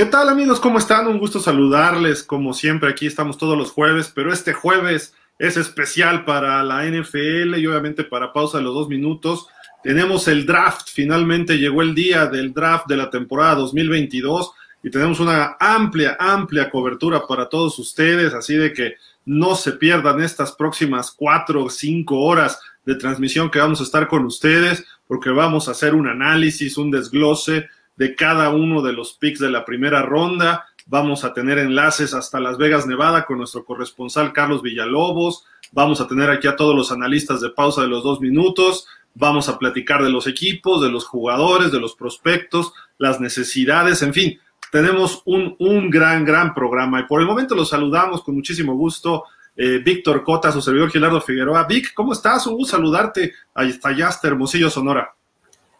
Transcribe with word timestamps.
¿Qué 0.00 0.06
tal 0.06 0.30
amigos? 0.30 0.60
¿Cómo 0.60 0.78
están? 0.78 1.08
Un 1.08 1.18
gusto 1.18 1.40
saludarles. 1.40 2.22
Como 2.22 2.54
siempre, 2.54 2.88
aquí 2.88 3.06
estamos 3.06 3.36
todos 3.36 3.58
los 3.58 3.70
jueves, 3.70 4.10
pero 4.14 4.32
este 4.32 4.54
jueves 4.54 5.12
es 5.38 5.58
especial 5.58 6.24
para 6.24 6.62
la 6.62 6.86
NFL 6.86 7.58
y 7.58 7.66
obviamente 7.66 8.04
para 8.04 8.32
pausa 8.32 8.56
de 8.56 8.64
los 8.64 8.72
dos 8.72 8.88
minutos. 8.88 9.48
Tenemos 9.82 10.26
el 10.26 10.46
draft, 10.46 10.88
finalmente 10.90 11.58
llegó 11.58 11.82
el 11.82 11.94
día 11.94 12.24
del 12.24 12.54
draft 12.54 12.86
de 12.86 12.96
la 12.96 13.10
temporada 13.10 13.56
2022 13.56 14.52
y 14.82 14.88
tenemos 14.88 15.20
una 15.20 15.58
amplia, 15.60 16.16
amplia 16.18 16.70
cobertura 16.70 17.26
para 17.28 17.50
todos 17.50 17.78
ustedes, 17.78 18.32
así 18.32 18.56
de 18.56 18.72
que 18.72 18.94
no 19.26 19.54
se 19.54 19.72
pierdan 19.72 20.22
estas 20.22 20.52
próximas 20.52 21.10
cuatro 21.10 21.64
o 21.64 21.68
cinco 21.68 22.20
horas 22.20 22.58
de 22.86 22.94
transmisión 22.94 23.50
que 23.50 23.58
vamos 23.58 23.80
a 23.80 23.84
estar 23.84 24.08
con 24.08 24.24
ustedes, 24.24 24.82
porque 25.06 25.28
vamos 25.28 25.68
a 25.68 25.72
hacer 25.72 25.94
un 25.94 26.08
análisis, 26.08 26.78
un 26.78 26.90
desglose 26.90 27.68
de 28.00 28.14
cada 28.14 28.48
uno 28.48 28.80
de 28.80 28.94
los 28.94 29.12
picks 29.12 29.40
de 29.40 29.50
la 29.50 29.66
primera 29.66 30.00
ronda. 30.00 30.64
Vamos 30.86 31.22
a 31.22 31.34
tener 31.34 31.58
enlaces 31.58 32.14
hasta 32.14 32.40
Las 32.40 32.56
Vegas, 32.56 32.86
Nevada, 32.86 33.26
con 33.26 33.36
nuestro 33.36 33.62
corresponsal 33.66 34.32
Carlos 34.32 34.62
Villalobos. 34.62 35.44
Vamos 35.72 36.00
a 36.00 36.08
tener 36.08 36.30
aquí 36.30 36.48
a 36.48 36.56
todos 36.56 36.74
los 36.74 36.90
analistas 36.92 37.42
de 37.42 37.50
pausa 37.50 37.82
de 37.82 37.88
los 37.88 38.02
dos 38.02 38.18
minutos. 38.18 38.86
Vamos 39.12 39.50
a 39.50 39.58
platicar 39.58 40.02
de 40.02 40.08
los 40.08 40.26
equipos, 40.26 40.80
de 40.80 40.88
los 40.88 41.04
jugadores, 41.04 41.72
de 41.72 41.78
los 41.78 41.94
prospectos, 41.94 42.72
las 42.96 43.20
necesidades, 43.20 44.00
en 44.00 44.14
fin. 44.14 44.40
Tenemos 44.72 45.20
un, 45.26 45.54
un 45.58 45.90
gran, 45.90 46.24
gran 46.24 46.54
programa 46.54 47.00
y 47.00 47.04
por 47.04 47.20
el 47.20 47.26
momento 47.26 47.54
los 47.54 47.68
saludamos 47.68 48.22
con 48.22 48.34
muchísimo 48.34 48.76
gusto. 48.76 49.24
Eh, 49.54 49.82
Víctor 49.84 50.24
Cota, 50.24 50.50
su 50.50 50.62
servidor 50.62 50.90
Gilardo 50.90 51.20
Figueroa. 51.20 51.64
Vic, 51.64 51.92
¿cómo 51.92 52.14
estás? 52.14 52.46
Un 52.46 52.54
gusto 52.54 52.78
saludarte. 52.78 53.34
Ahí 53.52 53.68
está 53.68 53.92
Yaste, 53.92 54.26
Hermosillo, 54.26 54.70
Sonora. 54.70 55.14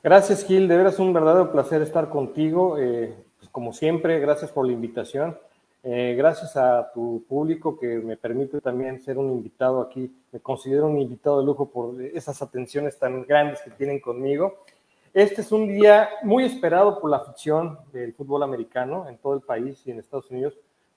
Gracias, 0.03 0.47
Gil. 0.47 0.67
De 0.67 0.79
veras 0.79 0.99
un 0.99 1.13
verdadero 1.13 1.53
placer 1.53 1.83
estar 1.83 2.09
contigo. 2.09 2.79
Eh, 2.79 3.15
pues, 3.39 3.51
como 3.51 3.75
siempre, 3.75 4.19
gracias 4.19 4.51
por 4.51 4.65
la 4.65 4.73
invitación. 4.73 5.37
Eh, 5.83 6.15
gracias 6.17 6.57
a 6.57 6.91
tu 6.95 7.23
público 7.29 7.79
que 7.79 7.99
me 7.99 8.17
permite 8.17 8.63
también 8.63 9.03
ser 9.03 9.19
un 9.19 9.31
invitado 9.31 9.83
aquí. 9.83 10.11
Me 10.33 10.41
considero 10.41 10.87
un 10.87 10.99
invitado 10.99 11.41
de 11.41 11.45
lujo 11.45 11.69
por 11.69 12.01
esas 12.01 12.41
atenciones 12.41 12.99
tan 12.99 13.27
grandes 13.27 13.61
que 13.61 13.73
tienen 13.73 14.01
conmigo. 14.01 14.65
Este 15.13 15.43
es 15.43 15.53
un 15.53 15.69
día 15.69 16.09
muy 16.23 16.45
esperado 16.45 16.99
por 16.99 17.11
la 17.11 17.19
afición 17.19 17.79
del 17.93 18.15
fútbol 18.15 18.43
americano 18.43 19.07
en 19.07 19.19
todo 19.19 19.35
el 19.35 19.43
país 19.43 19.83
y 19.85 19.91
en 19.91 19.99
Estados 19.99 20.31
Unidos, 20.31 20.55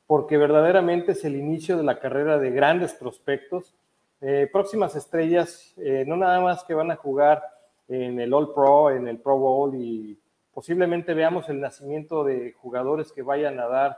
porque 0.08 0.38
verdaderamente 0.38 1.12
es 1.12 1.26
el 1.26 1.36
inicio 1.36 1.76
de 1.76 1.84
la 1.84 2.00
carrera 2.00 2.38
de 2.38 2.52
grandes 2.52 2.94
prospectos, 2.94 3.74
eh, 4.22 4.48
próximas 4.50 4.96
estrellas, 4.96 5.74
no 6.06 6.16
nada 6.16 6.40
más 6.40 6.64
que 6.64 6.74
van 6.74 6.92
a 6.92 6.96
jugar 6.96 7.42
en 7.88 8.20
el 8.20 8.34
All 8.34 8.54
Pro, 8.54 8.92
en 8.92 9.08
el 9.08 9.20
Pro 9.20 9.38
Bowl 9.38 9.76
y 9.76 10.18
posiblemente 10.54 11.14
veamos 11.14 11.50
el 11.50 11.60
nacimiento 11.60 12.24
de 12.24 12.54
jugadores 12.54 13.12
que 13.12 13.22
vayan 13.22 13.60
a 13.60 13.68
dar, 13.68 13.98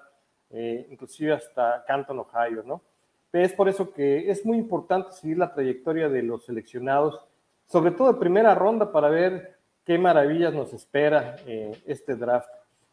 eh, 0.51 0.87
inclusive 0.89 1.33
hasta 1.33 1.83
Canton, 1.85 2.19
Ohio, 2.19 2.63
¿no? 2.65 2.81
Es 3.33 3.51
por 3.51 3.67
eso 3.67 3.91
que 3.91 4.31
es 4.31 4.45
muy 4.45 4.57
importante 4.57 5.11
seguir 5.11 5.37
la 5.37 5.53
trayectoria 5.53 6.07
de 6.07 6.23
los 6.23 6.45
seleccionados, 6.45 7.19
sobre 7.65 7.91
todo 7.91 8.13
de 8.13 8.19
primera 8.19 8.55
ronda, 8.55 8.91
para 8.93 9.09
ver 9.09 9.57
qué 9.83 9.97
maravillas 9.97 10.53
nos 10.53 10.71
espera 10.71 11.35
eh, 11.45 11.77
este 11.85 12.15
draft. 12.15 12.49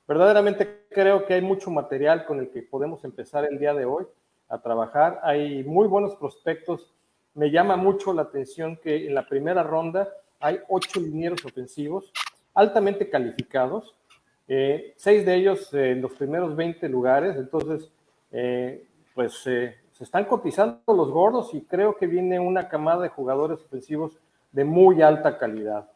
Verdaderamente 0.09 0.87
creo 0.91 1.25
que 1.27 1.35
hay 1.35 1.43
mucho 1.43 1.70
material 1.70 2.27
con 2.27 2.41
el 2.41 2.51
que 2.51 2.63
podemos 2.63 3.05
empezar 3.05 3.45
el 3.45 3.59
día 3.59 3.73
de 3.73 3.85
hoy 3.85 4.05
a 4.48 4.61
trabajar. 4.61 5.20
Hay 5.23 5.63
muy 5.63 5.86
buenos 5.86 6.17
prospectos. 6.17 6.92
Me 7.35 7.51
llama 7.51 7.77
mucho 7.77 8.13
la 8.13 8.23
atención 8.23 8.77
que 8.77 9.07
en 9.07 9.14
la 9.14 9.29
primera 9.29 9.63
ronda 9.63 10.13
hay 10.42 10.58
ocho 10.69 11.01
linieros 11.01 11.45
ofensivos 11.45 12.13
altamente 12.55 13.08
calificados, 13.08 13.95
eh, 14.47 14.92
seis 14.97 15.25
de 15.25 15.35
ellos 15.35 15.73
en 15.73 16.03
los 16.03 16.13
primeros 16.13 16.55
20 16.55 16.86
lugares, 16.89 17.36
entonces, 17.36 17.91
eh, 18.33 18.85
pues 19.14 19.35
se 19.35 19.75
están 19.98 20.25
cotizando 20.25 20.80
los 20.89 21.11
gordos 21.11 21.55
y 21.55 21.63
creo 21.63 21.97
que 21.97 22.07
viene 22.07 22.39
una 22.39 22.69
camada 22.69 23.05
de 23.05 23.08
jugadores 23.08 23.61
ofensivos 23.61 24.19
de 24.51 24.64
muy 24.64 25.01
alta 25.01 25.39
calidad. 25.39 25.89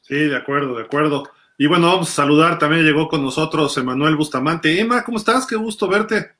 Sí, 0.00 0.28
de 0.28 0.36
acuerdo, 0.36 0.76
de 0.76 0.84
acuerdo. 0.84 1.24
Y 1.58 1.66
bueno, 1.66 1.88
vamos 1.88 2.08
a 2.10 2.22
saludar, 2.22 2.58
también 2.58 2.84
llegó 2.84 3.08
con 3.08 3.22
nosotros 3.22 3.76
Emanuel 3.76 4.16
Bustamante. 4.16 4.80
Emma, 4.80 5.04
¿cómo 5.04 5.18
estás? 5.18 5.46
Qué 5.46 5.56
gusto 5.56 5.88
verte. 5.88 6.32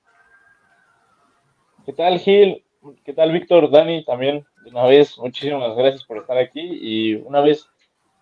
¿Qué 1.84 1.92
tal, 1.92 2.18
Gil? 2.18 2.64
¿Qué 3.02 3.14
tal, 3.14 3.32
Víctor? 3.32 3.70
Dani, 3.70 4.04
también 4.04 4.44
una 4.66 4.84
vez, 4.84 5.16
muchísimas 5.16 5.74
gracias 5.74 6.04
por 6.04 6.18
estar 6.18 6.36
aquí 6.36 6.60
y 6.60 7.14
una 7.14 7.40
vez 7.40 7.66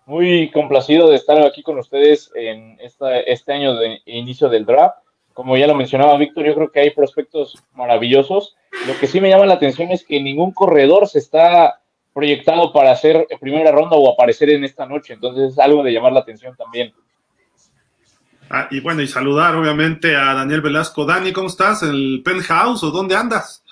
muy 0.05 0.51
complacido 0.51 1.09
de 1.09 1.15
estar 1.15 1.41
aquí 1.41 1.63
con 1.63 1.77
ustedes 1.77 2.31
en 2.33 2.77
esta, 2.79 3.19
este 3.19 3.51
año 3.51 3.75
de 3.75 4.01
inicio 4.05 4.47
del 4.47 4.65
draft. 4.65 4.95
Como 5.33 5.57
ya 5.57 5.67
lo 5.67 5.75
mencionaba 5.75 6.17
Víctor, 6.17 6.45
yo 6.45 6.55
creo 6.55 6.71
que 6.71 6.79
hay 6.79 6.89
prospectos 6.91 7.55
maravillosos. 7.73 8.55
Lo 8.87 8.97
que 8.97 9.07
sí 9.07 9.19
me 9.19 9.29
llama 9.29 9.45
la 9.45 9.55
atención 9.55 9.91
es 9.91 10.05
que 10.05 10.21
ningún 10.21 10.53
corredor 10.53 11.07
se 11.07 11.19
está 11.19 11.81
proyectado 12.13 12.71
para 12.71 12.91
hacer 12.91 13.27
primera 13.41 13.71
ronda 13.71 13.97
o 13.97 14.13
aparecer 14.13 14.49
en 14.49 14.63
esta 14.63 14.85
noche. 14.85 15.13
Entonces 15.13 15.53
es 15.53 15.59
algo 15.59 15.83
de 15.83 15.91
llamar 15.91 16.13
la 16.13 16.21
atención 16.21 16.55
también. 16.55 16.93
Ah, 18.49 18.67
y 18.71 18.79
bueno, 18.79 19.01
y 19.01 19.07
saludar 19.07 19.55
obviamente 19.55 20.15
a 20.15 20.33
Daniel 20.35 20.61
Velasco. 20.61 21.05
Dani, 21.05 21.33
¿cómo 21.33 21.47
estás? 21.47 21.83
¿En 21.83 21.89
el 21.89 22.21
penthouse 22.23 22.83
o 22.83 22.91
dónde 22.91 23.15
andas? 23.15 23.62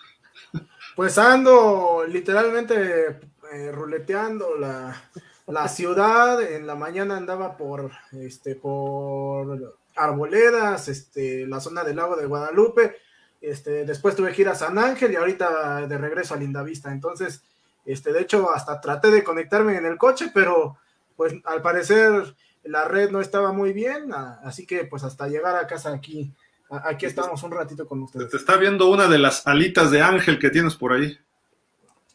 Pues 0.95 1.17
ando 1.17 2.03
literalmente 2.07 3.19
eh, 3.51 3.71
ruleteando 3.71 4.55
la, 4.57 5.67
ciudad. 5.67 6.41
En 6.41 6.67
la 6.67 6.75
mañana 6.75 7.17
andaba 7.17 7.57
por 7.57 7.91
este 8.11 8.55
por 8.55 9.77
Arboledas, 9.95 10.87
este, 10.87 11.45
la 11.47 11.59
zona 11.59 11.83
del 11.83 11.97
lago 11.97 12.15
de 12.15 12.25
Guadalupe. 12.25 12.97
Este, 13.39 13.85
después 13.85 14.15
tuve 14.15 14.33
que 14.33 14.43
ir 14.43 14.49
a 14.49 14.55
San 14.55 14.77
Ángel 14.77 15.11
y 15.11 15.15
ahorita 15.15 15.87
de 15.87 15.97
regreso 15.97 16.33
a 16.33 16.37
Lindavista. 16.37 16.91
Entonces, 16.91 17.43
este, 17.85 18.13
de 18.13 18.21
hecho, 18.21 18.51
hasta 18.51 18.79
traté 18.79 19.11
de 19.11 19.23
conectarme 19.23 19.77
en 19.77 19.85
el 19.85 19.97
coche, 19.97 20.31
pero 20.33 20.77
pues 21.15 21.33
al 21.45 21.61
parecer 21.61 22.35
la 22.63 22.85
red 22.85 23.09
no 23.09 23.21
estaba 23.21 23.51
muy 23.51 23.73
bien, 23.73 24.13
así 24.13 24.65
que 24.65 24.85
pues 24.85 25.03
hasta 25.03 25.27
llegar 25.27 25.55
a 25.55 25.67
casa 25.67 25.91
aquí 25.91 26.33
Aquí 26.71 27.05
estamos 27.05 27.43
un 27.43 27.51
ratito 27.51 27.85
con 27.85 28.03
ustedes. 28.03 28.29
Te 28.29 28.37
está 28.37 28.55
viendo 28.55 28.87
una 28.89 29.07
de 29.07 29.19
las 29.19 29.45
alitas 29.45 29.91
de 29.91 30.01
ángel 30.01 30.39
que 30.39 30.49
tienes 30.49 30.75
por 30.75 30.93
ahí. 30.93 31.17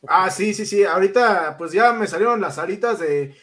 Ah, 0.09 0.31
sí, 0.31 0.55
sí, 0.55 0.65
sí. 0.65 0.83
Ahorita, 0.83 1.56
pues 1.59 1.72
ya 1.72 1.93
me 1.93 2.06
salieron 2.06 2.41
las 2.41 2.56
alitas 2.56 2.99
de, 2.99 3.34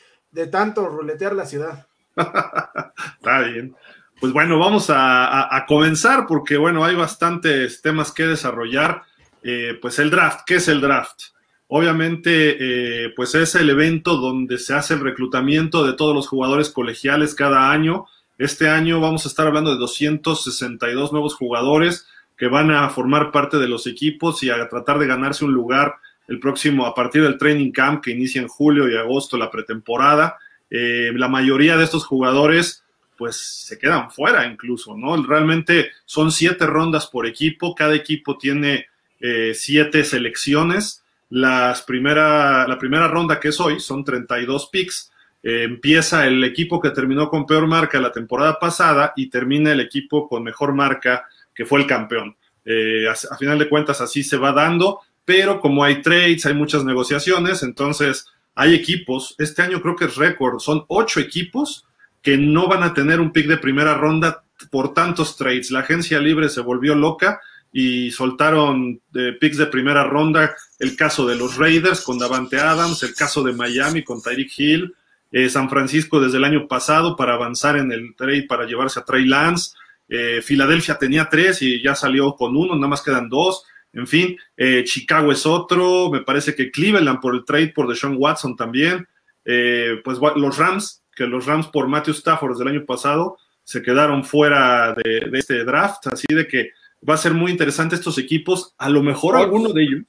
tanto 0.51 0.87
ruletear 0.87 1.35
la 1.35 1.45
ciudad. 1.45 1.87
está 2.15 3.41
bien. 3.41 3.75
Pues 4.19 4.33
bueno, 4.33 4.57
vamos 4.57 4.87
a, 4.89 5.65
comenzar 5.67 6.25
porque, 6.25 6.57
bueno, 6.57 6.83
hay 6.83 6.95
bastantes 6.95 7.81
temas 7.83 8.11
que 8.11 8.25
desarrollar. 8.25 9.03
Eh, 9.43 9.77
pues 9.79 9.99
el 9.99 10.09
draft, 10.09 10.41
¿qué 10.47 10.55
es 10.55 10.67
el 10.67 10.81
draft? 10.81 11.21
Obviamente, 11.67 13.05
eh, 13.05 13.13
pues 13.15 13.35
es 13.35 13.53
el 13.53 13.69
evento 13.69 14.15
donde 14.17 14.57
se 14.57 14.73
hace 14.73 14.95
el 14.95 15.01
reclutamiento 15.01 15.85
de 15.85 15.93
todos 15.93 16.15
los 16.15 16.27
jugadores 16.27 16.69
colegiales 16.69 17.35
cada 17.35 17.71
año 17.71 18.07
este 18.37 18.69
año 18.69 18.99
vamos 18.99 19.25
a 19.25 19.29
estar 19.29 19.47
hablando 19.47 19.71
de 19.71 19.77
262 19.77 21.11
nuevos 21.11 21.35
jugadores 21.35 22.07
que 22.37 22.47
van 22.47 22.71
a 22.71 22.89
formar 22.89 23.31
parte 23.31 23.57
de 23.57 23.67
los 23.67 23.85
equipos 23.87 24.41
y 24.43 24.49
a 24.49 24.67
tratar 24.67 24.99
de 24.99 25.07
ganarse 25.07 25.45
un 25.45 25.53
lugar 25.53 25.95
el 26.27 26.39
próximo, 26.39 26.85
a 26.85 26.95
partir 26.95 27.21
del 27.21 27.37
training 27.37 27.71
camp 27.71 28.03
que 28.03 28.11
inicia 28.11 28.41
en 28.41 28.47
julio 28.47 28.89
y 28.89 28.95
agosto, 28.95 29.37
la 29.37 29.51
pretemporada. 29.51 30.37
Eh, 30.69 31.11
la 31.15 31.27
mayoría 31.27 31.77
de 31.77 31.83
estos 31.83 32.05
jugadores 32.05 32.83
pues 33.17 33.37
se 33.37 33.77
quedan 33.77 34.09
fuera 34.09 34.45
incluso, 34.47 34.97
¿no? 34.97 35.21
Realmente 35.23 35.91
son 36.05 36.31
siete 36.31 36.65
rondas 36.65 37.07
por 37.07 37.27
equipo, 37.27 37.75
cada 37.75 37.93
equipo 37.93 38.37
tiene 38.37 38.87
eh, 39.19 39.53
siete 39.53 40.03
selecciones. 40.03 41.03
Las 41.29 41.83
primera, 41.83 42.67
la 42.67 42.77
primera 42.77 43.07
ronda 43.07 43.39
que 43.39 43.49
es 43.49 43.59
hoy 43.59 43.79
son 43.79 44.03
32 44.03 44.69
picks 44.71 45.12
eh, 45.43 45.63
empieza 45.63 46.25
el 46.25 46.43
equipo 46.43 46.79
que 46.79 46.91
terminó 46.91 47.29
con 47.29 47.45
peor 47.45 47.67
marca 47.67 47.99
la 47.99 48.11
temporada 48.11 48.57
pasada 48.59 49.13
y 49.15 49.29
termina 49.29 49.73
el 49.73 49.81
equipo 49.81 50.27
con 50.27 50.43
mejor 50.43 50.73
marca 50.73 51.27
que 51.53 51.65
fue 51.65 51.81
el 51.81 51.87
campeón. 51.87 52.35
Eh, 52.65 53.05
a, 53.07 53.37
final 53.37 53.59
de 53.59 53.67
cuentas 53.67 53.99
así 53.99 54.23
se 54.23 54.37
va 54.37 54.53
dando, 54.53 55.01
pero 55.25 55.59
como 55.59 55.83
hay 55.83 56.01
trades, 56.01 56.45
hay 56.45 56.53
muchas 56.53 56.85
negociaciones, 56.85 57.61
entonces 57.61 58.25
hay 58.55 58.73
equipos, 58.73 59.35
este 59.37 59.61
año 59.61 59.81
creo 59.81 59.95
que 59.95 60.05
es 60.05 60.15
récord, 60.15 60.59
son 60.59 60.85
ocho 60.87 61.19
equipos 61.19 61.85
que 62.21 62.37
no 62.37 62.67
van 62.67 62.83
a 62.83 62.93
tener 62.93 63.19
un 63.19 63.33
pick 63.33 63.47
de 63.47 63.57
primera 63.57 63.95
ronda 63.95 64.43
por 64.71 64.93
tantos 64.93 65.35
trades. 65.35 65.71
La 65.71 65.79
agencia 65.79 66.19
libre 66.19 66.47
se 66.47 66.61
volvió 66.61 66.95
loca 66.95 67.41
y 67.73 68.11
soltaron 68.11 69.01
eh, 69.15 69.33
picks 69.39 69.57
de 69.57 69.65
primera 69.65 70.03
ronda. 70.03 70.55
El 70.79 70.95
caso 70.95 71.27
de 71.27 71.35
los 71.35 71.57
Raiders 71.57 72.01
con 72.01 72.19
Davante 72.19 72.59
Adams, 72.59 73.03
el 73.03 73.13
caso 73.13 73.43
de 73.43 73.51
Miami 73.51 74.03
con 74.03 74.21
Tyreek 74.21 74.51
Hill, 74.57 74.95
eh, 75.33 75.49
San 75.49 75.67
Francisco 75.67 76.21
desde 76.21 76.37
el 76.37 76.43
año 76.43 76.67
pasado 76.67 77.15
para 77.15 77.33
avanzar 77.33 77.75
en 77.75 77.91
el 77.91 78.15
trade 78.15 78.43
para 78.43 78.67
llevarse 78.67 78.99
a 78.99 79.03
Trey 79.03 79.25
Lance. 79.25 79.73
Eh, 80.07 80.43
Filadelfia 80.43 80.99
tenía 80.99 81.27
tres 81.27 81.59
y 81.63 81.81
ya 81.81 81.95
salió 81.95 82.35
con 82.35 82.55
uno, 82.55 82.75
nada 82.75 82.87
más 82.87 83.01
quedan 83.01 83.29
dos. 83.29 83.65
En 83.93 84.05
fin, 84.05 84.37
eh, 84.55 84.83
Chicago 84.85 85.31
es 85.31 85.47
otro. 85.47 86.11
Me 86.11 86.21
parece 86.21 86.53
que 86.53 86.69
Cleveland 86.69 87.19
por 87.19 87.33
el 87.33 87.45
trade 87.45 87.69
por 87.69 87.87
Deshaun 87.87 88.15
Watson 88.19 88.55
también. 88.55 89.07
pues 89.43 90.19
los 90.35 90.57
Rams, 90.57 91.03
que 91.15 91.25
los 91.25 91.47
Rams 91.47 91.65
por 91.67 91.87
Matthew 91.87 92.13
Stafford 92.13 92.51
desde 92.51 92.63
el 92.69 92.77
año 92.77 92.85
pasado, 92.85 93.37
se 93.63 93.81
quedaron 93.81 94.23
fuera 94.23 94.93
de, 94.93 95.31
este 95.33 95.63
draft, 95.63 96.07
así 96.07 96.27
de 96.29 96.47
que 96.47 96.69
va 97.07 97.15
a 97.15 97.17
ser 97.17 97.33
muy 97.33 97.51
interesante 97.51 97.95
estos 97.95 98.19
equipos. 98.19 98.75
A 98.77 98.87
lo 98.87 99.01
mejor 99.01 99.35
alguno 99.35 99.73
de 99.73 99.83
ellos 99.83 100.03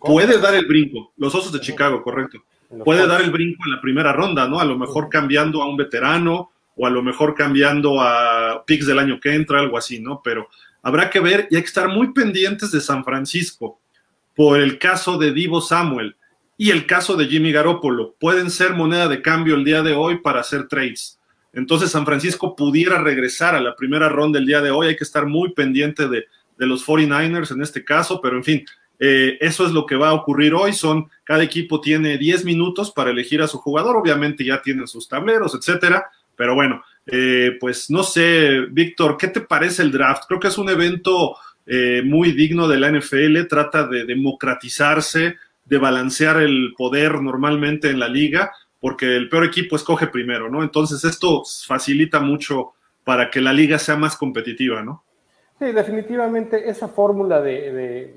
puede 0.00 0.38
dar 0.38 0.54
el 0.54 0.64
brinco, 0.64 1.12
los 1.18 1.34
Osos 1.34 1.52
de 1.52 1.60
Chicago, 1.60 2.02
correcto. 2.02 2.42
Puede 2.82 3.06
dar 3.06 3.20
el 3.20 3.30
brinco 3.30 3.62
en 3.66 3.72
la 3.72 3.80
primera 3.80 4.12
ronda, 4.12 4.48
¿no? 4.48 4.60
A 4.60 4.64
lo 4.64 4.78
mejor 4.78 5.08
cambiando 5.08 5.62
a 5.62 5.68
un 5.68 5.76
veterano 5.76 6.50
o 6.76 6.86
a 6.86 6.90
lo 6.90 7.02
mejor 7.02 7.34
cambiando 7.34 8.00
a 8.00 8.64
picks 8.66 8.86
del 8.86 8.98
año 8.98 9.20
que 9.20 9.34
entra, 9.34 9.60
algo 9.60 9.76
así, 9.76 10.00
¿no? 10.00 10.20
Pero 10.24 10.48
habrá 10.82 11.10
que 11.10 11.20
ver 11.20 11.46
y 11.50 11.56
hay 11.56 11.62
que 11.62 11.68
estar 11.68 11.88
muy 11.88 12.12
pendientes 12.12 12.72
de 12.72 12.80
San 12.80 13.04
Francisco 13.04 13.80
por 14.34 14.60
el 14.60 14.78
caso 14.78 15.18
de 15.18 15.32
Divo 15.32 15.60
Samuel 15.60 16.16
y 16.56 16.70
el 16.70 16.86
caso 16.86 17.16
de 17.16 17.26
Jimmy 17.26 17.52
Garoppolo. 17.52 18.14
Pueden 18.18 18.50
ser 18.50 18.74
moneda 18.74 19.08
de 19.08 19.22
cambio 19.22 19.54
el 19.54 19.64
día 19.64 19.82
de 19.82 19.92
hoy 19.92 20.18
para 20.18 20.40
hacer 20.40 20.68
trades. 20.68 21.18
Entonces 21.52 21.90
San 21.90 22.04
Francisco 22.04 22.56
pudiera 22.56 22.98
regresar 22.98 23.54
a 23.54 23.60
la 23.60 23.76
primera 23.76 24.08
ronda 24.08 24.38
el 24.38 24.46
día 24.46 24.60
de 24.60 24.70
hoy. 24.70 24.88
Hay 24.88 24.96
que 24.96 25.04
estar 25.04 25.26
muy 25.26 25.52
pendiente 25.52 26.08
de, 26.08 26.26
los 26.58 26.86
49ers 26.86 27.52
en 27.52 27.62
este 27.62 27.84
caso, 27.84 28.20
pero 28.20 28.36
en 28.36 28.44
fin, 28.44 28.64
eh, 28.98 29.38
eso 29.40 29.66
es 29.66 29.72
lo 29.72 29.86
que 29.86 29.96
va 29.96 30.10
a 30.10 30.14
ocurrir 30.14 30.54
hoy. 30.54 30.72
Son, 30.72 31.08
cada 31.24 31.42
equipo 31.42 31.80
tiene 31.80 32.18
10 32.18 32.44
minutos 32.44 32.90
para 32.90 33.10
elegir 33.10 33.42
a 33.42 33.48
su 33.48 33.58
jugador. 33.58 33.96
Obviamente 33.96 34.44
ya 34.44 34.62
tienen 34.62 34.86
sus 34.86 35.08
tableros, 35.08 35.54
etcétera. 35.54 36.06
Pero 36.36 36.54
bueno, 36.54 36.82
eh, 37.06 37.56
pues 37.60 37.90
no 37.90 38.02
sé, 38.02 38.60
Víctor, 38.70 39.16
¿qué 39.16 39.28
te 39.28 39.40
parece 39.40 39.82
el 39.82 39.92
draft? 39.92 40.24
Creo 40.26 40.40
que 40.40 40.48
es 40.48 40.58
un 40.58 40.68
evento 40.68 41.36
eh, 41.66 42.02
muy 42.04 42.32
digno 42.32 42.68
de 42.68 42.78
la 42.78 42.90
NFL. 42.90 43.46
Trata 43.48 43.86
de 43.86 44.04
democratizarse, 44.04 45.36
de 45.64 45.78
balancear 45.78 46.40
el 46.40 46.74
poder 46.76 47.20
normalmente 47.20 47.90
en 47.90 47.98
la 47.98 48.08
liga 48.08 48.52
porque 48.84 49.16
el 49.16 49.30
peor 49.30 49.46
equipo 49.46 49.76
escoge 49.76 50.08
primero, 50.08 50.50
¿no? 50.50 50.62
Entonces 50.62 51.02
esto 51.04 51.42
facilita 51.66 52.20
mucho 52.20 52.74
para 53.02 53.30
que 53.30 53.40
la 53.40 53.50
liga 53.50 53.78
sea 53.78 53.96
más 53.96 54.14
competitiva, 54.14 54.82
¿no? 54.82 55.02
Sí, 55.58 55.72
definitivamente 55.72 56.68
esa 56.68 56.88
fórmula 56.88 57.40
de, 57.40 58.14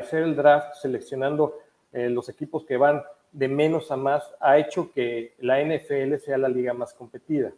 hacer 0.00 0.22
el 0.22 0.36
draft 0.36 0.74
seleccionando 0.74 1.58
eh, 1.92 2.08
los 2.08 2.28
equipos 2.28 2.64
que 2.64 2.76
van 2.76 3.02
de 3.32 3.48
menos 3.48 3.90
a 3.90 3.96
más 3.96 4.22
ha 4.40 4.58
hecho 4.58 4.92
que 4.92 5.34
la 5.40 5.60
NFL 5.62 6.16
sea 6.16 6.38
la 6.38 6.48
liga 6.48 6.72
más 6.74 6.94
competida. 6.94 7.52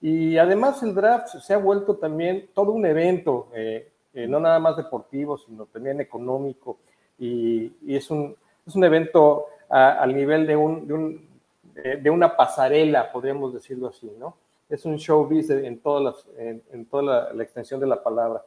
Y 0.00 0.38
además 0.38 0.82
el 0.82 0.94
draft 0.94 1.28
se 1.28 1.52
ha 1.52 1.58
vuelto 1.58 1.96
también 1.96 2.48
todo 2.54 2.72
un 2.72 2.86
evento, 2.86 3.48
eh, 3.54 3.90
eh, 4.14 4.26
no 4.26 4.40
nada 4.40 4.58
más 4.58 4.76
deportivo, 4.76 5.36
sino 5.36 5.66
también 5.66 6.00
económico. 6.00 6.78
Y, 7.18 7.72
es, 7.86 8.10
un, 8.10 8.34
es, 8.66 8.74
un, 8.74 8.84
evento 8.84 9.46
al 9.68 10.14
nivel 10.14 10.46
de 10.46 10.56
un, 10.56 11.28
de, 11.74 12.10
una 12.10 12.36
pasarela, 12.36 13.12
podríamos 13.12 13.52
decirlo 13.52 13.88
así, 13.88 14.10
¿no? 14.18 14.36
Es 14.68 14.84
un 14.84 14.96
showbiz 14.96 15.50
en, 15.50 15.78
todas 15.80 16.02
las, 16.02 16.26
en, 16.38 16.86
toda 16.86 17.32
la, 17.34 17.42
extensión 17.42 17.80
de 17.80 17.86
la 17.86 18.02
palabra. 18.02 18.42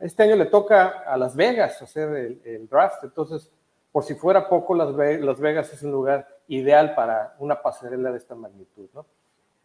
Este 0.00 0.22
año 0.22 0.36
le 0.36 0.46
toca 0.46 1.04
a 1.06 1.16
Las 1.16 1.36
Vegas 1.36 1.80
hacer 1.82 2.40
el, 2.44 2.68
draft, 2.68 3.04
entonces, 3.04 3.50
por 3.92 4.02
si 4.02 4.14
fuera 4.14 4.48
poco, 4.48 4.74
Las, 4.74 4.94
Vegas 5.38 5.72
es 5.72 5.82
un 5.82 5.92
lugar 5.92 6.26
ideal 6.48 6.94
para 6.94 7.36
una 7.38 7.60
pasarela 7.62 8.10
de 8.10 8.18
esta 8.18 8.34
magnitud, 8.34 8.88
¿no? 8.94 9.06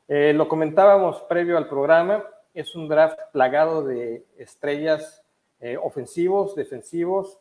Eh, 0.07 0.33
lo 0.33 0.47
comentábamos 0.47 1.23
previo 1.23 1.57
al 1.57 1.67
programa, 1.67 2.23
es 2.53 2.75
un 2.75 2.87
draft 2.87 3.17
plagado 3.31 3.83
de 3.83 4.23
estrellas 4.37 5.23
eh, 5.59 5.77
ofensivos, 5.81 6.55
defensivos. 6.55 7.39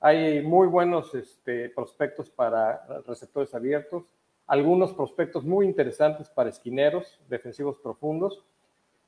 Hay 0.00 0.42
muy 0.42 0.66
buenos 0.66 1.14
este, 1.14 1.68
prospectos 1.68 2.30
para 2.30 2.86
receptores 3.06 3.54
abiertos 3.54 4.04
algunos 4.46 4.92
prospectos 4.92 5.44
muy 5.44 5.66
interesantes 5.66 6.28
para 6.28 6.50
esquineros, 6.50 7.20
defensivos 7.28 7.78
profundos. 7.78 8.44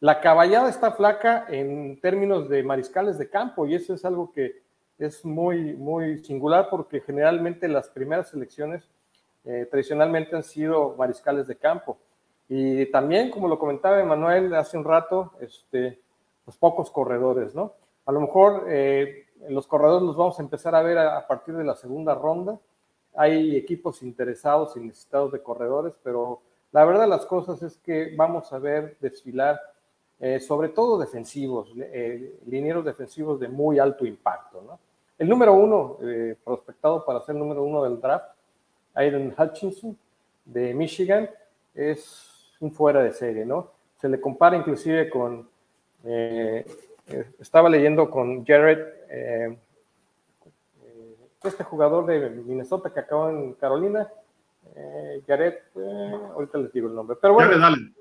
La 0.00 0.21
caballada 0.21 0.69
está 0.69 0.93
flaca 0.93 1.47
en 1.49 2.00
términos 2.00 2.49
de 2.49 2.62
mariscales 2.62 3.19
de 3.19 3.29
campo 3.29 3.67
y 3.67 3.75
eso 3.75 3.95
es 3.95 4.05
algo 4.05 4.33
que 4.33 4.62
es 4.99 5.25
muy, 5.25 5.75
muy 5.75 6.19
singular 6.19 6.69
porque 6.71 7.00
generalmente 7.00 7.69
las 7.69 7.89
primeras 7.89 8.29
selecciones 8.31 8.89
eh, 9.45 9.67
tradicionalmente 9.71 10.37
han 10.37 10.43
sido 10.43 10.95
mariscales 10.97 11.47
de 11.47 11.56
campo. 11.56 11.99
Y 12.49 12.87
también, 12.87 13.31
como 13.31 13.49
lo 13.49 13.59
comentaba 13.59 14.00
Emanuel 14.00 14.55
hace 14.55 14.79
un 14.79 14.85
rato, 14.85 15.33
este, 15.41 16.00
los 16.47 16.56
pocos 16.56 16.91
corredores, 16.91 17.55
¿no? 17.55 17.75
A 18.06 18.12
lo 18.12 18.21
mejor 18.21 18.65
eh, 18.69 19.27
los 19.49 19.67
corredores 19.67 20.03
los 20.03 20.17
vamos 20.17 20.39
a 20.39 20.43
empezar 20.43 20.75
a 20.75 20.83
ver 20.83 20.99
a 20.99 21.27
partir 21.27 21.55
de 21.55 21.65
la 21.65 21.75
segunda 21.75 22.15
ronda 22.15 22.59
hay 23.19 23.56
equipos 23.56 24.03
interesados 24.03 24.77
y 24.77 24.81
necesitados 24.81 25.33
de 25.33 25.43
corredores, 25.43 25.95
pero 26.05 26.41
la 26.71 26.85
verdad 26.85 27.09
las 27.09 27.27
cosas 27.27 27.62
es 27.62 27.77
que 27.79 28.15
vamos 28.17 28.53
a 28.53 28.59
ver 28.59 28.97
desfilar 29.00 29.61
eh, 30.20 30.41
sobre 30.41 30.70
todo 30.70 30.99
defensivos, 30.99 31.73
eh, 31.76 32.38
linieros 32.47 32.85
defensivos 32.85 33.38
de 33.41 33.49
muy 33.49 33.79
alto 33.79 34.05
impacto. 34.06 34.62
¿no? 34.62 34.79
El 35.19 35.29
número 35.29 35.55
uno, 35.55 35.99
eh, 36.03 36.37
prospectado 36.44 37.05
para 37.05 37.20
ser 37.20 37.35
número 37.35 37.62
uno 37.62 37.85
del 37.85 38.00
draft, 38.00 38.31
Aiden 38.94 39.35
Hutchinson 39.37 39.97
de 40.44 40.75
Michigan, 40.75 41.29
es 41.75 42.56
un 42.61 42.73
fuera 42.73 43.03
de 43.03 43.12
serie, 43.12 43.44
¿no? 43.44 43.70
Se 44.00 44.09
le 44.09 44.20
compara 44.20 44.56
inclusive 44.56 45.09
con, 45.09 45.49
estaba 47.38 47.69
leyendo 47.69 48.11
con 48.11 48.44
Jared 48.44 48.79
este 51.44 51.62
jugador 51.62 52.06
de 52.06 52.31
Minnesota 52.31 52.93
que 52.93 53.00
acabó 53.00 53.29
en 53.29 53.53
Carolina, 53.55 54.09
eh, 54.75 55.23
Jared, 55.26 55.55
eh, 55.76 56.21
ahorita 56.35 56.59
les 56.59 56.73
digo 56.73 56.88
el 56.88 56.94
nombre, 56.94 57.17
pero 57.21 57.35
bueno. 57.35 57.53
Jared. 57.59 57.93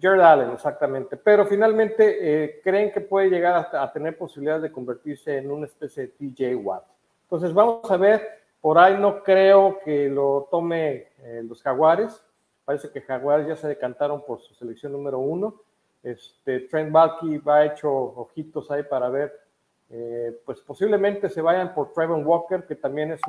Jared 0.00 0.20
Allen, 0.20 0.50
exactamente. 0.50 1.16
Pero 1.16 1.46
finalmente 1.46 2.18
eh, 2.20 2.60
creen 2.62 2.92
que 2.92 3.00
puede 3.00 3.30
llegar 3.30 3.68
a, 3.72 3.92
tener 3.92 4.16
posibilidades 4.16 4.62
de 4.62 4.72
convertirse 4.72 5.38
en 5.38 5.50
una 5.50 5.66
especie 5.66 6.04
de 6.04 6.08
TJ 6.08 6.54
Watt. 6.56 6.84
Entonces 7.24 7.52
vamos 7.52 7.90
a 7.90 7.96
ver, 7.96 8.22
por 8.60 8.78
ahí 8.78 8.96
no 8.98 9.22
creo 9.22 9.78
que 9.84 10.08
lo 10.08 10.48
tome 10.50 11.08
los 11.44 11.62
Jaguares. 11.62 12.24
Parece 12.64 12.90
que 12.90 13.00
Jaguares 13.00 13.46
ya 13.46 13.56
se 13.56 13.68
decantaron 13.68 14.24
por 14.24 14.40
su 14.40 14.54
selección 14.54 14.92
número 14.92 15.18
uno. 15.18 15.62
Este, 16.02 16.60
Trent 16.60 16.92
Balky 16.92 17.38
va 17.38 17.64
hecho 17.64 17.92
ojitos 17.92 18.70
ahí 18.70 18.82
para 18.84 19.08
ver 19.08 19.48
eh, 19.90 20.38
pues 20.44 20.60
posiblemente 20.60 21.30
se 21.30 21.40
vayan 21.40 21.72
por 21.74 21.92
Trevor 21.92 22.24
Walker, 22.24 22.64
que 22.66 22.74
también 22.74 23.12
es 23.12 23.20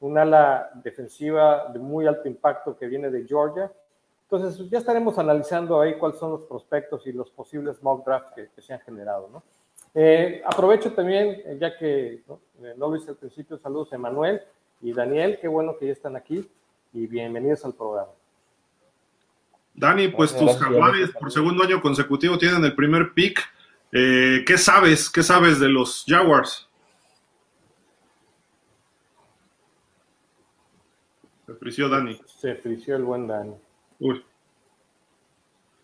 un, 0.00 0.16
ala 0.16 0.70
defensiva 0.74 1.70
de 1.72 1.80
muy 1.80 2.06
alto 2.06 2.28
impacto 2.28 2.76
que 2.76 2.86
viene 2.86 3.10
de 3.10 3.26
Georgia. 3.26 3.72
Entonces, 4.30 4.68
ya 4.68 4.78
estaremos 4.78 5.18
analizando 5.18 5.80
ahí 5.80 5.96
cuáles 5.96 6.18
son 6.18 6.32
los 6.32 6.44
prospectos 6.44 7.06
y 7.06 7.12
los 7.12 7.30
posibles 7.30 7.82
mock 7.82 8.04
drafts 8.04 8.50
que, 8.54 8.60
se 8.60 8.74
han 8.74 8.80
generado. 8.80 9.30
¿no? 9.32 9.42
Eh, 9.94 10.42
aprovecho 10.44 10.92
también, 10.92 11.40
eh, 11.46 11.56
ya 11.58 11.78
que 11.78 12.22
¿no? 12.28 12.38
lo 12.76 12.96
hice 12.96 13.10
al 13.10 13.16
principio, 13.16 13.56
saludos 13.56 13.90
a 13.92 13.96
Emanuel 13.96 14.42
y 14.82 14.92
Daniel, 14.92 15.38
qué 15.40 15.48
bueno 15.48 15.78
que 15.78 15.86
ya 15.86 15.92
están 15.92 16.14
aquí 16.14 16.46
y 16.92 17.06
bienvenidos 17.06 17.64
al 17.64 17.72
programa. 17.72 18.10
Dani, 19.72 20.08
pues 20.08 20.36
tus 20.36 20.58
jaguares 20.58 21.10
por 21.12 21.32
segundo 21.32 21.64
año 21.64 21.80
consecutivo 21.80 22.36
tienen 22.36 22.62
el 22.64 22.74
primer 22.74 23.14
pick 23.14 23.40
eh, 23.92 24.44
¿Qué 24.46 24.58
sabes? 24.58 25.08
¿Qué 25.08 25.22
sabes 25.22 25.58
de 25.58 25.68
los 25.68 26.04
Jaguars? 26.06 26.68
Se 31.46 31.54
frició 31.54 31.88
Dani. 31.88 32.20
Se 32.26 32.54
frició 32.54 32.96
el 32.96 33.04
buen 33.04 33.26
Dani. 33.26 33.54
Uy. 34.00 34.24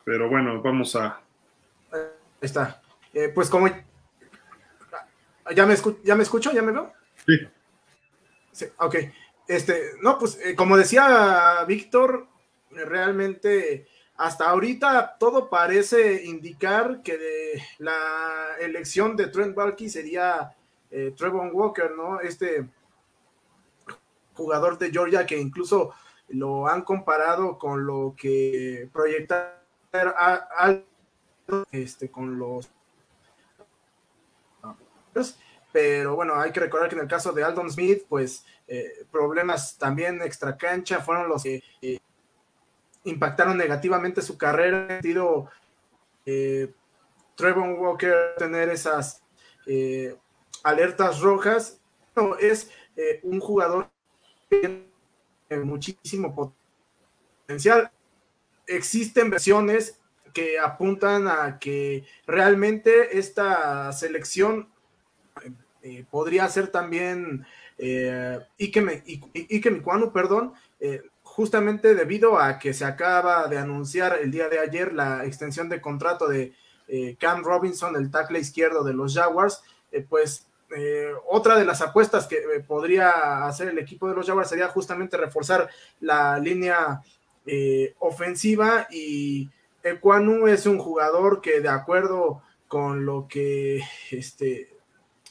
Pero 0.04 0.28
bueno, 0.28 0.61
vamos 0.62 0.94
a. 0.97 1.21
Ahí 1.92 2.00
está. 2.40 2.83
Eh, 3.12 3.30
pues 3.35 3.49
como. 3.49 3.68
¿Ya 5.54 5.66
me, 5.66 5.75
¿Ya 6.02 6.14
me 6.14 6.23
escucho? 6.23 6.52
¿Ya 6.52 6.62
me 6.62 6.73
veo? 6.73 6.92
Sí. 7.26 7.38
sí 8.52 8.66
ok. 8.78 8.97
Este, 9.47 9.92
no, 10.00 10.18
pues 10.18 10.38
eh, 10.42 10.54
como 10.54 10.76
decía 10.76 11.64
Víctor, 11.66 12.26
realmente 12.71 13.87
hasta 14.16 14.49
ahorita 14.49 15.16
todo 15.18 15.50
parece 15.50 16.25
indicar 16.25 17.02
que 17.02 17.61
la 17.78 18.56
elección 18.61 19.16
de 19.16 19.26
Trent 19.26 19.54
Balky 19.54 19.88
sería 19.88 20.54
eh, 20.90 21.12
Trevor 21.16 21.50
Walker, 21.52 21.90
¿no? 21.90 22.21
Este 22.21 22.68
jugador 24.35 24.78
de 24.78 24.90
Georgia 24.90 25.26
que 25.26 25.38
incluso 25.38 25.92
lo 26.28 26.69
han 26.69 26.83
comparado 26.83 27.59
con 27.59 27.87
lo 27.87 28.14
que 28.16 28.88
proyecta 28.93 29.61
este, 31.71 32.11
con 32.11 32.38
los 32.38 32.71
pero 35.73 36.14
bueno, 36.14 36.35
hay 36.37 36.52
que 36.52 36.61
recordar 36.61 36.88
que 36.88 36.95
en 36.95 37.02
el 37.02 37.09
caso 37.09 37.33
de 37.33 37.43
Aldon 37.43 37.71
Smith, 37.71 38.04
pues 38.09 38.45
eh, 38.69 39.04
problemas 39.11 39.76
también 39.76 40.23
extra 40.23 40.57
cancha 40.57 41.00
fueron 41.00 41.28
los 41.28 41.43
que 41.43 41.62
eh, 41.83 41.99
impactaron 43.04 43.57
negativamente 43.57 44.23
su 44.23 44.38
carrera, 44.38 44.87
sentido 44.88 45.50
eh, 46.26 46.73
Trevor 47.37 47.78
Walker 47.78 48.35
tener 48.38 48.69
esas 48.69 49.23
eh, 49.66 50.16
alertas 50.62 51.21
rojas, 51.21 51.81
es 52.40 52.71
eh, 52.97 53.21
un 53.23 53.40
jugador 53.40 53.90
muchísimo 55.64 56.54
potencial. 57.46 57.90
Existen 58.66 59.30
versiones 59.30 60.00
que 60.32 60.58
apuntan 60.58 61.28
a 61.28 61.58
que 61.58 62.04
realmente 62.26 63.18
esta 63.18 63.92
selección 63.92 64.68
eh, 65.82 66.04
podría 66.10 66.48
ser 66.48 66.68
también 66.68 67.46
eh, 67.78 68.40
Ike, 68.58 69.02
Ike 69.34 69.82
perdón, 70.12 70.54
eh, 70.80 71.02
justamente 71.22 71.94
debido 71.94 72.38
a 72.38 72.58
que 72.58 72.72
se 72.72 72.84
acaba 72.84 73.48
de 73.48 73.58
anunciar 73.58 74.18
el 74.20 74.30
día 74.30 74.48
de 74.48 74.60
ayer 74.60 74.92
la 74.92 75.24
extensión 75.24 75.68
de 75.68 75.80
contrato 75.80 76.28
de 76.28 76.54
eh, 76.86 77.16
Cam 77.18 77.42
Robinson, 77.42 77.96
el 77.96 78.10
tackle 78.10 78.38
izquierdo 78.38 78.84
de 78.84 78.92
los 78.92 79.14
Jaguars, 79.14 79.62
eh, 79.90 80.06
pues 80.08 80.46
eh, 80.76 81.12
otra 81.28 81.57
de 81.57 81.64
las 81.64 81.81
apuestas 81.81 82.26
que 82.26 82.38
podría 82.66 83.47
hacer 83.47 83.69
el 83.69 83.78
equipo 83.78 84.09
de 84.09 84.14
los 84.14 84.26
Jaguars 84.26 84.49
sería 84.49 84.69
justamente 84.69 85.16
reforzar 85.16 85.69
la 86.00 86.38
línea 86.38 87.02
ofensiva 87.99 88.88
y 88.90 89.50
Equanu 89.83 90.47
es 90.47 90.64
un 90.64 90.78
jugador 90.78 91.43
que 91.43 91.61
de 91.61 91.69
acuerdo 91.69 92.43
con 92.69 93.04
lo 93.04 93.28
que 93.28 93.83
este, 94.11 94.75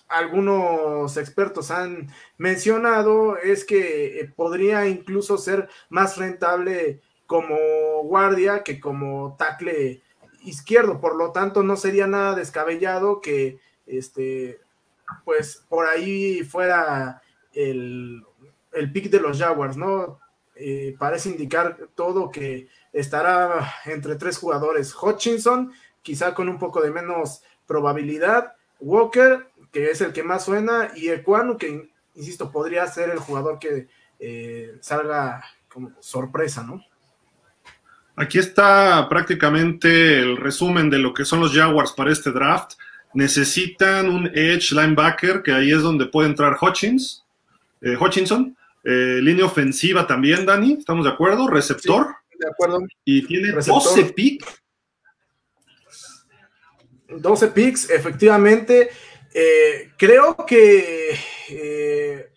algunos 0.08 1.18
expertos 1.18 1.72
han 1.72 2.08
mencionado 2.38 3.38
es 3.38 3.66
que 3.66 4.20
eh, 4.20 4.32
podría 4.34 4.88
incluso 4.88 5.38
ser 5.38 5.70
más 5.90 6.18
rentable 6.18 7.02
como 7.26 7.56
guardia 8.04 8.64
que 8.64 8.80
como 8.80 9.36
tackle 9.38 10.02
izquierdo, 10.44 11.00
por 11.02 11.16
lo 11.16 11.32
tanto 11.32 11.64
no 11.64 11.78
sería 11.78 12.06
nada 12.06 12.36
descabellado 12.36 13.22
que 13.22 13.60
este 13.88 14.60
pues 15.24 15.66
por 15.70 15.88
ahí 15.88 16.44
fuera 16.44 17.22
el, 17.54 18.24
el 18.72 18.92
pick 18.92 19.10
de 19.10 19.20
los 19.20 19.40
Jaguars, 19.40 19.78
¿no? 19.78 20.20
Eh, 20.56 20.96
parece 21.00 21.30
indicar 21.30 21.90
todo 21.96 22.30
que 22.30 22.68
estará 22.92 23.74
entre 23.86 24.16
tres 24.16 24.38
jugadores, 24.38 24.96
Hutchinson, 24.96 25.74
quizá 26.02 26.34
con 26.34 26.48
un 26.48 26.60
poco 26.60 26.82
de 26.82 26.92
menos 26.92 27.42
probabilidad, 27.66 28.54
Walker 28.80 29.48
que 29.74 29.90
es 29.90 30.00
el 30.02 30.14
que 30.14 30.24
más 30.24 30.46
suena, 30.46 30.92
y 30.96 31.10
Ecuano, 31.10 31.58
que, 31.58 31.92
insisto, 32.14 32.52
podría 32.52 32.86
ser 32.88 33.10
el 33.10 33.18
jugador 33.18 33.58
que 33.58 33.88
eh, 34.20 34.78
salga 34.80 35.44
como 35.68 35.92
sorpresa, 36.00 36.64
¿no? 36.64 36.86
Aquí 38.16 38.38
está 38.38 39.10
prácticamente 39.10 40.20
el 40.20 40.38
resumen 40.38 40.92
de 40.92 41.00
lo 41.00 41.12
que 41.12 41.26
son 41.26 41.40
los 41.40 41.56
Jaguars 41.56 41.92
para 41.94 42.12
este 42.12 42.32
draft. 42.32 42.74
Necesitan 43.14 44.10
un 44.10 44.28
edge 44.34 44.72
linebacker, 44.72 45.42
que 45.44 45.52
ahí 45.52 45.72
es 45.72 45.82
donde 45.82 46.06
puede 46.06 46.30
entrar 46.30 46.58
Hutchins, 46.60 47.24
eh, 47.82 47.96
Hutchinson. 48.00 48.56
Eh, 48.84 49.20
línea 49.22 49.46
ofensiva 49.46 50.06
también, 50.06 50.46
Dani, 50.46 50.74
¿estamos 50.74 51.06
de 51.06 51.12
acuerdo? 51.12 51.48
Receptor. 51.48 52.08
de 52.38 52.48
acuerdo. 52.50 52.80
Y 53.06 53.26
tiene 53.26 53.52
12 53.52 54.06
picks. 54.06 54.46
12 57.08 57.48
picks, 57.50 57.90
efectivamente. 57.90 58.90
Eh, 59.34 59.92
creo 59.98 60.36
que 60.46 61.18
eh, 61.50 62.30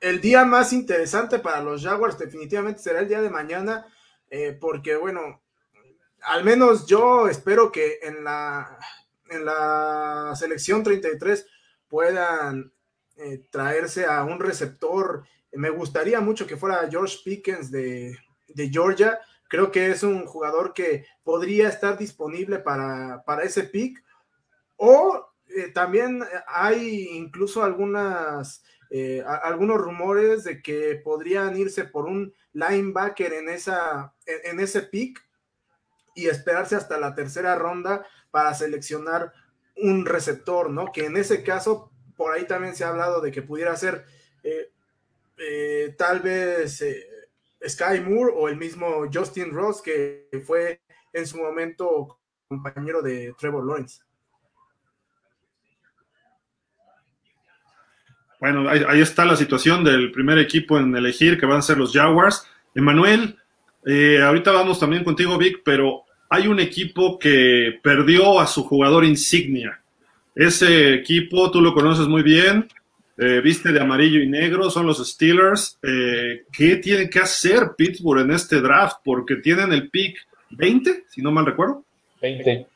el 0.00 0.20
día 0.20 0.44
más 0.44 0.72
interesante 0.72 1.40
para 1.40 1.60
los 1.60 1.82
Jaguars 1.82 2.18
definitivamente 2.18 2.80
será 2.80 3.00
el 3.00 3.08
día 3.08 3.20
de 3.20 3.30
mañana, 3.30 3.86
eh, 4.30 4.56
porque 4.58 4.94
bueno, 4.96 5.42
al 6.22 6.44
menos 6.44 6.86
yo 6.86 7.28
espero 7.28 7.72
que 7.72 7.98
en 8.02 8.22
la, 8.22 8.78
en 9.30 9.44
la 9.44 10.32
selección 10.36 10.82
33 10.82 11.46
puedan 11.88 12.72
traerse 13.50 14.04
a 14.04 14.24
un 14.24 14.38
receptor. 14.38 15.24
Me 15.52 15.70
gustaría 15.70 16.20
mucho 16.20 16.46
que 16.46 16.56
fuera 16.56 16.88
George 16.90 17.18
Pickens 17.24 17.70
de, 17.70 18.18
de 18.48 18.68
Georgia. 18.70 19.20
Creo 19.48 19.70
que 19.70 19.90
es 19.90 20.02
un 20.02 20.26
jugador 20.26 20.74
que 20.74 21.06
podría 21.22 21.68
estar 21.68 21.96
disponible 21.96 22.58
para, 22.58 23.22
para 23.24 23.44
ese 23.44 23.64
pick. 23.64 24.02
O 24.76 25.26
eh, 25.48 25.70
también 25.72 26.24
hay 26.46 27.08
incluso 27.12 27.62
algunas, 27.62 28.64
eh, 28.90 29.22
algunos 29.42 29.78
rumores 29.78 30.44
de 30.44 30.60
que 30.62 31.00
podrían 31.02 31.56
irse 31.56 31.84
por 31.84 32.06
un 32.06 32.34
linebacker 32.52 33.32
en, 33.34 33.48
esa, 33.48 34.14
en, 34.26 34.60
ese 34.60 34.82
pick 34.82 35.22
y 36.14 36.26
esperarse 36.26 36.74
hasta 36.74 36.98
la 36.98 37.14
tercera 37.14 37.54
ronda 37.54 38.06
para 38.36 38.52
seleccionar 38.52 39.32
un 39.76 40.04
receptor, 40.04 40.68
¿no? 40.68 40.92
Que 40.92 41.06
en 41.06 41.16
ese 41.16 41.42
caso, 41.42 41.90
por 42.18 42.34
ahí 42.34 42.46
también 42.46 42.76
se 42.76 42.84
ha 42.84 42.90
hablado 42.90 43.22
de 43.22 43.32
que 43.32 43.40
pudiera 43.40 43.74
ser 43.76 44.04
eh, 44.42 45.94
tal 45.96 46.20
vez 46.20 46.84
Sky 47.66 48.00
Moore 48.06 48.34
o 48.36 48.50
el 48.50 48.58
mismo 48.58 49.06
Justin 49.10 49.52
Ross, 49.52 49.80
que 49.80 50.28
fue 50.46 50.82
en 51.14 51.26
su 51.26 51.38
momento 51.38 52.18
compañero 52.46 53.00
de 53.00 53.34
Trevor 53.38 53.66
Lawrence. 53.66 54.02
Bueno, 58.38 58.68
ahí, 58.68 59.00
está 59.00 59.24
la 59.24 59.36
situación 59.36 59.82
del 59.82 60.12
primer 60.12 60.36
equipo 60.36 60.76
en 60.78 60.94
elegir, 60.94 61.40
que 61.40 61.46
van 61.46 61.60
a 61.60 61.62
ser 61.62 61.78
los 61.78 61.94
Jaguars. 61.94 62.46
Emanuel, 62.74 63.38
eh, 63.86 64.20
ahorita 64.22 64.52
vamos 64.52 64.78
también 64.78 65.04
contigo, 65.04 65.38
Vic, 65.38 65.62
pero 65.64 66.05
hay 66.28 66.48
un 66.48 66.60
equipo 66.60 67.18
que 67.18 67.78
perdió 67.82 68.40
a 68.40 68.46
su 68.46 68.64
jugador 68.64 69.04
insignia. 69.04 69.80
Ese 70.34 70.94
equipo, 70.94 71.50
tú 71.50 71.60
lo 71.60 71.72
conoces 71.72 72.06
muy 72.08 72.22
bien, 72.22 72.68
eh, 73.18 73.40
viste 73.42 73.72
de 73.72 73.80
amarillo 73.80 74.20
y 74.20 74.28
negro, 74.28 74.70
son 74.70 74.86
los 74.86 75.06
Steelers. 75.06 75.78
Eh, 75.82 76.42
¿Qué 76.52 76.76
tiene 76.76 77.08
que 77.08 77.20
hacer 77.20 77.70
Pittsburgh 77.76 78.20
en 78.20 78.32
este 78.32 78.60
draft? 78.60 78.98
Porque 79.02 79.36
tienen 79.36 79.72
el 79.72 79.88
pick 79.88 80.18
20, 80.50 81.04
si 81.08 81.22
no 81.22 81.32
mal 81.32 81.46
recuerdo. 81.46 81.84
20. 82.20 82.66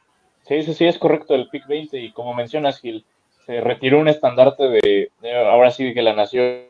Sí, 0.48 0.62
sí, 0.62 0.74
sí, 0.74 0.86
es 0.86 0.98
correcto, 0.98 1.34
el 1.34 1.48
pick 1.48 1.66
20. 1.66 2.00
Y 2.00 2.12
como 2.12 2.34
mencionas, 2.34 2.80
Gil, 2.80 3.04
se 3.44 3.60
retiró 3.60 3.98
un 3.98 4.08
estandarte 4.08 4.64
de, 4.64 5.10
ahora 5.46 5.70
sí 5.70 5.92
que 5.92 6.02
la 6.02 6.14
nación 6.14 6.62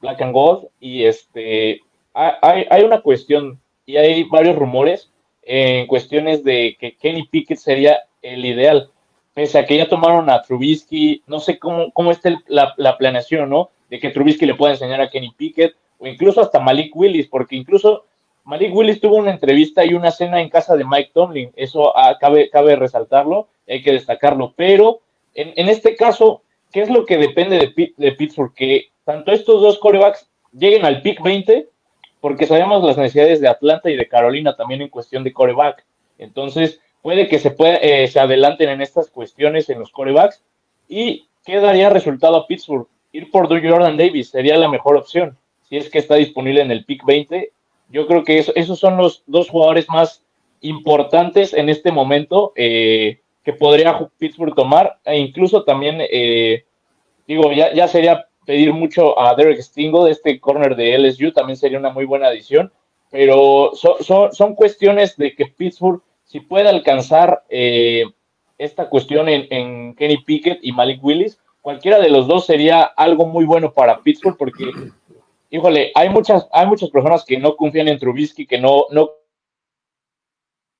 Black 0.00 0.20
and 0.20 0.32
Gold 0.32 0.68
y 0.80 1.04
este 1.04 1.80
hay, 2.12 2.66
hay, 2.68 2.82
una 2.82 3.00
cuestión 3.00 3.60
y 3.86 3.96
hay 3.96 4.24
varios 4.24 4.56
rumores 4.56 5.10
en 5.50 5.86
cuestiones 5.86 6.44
de 6.44 6.76
que 6.78 6.94
Kenny 6.96 7.26
Pickett 7.26 7.56
sería 7.56 8.02
el 8.20 8.44
ideal, 8.44 8.90
pese 9.32 9.58
a 9.58 9.64
que 9.64 9.78
ya 9.78 9.88
tomaron 9.88 10.28
a 10.28 10.42
Trubisky, 10.42 11.22
no 11.26 11.40
sé 11.40 11.58
cómo, 11.58 11.90
cómo 11.92 12.10
está 12.10 12.38
la, 12.48 12.74
la, 12.76 12.98
planeación, 12.98 13.48
¿no? 13.48 13.70
De 13.88 13.98
que 13.98 14.10
Trubisky 14.10 14.44
le 14.44 14.56
pueda 14.56 14.74
enseñar 14.74 15.00
a 15.00 15.08
Kenny 15.08 15.30
Pickett, 15.30 15.74
o 15.98 16.06
incluso 16.06 16.42
hasta 16.42 16.60
Malik 16.60 16.94
Willis, 16.94 17.28
porque 17.28 17.56
incluso 17.56 18.04
Malik 18.44 18.74
Willis 18.74 19.00
tuvo 19.00 19.16
una 19.16 19.30
entrevista 19.30 19.86
y 19.86 19.94
una 19.94 20.10
cena 20.10 20.42
en 20.42 20.50
casa 20.50 20.76
de 20.76 20.84
Mike 20.84 21.12
Tomlin, 21.14 21.50
eso 21.56 21.96
ah, 21.96 22.18
cabe, 22.20 22.50
cabe 22.50 22.76
resaltarlo, 22.76 23.48
hay 23.66 23.82
que 23.82 23.92
destacarlo, 23.92 24.52
pero 24.54 25.00
en, 25.34 25.68
este 25.68 25.96
caso, 25.96 26.42
¿qué 26.72 26.82
es 26.82 26.90
lo 26.90 27.06
que 27.06 27.16
depende 27.16 27.58
de, 27.58 27.94
de 27.96 28.12
Pittsburgh? 28.12 28.52
Que 28.52 28.88
tanto 29.04 29.32
estos 29.32 29.62
dos 29.62 29.78
corebacks 29.78 30.28
lleguen 30.52 30.84
al 30.84 31.00
pick 31.00 31.22
20, 31.22 31.68
porque 32.20 32.46
sabemos 32.46 32.84
las 32.84 32.96
necesidades 32.96 33.40
de 33.40 33.48
Atlanta 33.48 33.90
y 33.90 33.96
de 33.96 34.08
Carolina 34.08 34.56
también 34.56 34.82
en 34.82 34.88
cuestión 34.88 35.24
de 35.24 35.32
coreback. 35.32 35.84
Entonces, 36.18 36.80
puede 37.02 37.28
que 37.28 37.38
se, 37.38 37.50
pueda, 37.50 37.76
eh, 37.76 38.08
se 38.08 38.20
adelanten 38.20 38.68
en 38.68 38.82
estas 38.82 39.10
cuestiones 39.10 39.68
en 39.70 39.78
los 39.78 39.90
corebacks. 39.90 40.42
¿Y 40.88 41.28
qué 41.44 41.56
daría 41.60 41.90
resultado 41.90 42.36
a 42.36 42.46
Pittsburgh? 42.46 42.88
Ir 43.12 43.30
por 43.30 43.48
Jordan 43.48 43.96
Davis 43.96 44.30
sería 44.30 44.56
la 44.56 44.68
mejor 44.68 44.96
opción, 44.96 45.38
si 45.68 45.76
es 45.76 45.88
que 45.88 45.98
está 45.98 46.16
disponible 46.16 46.60
en 46.60 46.70
el 46.70 46.84
pick 46.84 47.04
20. 47.04 47.52
Yo 47.90 48.06
creo 48.06 48.24
que 48.24 48.38
esos 48.38 48.78
son 48.78 48.96
los 48.96 49.22
dos 49.26 49.48
jugadores 49.48 49.88
más 49.88 50.22
importantes 50.60 51.54
en 51.54 51.68
este 51.68 51.90
momento. 51.92 52.52
Eh, 52.56 53.20
que 53.48 53.54
podría 53.54 53.98
Pittsburgh 54.18 54.54
tomar, 54.54 54.98
e 55.06 55.16
incluso 55.16 55.64
también, 55.64 56.00
eh, 56.00 56.66
digo, 57.26 57.50
ya, 57.50 57.72
ya 57.72 57.88
sería 57.88 58.27
pedir 58.48 58.72
mucho 58.72 59.20
a 59.20 59.34
Derek 59.34 59.60
Stingo 59.60 60.06
este 60.06 60.40
corner 60.40 60.74
de 60.74 60.96
LSU, 60.96 61.32
también 61.32 61.58
sería 61.58 61.78
una 61.78 61.90
muy 61.90 62.06
buena 62.06 62.28
adición, 62.28 62.72
pero 63.10 63.72
son 63.74 64.54
cuestiones 64.54 65.18
de 65.18 65.34
que 65.34 65.48
Pittsburgh, 65.48 66.00
si 66.24 66.40
puede 66.40 66.66
alcanzar 66.66 67.44
eh, 67.50 68.04
esta 68.56 68.88
cuestión 68.88 69.28
en, 69.28 69.94
Kenny 69.94 70.16
Pickett 70.24 70.60
y 70.62 70.72
Malik 70.72 71.04
Willis, 71.04 71.38
cualquiera 71.60 71.98
de 71.98 72.08
los 72.08 72.26
dos 72.26 72.46
sería 72.46 72.84
algo 72.84 73.26
muy 73.26 73.44
bueno 73.44 73.74
para 73.74 74.00
Pittsburgh, 74.00 74.38
porque, 74.38 74.64
híjole, 75.50 75.92
hay 75.94 76.08
muchas, 76.08 76.48
hay 76.50 76.66
muchas 76.66 76.88
personas 76.88 77.26
que 77.26 77.36
no 77.36 77.54
confían 77.54 77.88
en 77.88 77.98
Trubisky, 77.98 78.46
que 78.46 78.56
no, 78.56 78.86
no 78.90 79.10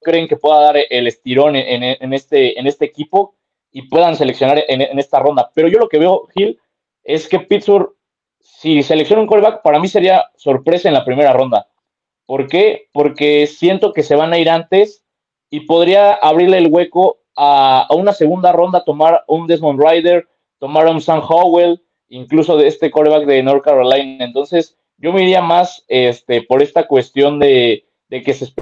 creen 0.00 0.26
que 0.26 0.38
pueda 0.38 0.58
dar 0.58 0.78
el 0.88 1.06
estirón 1.06 1.54
en, 1.54 2.14
este, 2.14 2.58
en 2.58 2.66
este 2.66 2.87
equipo 2.87 3.34
y 3.70 3.82
puedan 3.82 4.16
seleccionar 4.16 4.64
en, 4.68 4.98
esta 4.98 5.18
ronda. 5.18 5.50
Pero 5.52 5.68
yo 5.68 5.78
lo 5.78 5.90
que 5.90 5.98
veo, 5.98 6.26
Gil, 6.34 6.58
es 7.09 7.27
que 7.27 7.41
Pittsburgh, 7.41 7.95
si 8.38 8.83
selecciona 8.83 9.23
un 9.23 9.29
callback, 9.29 9.62
para 9.62 9.79
mí 9.79 9.88
sería 9.88 10.27
sorpresa 10.37 10.88
en 10.88 10.95
la 10.95 11.07
primera 11.07 11.33
ronda. 11.33 11.67
¿Por 12.27 12.47
qué? 12.49 12.88
Porque 12.93 13.47
siento 13.47 13.95
que 13.95 14.03
se 14.03 14.15
van 14.15 14.35
a 14.35 14.38
ir 14.38 14.50
antes 14.50 15.07
y 15.49 15.61
podría 15.61 16.12
abrirle 16.12 16.59
el 16.59 16.69
hueco 16.69 17.21
a, 17.35 17.88
una 17.97 18.12
segunda 18.12 18.53
ronda, 18.53 18.85
tomar 18.85 19.25
un 19.27 19.47
Desmond 19.47 19.81
Ryder, 19.81 20.29
tomar 20.59 20.87
un 20.87 21.00
Sam 21.00 21.23
Howell, 21.27 21.83
incluso 22.09 22.59
de 22.59 22.67
este 22.67 22.91
callback 22.91 23.25
de 23.25 23.43
North 23.43 23.65
Carolina. 23.65 24.27
Entonces, 24.27 24.77
yo 24.99 25.11
me 25.11 25.23
iría 25.23 25.41
más 25.41 25.87
este, 25.88 26.43
por 26.43 26.61
esta 26.61 26.87
cuestión 26.87 27.38
de, 27.38 27.87
de 28.11 28.23
que 28.23 28.35
se 28.35 28.53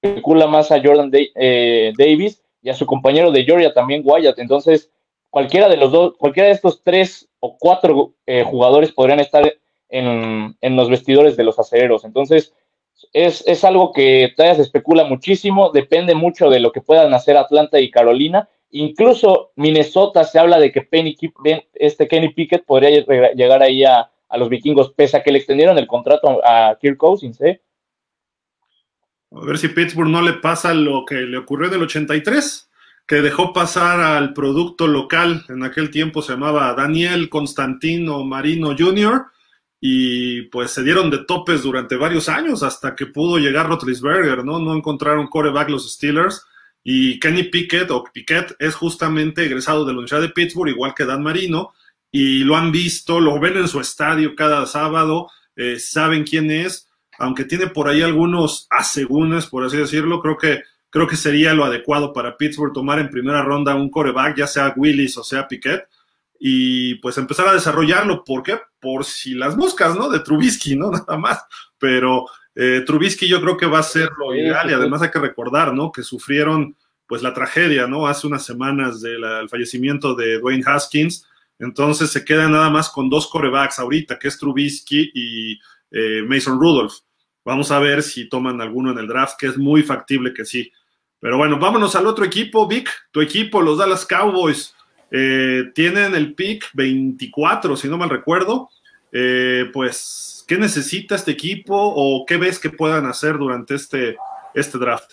especula 0.00 0.46
más 0.46 0.70
a 0.70 0.80
Jordan 0.80 1.10
eh, 1.12 1.92
Davis 1.98 2.40
y 2.62 2.70
a 2.70 2.74
su 2.74 2.86
compañero 2.86 3.32
de 3.32 3.42
Georgia 3.42 3.74
también 3.74 4.02
Wyatt. 4.04 4.38
Entonces, 4.38 4.92
cualquiera 5.34 5.68
de 5.68 5.76
los 5.76 5.90
dos, 5.90 6.14
cualquiera 6.16 6.46
de 6.46 6.54
estos 6.54 6.84
tres 6.84 7.28
o 7.40 7.58
cuatro 7.58 8.14
eh, 8.24 8.44
jugadores 8.44 8.92
podrían 8.92 9.18
estar 9.18 9.42
en, 9.88 10.56
en, 10.60 10.76
los 10.76 10.88
vestidores 10.88 11.36
de 11.36 11.42
los 11.42 11.58
acereros. 11.58 12.04
Entonces, 12.04 12.54
es, 13.12 13.42
es 13.44 13.64
algo 13.64 13.92
que 13.92 14.32
todavía 14.36 14.54
se 14.54 14.62
especula 14.62 15.02
muchísimo, 15.06 15.72
depende 15.72 16.14
mucho 16.14 16.50
de 16.50 16.60
lo 16.60 16.70
que 16.70 16.82
puedan 16.82 17.12
hacer 17.14 17.36
Atlanta 17.36 17.80
y 17.80 17.90
Carolina. 17.90 18.48
Incluso 18.70 19.50
Minnesota 19.56 20.22
se 20.22 20.38
habla 20.38 20.60
de 20.60 20.70
que 20.70 20.82
Penny, 20.82 21.16
este 21.74 22.06
Kenny 22.06 22.32
Pickett 22.32 22.64
podría 22.64 23.04
llegar 23.34 23.60
ahí 23.60 23.82
a, 23.82 24.08
a 24.28 24.38
los 24.38 24.48
vikingos, 24.48 24.92
pese 24.92 25.16
a 25.16 25.24
que 25.24 25.32
le 25.32 25.38
extendieron 25.38 25.76
el 25.78 25.88
contrato 25.88 26.40
a 26.44 26.78
Kirk 26.80 26.96
Cousins, 26.96 27.40
¿eh? 27.40 27.60
A 29.32 29.44
ver 29.44 29.58
si 29.58 29.66
Pittsburgh 29.66 30.10
no 30.10 30.22
le 30.22 30.34
pasa 30.34 30.72
lo 30.74 31.04
que 31.04 31.16
le 31.16 31.38
ocurrió 31.38 31.66
en 31.66 31.74
el 31.74 31.82
83, 31.82 32.70
que 33.06 33.16
dejó 33.16 33.52
pasar 33.52 34.00
al 34.00 34.32
producto 34.32 34.86
local. 34.86 35.44
En 35.48 35.62
aquel 35.62 35.90
tiempo 35.90 36.22
se 36.22 36.32
llamaba 36.32 36.74
Daniel 36.74 37.28
Constantino 37.28 38.24
Marino 38.24 38.74
Jr. 38.78 39.26
Y 39.80 40.42
pues 40.42 40.70
se 40.70 40.82
dieron 40.82 41.10
de 41.10 41.24
topes 41.24 41.62
durante 41.62 41.96
varios 41.96 42.28
años 42.28 42.62
hasta 42.62 42.94
que 42.94 43.06
pudo 43.06 43.38
llegar 43.38 43.68
Rotlisberger, 43.68 44.44
¿no? 44.44 44.58
No 44.58 44.74
encontraron 44.74 45.26
coreback 45.26 45.68
los 45.68 45.92
Steelers. 45.92 46.46
Y 46.82 47.18
Kenny 47.20 47.44
Pickett, 47.44 47.90
o 47.90 48.04
Pickett, 48.04 48.56
es 48.58 48.74
justamente 48.74 49.44
egresado 49.44 49.84
de 49.84 49.92
la 49.92 49.98
Universidad 49.98 50.20
de 50.20 50.30
Pittsburgh, 50.30 50.70
igual 50.70 50.94
que 50.94 51.06
Dan 51.06 51.22
Marino, 51.22 51.72
y 52.10 52.44
lo 52.44 52.56
han 52.56 52.72
visto, 52.72 53.20
lo 53.20 53.40
ven 53.40 53.56
en 53.56 53.68
su 53.68 53.80
estadio 53.80 54.34
cada 54.36 54.66
sábado, 54.66 55.30
eh, 55.56 55.78
saben 55.78 56.24
quién 56.24 56.50
es 56.50 56.88
aunque 57.18 57.44
tiene 57.44 57.68
por 57.68 57.88
ahí 57.88 58.02
algunos 58.02 58.66
asegúnes, 58.70 59.46
por 59.46 59.64
así 59.64 59.76
decirlo, 59.76 60.20
creo 60.20 60.36
que, 60.36 60.62
creo 60.94 61.08
que 61.08 61.16
sería 61.16 61.52
lo 61.54 61.64
adecuado 61.64 62.12
para 62.12 62.36
Pittsburgh 62.36 62.72
tomar 62.72 63.00
en 63.00 63.10
primera 63.10 63.42
ronda 63.42 63.74
un 63.74 63.90
coreback, 63.90 64.36
ya 64.36 64.46
sea 64.46 64.72
Willis 64.76 65.18
o 65.18 65.24
sea 65.24 65.48
Piquet, 65.48 65.88
y 66.38 66.94
pues 66.96 67.18
empezar 67.18 67.48
a 67.48 67.52
desarrollarlo. 67.52 68.22
¿Por 68.22 68.44
qué? 68.44 68.60
Por 68.78 69.04
si 69.04 69.34
las 69.34 69.56
buscas, 69.56 69.96
¿no? 69.96 70.08
De 70.08 70.20
Trubisky, 70.20 70.76
¿no? 70.76 70.90
Nada 70.92 71.16
más. 71.18 71.44
Pero 71.78 72.26
eh, 72.54 72.84
Trubisky 72.86 73.26
yo 73.26 73.40
creo 73.40 73.56
que 73.56 73.66
va 73.66 73.80
a 73.80 73.82
ser 73.82 74.08
lo 74.16 74.36
ideal 74.36 74.70
y 74.70 74.72
además 74.72 75.02
hay 75.02 75.10
que 75.10 75.18
recordar, 75.18 75.74
¿no? 75.74 75.90
Que 75.90 76.04
sufrieron 76.04 76.76
pues 77.08 77.22
la 77.22 77.34
tragedia, 77.34 77.88
¿no? 77.88 78.06
Hace 78.06 78.28
unas 78.28 78.44
semanas 78.46 79.00
del 79.00 79.48
fallecimiento 79.48 80.14
de 80.14 80.38
Dwayne 80.38 80.62
Haskins. 80.64 81.26
Entonces 81.58 82.12
se 82.12 82.24
queda 82.24 82.48
nada 82.48 82.70
más 82.70 82.88
con 82.88 83.10
dos 83.10 83.26
corebacks 83.26 83.80
ahorita, 83.80 84.16
que 84.16 84.28
es 84.28 84.38
Trubisky 84.38 85.10
y 85.12 85.58
eh, 85.90 86.22
Mason 86.24 86.56
Rudolph. 86.60 86.94
Vamos 87.44 87.72
a 87.72 87.80
ver 87.80 88.04
si 88.04 88.28
toman 88.28 88.60
alguno 88.60 88.92
en 88.92 88.98
el 88.98 89.08
draft, 89.08 89.34
que 89.40 89.48
es 89.48 89.58
muy 89.58 89.82
factible 89.82 90.32
que 90.32 90.44
sí. 90.44 90.70
Pero 91.24 91.38
bueno, 91.38 91.58
vámonos 91.58 91.96
al 91.96 92.06
otro 92.06 92.26
equipo, 92.26 92.68
Vic. 92.68 92.90
Tu 93.10 93.22
equipo, 93.22 93.62
los 93.62 93.78
Dallas 93.78 94.04
Cowboys, 94.04 94.76
eh, 95.10 95.70
tienen 95.74 96.14
el 96.14 96.34
pick 96.34 96.66
24, 96.74 97.78
si 97.78 97.88
no 97.88 97.96
mal 97.96 98.10
recuerdo. 98.10 98.68
Eh, 99.10 99.64
pues, 99.72 100.44
¿qué 100.46 100.58
necesita 100.58 101.14
este 101.14 101.30
equipo 101.30 101.74
o 101.74 102.26
qué 102.26 102.36
ves 102.36 102.58
que 102.58 102.68
puedan 102.68 103.06
hacer 103.06 103.38
durante 103.38 103.74
este, 103.74 104.18
este 104.52 104.76
draft? 104.76 105.12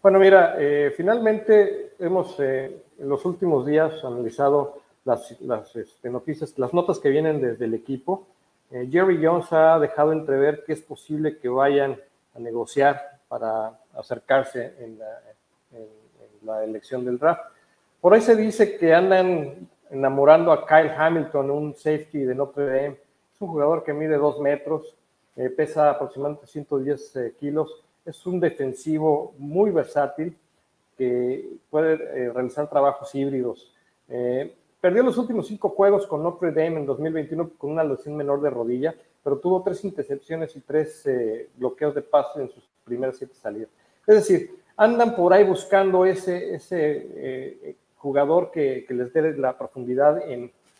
Bueno, 0.00 0.18
mira, 0.18 0.56
finalmente 0.96 1.92
hemos 1.98 2.40
en 2.40 2.80
los 2.98 3.22
últimos 3.26 3.66
días 3.66 3.92
analizado 4.02 4.80
las, 5.04 5.38
las 5.42 5.76
este, 5.76 6.08
noticias, 6.08 6.54
las 6.56 6.72
notas 6.72 7.00
que 7.00 7.10
vienen 7.10 7.42
desde 7.42 7.66
el 7.66 7.74
equipo 7.74 8.26
eh, 8.70 8.88
Jerry 8.90 9.24
Jones 9.24 9.50
ha 9.52 9.78
dejado 9.78 10.12
entrever 10.12 10.64
que 10.66 10.74
es 10.74 10.82
posible 10.82 11.38
que 11.38 11.48
vayan 11.48 11.98
a 12.34 12.38
negociar 12.38 13.00
para 13.28 13.78
acercarse 13.98 14.74
en 14.78 14.98
la, 16.42 16.64
elección 16.64 17.04
del 17.04 17.18
draft. 17.18 17.42
Por 18.00 18.14
ahí 18.14 18.20
se 18.20 18.36
dice 18.36 18.78
que 18.78 18.94
andan 18.94 19.68
enamorando 19.90 20.52
a 20.52 20.66
Kyle 20.66 20.90
Hamilton, 20.96 21.50
un 21.50 21.74
safety 21.74 22.20
de 22.20 22.34
Notre 22.34 22.66
Dame. 22.66 22.96
Es 23.34 23.40
un 23.40 23.48
jugador 23.48 23.84
que 23.84 23.92
mide 23.92 24.16
dos 24.16 24.40
metros, 24.40 24.94
eh, 25.36 25.50
pesa 25.50 25.90
aproximadamente 25.90 26.46
110 26.46 27.16
eh, 27.16 27.34
kilos. 27.38 27.84
Es 28.04 28.24
un 28.26 28.40
defensivo 28.40 29.34
muy 29.38 29.70
versátil 29.70 30.36
que 30.96 31.56
puede 31.70 31.96
realizar 32.32 32.68
trabajos 32.68 33.14
híbridos. 33.14 33.72
Perdió 34.80 35.02
los 35.02 35.18
últimos 35.18 35.48
cinco 35.48 35.70
juegos 35.70 36.06
con 36.06 36.22
Notre 36.22 36.52
Dame 36.52 36.78
en 36.78 36.86
2021 36.86 37.50
con 37.58 37.72
una 37.72 37.82
lesión 37.82 38.16
menor 38.16 38.40
de 38.40 38.50
rodilla, 38.50 38.94
pero 39.24 39.38
tuvo 39.38 39.60
tres 39.62 39.84
intercepciones 39.84 40.54
y 40.54 40.60
tres 40.60 41.04
eh, 41.06 41.48
bloqueos 41.56 41.96
de 41.96 42.02
pase 42.02 42.42
en 42.42 42.48
sus 42.48 42.62
primeras 42.84 43.16
siete 43.16 43.34
salidas. 43.34 43.70
Es 44.08 44.14
decir, 44.16 44.50
andan 44.76 45.14
por 45.14 45.32
ahí 45.32 45.44
buscando 45.44 46.04
ese, 46.04 46.54
ese 46.54 47.06
eh, 47.14 47.76
jugador 47.96 48.50
que, 48.50 48.86
les 48.88 49.12
dé 49.12 49.36
la 49.36 49.56
profundidad, 49.56 50.20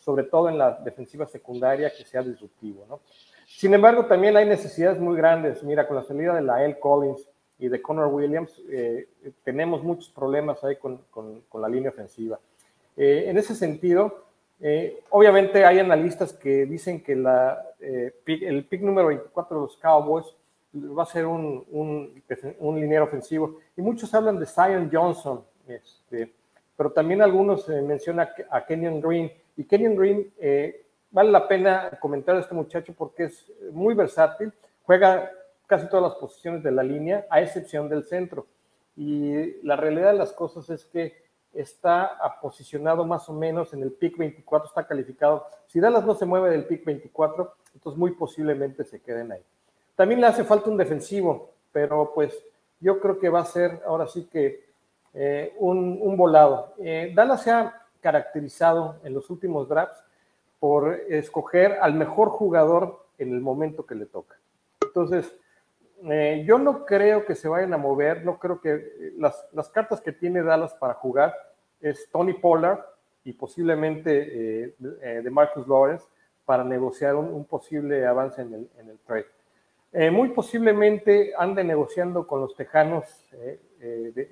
sobre 0.01 0.25
todo 0.25 0.49
en 0.49 0.59
la 0.59 0.73
defensiva 0.83 1.27
secundaria, 1.27 1.93
que 1.97 2.05
sea 2.05 2.23
disruptivo. 2.23 3.01
Sin 3.47 3.75
embargo, 3.75 4.07
también 4.07 4.37
hay 4.37 4.47
necesidades 4.47 4.99
muy 4.99 5.17
grandes. 5.17 5.63
Mira, 5.63 5.87
con 5.87 5.97
la 5.97 6.03
salida 6.03 6.35
de 6.35 6.43
la 6.43 6.65
L. 6.65 6.81
Collins 6.81 7.29
y 7.59 7.69
de 7.69 7.83
Connor 7.83 8.07
Williams, 8.07 8.61
eh, 8.71 9.09
tenemos 9.45 9.85
muchos 9.85 10.09
problemas 10.09 10.65
ahí 10.65 10.77
con, 10.77 11.01
la 11.55 11.69
línea 11.69 11.91
ofensiva. 11.91 12.41
Eh, 12.97 13.25
en 13.29 13.37
ese 13.37 13.55
sentido, 13.55 14.25
eh, 14.61 15.03
obviamente 15.11 15.65
hay 15.65 15.79
analistas 15.79 16.33
que 16.33 16.67
dicen 16.67 17.03
que 17.03 17.13
eh, 17.81 18.13
el 18.27 18.65
pick 18.65 18.83
número 18.83 19.09
24 19.09 19.57
de 19.57 19.63
los 19.63 19.77
Cowboys 19.77 20.27
va 20.75 21.03
a 21.03 21.07
ser 21.07 21.27
un, 21.27 21.65
un, 21.71 22.23
un 22.59 22.99
ofensivo. 22.99 23.59
Y 23.77 23.83
muchos 23.83 24.13
hablan 24.15 24.39
de 24.39 24.47
Zion 24.47 24.91
Johnson, 24.93 25.45
este, 25.67 26.35
pero 26.77 26.93
también 26.93 27.23
algunos 27.23 27.69
mencionan 27.69 28.29
a 28.51 28.65
Kenyon 28.65 29.01
Green. 29.01 29.33
Y 29.57 29.65
Kenyon 29.65 29.97
Green, 29.97 30.33
vale 31.11 31.31
la 31.31 31.49
pena 31.49 31.91
comentar 32.01 32.37
a 32.37 32.41
este 32.41 32.55
muchacho 32.55 32.95
porque 32.97 33.25
es 33.25 33.53
muy 33.73 33.95
versátil, 33.95 34.53
juega 34.85 35.31
casi 35.67 35.89
todas 35.89 36.13
las 36.13 36.15
posiciones 36.21 36.63
de 36.63 36.71
la 36.71 36.83
línea, 36.83 37.27
a 37.31 37.41
excepción 37.41 37.89
del 37.89 38.05
centro. 38.05 38.47
Y 38.97 39.63
la 39.65 39.77
realidad 39.77 40.13
de 40.13 40.19
las 40.19 40.33
cosas 40.33 40.69
es 40.71 40.85
que 40.85 41.15
está 41.53 42.19
posicionado 42.41 43.05
más 43.05 43.29
o 43.29 43.33
menos 43.33 43.73
en 43.73 43.83
el 43.83 43.93
pick 43.93 44.17
24, 44.17 44.69
está 44.69 44.87
calificado. 44.87 45.47
Si 45.67 45.81
Dallas 45.81 46.05
no 46.05 46.15
se 46.15 46.27
mueve 46.27 46.51
del 46.51 46.65
pick 46.65 46.85
24, 46.85 47.55
entonces 47.75 47.99
muy 47.99 48.13
posiblemente 48.13 48.85
se 48.85 49.01
queden 49.01 49.33
ahí. 49.33 49.45
También 49.99 50.21
le 50.21 50.29
hace 50.29 50.45
falta 50.45 50.71
un 50.71 50.77
defensivo, 50.77 51.55
pero 51.73 52.13
pues 52.15 52.33
yo 52.79 53.01
creo 53.01 53.19
que 53.19 53.29
va 53.29 53.41
a 53.41 53.45
ser 53.45 53.83
ahora 53.85 54.07
sí 54.07 54.29
que 54.31 54.65
eh, 55.13 55.57
un, 55.59 56.17
volado. 56.17 56.73
Eh, 56.79 57.11
Dallas 57.17 57.43
se 57.43 57.51
ha 57.51 57.83
caracterizado 58.01 59.01
en 59.03 59.13
los 59.13 59.29
últimos 59.29 59.69
drafts 59.69 60.01
por 60.61 60.95
escoger 61.09 61.79
al 61.81 61.95
mejor 61.95 62.29
jugador 62.29 63.07
en 63.19 63.35
el 63.35 63.41
momento 63.41 63.85
que 63.87 63.97
le 63.97 64.07
toca. 64.07 64.37
Entonces, 64.83 65.35
eh, 66.05 66.45
yo 66.47 66.61
no 66.61 66.85
creo 66.85 67.27
que 67.27 67.35
se 67.35 67.49
vayan 67.49 67.75
a 67.75 67.77
mover, 67.77 68.25
no 68.25 68.39
creo 68.39 68.61
que 68.61 68.75
eh, 68.75 69.15
las, 69.19 69.69
cartas 69.71 70.01
que 70.01 70.13
tiene 70.13 70.45
Dallas 70.45 70.75
para 70.75 70.95
jugar 70.95 71.35
es 71.81 72.09
Tony 72.13 72.35
Pollard 72.35 72.85
y 73.25 73.33
posiblemente 73.33 74.77
de 74.79 75.31
Marcus 75.33 75.67
Lawrence 75.67 76.07
para 76.45 76.63
negociar 76.63 77.17
un, 77.17 77.45
posible 77.47 78.07
avance 78.07 78.41
en 78.43 78.55
el, 78.55 78.99
trade. 79.05 79.27
Muy 79.93 80.29
posiblemente 80.31 81.33
ande 81.37 81.65
negociando 81.65 82.27
con 82.27 82.41
los 82.41 82.55
Tejanos, 82.55 83.05
de, 83.79 84.31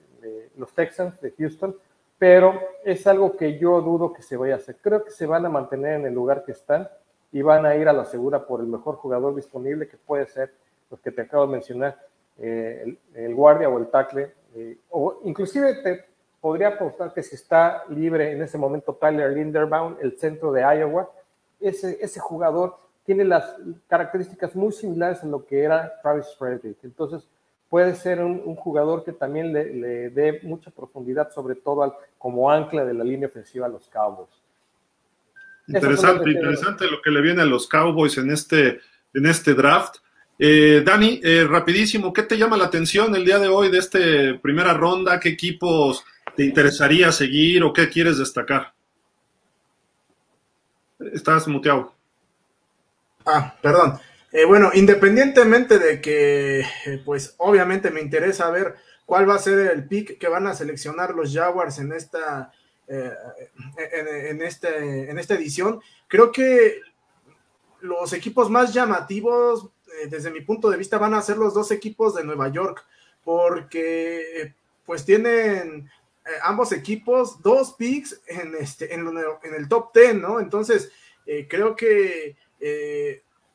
los 0.56 0.72
Texans 0.74 1.20
de 1.20 1.32
Houston, 1.32 1.76
pero 2.18 2.60
es 2.84 3.06
algo 3.06 3.36
que 3.36 3.58
yo 3.58 3.80
dudo 3.80 4.12
que 4.12 4.22
se 4.22 4.36
vaya 4.36 4.54
a 4.54 4.56
hacer. 4.56 4.76
Creo 4.80 5.04
que 5.04 5.10
se 5.10 5.26
van 5.26 5.44
a 5.46 5.48
mantener 5.48 6.00
en 6.00 6.06
el 6.06 6.14
lugar 6.14 6.44
que 6.44 6.52
están 6.52 6.88
y 7.32 7.42
van 7.42 7.66
a 7.66 7.74
ir 7.76 7.88
a 7.88 7.92
la 7.92 8.04
segura 8.04 8.46
por 8.46 8.60
el 8.60 8.66
mejor 8.66 8.96
jugador 8.96 9.34
disponible 9.34 9.88
que 9.88 9.96
puede 9.96 10.26
ser 10.26 10.54
los 10.90 11.00
que 11.00 11.10
te 11.10 11.22
acabo 11.22 11.46
de 11.46 11.52
mencionar, 11.52 11.98
eh, 12.38 12.96
el, 13.14 13.34
guardia 13.34 13.68
o 13.68 13.78
el 13.78 13.88
tackle, 13.88 14.32
eh, 14.54 14.78
o 14.90 15.20
inclusive 15.24 15.74
te 15.82 16.04
podría 16.40 16.68
apostar 16.68 17.12
que 17.12 17.22
si 17.22 17.34
está 17.34 17.84
libre 17.88 18.32
en 18.32 18.42
ese 18.42 18.56
momento 18.56 18.94
Tyler 18.94 19.32
Linderbaum, 19.32 19.96
el 20.00 20.18
centro 20.18 20.52
de 20.52 20.60
Iowa, 20.62 21.10
ese 21.58 22.20
jugador 22.20 22.76
tiene 23.06 23.24
las 23.24 23.56
características 23.88 24.54
muy 24.56 24.72
similares 24.72 25.22
a 25.22 25.26
lo 25.26 25.46
que 25.46 25.62
era 25.62 25.92
Travis 26.02 26.26
Frederick. 26.36 26.78
Entonces, 26.82 27.26
puede 27.68 27.94
ser 27.94 28.22
un, 28.22 28.54
jugador 28.56 29.04
que 29.04 29.12
también 29.12 29.52
le, 29.52 30.10
dé 30.10 30.40
mucha 30.42 30.70
profundidad, 30.70 31.30
sobre 31.32 31.54
todo 31.54 31.96
como 32.18 32.50
ancla 32.50 32.84
de 32.84 32.94
la 32.94 33.04
línea 33.04 33.28
ofensiva 33.28 33.66
a 33.66 33.68
los 33.68 33.88
Cowboys. 33.88 34.30
Interesante, 35.68 36.30
interesante 36.30 36.90
lo 36.90 37.00
que 37.00 37.10
le 37.10 37.20
viene 37.20 37.42
a 37.42 37.46
los 37.46 37.68
Cowboys 37.68 38.18
en 38.18 38.30
este, 38.30 38.80
en 39.14 39.26
este 39.26 39.54
draft. 39.54 39.96
Eh, 40.38 40.82
Dani, 40.84 41.20
eh, 41.22 41.46
rapidísimo, 41.48 42.12
¿qué 42.12 42.22
te 42.22 42.36
llama 42.36 42.56
la 42.56 42.66
atención 42.66 43.14
el 43.16 43.24
día 43.24 43.38
de 43.38 43.48
hoy 43.48 43.70
de 43.70 43.78
esta 43.78 43.98
primera 44.42 44.74
ronda? 44.74 45.18
¿Qué 45.18 45.30
equipos 45.30 46.04
te 46.36 46.44
interesaría 46.44 47.10
seguir 47.10 47.64
o 47.64 47.72
qué 47.72 47.88
quieres 47.88 48.18
destacar? 48.18 48.74
Estás 50.98 51.48
muteado. 51.48 51.95
Ah, 53.26 53.56
perdón. 53.60 53.98
Eh, 54.30 54.44
bueno, 54.44 54.70
independientemente 54.72 55.78
de 55.78 56.00
que, 56.00 56.60
eh, 56.60 57.02
pues 57.04 57.34
obviamente 57.38 57.90
me 57.90 58.00
interesa 58.00 58.50
ver 58.50 58.76
cuál 59.04 59.28
va 59.28 59.34
a 59.34 59.40
ser 59.40 59.58
el 59.72 59.88
pick 59.88 60.18
que 60.18 60.28
van 60.28 60.46
a 60.46 60.54
seleccionar 60.54 61.14
los 61.14 61.34
Jaguars 61.34 61.78
en 61.78 61.92
esta, 61.92 62.52
eh, 62.86 63.12
en, 64.28 64.42
este, 64.42 65.10
en 65.10 65.18
esta 65.18 65.34
edición, 65.34 65.80
creo 66.06 66.30
que 66.30 66.80
los 67.80 68.12
equipos 68.12 68.48
más 68.48 68.72
llamativos, 68.72 69.70
desde 70.08 70.30
mi 70.30 70.40
punto 70.40 70.70
de 70.70 70.76
vista, 70.76 70.98
van 70.98 71.14
a 71.14 71.22
ser 71.22 71.36
los 71.36 71.54
dos 71.54 71.70
equipos 71.70 72.14
de 72.14 72.24
Nueva 72.24 72.48
York, 72.48 72.84
porque 73.24 74.54
pues 74.84 75.04
tienen 75.04 75.90
ambos 76.42 76.72
equipos 76.72 77.40
dos 77.42 77.74
picks 77.74 78.20
en, 78.26 78.54
este, 78.56 78.92
en, 78.92 79.06
el 79.54 79.68
top 79.68 79.94
10, 79.94 80.16
¿no? 80.16 80.40
Entonces, 80.40 80.90
creo 81.48 81.74
que 81.74 82.36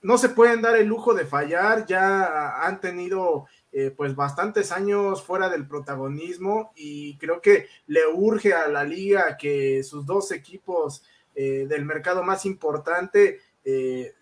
no 0.01 0.17
se 0.17 0.29
pueden 0.29 0.61
dar 0.61 0.75
el 0.75 0.87
lujo 0.87 1.13
de 1.13 1.25
fallar, 1.25 1.85
ya 1.85 2.65
han 2.65 2.81
tenido 2.81 3.45
eh, 3.71 3.93
pues 3.95 4.15
bastantes 4.15 4.71
años 4.71 5.23
fuera 5.23 5.47
del 5.49 5.67
protagonismo 5.67 6.71
y 6.75 7.17
creo 7.17 7.39
que 7.39 7.67
le 7.87 8.05
urge 8.07 8.53
a 8.53 8.67
la 8.67 8.83
liga 8.83 9.37
que 9.37 9.83
sus 9.83 10.05
dos 10.05 10.31
equipos 10.31 11.03
eh, 11.35 11.67
del 11.69 11.85
mercado 11.85 12.23
más 12.23 12.45
importante 12.45 13.39
eh, 13.63 14.13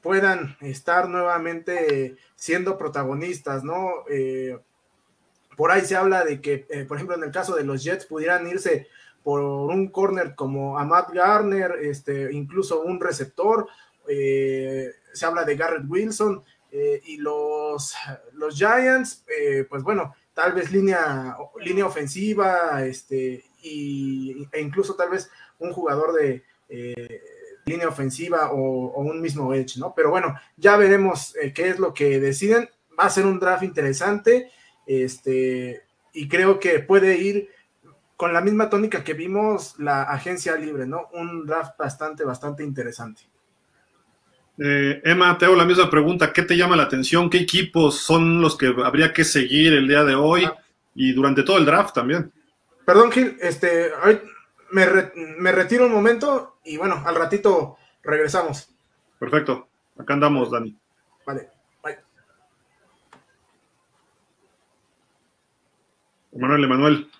puedan 0.00 0.56
estar 0.60 1.08
nuevamente 1.08 2.16
siendo 2.34 2.78
protagonistas, 2.78 3.62
¿no? 3.62 4.04
por 5.56 5.70
ahí 5.70 5.82
se 5.82 5.94
habla 5.94 6.24
de 6.24 6.40
que, 6.40 6.66
por 6.88 6.96
ejemplo, 6.96 7.14
en 7.14 7.22
el 7.22 7.30
caso 7.30 7.54
de 7.54 7.62
los 7.62 7.84
Jets 7.84 8.06
pudieran 8.06 8.48
irse 8.48 8.88
por 9.22 9.40
un 9.40 9.88
corner 9.88 10.34
como 10.34 10.82
Matt 10.84 11.12
Garner, 11.12 11.76
este, 11.82 12.32
incluso 12.32 12.82
un 12.82 13.00
receptor, 13.00 13.68
eh, 13.68 13.91
se 14.06 15.26
habla 15.26 15.44
de 15.44 15.56
Garrett 15.56 15.84
Wilson 15.88 16.42
eh, 16.70 17.02
y 17.04 17.18
los, 17.18 17.94
los 18.32 18.56
Giants, 18.56 19.24
eh, 19.28 19.66
pues 19.68 19.82
bueno, 19.82 20.14
tal 20.32 20.54
vez 20.54 20.72
línea, 20.72 21.36
línea 21.60 21.84
ofensiva, 21.84 22.82
este, 22.82 23.44
y, 23.62 24.48
e 24.50 24.60
incluso 24.60 24.94
tal 24.94 25.10
vez 25.10 25.30
un 25.58 25.72
jugador 25.72 26.14
de 26.14 26.42
línea 27.66 27.88
ofensiva 27.88 28.50
o, 28.52 29.02
un 29.02 29.20
mismo 29.20 29.52
edge, 29.52 29.76
¿no? 29.76 29.94
Pero 29.94 30.08
bueno, 30.08 30.34
ya 30.56 30.78
veremos 30.78 31.34
qué 31.54 31.68
es 31.68 31.78
lo 31.78 31.92
que 31.92 32.18
deciden. 32.18 32.70
Va 32.98 33.04
a 33.04 33.10
ser 33.10 33.26
un 33.26 33.38
draft 33.38 33.62
interesante, 33.62 34.50
este, 34.86 35.82
y 36.14 36.28
creo 36.28 36.58
que 36.58 36.80
puede 36.80 37.18
ir 37.18 37.50
con 38.16 38.32
la 38.32 38.40
misma 38.40 38.70
tónica 38.70 39.04
que 39.04 39.12
vimos 39.12 39.78
la 39.78 40.04
agencia 40.04 40.56
libre, 40.56 40.86
¿no? 40.86 41.08
Un 41.12 41.44
draft 41.44 41.76
bastante, 41.76 42.24
bastante 42.24 42.64
interesante. 42.64 43.31
Eh, 44.64 45.00
Emma, 45.04 45.36
te 45.38 45.46
hago 45.46 45.56
la 45.56 45.64
misma 45.64 45.90
pregunta. 45.90 46.32
¿Qué 46.32 46.42
te 46.42 46.56
llama 46.56 46.76
la 46.76 46.84
atención? 46.84 47.28
¿Qué 47.28 47.38
equipos 47.38 47.98
son 47.98 48.40
los 48.40 48.56
que 48.56 48.72
habría 48.84 49.12
que 49.12 49.24
seguir 49.24 49.72
el 49.72 49.88
día 49.88 50.04
de 50.04 50.14
hoy 50.14 50.44
ah. 50.44 50.56
y 50.94 51.12
durante 51.12 51.42
todo 51.42 51.58
el 51.58 51.64
draft 51.64 51.94
también? 51.94 52.30
Perdón, 52.84 53.10
Gil, 53.10 53.36
este, 53.40 53.90
me, 54.70 54.86
me 55.38 55.50
retiro 55.50 55.86
un 55.86 55.92
momento 55.92 56.58
y 56.64 56.76
bueno, 56.76 57.02
al 57.04 57.16
ratito 57.16 57.76
regresamos. 58.04 58.68
Perfecto. 59.18 59.66
Acá 59.98 60.14
andamos, 60.14 60.50
Dani. 60.52 60.76
Vale, 61.26 61.48
bye. 61.82 61.98
Emanuel, 66.32 66.64
Emanuel. 66.64 67.10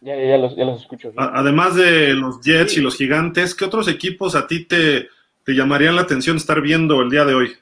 Ya, 0.00 0.16
ya, 0.16 0.38
los, 0.38 0.54
ya 0.54 0.64
los 0.64 0.80
escucho. 0.80 1.12
Además 1.16 1.74
de 1.74 2.14
los 2.14 2.40
Jets 2.40 2.76
y 2.76 2.80
los 2.80 2.96
Gigantes, 2.96 3.54
¿qué 3.54 3.64
otros 3.64 3.88
equipos 3.88 4.36
a 4.36 4.46
ti 4.46 4.64
te, 4.64 5.08
te 5.44 5.52
llamarían 5.52 5.96
la 5.96 6.02
atención 6.02 6.36
estar 6.36 6.60
viendo 6.60 7.00
el 7.02 7.10
día 7.10 7.24
de 7.24 7.34
hoy? 7.34 7.52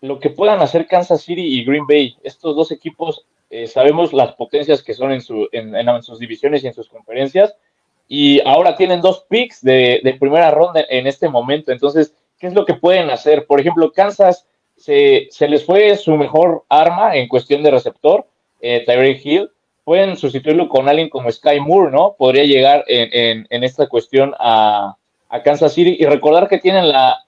Lo 0.00 0.18
que 0.18 0.30
puedan 0.30 0.60
hacer 0.60 0.86
Kansas 0.88 1.22
City 1.22 1.42
y 1.42 1.64
Green 1.64 1.86
Bay. 1.86 2.16
Estos 2.24 2.56
dos 2.56 2.72
equipos 2.72 3.24
eh, 3.50 3.68
sabemos 3.68 4.12
las 4.12 4.34
potencias 4.34 4.82
que 4.82 4.94
son 4.94 5.12
en, 5.12 5.20
su, 5.20 5.48
en, 5.52 5.76
en, 5.76 6.02
sus 6.02 6.18
divisiones 6.18 6.64
y 6.64 6.66
en 6.66 6.74
sus 6.74 6.88
conferencias. 6.88 7.54
Y 8.08 8.40
ahora 8.40 8.76
tienen 8.76 9.00
dos 9.00 9.24
picks 9.28 9.62
de, 9.62 10.00
de, 10.02 10.14
primera 10.14 10.50
ronda 10.50 10.84
en 10.90 11.06
este 11.06 11.28
momento. 11.28 11.70
Entonces, 11.70 12.14
¿qué 12.38 12.48
es 12.48 12.54
lo 12.54 12.64
que 12.64 12.74
pueden 12.74 13.10
hacer? 13.10 13.46
Por 13.46 13.60
ejemplo, 13.60 13.92
Kansas 13.92 14.48
se, 14.76 15.28
se 15.30 15.46
les 15.48 15.64
fue 15.64 15.96
su 15.96 16.16
mejor 16.16 16.64
arma 16.68 17.14
en 17.14 17.28
cuestión 17.28 17.62
de 17.62 17.70
receptor, 17.70 18.26
eh, 18.60 18.82
Tyreek 18.84 19.24
Hill 19.24 19.50
pueden 19.84 20.16
sustituirlo 20.16 20.68
con 20.68 20.88
alguien 20.88 21.08
como 21.08 21.30
Sky 21.30 21.60
Moore, 21.60 21.90
¿no? 21.90 22.14
Podría 22.16 22.44
llegar 22.44 22.84
en, 22.86 23.46
esta 23.64 23.88
cuestión 23.88 24.34
a, 24.38 24.96
Kansas 25.44 25.72
City 25.72 25.96
y 25.98 26.04
recordar 26.04 26.48
que 26.48 26.58
tienen 26.58 26.88
la, 26.88 27.18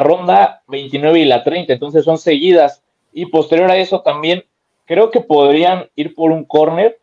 ronda 0.00 0.62
29 0.68 1.20
y 1.20 1.24
la 1.24 1.42
30, 1.42 1.72
entonces 1.72 2.04
son 2.04 2.18
seguidas. 2.18 2.82
Y 3.12 3.26
posterior 3.26 3.70
a 3.70 3.76
eso 3.76 4.02
también 4.02 4.44
creo 4.84 5.10
que 5.10 5.20
podrían 5.20 5.88
ir 5.96 6.14
por 6.14 6.30
un 6.30 6.44
corner. 6.44 6.98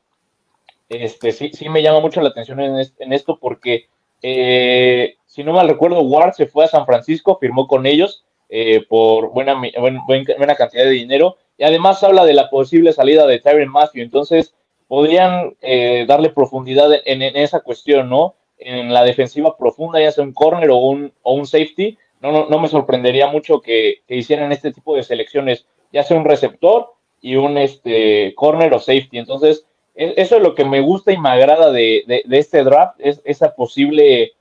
Este, 0.87 1.31
sí, 1.31 1.51
sí 1.53 1.69
me 1.69 1.81
llama 1.81 1.99
mucho 1.99 2.21
la 2.21 2.29
atención 2.29 2.59
en, 2.59 3.13
esto 3.13 3.37
porque, 3.37 3.87
eh, 4.21 5.15
si 5.25 5.43
no 5.43 5.53
mal 5.53 5.67
recuerdo, 5.67 6.01
Ward 6.01 6.33
se 6.33 6.47
fue 6.47 6.65
a 6.65 6.67
San 6.67 6.85
Francisco, 6.85 7.37
firmó 7.39 7.67
con 7.67 7.85
ellos 7.85 8.23
eh, 8.49 8.83
por 8.87 9.31
buena, 9.31 9.55
buena 9.55 10.55
cantidad 10.55 10.83
de 10.83 10.89
dinero 10.91 11.37
y 11.59 11.63
además 11.63 12.01
habla 12.03 12.25
de 12.25 12.33
la 12.33 12.49
posible 12.49 12.93
salida 12.93 13.27
de 13.27 13.39
Tyron 13.39 13.69
Matthew. 13.69 14.01
Entonces, 14.01 14.55
podrían 14.89 15.55
eh, 15.61 16.05
darle 16.07 16.31
profundidad 16.31 16.89
en, 17.05 17.21
esa 17.21 17.61
cuestión, 17.61 18.09
¿no? 18.09 18.33
En 18.57 18.91
la 18.91 19.03
defensiva 19.03 19.55
profunda, 19.55 20.01
ya 20.01 20.11
sea 20.11 20.23
un 20.23 20.33
corner 20.33 20.71
o 20.71 20.77
un, 20.77 21.13
o 21.21 21.33
un 21.33 21.45
safety, 21.45 21.95
no, 22.21 22.47
no, 22.49 22.59
me 22.59 22.67
sorprendería 22.67 23.27
mucho 23.27 23.61
que, 23.61 24.01
hicieran 24.09 24.51
este 24.51 24.73
tipo 24.73 24.95
de 24.95 25.03
selecciones, 25.03 25.67
ya 25.93 26.01
sea 26.01 26.17
un 26.17 26.25
receptor 26.25 26.91
y 27.21 27.35
un 27.35 27.59
este, 27.59 28.33
corner 28.35 28.73
o 28.73 28.79
safety. 28.79 29.19
Entonces, 29.19 29.63
e, 29.93 30.15
eso 30.17 30.37
es 30.37 30.41
lo 30.41 30.55
que 30.55 30.65
me 30.65 30.81
gusta 30.81 31.13
y 31.13 31.17
me 31.19 31.29
agrada 31.29 31.71
de, 31.71 32.03
este 32.31 32.63
draft, 32.63 32.95
es 32.97 33.21
esa 33.25 33.53
posible, 33.53 34.33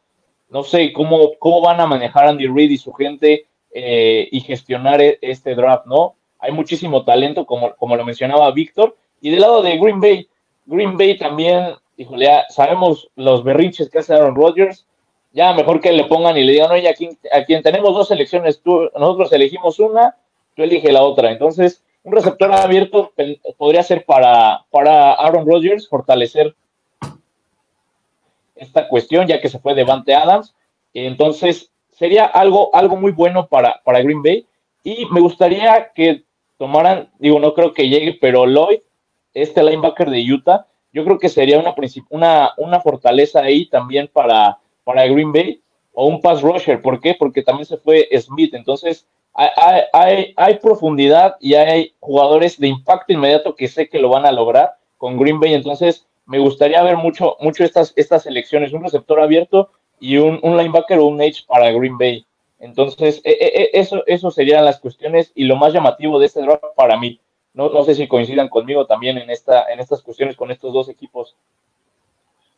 no 0.49 0.63
sé, 0.63 0.95
cómo, 0.95 1.35
cómo 1.39 1.61
van 1.61 1.81
a 1.81 1.87
manejar 1.87 2.27
Andy 2.27 2.47
Reid 2.47 2.71
y 2.71 2.79
su 2.79 2.95
gente 2.95 3.45
eh, 3.75 4.27
y 4.33 4.41
gestionar 4.41 5.03
e, 5.03 5.19
este 5.21 5.55
draft, 5.55 5.85
¿no? 5.85 6.17
Hay 6.39 6.53
muchísimo 6.53 7.05
talento, 7.05 7.45
como, 7.45 7.77
como 7.77 7.97
lo 7.97 8.07
mencionaba 8.07 8.51
Víctor. 8.51 8.97
Y 9.21 9.31
del 9.31 9.41
lado 9.41 9.63
de 9.63 9.77
Green 9.77 10.01
Bay, 10.01 10.29
Green 10.69 10.99
Bay 10.99 11.17
también, 11.17 11.75
híjole, 11.97 12.27
ya 12.27 12.45
sabemos 12.51 13.09
los 13.17 13.43
berrinches 13.43 13.89
que 13.89 14.01
hace 14.01 14.13
Aaron 14.13 14.37
Rodgers, 14.37 14.87
ya 15.33 15.55
mejor 15.55 15.81
que 15.81 15.93
le 15.93 16.05
pongan 16.05 16.37
y 16.37 16.45
le 16.45 16.53
digan, 16.53 16.71
oye, 16.71 16.89
aquí, 16.89 17.09
a 17.33 17.45
quien 17.45 17.63
tenemos 17.63 17.95
dos 17.95 18.09
selecciones, 18.09 18.61
tú, 18.63 18.91
nosotros 18.95 19.33
elegimos 19.33 19.79
una, 19.79 20.17
tú 20.55 20.63
elige 20.63 20.93
la 20.93 21.03
otra. 21.03 21.31
Entonces, 21.31 21.83
un 22.03 22.13
receptor 22.13 22.53
abierto 22.53 23.13
podría 23.57 23.83
ser 23.83 24.05
para, 24.05 24.67
para 24.71 25.15
Aaron 25.15 25.47
Rodgers 25.47 25.89
fortalecer 25.89 26.55
esta 28.55 28.89
cuestión, 28.89 29.27
ya 29.27 29.41
que 29.41 29.49
se 29.49 29.59
fue 29.59 29.75
Devante 29.75 30.15
Adams. 30.15 30.55
Entonces, 30.93 31.71
sería 31.93 32.27
algo, 32.27 32.75
algo 32.75 32.97
muy 32.97 33.13
bueno 33.13 33.47
para, 33.47 33.81
para 33.85 34.03
Green 34.03 34.23
Bay. 34.23 34.47
Y 34.85 35.07
me 35.07 35.21
gustaría 35.21 35.93
que 35.95 36.25
tomaran, 36.59 37.11
digo, 37.19 37.39
no 37.41 37.55
creo 37.55 37.73
que 37.73 37.89
llegue, 37.89 38.19
pero 38.21 38.47
Lloyd 38.47 38.81
este 39.35 39.63
linebacker 39.63 40.11
de 40.11 40.25
Utah, 40.33 40.67
yo 40.93 41.05
creo 41.05 41.19
que 41.19 41.29
sería 41.29 41.59
una, 41.59 41.75
una, 42.11 42.53
una 42.57 42.81
fortaleza 42.81 43.41
ahí 43.41 43.67
también 43.67 44.09
para, 44.13 44.59
para 44.85 45.07
Green 45.07 45.33
Bay 45.33 45.61
o 45.93 46.07
un 46.07 46.21
pass 46.21 46.43
rusher. 46.43 46.81
¿Por 46.81 47.01
qué? 47.01 47.15
Porque 47.15 47.43
también 47.43 47.67
se 47.67 47.77
fue 47.77 48.09
Smith. 48.19 48.55
Entonces, 48.55 49.07
hay, 49.35 49.83
hay, 49.93 50.35
hay, 50.37 50.55
profundidad 50.59 51.37
y 51.41 51.55
hay 51.55 51.95
jugadores 52.01 52.59
de 52.59 52.69
impacto 52.69 53.13
inmediato 53.13 53.55
que 53.55 53.69
sé 53.69 53.89
que 53.89 54.01
lo 54.01 54.09
van 54.09 54.27
a 54.27 54.33
lograr 54.33 54.75
con 54.97 55.19
Green 55.19 55.39
Bay. 55.39 55.55
Entonces, 55.55 56.07
me 56.27 56.39
gustaría 56.39 56.83
ver 56.83 56.97
mucho, 56.97 57.37
mucho 57.41 57.65
estas, 57.65 57.93
estas 57.97 58.27
elecciones, 58.27 58.73
un 58.73 58.83
receptor 58.83 59.21
abierto 59.21 59.71
y 60.01 60.17
un, 60.19 60.41
linebacker 60.43 60.99
o 60.99 61.07
un 61.07 61.21
edge 61.21 61.47
para 61.47 61.71
Green 61.71 61.99
Bay. 61.99 62.25
Entonces, 62.61 63.21
e, 63.25 63.31
e, 63.31 63.63
e, 63.63 63.71
eso, 63.75 64.03
eso 64.07 64.31
serían 64.31 64.65
las 64.65 64.81
cuestiones 64.81 65.33
y 65.35 65.45
lo 65.45 65.57
más 65.57 65.73
llamativo 65.73 66.19
de 66.19 66.27
este 66.27 66.43
draft 66.43 66.65
para 66.77 66.97
mí. 66.99 67.21
No, 67.59 67.69
no 67.71 67.83
sé 67.83 67.97
si 67.97 68.07
coincidan 68.07 68.49
conmigo 68.49 68.87
también 68.87 69.19
en, 69.19 69.31
esta, 69.31 69.65
en 69.65 69.81
estas 69.81 70.01
cuestiones 70.01 70.37
con 70.37 70.53
estos 70.53 70.73
dos 70.73 70.89
equipos. 70.89 71.35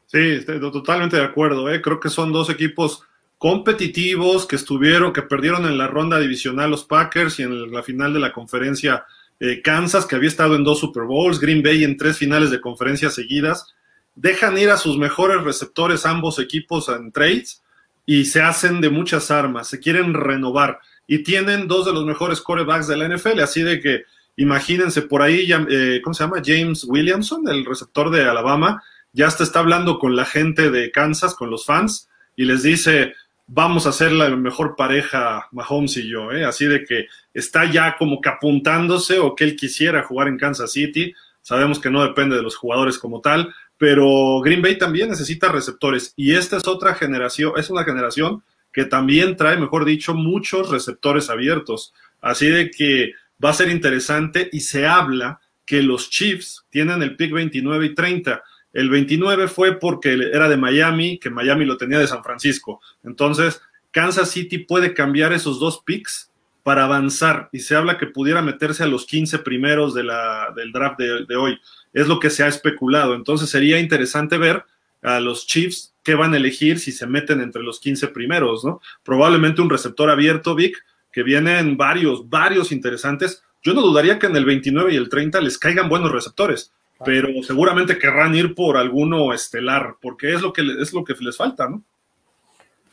Sí, 0.05 0.19
estoy 0.19 0.61
totalmente 0.61 1.17
de 1.17 1.25
acuerdo. 1.25 1.73
¿eh? 1.73 1.81
Creo 1.81 1.99
que 1.99 2.11
son 2.11 2.35
dos 2.35 2.51
equipos 2.51 3.03
competitivos 3.39 4.45
que 4.45 4.57
estuvieron, 4.57 5.15
que 5.15 5.23
perdieron 5.23 5.65
en 5.65 5.79
la 5.79 5.87
ronda 5.87 6.19
divisional 6.19 6.71
los 6.71 6.85
Packers 6.85 7.41
y 7.41 7.45
en 7.45 7.73
la 7.73 7.83
final 7.83 8.13
de 8.13 8.21
la 8.21 8.35
conferencia 8.35 9.07
eh, 9.41 9.63
Kansas, 9.63 10.05
que 10.05 10.17
había 10.17 10.29
estado 10.29 10.55
en 10.55 10.65
dos 10.65 10.81
Super 10.81 11.05
Bowls, 11.05 11.41
Green 11.41 11.63
Bay 11.63 11.83
en 11.83 11.97
tres 11.97 12.19
finales 12.19 12.51
de 12.51 12.61
conferencia 12.61 13.09
seguidas. 13.09 13.75
Dejan 14.17 14.59
ir 14.59 14.69
a 14.69 14.77
sus 14.77 14.99
mejores 14.99 15.43
receptores 15.43 16.05
ambos 16.05 16.39
equipos 16.39 16.91
en 16.91 17.11
trades 17.11 17.63
y 18.05 18.27
se 18.27 18.43
hacen 18.43 18.83
de 18.83 18.91
muchas 18.91 19.31
armas, 19.31 19.67
se 19.67 19.81
quieren 19.81 20.13
renovar 20.13 20.79
y 21.07 21.23
tienen 21.23 21.69
dos 21.69 21.87
de 21.87 21.95
los 21.95 22.05
mejores 22.05 22.43
corebacks 22.43 22.87
de 22.87 22.99
la 22.99 23.09
NFL, 23.09 23.41
así 23.41 23.63
de 23.63 23.81
que 23.81 24.03
Imagínense, 24.41 25.03
por 25.03 25.21
ahí, 25.21 25.53
eh, 25.69 26.01
¿cómo 26.03 26.15
se 26.15 26.25
llama? 26.25 26.41
James 26.43 26.85
Williamson, 26.85 27.47
el 27.49 27.67
receptor 27.67 28.11
de 28.11 28.25
Alabama, 28.25 28.83
ya 29.13 29.27
está 29.27 29.59
hablando 29.59 29.99
con 29.99 30.17
la 30.17 30.25
gente 30.25 30.71
de 30.71 30.91
Kansas, 30.91 31.35
con 31.35 31.51
los 31.51 31.67
fans, 31.67 32.09
y 32.37 32.47
les 32.47 32.63
dice, 32.63 33.13
vamos 33.47 33.87
a 33.87 33.93
ser 33.93 34.13
la 34.13 34.31
mejor 34.31 34.77
pareja 34.77 35.47
Mahomes 35.53 35.95
y 35.99 36.09
yo, 36.09 36.33
¿eh? 36.33 36.47
así 36.47 36.65
de 36.65 36.87
que 36.87 37.05
está 37.35 37.71
ya 37.71 37.99
como 37.99 38.23
que 38.23 38.31
apuntándose 38.31 39.19
o 39.19 39.35
que 39.35 39.45
él 39.45 39.57
quisiera 39.57 40.05
jugar 40.05 40.29
en 40.29 40.39
Kansas 40.39 40.73
City. 40.73 41.13
Sabemos 41.43 41.79
que 41.79 41.91
no 41.91 42.03
depende 42.03 42.37
de 42.37 42.43
los 42.43 42.57
jugadores 42.57 42.99
como 42.99 43.21
tal, 43.21 43.55
pero 43.77 44.41
Green 44.41 44.63
Bay 44.63 44.79
también 44.79 45.11
necesita 45.11 45.53
receptores 45.53 46.15
y 46.17 46.35
esta 46.35 46.57
es 46.57 46.67
otra 46.67 46.95
generación, 46.95 47.53
es 47.59 47.69
una 47.69 47.85
generación 47.85 48.43
que 48.73 48.87
también 48.87 49.37
trae, 49.37 49.59
mejor 49.59 49.85
dicho, 49.85 50.15
muchos 50.15 50.71
receptores 50.71 51.29
abiertos. 51.29 51.93
Así 52.23 52.49
de 52.49 52.71
que 52.71 53.13
va 53.43 53.51
a 53.51 53.55
ser 53.55 53.69
interesante 53.69 54.49
y 54.53 54.61
se 54.61 54.87
habla 54.87 55.41
que 55.65 55.83
los 55.83 56.11
Chiefs 56.11 56.65
tienen 56.71 57.03
el 57.03 57.17
pick 57.17 57.33
29 57.33 57.87
y 57.87 57.95
30. 57.95 58.43
El 58.73 58.91
29 58.91 59.49
fue 59.49 59.79
porque 59.79 60.13
era 60.33 60.49
de 60.49 60.57
Miami, 60.57 61.19
que 61.19 61.31
Miami 61.31 61.65
lo 61.65 61.77
tenía 61.77 61.99
de 61.99 62.07
San 62.07 62.23
Francisco. 62.23 62.81
Entonces, 63.05 63.61
Kansas 63.91 64.31
City 64.31 64.59
puede 64.59 64.95
cambiar 64.95 65.33
esos 65.33 65.59
dos 65.59 65.83
picks 65.85 66.31
para 66.63 66.85
avanzar 66.85 67.49
y 67.53 67.61
se 67.61 67.75
habla 67.75 67.99
que 67.99 68.07
pudiera 68.07 68.43
meterse 68.43 68.83
a 68.83 68.87
los 68.87 69.07
15 69.07 69.39
primeros 69.39 69.95
de 69.95 70.05
la, 70.05 70.53
del 70.55 70.73
draft 70.73 70.99
de 70.99 71.37
hoy 71.37 71.59
es 71.93 72.09
lo 72.09 72.21
que 72.21 72.31
se 72.31 72.43
ha 72.43 72.49
especulado. 72.49 73.15
Entonces 73.15 73.51
sería 73.51 73.79
interesante 73.79 74.39
ver 74.39 74.65
a 75.03 75.21
los 75.21 75.47
Chiefs 75.47 75.95
qué 76.03 76.15
van 76.15 76.35
a 76.35 76.37
elegir 76.37 76.79
si 76.79 76.93
se 76.93 77.07
meten 77.07 77.41
entre 77.41 77.63
los 77.63 77.81
15 77.81 78.09
primeros, 78.09 78.65
¿no? 78.65 78.81
Probablemente 79.03 79.63
un 79.63 79.71
receptor 79.71 80.11
abierto, 80.11 80.55
Vic, 80.55 80.77
que 81.13 81.23
vienen 81.23 81.77
varios, 81.77 82.29
varios 82.29 82.73
interesantes. 82.73 83.43
Yo 83.63 83.75
no 83.75 83.83
dudaría 83.83 84.19
que 84.19 84.27
en 84.27 84.37
el 84.37 84.45
29 84.45 84.93
y 84.93 84.97
el 84.97 85.09
30 85.09 85.41
les 85.41 85.59
caigan 85.59 85.89
buenos 85.89 86.13
receptores, 86.13 86.73
pero 87.05 87.29
seguramente 87.43 87.99
querrán 87.99 88.35
ir 88.35 88.55
por 88.55 88.77
alguno 88.77 89.33
estelar, 89.33 89.97
porque 90.01 90.33
es 90.33 90.43
lo 90.43 90.53
que, 90.53 90.63
es 90.81 90.93
lo 90.93 91.05
que 91.05 91.15
les 91.21 91.37
falta, 91.37 91.69
¿no? 91.69 91.83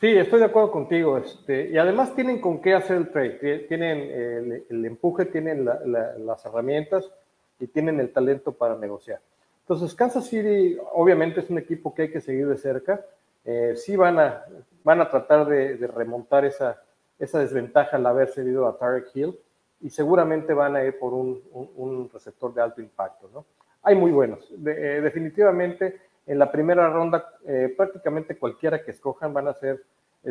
Sí, 0.00 0.06
estoy 0.06 0.38
de 0.38 0.46
acuerdo 0.46 0.70
contigo. 0.70 1.18
Este, 1.18 1.70
y 1.70 1.78
además 1.78 2.14
tienen 2.14 2.40
con 2.40 2.60
qué 2.60 2.74
hacer 2.74 2.96
el 2.98 3.10
trade. 3.10 3.66
Tienen 3.68 4.62
el, 4.70 4.84
empuje, 4.84 5.24
tienen 5.24 5.64
las 5.64 6.46
herramientas 6.46 7.10
y 7.58 7.66
tienen 7.66 7.98
el 7.98 8.12
talento 8.12 8.52
para 8.52 8.76
negociar. 8.76 9.20
Entonces, 9.62 9.94
Kansas 9.94 10.26
City 10.26 10.78
obviamente 10.92 11.40
es 11.40 11.50
un 11.50 11.58
equipo 11.58 11.94
que 11.94 12.02
hay 12.02 12.10
que 12.10 12.20
seguir 12.20 12.46
de 12.46 12.56
cerca. 12.56 13.04
Eh, 13.44 13.74
sí 13.76 13.96
van 13.96 14.18
a, 14.18 14.44
van 14.84 15.00
a 15.00 15.10
tratar 15.10 15.46
de, 15.46 15.86
remontar 15.88 16.44
esa, 16.44 16.80
esa 17.18 17.40
desventaja 17.40 17.96
al 17.96 18.06
haber 18.06 18.28
cedido 18.28 18.66
a 18.66 18.76
Tarek 18.78 19.08
Hill 19.14 19.38
y 19.80 19.90
seguramente 19.90 20.52
van 20.54 20.76
a 20.76 20.84
ir 20.84 20.98
por 20.98 21.12
un, 21.14 21.42
un, 21.52 22.10
receptor 22.12 22.52
de 22.52 22.62
alto 22.62 22.80
impacto. 22.80 23.30
¿no? 23.32 23.44
Hay 23.82 23.94
muy 23.94 24.10
buenos. 24.10 24.50
Eh, 24.50 25.00
definitivamente, 25.02 26.00
en 26.26 26.38
la 26.38 26.50
primera 26.50 26.88
ronda, 26.90 27.32
eh, 27.46 27.72
prácticamente 27.76 28.36
cualquiera 28.36 28.82
que 28.82 28.90
escojan 28.90 29.32
van 29.32 29.48
a 29.48 29.54
ser, 29.54 29.82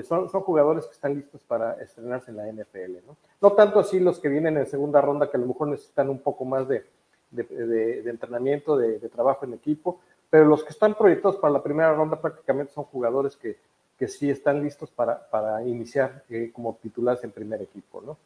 son, 0.04 0.30
son, 0.30 0.42
jugadores 0.42 0.86
que 0.86 0.92
están 0.92 1.16
listos 1.16 1.42
para 1.44 1.82
estrenarse 1.82 2.32
en 2.32 2.38
la 2.38 2.52
NFL. 2.52 3.06
¿no? 3.06 3.18
no 3.42 3.52
tanto 3.54 3.80
así 3.80 4.00
los 4.00 4.20
que 4.20 4.30
vienen 4.30 4.58
en 4.58 4.68
segunda 4.68 5.02
ronda, 5.02 5.30
que 5.30 5.38
a 5.38 5.40
lo 5.40 5.48
mejor 5.48 5.70
necesitan 5.70 6.10
un 6.10 6.20
poco 6.20 6.44
más 6.44 6.68
de, 6.68 6.84
de, 7.32 8.10
entrenamiento, 8.10 8.78
de, 8.78 9.00
trabajo 9.10 9.46
en 9.46 9.54
equipo, 9.54 10.00
pero 10.30 10.46
los 10.46 10.64
que 10.64 10.72
están 10.72 10.96
proyectados 10.96 11.38
para 11.38 11.54
la 11.54 11.64
primera 11.64 11.94
ronda 11.94 12.20
prácticamente 12.20 12.74
son 12.74 12.86
jugadores 12.86 13.36
que, 13.36 13.58
que 13.98 14.08
sí 14.08 14.30
están 14.30 14.64
listos 14.64 14.90
para, 14.90 15.30
para 15.30 15.64
iniciar 15.66 16.24
eh, 16.30 16.52
como 16.54 16.78
titulares 16.82 17.24
en 17.24 17.32
primer 17.32 17.62
equipo, 17.62 18.04
¿no? 18.06 18.18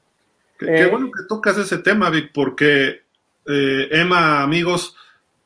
Qué, 0.57 0.83
eh, 0.83 0.87
bueno 0.87 1.07
que 1.07 1.23
tocas 1.27 1.57
ese 1.57 1.79
tema, 1.79 2.09
Vic, 2.09 2.31
porque 2.33 3.01
eh, 3.45 3.87
Emma, 3.91 4.43
amigos, 4.43 4.95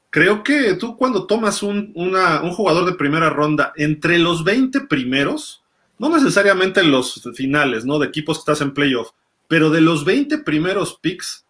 creo 0.09 0.43
que 0.43 0.73
tú 0.75 0.97
cuando 0.97 1.27
tomas 1.27 1.63
un, 1.63 1.93
un 1.95 2.51
jugador 2.51 2.85
de 2.85 2.97
primera 2.97 3.29
ronda 3.29 3.73
entre 3.75 4.19
los 4.19 4.43
20 4.43 4.81
primeros, 4.81 5.63
no 5.99 6.09
necesariamente 6.09 6.81
en 6.81 6.91
los 6.91 7.21
finales, 7.35 7.85
¿no? 7.85 7.99
De 7.99 8.07
equipos 8.07 8.37
que 8.37 8.51
estás 8.51 8.61
en 8.61 8.73
playoff, 8.73 9.11
pero 9.47 9.69
de 9.69 9.81
los 9.81 10.05
20 10.05 10.39
primeros 10.39 10.97
picks, 10.99 11.45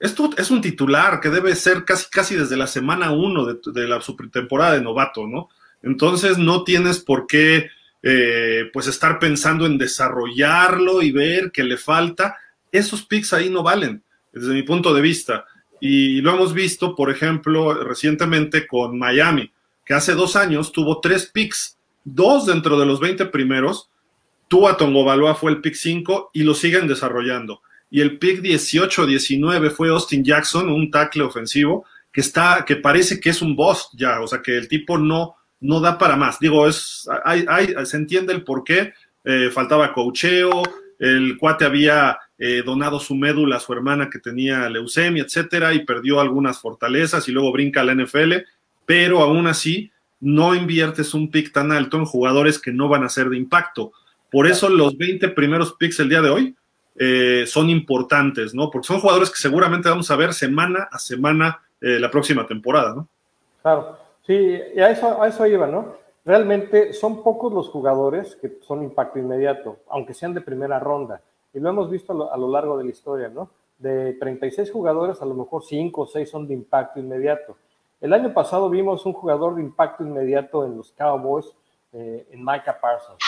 esto 0.00 0.30
es 0.36 0.50
un 0.50 0.60
titular 0.60 1.20
que 1.20 1.30
debe 1.30 1.54
ser 1.54 1.84
casi, 1.84 2.10
casi 2.10 2.34
desde 2.34 2.56
la 2.56 2.66
semana 2.66 3.12
uno 3.12 3.46
de, 3.46 3.88
la 3.88 4.00
temporada 4.32 4.74
de 4.74 4.82
novato, 4.82 5.26
¿no? 5.26 5.48
Entonces 5.82 6.38
no 6.38 6.64
tienes 6.64 6.98
por 6.98 7.26
qué 7.26 7.68
eh, 8.04 8.70
pues 8.72 8.86
estar 8.86 9.18
pensando 9.18 9.66
en 9.66 9.78
desarrollarlo 9.78 11.02
y 11.02 11.10
ver 11.10 11.50
qué 11.50 11.64
le 11.64 11.76
falta. 11.76 12.36
Esos 12.70 13.04
picks 13.04 13.32
ahí 13.32 13.50
no 13.50 13.62
valen, 13.62 14.02
desde 14.32 14.52
mi 14.52 14.62
punto 14.62 14.92
de 14.92 15.00
vista. 15.00 15.46
Y 15.80 16.20
lo 16.20 16.34
hemos 16.34 16.52
visto, 16.52 16.94
por 16.94 17.10
ejemplo, 17.10 17.74
recientemente 17.82 18.66
con 18.66 18.98
Miami, 18.98 19.50
que 19.84 19.94
hace 19.94 20.12
dos 20.14 20.36
años 20.36 20.70
tuvo 20.70 21.00
tres 21.00 21.26
picks, 21.32 21.78
dos 22.04 22.46
dentro 22.46 22.78
de 22.78 22.86
los 22.86 23.00
20 23.00 23.26
primeros. 23.26 23.90
Tua 24.48 24.76
Tongo 24.76 25.34
fue 25.34 25.52
el 25.52 25.60
pick 25.60 25.74
5 25.74 26.30
y 26.34 26.42
lo 26.42 26.54
siguen 26.54 26.86
desarrollando 26.86 27.62
y 27.94 28.00
el 28.00 28.18
pick 28.18 28.40
18-19 28.40 29.70
fue 29.70 29.88
Austin 29.90 30.24
Jackson, 30.24 30.68
un 30.68 30.90
tackle 30.90 31.22
ofensivo 31.22 31.84
que 32.12 32.22
está, 32.22 32.64
que 32.66 32.74
parece 32.74 33.20
que 33.20 33.30
es 33.30 33.40
un 33.40 33.54
boss 33.54 33.88
ya, 33.92 34.20
o 34.20 34.26
sea 34.26 34.42
que 34.42 34.56
el 34.56 34.66
tipo 34.66 34.98
no, 34.98 35.36
no 35.60 35.80
da 35.80 35.98
para 35.98 36.16
más. 36.16 36.38
Digo, 36.40 36.66
es, 36.66 37.08
hay, 37.24 37.74
se 37.84 37.96
entiende 37.96 38.32
el 38.32 38.44
por 38.44 38.64
qué, 38.64 38.92
eh, 39.24 39.50
faltaba 39.52 39.92
cocheo, 39.92 40.62
el 40.98 41.36
cuate 41.38 41.64
había 41.64 42.18
eh, 42.38 42.62
donado 42.64 42.98
su 42.98 43.14
médula 43.14 43.56
a 43.56 43.60
su 43.60 43.72
hermana 43.72 44.10
que 44.10 44.18
tenía 44.18 44.68
leucemia, 44.68 45.22
etcétera, 45.22 45.72
y 45.74 45.84
perdió 45.84 46.20
algunas 46.20 46.58
fortalezas 46.58 47.28
y 47.28 47.32
luego 47.32 47.52
brinca 47.52 47.80
a 47.80 47.84
la 47.84 47.94
NFL, 47.94 48.34
pero 48.86 49.22
aún 49.22 49.46
así 49.46 49.90
no 50.20 50.54
inviertes 50.54 51.14
un 51.14 51.30
pick 51.30 51.52
tan 51.52 51.72
alto 51.72 51.96
en 51.96 52.06
jugadores 52.06 52.58
que 52.58 52.72
no 52.72 52.88
van 52.88 53.04
a 53.04 53.08
ser 53.08 53.28
de 53.28 53.36
impacto. 53.36 53.92
Por 54.30 54.46
eso 54.46 54.68
los 54.68 54.96
20 54.96 55.28
primeros 55.28 55.74
picks 55.74 56.00
el 56.00 56.08
día 56.08 56.22
de 56.22 56.30
hoy 56.30 56.56
eh, 56.96 57.44
son 57.46 57.70
importantes, 57.70 58.54
¿no? 58.54 58.70
Porque 58.70 58.86
son 58.86 59.00
jugadores 59.00 59.30
que 59.30 59.36
seguramente 59.36 59.88
vamos 59.88 60.10
a 60.10 60.16
ver 60.16 60.32
semana 60.32 60.88
a 60.90 60.98
semana 60.98 61.60
eh, 61.80 61.98
la 62.00 62.10
próxima 62.10 62.46
temporada, 62.46 62.94
¿no? 62.94 63.08
Claro, 63.62 63.98
sí, 64.26 64.60
y 64.74 64.80
a 64.80 64.90
eso, 64.90 65.22
a 65.22 65.28
eso 65.28 65.46
iba, 65.46 65.66
¿no? 65.66 65.94
Realmente 66.24 66.92
son 66.92 67.22
pocos 67.22 67.52
los 67.52 67.68
jugadores 67.68 68.36
que 68.36 68.58
son 68.62 68.82
impacto 68.82 69.18
inmediato, 69.18 69.78
aunque 69.88 70.14
sean 70.14 70.34
de 70.34 70.40
primera 70.40 70.78
ronda. 70.78 71.20
Y 71.52 71.60
lo 71.60 71.68
hemos 71.68 71.90
visto 71.90 72.32
a 72.32 72.36
lo, 72.36 72.50
largo 72.50 72.78
de 72.78 72.84
la 72.84 72.90
historia, 72.90 73.28
¿no? 73.28 73.50
De 73.78 74.14
36 74.14 74.70
jugadores, 74.72 75.20
a 75.20 75.26
lo 75.26 75.34
mejor 75.34 75.62
5 75.62 76.00
o 76.00 76.06
6 76.06 76.28
son 76.28 76.48
de 76.48 76.54
impacto 76.54 76.98
inmediato. 76.98 77.56
El 78.00 78.12
año 78.12 78.32
pasado 78.32 78.68
vimos 78.70 79.06
un 79.06 79.12
jugador 79.12 79.54
de 79.54 79.62
impacto 79.62 80.02
inmediato 80.02 80.64
en 80.64 80.76
los 80.76 80.92
Cowboys, 80.92 81.54
eh, 81.92 82.26
en 82.30 82.44
Micah 82.44 82.78
Parsons. 82.80 83.18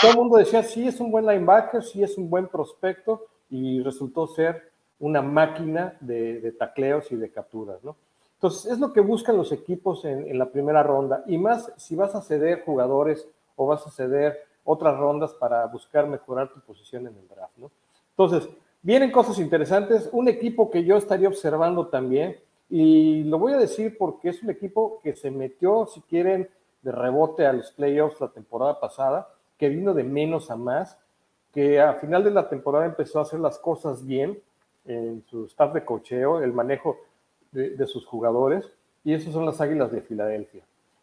Todo 0.00 0.12
el 0.12 0.16
mundo 0.16 0.38
decía, 0.38 0.62
sí, 0.62 0.88
es 0.88 0.98
un 0.98 1.10
buen 1.10 1.26
linebacker, 1.26 1.82
sí, 1.82 2.02
es 2.02 2.16
un 2.16 2.30
buen 2.30 2.48
prospecto, 2.48 3.26
y 3.50 3.82
resultó 3.82 4.26
ser 4.26 4.70
una 4.98 5.22
máquina 5.22 5.96
de, 6.00 6.52
tacleos 6.58 7.10
y 7.12 7.16
de 7.16 7.30
capturas, 7.30 7.82
¿no? 7.82 7.96
Entonces, 8.38 8.70
es 8.70 8.78
lo 8.78 8.92
que 8.92 9.00
buscan 9.00 9.36
los 9.36 9.50
equipos 9.50 10.04
en, 10.04 10.38
la 10.38 10.46
primera 10.46 10.84
ronda, 10.84 11.24
y 11.26 11.36
más 11.38 11.72
si 11.76 11.96
vas 11.96 12.14
a 12.14 12.22
ceder 12.22 12.62
jugadores 12.64 13.28
o 13.56 13.66
vas 13.66 13.84
a 13.84 13.90
ceder 13.90 14.38
otras 14.62 14.96
rondas 14.96 15.34
para 15.34 15.66
buscar 15.66 16.06
mejorar 16.06 16.52
tu 16.52 16.60
posición 16.60 17.08
en 17.08 17.16
el 17.16 17.26
draft, 17.26 17.56
¿no? 17.56 17.72
Entonces, 18.10 18.48
vienen 18.80 19.10
cosas 19.10 19.40
interesantes, 19.40 20.08
un 20.12 20.28
equipo 20.28 20.70
que 20.70 20.84
yo 20.84 20.96
estaría 20.96 21.26
observando 21.26 21.88
también, 21.88 22.36
y 22.70 23.24
lo 23.24 23.40
voy 23.40 23.54
a 23.54 23.58
decir 23.58 23.98
porque 23.98 24.28
es 24.28 24.40
un 24.44 24.50
equipo 24.50 25.00
que 25.02 25.16
se 25.16 25.32
metió, 25.32 25.86
si 25.86 26.00
quieren, 26.02 26.48
de 26.82 26.92
rebote 26.92 27.44
a 27.44 27.52
los 27.52 27.72
playoffs 27.72 28.20
la 28.20 28.28
temporada 28.28 28.78
pasada, 28.78 29.30
que 29.56 29.68
vino 29.68 29.94
de 29.94 30.04
menos 30.04 30.52
a 30.52 30.56
más, 30.56 30.96
que 31.52 31.80
a 31.80 31.94
final 31.94 32.22
de 32.22 32.30
la 32.30 32.48
temporada 32.48 32.86
empezó 32.86 33.18
a 33.18 33.22
hacer 33.22 33.40
las 33.40 33.58
cosas 33.58 34.06
bien 34.06 34.40
en 34.84 35.24
su 35.28 35.46
staff 35.46 35.74
de 35.74 35.84
cocheo, 35.84 36.40
el 36.40 36.52
manejo 36.52 36.98
de, 37.52 37.86
sus 37.86 38.04
jugadores, 38.06 38.70
y 39.04 39.14
esos 39.14 39.32
son 39.32 39.46
las 39.46 39.60
Águilas 39.60 39.90
de 39.90 40.02
Filadelfia. 40.02 40.62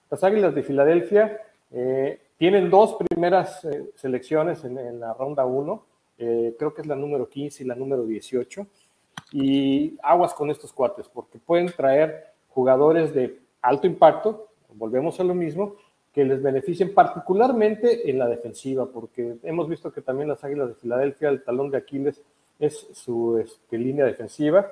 Las 0.10 0.24
Águilas 0.24 0.54
de 0.54 0.64
Filadelfia 0.64 1.42
eh, 1.72 2.20
tienen 2.38 2.70
dos 2.70 2.96
primeras 3.10 3.64
eh, 3.66 3.92
selecciones 3.96 4.64
en, 4.64 5.00
la 5.00 5.14
ronda 5.14 5.46
1, 5.46 5.86
eh, 6.18 6.56
creo 6.58 6.74
que 6.74 6.82
es 6.82 6.88
la 6.88 6.96
número 6.96 7.28
15 7.28 7.64
y 7.64 7.68
la 7.68 7.76
número 7.76 8.06
18, 8.06 8.66
y 9.32 9.98
aguas 10.04 10.34
con 10.34 10.52
estos 10.52 10.72
cuates, 10.72 11.08
porque 11.08 11.40
pueden 11.40 11.68
traer 11.68 12.34
jugadores 12.50 13.14
de 13.14 13.40
alto 13.62 13.88
impacto, 13.88 14.50
volvemos 14.74 15.20
a 15.20 15.24
lo 15.24 15.34
mismo, 15.34 15.76
que 16.14 16.24
les 16.24 16.42
beneficien 16.42 16.94
particularmente 16.94 18.10
en 18.10 18.20
la 18.20 18.28
defensiva, 18.28 18.86
porque 18.86 19.36
hemos 19.44 19.68
visto 19.68 19.92
que 19.92 20.02
también 20.02 20.30
las 20.30 20.44
Águilas 20.44 20.70
de 20.70 20.76
Filadelfia, 20.76 21.30
el 21.30 21.44
talón 21.44 21.72
de 21.72 21.78
Aquiles 21.78 22.22
es 22.58 22.88
su 22.94 23.38
este, 23.38 23.78
línea 23.78 24.06
defensiva 24.06 24.66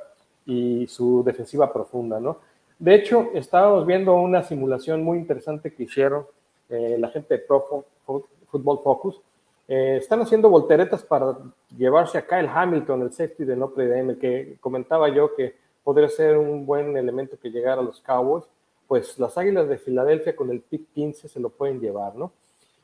y 0.45 0.88
su 0.88 1.23
defensiva 1.23 1.71
profunda, 1.71 2.19
¿no? 2.19 2.38
De 2.79 2.95
hecho, 2.95 3.29
estábamos 3.34 3.86
viendo 3.86 4.13
una 4.15 4.43
simulación 4.43 5.03
muy 5.03 5.17
interesante 5.17 5.73
que 5.73 5.84
hicieron 5.84 6.25
eh, 6.69 6.97
la 6.99 7.10
gente 7.10 7.36
de 7.36 7.39
Pro 7.39 7.86
Football 8.06 8.79
Focus. 8.84 9.21
Eh, 9.67 9.97
están 10.01 10.21
haciendo 10.21 10.49
volteretas 10.49 11.03
para 11.03 11.38
llevarse 11.77 12.17
a 12.17 12.27
Kyle 12.27 12.49
Hamilton, 12.53 13.03
el 13.03 13.13
safety 13.13 13.45
de 13.45 13.56
Notre 13.56 13.88
Dame, 13.88 14.17
que 14.17 14.58
comentaba 14.60 15.10
yo 15.10 15.34
que 15.36 15.56
podría 15.84 16.10
ser 16.10 16.38
un 16.38 16.65
buen 16.65 16.97
elemento 16.97 17.38
que 17.41 17.49
llegara 17.49 17.82
a 17.82 17.86
los 17.86 18.01
Cowboys 18.01 18.45
pues 18.93 19.17
las 19.17 19.38
Águilas 19.39 19.67
de 19.67 19.79
Filadelfia 19.79 20.36
con 20.36 20.51
el 20.51 20.62
pick 20.62 20.88
15 20.93 21.27
se 21.27 21.39
lo 21.39 21.49
pueden 21.49 21.79
llevar, 21.79 22.15
¿no? 22.15 22.32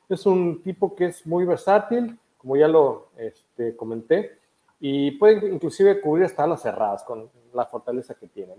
Es 0.10 0.26
un 0.26 0.64
tipo 0.64 0.96
que 0.96 1.06
es 1.06 1.24
muy 1.28 1.46
versátil, 1.46 2.18
como 2.40 2.58
ya 2.58 2.68
lo 2.68 3.10
este, 3.16 3.76
comenté, 3.76 4.39
y 4.80 5.12
puede 5.12 5.48
inclusive 5.50 6.00
cubrir 6.02 6.26
hasta 6.26 6.48
las 6.48 6.62
cerradas 6.62 7.04
con 7.04 7.30
la 7.54 7.66
fortaleza 7.66 8.16
que 8.16 8.28
tiene. 8.28 8.54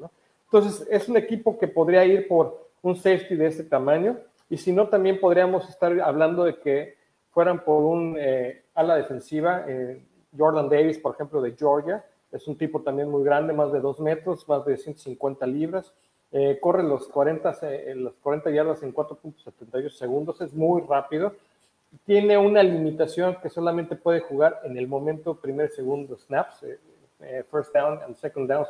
Entonces, 0.44 0.86
es 0.90 1.08
un 1.08 1.16
equipo 1.16 1.58
que 1.58 1.68
podría 1.68 2.04
ir 2.04 2.28
por 2.28 2.68
un 2.82 2.96
safety 2.96 3.36
de 3.36 3.46
este 3.46 3.64
tamaño, 3.64 4.18
y 4.48 4.56
si 4.56 4.72
no, 4.72 4.88
también 4.88 5.20
podríamos 5.20 5.68
estar 5.68 5.98
hablando 6.00 6.44
de 6.44 6.58
que 6.58 6.96
fueran 7.30 7.64
por 7.64 7.84
un 7.84 8.16
eh, 8.18 8.64
ala 8.74 8.96
defensiva, 8.96 9.64
eh, 9.68 10.04
Jordan 10.36 10.68
Davis, 10.68 10.98
por 10.98 11.14
ejemplo, 11.14 11.40
de 11.40 11.52
Georgia, 11.52 12.04
es 12.32 12.46
un 12.46 12.56
tipo 12.56 12.82
también 12.82 13.08
muy 13.08 13.24
grande, 13.24 13.52
más 13.52 13.72
de 13.72 13.80
2 13.80 14.00
metros, 14.00 14.48
más 14.48 14.64
de 14.64 14.76
150 14.76 15.46
libras, 15.46 15.92
eh, 16.32 16.58
corre 16.60 16.82
los 16.84 17.08
40, 17.08 17.58
eh, 17.62 17.94
los 17.96 18.14
40 18.22 18.50
yardas 18.50 18.82
en 18.82 18.94
4.78 18.94 19.90
segundos, 19.90 20.40
es 20.40 20.54
muy 20.54 20.82
rápido. 20.82 21.34
Tiene 22.04 22.38
una 22.38 22.62
limitación 22.62 23.36
que 23.42 23.50
solamente 23.50 23.96
puede 23.96 24.20
jugar 24.20 24.60
en 24.64 24.76
el 24.76 24.86
momento 24.86 25.34
primer, 25.34 25.70
segundo 25.70 26.16
snaps, 26.16 26.62
eh, 26.62 27.44
first 27.50 27.74
down 27.74 28.00
and 28.02 28.16
second 28.16 28.48
downs. 28.48 28.68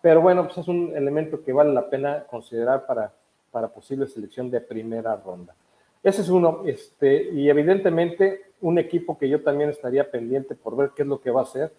Pero 0.00 0.20
bueno, 0.20 0.44
pues 0.44 0.58
es 0.58 0.68
un 0.68 0.92
elemento 0.96 1.42
que 1.42 1.52
vale 1.52 1.72
la 1.72 1.90
pena 1.90 2.24
considerar 2.28 2.86
para, 2.86 3.12
para 3.50 3.68
posible 3.68 4.06
selección 4.06 4.50
de 4.50 4.60
primera 4.60 5.16
ronda. 5.16 5.54
Ese 6.02 6.22
es 6.22 6.28
uno, 6.30 6.62
este, 6.64 7.30
y 7.30 7.50
evidentemente 7.50 8.52
un 8.62 8.78
equipo 8.78 9.18
que 9.18 9.28
yo 9.28 9.42
también 9.42 9.68
estaría 9.68 10.10
pendiente 10.10 10.54
por 10.54 10.76
ver 10.76 10.90
qué 10.96 11.02
es 11.02 11.08
lo 11.08 11.20
que 11.20 11.30
va 11.30 11.40
a 11.40 11.44
hacer, 11.44 11.72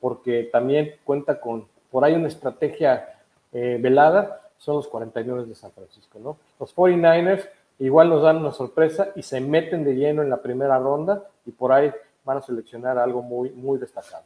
porque 0.00 0.48
también 0.50 0.94
cuenta 1.04 1.40
con, 1.40 1.68
por 1.90 2.04
ahí 2.04 2.14
una 2.14 2.28
estrategia 2.28 3.14
velada, 3.52 4.48
son 4.58 4.76
los 4.76 4.88
49 4.88 5.46
de 5.46 5.54
San 5.54 5.72
Francisco, 5.72 6.18
¿no? 6.18 6.36
Los 6.58 6.74
49ers 6.74 7.48
igual 7.78 8.08
nos 8.08 8.22
dan 8.22 8.38
una 8.38 8.52
sorpresa 8.52 9.10
y 9.14 9.22
se 9.22 9.40
meten 9.40 9.84
de 9.84 9.94
lleno 9.94 10.22
en 10.22 10.30
la 10.30 10.42
primera 10.42 10.78
ronda 10.78 11.22
y 11.46 11.52
por 11.52 11.72
ahí 11.72 11.90
van 12.24 12.38
a 12.38 12.42
seleccionar 12.42 12.98
algo 12.98 13.22
muy, 13.22 13.50
muy 13.50 13.78
destacado. 13.78 14.24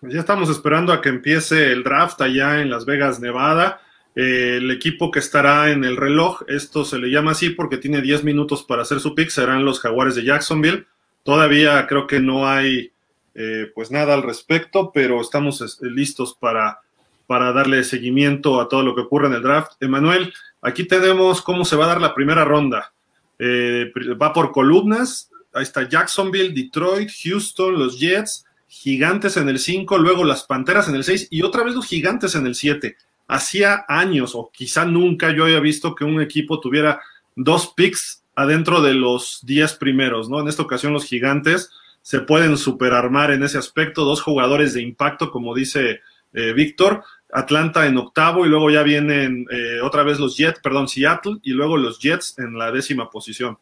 Pues 0.00 0.12
ya 0.12 0.20
estamos 0.20 0.50
esperando 0.50 0.92
a 0.92 1.00
que 1.00 1.08
empiece 1.08 1.72
el 1.72 1.82
draft 1.82 2.20
allá 2.20 2.60
en 2.60 2.70
Las 2.70 2.84
Vegas, 2.84 3.20
Nevada. 3.20 3.80
Eh, 4.14 4.58
el 4.58 4.70
equipo 4.70 5.10
que 5.10 5.18
estará 5.18 5.70
en 5.70 5.84
el 5.84 5.96
reloj, 5.96 6.42
esto 6.48 6.84
se 6.84 6.98
le 6.98 7.10
llama 7.10 7.32
así 7.32 7.50
porque 7.50 7.78
tiene 7.78 8.02
10 8.02 8.24
minutos 8.24 8.62
para 8.62 8.82
hacer 8.82 9.00
su 9.00 9.14
pick, 9.14 9.30
serán 9.30 9.64
los 9.64 9.80
Jaguares 9.80 10.14
de 10.14 10.24
Jacksonville. 10.24 10.86
Todavía 11.22 11.86
creo 11.86 12.06
que 12.06 12.20
no 12.20 12.48
hay 12.48 12.92
eh, 13.34 13.70
pues 13.74 13.90
nada 13.90 14.14
al 14.14 14.22
respecto, 14.22 14.90
pero 14.92 15.20
estamos 15.20 15.80
listos 15.80 16.34
para 16.34 16.80
para 17.26 17.52
darle 17.52 17.84
seguimiento 17.84 18.60
a 18.60 18.68
todo 18.68 18.82
lo 18.82 18.94
que 18.94 19.02
ocurre 19.02 19.26
en 19.26 19.34
el 19.34 19.42
draft. 19.42 19.72
Emanuel, 19.80 20.32
aquí 20.66 20.84
tenemos 20.84 21.42
cómo 21.42 21.64
se 21.64 21.76
va 21.76 21.84
a 21.84 21.88
dar 21.88 22.00
la 22.00 22.14
primera 22.14 22.44
ronda. 22.44 22.92
Eh, 23.38 23.92
va 24.20 24.32
por 24.32 24.50
columnas. 24.50 25.30
Ahí 25.54 25.62
está 25.62 25.88
Jacksonville, 25.88 26.52
Detroit, 26.52 27.08
Houston, 27.22 27.78
los 27.78 27.98
Jets, 28.00 28.44
Gigantes 28.66 29.36
en 29.36 29.48
el 29.48 29.58
5, 29.58 29.96
luego 29.96 30.24
las 30.24 30.42
Panteras 30.42 30.88
en 30.88 30.96
el 30.96 31.04
6 31.04 31.28
y 31.30 31.42
otra 31.42 31.62
vez 31.62 31.74
los 31.74 31.86
Gigantes 31.86 32.34
en 32.34 32.46
el 32.46 32.56
7. 32.56 32.96
Hacía 33.28 33.84
años 33.88 34.34
o 34.34 34.50
quizá 34.52 34.84
nunca 34.84 35.32
yo 35.32 35.44
había 35.44 35.60
visto 35.60 35.94
que 35.94 36.04
un 36.04 36.20
equipo 36.20 36.60
tuviera 36.60 37.00
dos 37.36 37.72
picks 37.74 38.24
adentro 38.34 38.82
de 38.82 38.94
los 38.94 39.40
10 39.44 39.74
primeros, 39.74 40.28
¿no? 40.28 40.40
En 40.40 40.48
esta 40.48 40.62
ocasión 40.62 40.92
los 40.92 41.04
Gigantes 41.04 41.70
se 42.02 42.20
pueden 42.20 42.56
superarmar 42.56 43.30
en 43.30 43.44
ese 43.44 43.58
aspecto, 43.58 44.04
dos 44.04 44.20
jugadores 44.20 44.74
de 44.74 44.82
impacto, 44.82 45.30
como 45.30 45.54
dice 45.54 46.00
eh, 46.34 46.52
Víctor, 46.52 47.02
Atlanta 47.32 47.86
en 47.86 47.98
octavo 47.98 48.46
y 48.46 48.48
luego 48.48 48.70
ya 48.70 48.82
vienen 48.82 49.46
eh, 49.50 49.80
otra 49.82 50.02
vez 50.02 50.18
los 50.18 50.36
Jets, 50.36 50.60
perdón, 50.60 50.88
Seattle 50.88 51.38
y 51.42 51.50
luego 51.50 51.76
los 51.76 51.98
Jets 51.98 52.38
en 52.38 52.56
la 52.56 52.70
décima 52.70 53.10
posición. 53.10 53.58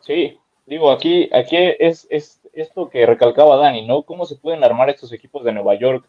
Sí, 0.00 0.38
digo, 0.66 0.90
aquí, 0.90 1.30
aquí 1.32 1.56
es, 1.56 2.06
es 2.10 2.42
esto 2.52 2.90
que 2.90 3.06
recalcaba 3.06 3.56
Dani, 3.56 3.86
¿no? 3.86 4.02
¿Cómo 4.02 4.26
se 4.26 4.36
pueden 4.36 4.62
armar 4.62 4.90
estos 4.90 5.12
equipos 5.12 5.44
de 5.44 5.52
Nueva 5.52 5.74
York? 5.76 6.06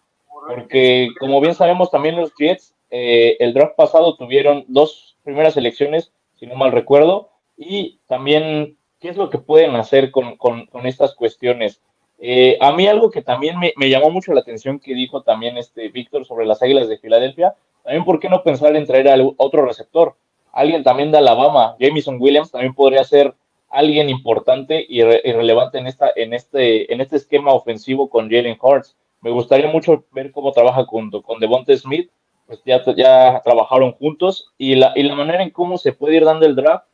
Porque 0.47 1.09
como 1.19 1.39
bien 1.39 1.55
sabemos 1.55 1.91
también 1.91 2.17
los 2.17 2.33
Jets, 2.35 2.75
eh, 2.89 3.37
el 3.39 3.53
draft 3.53 3.75
pasado 3.75 4.15
tuvieron 4.17 4.65
dos 4.67 5.17
primeras 5.23 5.57
elecciones, 5.57 6.11
si 6.35 6.45
no 6.45 6.55
mal 6.55 6.71
recuerdo, 6.71 7.29
y 7.57 7.99
también, 8.07 8.77
¿qué 8.99 9.09
es 9.09 9.17
lo 9.17 9.29
que 9.29 9.37
pueden 9.37 9.75
hacer 9.75 10.11
con 10.11 10.37
estas 10.83 11.15
cuestiones? 11.15 11.81
Eh, 12.19 12.57
a 12.61 12.71
mí 12.71 12.87
algo 12.87 13.11
que 13.11 13.21
también 13.21 13.57
me, 13.59 13.89
llamó 13.89 14.09
mucho 14.09 14.33
la 14.33 14.41
atención 14.41 14.79
que 14.79 14.93
dijo 14.93 15.21
también 15.21 15.57
este 15.57 15.89
Víctor 15.89 16.25
sobre 16.25 16.45
las 16.45 16.61
Águilas 16.61 16.87
de 16.87 16.97
Filadelfia, 16.97 17.55
también 17.83 18.05
por 18.05 18.19
qué 18.19 18.29
no 18.29 18.43
pensar 18.43 18.75
en 18.75 18.85
traer 18.85 19.09
a 19.09 19.17
otro 19.37 19.65
receptor, 19.65 20.15
alguien 20.51 20.83
también 20.83 21.11
de 21.11 21.17
Alabama, 21.17 21.75
Jamison 21.79 22.17
Williams 22.19 22.51
también 22.51 22.73
podría 22.73 23.03
ser 23.03 23.33
alguien 23.69 24.09
importante 24.09 24.85
y, 24.87 25.01
relevante 25.03 25.77
en 25.77 25.87
esta 25.87 26.09
en 26.15 26.33
este 26.33 26.93
en 26.93 27.01
este 27.01 27.17
esquema 27.17 27.51
ofensivo 27.51 28.09
con 28.09 28.29
Jalen 28.29 28.57
Hurts. 28.61 28.95
Me 29.21 29.31
gustaría 29.31 29.67
mucho 29.67 30.05
ver 30.11 30.31
cómo 30.31 30.51
trabaja 30.51 30.85
junto 30.85 31.21
con 31.21 31.39
Devonte 31.39 31.75
Smith, 31.75 32.09
pues 32.47 32.61
ya, 32.63 32.81
ya 32.95 33.41
trabajaron 33.43 33.91
juntos 33.93 34.51
y 34.57 34.75
la, 34.75 34.93
y 34.95 35.03
la 35.03 35.15
manera 35.15 35.43
en 35.43 35.49
cómo 35.49 35.77
se 35.77 35.93
puede 35.93 36.17
ir 36.17 36.25
dando 36.25 36.45
el 36.45 36.55
draft 36.55 36.85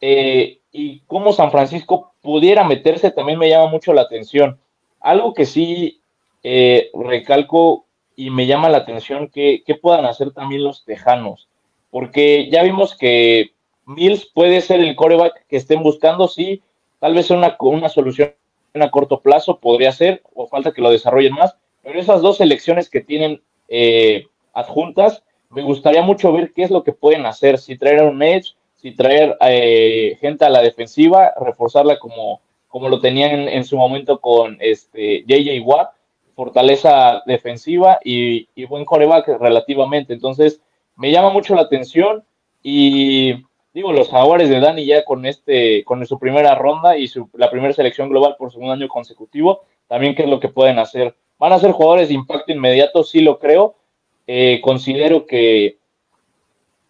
eh, 0.00 0.58
y 0.72 1.00
cómo 1.06 1.32
San 1.32 1.50
Francisco 1.50 2.12
pudiera 2.26 2.64
meterse 2.64 3.12
también 3.12 3.38
me 3.38 3.48
llama 3.48 3.70
mucho 3.70 3.94
la 3.94 4.02
atención. 4.02 4.58
Algo 5.00 5.32
que 5.32 5.46
sí 5.46 6.00
eh, 6.42 6.90
recalco 6.92 7.86
y 8.16 8.30
me 8.30 8.46
llama 8.46 8.68
la 8.68 8.78
atención 8.78 9.28
que, 9.28 9.62
puedan 9.80 10.04
hacer 10.06 10.32
también 10.32 10.64
los 10.64 10.84
tejanos, 10.84 11.48
porque 11.90 12.50
ya 12.50 12.64
vimos 12.64 12.96
que 12.96 13.52
Mills 13.84 14.26
puede 14.34 14.60
ser 14.60 14.80
el 14.80 14.96
coreback 14.96 15.46
que 15.48 15.56
estén 15.56 15.82
buscando, 15.82 16.26
sí, 16.26 16.62
tal 16.98 17.14
vez 17.14 17.30
una, 17.30 17.56
una 17.60 17.88
solución 17.88 18.34
a 18.74 18.90
corto 18.90 19.20
plazo 19.20 19.60
podría 19.60 19.92
ser, 19.92 20.22
o 20.34 20.48
falta 20.48 20.72
que 20.72 20.82
lo 20.82 20.90
desarrollen 20.90 21.34
más, 21.34 21.56
pero 21.82 22.00
esas 22.00 22.22
dos 22.22 22.38
selecciones 22.38 22.90
que 22.90 23.00
tienen 23.00 23.40
eh, 23.68 24.26
adjuntas, 24.52 25.22
me 25.50 25.62
gustaría 25.62 26.02
mucho 26.02 26.32
ver 26.32 26.52
qué 26.52 26.64
es 26.64 26.70
lo 26.70 26.82
que 26.82 26.92
pueden 26.92 27.24
hacer, 27.26 27.58
si 27.58 27.78
traer 27.78 28.02
un 28.02 28.22
edge, 28.22 28.56
si 28.86 28.94
traer 28.94 29.36
eh, 29.40 30.16
gente 30.20 30.44
a 30.44 30.48
la 30.48 30.62
defensiva, 30.62 31.32
reforzarla 31.40 31.98
como, 31.98 32.40
como 32.68 32.88
lo 32.88 33.00
tenían 33.00 33.48
en, 33.48 33.64
su 33.64 33.76
momento 33.76 34.20
con 34.20 34.58
este 34.60 35.24
JJ 35.26 35.60
Watt, 35.64 35.90
fortaleza 36.36 37.20
defensiva 37.26 37.98
y, 38.04 38.46
buen 38.66 38.84
coreback 38.84 39.26
relativamente. 39.40 40.12
Entonces, 40.12 40.60
me 40.94 41.10
llama 41.10 41.30
mucho 41.30 41.56
la 41.56 41.62
atención 41.62 42.22
y 42.62 43.44
digo, 43.74 43.92
los 43.92 44.08
jaguares 44.08 44.50
de 44.50 44.60
Dani 44.60 44.86
ya 44.86 45.04
con 45.04 45.26
este, 45.26 45.82
con 45.82 46.06
su 46.06 46.20
primera 46.20 46.54
ronda 46.54 46.96
y 46.96 47.08
su, 47.08 47.28
la 47.32 47.50
primera 47.50 47.74
selección 47.74 48.08
global 48.08 48.36
por 48.38 48.52
segundo 48.52 48.72
año 48.72 48.86
consecutivo, 48.86 49.62
también 49.88 50.14
qué 50.14 50.22
es 50.22 50.28
lo 50.28 50.38
que 50.38 50.48
pueden 50.48 50.78
hacer. 50.78 51.16
¿Van 51.40 51.52
a 51.52 51.58
ser 51.58 51.72
jugadores 51.72 52.06
de 52.06 52.14
impacto 52.14 52.52
inmediato? 52.52 53.02
Sí 53.02 53.20
lo 53.20 53.40
creo. 53.40 53.74
Eh, 54.28 54.60
considero 54.62 55.26
que 55.26 55.78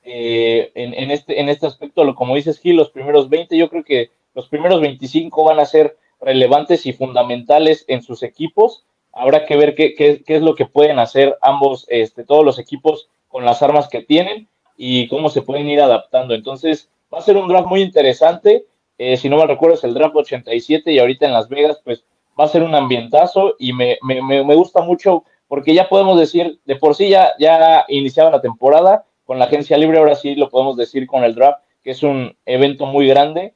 eh, 0.08 0.70
en, 0.76 1.10
este, 1.10 1.40
en 1.40 1.48
este 1.48 1.66
aspecto, 1.66 2.14
como 2.14 2.36
dices 2.36 2.60
Gil, 2.60 2.76
los 2.76 2.90
primeros 2.90 3.28
20, 3.28 3.56
yo 3.56 3.68
creo 3.68 3.82
que 3.82 4.10
los 4.34 4.48
primeros 4.48 4.80
25 4.80 5.42
van 5.42 5.58
a 5.58 5.66
ser 5.66 5.96
relevantes 6.20 6.86
y 6.86 6.92
fundamentales 6.92 7.84
en 7.88 8.02
sus 8.02 8.22
equipos. 8.22 8.84
Habrá 9.12 9.46
que 9.46 9.56
ver 9.56 9.74
qué, 9.74 9.94
qué, 9.96 10.22
es 10.24 10.42
lo 10.42 10.54
que 10.54 10.66
pueden 10.66 11.00
hacer 11.00 11.36
ambos, 11.42 11.86
este, 11.88 12.22
todos 12.22 12.44
los 12.44 12.60
equipos 12.60 13.08
con 13.26 13.44
las 13.44 13.62
armas 13.62 13.88
que 13.88 14.02
tienen 14.02 14.46
y 14.76 15.08
cómo 15.08 15.28
se 15.28 15.42
pueden 15.42 15.68
ir 15.68 15.80
adaptando. 15.80 16.34
Entonces, 16.34 16.88
va 17.12 17.18
a 17.18 17.22
ser 17.22 17.36
un 17.36 17.48
draft 17.48 17.66
muy 17.66 17.82
interesante. 17.82 18.64
Eh, 18.98 19.16
si 19.16 19.28
no 19.28 19.38
me 19.38 19.46
recuerdo, 19.46 19.74
es 19.74 19.82
el 19.82 19.94
draft 19.94 20.14
87 20.14 20.92
y 20.92 21.00
ahorita 21.00 21.26
en 21.26 21.32
Las 21.32 21.48
Vegas, 21.48 21.80
pues 21.82 22.04
va 22.38 22.44
a 22.44 22.48
ser 22.48 22.62
un 22.62 22.76
ambientazo 22.76 23.56
y 23.58 23.72
me, 23.72 23.98
me, 24.02 24.22
me 24.22 24.54
gusta 24.54 24.82
mucho 24.82 25.24
porque 25.48 25.74
ya 25.74 25.88
podemos 25.88 26.18
decir, 26.18 26.60
de 26.64 26.76
por 26.76 26.94
sí 26.94 27.08
ya, 27.08 27.32
ya 27.40 27.84
iniciaba 27.88 28.30
la 28.30 28.40
temporada 28.40 29.04
con 29.26 29.38
la 29.38 29.46
agencia 29.46 29.76
libre, 29.76 29.98
ahora 29.98 30.14
sí 30.14 30.34
lo 30.36 30.48
podemos 30.48 30.76
decir 30.76 31.06
con 31.06 31.24
el 31.24 31.34
draft, 31.34 31.62
que 31.82 31.90
es 31.90 32.02
un 32.02 32.36
evento 32.46 32.86
muy 32.86 33.06
grande. 33.08 33.54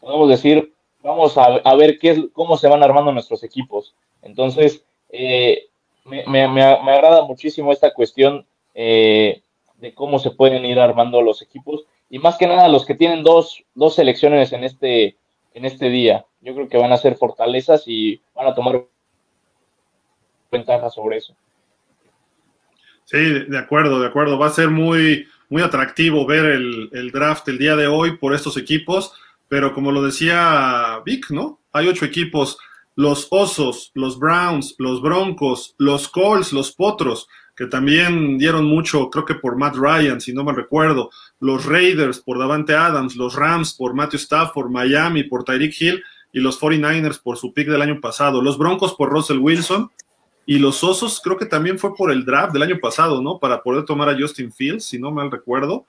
Podemos 0.00 0.28
decir, 0.28 0.72
vamos 1.02 1.36
a, 1.36 1.74
ver 1.76 1.98
qué 1.98 2.10
es, 2.10 2.20
cómo 2.32 2.56
se 2.56 2.68
van 2.68 2.82
armando 2.82 3.12
nuestros 3.12 3.44
equipos. 3.44 3.94
Entonces, 4.22 4.84
eh, 5.10 5.66
me, 6.04 6.42
agrada 6.42 7.22
muchísimo 7.22 7.72
esta 7.72 7.92
cuestión 7.92 8.46
eh, 8.74 9.42
de 9.76 9.94
cómo 9.94 10.18
se 10.18 10.30
pueden 10.30 10.64
ir 10.64 10.80
armando 10.80 11.22
los 11.22 11.42
equipos 11.42 11.84
y 12.08 12.18
más 12.18 12.36
que 12.36 12.46
nada 12.46 12.68
los 12.68 12.86
que 12.86 12.94
tienen 12.94 13.22
dos, 13.22 13.62
dos 13.74 13.94
selecciones 13.94 14.52
en 14.52 14.64
este, 14.64 15.16
en 15.54 15.64
este 15.64 15.90
día. 15.90 16.24
Yo 16.40 16.54
creo 16.54 16.68
que 16.68 16.78
van 16.78 16.92
a 16.92 16.96
ser 16.96 17.16
fortalezas 17.16 17.84
y 17.86 18.20
van 18.34 18.48
a 18.48 18.54
tomar 18.54 18.84
ventaja 20.50 20.90
sobre 20.90 21.18
eso. 21.18 21.34
Sí, 23.10 23.18
de 23.18 23.58
acuerdo, 23.58 24.00
de 24.00 24.06
acuerdo. 24.06 24.38
Va 24.38 24.46
a 24.46 24.50
ser 24.50 24.70
muy, 24.70 25.26
muy 25.48 25.62
atractivo 25.62 26.24
ver 26.26 26.44
el, 26.44 27.10
draft 27.10 27.48
el 27.48 27.58
día 27.58 27.74
de 27.74 27.88
hoy 27.88 28.16
por 28.16 28.34
estos 28.34 28.56
equipos, 28.56 29.12
pero 29.48 29.74
como 29.74 29.90
lo 29.90 30.00
decía 30.00 31.00
Vic, 31.04 31.28
¿no? 31.30 31.58
Hay 31.72 31.88
ocho 31.88 32.04
equipos, 32.04 32.56
los 32.94 33.26
Osos, 33.30 33.90
los 33.94 34.16
Browns, 34.16 34.76
los 34.78 35.02
Broncos, 35.02 35.74
los 35.76 36.08
Colts, 36.08 36.52
los 36.52 36.70
Potros, 36.70 37.26
que 37.56 37.66
también 37.66 38.38
dieron 38.38 38.66
mucho, 38.66 39.10
creo 39.10 39.24
que 39.24 39.34
por 39.34 39.56
Matt 39.56 39.74
Ryan, 39.74 40.20
si 40.20 40.32
no 40.32 40.44
me 40.44 40.52
recuerdo, 40.52 41.10
los 41.40 41.66
Raiders 41.66 42.20
por 42.20 42.38
Davante 42.38 42.76
Adams, 42.76 43.16
los 43.16 43.34
Rams 43.34 43.74
por 43.74 43.92
Matthew 43.92 44.20
Stafford, 44.20 44.70
Miami 44.70 45.24
por 45.24 45.42
Tyreek 45.42 45.74
Hill 45.80 46.04
y 46.32 46.38
los 46.38 46.60
49ers 46.60 47.20
por 47.20 47.38
su 47.38 47.52
pick 47.52 47.66
del 47.66 47.82
año 47.82 48.00
pasado, 48.00 48.40
los 48.40 48.56
Broncos 48.56 48.94
por 48.94 49.10
Russell 49.10 49.38
Wilson 49.38 49.90
y 50.46 50.58
los 50.58 50.82
Osos 50.82 51.20
creo 51.22 51.36
que 51.36 51.46
también 51.46 51.78
fue 51.78 51.94
por 51.94 52.10
el 52.10 52.24
draft 52.24 52.52
del 52.52 52.62
año 52.62 52.78
pasado, 52.80 53.22
¿no? 53.22 53.38
Para 53.38 53.62
poder 53.62 53.84
tomar 53.84 54.08
a 54.08 54.18
Justin 54.18 54.52
Fields, 54.52 54.84
si 54.84 54.98
no 54.98 55.10
mal 55.10 55.30
recuerdo, 55.30 55.86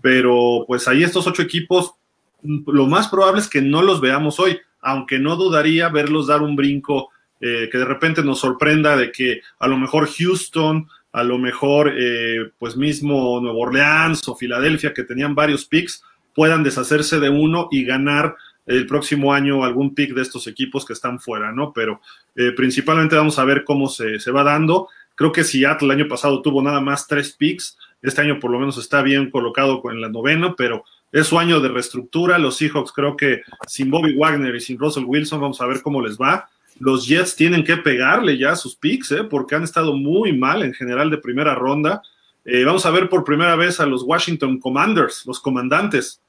pero 0.00 0.64
pues 0.66 0.86
ahí 0.86 1.02
estos 1.02 1.26
ocho 1.26 1.42
equipos, 1.42 1.94
lo 2.42 2.86
más 2.86 3.08
probable 3.08 3.40
es 3.40 3.48
que 3.48 3.62
no 3.62 3.82
los 3.82 4.00
veamos 4.00 4.38
hoy, 4.38 4.58
aunque 4.80 5.18
no 5.18 5.36
dudaría 5.36 5.88
verlos 5.88 6.26
dar 6.26 6.42
un 6.42 6.56
brinco 6.56 7.08
eh, 7.40 7.68
que 7.70 7.78
de 7.78 7.84
repente 7.84 8.22
nos 8.22 8.40
sorprenda 8.40 8.96
de 8.96 9.10
que 9.10 9.40
a 9.58 9.66
lo 9.66 9.76
mejor 9.76 10.08
Houston, 10.08 10.88
a 11.12 11.22
lo 11.22 11.38
mejor 11.38 11.92
eh, 11.96 12.50
pues 12.58 12.76
mismo 12.76 13.40
Nuevo 13.40 13.60
Orleans 13.60 14.26
o 14.28 14.36
Filadelfia, 14.36 14.94
que 14.94 15.04
tenían 15.04 15.34
varios 15.34 15.64
picks, 15.64 16.02
puedan 16.34 16.62
deshacerse 16.62 17.20
de 17.20 17.30
uno 17.30 17.68
y 17.70 17.84
ganar 17.84 18.36
el 18.66 18.86
próximo 18.86 19.32
año 19.32 19.64
algún 19.64 19.94
pick 19.94 20.14
de 20.14 20.22
estos 20.22 20.46
equipos 20.46 20.84
que 20.84 20.92
están 20.92 21.20
fuera, 21.20 21.52
¿no? 21.52 21.72
Pero 21.72 22.00
eh, 22.34 22.52
principalmente 22.52 23.16
vamos 23.16 23.38
a 23.38 23.44
ver 23.44 23.64
cómo 23.64 23.88
se, 23.88 24.18
va 24.30 24.42
dando. 24.42 24.88
Creo 25.14 25.32
que 25.32 25.44
Seattle 25.44 25.86
el 25.86 26.00
año 26.00 26.08
pasado 26.08 26.42
tuvo 26.42 26.62
nada 26.62 26.80
más 26.80 27.06
tres 27.06 27.32
picks, 27.32 27.76
este 28.02 28.20
año 28.20 28.38
por 28.40 28.50
lo 28.50 28.58
menos 28.58 28.78
está 28.78 29.02
bien 29.02 29.30
colocado 29.30 29.82
en 29.90 30.00
la 30.00 30.08
novena, 30.08 30.54
pero 30.56 30.84
es 31.12 31.26
su 31.26 31.38
año 31.38 31.60
de 31.60 31.68
reestructura. 31.68 32.38
Los 32.38 32.56
Seahawks 32.56 32.92
creo 32.92 33.16
que 33.16 33.42
sin 33.66 33.90
Bobby 33.90 34.14
Wagner 34.16 34.54
y 34.54 34.60
sin 34.60 34.78
Russell 34.78 35.04
Wilson 35.04 35.40
vamos 35.40 35.60
a 35.60 35.66
ver 35.66 35.80
cómo 35.82 36.02
les 36.02 36.18
va 36.18 36.48
los 36.78 37.06
Jets 37.06 37.36
tienen 37.36 37.64
que 37.64 37.76
pegarle 37.76 38.36
ya 38.36 38.56
sus 38.56 38.76
picks, 38.76 39.12
¿eh? 39.12 39.24
porque 39.24 39.54
han 39.54 39.64
estado 39.64 39.94
muy 39.94 40.36
mal 40.36 40.62
en 40.62 40.74
general 40.74 41.10
de 41.10 41.18
primera 41.18 41.54
ronda. 41.54 42.02
Eh, 42.44 42.64
vamos 42.64 42.84
a 42.84 42.90
ver 42.90 43.08
por 43.08 43.24
primera 43.24 43.56
vez 43.56 43.80
a 43.80 43.86
los 43.86 44.02
Washington 44.02 44.58
Commanders, 44.58 45.24
los 45.26 45.40
comandantes, 45.40 46.20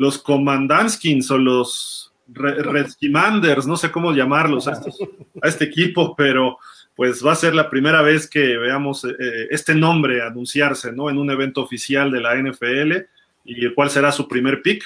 los 0.00 0.16
Comandanskins 0.16 1.30
o 1.30 1.36
los 1.36 2.12
Redskimanders, 2.26 3.66
no 3.66 3.76
sé 3.76 3.90
cómo 3.90 4.14
llamarlos 4.14 4.66
a, 4.66 4.80
este 5.42 5.64
equipo, 5.66 6.16
pero 6.16 6.56
pues 6.96 7.24
va 7.24 7.32
a 7.32 7.36
ser 7.36 7.54
la 7.54 7.68
primera 7.68 8.00
vez 8.00 8.26
que 8.26 8.56
veamos 8.56 9.04
eh, 9.04 9.48
este 9.50 9.74
nombre 9.74 10.22
anunciarse 10.22 10.90
¿no? 10.90 11.10
en 11.10 11.18
un 11.18 11.30
evento 11.30 11.60
oficial 11.60 12.10
de 12.10 12.20
la 12.20 12.34
NFL 12.34 12.92
y 13.44 13.66
el 13.66 13.74
cual 13.74 13.90
será 13.90 14.10
su 14.10 14.26
primer 14.26 14.62
pick. 14.62 14.82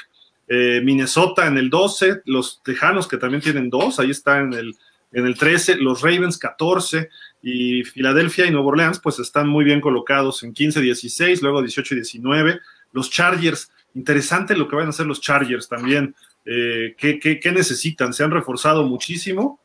Minnesota 0.47 1.47
en 1.47 1.57
el 1.57 1.71
12, 1.71 2.23
los 2.27 2.63
Tejanos 2.63 3.09
que 3.09 3.17
también 3.17 3.41
tienen 3.41 3.71
dos, 3.71 3.99
ahí 3.99 4.11
está 4.11 4.41
en 4.41 4.53
el 4.53 4.75
en 5.15 5.27
el 5.27 5.39
13, 5.39 5.77
los 5.77 6.03
Ravens 6.03 6.37
14 6.39 7.09
y 7.41 7.85
Filadelfia 7.85 8.47
y 8.47 8.51
Nueva 8.51 8.67
Orleans 8.69 8.99
pues 8.99 9.21
están 9.21 9.49
muy 9.49 9.65
bien 9.65 9.81
colocados 9.81 10.43
en 10.43 10.53
15, 10.53 10.81
16, 10.81 11.41
luego 11.41 11.63
18 11.63 11.95
y 11.95 11.97
19. 11.99 12.61
Los 12.93 13.11
Chargers, 13.11 13.71
interesante 13.95 14.57
lo 14.57 14.69
que 14.69 14.77
van 14.77 14.87
a 14.87 14.91
hacer 14.91 15.07
los 15.07 15.21
Chargers 15.21 15.69
también. 15.69 16.15
Eh, 16.45 16.95
¿qué, 16.99 17.53
necesitan? 17.53 18.13
Se 18.13 18.25
han 18.25 18.31
reforzado 18.31 18.85
muchísimo 18.85 19.61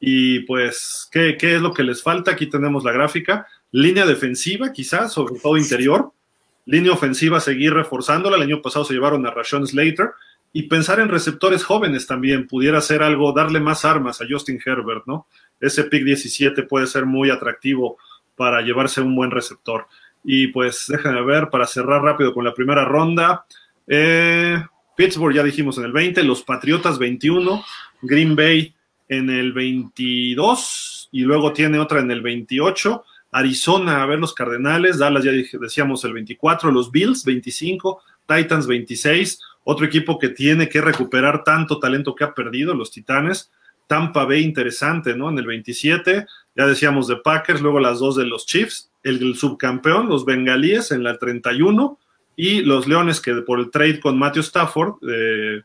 y 0.00 0.40
pues 0.40 1.08
¿qué, 1.10 1.36
¿qué, 1.38 1.56
es 1.56 1.60
lo 1.60 1.72
que 1.72 1.82
les 1.82 2.02
falta? 2.02 2.32
Aquí 2.32 2.46
tenemos 2.46 2.84
la 2.84 2.92
gráfica. 2.92 3.46
Línea 3.70 4.06
defensiva 4.06 4.72
quizás, 4.72 5.12
sobre 5.12 5.40
todo 5.40 5.56
interior. 5.56 6.12
Línea 6.66 6.92
ofensiva, 6.92 7.40
seguir 7.40 7.72
reforzándola. 7.72 8.36
El 8.36 8.42
año 8.42 8.62
pasado 8.62 8.84
se 8.84 8.94
llevaron 8.94 9.26
a 9.26 9.30
Rashon 9.30 9.66
Slater 9.66 10.10
y 10.52 10.64
pensar 10.64 11.00
en 11.00 11.08
receptores 11.08 11.64
jóvenes 11.64 12.06
también 12.06 12.46
pudiera 12.46 12.80
ser 12.80 13.02
algo, 13.02 13.32
darle 13.32 13.60
más 13.60 13.84
armas 13.84 14.20
a 14.20 14.26
Justin 14.28 14.60
Herbert, 14.64 15.04
¿no? 15.06 15.26
Ese 15.60 15.84
pick 15.84 16.04
17 16.04 16.62
puede 16.64 16.86
ser 16.86 17.06
muy 17.06 17.30
atractivo 17.30 17.98
para 18.36 18.62
llevarse 18.62 19.00
un 19.00 19.14
buen 19.14 19.30
receptor. 19.30 19.86
Y 20.24 20.48
pues 20.48 20.86
déjenme 20.88 21.22
ver, 21.22 21.50
para 21.50 21.66
cerrar 21.66 22.02
rápido 22.02 22.32
con 22.32 22.44
la 22.44 22.54
primera 22.54 22.84
ronda, 22.84 23.44
eh, 23.88 24.62
Pittsburgh 24.96 25.34
ya 25.34 25.42
dijimos 25.42 25.78
en 25.78 25.84
el 25.84 25.92
20, 25.92 26.22
los 26.24 26.42
Patriotas 26.42 26.98
21, 26.98 27.64
Green 28.02 28.36
Bay 28.36 28.74
en 29.08 29.30
el 29.30 29.52
22 29.52 31.08
y 31.12 31.20
luego 31.22 31.52
tiene 31.52 31.78
otra 31.78 32.00
en 32.00 32.10
el 32.10 32.20
28. 32.20 33.04
Arizona, 33.30 34.02
a 34.02 34.06
ver 34.06 34.18
los 34.18 34.34
Cardenales, 34.34 34.98
Dallas 34.98 35.24
ya 35.24 35.32
decíamos 35.60 36.04
el 36.04 36.14
24, 36.14 36.70
los 36.70 36.90
Bills 36.90 37.24
25, 37.24 38.00
Titans 38.26 38.66
26, 38.66 39.40
otro 39.64 39.84
equipo 39.84 40.18
que 40.18 40.30
tiene 40.30 40.68
que 40.68 40.80
recuperar 40.80 41.44
tanto 41.44 41.78
talento 41.78 42.14
que 42.14 42.24
ha 42.24 42.34
perdido, 42.34 42.74
los 42.74 42.90
Titanes. 42.90 43.50
Tampa 43.86 44.24
Bay 44.24 44.42
interesante, 44.42 45.16
¿no? 45.16 45.30
En 45.30 45.38
el 45.38 45.46
27, 45.46 46.26
ya 46.54 46.66
decíamos 46.66 47.08
de 47.08 47.16
Packers, 47.16 47.60
luego 47.60 47.80
las 47.80 47.98
dos 47.98 48.16
de 48.16 48.26
los 48.26 48.46
Chiefs, 48.46 48.90
el, 49.02 49.34
subcampeón, 49.34 50.08
los 50.08 50.24
Bengalíes 50.24 50.92
en 50.92 51.02
la 51.02 51.18
31 51.18 51.98
y 52.38 52.62
los 52.62 52.86
Leones 52.86 53.20
que 53.20 53.34
por 53.42 53.58
el 53.58 53.68
trade 53.68 53.98
con 53.98 54.16
Matthew 54.16 54.42
Stafford 54.42 54.94
eh, 55.10 55.62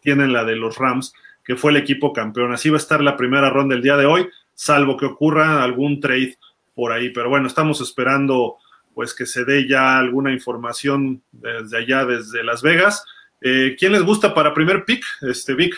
tienen 0.00 0.32
la 0.32 0.44
de 0.44 0.54
los 0.54 0.78
Rams, 0.78 1.12
que 1.44 1.56
fue 1.56 1.72
el 1.72 1.76
equipo 1.76 2.12
campeón. 2.12 2.52
Así 2.52 2.70
va 2.70 2.76
a 2.76 2.78
estar 2.78 3.00
la 3.00 3.16
primera 3.16 3.50
ronda 3.50 3.74
el 3.74 3.82
día 3.82 3.96
de 3.96 4.06
hoy, 4.06 4.28
salvo 4.54 4.96
que 4.96 5.06
ocurra 5.06 5.64
algún 5.64 5.98
trade 5.98 6.38
por 6.76 6.92
ahí. 6.92 7.10
Pero 7.10 7.30
bueno, 7.30 7.48
estamos 7.48 7.80
esperando 7.80 8.58
pues 8.94 9.12
que 9.12 9.26
se 9.26 9.44
dé 9.44 9.66
ya 9.68 9.98
alguna 9.98 10.32
información 10.32 11.20
desde 11.32 11.78
allá, 11.78 12.04
desde 12.04 12.44
Las 12.44 12.62
Vegas. 12.62 13.04
Eh, 13.40 13.74
¿Quién 13.76 13.90
les 13.90 14.04
gusta 14.04 14.32
para 14.32 14.54
primer 14.54 14.84
pick, 14.84 15.02
este 15.22 15.54
Vic? 15.54 15.74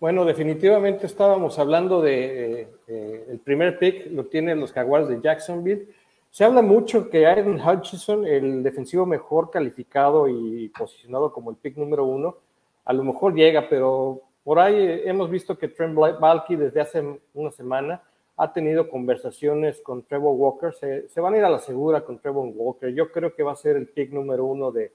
Bueno, 0.00 0.26
definitivamente 0.26 1.06
estábamos 1.06 1.58
hablando 1.58 2.02
de 2.02 2.68
eh, 2.86 3.24
el 3.30 3.38
primer 3.38 3.78
pick 3.78 4.12
lo 4.12 4.26
tienen 4.26 4.60
los 4.60 4.70
Jaguars 4.70 5.08
de 5.08 5.18
Jacksonville. 5.22 5.88
Se 6.34 6.42
habla 6.42 6.62
mucho 6.62 7.08
que 7.10 7.26
Aaron 7.26 7.60
Hutchinson, 7.60 8.26
el 8.26 8.64
defensivo 8.64 9.06
mejor 9.06 9.52
calificado 9.52 10.26
y 10.26 10.68
posicionado 10.76 11.32
como 11.32 11.52
el 11.52 11.56
pick 11.56 11.76
número 11.76 12.04
uno, 12.06 12.38
a 12.84 12.92
lo 12.92 13.04
mejor 13.04 13.36
llega, 13.36 13.68
pero 13.68 14.20
por 14.42 14.58
ahí 14.58 15.02
hemos 15.04 15.30
visto 15.30 15.56
que 15.56 15.68
Trent 15.68 15.94
Balky 15.94 16.56
desde 16.56 16.80
hace 16.80 17.20
una 17.34 17.52
semana 17.52 18.02
ha 18.36 18.52
tenido 18.52 18.90
conversaciones 18.90 19.80
con 19.80 20.02
Trevor 20.02 20.34
Walker. 20.34 20.74
Se, 20.74 21.20
van 21.20 21.34
a 21.34 21.38
ir 21.38 21.44
a 21.44 21.50
la 21.50 21.60
segura 21.60 22.04
con 22.04 22.18
Trevor 22.18 22.50
Walker. 22.52 22.92
Yo 22.92 23.12
creo 23.12 23.32
que 23.32 23.44
va 23.44 23.52
a 23.52 23.56
ser 23.56 23.76
el 23.76 23.86
pick 23.86 24.10
número 24.10 24.44
uno 24.44 24.72
de, 24.72 24.90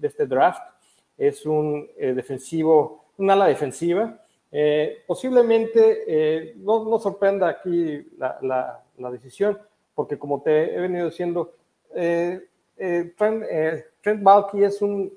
este 0.00 0.26
draft. 0.26 0.62
Es 1.18 1.44
un 1.44 1.86
eh, 1.98 2.14
defensivo, 2.14 3.10
un 3.18 3.30
ala 3.30 3.44
defensiva. 3.44 4.18
Eh, 4.50 5.02
posiblemente 5.06 6.04
eh, 6.06 6.54
no, 6.56 6.98
sorprenda 6.98 7.46
aquí 7.46 8.08
la, 8.16 8.82
decisión, 9.12 9.58
porque 10.00 10.18
como 10.18 10.40
te 10.40 10.74
he 10.74 10.80
venido 10.80 11.04
diciendo, 11.04 11.52
Trent, 11.92 13.44
Trent 14.00 14.22
Balky 14.22 14.64
es 14.64 14.80
un 14.80 15.12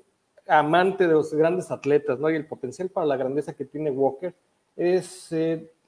amante 0.46 1.06
de 1.06 1.14
los 1.14 1.32
grandes 1.32 1.70
atletas, 1.70 2.18
¿no? 2.18 2.28
Y 2.28 2.36
el 2.36 2.44
potencial 2.44 2.90
para 2.90 3.06
la 3.06 3.16
grandeza 3.16 3.54
que 3.54 3.64
tiene 3.64 3.90
Walker 3.90 4.34
es 4.76 5.34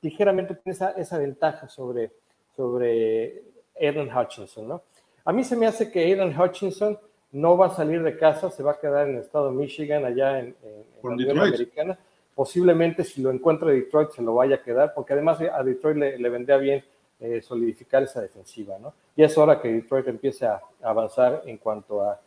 ligeramente 0.01 0.55
tiene 0.55 0.73
esa, 0.73 0.93
esa, 0.93 1.19
ventaja 1.19 1.69
sobre, 1.69 2.11
sobre 2.57 3.43
Aaron 3.79 4.09
Hutchinson, 4.11 4.67
¿no? 4.67 4.83
A 5.27 5.31
mí 5.31 5.45
se 5.45 5.57
me 5.57 5.67
hace 5.67 5.91
que 5.91 6.11
Aaron 6.11 6.35
Hutchinson 6.35 6.99
no 7.33 7.59
va 7.59 7.67
a 7.67 7.77
salir 7.77 8.03
de 8.03 8.17
casa, 8.17 8.51
se 8.51 8.63
va 8.63 8.73
a 8.73 8.81
quedar 8.81 9.11
en 9.11 9.17
el 9.17 9.21
estado 9.21 9.51
de 9.51 9.59
Michigan, 9.59 10.07
allá 10.07 10.39
en, 10.39 10.57
la 11.03 11.11
Unión 11.11 11.39
Americana. 11.39 11.99
Posiblemente 12.35 13.05
si 13.05 13.21
lo 13.21 13.31
encuentra 13.31 13.69
Detroit 13.69 14.13
se 14.13 14.23
lo 14.23 14.37
vaya 14.37 14.57
a 14.57 14.63
quedar, 14.63 14.95
porque 14.95 15.13
además 15.13 15.39
a 15.53 15.63
Detroit 15.63 15.99
le, 15.99 16.31
vendría 16.31 16.57
bien 16.57 16.83
eh, 17.21 17.41
solidificar 17.43 18.03
esa 18.03 18.21
defensiva, 18.21 18.79
¿no? 18.79 18.93
Y 19.17 19.23
es 19.23 19.37
hora 19.39 19.61
que 19.61 19.73
Detroit 19.73 20.07
empiece 20.09 20.47
a, 20.47 20.61
avanzar 20.83 21.43
en 21.47 21.57
cuanto 21.59 22.03
a, 22.03 22.21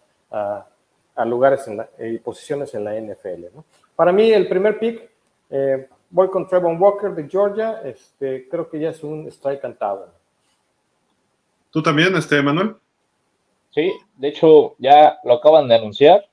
a, 1.16 1.26
lugares 1.26 1.66
y 2.00 2.18
posiciones 2.20 2.74
en 2.74 2.84
la 2.84 2.96
NFL, 3.00 3.54
¿no? 3.54 3.66
Para 3.96 4.12
mí 4.12 4.32
el 4.32 4.48
primer 4.48 4.80
pick, 4.80 5.10
eh, 5.50 5.88
voy 6.10 6.30
con 6.30 6.48
Trevor 6.48 6.76
Walker 6.80 7.12
de 7.12 7.28
Georgia, 7.28 7.82
este, 7.84 8.48
creo 8.48 8.70
que 8.70 8.80
ya 8.80 8.90
es 8.90 9.04
un 9.04 9.28
strike 9.28 9.62
cantado. 9.62 10.10
¿Tú 11.72 11.84
también, 11.84 12.16
este, 12.16 12.42
Manuel? 12.42 12.76
Sí, 13.72 13.92
de 14.18 14.28
hecho 14.30 14.76
ya 14.80 15.20
lo 15.24 15.34
acaban 15.34 15.68
de 15.68 15.76
anunciar. 15.76 16.28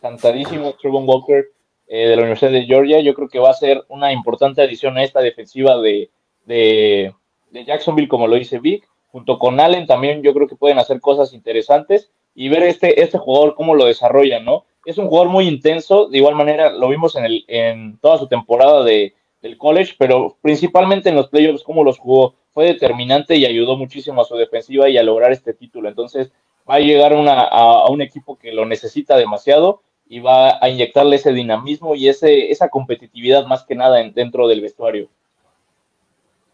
Cantadísimo 0.00 0.74
Trevon 0.74 1.08
Walker 1.08 1.50
eh, 1.88 2.08
de 2.08 2.16
la 2.16 2.22
Universidad 2.22 2.52
de 2.52 2.66
Georgia. 2.66 3.00
Yo 3.00 3.14
creo 3.14 3.28
que 3.28 3.38
va 3.38 3.50
a 3.50 3.54
ser 3.54 3.84
una 3.88 4.12
importante 4.12 4.62
adición 4.62 4.96
a 4.96 5.02
esta 5.02 5.20
defensiva 5.20 5.78
de, 5.78 6.10
de, 6.44 7.14
Jacksonville, 7.52 8.08
como 8.08 8.26
lo 8.26 8.36
dice 8.36 8.58
Vic. 8.58 8.88
Junto 9.08 9.38
con 9.38 9.58
Allen 9.58 9.86
también 9.86 10.22
yo 10.22 10.32
creo 10.32 10.46
que 10.46 10.56
pueden 10.56 10.78
hacer 10.78 11.00
cosas 11.00 11.34
interesantes 11.34 12.12
y 12.34 12.48
ver 12.48 12.62
este, 12.62 13.02
este 13.02 13.18
jugador 13.18 13.54
cómo 13.56 13.74
lo 13.74 13.86
desarrolla, 13.86 14.38
¿no? 14.38 14.64
Es 14.84 14.98
un 14.98 15.08
jugador 15.08 15.28
muy 15.30 15.48
intenso, 15.48 16.08
de 16.08 16.18
igual 16.18 16.36
manera 16.36 16.70
lo 16.70 16.88
vimos 16.88 17.16
en, 17.16 17.24
el, 17.24 17.44
en 17.48 17.98
toda 17.98 18.18
su 18.18 18.28
temporada 18.28 18.84
de, 18.84 19.14
del 19.42 19.58
college, 19.58 19.94
pero 19.98 20.36
principalmente 20.40 21.08
en 21.08 21.16
los 21.16 21.28
playoffs, 21.28 21.62
cómo 21.62 21.84
los 21.84 21.98
jugó, 21.98 22.34
fue 22.52 22.66
determinante 22.66 23.36
y 23.36 23.46
ayudó 23.46 23.76
muchísimo 23.76 24.22
a 24.22 24.24
su 24.24 24.36
defensiva 24.36 24.88
y 24.88 24.98
a 24.98 25.02
lograr 25.02 25.32
este 25.32 25.54
título. 25.54 25.88
Entonces, 25.88 26.32
va 26.68 26.76
a 26.76 26.80
llegar 26.80 27.12
a, 27.12 27.86
un 27.88 28.02
equipo 28.02 28.38
que 28.38 28.52
lo 28.52 28.66
necesita 28.66 29.16
demasiado 29.16 29.82
y 30.08 30.20
va 30.20 30.58
a 30.60 30.68
inyectarle 30.68 31.16
ese 31.16 31.32
dinamismo 31.32 31.94
y 31.94 32.08
ese, 32.08 32.50
esa 32.50 32.68
competitividad 32.68 33.46
más 33.46 33.64
que 33.64 33.76
nada 33.76 34.02
dentro 34.02 34.48
del 34.48 34.60
vestuario. 34.60 35.08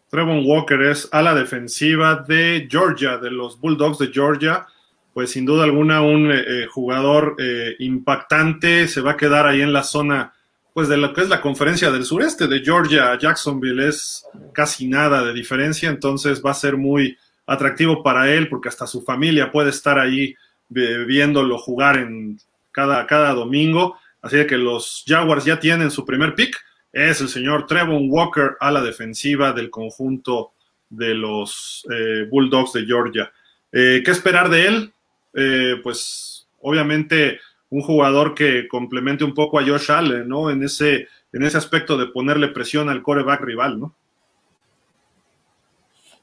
Trevon 0.09 0.43
Walker 0.45 0.81
es 0.83 1.09
a 1.13 1.23
la 1.23 1.35
defensiva 1.35 2.25
de 2.27 2.69
Georgia, 2.71 3.19
de 3.19 3.31
los 3.31 3.61
Bulldogs 3.61 3.99
de 3.99 4.09
Georgia. 4.09 4.67
Pues 5.13 5.31
sin 5.31 5.47
duda 5.47 5.65
alguna 5.65 6.03
un 6.03 6.31
eh, 6.31 6.45
eh, 6.47 6.67
jugador 6.71 7.37
eh, 7.39 7.75
impactante, 7.79 8.87
se 8.87 9.01
va 9.01 9.13
a 9.13 9.17
quedar 9.17 9.47
ahí 9.47 9.63
en 9.63 9.73
la 9.73 9.83
zona 9.83 10.33
pues 10.75 10.89
de 10.89 10.99
lo 10.99 11.15
que 11.15 11.23
es 11.23 11.31
la 11.31 11.41
conferencia 11.41 11.91
del 11.91 12.05
sureste 12.05 12.47
de 12.49 12.61
Georgia 12.61 13.19
Jacksonville 13.19 13.89
es 13.89 14.27
casi 14.53 14.87
nada 14.87 15.25
de 15.25 15.33
diferencia, 15.33 15.89
entonces 15.89 16.43
va 16.45 16.51
a 16.51 16.55
ser 16.55 16.77
muy 16.77 17.17
atractivo 17.47 18.03
para 18.03 18.31
él 18.31 18.51
porque 18.51 18.69
hasta 18.69 18.87
su 18.87 19.01
familia 19.01 19.51
puede 19.51 19.71
estar 19.71 19.99
ahí 19.99 20.35
viéndolo 20.69 21.57
jugar 21.57 21.97
en 21.97 22.39
cada, 22.73 23.07
cada 23.07 23.33
domingo. 23.33 23.97
Así 24.21 24.47
que 24.47 24.59
los 24.59 25.03
Jaguars 25.07 25.47
ya 25.47 25.59
tienen 25.59 25.91
su 25.91 26.05
primer 26.05 26.35
pick 26.35 26.55
es 26.97 27.21
el 27.21 27.29
señor 27.29 27.67
Trevon 27.67 28.09
Walker 28.11 28.57
a 28.59 28.71
la 28.71 28.81
defensiva 28.81 29.53
del 29.53 29.69
conjunto 29.69 30.53
de 30.89 31.15
los 31.15 31.87
eh, 31.91 32.27
Bulldogs 32.31 32.73
de 32.73 32.87
Georgia. 32.87 33.31
Eh, 33.71 34.01
¿Qué 34.03 34.11
esperar 34.11 34.49
de 34.49 34.67
él? 34.67 34.93
Eh, 35.35 35.75
pues 35.83 36.49
obviamente 36.63 37.39
un 37.69 37.83
jugador 37.83 38.35
que 38.35 38.67
complemente 38.67 39.25
un 39.25 39.35
poco 39.35 39.59
a 39.59 39.63
Josh 39.63 39.93
Allen, 39.93 40.27
¿no? 40.27 40.49
En 40.51 40.63
ese, 40.63 41.09
en 41.35 41.43
ese 41.43 41.59
aspecto 41.59 41.99
de 41.99 42.07
ponerle 42.07 42.49
presión 42.49 42.89
al 42.89 43.03
coreback 43.03 43.43
rival, 43.43 43.79
¿no? 43.79 43.95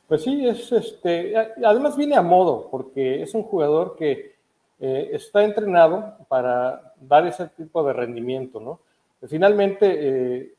Pues 0.07 0.23
sí, 0.23 0.47
es 0.47 0.71
este, 0.71 1.35
además 1.63 1.95
viene 1.95 2.15
a 2.15 2.23
modo, 2.23 2.67
porque 2.71 3.21
es 3.21 3.35
un 3.35 3.43
jugador 3.43 3.95
que 3.95 4.33
está 4.79 5.43
entrenado 5.43 6.17
para 6.27 6.93
dar 6.99 7.25
ese 7.25 7.47
tipo 7.49 7.83
de 7.85 7.93
rendimiento, 7.93 8.59
¿no? 8.59 8.79
Finalmente, 9.27 10.52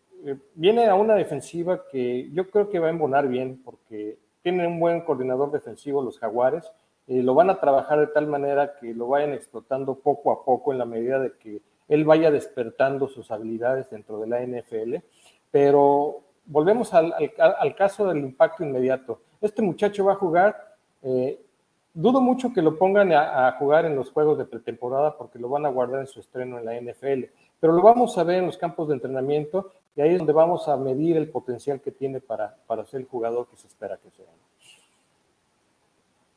viene 0.54 0.86
a 0.86 0.94
una 0.94 1.14
defensiva 1.14 1.84
que 1.90 2.30
yo 2.32 2.48
creo 2.50 2.68
que 2.70 2.78
va 2.78 2.88
a 2.88 2.90
embonar 2.90 3.28
bien 3.28 3.60
porque 3.64 4.18
tiene 4.42 4.66
un 4.66 4.78
buen 4.78 5.00
coordinador 5.02 5.50
defensivo 5.50 6.02
los 6.02 6.18
jaguares. 6.18 6.70
y 7.06 7.20
lo 7.20 7.34
van 7.34 7.50
a 7.50 7.60
trabajar 7.60 8.00
de 8.00 8.06
tal 8.06 8.26
manera 8.26 8.76
que 8.80 8.94
lo 8.94 9.08
vayan 9.08 9.34
explotando 9.34 9.96
poco 9.96 10.32
a 10.32 10.42
poco 10.42 10.72
en 10.72 10.78
la 10.78 10.86
medida 10.86 11.18
de 11.18 11.32
que 11.32 11.60
él 11.88 12.04
vaya 12.04 12.30
despertando 12.30 13.08
sus 13.08 13.30
habilidades 13.30 13.90
dentro 13.90 14.18
de 14.20 14.26
la 14.26 14.40
NFL. 14.40 14.96
Pero 15.50 16.22
volvemos 16.46 16.92
al, 16.94 17.12
caso 17.76 18.08
del 18.08 18.18
impacto 18.18 18.64
inmediato. 18.64 19.20
Este 19.40 19.62
muchacho 19.62 20.04
va 20.04 20.12
a 20.12 20.16
jugar, 20.16 20.76
eh, 21.02 21.40
dudo 21.92 22.20
mucho 22.20 22.52
que 22.52 22.62
lo 22.62 22.76
pongan 22.78 23.12
a, 23.12 23.52
jugar 23.58 23.84
en 23.84 23.96
los 23.96 24.10
juegos 24.10 24.38
de 24.38 24.44
pretemporada 24.44 25.16
porque 25.16 25.38
lo 25.38 25.48
van 25.48 25.66
a 25.66 25.70
guardar 25.70 26.00
en 26.00 26.06
su 26.06 26.20
estreno 26.20 26.58
en 26.58 26.64
la 26.64 26.80
NFL, 26.80 27.24
pero 27.60 27.72
lo 27.72 27.82
vamos 27.82 28.16
a 28.18 28.24
ver 28.24 28.38
en 28.38 28.46
los 28.46 28.58
campos 28.58 28.88
de 28.88 28.94
entrenamiento 28.94 29.72
y 29.96 30.00
ahí 30.00 30.12
es 30.12 30.18
donde 30.18 30.32
vamos 30.32 30.68
a 30.68 30.76
medir 30.76 31.16
el 31.16 31.28
potencial 31.28 31.80
que 31.80 31.92
tiene 31.92 32.20
para, 32.20 32.56
para 32.66 32.84
ser 32.84 33.00
el 33.00 33.06
jugador 33.06 33.48
que 33.48 33.56
se 33.56 33.68
espera 33.68 33.96
que 33.96 34.10
sea. 34.10 34.26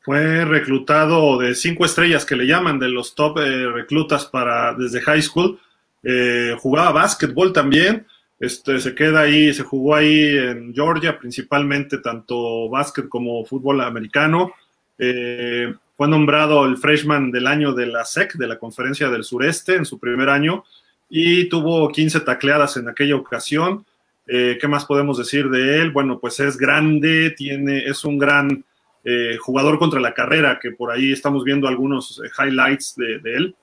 Fue 0.01 0.45
reclutado 0.45 1.37
de 1.37 1.53
cinco 1.55 1.83
estrellas 1.83 2.23
que 2.23 2.35
le 2.35 2.45
llaman, 2.45 2.79
de 2.79 2.87
los 2.87 3.13
top 3.13 3.39
eh, 3.39 3.67
reclutas 3.67 4.25
para 4.25 4.73
desde 4.73 5.01
high 5.01 5.21
school. 5.21 5.59
Eh, 6.03 6.55
jugaba 6.59 6.91
básquetbol 6.91 7.51
también. 7.51 8.05
Este, 8.39 8.79
se 8.79 8.93
queda 8.93 9.21
ahí, 9.21 9.53
se 9.53 9.63
jugó 9.63 9.95
ahí 9.95 10.37
en 10.37 10.73
Georgia, 10.73 11.17
principalmente 11.17 11.97
tanto 11.97 12.69
básquet 12.69 13.09
como 13.09 13.43
fútbol 13.43 13.81
americano. 13.81 14.53
Eh, 14.97 15.73
fue 15.95 16.07
nombrado 16.07 16.65
el 16.65 16.77
freshman 16.77 17.31
del 17.31 17.47
año 17.47 17.73
de 17.73 17.87
la 17.87 18.05
SEC, 18.05 18.35
de 18.35 18.47
la 18.47 18.59
Conferencia 18.59 19.09
del 19.09 19.23
Sureste, 19.23 19.75
en 19.75 19.85
su 19.85 19.99
primer 19.99 20.29
año 20.29 20.63
y 21.09 21.47
tuvo 21.49 21.89
15 21.89 22.21
tacleadas 22.21 22.77
en 22.77 22.89
aquella 22.89 23.15
ocasión. 23.15 23.85
Eh, 24.27 24.57
¿Qué 24.59 24.67
más 24.67 24.85
podemos 24.85 25.17
decir 25.17 25.49
de 25.49 25.81
él? 25.81 25.91
Bueno, 25.91 26.19
pues 26.19 26.39
es 26.39 26.57
grande, 26.57 27.31
tiene, 27.31 27.85
es 27.85 28.03
un 28.03 28.17
gran 28.17 28.65
eh, 29.05 29.37
jugador 29.39 29.79
contra 29.79 30.01
la 30.01 30.13
carrera, 30.13 30.59
que 30.61 30.71
por 30.71 30.91
ahí 30.91 31.13
estamos 31.13 31.43
viendo 31.45 31.67
algunos 31.67 32.21
eh, 32.23 32.29
highlights 32.37 32.95
de, 32.95 33.21
él. 33.23 33.55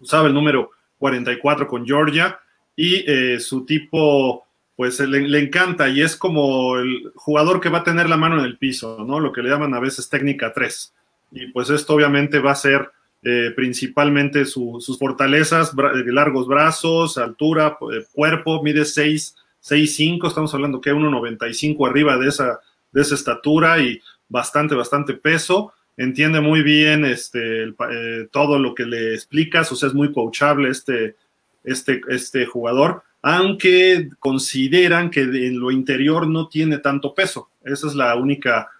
Usaba 0.00 0.28
el 0.28 0.34
número 0.34 0.70
44 0.98 1.66
con 1.66 1.84
Georgia 1.84 2.40
y 2.74 3.04
su 3.38 3.66
tipo, 3.66 4.46
pues 4.74 4.98
le, 5.00 5.38
encanta 5.38 5.90
y 5.90 6.00
es 6.00 6.16
como 6.16 6.78
el 6.78 7.12
jugador 7.14 7.60
que 7.60 7.68
va 7.68 7.78
a 7.78 7.84
tener 7.84 8.08
la 8.08 8.16
mano 8.16 8.38
en 8.38 8.46
el 8.46 8.56
piso, 8.56 9.04
¿no? 9.06 9.20
Lo 9.20 9.32
que 9.32 9.42
le 9.42 9.50
llaman 9.50 9.74
a 9.74 9.80
veces 9.80 10.08
técnica 10.08 10.54
3. 10.54 10.94
Y 11.32 11.46
pues 11.48 11.68
esto 11.68 11.94
obviamente 11.94 12.38
va 12.38 12.52
a 12.52 12.54
ser 12.54 12.90
eh, 13.22 13.52
principalmente 13.54 14.46
sus 14.46 14.98
fortalezas, 14.98 15.72
largos 16.06 16.48
brazos, 16.48 17.18
altura, 17.18 17.76
eh, 17.92 18.06
cuerpo, 18.14 18.62
mide 18.62 18.86
6, 18.86 19.36
5, 19.60 20.26
estamos 20.26 20.54
hablando 20.54 20.80
que 20.80 20.90
1,95 20.90 21.86
arriba 21.86 22.16
de 22.16 22.28
esa, 22.28 22.60
de 22.90 23.02
esa 23.02 23.14
estatura 23.14 23.78
y 23.78 24.00
bastante, 24.26 24.74
bastante 24.74 25.12
peso. 25.12 25.74
Entiende 25.98 26.40
muy 26.40 26.62
bien 26.62 27.04
este, 27.04 27.64
eh, 27.64 28.28
todo 28.32 28.58
lo 28.58 28.74
que 28.74 28.86
le 28.86 29.12
explicas, 29.12 29.70
o 29.70 29.76
sea, 29.76 29.90
es 29.90 29.94
muy 29.94 30.14
coachable 30.14 30.70
este, 30.70 31.16
este, 31.62 32.00
este 32.08 32.46
jugador, 32.46 33.02
aunque 33.20 34.08
consideran 34.18 35.10
que 35.10 35.20
en 35.20 35.60
lo 35.60 35.70
interior 35.70 36.26
no 36.26 36.48
tiene 36.48 36.78
tanto 36.78 37.14
peso. 37.14 37.50
Esa 37.62 37.86
es 37.86 37.94
la 37.94 38.16
única 38.16 38.70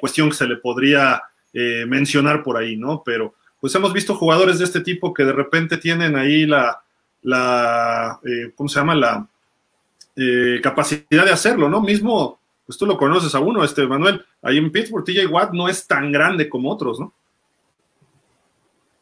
cuestión 0.00 0.28
que 0.28 0.34
se 0.34 0.46
le 0.46 0.56
podría 0.56 1.22
mencionar 1.86 2.42
por 2.42 2.56
ahí, 2.56 2.76
¿no? 2.76 3.02
Pero 3.06 3.36
pues 3.60 3.74
hemos 3.74 3.92
visto 3.92 4.14
jugadores 4.14 4.58
de 4.58 4.64
este 4.64 4.80
tipo 4.80 5.12
que 5.12 5.24
de 5.24 5.32
repente 5.32 5.76
tienen 5.78 6.16
ahí 6.16 6.46
la, 6.46 6.82
la 7.22 8.20
eh, 8.24 8.52
¿cómo 8.54 8.68
se 8.68 8.78
llama? 8.78 8.94
La 8.94 9.28
eh, 10.16 10.60
capacidad 10.62 11.24
de 11.24 11.32
hacerlo, 11.32 11.68
¿no? 11.68 11.80
Mismo, 11.80 12.38
pues 12.66 12.78
tú 12.78 12.86
lo 12.86 12.96
conoces 12.96 13.34
a 13.34 13.40
uno, 13.40 13.64
este 13.64 13.86
Manuel, 13.86 14.24
ahí 14.42 14.58
en 14.58 14.70
Pittsburgh, 14.70 15.04
TJ 15.04 15.26
Watt 15.26 15.52
no 15.52 15.68
es 15.68 15.86
tan 15.86 16.12
grande 16.12 16.48
como 16.48 16.70
otros, 16.70 17.00
¿no? 17.00 17.12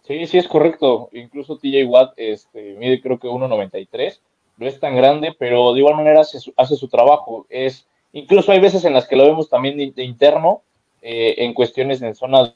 Sí, 0.07 0.27
sí 0.27 0.39
es 0.39 0.47
correcto. 0.47 1.11
Incluso 1.13 1.59
TJ 1.59 1.85
Watt 1.87 2.13
este, 2.17 2.75
mide 2.79 3.01
creo 3.01 3.19
que 3.19 3.29
1.93. 3.29 4.21
No 4.57 4.67
es 4.67 4.79
tan 4.79 4.97
grande, 4.97 5.35
pero 5.39 5.73
de 5.73 5.81
igual 5.81 5.97
manera 5.97 6.21
hace 6.21 6.39
su, 6.39 6.55
hace 6.57 6.77
su 6.77 6.89
trabajo. 6.89 7.47
Es, 7.51 7.87
incluso 8.13 8.53
hay 8.53 8.61
veces 8.61 8.85
en 8.85 8.95
las 8.95 9.09
que 9.09 9.17
lo 9.17 9.27
vemos 9.27 9.51
también 9.51 9.77
de, 9.77 10.05
interno, 10.05 10.63
eh, 11.03 11.35
en 11.39 11.55
cuestiones 11.55 12.01
en 12.03 12.15
zonas 12.15 12.56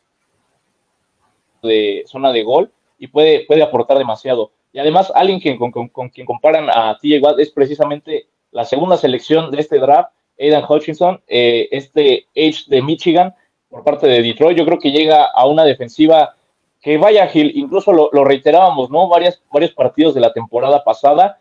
de 1.62 2.04
zona 2.06 2.32
de 2.32 2.42
gol 2.42 2.70
y 2.98 3.08
puede, 3.08 3.44
puede 3.46 3.62
aportar 3.62 3.98
demasiado. 3.98 4.52
Y 4.72 4.78
además, 4.78 5.12
alguien 5.14 5.40
con, 5.58 6.08
quien 6.10 6.26
comparan 6.26 6.68
a 6.70 6.96
TJ 7.00 7.20
Watt 7.20 7.38
es 7.40 7.50
precisamente 7.50 8.28
la 8.52 8.64
segunda 8.64 8.96
selección 8.96 9.50
de 9.50 9.60
este 9.60 9.78
draft, 9.78 10.12
Aidan 10.38 10.64
Hutchinson, 10.68 11.20
eh, 11.26 11.68
este 11.70 12.26
Edge 12.34 12.64
de 12.68 12.82
Michigan 12.82 13.34
por 13.68 13.84
parte 13.84 14.06
de 14.06 14.22
Detroit. 14.22 14.56
Yo 14.56 14.64
creo 14.64 14.78
que 14.78 14.92
llega 14.92 15.24
a 15.26 15.46
una 15.46 15.64
defensiva 15.64 16.34
que 16.80 16.98
vaya 16.98 17.26
Gil, 17.26 17.52
incluso 17.54 17.92
lo, 17.92 18.24
reiterábamos, 18.24 18.90
¿no? 18.90 19.08
Varias, 19.08 19.42
varios 19.52 19.72
partidos 19.72 20.14
de 20.14 20.20
la 20.20 20.32
temporada 20.32 20.82
pasada 20.82 21.38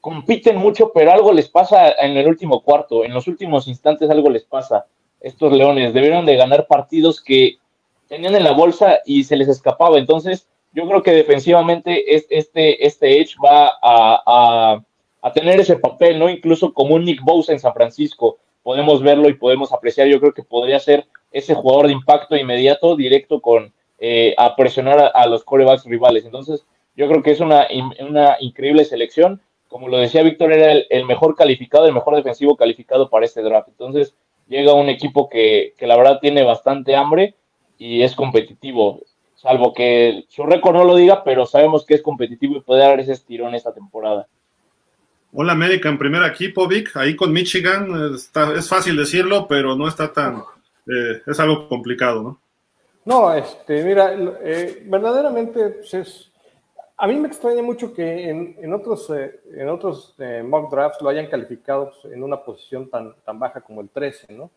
compiten 0.00 0.56
mucho, 0.56 0.92
pero 0.94 1.10
algo 1.10 1.32
les 1.32 1.48
pasa 1.48 1.90
en 1.90 2.16
el 2.16 2.28
último 2.28 2.62
cuarto, 2.62 3.04
en 3.04 3.12
los 3.12 3.26
últimos 3.26 3.66
instantes 3.66 4.08
algo 4.08 4.30
les 4.30 4.44
pasa. 4.44 4.86
Estos 5.20 5.52
Leones 5.52 5.92
debieron 5.92 6.24
de 6.26 6.36
ganar 6.36 6.68
partidos 6.68 7.20
que 7.20 7.58
tenían 8.08 8.34
en 8.34 8.44
la 8.44 8.52
bolsa 8.52 9.00
y 9.04 9.24
se 9.24 9.36
les 9.36 9.48
escapaba. 9.48 9.98
Entonces, 9.98 10.48
yo 10.72 10.86
creo 10.86 11.02
que 11.02 11.12
defensivamente 11.12 12.16
este, 12.16 12.86
este 12.86 13.20
Edge 13.20 13.34
va 13.42 13.72
a, 13.82 14.82
tener 15.34 15.58
ese 15.58 15.76
papel, 15.76 16.18
¿no? 16.18 16.28
Incluso 16.28 16.72
como 16.72 16.94
un 16.94 17.04
Nick 17.04 17.22
Bosa 17.22 17.52
en 17.52 17.58
San 17.58 17.74
Francisco. 17.74 18.38
Podemos 18.62 19.02
verlo 19.02 19.28
y 19.28 19.34
podemos 19.34 19.72
apreciar. 19.72 20.06
Yo 20.06 20.20
creo 20.20 20.32
que 20.32 20.42
podría 20.42 20.78
ser 20.78 21.06
ese 21.32 21.54
jugador 21.54 21.86
de 21.86 21.94
impacto 21.94 22.36
inmediato, 22.36 22.94
directo 22.94 23.40
con 23.40 23.72
eh, 23.98 24.34
a 24.38 24.54
presionar 24.54 25.10
a, 25.14 25.26
los 25.26 25.42
corebacks 25.44 25.84
rivales. 25.84 26.24
Entonces, 26.24 26.64
yo 26.94 27.08
creo 27.08 27.22
que 27.22 27.32
es 27.32 27.40
una, 27.40 27.66
una 28.00 28.36
increíble 28.40 28.84
selección. 28.84 29.40
Como 29.68 29.88
lo 29.88 29.98
decía 29.98 30.22
Víctor, 30.22 30.52
era 30.52 30.72
el, 30.72 30.86
el, 30.90 31.06
mejor 31.06 31.34
calificado, 31.34 31.86
el 31.86 31.94
mejor 31.94 32.14
defensivo 32.14 32.56
calificado 32.56 33.10
para 33.10 33.24
este 33.24 33.42
draft. 33.42 33.68
Entonces, 33.68 34.14
llega 34.46 34.74
un 34.74 34.88
equipo 34.88 35.28
que, 35.28 35.74
que 35.76 35.86
la 35.86 35.96
verdad 35.96 36.20
tiene 36.20 36.42
bastante 36.42 36.94
hambre 36.94 37.34
y 37.78 38.02
es 38.02 38.14
competitivo, 38.14 39.02
salvo 39.36 39.72
que 39.74 40.24
su 40.28 40.44
récord 40.44 40.76
no 40.76 40.84
lo 40.84 40.96
diga, 40.96 41.22
pero 41.24 41.46
sabemos 41.46 41.84
que 41.84 41.94
es 41.94 42.02
competitivo 42.02 42.56
y 42.56 42.60
puede 42.60 42.80
dar 42.80 43.00
ese 43.00 43.12
estirón 43.12 43.54
esta 43.54 43.72
temporada. 43.72 44.26
Hola 45.32 45.52
América 45.52 45.88
en 45.88 45.98
primer 45.98 46.22
equipo, 46.24 46.66
Vic, 46.66 46.96
ahí 46.96 47.14
con 47.14 47.32
Michigan, 47.32 48.14
está, 48.14 48.54
es 48.54 48.68
fácil 48.68 48.96
decirlo, 48.96 49.46
pero 49.46 49.76
no 49.76 49.86
está 49.86 50.12
tan, 50.12 50.38
eh, 50.86 51.22
es 51.26 51.38
algo 51.40 51.68
complicado, 51.68 52.22
¿no? 52.22 52.40
No, 53.04 53.32
este, 53.32 53.84
mira, 53.84 54.14
eh, 54.42 54.82
verdaderamente 54.86 55.68
pues 55.68 55.94
es, 55.94 56.32
a 56.96 57.06
mí 57.06 57.16
me 57.16 57.28
extraña 57.28 57.62
mucho 57.62 57.92
que 57.92 58.30
en, 58.30 58.56
en 58.58 58.72
otros, 58.72 59.10
eh, 59.10 59.40
en 59.54 59.68
otros 59.68 60.14
mock 60.44 60.70
drafts 60.70 61.02
lo 61.02 61.10
hayan 61.10 61.26
calificado 61.26 61.90
pues, 61.90 62.12
en 62.12 62.22
una 62.22 62.42
posición 62.42 62.88
tan, 62.88 63.14
tan 63.24 63.38
baja 63.38 63.60
como 63.60 63.80
el 63.80 63.90
13, 63.90 64.32
¿no? 64.32 64.50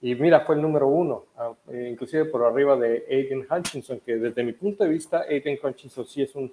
Y 0.00 0.14
mira, 0.14 0.40
fue 0.40 0.56
el 0.56 0.62
número 0.62 0.88
uno, 0.88 1.24
ah, 1.36 1.52
eh, 1.70 1.88
inclusive 1.90 2.26
por 2.26 2.44
arriba 2.44 2.76
de 2.76 3.04
Aiden 3.10 3.46
Hutchinson, 3.50 4.00
que 4.00 4.16
desde 4.16 4.44
mi 4.44 4.52
punto 4.52 4.84
de 4.84 4.90
vista, 4.90 5.22
Aiden 5.22 5.58
Hutchinson 5.62 6.06
sí 6.06 6.22
es 6.22 6.34
un, 6.34 6.52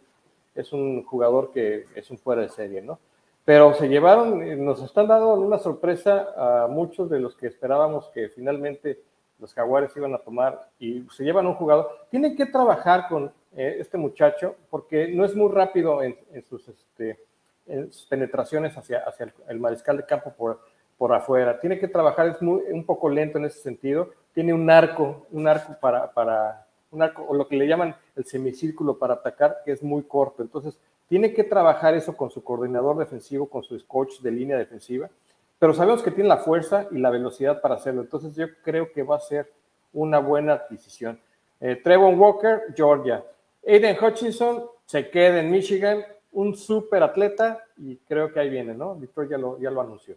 es 0.55 0.71
un 0.71 1.03
jugador 1.03 1.51
que 1.51 1.85
es 1.95 2.09
un 2.09 2.17
fuera 2.17 2.41
de 2.41 2.49
serie, 2.49 2.81
¿no? 2.81 2.99
pero 3.45 3.73
se 3.73 3.87
llevaron, 3.87 4.41
eh, 4.41 4.55
nos 4.55 4.81
están 4.81 5.07
dando 5.07 5.33
una 5.33 5.57
sorpresa 5.57 6.63
a 6.63 6.67
muchos 6.67 7.09
de 7.09 7.19
los 7.19 7.35
que 7.35 7.47
esperábamos 7.47 8.09
que 8.13 8.29
finalmente 8.29 9.01
los 9.39 9.53
jaguares 9.53 9.95
iban 9.97 10.13
a 10.13 10.19
tomar 10.19 10.69
y 10.79 11.05
se 11.11 11.23
llevan 11.23 11.47
un 11.47 11.55
jugador. 11.55 12.07
Tienen 12.09 12.35
que 12.35 12.45
trabajar 12.45 13.07
con 13.09 13.31
eh, 13.55 13.77
este 13.79 13.97
muchacho 13.97 14.55
porque 14.69 15.09
no 15.09 15.25
es 15.25 15.35
muy 15.35 15.51
rápido 15.51 16.01
en, 16.01 16.15
sus, 16.47 16.69
este, 16.69 17.19
penetraciones 18.09 18.77
hacia, 18.77 18.99
hacia 18.99 19.33
el, 19.49 19.59
mariscal 19.59 19.97
de 19.97 20.05
campo 20.05 20.33
por, 20.33 20.61
por 20.97 21.13
afuera. 21.13 21.59
Tiene 21.59 21.79
que 21.79 21.87
trabajar, 21.87 22.27
es 22.27 22.41
muy, 22.41 22.61
un 22.71 22.85
poco 22.85 23.09
lento 23.09 23.37
en 23.37 23.45
ese 23.45 23.59
sentido. 23.59 24.11
Tiene 24.33 24.53
un 24.53 24.69
arco, 24.69 25.27
un 25.31 25.47
arco 25.47 25.75
para, 25.79 26.11
para 26.11 26.65
un 26.91 27.01
arco, 27.01 27.25
o 27.27 27.33
lo 27.33 27.47
que 27.47 27.55
le 27.55 27.67
llaman 27.67 27.95
el 28.15 28.25
semicírculo 28.25 28.97
para 28.97 29.15
atacar, 29.15 29.57
que 29.65 29.71
es 29.71 29.83
muy 29.83 30.03
corto. 30.03 30.41
Entonces, 30.41 30.77
tiene 31.07 31.33
que 31.33 31.43
trabajar 31.43 31.93
eso 31.93 32.15
con 32.15 32.31
su 32.31 32.43
coordinador 32.43 32.97
defensivo, 32.97 33.47
con 33.47 33.63
su 33.63 33.85
coach 33.85 34.19
de 34.21 34.31
línea 34.31 34.57
defensiva, 34.57 35.09
pero 35.59 35.73
sabemos 35.73 36.01
que 36.01 36.11
tiene 36.11 36.27
la 36.27 36.37
fuerza 36.37 36.87
y 36.91 36.97
la 36.97 37.09
velocidad 37.09 37.61
para 37.61 37.75
hacerlo. 37.75 38.01
Entonces 38.01 38.35
yo 38.35 38.47
creo 38.63 38.91
que 38.91 39.03
va 39.03 39.17
a 39.17 39.19
ser 39.19 39.51
una 39.93 40.19
buena 40.19 40.53
adquisición. 40.53 41.19
Eh, 41.61 41.75
Trevon 41.75 42.19
Walker, 42.19 42.63
Georgia. 42.75 43.23
Aiden 43.65 43.95
Hutchinson 44.03 44.65
se 44.85 45.09
queda 45.09 45.39
en 45.39 45.51
Michigan, 45.51 46.03
un 46.31 46.55
súper 46.55 47.03
atleta 47.03 47.63
y 47.77 47.97
creo 47.97 48.33
que 48.33 48.39
ahí 48.39 48.49
viene, 48.49 48.73
¿no? 48.73 48.95
Detroit 48.95 49.29
ya 49.29 49.37
lo, 49.37 49.59
ya 49.59 49.69
lo 49.69 49.81
anunció. 49.81 50.15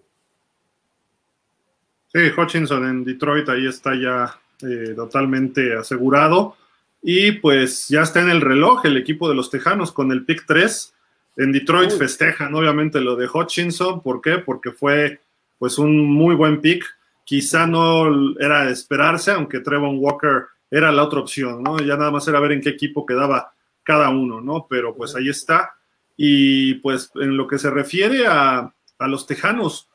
Sí, 2.12 2.20
Hutchinson 2.36 2.86
en 2.86 3.04
Detroit 3.04 3.48
ahí 3.48 3.66
está 3.66 3.94
ya 3.94 4.38
eh, 4.62 4.94
totalmente 4.94 5.76
asegurado. 5.76 6.56
Y 7.02 7.32
pues 7.32 7.88
ya 7.88 8.02
está 8.02 8.20
en 8.20 8.30
el 8.30 8.40
reloj 8.40 8.84
el 8.84 8.96
equipo 8.96 9.28
de 9.28 9.34
los 9.34 9.50
Tejanos 9.50 9.92
con 9.92 10.10
el 10.12 10.24
pick 10.24 10.44
3. 10.46 10.94
En 11.36 11.52
Detroit 11.52 11.92
festejan 11.92 12.54
obviamente 12.54 13.00
lo 13.00 13.16
de 13.16 13.28
Hutchinson. 13.28 14.02
¿Por 14.02 14.20
qué? 14.20 14.38
Porque 14.38 14.72
fue 14.72 15.20
pues 15.58 15.78
un 15.78 16.00
muy 16.00 16.34
buen 16.34 16.60
pick. 16.60 16.84
Quizá 17.24 17.66
no 17.66 18.38
era 18.40 18.64
de 18.64 18.72
esperarse, 18.72 19.32
aunque 19.32 19.60
Trevon 19.60 19.98
Walker 19.98 20.46
era 20.70 20.90
la 20.92 21.04
otra 21.04 21.20
opción, 21.20 21.62
¿no? 21.62 21.78
Ya 21.78 21.96
nada 21.96 22.10
más 22.10 22.26
era 22.28 22.40
ver 22.40 22.52
en 22.52 22.60
qué 22.60 22.70
equipo 22.70 23.04
quedaba 23.04 23.52
cada 23.82 24.08
uno, 24.10 24.40
¿no? 24.40 24.66
Pero 24.68 24.94
pues 24.94 25.14
ahí 25.14 25.28
está. 25.28 25.74
Y 26.16 26.74
pues 26.74 27.10
en 27.16 27.36
lo 27.36 27.46
que 27.46 27.58
se 27.58 27.70
refiere 27.70 28.26
a, 28.26 28.72
a 28.98 29.08
los 29.08 29.26
Tejanos, 29.26 29.88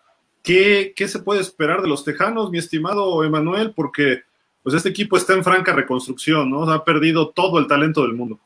¿qué, 0.43 0.93
¿qué 0.95 1.07
se 1.07 1.19
puede 1.19 1.41
esperar 1.41 1.81
de 1.81 1.87
los 1.87 2.03
Tejanos, 2.03 2.51
mi 2.51 2.57
estimado 2.57 3.23
Emanuel? 3.23 3.73
Porque 3.73 4.21
pues 4.63 4.75
este 4.75 4.89
equipo 4.89 5.17
está 5.17 5.33
en 5.33 5.43
franca 5.43 5.73
reconstrucción, 5.73 6.49
¿no? 6.49 6.63
Ha 6.71 6.83
perdido 6.83 7.29
todo 7.29 7.59
el 7.59 7.67
talento 7.67 8.01
del 8.03 8.13
mundo. 8.13 8.39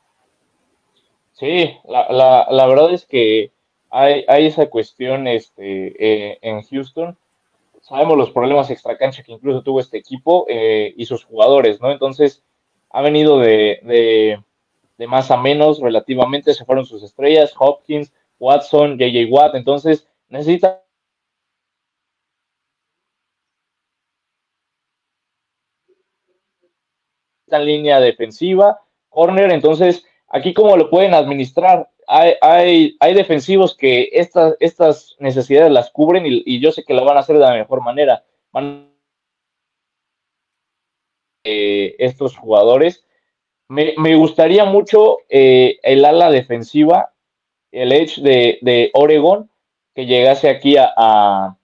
Sí, 1.32 1.70
la, 1.86 2.66
verdad 2.66 2.92
es 2.92 3.04
que 3.04 3.50
hay, 3.90 4.24
esa 4.46 4.70
cuestión 4.70 5.26
este, 5.26 5.94
eh, 5.98 6.38
en 6.40 6.62
Houston. 6.62 7.18
Sabemos 7.82 8.16
los 8.16 8.30
problemas 8.30 8.70
extracancha 8.70 9.22
que 9.22 9.32
incluso 9.32 9.62
tuvo 9.62 9.80
este 9.80 9.98
equipo 9.98 10.46
eh, 10.48 10.94
y 10.96 11.04
sus 11.04 11.24
jugadores, 11.24 11.80
¿no? 11.80 11.92
Entonces, 11.92 12.42
ha 12.90 13.02
venido 13.02 13.38
de, 13.38 14.40
más 15.06 15.30
a 15.30 15.36
menos 15.36 15.80
relativamente, 15.80 16.54
se 16.54 16.64
fueron 16.64 16.86
sus 16.86 17.02
estrellas, 17.02 17.52
Hopkins, 17.58 18.12
Watson, 18.38 18.98
JJ 18.98 19.30
Watt, 19.30 19.54
entonces 19.54 20.08
necesita 20.30 20.82
línea 27.48 28.00
defensiva, 28.00 28.80
corner, 29.08 29.52
entonces 29.52 30.04
aquí 30.28 30.52
cómo 30.52 30.76
lo 30.76 30.90
pueden 30.90 31.14
administrar. 31.14 31.90
Hay, 32.08 32.34
hay, 32.40 32.96
hay 33.00 33.14
defensivos 33.14 33.76
que 33.76 34.10
estas, 34.12 34.56
estas 34.60 35.16
necesidades 35.18 35.72
las 35.72 35.90
cubren 35.90 36.24
y, 36.26 36.60
yo 36.60 36.70
sé 36.70 36.84
que 36.84 36.94
lo 36.94 37.04
van 37.04 37.16
a 37.16 37.20
hacer 37.20 37.36
de 37.36 37.42
la 37.42 37.54
mejor 37.54 37.82
manera. 37.82 38.24
Eh, 41.44 41.94
estos 41.98 42.36
jugadores. 42.36 43.04
Me, 43.68 43.94
me, 43.98 44.14
gustaría 44.16 44.64
mucho 44.64 45.18
eh, 45.28 45.78
el 45.82 46.04
ala 46.04 46.30
defensiva, 46.30 47.12
el 47.72 47.92
Edge 47.92 48.20
de, 48.20 48.58
de 48.62 48.90
Oregon, 48.94 49.50
que 49.94 50.06
llegase 50.06 50.48
aquí 50.48 50.76
a, 50.76 51.56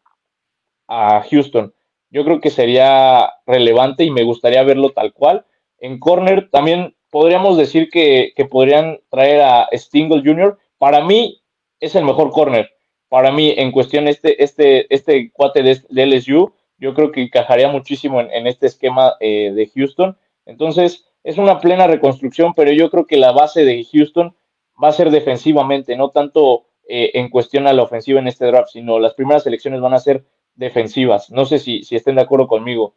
a 0.89 1.23
Houston. 1.31 1.73
Yo 2.11 2.25
creo 2.25 2.41
que 2.41 2.51
sería 2.51 3.33
relevante 3.47 4.05
y 4.05 4.11
me 4.11 4.25
gustaría 4.25 4.63
verlo 4.63 4.91
tal 4.91 5.13
cual. 5.13 5.47
En 5.83 5.99
corner 5.99 6.49
también 6.49 6.95
podríamos 7.11 7.59
decir 7.59 7.91
que, 7.91 8.33
podrían 8.49 9.01
traer 9.11 9.43
a 9.43 9.69
Stingle 9.73 10.23
Jr. 10.25 10.57
Para 10.79 11.05
mí 11.05 11.43
es 11.81 11.97
el 11.97 12.05
mejor 12.05 12.31
corner. 12.31 12.71
Para 13.09 13.33
mí, 13.33 13.53
en 13.57 13.73
cuestión 13.73 14.07
este, 14.07 14.43
este, 14.43 14.87
este 14.95 15.33
cuate 15.33 15.63
de, 15.65 16.07
LSU, 16.07 16.53
yo 16.79 16.95
creo 16.95 17.11
que 17.11 17.23
encajaría 17.23 17.67
muchísimo 17.67 18.21
en, 18.21 18.47
este 18.47 18.69
esquema 18.69 19.15
eh, 19.19 19.51
de 19.53 19.69
Houston. 19.75 20.17
Entonces, 20.47 21.05
es 21.25 21.37
una 21.37 21.59
plena 21.59 21.89
reconstrucción, 21.89 22.55
pero 22.55 22.71
yo 22.71 22.89
creo 22.89 23.07
que 23.09 23.17
la 23.17 23.33
base 23.33 23.65
de 23.65 23.85
Houston 23.85 24.37
va 24.83 24.89
a 24.89 24.93
ser 24.93 25.11
defensivamente, 25.11 25.97
no 25.97 26.11
tanto 26.11 26.67
eh, 26.89 27.11
en 27.15 27.29
cuestión 27.29 27.67
a 27.67 27.73
la 27.73 27.83
ofensiva 27.83 28.21
en 28.21 28.29
este 28.29 28.47
draft, 28.47 28.71
sino 28.73 29.01
las 29.01 29.15
primeras 29.15 29.45
elecciones 29.49 29.81
van 29.81 29.95
a 29.95 29.99
ser 29.99 30.25
defensivas. 30.55 31.29
No 31.33 31.45
sé 31.45 31.59
si 31.59 31.83
estén 31.91 32.15
de 32.15 32.23
acuerdo 32.23 32.47
conmigo. 32.47 32.95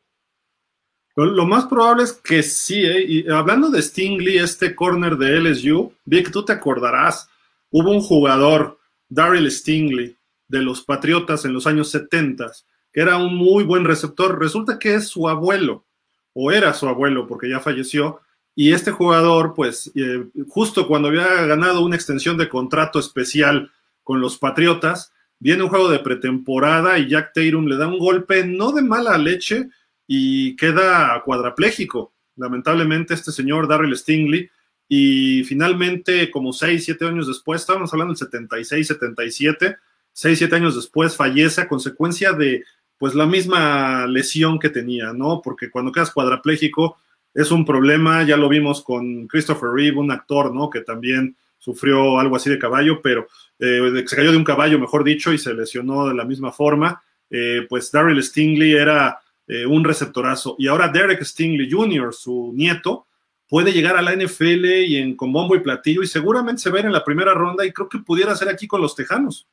Lo, 1.16 1.46
más 1.46 1.66
probable 1.66 2.04
es 2.04 2.14
que 2.14 2.44
sí, 2.44 2.84
¿eh? 2.84 3.06
Y 3.08 3.30
hablando 3.30 3.70
de 3.70 3.82
Stingley, 3.82 4.38
este 4.38 4.76
corner 4.76 5.16
de 5.18 5.40
LSU, 5.40 5.94
Vic, 6.04 6.30
tú 6.30 6.44
te 6.44 6.52
acordarás, 6.52 7.30
hubo 7.70 7.92
un 7.92 8.02
jugador, 8.02 8.80
Daryl 9.08 9.50
Stingley, 9.50 10.18
de 10.48 10.62
los 10.62 10.82
Patriotas 10.84 11.46
en 11.46 11.54
los 11.54 11.68
años 11.68 11.90
70, 11.92 12.52
que 12.92 13.02
era 13.02 13.18
un 13.18 13.36
muy 13.36 13.64
buen 13.64 13.86
receptor. 13.86 14.38
Resulta 14.40 14.78
que 14.78 14.96
es 14.96 15.08
su 15.08 15.30
abuelo, 15.30 15.86
o 16.34 16.52
era 16.52 16.74
su 16.74 16.88
abuelo, 16.88 17.28
porque 17.28 17.50
ya 17.50 17.62
falleció, 17.62 18.20
y 18.56 18.72
este 18.72 18.92
jugador, 18.92 19.54
pues, 19.54 19.92
eh, 19.96 20.26
justo 20.48 20.88
cuando 20.88 21.10
había 21.10 21.46
ganado 21.46 21.82
una 21.82 21.98
extensión 21.98 22.38
de 22.38 22.48
contrato 22.48 23.00
especial 23.00 23.72
con 24.04 24.22
los 24.22 24.38
Patriotas, 24.38 25.12
viene 25.40 25.64
un 25.64 25.70
juego 25.70 25.90
de 25.90 26.00
pretemporada 26.00 26.98
y 26.98 27.10
Jack 27.10 27.34
Tatum 27.34 27.66
le 27.66 27.76
da 27.76 27.88
un 27.88 28.00
golpe 28.00 28.46
no 28.46 28.72
de 28.72 28.82
mala 28.82 29.18
leche, 29.18 29.70
y 30.08 30.56
queda 30.56 31.22
cuadraplégico. 31.24 32.14
Lamentablemente, 32.36 33.14
este 33.14 33.32
señor 33.32 33.68
Darrell 33.68 33.96
Stingley, 33.96 34.50
y 34.88 35.44
finalmente, 35.46 36.30
como 36.30 36.54
6, 36.54 36.84
7 36.86 37.08
años 37.08 37.28
después, 37.28 37.62
estábamos 37.62 37.92
hablando 37.92 38.14
del 38.14 38.20
76, 38.20 38.88
77, 38.88 39.78
6, 40.12 40.38
7 40.38 40.56
años 40.56 40.76
después, 40.76 41.16
fallece 41.16 41.62
a 41.62 41.68
consecuencia 41.68 42.34
de 42.34 42.64
pues 42.98 43.14
la 43.16 43.26
misma 43.26 44.08
lesión 44.08 44.60
que 44.60 44.70
tenía, 44.70 45.12
¿no? 45.12 45.42
Porque 45.44 45.70
cuando 45.70 45.92
quedas 45.92 46.12
cuadraplégico 46.12 46.98
es 47.34 47.52
un 47.52 47.66
problema, 47.66 48.24
ya 48.24 48.38
lo 48.38 48.48
vimos 48.48 48.82
con 48.82 49.28
Christopher 49.28 49.70
Reeve, 49.74 49.98
un 49.98 50.12
actor, 50.12 50.54
¿no? 50.54 50.70
Que 50.70 50.82
también 50.82 51.36
sufrió 51.58 52.20
algo 52.20 52.36
así 52.36 52.50
de 52.50 52.60
caballo, 52.60 53.02
pero 53.02 53.28
eh, 53.60 54.04
se 54.06 54.16
cayó 54.16 54.32
de 54.32 54.38
un 54.38 54.44
caballo, 54.44 54.80
mejor 54.80 55.04
dicho, 55.04 55.34
y 55.34 55.38
se 55.38 55.54
lesionó 55.54 56.08
de 56.08 56.14
la 56.14 56.24
misma 56.24 56.52
forma. 56.52 57.04
Eh, 57.30 57.66
pues 57.68 57.92
Darrell 57.92 58.24
Stingley 58.24 58.74
era 58.74 59.20
eh, 59.48 59.66
un 59.66 59.84
receptorazo. 59.84 60.56
Y 60.58 60.68
ahora 60.68 60.88
Derek 60.88 61.24
Stingley 61.24 61.70
Jr., 61.72 62.14
su 62.14 62.52
nieto, 62.54 63.08
puede 63.48 63.72
llegar 63.72 63.98
a 63.98 64.02
la 64.02 64.16
NFL 64.16 64.66
y 64.66 64.98
en, 64.98 65.16
con 65.16 65.32
bombo 65.32 65.56
y 65.56 65.60
platillo 65.60 66.02
y 66.02 66.08
seguramente 66.08 66.62
se 66.62 66.70
ve 66.70 66.80
en 66.82 66.92
la 66.92 67.04
primera 67.04 67.34
ronda 67.34 67.66
y 67.66 67.72
creo 67.72 67.90
que 67.90 68.00
pudiera 68.00 68.36
ser 68.36 68.50
aquí 68.50 68.68
con 68.68 68.82
los 68.82 68.96
Tejanos. 68.96 69.48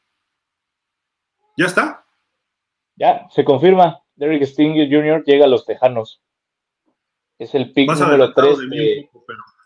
¿Ya 1.57 1.67
está? 1.67 2.05
Ya, 2.97 3.27
se 3.31 3.45
confirma. 3.45 4.01
Derek 4.17 4.45
Stingley 4.45 4.91
Jr. 4.91 5.25
llega 5.25 5.45
a 5.45 5.49
los 5.49 5.67
Tejanos. 5.67 6.23
Es 7.39 7.55
el 7.55 7.73
pick 7.73 7.91
número 7.91 8.33
3. 8.33 8.59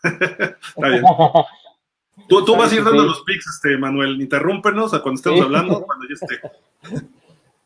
Está 0.03 0.87
bien. 0.87 1.03
Tú, 2.27 2.55
vas 2.55 2.71
a 2.71 2.75
ir 2.75 2.83
dando 2.83 3.03
los 3.03 3.21
picks, 3.21 3.45
este, 3.47 3.77
Manuel. 3.77 4.19
Interrúmpenos 4.19 4.93
a 4.93 5.01
cuando 5.01 5.19
estemos 5.19 5.41
hablando, 5.41 5.81
cuando 5.83 6.05
ya 6.07 6.13
esté. 6.13 7.07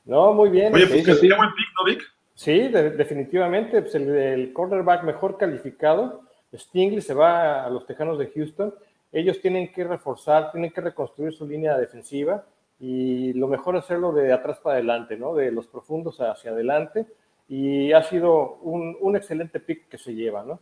No, 0.04 0.34
muy 0.34 0.50
bien. 0.50 0.74
Oye, 0.74 0.88
pues 0.88 1.20
sí, 1.20 1.30
buen 1.30 1.54
pick, 1.54 1.68
¿no, 1.78 1.86
Vic? 1.86 2.04
Sí, 2.42 2.70
definitivamente, 2.70 3.84
pues 3.84 3.94
el, 3.94 4.52
cornerback 4.52 5.04
mejor 5.04 5.38
calificado, 5.38 6.22
Stingley 6.52 7.00
se 7.00 7.14
va 7.14 7.64
a 7.64 7.70
los 7.70 7.86
Tejanos 7.86 8.18
de 8.18 8.32
Houston, 8.32 8.74
ellos 9.12 9.40
tienen 9.42 9.72
que 9.72 9.84
reforzar, 9.84 10.52
tienen 10.52 10.72
que 10.72 10.82
reconstruir 10.82 11.34
su 11.34 11.46
línea 11.46 11.78
defensiva 11.78 12.44
y 12.80 13.32
lo 13.34 13.48
mejor 13.48 13.76
es 13.76 13.84
hacerlo 13.84 14.12
de 14.12 14.34
atrás 14.34 14.58
para 14.58 14.78
adelante, 14.78 15.18
¿no? 15.18 15.36
De 15.36 15.52
los 15.52 15.68
profundos 15.68 16.20
hacia 16.20 16.50
adelante 16.50 17.06
y 17.48 17.92
ha 17.94 18.02
sido 18.02 18.56
un, 18.64 19.16
excelente 19.16 19.60
pick 19.60 19.88
que 19.88 20.00
se 20.00 20.16
lleva, 20.16 20.42
¿no? 20.42 20.60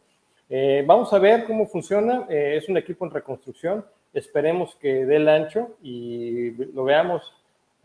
Eh, 0.50 0.84
vamos 0.86 1.14
a 1.14 1.20
ver 1.20 1.46
cómo 1.46 1.66
funciona, 1.66 2.26
eh, 2.30 2.58
es 2.58 2.68
un 2.68 2.76
equipo 2.76 3.06
en 3.06 3.12
reconstrucción, 3.12 3.86
esperemos 4.14 4.76
que 4.76 5.06
dé 5.06 5.16
el 5.16 5.30
ancho 5.30 5.78
y 5.82 6.52
lo 6.74 6.84
veamos 6.84 7.34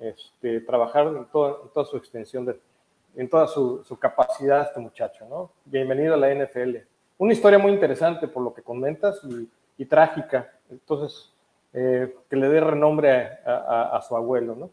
este, 0.01 0.63
trabajar 0.63 1.07
en, 1.07 1.19
en 1.19 1.27
toda 1.27 1.85
su 1.85 1.97
extensión 1.97 2.45
de, 2.45 2.57
en 3.17 3.29
toda 3.29 3.47
su, 3.47 3.85
capacidad 4.01 4.63
este 4.63 4.81
muchacho, 4.81 5.27
¿no? 5.29 5.53
Bienvenido 5.65 6.15
a 6.15 6.17
la 6.17 6.35
NFL. 6.35 6.77
Una 7.19 7.33
historia 7.33 7.59
muy 7.59 7.73
interesante 7.73 8.29
por 8.29 8.43
lo 8.43 8.53
que 8.53 8.63
comentas 8.63 9.21
y, 9.79 9.85
trágica, 9.87 10.53
entonces, 10.71 11.33
eh, 11.73 12.15
que 12.29 12.37
le 12.37 12.49
dé 12.49 12.61
renombre 12.61 13.39
a, 13.47 14.01
su 14.07 14.17
abuelo, 14.17 14.55
¿no? 14.55 14.71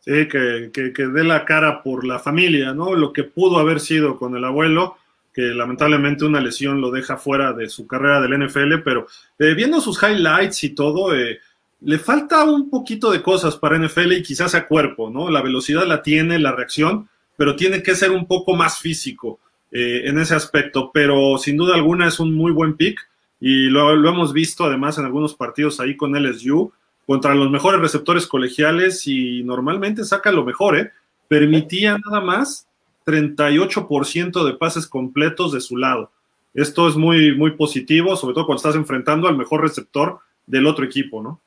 Sí, 0.00 0.28
que, 0.28 0.70
que, 0.72 1.06
dé 1.06 1.24
la 1.24 1.44
cara 1.44 1.82
por 1.82 2.04
la 2.04 2.18
familia, 2.18 2.74
¿no? 2.74 2.94
Lo 2.94 3.12
que 3.12 3.24
pudo 3.24 3.58
haber 3.58 3.80
sido 3.80 4.18
con 4.18 4.36
el 4.36 4.44
abuelo, 4.44 4.96
que 5.32 5.42
lamentablemente 5.42 6.24
una 6.24 6.40
lesión 6.40 6.80
lo 6.80 6.90
deja 6.90 7.16
fuera 7.16 7.52
de 7.52 7.68
su 7.68 7.86
carrera 7.86 8.20
del 8.20 8.46
NFL, 8.46 8.82
pero 8.84 9.06
eh, 9.38 9.54
viendo 9.54 9.80
sus 9.80 10.00
highlights 10.02 10.62
y 10.62 10.74
todo, 10.74 11.14
eh, 11.14 11.40
le 11.80 11.98
falta 11.98 12.44
un 12.44 12.70
poquito 12.70 13.10
de 13.10 13.22
cosas 13.22 13.56
para 13.56 13.78
NFL 13.78 14.12
y 14.12 14.22
quizás 14.22 14.54
a 14.54 14.66
cuerpo, 14.66 15.10
¿no? 15.10 15.30
La 15.30 15.42
velocidad 15.42 15.86
la 15.86 16.02
tiene, 16.02 16.38
la 16.38 16.52
reacción, 16.52 17.08
pero 17.36 17.56
tiene 17.56 17.82
que 17.82 17.94
ser 17.94 18.10
un 18.10 18.26
poco 18.26 18.54
más 18.54 18.78
físico 18.78 19.38
eh, 19.72 20.02
en 20.04 20.18
ese 20.18 20.34
aspecto. 20.34 20.90
Pero 20.92 21.38
sin 21.38 21.56
duda 21.56 21.74
alguna 21.74 22.08
es 22.08 22.20
un 22.20 22.34
muy 22.34 22.52
buen 22.52 22.76
pick 22.76 22.98
y 23.40 23.68
lo, 23.68 23.94
lo 23.94 24.08
hemos 24.08 24.32
visto 24.32 24.64
además 24.64 24.98
en 24.98 25.04
algunos 25.04 25.34
partidos 25.34 25.80
ahí 25.80 25.96
con 25.96 26.12
LSU 26.12 26.72
contra 27.06 27.34
los 27.34 27.50
mejores 27.50 27.80
receptores 27.80 28.26
colegiales 28.26 29.06
y 29.06 29.42
normalmente 29.44 30.04
saca 30.04 30.32
lo 30.32 30.44
mejor, 30.44 30.78
¿eh? 30.78 30.90
Permitía 31.28 31.98
nada 31.98 32.20
más 32.20 32.66
38% 33.06 34.44
de 34.44 34.54
pases 34.54 34.86
completos 34.86 35.52
de 35.52 35.60
su 35.60 35.76
lado. 35.76 36.10
Esto 36.54 36.88
es 36.88 36.96
muy, 36.96 37.36
muy 37.36 37.52
positivo, 37.52 38.16
sobre 38.16 38.34
todo 38.34 38.46
cuando 38.46 38.58
estás 38.58 38.76
enfrentando 38.76 39.28
al 39.28 39.36
mejor 39.36 39.62
receptor 39.62 40.20
del 40.46 40.66
otro 40.66 40.84
equipo, 40.84 41.22
¿no? 41.22 41.40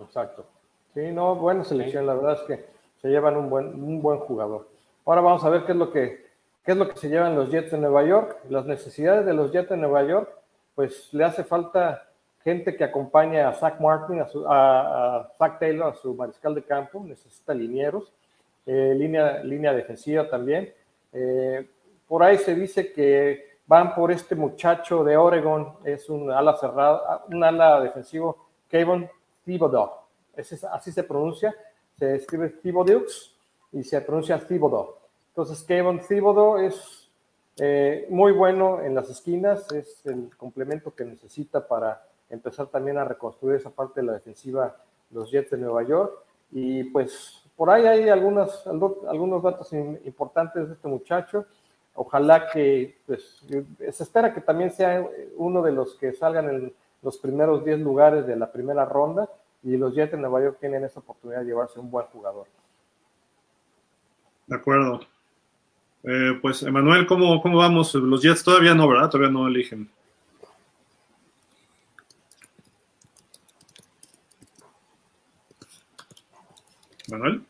Exacto. 0.00 0.46
Sí, 0.94 1.12
no, 1.12 1.34
buena 1.34 1.64
selección, 1.64 2.06
la 2.06 2.14
verdad 2.14 2.40
es 2.40 2.46
que 2.46 2.66
se 3.02 3.08
llevan 3.08 3.36
un 3.36 3.50
buen, 3.50 3.66
un 3.66 4.00
buen 4.00 4.18
jugador. 4.20 4.68
Ahora 5.04 5.20
vamos 5.20 5.44
a 5.44 5.50
ver 5.50 5.64
qué 5.64 5.72
es 5.72 5.78
lo 5.78 5.90
que 5.90 6.24
qué 6.64 6.72
es 6.72 6.78
lo 6.78 6.88
que 6.88 6.96
se 6.96 7.08
llevan 7.08 7.34
los 7.34 7.50
Jets 7.50 7.70
de 7.72 7.78
Nueva 7.78 8.04
York. 8.04 8.38
Las 8.48 8.64
necesidades 8.64 9.26
de 9.26 9.34
los 9.34 9.52
Jets 9.52 9.68
de 9.68 9.76
Nueva 9.76 10.02
York, 10.04 10.30
pues 10.74 11.12
le 11.12 11.24
hace 11.24 11.44
falta 11.44 12.08
gente 12.42 12.76
que 12.76 12.84
acompañe 12.84 13.40
a 13.40 13.52
Zach 13.52 13.80
Martin, 13.80 14.20
a, 14.20 14.28
su, 14.28 14.42
Zach 14.42 15.58
Taylor, 15.58 15.92
a 15.92 15.94
su 15.94 16.14
mariscal 16.14 16.54
de 16.54 16.62
campo, 16.62 17.02
necesita 17.04 17.54
linieros, 17.54 18.12
eh, 18.66 18.94
línea, 18.96 19.42
línea 19.42 19.72
defensiva 19.72 20.28
también. 20.28 20.72
Eh, 21.12 21.68
por 22.08 22.22
ahí 22.22 22.38
se 22.38 22.54
dice 22.54 22.92
que 22.92 23.58
van 23.66 23.94
por 23.94 24.10
este 24.10 24.34
muchacho 24.34 25.04
de 25.04 25.16
Oregon, 25.16 25.74
es 25.84 26.08
un 26.10 26.30
ala 26.30 26.56
cerrada, 26.56 27.24
un 27.28 27.42
ala 27.42 27.80
defensivo, 27.80 28.46
Kevin 28.68 29.08
Thibodeau. 29.44 29.90
así 30.36 30.92
se 30.92 31.02
pronuncia, 31.02 31.54
se 31.98 32.16
escribe 32.16 32.50
Thibodeaux 32.50 33.33
y 33.74 33.82
se 33.82 34.00
pronuncia 34.00 34.38
Thibodeau. 34.38 34.94
Entonces, 35.30 35.62
Kevin 35.64 36.00
Thibodeau 36.00 36.58
es 36.58 37.10
eh, 37.58 38.06
muy 38.08 38.32
bueno 38.32 38.80
en 38.80 38.94
las 38.94 39.10
esquinas, 39.10 39.70
es 39.72 40.06
el 40.06 40.30
complemento 40.36 40.94
que 40.94 41.04
necesita 41.04 41.66
para 41.66 42.06
empezar 42.30 42.68
también 42.68 42.98
a 42.98 43.04
reconstruir 43.04 43.56
esa 43.56 43.70
parte 43.70 44.00
de 44.00 44.06
la 44.06 44.12
defensiva 44.14 44.76
los 45.10 45.30
Jets 45.30 45.50
de 45.50 45.58
Nueva 45.58 45.82
York. 45.82 46.12
Y 46.52 46.84
pues 46.84 47.42
por 47.56 47.68
ahí 47.68 47.84
hay 47.84 48.08
algunos, 48.08 48.66
algunos 48.66 49.42
datos 49.42 49.72
importantes 49.72 50.68
de 50.68 50.74
este 50.74 50.88
muchacho. 50.88 51.46
Ojalá 51.94 52.48
que, 52.48 52.98
pues, 53.06 53.44
se 53.92 54.02
espera 54.02 54.32
que 54.32 54.40
también 54.40 54.70
sea 54.70 55.04
uno 55.36 55.62
de 55.62 55.72
los 55.72 55.94
que 55.94 56.12
salgan 56.12 56.48
en 56.48 56.74
los 57.02 57.18
primeros 57.18 57.64
10 57.64 57.80
lugares 57.80 58.26
de 58.26 58.36
la 58.36 58.50
primera 58.50 58.84
ronda 58.84 59.28
y 59.62 59.76
los 59.76 59.94
Jets 59.94 60.12
de 60.12 60.18
Nueva 60.18 60.42
York 60.42 60.58
tienen 60.60 60.84
esa 60.84 61.00
oportunidad 61.00 61.40
de 61.40 61.46
llevarse 61.46 61.78
un 61.78 61.90
buen 61.90 62.06
jugador. 62.06 62.46
De 64.46 64.56
acuerdo. 64.56 65.00
Eh, 66.02 66.38
pues, 66.42 66.62
Emanuel, 66.62 67.06
¿cómo, 67.06 67.40
¿cómo 67.40 67.58
vamos? 67.58 67.94
Los 67.94 68.22
Jets 68.22 68.44
todavía 68.44 68.74
no, 68.74 68.88
¿verdad? 68.88 69.08
Todavía 69.08 69.32
no 69.32 69.48
eligen. 69.48 69.90
Manuel. 77.08 77.44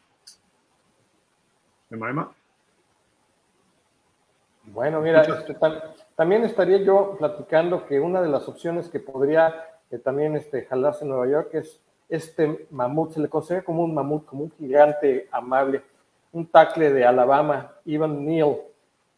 Bueno, 4.65 5.01
mira, 5.01 5.23
este, 5.23 5.57
también 6.17 6.45
estaría 6.45 6.79
yo 6.79 7.17
platicando 7.19 7.87
que 7.87 8.01
una 8.01 8.21
de 8.21 8.29
las 8.29 8.49
opciones 8.49 8.89
que 8.89 8.99
podría 8.99 9.55
eh, 9.91 9.99
también 9.99 10.37
este, 10.37 10.65
jalarse 10.65 11.05
en 11.05 11.11
Nueva 11.11 11.29
York 11.29 11.51
es 11.53 11.81
este 12.09 12.67
mamut, 12.71 13.13
se 13.13 13.21
le 13.21 13.29
considera 13.29 13.65
como 13.65 13.85
un 13.85 13.95
mamut, 13.95 14.25
como 14.25 14.45
un 14.45 14.53
gigante 14.53 15.29
amable, 15.31 15.83
un 16.35 16.47
tackle 16.47 16.93
de 16.93 17.05
Alabama, 17.07 17.73
Ivan 17.87 18.27
Neal. 18.27 18.59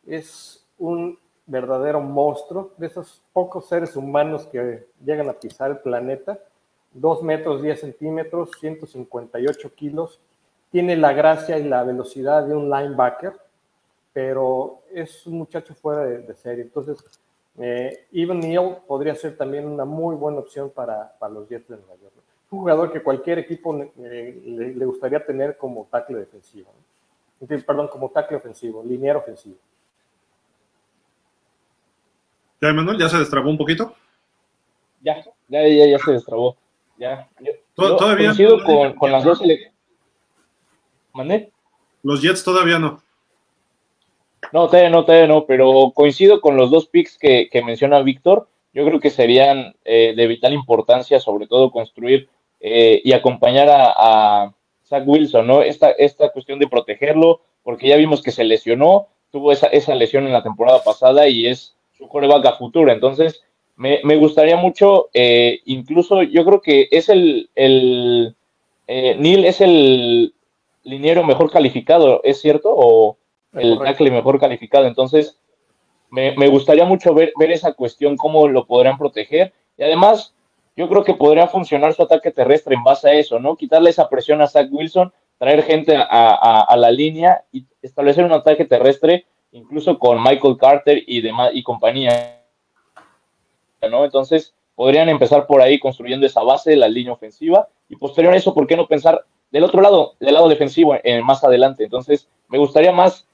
Es 0.07 0.64
un 0.79 1.19
verdadero 1.47 2.01
monstruo, 2.01 2.73
de 2.77 2.87
esos 2.87 3.23
pocos 3.33 3.67
seres 3.69 3.97
humanos 3.97 4.47
que 4.47 4.87
llegan 5.05 5.29
a 5.29 5.33
pisar 5.33 5.71
el 5.71 5.79
planeta, 5.79 6.39
2 6.93 7.23
metros 7.23 7.62
10 7.62 7.81
centímetros, 7.81 8.51
158 8.61 9.75
kilos, 9.75 10.21
tiene 10.71 10.97
la 10.97 11.12
gracia 11.12 11.59
y 11.59 11.64
la 11.64 11.85
velocidad 11.85 12.47
de 12.47 12.55
un 12.55 12.69
linebacker, 12.69 13.33
pero 14.12 14.81
es 14.93 15.27
un 15.27 15.39
muchacho 15.39 15.75
fuera 15.75 16.05
de, 16.05 16.35
serie. 16.35 16.64
Entonces, 16.64 16.99
eh, 17.59 18.07
Evan 18.12 18.41
Neal 18.41 18.79
podría 18.87 19.14
ser 19.14 19.37
también 19.37 19.67
una 19.67 19.85
muy 19.85 20.17
buena 20.17 20.41
opción 20.41 20.71
para, 20.71 21.14
los 21.31 21.49
Jets 21.49 21.69
de 21.69 21.77
Nueva 21.77 21.95
York. 22.03 22.12
Un 22.51 22.61
jugador 22.61 22.93
que 22.93 23.03
cualquier 23.03 23.39
equipo 23.39 23.77
eh, 23.99 24.75
le, 24.77 24.85
gustaría 24.85 25.25
tener 25.25 25.57
como 25.57 25.87
tackle 25.91 26.19
defensivo. 26.19 26.71
Perdón, 27.66 27.89
como 27.89 28.11
tackle 28.11 28.39
ofensivo, 28.39 28.82
liniero 28.84 29.18
ofensivo. 29.18 29.57
¿Ya, 32.61 32.72
Manuel? 32.72 32.99
¿Ya 32.99 33.09
se 33.09 33.18
destrabó 33.18 33.51
un 33.51 33.59
poquito? 33.59 33.95
Ya, 35.03 35.22
ya, 35.49 35.68
ya, 35.68 35.87
ya 35.87 35.99
se 35.99 36.12
destrabó. 36.12 36.57
Ya. 36.97 37.28
Todavía. 37.74 38.28
Coincido 38.28 38.64
con, 38.64 38.95
con 38.95 39.12
las 39.12 39.24
dos 39.24 39.43
los 42.03 42.22
Jets 42.22 42.45
todavía 42.45 42.78
no. 42.78 43.03
No, 44.53 44.66
todavía 44.66 44.91
no, 44.91 45.05
todavía 45.05 45.26
no, 45.26 45.47
pero 45.47 45.93
coincido 45.95 46.41
con 46.41 46.57
los 46.57 46.70
dos 46.70 46.87
picks 46.87 47.18
que, 47.18 47.49
menciona 47.64 48.01
Víctor. 48.03 48.49
Yo 48.72 48.84
creo 48.84 49.01
que 49.01 49.11
serían 49.11 49.74
eh, 49.84 50.14
de 50.14 50.26
vital 50.26 50.53
importancia, 50.53 51.18
sobre 51.18 51.47
todo 51.47 51.70
construir 51.70 52.28
eh, 52.61 53.01
y 53.03 53.12
acompañar 53.12 53.68
a, 53.70 54.53
Zach 54.89 55.05
Wilson, 55.07 55.47
¿no? 55.47 55.62
Esta, 55.62 55.91
esta 55.91 56.30
cuestión 56.30 56.59
de 56.59 56.68
protegerlo, 56.68 57.41
porque 57.62 57.89
ya 57.89 57.97
vimos 57.97 58.22
que 58.22 58.30
se 58.30 58.45
lesionó, 58.45 59.09
tuvo 59.30 59.53
esa, 59.53 59.66
esa 59.66 59.95
lesión 59.95 60.26
en 60.26 60.32
la 60.32 60.43
temporada 60.43 60.82
pasada 60.82 61.28
y 61.28 61.47
es 61.47 61.76
su 61.97 62.09
coreback 62.09 62.47
a 62.47 62.53
futuro. 62.53 62.93
Entonces, 62.93 63.43
me, 63.76 64.16
gustaría 64.16 64.57
mucho, 64.57 65.11
eh, 65.12 65.61
incluso 65.66 66.22
yo 66.22 66.45
creo 66.45 66.62
que 66.62 66.89
es 66.91 67.09
el, 67.09 67.51
el 67.55 68.34
Neil 68.89 69.45
es 69.45 69.61
el 69.61 70.32
liniero 70.84 71.24
mejor 71.24 71.51
calificado, 71.51 72.20
¿es 72.24 72.41
cierto? 72.41 72.72
¿O 72.74 73.18
el 73.53 73.78
tackle 73.78 74.11
mejor 74.11 74.39
calificado? 74.39 74.87
Entonces, 74.87 75.39
me, 76.11 76.49
gustaría 76.49 76.84
mucho 76.84 77.12
ver, 77.12 77.32
ver 77.37 77.51
esa 77.51 77.72
cuestión, 77.72 78.16
cómo 78.16 78.49
lo 78.49 78.66
podrían 78.66 78.97
proteger. 78.97 79.53
Y 79.76 79.82
además, 79.82 80.34
yo 80.77 80.89
creo 80.89 81.05
que 81.05 81.14
podría 81.14 81.49
funcionar 81.49 81.95
su 81.95 82.03
ataque 82.03 82.31
terrestre 82.31 82.74
en 82.74 82.85
base 82.85 83.09
a 83.09 83.14
eso, 83.14 83.39
¿no? 83.39 83.57
Quitarle 83.57 83.91
esa 83.91 84.09
presión 84.09 84.43
a 84.43 84.47
Zach 84.47 84.68
Wilson, 84.70 85.12
traer 85.39 85.62
gente 85.62 85.97
a, 85.97 86.74
la 86.77 86.91
línea 86.91 87.45
y 87.51 87.66
establecer 87.83 88.24
un 88.24 88.33
ataque 88.33 88.64
terrestre, 88.64 89.27
incluso 89.53 89.99
con 89.99 90.22
Michael 90.22 90.57
Carter 90.59 91.03
y 91.07 91.20
demás 91.20 91.51
y 91.55 91.62
compañía. 91.62 92.43
¿no? 93.91 94.05
Entonces, 94.05 94.55
podrían 94.74 95.09
empezar 95.09 95.47
por 95.47 95.61
ahí 95.61 95.79
construyendo 95.79 96.27
esa 96.27 96.43
base 96.43 96.77
la 96.77 96.89
línea 96.89 97.12
ofensiva 97.12 97.68
y 97.89 97.97
posterior 97.97 98.35
a 98.35 98.37
eso, 98.37 98.53
¿por 98.53 98.66
qué 98.66 98.77
no 98.77 98.87
pensar 98.87 99.24
del 99.51 99.64
otro 99.64 99.81
lado, 99.81 100.16
del 100.20 100.35
lado 100.35 100.49
defensivo, 100.49 100.97
en, 101.03 101.24
más 101.24 101.45
adelante. 101.45 101.85
Entonces, 101.85 102.29
me 102.49 102.59
gustaría 102.59 102.93
más 102.93 103.27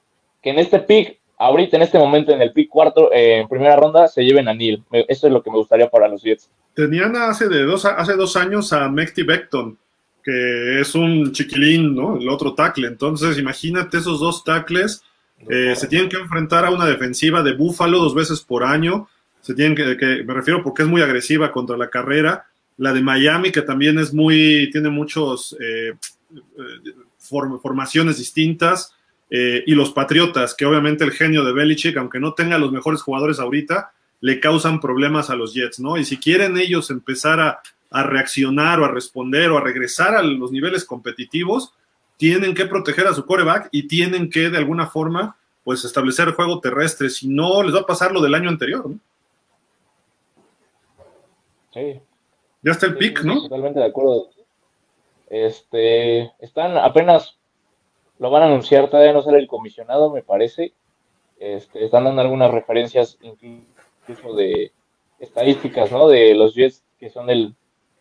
que 0.42 0.50
en 0.50 0.58
este 0.58 0.78
pick, 0.78 1.18
ahorita 1.46 1.76
en 1.76 1.82
este 1.82 1.98
momento, 1.98 2.32
en 2.32 2.42
el 2.42 2.52
pick 2.52 2.68
cuarto, 2.68 3.12
eh, 3.12 3.40
en 3.40 3.48
primera 3.48 3.76
ronda, 3.76 4.08
se 4.08 4.24
lleven 4.24 4.48
a 4.48 4.54
Neil. 4.54 4.82
Eso 4.90 5.26
es 5.26 5.32
lo 5.32 5.42
que 5.42 5.50
me 5.50 5.56
gustaría 5.56 5.90
para 5.90 6.08
los 6.08 6.22
Jets. 6.22 6.50
Tenían 6.74 7.16
hace, 7.16 7.48
dos, 7.48 7.84
hace 7.84 8.14
dos 8.14 8.36
años 8.36 8.72
a 8.72 8.88
Mekti 8.88 9.22
Beckton, 9.22 9.78
que 10.22 10.80
es 10.80 10.94
un 10.94 11.32
chiquilín, 11.32 11.94
¿no? 11.94 12.16
El 12.16 12.28
otro 12.28 12.54
tackle. 12.54 12.86
Entonces, 12.86 13.38
imagínate 13.38 13.98
esos 13.98 14.20
dos 14.20 14.44
tackles. 14.44 15.02
Eh, 15.48 15.74
se 15.74 15.88
tienen 15.88 16.08
que 16.08 16.16
enfrentar 16.16 16.64
a 16.64 16.70
una 16.70 16.86
defensiva 16.86 17.42
de 17.42 17.54
Búfalo 17.54 17.98
dos 17.98 18.14
veces 18.14 18.40
por 18.40 18.64
año. 18.64 19.08
Se 19.40 19.54
tienen 19.54 19.74
que, 19.74 20.22
me 20.24 20.34
refiero 20.34 20.62
porque 20.62 20.82
es 20.82 20.88
muy 20.88 21.02
agresiva 21.02 21.50
contra 21.50 21.76
la 21.76 21.90
carrera 21.90 22.46
la 22.78 22.92
de 22.92 23.02
Miami, 23.02 23.52
que 23.52 23.62
también 23.62 23.98
es 23.98 24.12
muy, 24.12 24.70
tiene 24.72 24.88
muchos 24.88 25.56
eh, 25.60 25.92
formaciones 27.18 28.18
distintas, 28.18 28.94
eh, 29.34 29.64
y 29.66 29.74
los 29.74 29.92
Patriotas, 29.92 30.54
que 30.54 30.66
obviamente 30.66 31.04
el 31.04 31.10
genio 31.10 31.42
de 31.42 31.54
Belichick, 31.54 31.96
aunque 31.96 32.20
no 32.20 32.34
tenga 32.34 32.58
los 32.58 32.70
mejores 32.70 33.00
jugadores 33.00 33.40
ahorita, 33.40 33.90
le 34.20 34.38
causan 34.40 34.78
problemas 34.78 35.30
a 35.30 35.36
los 35.36 35.54
Jets, 35.54 35.80
¿no? 35.80 35.96
Y 35.96 36.04
si 36.04 36.18
quieren 36.18 36.58
ellos 36.58 36.90
empezar 36.90 37.40
a, 37.40 37.62
reaccionar 37.90 38.78
o 38.80 38.84
a 38.84 38.88
responder 38.88 39.50
o 39.50 39.56
a 39.56 39.62
regresar 39.62 40.14
a 40.14 40.22
los 40.22 40.52
niveles 40.52 40.84
competitivos, 40.84 41.72
tienen 42.18 42.54
que 42.54 42.66
proteger 42.66 43.06
a 43.06 43.14
su 43.14 43.24
coreback 43.24 43.70
y 43.70 43.88
tienen 43.88 44.28
que 44.28 44.50
de 44.50 44.58
alguna 44.58 44.86
forma 44.86 45.36
pues 45.64 45.82
establecer 45.84 46.32
juego 46.32 46.60
terrestre, 46.60 47.08
si 47.08 47.26
no 47.26 47.62
les 47.62 47.74
va 47.74 47.80
a 47.80 47.86
pasar 47.86 48.12
lo 48.12 48.20
del 48.20 48.34
año 48.34 48.50
anterior, 48.50 48.86
¿no? 48.88 48.98
Sí, 51.72 52.00
ya 52.62 52.72
está 52.72 52.84
el 52.84 52.96
pick, 52.96 53.24
¿no? 53.24 53.40
Totalmente 53.42 53.80
de 53.80 53.86
acuerdo. 53.86 54.28
Este, 55.30 56.32
están 56.38 56.76
apenas 56.76 57.38
lo 58.22 58.30
van 58.30 58.44
a 58.44 58.46
anunciar, 58.46 58.88
todavía 58.88 59.12
no 59.12 59.20
sale 59.20 59.40
el 59.40 59.48
comisionado, 59.48 60.12
me 60.12 60.22
parece. 60.22 60.72
Este, 61.40 61.84
están 61.84 62.04
dando 62.04 62.22
algunas 62.22 62.52
referencias 62.52 63.18
incluso 63.20 64.36
de 64.36 64.70
estadísticas, 65.18 65.90
¿no? 65.90 66.06
De 66.06 66.32
los 66.36 66.54
Jets 66.54 66.84
que 67.00 67.10
son 67.10 67.28
el, 67.30 67.52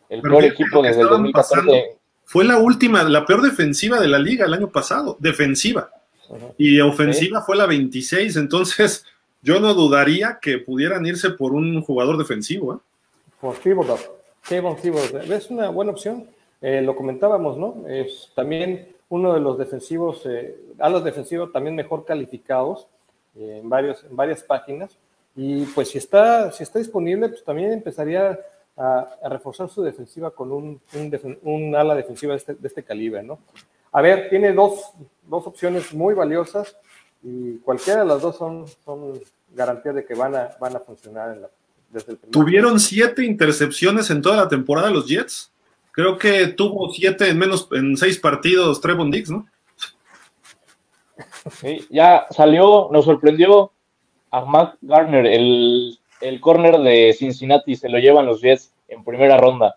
el 0.08 0.22
peor 0.22 0.44
equipo 0.44 0.80
desde 0.80 1.00
el 1.00 1.08
2014. 1.08 1.98
Fue 2.24 2.44
la 2.44 2.58
última, 2.58 3.02
la 3.02 3.26
peor 3.26 3.42
defensiva 3.42 3.98
de 3.98 4.06
la 4.06 4.20
liga 4.20 4.46
el 4.46 4.54
año 4.54 4.70
pasado, 4.70 5.16
defensiva. 5.18 5.90
Y 6.56 6.78
ofensiva 6.78 7.42
fue 7.42 7.56
la 7.56 7.66
26, 7.66 8.36
entonces 8.36 9.04
yo 9.42 9.58
no 9.58 9.74
dudaría 9.74 10.38
que 10.40 10.58
pudieran 10.58 11.04
irse 11.04 11.30
por 11.30 11.52
un 11.52 11.82
jugador 11.82 12.16
defensivo. 12.16 12.74
¿eh? 12.74 12.78
Por 13.40 13.56
Thibodeau. 13.56 13.98
Es 14.48 15.50
una 15.50 15.68
buena 15.70 15.90
opción. 15.90 16.28
Eh, 16.60 16.80
lo 16.80 16.94
comentábamos, 16.94 17.58
¿no? 17.58 17.88
Es 17.88 18.30
también 18.36 18.92
uno 19.12 19.34
de 19.34 19.40
los 19.40 19.58
defensivos, 19.58 20.22
eh, 20.24 20.56
a 20.78 20.88
los 20.88 21.04
defensivos 21.04 21.52
también 21.52 21.76
mejor 21.76 22.06
calificados 22.06 22.88
eh, 23.36 23.58
en, 23.62 23.68
varios, 23.68 24.02
en 24.04 24.16
varias 24.16 24.42
páginas. 24.42 24.96
Y 25.36 25.66
pues 25.66 25.90
si 25.90 25.98
está, 25.98 26.50
si 26.50 26.62
está 26.62 26.78
disponible, 26.78 27.28
pues 27.28 27.44
también 27.44 27.72
empezaría 27.72 28.40
a, 28.74 29.06
reforzar 29.28 29.68
su 29.68 29.82
defensiva 29.82 30.30
con 30.30 30.50
un, 30.50 30.80
un, 31.42 31.76
ala 31.76 31.94
defensiva 31.94 32.32
de 32.32 32.38
este, 32.38 32.54
de 32.54 32.66
este, 32.66 32.82
calibre, 32.82 33.22
¿no? 33.22 33.38
A 33.92 34.00
ver, 34.00 34.30
tiene 34.30 34.54
dos, 34.54 34.92
dos, 35.28 35.46
opciones 35.46 35.92
muy 35.92 36.14
valiosas 36.14 36.74
y 37.22 37.58
cualquiera 37.58 38.00
de 38.00 38.06
las 38.06 38.22
dos 38.22 38.38
son, 38.38 38.66
son 38.82 39.20
garantía 39.54 39.92
de 39.92 40.06
que 40.06 40.14
van 40.14 40.34
a, 40.34 40.56
van 40.58 40.74
a 40.74 40.80
funcionar 40.80 41.50
desde 41.90 42.12
el 42.12 42.18
primer 42.18 42.32
Tuvieron 42.32 42.80
siete 42.80 43.26
intercepciones 43.26 44.08
en 44.08 44.22
toda 44.22 44.36
la 44.38 44.48
temporada 44.48 44.88
los 44.88 45.06
Jets. 45.06 45.51
Creo 45.92 46.18
que 46.18 46.48
tuvo 46.48 46.90
siete 46.90 47.28
en 47.28 47.38
menos 47.38 47.68
en 47.72 47.96
seis 47.96 48.18
partidos 48.18 48.80
Trevon 48.80 49.10
Diggs, 49.10 49.30
¿no? 49.30 49.46
Sí, 51.50 51.86
ya 51.90 52.26
salió, 52.30 52.88
nos 52.90 53.04
sorprendió 53.04 53.72
a 54.30 54.44
Matt 54.44 54.76
Garner, 54.80 55.26
el, 55.26 55.98
el 56.20 56.40
corner 56.40 56.78
de 56.78 57.14
Cincinnati, 57.16 57.76
se 57.76 57.88
lo 57.88 57.98
llevan 57.98 58.26
los 58.26 58.40
Jets 58.40 58.72
en 58.88 59.04
primera 59.04 59.36
ronda. 59.36 59.76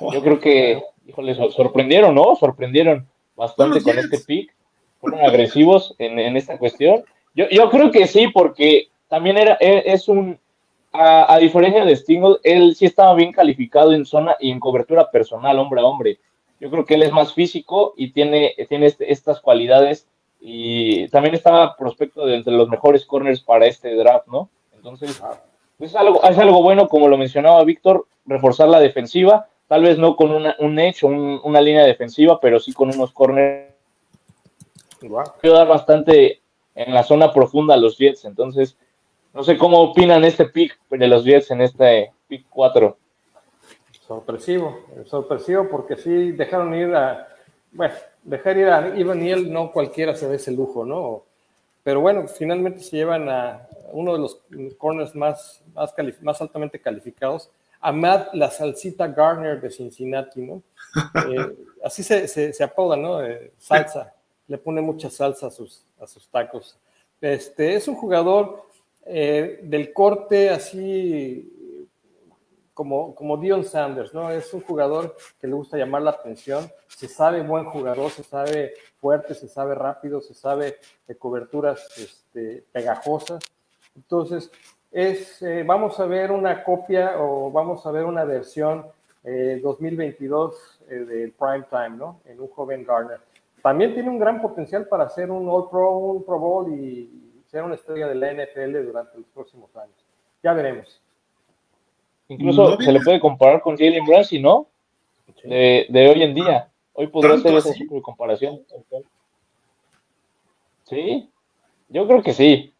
Yo 0.00 0.22
creo 0.22 0.38
que, 0.38 0.82
híjole, 1.06 1.34
sorprendieron, 1.50 2.14
¿no? 2.14 2.36
Sorprendieron 2.36 3.06
bastante 3.36 3.82
con 3.82 3.98
este 3.98 4.18
pick. 4.18 4.54
Fueron 5.00 5.20
agresivos 5.20 5.94
en, 5.98 6.18
en 6.18 6.36
esta 6.36 6.58
cuestión. 6.58 7.04
Yo, 7.34 7.48
yo, 7.50 7.68
creo 7.70 7.90
que 7.90 8.06
sí, 8.06 8.28
porque 8.28 8.88
también 9.08 9.38
era, 9.38 9.56
e, 9.60 9.82
es 9.86 10.08
un, 10.08 10.38
a, 10.98 11.38
diferencia 11.38 11.84
de 11.84 11.94
Stingle, 11.94 12.38
él 12.42 12.74
sí 12.74 12.86
estaba 12.86 13.14
bien 13.14 13.32
calificado 13.32 13.92
en 13.92 14.04
zona 14.04 14.36
y 14.40 14.50
en 14.50 14.58
cobertura 14.58 15.10
personal, 15.10 15.58
hombre 15.58 15.80
a 15.80 15.84
hombre. 15.84 16.18
Yo 16.60 16.70
creo 16.70 16.84
que 16.84 16.94
él 16.94 17.04
es 17.04 17.12
más 17.12 17.32
físico 17.32 17.94
y 17.96 18.10
tiene, 18.10 18.54
tiene 18.68 18.86
este, 18.86 19.12
estas 19.12 19.40
cualidades 19.40 20.08
y 20.40 21.08
también 21.08 21.34
estaba 21.34 21.76
prospecto 21.76 22.26
de 22.26 22.36
entre 22.36 22.52
los 22.52 22.68
mejores 22.68 23.06
corners 23.06 23.40
para 23.40 23.66
este 23.66 23.94
draft, 23.94 24.26
¿no? 24.26 24.48
Entonces, 24.74 25.20
pues 25.76 25.90
es 25.90 25.96
algo, 25.96 26.22
es 26.22 26.38
algo 26.38 26.62
bueno, 26.62 26.88
como 26.88 27.08
lo 27.08 27.16
mencionaba 27.16 27.62
Víctor, 27.64 28.06
reforzar 28.26 28.68
la 28.68 28.80
defensiva, 28.80 29.48
tal 29.68 29.82
vez 29.82 29.98
no 29.98 30.16
con 30.16 30.32
una, 30.32 30.56
un 30.58 30.78
edge 30.78 31.04
o 31.04 31.08
una 31.08 31.60
línea 31.60 31.84
defensiva, 31.84 32.40
pero 32.40 32.58
sí 32.58 32.72
con 32.72 32.92
unos 32.92 33.12
corners. 33.12 33.72
Puede 35.00 35.54
dar 35.54 35.68
bastante 35.68 36.40
en 36.74 36.92
la 36.92 37.04
zona 37.04 37.32
profunda 37.32 37.74
a 37.74 37.76
los 37.76 37.98
Jets, 37.98 38.24
entonces 38.24 38.76
no 39.38 39.44
sé 39.44 39.56
cómo 39.56 39.80
opinan 39.80 40.24
este 40.24 40.46
pick 40.46 40.76
de 40.90 41.06
los 41.06 41.22
Jets 41.24 41.52
en 41.52 41.60
este 41.60 42.12
pick 42.26 42.46
4. 42.50 42.98
Sorpresivo, 44.04 44.80
sorpresivo 45.04 45.68
porque 45.70 45.96
sí 45.96 46.32
dejaron 46.32 46.74
ir 46.74 46.92
a, 46.92 47.28
bueno, 47.70 47.94
dejar 48.24 48.56
ir 48.56 48.66
a 48.66 48.98
Ivan 48.98 49.22
él 49.22 49.52
no 49.52 49.70
cualquiera 49.70 50.16
se 50.16 50.26
ve 50.26 50.36
ese 50.36 50.50
lujo, 50.50 50.84
¿no? 50.84 51.22
Pero 51.84 52.00
bueno, 52.00 52.26
finalmente 52.26 52.80
se 52.80 52.96
llevan 52.96 53.28
a 53.28 53.68
uno 53.92 54.14
de 54.14 54.18
los 54.18 54.40
corners 54.76 55.14
más, 55.14 55.62
más, 55.72 55.94
más 56.20 56.42
altamente 56.42 56.80
calificados, 56.80 57.48
a 57.80 57.92
Matt 57.92 58.34
La 58.34 58.50
Salsita 58.50 59.06
Garner 59.06 59.60
de 59.60 59.70
Cincinnati, 59.70 60.42
¿no? 60.42 60.62
Eh, 61.30 61.56
así 61.84 62.02
se, 62.02 62.26
se, 62.26 62.64
apoda, 62.64 62.96
¿no? 62.96 63.24
Eh, 63.24 63.52
salsa, 63.56 64.12
le 64.48 64.58
pone 64.58 64.80
mucha 64.80 65.08
salsa 65.08 65.46
a 65.46 65.50
sus, 65.52 65.84
a 66.00 66.08
sus 66.08 66.26
tacos. 66.26 66.76
Este, 67.20 67.76
es 67.76 67.86
un 67.86 67.94
jugador 67.94 68.67
eh, 69.08 69.60
del 69.62 69.92
corte 69.92 70.50
así 70.50 71.54
como, 72.74 73.14
como 73.14 73.36
Dion 73.38 73.64
Sanders, 73.64 74.14
¿no? 74.14 74.30
Es 74.30 74.54
un 74.54 74.60
jugador 74.60 75.16
que 75.40 75.48
le 75.48 75.54
gusta 75.54 75.76
llamar 75.76 76.02
la 76.02 76.10
atención, 76.10 76.70
se 76.86 77.08
sabe 77.08 77.42
buen 77.42 77.64
jugador, 77.64 78.10
se 78.10 78.22
sabe 78.22 78.74
fuerte, 79.00 79.34
se 79.34 79.48
sabe 79.48 79.74
rápido, 79.74 80.20
se 80.20 80.34
sabe 80.34 80.76
de 81.06 81.16
coberturas 81.16 81.88
este, 81.98 82.64
pegajosas. 82.70 83.42
Entonces, 83.96 84.50
es, 84.92 85.42
eh, 85.42 85.64
vamos 85.66 85.98
a 85.98 86.06
ver 86.06 86.30
una 86.30 86.62
copia 86.62 87.14
o 87.18 87.50
vamos 87.50 87.84
a 87.84 87.90
ver 87.90 88.04
una 88.04 88.24
versión 88.24 88.86
2022 89.24 90.80
eh, 90.88 90.94
del 90.94 91.32
Prime 91.32 91.66
Time, 91.68 91.96
¿no? 91.96 92.20
En 92.24 92.40
un 92.40 92.48
joven 92.48 92.84
Garner. 92.84 93.20
También 93.62 93.92
tiene 93.92 94.08
un 94.08 94.18
gran 94.18 94.40
potencial 94.40 94.86
para 94.86 95.08
ser 95.08 95.30
un 95.30 95.48
All 95.48 95.68
Pro, 95.68 95.90
un 95.98 96.24
Pro 96.24 96.38
Bowl 96.38 96.72
y, 96.72 97.27
ser 97.48 97.62
una 97.62 97.74
estrella 97.74 98.06
de 98.08 98.14
la 98.14 98.32
NFL 98.32 98.84
durante 98.84 99.16
los 99.18 99.26
próximos 99.28 99.74
años. 99.76 99.96
Ya 100.42 100.52
veremos. 100.52 101.00
Incluso 102.28 102.76
se 102.80 102.92
le 102.92 103.00
puede 103.00 103.18
comparar 103.18 103.62
con 103.62 103.76
Jalen 103.76 104.06
Ramsey, 104.06 104.40
¿no? 104.40 104.68
De, 105.42 106.12
hoy 106.14 106.22
en 106.22 106.34
día. 106.34 106.68
Hoy 106.92 107.06
podría 107.06 107.38
ser 107.38 107.54
esa 107.54 107.74
comparación. 108.02 108.60
Sí, 110.84 111.30
yo 111.88 112.06
creo 112.06 112.22
que 112.22 112.34
sí. 112.34 112.74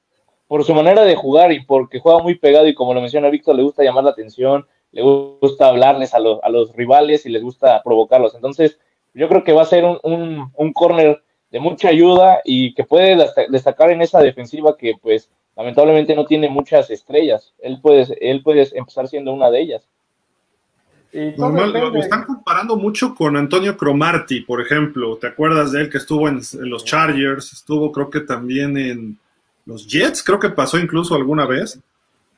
Por 0.46 0.64
su 0.64 0.74
manera 0.74 1.02
de 1.02 1.14
jugar 1.14 1.52
y 1.52 1.64
porque 1.64 2.00
juega 2.00 2.22
muy 2.22 2.34
pegado 2.34 2.66
y 2.66 2.74
como 2.74 2.94
lo 2.94 3.00
menciona 3.00 3.30
Víctor, 3.30 3.54
le 3.54 3.62
gusta 3.62 3.84
llamar 3.84 4.04
la 4.04 4.10
atención, 4.10 4.66
le 4.92 5.02
gusta 5.02 5.68
hablarles 5.68 6.14
a 6.14 6.18
los, 6.18 6.42
a 6.42 6.48
los 6.48 6.74
rivales 6.74 7.26
y 7.26 7.30
les 7.30 7.42
gusta 7.42 7.82
provocarlos. 7.82 8.34
Entonces, 8.34 8.78
yo 9.14 9.28
creo 9.28 9.44
que 9.44 9.52
va 9.52 9.62
a 9.62 9.66
ser 9.66 9.84
un, 9.84 9.98
un, 10.02 10.50
un 10.54 10.72
corner 10.72 11.22
de 11.50 11.60
mucha 11.60 11.88
ayuda 11.88 12.40
y 12.44 12.74
que 12.74 12.84
puede 12.84 13.16
destacar 13.48 13.90
en 13.90 14.02
esa 14.02 14.20
defensiva 14.20 14.76
que 14.76 14.94
pues 15.00 15.30
lamentablemente 15.56 16.14
no 16.14 16.26
tiene 16.26 16.48
muchas 16.48 16.90
estrellas. 16.90 17.52
Él 17.60 17.80
puede, 17.80 18.06
él 18.20 18.42
puede 18.42 18.68
empezar 18.76 19.08
siendo 19.08 19.32
una 19.32 19.50
de 19.50 19.60
ellas. 19.60 19.88
Normal, 21.12 21.72
lo, 21.72 21.96
están 21.96 22.24
comparando 22.24 22.76
mucho 22.76 23.14
con 23.14 23.36
Antonio 23.36 23.76
Cromarty, 23.76 24.42
por 24.42 24.60
ejemplo. 24.60 25.16
¿Te 25.16 25.28
acuerdas 25.28 25.72
de 25.72 25.80
él 25.82 25.90
que 25.90 25.98
estuvo 25.98 26.28
en, 26.28 26.40
los 26.60 26.84
Chargers? 26.84 27.52
Estuvo 27.52 27.90
creo 27.90 28.10
que 28.10 28.20
también 28.20 28.76
en 28.76 29.18
los 29.64 29.86
Jets, 29.86 30.22
creo 30.22 30.38
que 30.38 30.50
pasó 30.50 30.78
incluso 30.78 31.14
alguna 31.14 31.46
vez. 31.46 31.80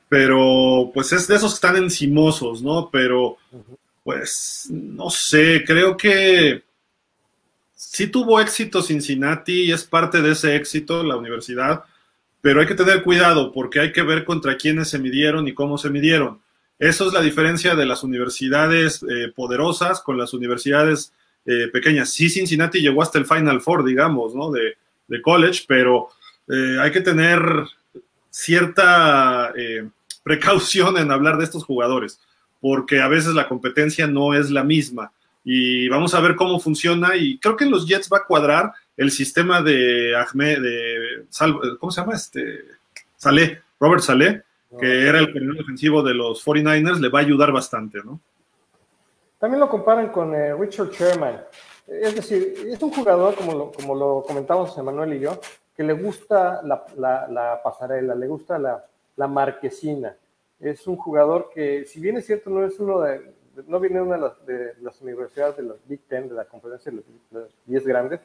Pero 0.09 0.91
pues 0.95 1.13
es 1.13 1.27
de 1.27 1.37
esos 1.37 1.53
que 1.53 1.67
están 1.67 1.77
encimosos, 1.77 2.63
¿no? 2.63 2.89
Pero 2.91 3.37
pues 4.05 4.69
no 4.71 5.11
sé, 5.11 5.63
creo 5.67 5.97
que 5.97 6.63
sí 7.81 8.09
tuvo 8.09 8.41
éxito 8.41 8.83
Cincinnati 8.83 9.63
y 9.63 9.73
es 9.73 9.85
parte 9.85 10.21
de 10.21 10.33
ese 10.33 10.55
éxito 10.55 11.03
la 11.03 11.17
universidad, 11.17 11.85
pero 12.43 12.61
hay 12.61 12.67
que 12.67 12.75
tener 12.75 13.03
cuidado 13.03 13.53
porque 13.53 13.81
hay 13.81 13.91
que 13.91 14.03
ver 14.03 14.27
contra 14.27 14.59
quiénes 14.59 14.91
se 14.91 14.99
midieron 14.99 15.49
y 15.49 15.55
cómo 15.55 15.79
se 15.79 15.89
midieron. 15.89 16.41
Eso 16.79 17.07
es 17.07 17.15
la 17.15 17.23
diferencia 17.23 17.75
de 17.75 17.87
las 17.87 18.03
universidades 18.03 19.03
eh, 19.03 19.33
poderosas 19.35 20.03
con 20.03 20.19
las 20.19 20.35
universidades 20.35 21.15
eh, 21.47 21.69
pequeñas. 21.73 22.13
Sí, 22.13 22.29
Cincinnati 22.29 22.81
llegó 22.81 23.03
hasta 23.03 23.19
el 23.19 23.27
Final 23.27 23.63
Four, 23.63 23.85
digamos, 23.85 24.35
¿no? 24.35 24.51
De, 24.51 24.77
college, 25.23 25.65
pero 25.67 26.11
eh, 26.49 26.77
hay 26.81 26.93
que 26.93 27.01
tener 27.01 27.43
cierta 28.31 29.53
precaución 30.23 30.97
en 30.99 31.11
hablar 31.11 31.37
de 31.37 31.43
estos 31.43 31.65
jugadores, 31.65 32.21
porque 32.61 33.01
a 33.01 33.09
veces 33.09 33.35
la 33.35 33.49
competencia 33.49 34.07
no 34.07 34.35
es 34.35 34.51
la 34.53 34.63
misma 34.63 35.11
y 35.45 35.89
vamos 35.89 36.15
a 36.15 36.21
ver 36.21 36.37
cómo 36.37 36.61
funciona 36.61 37.17
y 37.17 37.39
creo 37.39 37.57
que 37.57 37.65
en 37.65 37.71
los 37.71 37.87
Jets 37.87 38.11
va 38.13 38.19
a 38.19 38.27
cuadrar 38.27 38.73
el 38.97 39.11
sistema 39.11 39.63
de 39.63 40.15
Ahmed, 40.15 40.61
de 40.61 41.25
¿cómo 41.79 41.91
se 41.91 42.01
llama? 42.01 42.15
Este, 42.15 42.65
Saleh, 43.17 43.61
Robert 43.79 44.03
Saleh, 44.03 44.43
que 44.79 45.09
era 45.09 45.19
el 45.19 45.33
primer 45.33 45.57
defensivo 45.57 46.03
de 46.03 46.15
los 46.15 46.45
49ers, 46.45 47.01
le 47.01 47.09
va 47.09 47.21
a 47.21 47.23
ayudar 47.23 47.51
bastante, 47.51 47.99
¿no? 48.05 48.21
También 49.39 49.61
lo 49.61 49.71
comparan 49.71 50.11
con 50.11 50.35
eh, 50.35 50.55
Richard 50.55 50.91
Sherman. 50.91 51.41
Es 51.87 52.15
decir, 52.15 52.55
es 52.67 52.81
un 52.83 52.93
jugador, 52.93 53.35
como 53.35 53.55
lo, 53.55 53.73
como 53.73 53.95
lo 53.95 54.23
comentamos 54.27 54.77
Emanuel 54.77 55.15
y 55.15 55.21
yo, 55.21 55.41
que 55.75 55.83
le 55.83 55.95
gusta 55.95 56.61
la, 56.63 56.85
la, 57.29 57.61
pasarela, 57.65 58.15
le 58.15 58.29
gusta 58.29 58.59
la, 58.59 58.85
la 59.17 59.27
marquesina. 59.27 60.15
Es 60.61 60.87
un 60.87 60.97
jugador 60.97 61.51
que, 61.53 61.87
si 61.87 62.01
bien 62.01 62.19
es 62.19 62.27
cierto, 62.27 62.51
no 62.51 62.65
es 62.65 62.79
uno 62.79 63.01
de, 63.01 63.33
no 63.67 63.81
viene 63.81 64.01
una 64.01 64.17
de 64.17 64.21
las, 64.21 64.47
de 64.47 64.75
las, 64.81 65.01
universidades 65.01 65.57
de 65.57 65.63
las 65.65 65.77
Big 65.87 66.01
Ten, 66.09 66.29
de 66.29 66.35
la 66.35 66.45
conferencia 66.45 66.93
de 66.93 67.03
las 67.31 67.49
10 67.67 67.87
grandes, 67.87 68.21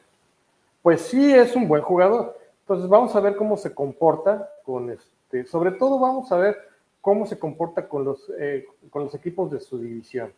pues 0.82 1.00
sí 1.02 1.34
es 1.34 1.56
un 1.56 1.68
buen 1.68 1.82
jugador. 1.82 2.36
Entonces 2.60 2.88
vamos 2.88 3.14
a 3.14 3.20
ver 3.20 3.36
cómo 3.36 3.56
se 3.56 3.74
comporta 3.74 4.50
con 4.64 4.90
este, 4.90 5.46
sobre 5.46 5.72
todo 5.72 5.98
vamos 5.98 6.30
a 6.32 6.36
ver 6.36 6.56
cómo 7.00 7.26
se 7.26 7.38
comporta 7.38 7.88
con 7.88 8.04
los, 8.04 8.30
eh, 8.38 8.66
con 8.90 9.04
los 9.04 9.14
equipos 9.14 9.50
de 9.50 9.60
su 9.60 9.78
división. 9.78 10.32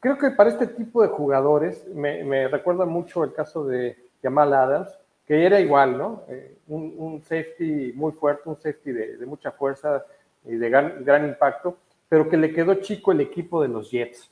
Creo 0.00 0.18
que 0.18 0.30
para 0.30 0.50
este 0.50 0.66
tipo 0.66 1.02
de 1.02 1.08
jugadores, 1.08 1.86
me, 1.88 2.46
recuerda 2.48 2.84
mucho 2.84 3.24
el 3.24 3.32
caso 3.32 3.64
de 3.64 3.96
Jamal 4.22 4.52
Adams, 4.52 4.98
que 5.26 5.46
era 5.46 5.58
igual, 5.60 5.96
¿no? 5.96 6.22
Eh, 6.28 6.58
un, 6.68 7.22
safety 7.22 7.92
muy 7.94 8.12
fuerte, 8.12 8.42
un 8.44 8.56
safety 8.56 8.92
de, 8.92 9.26
mucha 9.26 9.50
fuerza 9.50 10.04
y 10.44 10.56
de 10.56 10.68
gran, 10.68 11.24
impacto, 11.24 11.78
pero 12.14 12.28
que 12.28 12.36
le 12.36 12.52
quedó 12.52 12.76
chico 12.76 13.10
el 13.10 13.20
equipo 13.20 13.60
de 13.60 13.66
los 13.66 13.90
Jets. 13.90 14.30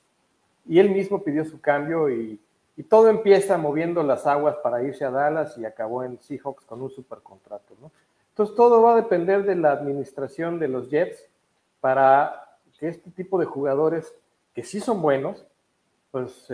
Y 0.69 0.79
él 0.79 0.91
mismo 0.91 1.25
pidió 1.25 1.45
su 1.45 1.61
cambio 1.61 2.09
y, 2.09 2.41
todo 2.89 3.09
empieza 3.09 3.59
moviendo 3.59 4.05
las 4.05 4.25
aguas 4.25 4.55
para 4.63 4.85
irse 4.85 5.05
a 5.05 5.11
Dallas 5.11 5.59
y 5.59 5.65
acabó 5.65 6.05
en 6.05 6.21
Seahawks 6.21 6.65
con 6.65 6.81
un 6.81 6.91
supercontrato, 6.91 7.75
¿no? 7.81 7.91
Entonces 8.29 8.55
todo 8.55 8.83
va 8.83 8.93
a 8.93 8.97
depender 8.97 9.45
de 9.45 9.57
la 9.57 9.73
administración 9.73 10.61
de 10.61 10.69
los 10.69 10.91
Jets 10.91 11.29
para 11.81 12.57
que 12.79 12.87
este 12.87 13.11
tipo 13.11 13.37
de 13.37 13.47
jugadores 13.47 14.15
que 14.55 14.63
sí 14.63 14.79
son 14.79 15.03
buenos, 15.03 15.45
pues 16.13 16.49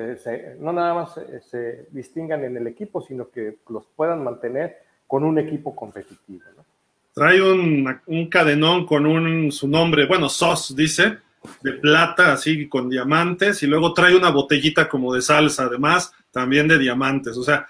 no 0.58 0.72
nada 0.72 0.94
más 0.94 1.20
se, 1.42 1.88
distingan 1.90 2.42
en 2.44 2.56
el 2.56 2.66
equipo, 2.68 3.02
sino 3.02 3.28
que 3.28 3.58
los 3.68 3.84
puedan 3.84 4.24
mantener 4.24 4.78
con 5.06 5.24
un 5.24 5.38
equipo 5.38 5.76
competitivo. 5.76 6.44
Trae 7.18 7.42
un, 7.42 8.28
cadenón 8.30 8.86
con 8.86 9.04
un, 9.04 9.50
su 9.50 9.66
nombre, 9.66 10.06
bueno, 10.06 10.28
SOS 10.28 10.76
dice, 10.76 11.18
de 11.62 11.72
plata, 11.72 12.32
así 12.32 12.68
con 12.68 12.88
diamantes, 12.88 13.60
y 13.64 13.66
luego 13.66 13.92
trae 13.92 14.14
una 14.14 14.30
botellita 14.30 14.88
como 14.88 15.12
de 15.12 15.20
salsa, 15.20 15.64
además, 15.64 16.12
también 16.30 16.68
de 16.68 16.78
diamantes. 16.78 17.36
O 17.36 17.42
sea, 17.42 17.66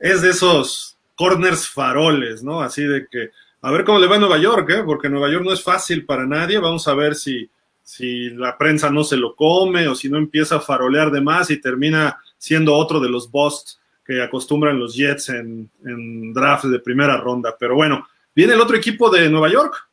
es 0.00 0.20
de 0.20 0.30
esos 0.30 0.98
corners 1.14 1.68
faroles, 1.68 2.42
¿no? 2.42 2.60
Así 2.60 2.82
de 2.82 3.06
que, 3.08 3.30
a 3.60 3.70
ver 3.70 3.84
cómo 3.84 4.00
le 4.00 4.08
va 4.08 4.16
a 4.16 4.18
Nueva 4.18 4.38
York, 4.38 4.68
¿eh? 4.70 4.82
Porque 4.84 5.08
Nueva 5.08 5.30
York 5.30 5.44
no 5.44 5.52
es 5.52 5.62
fácil 5.62 6.04
para 6.04 6.26
nadie. 6.26 6.58
Vamos 6.58 6.88
a 6.88 6.94
ver 6.94 7.14
si, 7.14 7.48
si 7.84 8.30
la 8.30 8.58
prensa 8.58 8.90
no 8.90 9.04
se 9.04 9.16
lo 9.16 9.36
come 9.36 9.86
o 9.86 9.94
si 9.94 10.08
no 10.08 10.18
empieza 10.18 10.56
a 10.56 10.60
farolear 10.60 11.12
de 11.12 11.20
más 11.20 11.52
y 11.52 11.60
termina 11.60 12.18
siendo 12.36 12.74
otro 12.74 12.98
de 12.98 13.08
los 13.08 13.30
busts 13.30 13.80
que 14.04 14.20
acostumbran 14.20 14.80
los 14.80 14.96
Jets 14.96 15.28
en, 15.28 15.70
en 15.84 16.32
draft 16.32 16.64
de 16.64 16.80
primera 16.80 17.16
ronda. 17.18 17.54
Pero 17.56 17.76
bueno, 17.76 18.08
viene 18.34 18.54
el 18.54 18.60
otro 18.60 18.76
equipo 18.76 19.10
de 19.10 19.28
Nueva 19.30 19.50
York, 19.50 19.88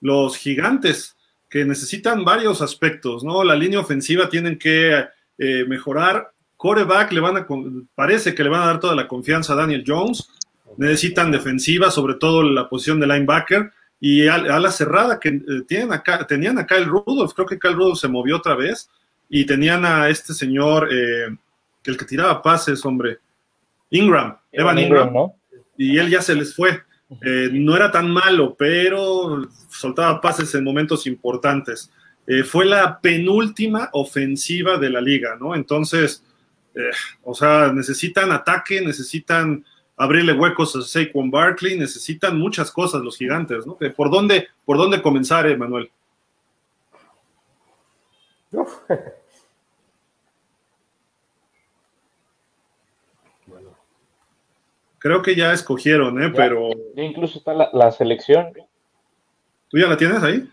los 0.00 0.36
gigantes, 0.36 1.16
que 1.48 1.64
necesitan 1.64 2.24
varios 2.24 2.60
aspectos, 2.62 3.22
¿no? 3.22 3.44
La 3.44 3.54
línea 3.54 3.80
ofensiva 3.80 4.28
tienen 4.28 4.58
que 4.58 5.04
eh, 5.38 5.64
mejorar. 5.66 6.32
Coreback 6.56 7.12
le 7.12 7.20
van 7.20 7.36
a, 7.36 7.46
parece 7.94 8.34
que 8.34 8.42
le 8.42 8.50
van 8.50 8.62
a 8.62 8.66
dar 8.66 8.80
toda 8.80 8.94
la 8.94 9.06
confianza 9.06 9.52
a 9.52 9.56
Daniel 9.56 9.84
Jones. 9.86 10.28
Necesitan 10.76 11.30
defensiva, 11.30 11.90
sobre 11.90 12.14
todo 12.14 12.42
la 12.42 12.68
posición 12.68 12.98
de 12.98 13.06
linebacker 13.06 13.70
y 14.00 14.26
a, 14.28 14.38
la 14.38 14.70
cerrada 14.70 15.18
que 15.18 15.30
eh, 15.30 15.42
tienen 15.66 15.92
acá, 15.92 16.26
tenían 16.26 16.58
a 16.58 16.66
Kyle 16.66 16.84
Rudolph, 16.84 17.32
creo 17.32 17.46
que 17.46 17.58
Kyle 17.58 17.74
Rudolph 17.74 17.98
se 17.98 18.06
movió 18.06 18.36
otra 18.36 18.54
vez, 18.54 18.90
y 19.30 19.46
tenían 19.46 19.84
a 19.86 20.10
este 20.10 20.34
señor, 20.34 20.88
eh, 20.92 21.34
el 21.84 21.96
que 21.96 22.04
tiraba 22.04 22.42
pases, 22.42 22.84
hombre, 22.84 23.18
Ingram, 23.88 24.36
Evan 24.52 24.78
Ingram, 24.78 25.10
y 25.78 25.96
él 25.96 26.10
ya 26.10 26.20
se 26.20 26.34
les 26.34 26.54
fue. 26.54 26.82
Eh, 27.22 27.50
no 27.52 27.76
era 27.76 27.90
tan 27.90 28.10
malo, 28.10 28.54
pero 28.56 29.42
soltaba 29.70 30.20
pases 30.20 30.54
en 30.54 30.64
momentos 30.64 31.06
importantes. 31.06 31.90
fue 32.46 32.64
la 32.64 33.00
penúltima 33.00 33.90
ofensiva 33.92 34.78
de 34.78 34.88
la 34.88 35.00
liga, 35.00 35.36
¿no? 35.38 35.54
Entonces, 35.54 36.24
o 37.22 37.34
sea, 37.34 37.70
necesitan 37.70 38.32
ataque, 38.32 38.80
necesitan 38.80 39.62
abrirle 39.96 40.32
huecos 40.32 40.74
a 40.76 40.82
Saquon 40.82 41.30
Barkley, 41.30 41.78
necesitan 41.78 42.38
muchas 42.38 42.70
cosas 42.70 43.02
los 43.02 43.16
gigantes, 43.16 43.66
¿no? 43.66 43.76
¿Por 43.76 44.10
dónde, 44.10 44.48
por 44.64 44.78
dónde 44.78 45.02
comenzar, 45.02 45.46
Emanuel? 45.46 45.90
Creo 55.04 55.20
que 55.20 55.36
ya 55.36 55.52
escogieron, 55.52 56.22
¿eh? 56.22 56.32
Pero. 56.34 56.70
incluso 56.96 57.36
está 57.36 57.52
la, 57.52 57.92
selección. 57.92 58.54
¿Tú 59.68 59.76
ya 59.76 59.86
la 59.86 59.98
tienes 59.98 60.22
ahí? 60.22 60.48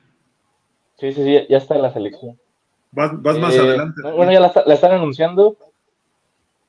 Sí, 0.98 1.14
sí, 1.14 1.24
sí, 1.24 1.46
ya 1.48 1.58
está 1.58 1.76
en 1.76 1.84
la 1.84 1.94
selección. 1.94 2.38
Vas, 2.92 3.14
más 3.14 3.56
eh, 3.56 3.60
adelante. 3.60 4.02
Bueno, 4.02 4.30
ya 4.30 4.42
la, 4.42 4.52
la 4.66 4.74
están 4.74 4.92
anunciando. 4.92 5.56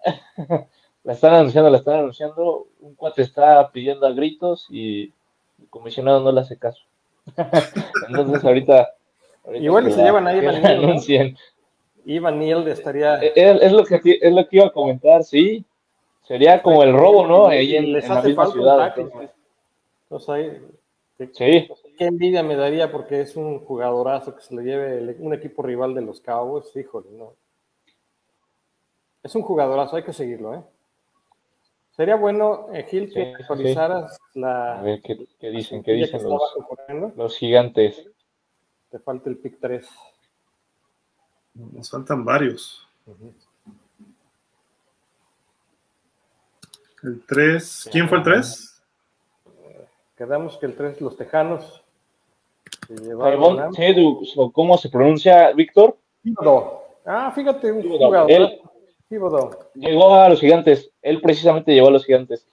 la 1.03 1.13
están 1.13 1.35
anunciando, 1.35 1.71
la 1.71 1.79
están 1.79 1.99
anunciando, 1.99 2.69
un 2.79 2.95
cuate 2.95 3.23
está 3.23 3.69
pidiendo 3.73 4.07
a 4.07 4.13
gritos 4.13 4.69
y 4.71 5.13
el 5.61 5.69
comisionado 5.69 6.21
no 6.21 6.31
le 6.31 6.41
hace 6.41 6.57
caso. 6.57 6.85
Entonces 8.09 8.45
ahorita, 8.45 8.91
igual 9.55 9.93
se 9.93 10.05
llevan 10.05 10.29
a 10.29 10.37
Ivan 10.37 10.63
Neal. 10.63 11.37
Ivan 12.05 12.39
Neal 12.39 12.69
estaría 12.69 13.21
eh, 13.21 13.33
es, 13.35 13.73
lo 13.73 13.85
que 13.85 14.01
es 14.23 14.33
lo 14.33 14.47
que 14.47 14.57
iba 14.59 14.67
a 14.67 14.73
comentar, 14.73 15.25
sí. 15.25 15.65
Sería 16.23 16.63
como 16.63 16.83
el 16.83 16.93
robo, 16.93 17.27
¿no? 17.27 17.47
Ahí 17.49 17.77
en, 17.77 17.93
les 17.93 18.09
la 18.09 18.23
misma 18.23 18.47
ciudad. 18.47 18.95
Entonces, 20.05 20.63
sí. 21.33 21.69
Qué 21.99 22.07
envidia 22.07 22.43
me 22.43 22.57
daría 22.57 22.91
porque 22.91 23.21
es 23.21 23.37
un 23.37 23.61
jugadorazo 23.61 24.35
que 24.35 24.43
se 24.43 24.55
le 24.55 24.63
lleve 24.63 25.17
un 25.19 25.35
equipo 25.35 25.63
rival 25.63 25.95
de 25.95 26.03
los 26.03 26.21
Cowboys, 26.21 26.75
híjole, 26.77 27.11
no. 27.13 27.35
Es 29.23 29.35
un 29.35 29.43
jugadorazo, 29.43 29.97
hay 29.97 30.03
que 30.03 30.13
seguirlo, 30.13 30.55
¿eh? 30.55 30.63
Sería 31.93 32.17
bueno, 32.17 32.69
eh, 32.73 32.87
Gil, 32.89 33.13
que 33.13 33.35
actualizaras 33.39 34.19
la. 34.35 34.79
A 34.81 34.83
ver, 34.83 35.03
¿qué, 35.03 35.51
dicen? 35.51 35.83
¿Qué 35.83 35.93
dicen 35.93 36.23
los, 36.25 36.41
los, 37.17 37.37
gigantes? 37.37 38.09
Te 38.91 38.99
falta 38.99 39.29
el 39.29 39.37
pick 39.37 39.59
3. 39.61 39.87
Nos 41.55 41.91
faltan 41.91 42.25
varios. 42.25 42.89
El 47.03 47.23
3. 47.27 47.89
¿Quién 47.91 48.09
fue 48.09 48.19
el 48.19 48.25
3? 48.25 48.83
Quedamos 50.17 50.57
que 50.57 50.67
el 50.67 50.77
3, 50.77 51.01
los 51.01 51.17
Tejanos. 51.17 51.83
¿Cómo 54.53 54.79
se 54.79 54.89
pronuncia, 54.89 55.53
Víctor? 55.53 55.97
Ah, 57.05 57.33
fíjate, 57.35 57.73
un 57.73 57.83
jugador. 57.83 58.61
Llegó 59.75 60.15
a 60.15 60.29
los 60.29 60.41
gigantes. 60.41 60.91
Él 61.03 61.21
precisamente 61.21 61.75
llegó 61.75 61.89
a 61.89 61.93
los 61.93 62.05
gigantes. 62.05 62.47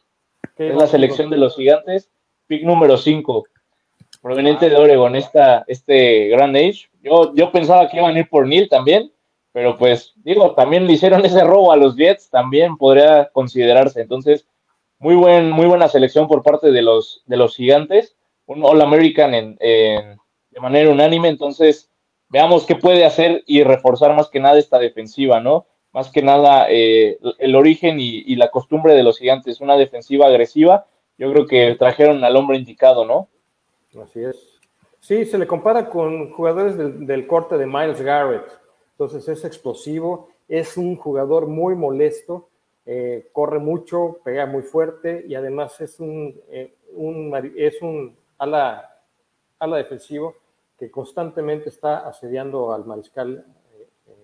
Es 0.58 0.76
la 0.76 0.88
selección 0.88 1.30
de 1.30 1.38
los 1.38 1.56
gigantes. 1.56 2.10
Pick 2.48 2.64
número 2.64 2.98
5. 2.98 3.46
Proveniente 4.22 4.70
de 4.70 4.76
Oregon, 4.76 5.16
esta, 5.16 5.64
este 5.68 6.28
Grand 6.30 6.56
Age. 6.56 6.90
Yo, 7.02 7.34
yo 7.36 7.52
pensaba 7.52 7.88
que 7.88 7.98
iban 7.98 8.16
a 8.16 8.20
ir 8.20 8.30
por 8.30 8.46
Neil 8.48 8.68
también. 8.68 9.12
Pero 9.60 9.78
pues, 9.78 10.14
digo, 10.24 10.54
también 10.54 10.88
le 10.88 10.94
hicieron 10.94 11.26
ese 11.26 11.44
robo 11.44 11.74
a 11.74 11.76
los 11.76 11.98
Jets. 11.98 12.30
También 12.30 12.78
podría 12.78 13.30
considerarse. 13.34 14.00
Entonces, 14.00 14.48
muy, 15.00 15.16
buen, 15.16 15.52
muy 15.52 15.66
buena 15.66 15.90
selección 15.90 16.30
por 16.30 16.44
parte 16.44 16.72
de 16.72 16.82
los, 16.82 17.24
de 17.26 17.36
los 17.36 17.58
gigantes. 17.58 18.16
Un 18.46 18.64
All 18.64 18.80
American 18.80 19.34
en, 19.34 19.58
de 19.58 20.60
manera 20.62 20.90
unánime. 20.90 21.28
Entonces, 21.28 21.92
veamos 22.30 22.66
qué 22.66 22.78
puede 22.78 23.04
hacer 23.04 23.44
y 23.48 23.64
reforzar 23.64 24.16
más 24.16 24.30
que 24.30 24.40
nada 24.40 24.58
esta 24.58 24.80
defensiva, 24.80 25.42
¿no? 25.42 25.66
más 25.92 26.10
que 26.10 26.22
nada 26.22 26.68
eh, 26.70 27.20
el 27.40 27.56
origen 27.56 27.98
y, 28.00 28.36
la 28.36 28.52
costumbre 28.52 28.94
de 28.94 29.04
los 29.04 29.18
gigantes, 29.18 29.60
una 29.60 29.76
defensiva 29.76 30.28
agresiva, 30.28 30.86
yo 31.18 31.32
creo 31.34 31.48
que 31.48 31.76
trajeron 31.76 32.24
al 32.24 32.36
hombre 32.36 32.58
indicado, 32.58 33.06
¿no? 33.06 33.28
Así 34.02 34.22
es. 34.22 34.60
Sí, 35.00 35.26
se 35.26 35.38
le 35.38 35.48
compara 35.48 35.90
con 35.90 36.32
jugadores 36.32 36.78
del, 36.78 37.26
corte 37.26 37.58
de 37.58 37.66
Miles 37.66 38.02
Garrett, 38.02 38.59
entonces 39.00 39.30
es 39.30 39.46
explosivo, 39.46 40.28
es 40.50 40.76
un 40.76 40.98
jugador 40.98 41.48
muy 41.48 41.74
molesto, 41.74 42.50
eh, 42.86 43.30
corre 43.32 43.58
mucho, 43.58 44.18
pega 44.26 44.46
muy 44.46 44.62
fuerte 44.62 45.24
y 45.26 45.36
además 45.36 45.80
es 45.80 46.02
un, 46.02 46.36
eh, 46.50 46.76
es 47.56 47.82
un 47.82 48.18
ala, 48.38 49.02
ala 49.58 49.78
defensivo 49.78 50.36
que 50.78 50.92
constantemente 50.92 51.70
está 51.70 52.08
asediando 52.10 52.74
al 52.74 52.86
mariscal 52.86 53.46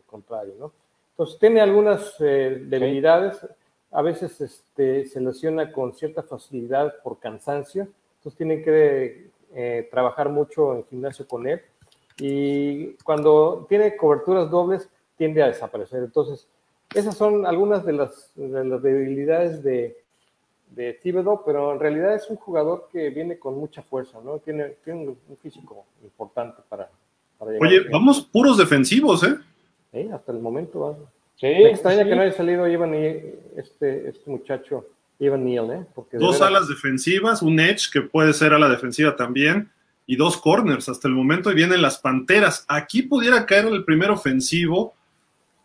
contrario, 0.06 0.56
¿no? 0.60 0.72
Entonces 1.12 1.40
tiene 1.40 1.62
algunas 1.62 2.16
eh, 2.20 2.62
debilidades, 2.66 3.48
a 3.92 4.02
veces 4.02 4.42
este, 4.42 5.06
se 5.06 5.22
lesiona 5.22 5.72
con 5.72 5.94
cierta 5.94 6.24
facilidad 6.24 6.96
por 7.02 7.20
cansancio, 7.20 7.88
entonces 8.18 8.38
tienen 8.38 8.62
que 8.62 9.30
eh, 9.54 9.88
trabajar 9.90 10.28
mucho 10.28 10.76
en 10.76 10.86
gimnasio 10.86 11.26
con 11.26 11.48
él 11.48 11.62
y 12.18 12.93
cuando 13.03 13.66
tiene 13.68 13.95
coberturas 13.97 14.49
dobles 14.49 14.89
tiende 15.18 15.43
a 15.43 15.47
desaparecer. 15.47 16.03
Entonces, 16.03 16.47
esas 16.93 17.16
son 17.16 17.45
algunas 17.45 17.86
de 17.86 17.93
las, 17.93 18.32
debilidades 18.36 19.63
de, 19.63 19.97
de 20.72 20.93
Thibodeau, 20.93 21.43
pero 21.45 21.74
en 21.74 21.80
realidad 21.80 22.16
es 22.16 22.30
un 22.30 22.38
jugador 22.38 22.88
que 22.91 23.09
viene 23.09 23.38
con 23.38 23.57
mucha 23.57 23.82
fuerza, 23.82 24.20
¿no? 24.24 24.39
Tiene, 24.39 24.76
tiene 24.84 25.07
un 25.07 25.38
físico 25.41 25.86
importante 26.03 26.61
para, 26.70 26.89
para 27.38 27.51
llegar. 27.51 27.68
Oye, 27.68 27.89
vamos 27.91 28.22
puros 28.22 28.57
defensivos, 28.57 29.24
¿eh? 29.24 29.38
hasta 30.11 30.32
el 30.32 30.39
momento. 30.39 30.97
Sí, 31.38 31.47
Me 31.47 31.72
extraña 31.72 32.03
que 32.03 32.16
no 32.16 32.22
haya 32.22 32.32
salido 32.32 32.68
Ivan 32.68 32.93
este, 32.93 34.09
este 34.09 34.30
muchacho, 34.30 34.86
Ivan 35.20 35.45
Neal, 35.45 35.72
¿eh? 35.72 35.86
Porque 35.93 36.18
dos 36.18 36.41
alas 36.41 36.68
defensivas, 36.68 37.41
un 37.41 37.59
edge 37.59 37.89
que 37.91 38.01
puede 38.01 38.34
ser 38.34 38.53
a 38.53 38.59
la 38.59 38.70
defensiva 38.70 39.16
también, 39.16 39.72
y 40.08 40.16
dos 40.16 40.38
corners 40.38 40.89
hasta 40.89 41.08
el 41.08 41.14
momento, 41.14 41.51
y 41.51 41.56
vienen 41.56 41.82
las 41.82 41.97
panteras. 41.99 42.66
Aquí 42.68 43.01
pudiera 43.01 43.45
caer 43.45 43.66
el 43.66 43.84
primer 43.84 44.12
ofensivo, 44.12 44.93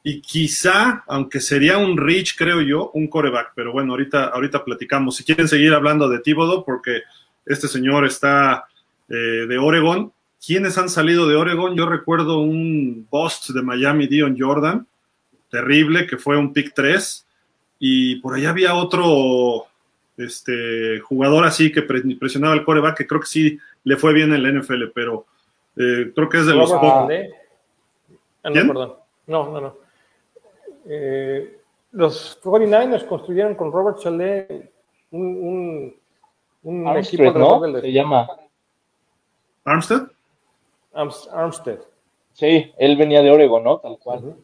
y 0.02 0.20
quizá, 0.22 1.04
aunque 1.06 1.40
sería 1.40 1.76
un 1.76 1.96
reach, 1.96 2.36
creo 2.36 2.62
yo, 2.62 2.90
un 2.94 3.08
coreback. 3.08 3.52
Pero 3.54 3.72
bueno, 3.72 3.92
ahorita, 3.92 4.26
ahorita 4.26 4.64
platicamos. 4.64 5.16
Si 5.16 5.24
quieren 5.24 5.46
seguir 5.46 5.74
hablando 5.74 6.08
de 6.08 6.20
Thibodeau, 6.20 6.64
porque 6.64 7.02
este 7.44 7.68
señor 7.68 8.06
está 8.06 8.64
eh, 9.08 9.46
de 9.48 9.58
Oregon. 9.58 10.12
¿Quiénes 10.44 10.78
han 10.78 10.88
salido 10.88 11.28
de 11.28 11.36
Oregon? 11.36 11.76
Yo 11.76 11.86
recuerdo 11.86 12.38
un 12.38 13.06
bust 13.10 13.50
de 13.50 13.60
Miami, 13.60 14.06
Dion 14.06 14.36
Jordan, 14.38 14.86
terrible, 15.50 16.06
que 16.06 16.16
fue 16.16 16.38
un 16.38 16.52
pick 16.52 16.72
3. 16.74 17.26
Y 17.80 18.16
por 18.16 18.34
allá 18.34 18.50
había 18.50 18.74
otro 18.74 19.66
este, 20.16 21.00
jugador 21.00 21.44
así 21.44 21.72
que 21.72 21.82
presionaba 21.82 22.54
el 22.54 22.64
coreback, 22.64 22.98
que 22.98 23.06
creo 23.06 23.20
que 23.20 23.26
sí 23.26 23.58
le 23.84 23.96
fue 23.96 24.12
bien 24.12 24.32
en 24.32 24.42
la 24.42 24.60
NFL, 24.60 24.84
pero 24.94 25.26
eh, 25.76 26.12
creo 26.14 26.28
que 26.28 26.38
es 26.38 26.46
de 26.46 26.54
los 26.54 26.72
Ah, 28.42 28.48
no, 28.48 28.66
perdón. 28.66 28.94
No, 29.26 29.50
no, 29.50 29.60
no. 29.60 29.76
Eh, 30.86 31.58
los 31.92 32.40
49ers 32.42 33.06
construyeron 33.06 33.54
con 33.54 33.70
Robert 33.70 33.98
Chalet 33.98 34.72
un, 35.10 35.94
un, 36.62 36.84
un 36.84 36.96
equipo 36.96 37.24
de 37.24 37.38
¿no? 37.38 37.80
Se 37.80 37.92
llama 37.92 38.28
Armstead. 39.64 40.10
Armstead. 40.94 41.80
Sí, 42.32 42.72
él 42.78 42.96
venía 42.96 43.22
de 43.22 43.30
Oregon, 43.30 43.62
¿no? 43.62 43.78
Tal 43.78 43.98
cual. 43.98 44.36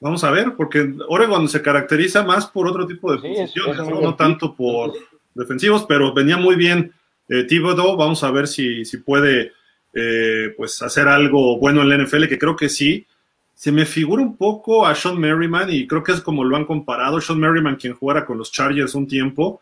Vamos 0.00 0.24
a 0.24 0.30
ver, 0.32 0.56
porque 0.56 0.94
Oregon 1.08 1.48
se 1.48 1.62
caracteriza 1.62 2.24
más 2.24 2.48
por 2.48 2.66
otro 2.66 2.86
tipo 2.86 3.12
de 3.12 3.18
posiciones, 3.18 3.88
¿no? 3.88 4.16
tanto 4.16 4.54
por 4.54 4.92
defensivos, 5.32 5.86
pero 5.86 6.12
venía 6.12 6.36
muy 6.36 6.56
bien 6.56 6.92
eh, 7.32 7.44
Thibodeau. 7.44 7.96
Vamos 7.96 8.22
a 8.24 8.30
ver 8.30 8.46
si, 8.46 8.84
si 8.84 8.98
puede 8.98 9.52
eh, 9.94 10.52
pues 10.56 10.82
hacer 10.82 11.08
algo 11.08 11.58
bueno 11.58 11.82
en 11.82 11.88
la 11.88 11.98
NFL, 11.98 12.26
que 12.26 12.38
creo 12.38 12.56
que 12.56 12.68
sí. 12.68 13.06
Se 13.54 13.72
me 13.72 13.86
figura 13.86 14.22
un 14.22 14.36
poco 14.36 14.86
a 14.86 14.94
Sean 14.94 15.18
Merriman 15.18 15.70
y 15.70 15.86
creo 15.86 16.02
que 16.02 16.12
es 16.12 16.20
como 16.20 16.44
lo 16.44 16.56
han 16.56 16.66
comparado. 16.66 17.20
Sean 17.20 17.40
Merriman, 17.40 17.76
quien 17.76 17.94
jugara 17.94 18.26
con 18.26 18.36
los 18.36 18.52
Chargers 18.52 18.94
un 18.94 19.06
tiempo, 19.06 19.60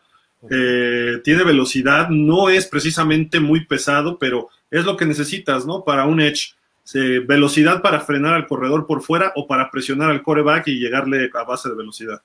eh, 0.49 1.21
tiene 1.23 1.43
velocidad, 1.43 2.09
no 2.09 2.49
es 2.49 2.65
precisamente 2.65 3.39
muy 3.39 3.65
pesado, 3.65 4.17
pero 4.17 4.49
es 4.71 4.85
lo 4.85 4.97
que 4.97 5.05
necesitas, 5.05 5.65
¿no? 5.65 5.83
Para 5.83 6.05
un 6.05 6.19
edge. 6.19 6.55
velocidad 7.25 7.81
para 7.81 8.01
frenar 8.01 8.33
al 8.33 8.47
corredor 8.47 8.85
por 8.85 9.01
fuera 9.01 9.31
o 9.35 9.47
para 9.47 9.69
presionar 9.69 10.09
al 10.09 10.23
coreback 10.23 10.67
y 10.67 10.79
llegarle 10.79 11.29
a 11.33 11.43
base 11.43 11.69
de 11.69 11.75
velocidad. 11.75 12.21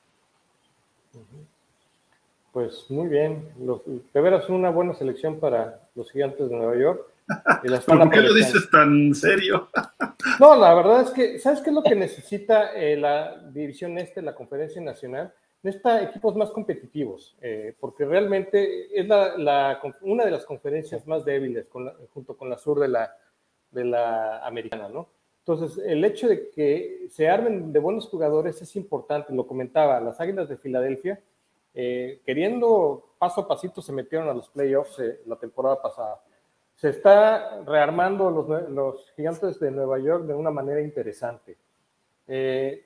Pues 2.56 2.90
muy 2.90 3.08
bien. 3.08 3.50
Los, 3.60 3.82
de 3.84 4.18
veras 4.22 4.48
una 4.48 4.70
buena 4.70 4.94
selección 4.94 5.38
para 5.38 5.90
los 5.94 6.10
gigantes 6.10 6.48
de 6.48 6.56
Nueva 6.56 6.74
York. 6.74 7.06
¿Por 7.86 8.10
qué 8.10 8.22
lo 8.22 8.32
dices 8.32 8.70
tan 8.70 9.14
serio? 9.14 9.68
no, 10.40 10.56
la 10.56 10.72
verdad 10.72 11.02
es 11.02 11.10
que, 11.10 11.38
¿sabes 11.38 11.60
qué 11.60 11.68
es 11.68 11.76
lo 11.76 11.82
que 11.82 11.94
necesita 11.94 12.72
eh, 12.72 12.96
la 12.96 13.36
división 13.52 13.98
este, 13.98 14.22
la 14.22 14.34
conferencia 14.34 14.80
nacional? 14.80 15.34
Necesita 15.62 16.02
equipos 16.02 16.34
más 16.34 16.48
competitivos, 16.48 17.36
eh, 17.42 17.76
porque 17.78 18.06
realmente 18.06 18.88
es 18.98 19.06
la, 19.06 19.78
una 20.00 20.24
de 20.24 20.30
las 20.30 20.46
conferencias 20.46 21.06
más 21.06 21.26
débiles, 21.26 21.66
junto 22.14 22.38
con 22.38 22.48
la 22.48 22.56
sur 22.56 22.80
de 22.80 22.88
la, 22.88 23.14
de 23.70 23.84
la 23.84 24.46
americana, 24.46 24.88
¿no? 24.88 25.10
Entonces, 25.40 25.84
el 25.84 26.02
hecho 26.06 26.26
de 26.26 26.48
que 26.48 27.06
se 27.10 27.28
armen 27.28 27.70
de 27.70 27.80
buenos 27.80 28.08
jugadores 28.08 28.62
es 28.62 28.76
importante, 28.76 29.34
lo 29.34 29.46
comentaba, 29.46 30.00
las 30.00 30.18
Águilas 30.22 30.48
de 30.48 30.56
Filadelfia, 30.56 31.20
eh, 31.76 32.20
queriendo 32.26 33.10
paso 33.18 33.42
a 33.42 33.48
pasito, 33.48 33.80
se 33.80 33.92
metieron 33.92 34.28
a 34.28 34.34
los 34.34 34.48
playoffs 34.48 35.00
la 35.26 35.36
temporada 35.36 35.80
pasada 35.80 36.20
se 36.76 36.90
está 36.90 37.62
rearmando 37.64 38.30
los, 38.30 39.10
gigantes 39.16 39.58
de 39.58 39.70
Nueva 39.70 39.98
York 39.98 40.24
de 40.24 40.34
una 40.34 40.50
manera 40.50 40.80
interesante. 40.80 41.56
Eh, 42.28 42.84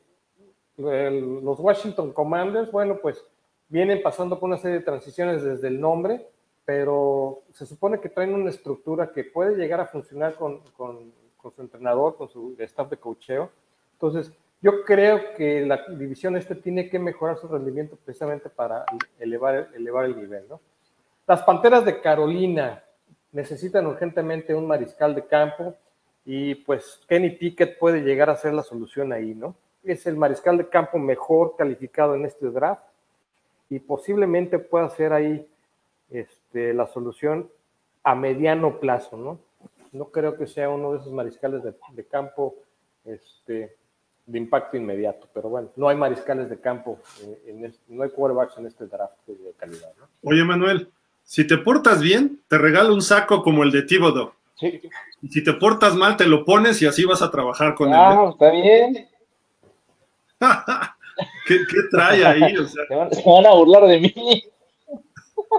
los 0.76 1.58
Washington 1.58 2.12
Commanders, 2.12 2.70
bueno, 2.70 2.98
pues 3.02 3.22
vienen 3.68 4.00
pasando 4.00 4.38
por 4.38 4.48
una 4.48 4.58
serie 4.58 4.78
de 4.78 4.84
transiciones 4.84 5.42
desde 5.42 5.68
el 5.68 5.80
nombre, 5.80 6.28
pero 6.64 7.42
se 7.52 7.66
supone 7.66 8.00
que 8.00 8.08
traen 8.08 8.32
una 8.32 8.50
estructura 8.50 9.10
que 9.10 9.24
puede 9.24 9.56
llegar 9.56 9.80
a 9.80 9.86
funcionar 9.86 10.36
con, 10.36 10.62
su 10.62 11.60
entrenador, 11.60 12.16
con 12.16 12.28
su 12.28 12.54
staff 12.60 12.90
de 12.90 12.96
cocheo. 12.96 13.50
Entonces, 13.94 14.32
yo 14.62 14.84
creo 14.84 15.34
que 15.36 15.64
la 15.64 15.84
división 15.88 16.36
este 16.36 16.54
tiene 16.54 16.88
que 16.88 16.98
mejorar 16.98 17.38
su 17.38 17.48
rendimiento 17.48 17.96
precisamente 18.04 18.48
para 18.50 18.84
elevar, 19.18 19.68
elevar 19.74 20.04
el 20.04 20.16
nivel, 20.16 20.44
¿no? 20.48 20.60
Las 21.26 21.42
Panteras 21.42 21.84
de 21.84 22.00
Carolina, 22.00 22.82
necesitan 23.32 23.86
urgentemente 23.86 24.54
un 24.54 24.66
mariscal 24.66 25.14
de 25.14 25.26
campo 25.26 25.74
y 26.24 26.56
pues 26.56 27.00
Kenny 27.08 27.30
Pickett 27.30 27.78
puede 27.78 28.00
llegar 28.02 28.30
a 28.30 28.36
ser 28.36 28.52
la 28.52 28.62
solución 28.62 29.12
ahí, 29.12 29.34
¿no? 29.34 29.54
Es 29.82 30.06
el 30.06 30.16
mariscal 30.16 30.58
de 30.58 30.68
campo 30.68 30.98
mejor 30.98 31.56
calificado 31.56 32.14
en 32.14 32.26
este 32.26 32.50
draft 32.50 32.82
y 33.68 33.78
posiblemente 33.78 34.58
pueda 34.58 34.90
ser 34.90 35.12
ahí 35.12 35.48
este, 36.10 36.74
la 36.74 36.86
solución 36.86 37.48
a 38.02 38.14
mediano 38.14 38.80
plazo, 38.80 39.16
¿no? 39.16 39.38
No 39.92 40.06
creo 40.06 40.36
que 40.36 40.46
sea 40.46 40.68
uno 40.70 40.92
de 40.92 40.98
esos 40.98 41.12
mariscales 41.12 41.62
de, 41.62 42.04
campo 42.04 42.56
este, 43.04 43.76
de 44.30 44.38
impacto 44.38 44.76
inmediato, 44.76 45.28
pero 45.34 45.48
bueno, 45.48 45.70
no 45.76 45.88
hay 45.88 45.96
mariscales 45.96 46.48
de 46.48 46.60
campo, 46.60 47.00
en 47.46 47.74
no 47.88 48.02
hay 48.02 48.10
quarterbacks 48.10 48.56
en 48.58 48.66
este 48.66 48.86
draft 48.86 49.26
de 49.26 49.52
calidad, 49.58 49.92
¿no? 49.98 50.08
Oye, 50.22 50.44
Manuel, 50.44 50.88
si 51.24 51.46
te 51.46 51.58
portas 51.58 52.00
bien, 52.00 52.40
te 52.48 52.56
regalo 52.58 52.94
un 52.94 53.02
saco 53.02 53.42
como 53.42 53.64
el 53.64 53.72
de 53.72 53.82
Tíbodo. 53.82 54.34
Sí. 54.54 54.80
Y 55.22 55.28
si 55.28 55.42
te 55.42 55.54
portas 55.54 55.94
mal, 55.96 56.16
te 56.16 56.26
lo 56.26 56.44
pones 56.44 56.80
y 56.82 56.86
así 56.86 57.04
vas 57.04 57.22
a 57.22 57.30
trabajar 57.30 57.74
con 57.74 57.88
él. 57.88 57.94
Ah, 57.96 58.28
está 58.30 58.50
bien. 58.50 59.08
¿Qué, 61.46 61.58
trae 61.90 62.24
ahí? 62.24 62.56
se, 62.66 62.94
van, 62.94 63.46
a 63.46 63.54
burlar 63.54 63.86
de 63.86 64.00
mí. 64.00 64.44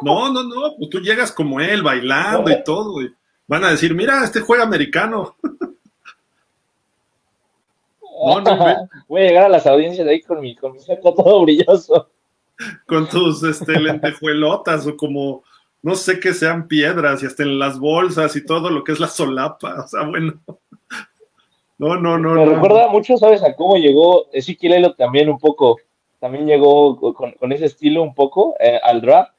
No, 0.01 0.31
no, 0.31 0.43
no, 0.43 0.75
pues 0.77 0.89
tú 0.89 0.99
llegas 0.99 1.31
como 1.31 1.59
él, 1.59 1.83
bailando 1.83 2.49
y 2.49 2.63
todo. 2.63 3.01
Y 3.01 3.13
van 3.47 3.65
a 3.65 3.71
decir, 3.71 3.93
mira, 3.93 4.23
este 4.23 4.39
juega 4.39 4.63
americano. 4.63 5.35
no, 8.21 8.41
no, 8.41 8.89
Voy 9.07 9.21
a 9.21 9.25
llegar 9.25 9.43
a 9.45 9.49
las 9.49 9.65
audiencias 9.67 10.05
de 10.05 10.13
ahí 10.13 10.21
con 10.21 10.39
mi, 10.39 10.55
con 10.55 10.73
mi 10.73 10.79
saco 10.79 11.13
todo 11.13 11.41
brilloso. 11.41 12.09
Con 12.85 13.07
tus 13.07 13.43
este, 13.43 13.79
lentejuelotas 13.79 14.85
o 14.87 14.95
como 14.95 15.43
no 15.81 15.95
sé 15.95 16.19
qué 16.19 16.33
sean 16.33 16.67
piedras 16.67 17.23
y 17.23 17.25
hasta 17.25 17.43
en 17.43 17.57
las 17.57 17.79
bolsas 17.79 18.35
y 18.35 18.45
todo 18.45 18.69
lo 18.69 18.83
que 18.83 18.91
es 18.91 18.99
la 18.99 19.07
solapa. 19.07 19.83
O 19.83 19.87
sea, 19.87 20.03
bueno. 20.03 20.33
No, 21.77 21.97
no, 21.97 22.19
no. 22.19 22.35
Me 22.35 22.45
recuerda 22.45 22.87
mucho, 22.89 23.17
¿sabes? 23.17 23.43
A 23.43 23.55
cómo 23.55 23.77
llegó 23.77 24.27
Ezequiel 24.31 24.93
también 24.95 25.29
un 25.29 25.39
poco. 25.39 25.77
También 26.19 26.45
llegó 26.45 27.15
con, 27.15 27.51
ese 27.51 27.65
estilo 27.65 28.03
un 28.03 28.13
poco 28.13 28.55
eh, 28.59 28.79
al 28.83 29.01
draft. 29.01 29.33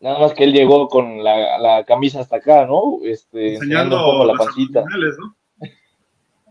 Nada 0.00 0.18
más 0.18 0.34
que 0.34 0.44
él 0.44 0.52
llegó 0.52 0.88
con 0.88 1.24
la, 1.24 1.82
camisa 1.86 2.20
hasta 2.20 2.36
acá, 2.36 2.66
¿no? 2.66 2.98
Este, 3.02 3.54
enseñando, 3.54 3.96
un 3.96 4.12
poco 4.12 4.24
la 4.26 4.34
pancita. 4.34 4.84
¿no? 4.84 5.34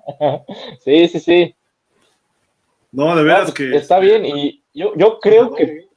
sí, 0.83 1.07
sí, 1.07 1.19
sí. 1.19 1.55
No, 2.91 3.15
de 3.15 3.23
veras 3.23 3.53
que. 3.53 3.75
Está 3.75 3.99
bien, 3.99 4.25
y 4.25 4.63
yo, 4.73 4.93
yo 4.95 5.19
creo 5.19 5.53
que. 5.53 5.87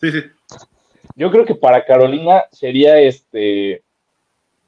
Sí, 0.00 0.12
sí. 0.12 0.22
Yo 1.16 1.30
creo 1.30 1.44
que 1.44 1.54
para 1.54 1.84
Carolina 1.84 2.44
sería 2.50 2.98
este 2.98 3.82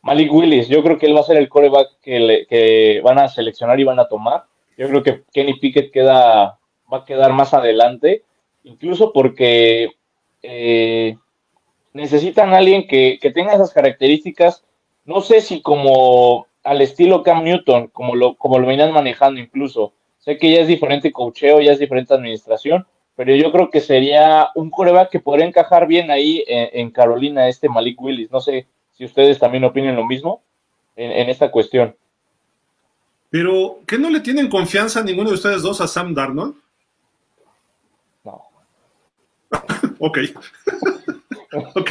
Malik 0.03 0.33
Willis. 0.33 0.69
Yo 0.69 0.83
creo 0.83 0.99
que 0.99 1.07
él 1.07 1.17
va 1.17 1.21
a 1.21 1.25
ser 1.25 1.37
el 1.37 1.49
coreback 1.49 1.99
que, 2.01 2.47
que 2.49 3.01
van 3.03 3.19
a 3.19 3.29
seleccionar 3.29 3.81
y 3.81 3.85
van 3.85 3.99
a 3.99 4.09
tomar. 4.09 4.45
Yo 4.77 4.89
creo 4.89 5.03
que 5.03 5.23
Kenny 5.33 5.59
Pickett 5.59 5.91
queda, 5.91 6.59
va 6.93 6.99
a 6.99 7.05
quedar 7.05 7.33
más 7.33 7.55
adelante, 7.55 8.23
incluso 8.63 9.13
porque 9.13 9.91
eh, 10.43 11.17
necesitan 11.93 12.53
a 12.53 12.59
alguien 12.59 12.87
que, 12.87 13.19
tenga 13.35 13.55
esas 13.55 13.73
características. 13.73 14.65
No 15.05 15.21
sé 15.23 15.41
si 15.41 15.63
como 15.63 16.47
al 16.67 16.81
estilo 16.81 17.23
Cam 17.23 17.45
Newton, 17.45 17.89
como 17.89 18.17
lo, 18.17 18.35
como 18.35 18.59
lo 18.59 18.67
venían 18.67 18.93
manejando 18.93 19.41
incluso. 19.41 19.93
Sé 20.19 20.37
que 20.37 20.51
ya 20.51 20.61
es 20.61 20.67
diferente 20.67 21.13
cocheo, 21.13 21.61
ya 21.61 21.73
es 21.73 21.79
diferente 21.79 22.13
administración, 22.13 22.85
pero 23.15 23.35
yo 23.35 23.53
creo 23.53 23.71
que 23.71 23.81
sería 23.81 24.49
un 24.57 24.71
coreback 24.71 25.11
que 25.11 25.21
podría 25.21 25.47
encajar 25.47 25.87
bien 25.87 26.11
ahí 26.11 26.45
en, 26.49 26.91
Carolina, 26.91 27.49
este 27.49 27.69
Malik 27.69 28.01
Willis. 28.01 28.31
No 28.33 28.41
sé 28.41 28.67
si 28.93 29.05
ustedes 29.05 29.39
también 29.39 29.65
opinen 29.65 29.95
lo 29.95 30.05
mismo 30.05 30.43
en, 30.97 31.31
esta 31.31 31.51
cuestión. 31.51 31.95
Pero, 33.31 33.79
¿qué 33.87 33.99
no 33.99 34.11
le 34.11 34.21
tienen 34.21 34.49
confianza 34.49 35.01
a 35.01 35.05
ninguno 35.05 35.31
de 35.31 35.37
ustedes 35.37 35.63
dos 35.63 35.81
a 35.81 35.87
Sam 35.87 36.15
Darnold? 36.15 36.57
No. 38.25 38.43
ok. 40.01 40.19
ok. 41.75 41.91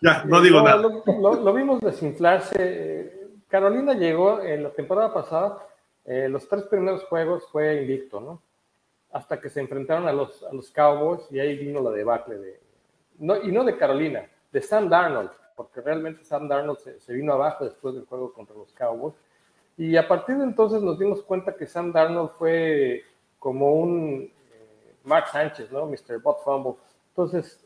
Ya, 0.00 0.24
no 0.24 0.40
digo 0.40 0.62
nada. 0.62 0.82
Lo, 1.06 1.52
vimos 1.52 1.80
desinflarse. 1.80 3.30
Carolina 3.48 3.94
llegó 3.94 4.40
en 4.40 4.62
la 4.62 4.70
temporada 4.70 5.12
pasada, 5.12 5.66
eh, 6.04 6.28
los 6.28 6.48
tres 6.48 6.64
primeros 6.64 7.04
juegos 7.04 7.48
fue 7.50 7.82
invicto, 7.82 8.20
¿no? 8.20 8.42
hasta 9.12 9.40
que 9.40 9.48
se 9.48 9.60
enfrentaron 9.60 10.06
a 10.06 10.12
los, 10.12 10.42
a 10.42 10.52
los 10.52 10.70
Cowboys 10.70 11.22
y 11.30 11.40
ahí 11.40 11.56
vino 11.56 11.80
la 11.80 11.90
debacle 11.90 12.36
de, 12.36 12.60
no, 13.18 13.36
y 13.42 13.50
no 13.50 13.64
de 13.64 13.76
Carolina, 13.76 14.28
de 14.52 14.62
Sam 14.62 14.88
Darnold, 14.88 15.30
porque 15.56 15.80
realmente 15.80 16.24
Sam 16.24 16.48
Darnold 16.48 16.78
se, 16.78 17.12
vino 17.12 17.32
abajo 17.32 17.64
después 17.64 17.94
del 17.94 18.04
juego 18.04 18.32
contra 18.32 18.56
los 18.56 18.72
Cowboys. 18.72 19.14
Y 19.76 19.96
a 19.96 20.06
partir 20.06 20.36
de 20.36 20.44
entonces 20.44 20.82
nos 20.82 20.98
dimos 20.98 21.22
cuenta 21.22 21.54
que 21.54 21.66
Sam 21.66 21.92
Darnold 21.92 22.30
fue 22.30 23.04
como 23.38 23.72
un 23.74 24.30
eh, 24.52 24.94
Mark 25.04 25.28
Sánchez, 25.28 25.70
¿no? 25.70 25.86
Mr. 25.86 26.20
Bot 26.20 26.42
Fumble. 26.42 26.74
Entonces, 27.10 27.64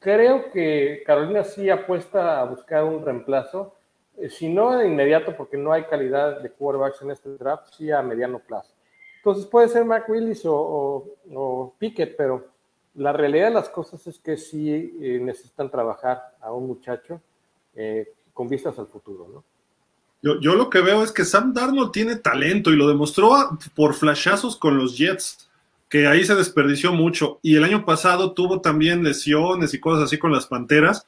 creo 0.00 0.50
que 0.50 1.04
Carolina 1.06 1.44
sí 1.44 1.70
apuesta 1.70 2.40
a 2.40 2.44
buscar 2.44 2.82
un 2.82 3.04
reemplazo, 3.04 3.76
eh, 4.18 4.28
si 4.28 4.48
no 4.48 4.76
de 4.76 4.88
inmediato, 4.88 5.36
porque 5.36 5.56
no 5.56 5.72
hay 5.72 5.84
calidad 5.84 6.40
de 6.40 6.50
quarterbacks 6.50 7.02
en 7.02 7.12
este 7.12 7.30
draft, 7.36 7.72
sí 7.76 7.92
a 7.92 8.02
mediano 8.02 8.40
plazo. 8.40 8.74
Entonces 9.18 9.46
puede 9.46 9.68
ser 9.68 9.84
Mark 9.84 10.06
Willis 10.08 10.42
o, 10.44 11.74
Pickett, 11.78 12.16
pero 12.16 12.48
la 12.94 13.12
realidad 13.12 13.48
de 13.48 13.54
las 13.54 13.68
cosas 13.68 14.04
es 14.08 14.18
que 14.18 14.36
sí 14.36 14.98
eh, 15.00 15.20
necesitan 15.20 15.70
trabajar 15.70 16.36
a 16.40 16.52
un 16.52 16.66
muchacho 16.66 17.20
con 18.34 18.48
vistas 18.48 18.78
al 18.78 18.88
futuro, 18.88 19.28
¿no? 19.32 19.44
Yo, 20.22 20.54
lo 20.54 20.68
que 20.68 20.82
veo 20.82 21.02
es 21.02 21.12
que 21.12 21.24
Sam 21.24 21.54
Darnold 21.54 21.92
tiene 21.92 22.16
talento 22.16 22.70
y 22.70 22.76
lo 22.76 22.86
demostró 22.88 23.30
por 23.74 23.94
flashazos 23.94 24.54
con 24.56 24.76
los 24.76 24.98
Jets, 24.98 25.49
que 25.90 26.06
ahí 26.06 26.24
se 26.24 26.36
desperdició 26.36 26.92
mucho. 26.92 27.40
Y 27.42 27.56
el 27.56 27.64
año 27.64 27.84
pasado 27.84 28.32
tuvo 28.32 28.60
también 28.60 29.02
lesiones 29.02 29.74
y 29.74 29.80
cosas 29.80 30.04
así 30.04 30.18
con 30.18 30.32
las 30.32 30.46
Panteras. 30.46 31.04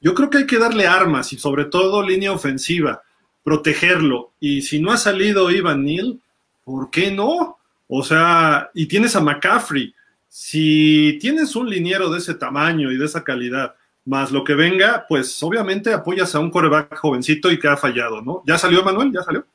Yo 0.00 0.14
creo 0.14 0.28
que 0.28 0.38
hay 0.38 0.46
que 0.46 0.58
darle 0.58 0.86
armas 0.86 1.32
y 1.32 1.38
sobre 1.38 1.64
todo 1.64 2.06
línea 2.06 2.32
ofensiva, 2.32 3.02
protegerlo. 3.42 4.32
Y 4.38 4.60
si 4.60 4.78
no 4.78 4.92
ha 4.92 4.98
salido 4.98 5.50
Ivan 5.50 5.84
Neal, 5.84 6.20
¿por 6.64 6.90
qué 6.90 7.10
no? 7.10 7.56
O 7.88 8.02
sea, 8.02 8.70
y 8.74 8.86
tienes 8.86 9.16
a 9.16 9.20
McCaffrey. 9.20 9.94
Si 10.28 11.16
tienes 11.18 11.56
un 11.56 11.70
liniero 11.70 12.10
de 12.10 12.18
ese 12.18 12.34
tamaño 12.34 12.92
y 12.92 12.98
de 12.98 13.06
esa 13.06 13.24
calidad, 13.24 13.74
más 14.04 14.32
lo 14.32 14.44
que 14.44 14.54
venga, 14.54 15.06
pues 15.08 15.42
obviamente 15.42 15.94
apoyas 15.94 16.34
a 16.34 16.40
un 16.40 16.50
coreback 16.50 16.94
jovencito 16.94 17.50
y 17.50 17.58
que 17.58 17.68
ha 17.68 17.76
fallado, 17.78 18.20
¿no? 18.20 18.42
¿Ya 18.46 18.58
salió 18.58 18.84
Manuel? 18.84 19.12
¿Ya 19.12 19.22
salió? 19.22 19.46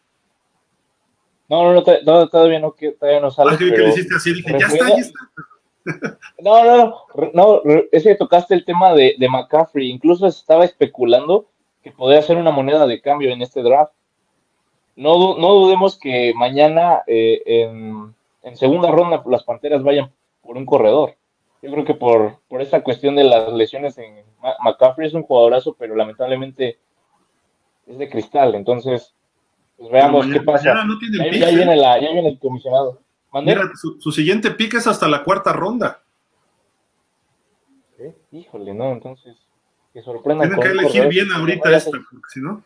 No, 1.51 1.63
no, 1.65 1.73
no, 1.73 1.83
todavía 2.29 2.61
no, 2.61 2.73
todavía 2.97 3.19
no 3.19 3.29
sale. 3.29 3.51
Ah, 3.51 3.57
que 3.57 3.65
le 3.65 3.89
hiciste 3.89 4.15
así, 4.15 4.33
dije, 4.33 4.57
ya 4.57 4.67
está, 4.67 4.87
ya 4.87 4.95
está. 4.95 5.19
No, 6.41 6.63
no, 6.63 6.95
no, 7.33 7.61
no, 7.65 7.81
es 7.91 8.03
que 8.03 8.15
tocaste 8.15 8.53
el 8.53 8.63
tema 8.63 8.93
de, 8.93 9.15
de 9.19 9.27
McCaffrey, 9.27 9.89
incluso 9.89 10.27
estaba 10.27 10.63
especulando 10.63 11.47
que 11.83 11.91
podría 11.91 12.21
ser 12.21 12.37
una 12.37 12.51
moneda 12.51 12.87
de 12.87 13.01
cambio 13.01 13.31
en 13.31 13.41
este 13.41 13.61
draft. 13.63 13.91
No, 14.95 15.37
no 15.37 15.53
dudemos 15.55 15.99
que 15.99 16.33
mañana 16.35 17.01
eh, 17.05 17.41
en, 17.45 18.15
en 18.43 18.55
segunda 18.55 18.89
ronda 18.89 19.21
las 19.25 19.43
Panteras 19.43 19.83
vayan 19.83 20.09
por 20.41 20.55
un 20.55 20.65
corredor. 20.65 21.15
Yo 21.61 21.69
creo 21.69 21.83
que 21.83 21.95
por, 21.95 22.37
por 22.47 22.61
esa 22.61 22.81
cuestión 22.81 23.17
de 23.17 23.25
las 23.25 23.51
lesiones 23.51 23.97
en 23.97 24.23
McCaffrey 24.63 25.09
es 25.09 25.13
un 25.13 25.23
jugadorazo, 25.23 25.75
pero 25.77 25.95
lamentablemente 25.95 26.79
es 27.87 27.97
de 27.97 28.09
cristal. 28.09 28.55
Entonces, 28.55 29.13
pues 29.81 29.93
veamos 29.93 30.27
qué 30.27 30.41
pasa. 30.41 30.63
ya, 30.63 31.49
viene 31.49 31.75
la, 31.75 31.99
ya, 31.99 32.11
viene 32.11 32.29
el 32.29 32.39
comisionado. 32.39 33.01
Mira, 33.33 33.71
su, 33.75 34.11
siguiente 34.11 34.51
pick 34.51 34.75
es 34.75 34.85
hasta 34.85 35.07
la 35.07 35.23
cuarta 35.23 35.53
ronda. 35.53 36.03
Híjole, 38.31 38.75
no, 38.75 38.91
entonces, 38.91 39.35
que 39.91 40.03
sorprenda. 40.03 40.43
Tienen 40.43 40.61
que 40.61 40.67
elegir 40.67 41.07
bien 41.07 41.31
ahorita 41.31 41.75
esta, 41.75 41.91
porque 41.91 42.27
si 42.29 42.41
no. 42.41 42.63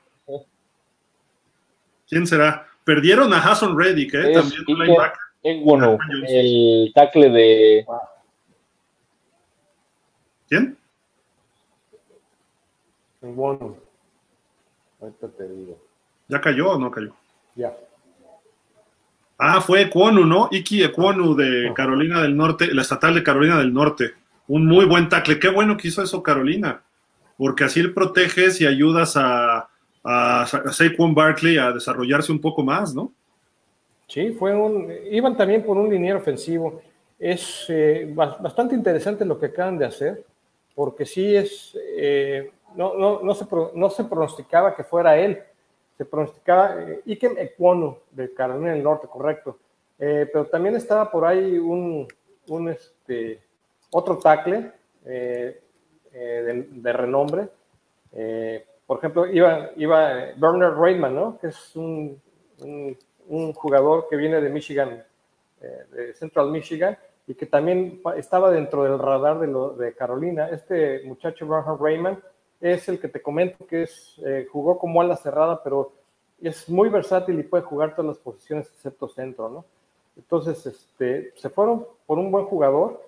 ¿Quién 2.10 2.28
será? 2.28 2.68
Perdieron 2.84 3.34
a 3.34 3.38
Hassan 3.38 3.78
Reddick, 3.78 4.14
¿eh? 4.14 4.34
También 4.34 4.64
un 4.68 4.80
linebacker. 4.80 5.64
bueno, 5.64 5.98
el 6.28 6.92
tackle 6.94 7.30
de, 7.30 7.86
¿Quién? 10.50 10.78
Bueno, 13.22 13.78
ahorita 15.00 15.30
te 15.30 15.48
digo. 15.48 15.85
¿Ya 16.28 16.42
cayó 16.42 16.72
o 16.72 16.80
no 16.80 16.92
cayó? 16.92 17.14
Ya. 17.56 17.74
Ah, 19.38 19.62
fue 19.62 19.82
Equonu, 19.82 20.26
¿no? 20.26 20.48
Iki 20.52 20.84
Equonu 20.84 21.36
de 21.36 21.72
Carolina 21.74 22.22
del 22.22 22.36
Norte, 22.36 22.74
la 22.74 22.82
estatal 22.82 23.14
de 23.16 23.24
Carolina 23.24 23.58
del 23.58 23.74
Norte. 23.74 24.12
Un 24.48 24.66
muy 24.66 24.86
buen 24.86 25.10
tackle. 25.10 25.40
Qué 25.40 25.50
bueno 25.50 25.76
que 25.78 25.90
hizo 25.90 26.02
eso 26.02 26.24
Carolina, 26.24 26.82
porque 27.38 27.66
así 27.66 27.86
proteges 27.88 28.62
y 28.62 28.66
ayudas 28.66 29.18
a, 29.18 29.68
a, 30.04 30.46
Saquon 30.72 31.14
Barkley 31.14 31.58
a 31.58 31.72
desarrollarse 31.72 32.32
un 32.32 32.40
poco 32.40 32.64
más, 32.64 32.94
¿no? 32.96 33.12
Sí, 34.08 34.32
fue 34.32 34.56
un. 34.56 34.92
Iban 35.12 35.36
también 35.36 35.64
por 35.64 35.78
un 35.78 35.90
liniero 35.90 36.20
ofensivo. 36.20 36.82
Es 37.20 37.66
eh, 37.70 38.12
bastante 38.14 38.76
interesante 38.76 39.26
lo 39.26 39.40
que 39.40 39.48
acaban 39.48 39.78
de 39.78 39.86
hacer 39.86 40.26
porque 40.76 41.06
sí 41.06 41.36
es, 41.36 41.76
eh, 41.98 42.52
no, 42.76 42.96
no, 42.96 43.22
no, 43.24 43.34
se, 43.34 43.46
no 43.74 43.90
se 43.90 44.04
pronosticaba 44.04 44.76
que 44.76 44.84
fuera 44.84 45.18
él, 45.18 45.42
se 45.98 46.06
pronosticaba 46.06 46.82
eh, 46.82 47.02
Ikem 47.06 47.38
Equono 47.38 48.00
de 48.12 48.34
Carolina 48.34 48.74
del 48.74 48.84
Norte, 48.84 49.08
correcto, 49.08 49.60
eh, 49.98 50.30
pero 50.32 50.46
también 50.46 50.76
estaba 50.76 51.10
por 51.10 51.26
ahí 51.26 51.58
un, 51.58 52.08
este, 52.70 53.42
otro 53.92 54.18
tackle 54.18 54.72
de, 55.04 55.62
de, 56.12 56.94
renombre, 56.94 57.50
por 58.88 58.98
ejemplo, 58.98 59.28
iba, 59.28 59.72
iba 59.76 60.14
Bernard 60.38 60.78
Raymond, 60.78 61.16
¿no? 61.16 61.40
que 61.40 61.48
es 61.48 61.76
un, 61.76 62.22
jugador 63.54 64.08
que 64.10 64.16
viene 64.16 64.40
de 64.42 64.50
Michigan, 64.50 65.04
de 65.60 66.14
Central 66.14 66.52
Michigan, 66.52 66.98
y 67.28 67.34
que 67.34 67.46
también 67.46 68.02
estaba 68.18 68.52
dentro 68.52 68.84
del 68.84 69.00
radar 69.00 69.40
de, 69.40 69.96
Carolina. 69.96 70.50
Este 70.50 71.02
muchacho, 71.06 71.48
Brian 71.48 71.78
Raymond, 71.80 72.20
es 72.74 72.90
el 72.90 73.00
que 73.00 73.08
te 73.08 73.22
comento 73.22 73.66
que 73.68 73.84
es, 73.84 74.20
eh, 74.26 74.48
jugó 74.52 74.80
como 74.80 75.00
ala 75.00 75.16
cerrada, 75.16 75.64
pero 75.64 75.94
es 76.42 76.68
muy 76.68 76.90
versátil 76.90 77.40
y 77.40 77.44
puede 77.44 77.64
jugar 77.64 77.96
todas 77.96 78.10
las 78.10 78.18
posiciones 78.18 78.68
excepto 78.68 79.08
centro, 79.08 79.50
¿no? 79.50 79.66
Entonces, 80.18 80.66
este, 80.66 81.34
se 81.36 81.50
fueron 81.50 81.86
por 82.06 82.18
un 82.18 82.32
buen 82.32 82.46
jugador 82.46 83.08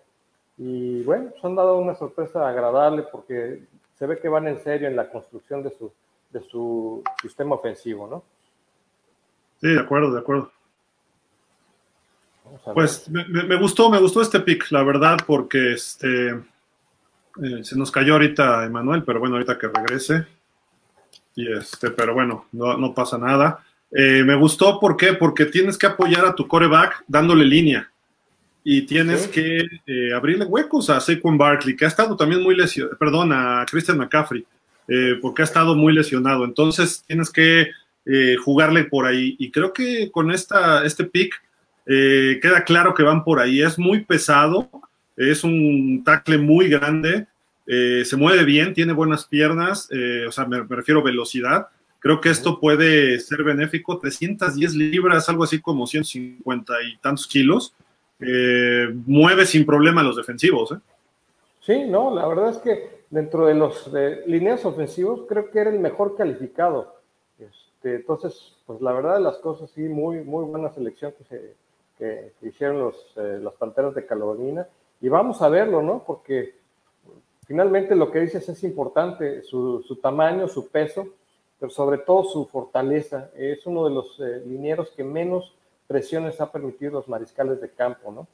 y 0.57 1.01
bueno, 1.03 1.31
se 1.39 1.47
han 1.47 1.55
dado 1.55 1.77
una 1.77 1.95
sorpresa 1.95 2.47
agradable 2.47 3.03
porque 3.11 3.63
se 3.97 4.05
ve 4.05 4.19
que 4.19 4.29
van 4.29 4.47
en 4.47 4.59
serio 4.59 4.87
en 4.87 4.95
la 4.95 5.09
construcción 5.09 5.63
de 5.63 5.71
su, 5.71 5.91
de 6.31 6.41
su 6.41 7.03
sistema 7.21 7.55
ofensivo, 7.55 8.07
¿no? 8.07 8.23
Sí, 9.59 9.73
de 9.73 9.79
acuerdo, 9.79 10.13
de 10.13 10.19
acuerdo. 10.19 10.51
Pues 12.73 13.09
me, 13.09 13.57
gustó, 13.59 13.89
me 13.89 13.99
gustó 13.99 14.21
este 14.21 14.39
pick, 14.39 14.71
la 14.71 14.83
verdad, 14.83 15.17
porque 15.25 15.73
este 15.73 16.33
eh, 17.43 17.63
se 17.63 17.77
nos 17.77 17.91
cayó 17.91 18.13
ahorita 18.13 18.65
Emanuel, 18.65 19.03
pero 19.03 19.19
bueno, 19.19 19.35
ahorita 19.35 19.57
que 19.57 19.67
regrese. 19.67 20.25
Y 21.35 21.51
este, 21.51 21.91
pero 21.91 22.13
bueno, 22.13 22.45
no, 22.51 22.93
pasa 22.93 23.17
nada. 23.17 23.63
Eh, 23.91 24.23
me 24.25 24.35
gustó, 24.35 24.79
¿por 24.79 24.97
qué? 24.97 25.13
Porque 25.13 25.45
tienes 25.45 25.77
que 25.77 25.87
apoyar 25.87 26.25
a 26.25 26.35
tu 26.35 26.47
coreback 26.47 27.03
dándole 27.07 27.45
línea. 27.45 27.89
Y 28.63 28.81
tienes 28.81 29.27
que 29.27 29.65
eh, 29.85 30.13
abrirle 30.13 30.45
huecos 30.45 30.89
a 30.89 30.99
Saquon 30.99 31.37
Barkley, 31.37 31.75
que 31.75 31.85
ha 31.85 31.87
estado 31.87 32.17
también 32.17 32.43
muy 32.43 32.55
lesionado, 32.55 32.97
perdón, 32.97 33.31
a 33.31 33.65
Christian 33.69 33.97
McCaffrey, 33.97 34.45
porque 35.21 35.41
ha 35.41 35.45
estado 35.45 35.73
muy 35.75 35.93
lesionado. 35.93 36.43
Entonces 36.43 37.03
tienes 37.07 37.29
que 37.29 37.67
jugarle 38.43 38.85
por 38.85 39.05
ahí. 39.05 39.35
Y 39.39 39.51
creo 39.51 39.71
que 39.71 40.11
con 40.11 40.31
esta, 40.31 40.83
este 40.85 41.05
pick 41.05 41.41
queda 41.85 42.65
claro 42.65 42.93
que 42.93 43.03
van 43.03 43.23
por 43.23 43.39
ahí. 43.39 43.61
Es 43.61 43.79
muy 43.79 44.03
pesado, 44.03 44.69
es 45.17 45.43
un 45.43 46.03
tackle 46.05 46.37
muy 46.37 46.69
grande, 46.69 47.27
eh, 47.65 48.03
se 48.05 48.15
mueve 48.15 48.45
bien, 48.45 48.73
tiene 48.73 48.93
buenas 48.93 49.25
piernas, 49.25 49.89
eh, 49.91 50.25
o 50.27 50.31
sea, 50.31 50.45
me, 50.45 50.61
refiero 50.61 51.01
a 51.01 51.03
velocidad. 51.03 51.67
Creo 51.99 52.21
que 52.21 52.29
esto 52.29 52.59
puede 52.59 53.19
ser 53.19 53.43
benéfico. 53.43 53.97
310 53.97 54.75
libras, 54.75 55.27
algo 55.27 55.43
así 55.43 55.59
como 55.59 55.85
150 55.87 56.73
y 56.83 56.97
tantos 56.99 57.27
kilos. 57.27 57.73
mueve 59.05 59.45
sin 59.45 59.65
problema 59.65 60.01
a 60.01 60.03
los 60.03 60.15
defensivos. 60.15 60.73
Sí, 61.59 61.83
no, 61.85 62.15
la 62.15 62.27
verdad 62.27 62.51
es 62.51 62.57
que 62.57 63.03
dentro 63.09 63.47
de 63.47 63.55
los 63.55 63.91
líneas 64.25 64.63
ofensivos 64.63 65.25
creo 65.27 65.49
que 65.51 65.59
era 65.59 65.69
el 65.69 65.79
mejor 65.79 66.15
calificado. 66.15 66.97
Este, 67.39 67.95
entonces, 67.95 68.55
pues 68.65 68.81
la 68.81 68.93
verdad 68.93 69.15
de 69.15 69.21
las 69.21 69.37
cosas, 69.37 69.69
sí, 69.71 69.81
muy, 69.81 70.23
muy 70.23 70.45
buena 70.45 70.71
selección 70.71 71.13
que 71.17 71.23
se, 71.25 71.55
que, 71.97 72.31
hicieron 72.41 72.79
los, 72.79 72.95
eh, 73.17 73.39
las 73.41 73.53
Panteras 73.53 73.95
de 73.95 74.05
Carolina. 74.05 74.67
Y 75.01 75.09
vamos 75.09 75.41
a 75.41 75.49
verlo, 75.49 75.81
¿no? 75.81 76.03
Porque 76.05 76.55
finalmente 77.45 77.95
lo 77.95 78.11
que 78.11 78.19
dices 78.19 78.47
es 78.49 78.63
importante, 78.63 79.43
su, 79.43 79.99
tamaño, 80.01 80.47
su 80.47 80.69
peso, 80.69 81.07
pero 81.59 81.69
sobre 81.69 81.99
todo 81.99 82.23
su 82.23 82.45
fortaleza. 82.45 83.29
Es 83.35 83.65
uno 83.65 83.85
de 83.85 83.91
los 83.91 84.19
eh, 84.19 84.43
linieros 84.45 84.91
que 84.91 85.03
menos 85.03 85.55
presiones 85.87 86.41
ha 86.41 86.51
permitido 86.51 86.93
los 86.93 87.07
mariscales 87.07 87.61
de 87.61 87.69
campo, 87.69 88.11
¿no? 88.11 88.27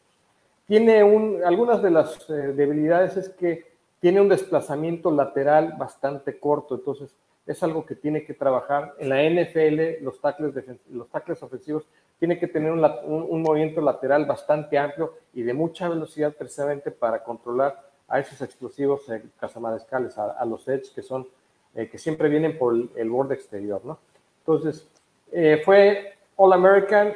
Tiene 0.66 1.04
un, 1.04 1.44
algunas 1.44 1.84
de 1.84 1.92
las 1.92 2.30
eh, 2.30 2.34
debilidades 2.34 3.18
es 3.18 3.30
que 3.30 3.74
tiene 4.00 4.22
un 4.22 4.30
desplazamiento 4.30 5.12
lateral 5.12 5.76
bastante 5.78 6.40
corto, 6.40 6.76
entonces 6.76 7.14
es 7.46 7.62
algo 7.64 7.86
que 7.86 7.96
tiene 7.96 8.24
que 8.24 8.34
trabajar. 8.34 8.96
En 9.00 9.10
la 9.10 9.22
NFL, 9.24 10.04
los 10.04 10.20
tackles, 10.22 10.54
los 10.90 11.10
tackles 11.10 11.42
ofensivos 11.44 11.86
tiene 12.20 12.40
que 12.40 12.48
tener 12.48 12.72
un, 12.72 13.42
movimiento 13.42 13.82
lateral 13.82 14.26
bastante 14.26 14.78
amplio 14.78 15.14
y 15.34 15.44
de 15.44 15.54
mucha 15.54 15.90
velocidad 15.90 16.34
precisamente 16.34 16.90
para 16.92 17.24
controlar 17.24 17.84
a 18.08 18.20
esos 18.20 18.42
explosivos 18.42 19.10
eh, 19.10 19.24
cazamarescales, 19.40 20.18
a, 20.18 20.46
los 20.46 20.68
edge 20.68 20.94
que 20.94 21.02
son, 21.02 21.28
eh, 21.76 21.90
que 21.90 21.98
siempre 21.98 22.30
vienen 22.30 22.58
por 22.58 22.76
el, 22.96 23.10
borde 23.10 23.36
exterior, 23.36 23.82
¿no? 23.84 24.00
Entonces, 24.40 24.88
eh, 25.32 25.62
fue 25.66 26.14
All 26.36 26.54
American 26.54 27.14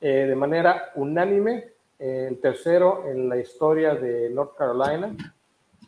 eh, 0.00 0.26
de 0.26 0.34
manera 0.34 0.90
unánime, 0.96 1.70
el 1.98 2.40
tercero 2.40 3.04
en 3.06 3.28
la 3.28 3.36
historia 3.36 3.94
de 3.94 4.28
North 4.30 4.56
Carolina. 4.56 5.14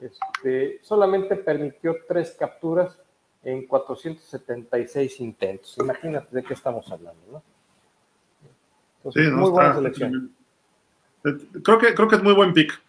Este, 0.01 0.79
solamente 0.83 1.35
permitió 1.35 1.97
tres 2.07 2.37
capturas 2.39 2.97
en 3.45 3.67
476 3.67 5.21
intentos. 5.21 5.77
Imagínate 5.79 6.35
de 6.35 6.43
qué 6.43 6.55
estamos 6.55 6.91
hablando, 6.91 7.21
¿no? 7.31 9.13
sí, 9.13 9.21
muy 9.21 9.51
buena 9.51 9.75
selección. 9.75 10.31
Creo 11.63 11.79
que, 11.79 11.95
creo 11.95 12.09
que 12.09 12.17
es 12.17 12.23
muy 12.23 12.35
buen 12.35 12.53
pick 12.53 12.81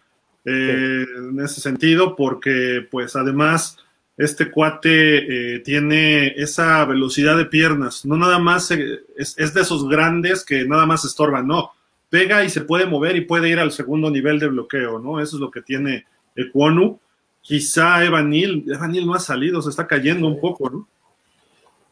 eh, 0.44 1.06
en 1.16 1.40
ese 1.40 1.60
sentido, 1.60 2.16
porque 2.16 2.86
pues 2.90 3.16
además 3.16 3.78
este 4.16 4.50
cuate 4.50 5.56
eh, 5.56 5.60
tiene 5.60 6.28
esa 6.36 6.84
velocidad 6.86 7.36
de 7.36 7.46
piernas, 7.46 8.06
no 8.06 8.16
nada 8.16 8.38
más 8.38 8.70
es, 8.70 9.34
es, 9.36 9.54
de 9.54 9.60
esos 9.60 9.88
grandes 9.88 10.44
que 10.44 10.64
nada 10.64 10.86
más 10.86 11.04
estorban, 11.04 11.46
no, 11.46 11.72
pega 12.08 12.44
y 12.44 12.50
se 12.50 12.62
puede 12.62 12.86
mover 12.86 13.16
y 13.16 13.22
puede 13.22 13.50
ir 13.50 13.58
al 13.58 13.72
segundo 13.72 14.10
nivel 14.10 14.38
de 14.38 14.48
bloqueo, 14.48 14.98
¿no? 14.98 15.20
Eso 15.20 15.36
es 15.36 15.40
lo 15.40 15.50
que 15.50 15.62
tiene 15.62 16.06
Equonu. 16.34 16.98
Quizá 17.46 18.04
Evan 18.04 18.28
Neal, 18.28 18.64
Evan 18.66 18.90
Neal 18.90 19.06
no 19.06 19.14
ha 19.14 19.20
salido, 19.20 19.62
se 19.62 19.70
está 19.70 19.86
cayendo 19.86 20.26
un 20.26 20.40
poco, 20.40 20.68
¿no? 20.68 20.88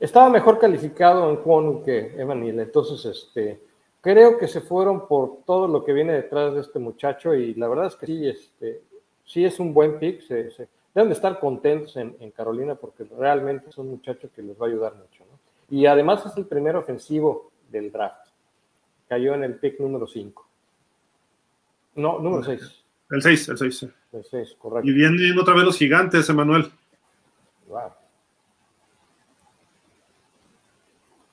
Estaba 0.00 0.28
mejor 0.28 0.58
calificado 0.58 1.30
en 1.30 1.36
Equonu 1.36 1.84
que 1.84 2.12
Evan 2.18 2.40
Neal, 2.40 2.58
entonces 2.58 3.04
este, 3.04 3.60
creo 4.00 4.36
que 4.36 4.48
se 4.48 4.60
fueron 4.60 5.06
por 5.06 5.44
todo 5.46 5.68
lo 5.68 5.84
que 5.84 5.92
viene 5.92 6.12
detrás 6.12 6.54
de 6.54 6.60
este 6.60 6.80
muchacho 6.80 7.36
y 7.36 7.54
la 7.54 7.68
verdad 7.68 7.86
es 7.86 7.94
que 7.94 8.06
sí, 8.06 8.28
este, 8.28 8.82
sí 9.24 9.44
es 9.44 9.60
un 9.60 9.72
buen 9.72 10.00
pick, 10.00 10.22
se, 10.22 10.50
se 10.50 10.66
deben 10.92 11.08
de 11.08 11.14
estar 11.14 11.38
contentos 11.38 11.96
en, 11.96 12.30
Carolina 12.32 12.74
porque 12.74 13.04
realmente 13.16 13.70
es 13.70 13.78
un 13.78 13.90
muchacho 13.90 14.28
que 14.34 14.42
les 14.42 14.60
va 14.60 14.66
a 14.66 14.68
ayudar 14.70 14.96
mucho. 14.96 15.24
¿no? 15.30 15.38
Y 15.70 15.86
además 15.86 16.26
es 16.26 16.36
el 16.36 16.46
primer 16.46 16.74
ofensivo 16.74 17.52
del 17.70 17.92
draft. 17.92 18.26
Cayó 19.08 19.34
en 19.34 19.44
el 19.44 19.54
pick 19.54 19.78
número 19.78 20.08
5. 20.08 20.48
No, 21.94 22.18
número 22.18 22.42
6. 22.42 22.83
El 23.10 23.22
6, 23.22 23.48
el 23.50 23.58
6. 23.58 23.86
El 24.12 24.24
6, 24.24 24.56
correcto. 24.58 24.88
Y 24.88 24.92
vienen 24.92 25.38
otra 25.38 25.54
vez 25.54 25.64
los 25.64 25.78
gigantes, 25.78 26.28
Emanuel. 26.28 26.70
Wow. 27.68 27.92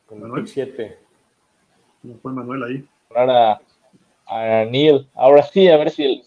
Con 0.05 0.23
el 0.23 0.43
pick 0.43 0.47
7. 0.47 0.99
¿Cómo 2.01 2.17
fue 2.19 2.33
Manuel 2.33 2.63
ahí? 2.63 2.89
Ahora 3.15 3.61
a 4.27 4.65
Neil. 4.65 5.07
Ahora 5.13 5.43
sí, 5.43 5.67
a 5.67 5.77
ver 5.77 5.91
si 5.91 6.03
el... 6.03 6.23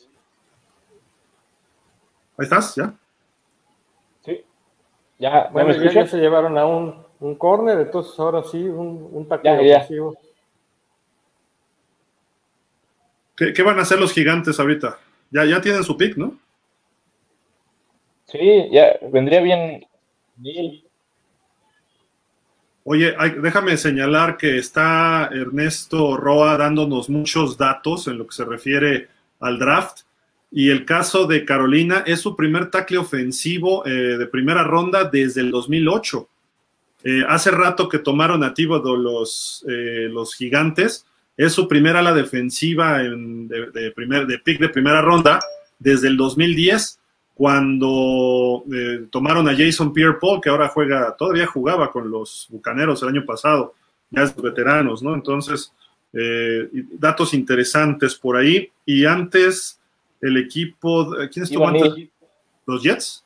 Ahí 2.37 2.45
estás, 2.45 2.75
¿ya? 2.77 2.95
Ya, 5.19 5.49
bueno, 5.53 5.73
ya, 5.73 6.07
se 6.07 6.19
llevaron 6.19 6.59
a 6.59 6.67
un, 6.67 7.05
un 7.21 7.37
corner, 7.37 7.79
entonces 7.79 8.19
ahora 8.19 8.43
sí, 8.43 8.59
un, 8.59 9.09
un 9.13 9.27
ofensivo. 9.31 10.19
¿Qué, 13.37 13.63
van 13.63 13.79
a 13.79 13.83
hacer 13.83 13.99
los 13.99 14.13
gigantes 14.13 14.59
ahorita? 14.59 14.99
Ya, 15.35 15.45
ya 15.45 15.61
tienen 15.61 15.83
su 15.83 15.97
pick, 15.97 16.17
¿no? 16.17 16.39
Sí, 18.27 18.69
ya 18.71 18.97
vendría 19.11 19.41
bien. 19.41 19.85
Oye, 22.85 23.17
déjame 23.43 23.77
señalar 23.77 24.37
que 24.37 24.59
está 24.59 25.29
Ernesto 25.33 26.17
Roa 26.17 26.57
dándonos 26.57 27.09
muchos 27.11 27.59
datos 27.59 28.07
en 28.07 28.19
lo 28.19 28.29
que 28.29 28.37
se 28.37 28.45
refiere 28.45 29.09
al 29.41 29.59
draft. 29.59 30.03
Y 30.53 30.71
el 30.71 30.85
caso 30.85 31.27
de 31.27 31.45
Carolina 31.45 32.05
es 32.07 32.21
su 32.21 32.37
primer 32.37 32.71
tackle 32.71 32.99
ofensivo 32.99 33.85
eh, 33.87 33.91
de 33.91 34.27
primera 34.27 34.63
ronda 34.63 35.03
desde 35.03 35.41
el 35.41 35.51
2008. 35.51 36.29
Eh, 37.03 37.25
hace 37.29 37.51
rato 37.51 37.89
que 37.89 37.99
tomaron 37.99 38.45
a 38.45 38.55
los, 38.97 39.65
eh, 39.69 40.07
los 40.09 40.33
gigantes. 40.37 41.07
Es 41.37 41.53
su 41.53 41.67
primera 41.67 41.99
ala 41.99 42.15
defensiva 42.15 42.99
de, 42.99 43.93
primer, 43.95 44.27
de 44.27 44.39
pick 44.39 44.61
de 44.61 44.69
primera 44.69 45.03
ronda 45.03 45.41
desde 45.79 46.09
el 46.09 46.17
2010, 46.17 47.01
cuando 47.35 48.65
tomaron 49.11 49.49
a 49.49 49.57
Jason 49.57 49.93
Pierre-Paul, 49.93 50.41
que 50.41 50.51
ahora 50.51 50.69
juega, 50.69 51.17
todavía 51.17 51.47
jugaba 51.47 51.91
con 51.91 52.11
los 52.11 52.47
bucaneros 52.51 53.03
el 53.03 53.09
año 53.09 53.25
pasado, 53.25 53.75
ya 54.11 54.23
es 54.23 54.37
veteranos, 54.37 55.03
¿no? 55.03 55.15
Entonces, 55.15 55.73
datos 56.93 57.35
interesantes 57.35 58.15
por 58.15 58.37
ahí. 58.37 58.71
Y 58.87 59.05
antes 59.05 59.81
el 60.21 60.37
equipo. 60.37 61.15
¿Quién 61.33 61.45
estuvo 61.45 61.67
antes? 61.67 61.93
¿Los 62.67 62.83
Jets? 62.83 63.25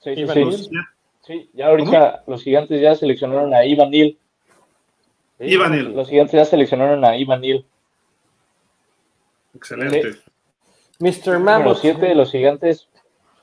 Sí, 0.00 0.14
sí, 0.14 0.68
sí. 1.26 1.50
ya 1.52 1.66
ahorita 1.66 2.22
los 2.26 2.42
gigantes 2.42 2.80
ya 2.80 2.94
seleccionaron 2.94 3.52
a 3.54 3.64
Ivan 3.64 3.90
Neal. 3.90 4.16
Ivan 5.38 5.72
Neal. 5.72 5.94
Los 5.94 6.08
gigantes 6.08 6.32
ya 6.32 6.44
seleccionaron 6.44 7.04
a 7.04 7.16
Ivan 7.16 7.40
Neal. 7.40 7.64
Excelente. 9.54 10.16
Mr. 10.98 11.38
Mammoth. 11.38 11.66
Los 11.66 11.80
siete 11.80 12.06
de 12.06 12.14
los 12.14 12.30
gigantes, 12.30 12.88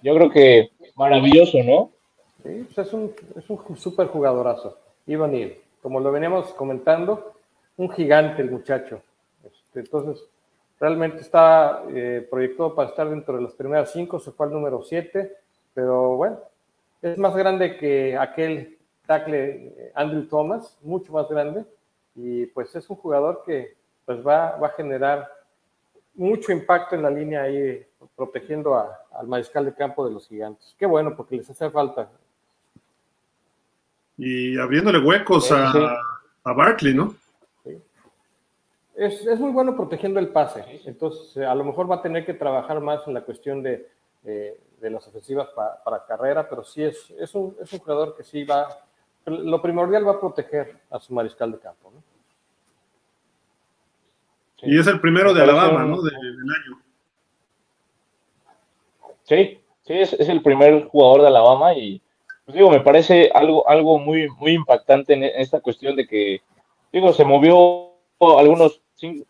yo 0.01 0.15
creo 0.15 0.29
que 0.29 0.71
maravilloso, 0.95 1.57
¿no? 1.63 1.91
Sí, 2.43 2.67
pues 2.73 2.87
es 2.87 2.93
un, 2.93 3.13
es 3.37 3.49
un 3.49 3.77
super 3.77 4.07
jugadorazo. 4.07 4.77
Ivan 5.07 5.31
Neal. 5.31 5.55
Como 5.81 5.99
lo 5.99 6.11
veníamos 6.11 6.53
comentando, 6.53 7.33
un 7.77 7.91
gigante 7.91 8.41
el 8.41 8.51
muchacho. 8.51 9.01
Este, 9.43 9.81
entonces, 9.81 10.23
Realmente 10.83 11.21
está 11.21 11.81
eh, 11.95 12.27
proyectado 12.29 12.75
para 12.75 12.89
estar 12.89 13.09
dentro 13.09 13.37
de 13.37 13.43
las 13.43 13.53
primeras 13.53 13.93
cinco, 13.93 14.19
se 14.19 14.31
fue 14.31 14.47
al 14.47 14.51
número 14.51 14.83
siete, 14.83 15.37
pero 15.73 16.17
bueno, 16.17 16.39
es 17.01 17.17
más 17.17 17.33
grande 17.37 17.77
que 17.77 18.17
aquel 18.17 18.77
tackle 19.05 19.67
eh, 19.77 19.91
Andrew 19.95 20.27
Thomas, 20.27 20.77
mucho 20.81 21.13
más 21.13 21.29
grande, 21.29 21.63
y 22.15 22.45
pues 22.47 22.75
es 22.75 22.89
un 22.89 22.97
jugador 22.97 23.43
que 23.45 23.75
pues 24.05 24.25
va, 24.25 24.57
va 24.57 24.67
a 24.67 24.71
generar 24.71 25.29
mucho 26.15 26.51
impacto 26.51 26.95
en 26.95 27.01
la 27.01 27.09
línea 27.09 27.43
ahí, 27.43 27.85
protegiendo 28.15 28.75
al 28.75 29.27
mariscal 29.27 29.65
de 29.65 29.73
campo 29.73 30.05
de 30.05 30.13
los 30.13 30.27
gigantes. 30.27 30.75
Qué 30.77 30.85
bueno, 30.85 31.15
porque 31.15 31.37
les 31.37 31.49
hace 31.49 31.69
falta. 31.69 32.09
Y 34.17 34.59
abriéndole 34.59 34.99
huecos 34.99 35.51
a, 35.51 35.97
a 36.43 36.53
Barkley, 36.53 36.93
¿no? 36.93 37.15
Es, 38.95 39.25
muy 39.39 39.51
bueno 39.51 39.75
protegiendo 39.75 40.19
el 40.19 40.29
pase, 40.29 40.81
entonces 40.85 41.35
eh, 41.37 41.45
a 41.45 41.55
lo 41.55 41.63
mejor 41.63 41.89
va 41.89 41.95
a 41.95 42.01
tener 42.03 42.27
que 42.27 42.35
trabajar 42.35 42.79
más 42.79 43.01
en 43.07 43.15
la 43.15 43.21
cuestión 43.21 43.63
de, 43.63 43.89
eh, 44.23 44.59
las 44.81 45.07
ofensivas 45.07 45.49
para 45.83 46.05
carrera, 46.05 46.47
pero 46.47 46.63
sí 46.63 46.83
es, 46.83 47.09
es, 47.17 47.33
un, 47.33 47.55
es 47.59 47.73
un 47.73 47.79
jugador 47.79 48.15
que 48.15 48.23
sí 48.23 48.43
va, 48.43 48.67
lo 49.25 49.61
primordial 49.61 50.07
va 50.07 50.13
a 50.13 50.19
proteger 50.19 50.79
a 50.89 50.99
su 50.99 51.13
mariscal 51.13 51.51
de 51.51 51.59
campo. 51.59 51.91
¿no? 51.93 52.03
Y 54.61 54.79
es 54.79 54.87
el 54.87 54.99
primero 54.99 55.33
de 55.33 55.43
Alabama, 55.43 55.85
¿no? 55.85 56.01
del 56.01 56.15
año. 56.15 56.81
Sí, 59.23 59.59
sí, 59.83 59.93
es, 59.93 60.13
es, 60.13 60.29
el 60.29 60.41
primer 60.41 60.85
jugador 60.87 61.21
de 61.21 61.27
Alabama 61.27 61.73
y, 61.73 62.01
pues 62.45 62.55
digo, 62.55 62.69
me 62.69 62.81
parece 62.81 63.31
algo, 63.33 63.67
algo 63.69 63.97
muy, 63.99 64.27
muy 64.37 64.51
impactante 64.51 65.13
en 65.13 65.23
esta 65.23 65.61
cuestión 65.61 65.95
de 65.95 66.05
que, 66.07 66.41
digo, 66.91 67.13
se 67.13 67.23
movió 67.23 67.93
algunos 68.19 68.81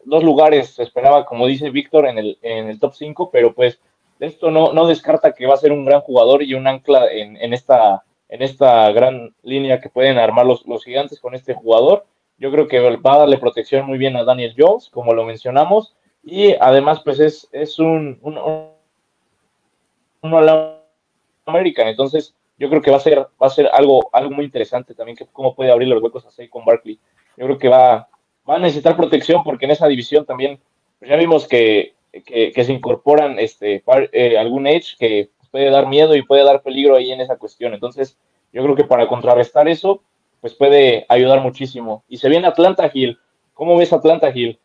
dos 0.06 0.24
lugares 0.24 0.76
se 0.76 0.84
esperaba, 0.84 1.26
como 1.26 1.48
dice 1.48 1.70
Víctor, 1.70 2.06
en 2.06 2.18
el, 2.18 2.38
en 2.41 2.68
el 2.68 2.80
top 2.80 2.94
5, 2.94 3.30
pero 3.32 3.53
pues 3.53 3.80
esto 4.20 4.52
no, 4.52 4.74
no 4.74 4.88
descarta 4.88 5.34
que 5.34 5.48
va 5.48 5.56
a 5.56 5.57
ser 5.57 5.72
un 5.72 5.86
gran 5.86 6.02
jugador 6.02 6.44
y 6.44 6.53
un 6.53 6.68
ancla 6.68 7.11
en, 7.11 7.38
en, 7.38 7.53
esta, 7.53 8.03
en 8.34 8.42
esta 8.42 8.92
gran 8.92 9.36
línea 9.44 9.80
que 9.80 9.90
pueden 9.90 10.18
armar 10.18 10.48
los, 10.48 10.66
los 10.66 10.84
gigantes 10.84 11.20
con 11.20 11.36
este 11.36 11.54
jugador. 11.54 12.08
Yo 12.40 12.52
creo 12.52 12.68
que 12.68 12.80
va 12.80 13.14
a 13.14 13.20
darle 13.20 13.38
protección 13.38 13.86
muy 13.86 14.00
bien 14.00 14.16
a 14.16 14.24
Daniel 14.24 14.56
Jones, 14.58 14.90
como 14.90 15.14
lo 15.14 15.24
mencionamos, 15.24 15.96
y 16.24 16.54
además 16.60 17.02
pues 17.06 17.20
es, 17.20 17.48
es 17.52 17.78
un, 17.78 18.18
un, 18.24 18.40
un 20.22 20.74
American, 21.46 21.88
entonces 21.88 22.34
yo 22.58 22.72
creo 22.72 22.82
que 22.82 22.90
va 22.90 22.98
a 22.98 23.02
ser, 23.02 23.20
va 23.20 23.48
a 23.48 23.52
ser 23.52 23.70
algo, 23.72 24.10
algo 24.12 24.32
muy 24.32 24.46
interesante 24.46 24.96
también, 24.96 25.16
que 25.16 25.28
cómo 25.32 25.54
puede 25.54 25.72
abrir 25.72 25.90
los 25.90 26.02
huecos 26.02 26.26
a 26.26 26.50
con 26.50 26.66
Barkley. 26.66 27.00
Yo 27.38 27.46
creo 27.46 27.60
que 27.60 27.70
va, 27.70 28.08
va 28.50 28.56
a 28.56 28.60
necesitar 28.60 28.98
protección 28.98 29.44
porque 29.44 29.66
en 29.66 29.72
esa 29.72 29.88
división 29.88 30.26
también 30.26 30.60
pues 30.98 31.08
ya 31.08 31.18
vimos 31.18 31.48
que, 31.48 31.94
se 32.12 32.74
incorporan 32.74 33.38
este 33.38 33.84
eh, 34.12 34.38
algún 34.40 34.66
edge 34.66 34.98
que 34.98 35.30
puede 35.54 35.70
dar 35.70 35.88
miedo 35.88 36.16
y 36.16 36.24
puede 36.24 36.44
dar 36.44 36.64
peligro 36.64 36.96
ahí 36.96 37.12
en 37.12 37.22
esa 37.22 37.38
cuestión. 37.38 37.76
Entonces, 37.76 38.18
yo 38.52 38.64
creo 38.64 38.76
que 38.76 38.86
para 38.86 39.08
contrarrestar 39.08 39.68
eso, 39.68 40.02
pues 40.42 40.56
puede 40.56 41.06
ayudar 41.10 41.42
muchísimo. 41.42 42.04
Y 42.10 42.18
se 42.18 42.28
viene 42.28 42.48
Atlanta 42.48 42.90
Hill. 42.92 43.20
¿Cómo 43.54 43.78
ves 43.78 43.94
Atlanta 43.94 44.32
Hill? 44.34 44.58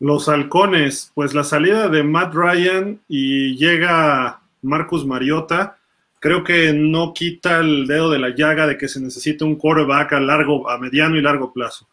Los 0.00 0.30
halcones, 0.30 1.12
pues 1.14 1.34
la 1.34 1.44
salida 1.44 1.88
de 1.88 2.02
Matt 2.02 2.32
Ryan 2.32 2.98
y 3.08 3.56
llega 3.58 4.40
Marcus 4.62 5.04
Mariota, 5.04 5.76
creo 6.18 6.42
que 6.42 6.72
no 6.72 7.12
quita 7.12 7.58
el 7.58 7.86
dedo 7.86 8.10
de 8.10 8.18
la 8.18 8.30
llaga 8.30 8.66
de 8.66 8.78
que 8.78 8.88
se 8.88 9.00
necesita 9.00 9.44
un 9.44 9.56
quarterback 9.56 10.14
a 10.14 10.20
largo, 10.20 10.70
a 10.70 10.78
mediano 10.78 11.16
y 11.16 11.20
largo 11.20 11.52
plazo. 11.52 11.86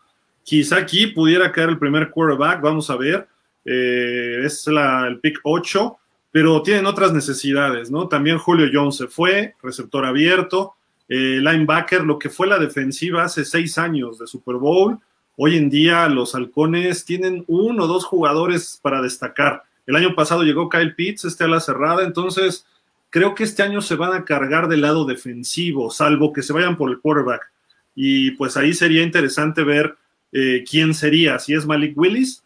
Quizá 0.44 0.78
aquí 0.78 1.08
pudiera 1.08 1.52
caer 1.52 1.70
el 1.70 1.78
primer 1.78 2.10
quarterback, 2.10 2.62
vamos 2.62 2.90
a 2.90 2.96
ver. 2.96 3.28
Eh, 3.66 4.44
es 4.46 4.66
la, 4.68 5.08
el 5.08 5.20
pick 5.20 5.42
8, 5.44 5.98
pero 6.34 6.64
tienen 6.64 6.88
otras 6.88 7.14
necesidades, 7.14 7.92
¿no? 7.92 8.08
También 8.08 8.40
Julio 8.40 8.68
Jones 8.74 8.96
se 8.98 9.08
fue, 9.08 9.54
receptor 9.62 10.04
abierto. 10.04 10.74
eh, 11.08 11.40
linebacker, 11.40 12.04
lo 12.04 12.18
que 12.18 12.32
fue 12.32 12.48
la 12.48 12.58
defensiva 12.58 13.24
hace 13.24 13.46
seis 13.46 13.78
años 13.78 14.18
de 14.18 14.26
Super 14.26 14.56
Bowl. 14.56 14.98
Hoy 15.36 15.58
en 15.58 15.70
día 15.70 16.10
los 16.10 16.34
halcones 16.34 17.06
tienen 17.06 17.44
uno 17.48 17.84
o 17.84 17.88
dos 17.88 18.04
jugadores 18.06 18.80
para 18.82 19.04
destacar. 19.04 19.62
El 19.86 19.96
año 19.96 20.16
pasado 20.16 20.42
llegó 20.42 20.70
Kyle 20.70 20.96
Pitts, 20.96 21.26
este 21.26 21.44
a 21.44 21.48
la 21.48 21.60
cerrada, 21.60 22.04
entonces 22.04 22.66
creo 23.12 23.36
que 23.36 23.44
este 23.44 23.62
año 23.62 23.82
se 23.82 23.94
van 23.96 24.14
a 24.14 24.26
cargar 24.26 24.68
del 24.68 24.82
lado 24.82 25.06
defensivo, 25.06 25.92
salvo 25.92 26.34
que 26.34 26.42
se 26.42 26.52
vayan 26.52 26.78
por 26.78 26.90
el 26.90 27.00
quarterback. 27.00 27.52
Y 27.94 28.32
pues 28.32 28.58
ahí 28.58 28.74
sería 28.74 29.04
interesante 29.04 29.64
ver 29.64 29.98
eh, 30.32 30.64
quién 30.68 30.96
sería, 30.96 31.38
si 31.38 31.54
es 31.54 31.68
Malik 31.68 31.96
Willis 31.96 32.44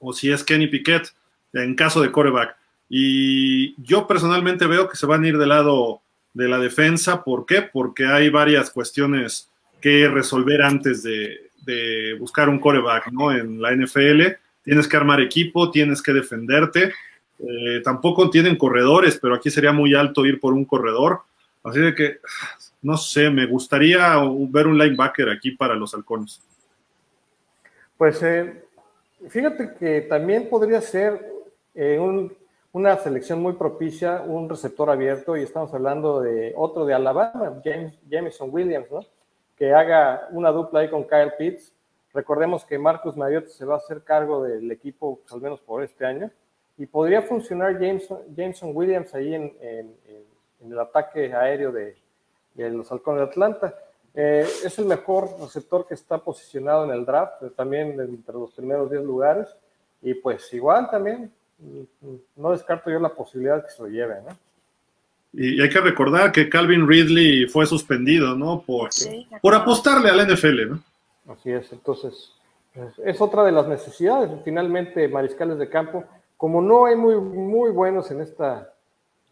o 0.00 0.12
si 0.12 0.32
es 0.32 0.42
Kenny 0.42 0.66
Piquet, 0.66 1.14
en 1.52 1.76
caso 1.76 2.00
de 2.00 2.10
quarterback. 2.10 2.56
Y 2.88 3.80
yo 3.82 4.06
personalmente 4.06 4.66
veo 4.66 4.88
que 4.88 4.96
se 4.96 5.06
van 5.06 5.24
a 5.24 5.28
ir 5.28 5.38
del 5.38 5.48
lado 5.48 6.00
de 6.34 6.48
la 6.48 6.58
defensa. 6.58 7.24
¿Por 7.24 7.46
qué? 7.46 7.62
Porque 7.62 8.06
hay 8.06 8.28
varias 8.28 8.70
cuestiones 8.70 9.50
que 9.80 10.08
resolver 10.08 10.62
antes 10.62 11.02
de, 11.02 11.40
buscar 12.20 12.48
un 12.48 12.60
coreback, 12.60 13.10
¿no? 13.10 13.32
En 13.32 13.60
la 13.60 13.74
NFL 13.74 14.22
tienes 14.62 14.86
que 14.86 14.96
armar 14.96 15.20
equipo, 15.20 15.70
tienes 15.70 16.00
que 16.00 16.12
defenderte. 16.12 16.92
Eh, 17.38 17.80
tampoco 17.82 18.30
tienen 18.30 18.56
corredores, 18.56 19.18
pero 19.20 19.34
aquí 19.34 19.50
sería 19.50 19.72
muy 19.72 19.94
alto 19.94 20.24
ir 20.24 20.38
por 20.38 20.54
un 20.54 20.64
corredor. 20.64 21.20
Así 21.64 21.80
de 21.80 21.94
que, 21.94 22.18
no 22.82 22.96
sé, 22.96 23.30
me 23.30 23.46
gustaría 23.46 24.16
ver 24.48 24.68
un 24.68 24.78
linebacker 24.78 25.28
aquí 25.28 25.50
para 25.50 25.74
los 25.74 25.92
halcones. 25.92 26.40
Pues 27.98 28.22
eh, 28.22 28.62
fíjate 29.28 29.74
que 29.78 30.02
también 30.02 30.48
podría 30.48 30.80
ser 30.80 31.20
eh, 31.74 31.98
un 31.98 32.32
una 32.76 32.94
selección 32.98 33.40
muy 33.40 33.54
propicia, 33.54 34.20
un 34.26 34.50
receptor 34.50 34.90
abierto, 34.90 35.34
y 35.34 35.42
estamos 35.42 35.72
hablando 35.72 36.20
de 36.20 36.52
otro 36.54 36.84
de 36.84 36.92
Alabama, 36.92 37.58
James, 37.64 37.98
Jameson 38.06 38.50
Williams, 38.52 38.90
¿no? 38.90 39.00
que 39.56 39.72
haga 39.72 40.28
una 40.32 40.50
dupla 40.50 40.80
ahí 40.80 40.90
con 40.90 41.04
Kyle 41.04 41.32
Pitts. 41.38 41.72
Recordemos 42.12 42.66
que 42.66 42.78
Marcus 42.78 43.16
Mariota 43.16 43.48
se 43.48 43.64
va 43.64 43.76
a 43.76 43.78
hacer 43.78 44.02
cargo 44.02 44.42
del 44.42 44.70
equipo, 44.70 45.20
al 45.30 45.40
menos 45.40 45.58
por 45.60 45.82
este 45.82 46.04
año, 46.04 46.30
y 46.76 46.84
podría 46.84 47.22
funcionar 47.22 47.80
Jameson, 47.80 48.18
Jameson 48.36 48.72
Williams 48.74 49.14
ahí 49.14 49.34
en, 49.34 49.96
el 50.60 50.78
ataque 50.78 51.32
aéreo 51.32 51.72
de, 51.72 51.96
los 52.56 52.92
halcones 52.92 53.22
de 53.22 53.26
Atlanta. 53.26 53.74
Eh, 54.12 54.46
es 54.66 54.78
el 54.78 54.84
mejor 54.84 55.30
receptor 55.40 55.86
que 55.86 55.94
está 55.94 56.18
posicionado 56.18 56.84
en 56.84 56.90
el 56.90 57.06
draft, 57.06 57.42
también 57.56 57.98
entre 57.98 58.34
los 58.34 58.52
primeros 58.52 58.90
10 58.90 59.02
lugares, 59.02 59.48
y 60.02 60.12
pues 60.12 60.52
igual 60.52 60.90
también 60.90 61.32
no 62.36 62.50
descarto 62.50 62.90
yo 62.90 62.98
la 62.98 63.14
posibilidad 63.14 63.56
de 63.56 63.62
que 63.62 63.70
se 63.70 63.82
lo 63.82 63.88
lleve, 63.88 64.16
¿no? 64.22 64.36
Y 65.32 65.60
hay 65.60 65.68
que 65.68 65.80
recordar 65.80 66.32
que 66.32 66.48
Calvin 66.48 66.88
Ridley 66.88 67.46
fue 67.46 67.66
suspendido, 67.66 68.34
¿no? 68.34 68.62
Por, 68.62 68.88
por 69.42 69.54
apostarle 69.54 70.08
al 70.08 70.26
NFL, 70.26 70.70
¿no? 70.70 70.82
Así 71.28 71.50
es, 71.50 71.70
entonces 71.72 72.32
es 73.04 73.20
otra 73.20 73.44
de 73.44 73.52
las 73.52 73.68
necesidades. 73.68 74.30
Finalmente, 74.44 75.08
mariscales 75.08 75.58
de 75.58 75.68
campo, 75.68 76.04
como 76.36 76.60
no 76.60 76.86
hay 76.86 76.96
muy, 76.96 77.16
muy 77.16 77.70
buenos 77.70 78.10
en, 78.10 78.20
esta, 78.20 78.72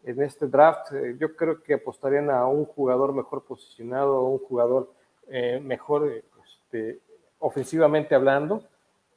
en 0.05 0.23
este 0.23 0.47
draft, 0.47 0.93
eh, 0.93 1.17
yo 1.19 1.37
creo 1.37 1.63
que 1.63 1.75
apostarían 1.75 2.31
a 2.31 2.47
un 2.47 2.65
jugador 2.65 3.13
mejor 3.13 3.43
posicionado, 3.43 4.17
a 4.17 4.29
un 4.29 4.39
jugador 4.39 4.91
eh, 5.29 5.61
mejor 5.63 6.11
este, 6.45 7.01
ofensivamente 7.39 8.15
hablando. 8.15 8.63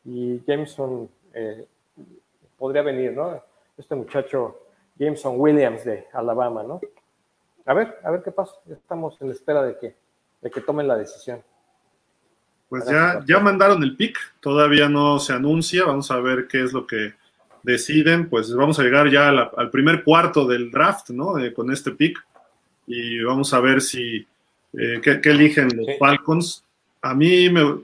Y 0.04 0.42
Jameson 0.46 1.10
eh, 1.34 1.66
podría 2.58 2.82
venir, 2.82 3.14
¿no? 3.14 3.42
Este 3.78 3.96
muchacho 3.96 4.60
Jameson 4.98 5.36
Williams 5.38 5.86
de 5.86 6.08
Alabama, 6.14 6.64
¿no? 6.64 6.82
A 7.66 7.74
ver, 7.74 8.00
a 8.04 8.12
ver 8.12 8.24
qué 8.24 8.32
pasa. 8.32 8.54
Estamos 8.70 9.20
en 9.22 9.28
la 9.28 9.34
espera 9.34 9.64
de 9.64 9.78
que, 9.78 9.96
de 10.42 10.50
que 10.50 10.62
tomen 10.62 10.88
la 10.88 10.98
decisión. 10.98 11.42
Pues 12.70 12.86
ya, 12.86 13.24
ya 13.26 13.40
mandaron 13.40 13.82
el 13.82 13.96
pick, 13.96 14.18
todavía 14.42 14.90
no 14.90 15.20
se 15.20 15.32
anuncia, 15.32 15.86
vamos 15.86 16.12
a 16.12 16.20
ver 16.20 16.48
qué 16.48 16.64
es 16.64 16.74
lo 16.74 16.86
que 16.86 17.14
deciden, 17.64 18.30
pues 18.30 18.54
vamos 18.54 18.80
a 18.80 18.84
llegar 18.84 19.10
ya 19.10 19.30
al 19.30 19.70
primer 19.70 20.04
cuarto 20.04 20.46
del 20.46 20.70
draft, 20.70 21.10
¿no? 21.12 21.38
Eh, 21.38 21.54
con 21.54 21.72
este 21.72 21.92
pick 21.92 22.18
y 22.86 23.22
vamos 23.24 23.54
a 23.54 23.60
ver 23.60 23.82
si, 23.82 24.26
eh, 24.74 25.02
qué, 25.02 25.20
eligen 25.24 25.70
los 25.76 25.98
Falcons. 26.00 26.64
A 27.02 27.14
mí 27.14 27.50
me, 27.50 27.82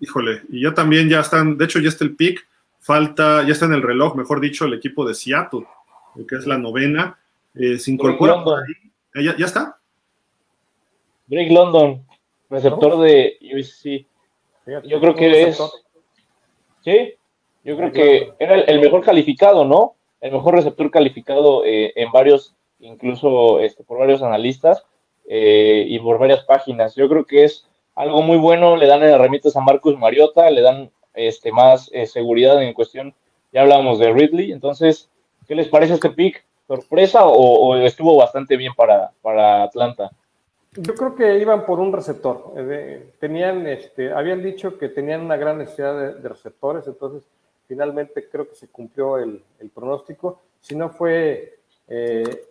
híjole, 0.00 0.42
y 0.48 0.62
ya 0.62 0.74
también 0.74 1.08
ya 1.08 1.20
están, 1.20 1.56
de 1.56 1.64
hecho 1.64 1.78
ya 1.78 1.88
está 1.88 2.04
el 2.04 2.16
pick, 2.16 2.46
falta, 2.86 3.42
ya 3.44 3.52
está 3.52 3.66
en 3.66 3.72
el 3.72 3.82
reloj, 3.82 4.14
mejor 4.14 4.40
dicho, 4.40 4.64
el 4.64 4.74
equipo 4.74 5.04
de 5.04 5.14
Seattle, 5.14 5.66
que 6.28 6.36
es 6.36 6.46
la 6.46 6.56
novena. 6.56 7.18
Eh, 7.52 7.78
se 7.78 7.90
incorpora. 7.90 8.44
Eh, 9.14 9.24
¿Ya, 9.24 9.36
¿Ya, 9.36 9.46
está? 9.46 9.76
Drake 11.26 11.52
London, 11.52 12.06
receptor 12.48 13.00
de 13.00 13.38
USC. 13.42 14.06
Yo 14.84 15.00
creo 15.00 15.14
que 15.16 15.42
es. 15.42 15.60
Sí, 16.84 17.14
yo 17.64 17.76
creo 17.76 17.90
que 17.90 18.32
era 18.38 18.54
el, 18.54 18.80
mejor 18.80 19.02
calificado, 19.02 19.64
¿no? 19.64 19.96
El 20.20 20.32
mejor 20.32 20.54
receptor 20.54 20.88
calificado 20.92 21.64
eh, 21.64 21.92
en 21.96 22.12
varios, 22.12 22.54
incluso 22.78 23.58
este, 23.58 23.82
por 23.82 23.98
varios 23.98 24.22
analistas 24.22 24.84
y 25.28 25.98
por 25.98 26.20
varias 26.20 26.44
páginas. 26.44 26.94
Yo 26.94 27.08
creo 27.08 27.24
que 27.24 27.42
es 27.42 27.66
algo 27.96 28.22
muy 28.22 28.36
bueno. 28.36 28.76
Le 28.76 28.86
dan 28.86 29.02
herramientas 29.02 29.56
a 29.56 29.60
Marcus 29.60 29.98
Mariota, 29.98 30.48
le 30.52 30.60
dan 30.60 30.90
este, 31.16 31.50
más 31.50 31.90
eh, 31.92 32.06
seguridad 32.06 32.62
en 32.62 32.74
cuestión. 32.74 33.14
Ya 33.52 33.62
hablábamos 33.62 33.98
de 33.98 34.12
Ridley, 34.12 34.52
entonces, 34.52 35.10
¿qué 35.48 35.54
les 35.54 35.68
parece 35.68 35.94
este 35.94 36.10
pick? 36.10 36.44
¿Sorpresa 36.66 37.24
o, 37.24 37.76
estuvo 37.76 38.16
bastante 38.16 38.56
bien 38.56 38.72
para, 38.74 39.12
para, 39.22 39.62
Atlanta? 39.62 40.10
Yo 40.72 40.94
creo 40.94 41.14
que 41.14 41.38
iban 41.38 41.64
por 41.64 41.78
un 41.78 41.92
receptor. 41.92 42.52
Eh, 42.56 43.12
tenían, 43.20 43.66
este, 43.66 44.12
habían 44.12 44.42
dicho 44.42 44.76
que 44.76 44.88
tenían 44.88 45.22
una 45.22 45.36
gran 45.36 45.58
necesidad 45.58 46.16
de, 46.16 46.28
receptores, 46.28 46.86
entonces 46.86 47.22
finalmente 47.66 48.28
creo 48.28 48.48
que 48.48 48.56
se 48.56 48.68
cumplió 48.68 49.18
el, 49.18 49.42
pronóstico. 49.74 50.42
Si 50.60 50.74
no 50.74 50.90
fue 50.90 51.60
eh, 51.88 52.46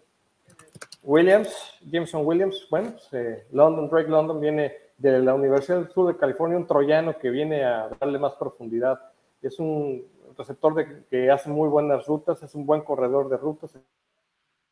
Williams, 1.03 1.77
Jameson 1.85 2.25
Williams, 2.25 2.65
bueno, 2.69 2.93
pues, 3.11 3.43
London, 3.51 3.89
Drake 3.89 4.09
London 4.09 4.39
viene 4.39 4.84
de 4.97 5.19
la 5.19 5.33
Universidad 5.33 5.79
del 5.79 5.91
Sur 5.91 6.07
de 6.07 6.17
California, 6.17 6.57
un 6.57 6.67
troyano 6.67 7.17
que 7.17 7.29
viene 7.29 7.63
a 7.63 7.89
darle 7.99 8.17
más 8.19 8.33
profundidad. 8.33 8.99
Es 9.41 9.59
un 9.59 10.03
receptor 10.37 10.73
de, 10.75 11.03
que 11.09 11.29
hace 11.29 11.49
muy 11.49 11.69
buenas 11.69 12.05
rutas, 12.05 12.41
es 12.43 12.55
un 12.55 12.65
buen 12.65 12.81
corredor 12.81 13.29
de 13.29 13.37
rutas, 13.37 13.71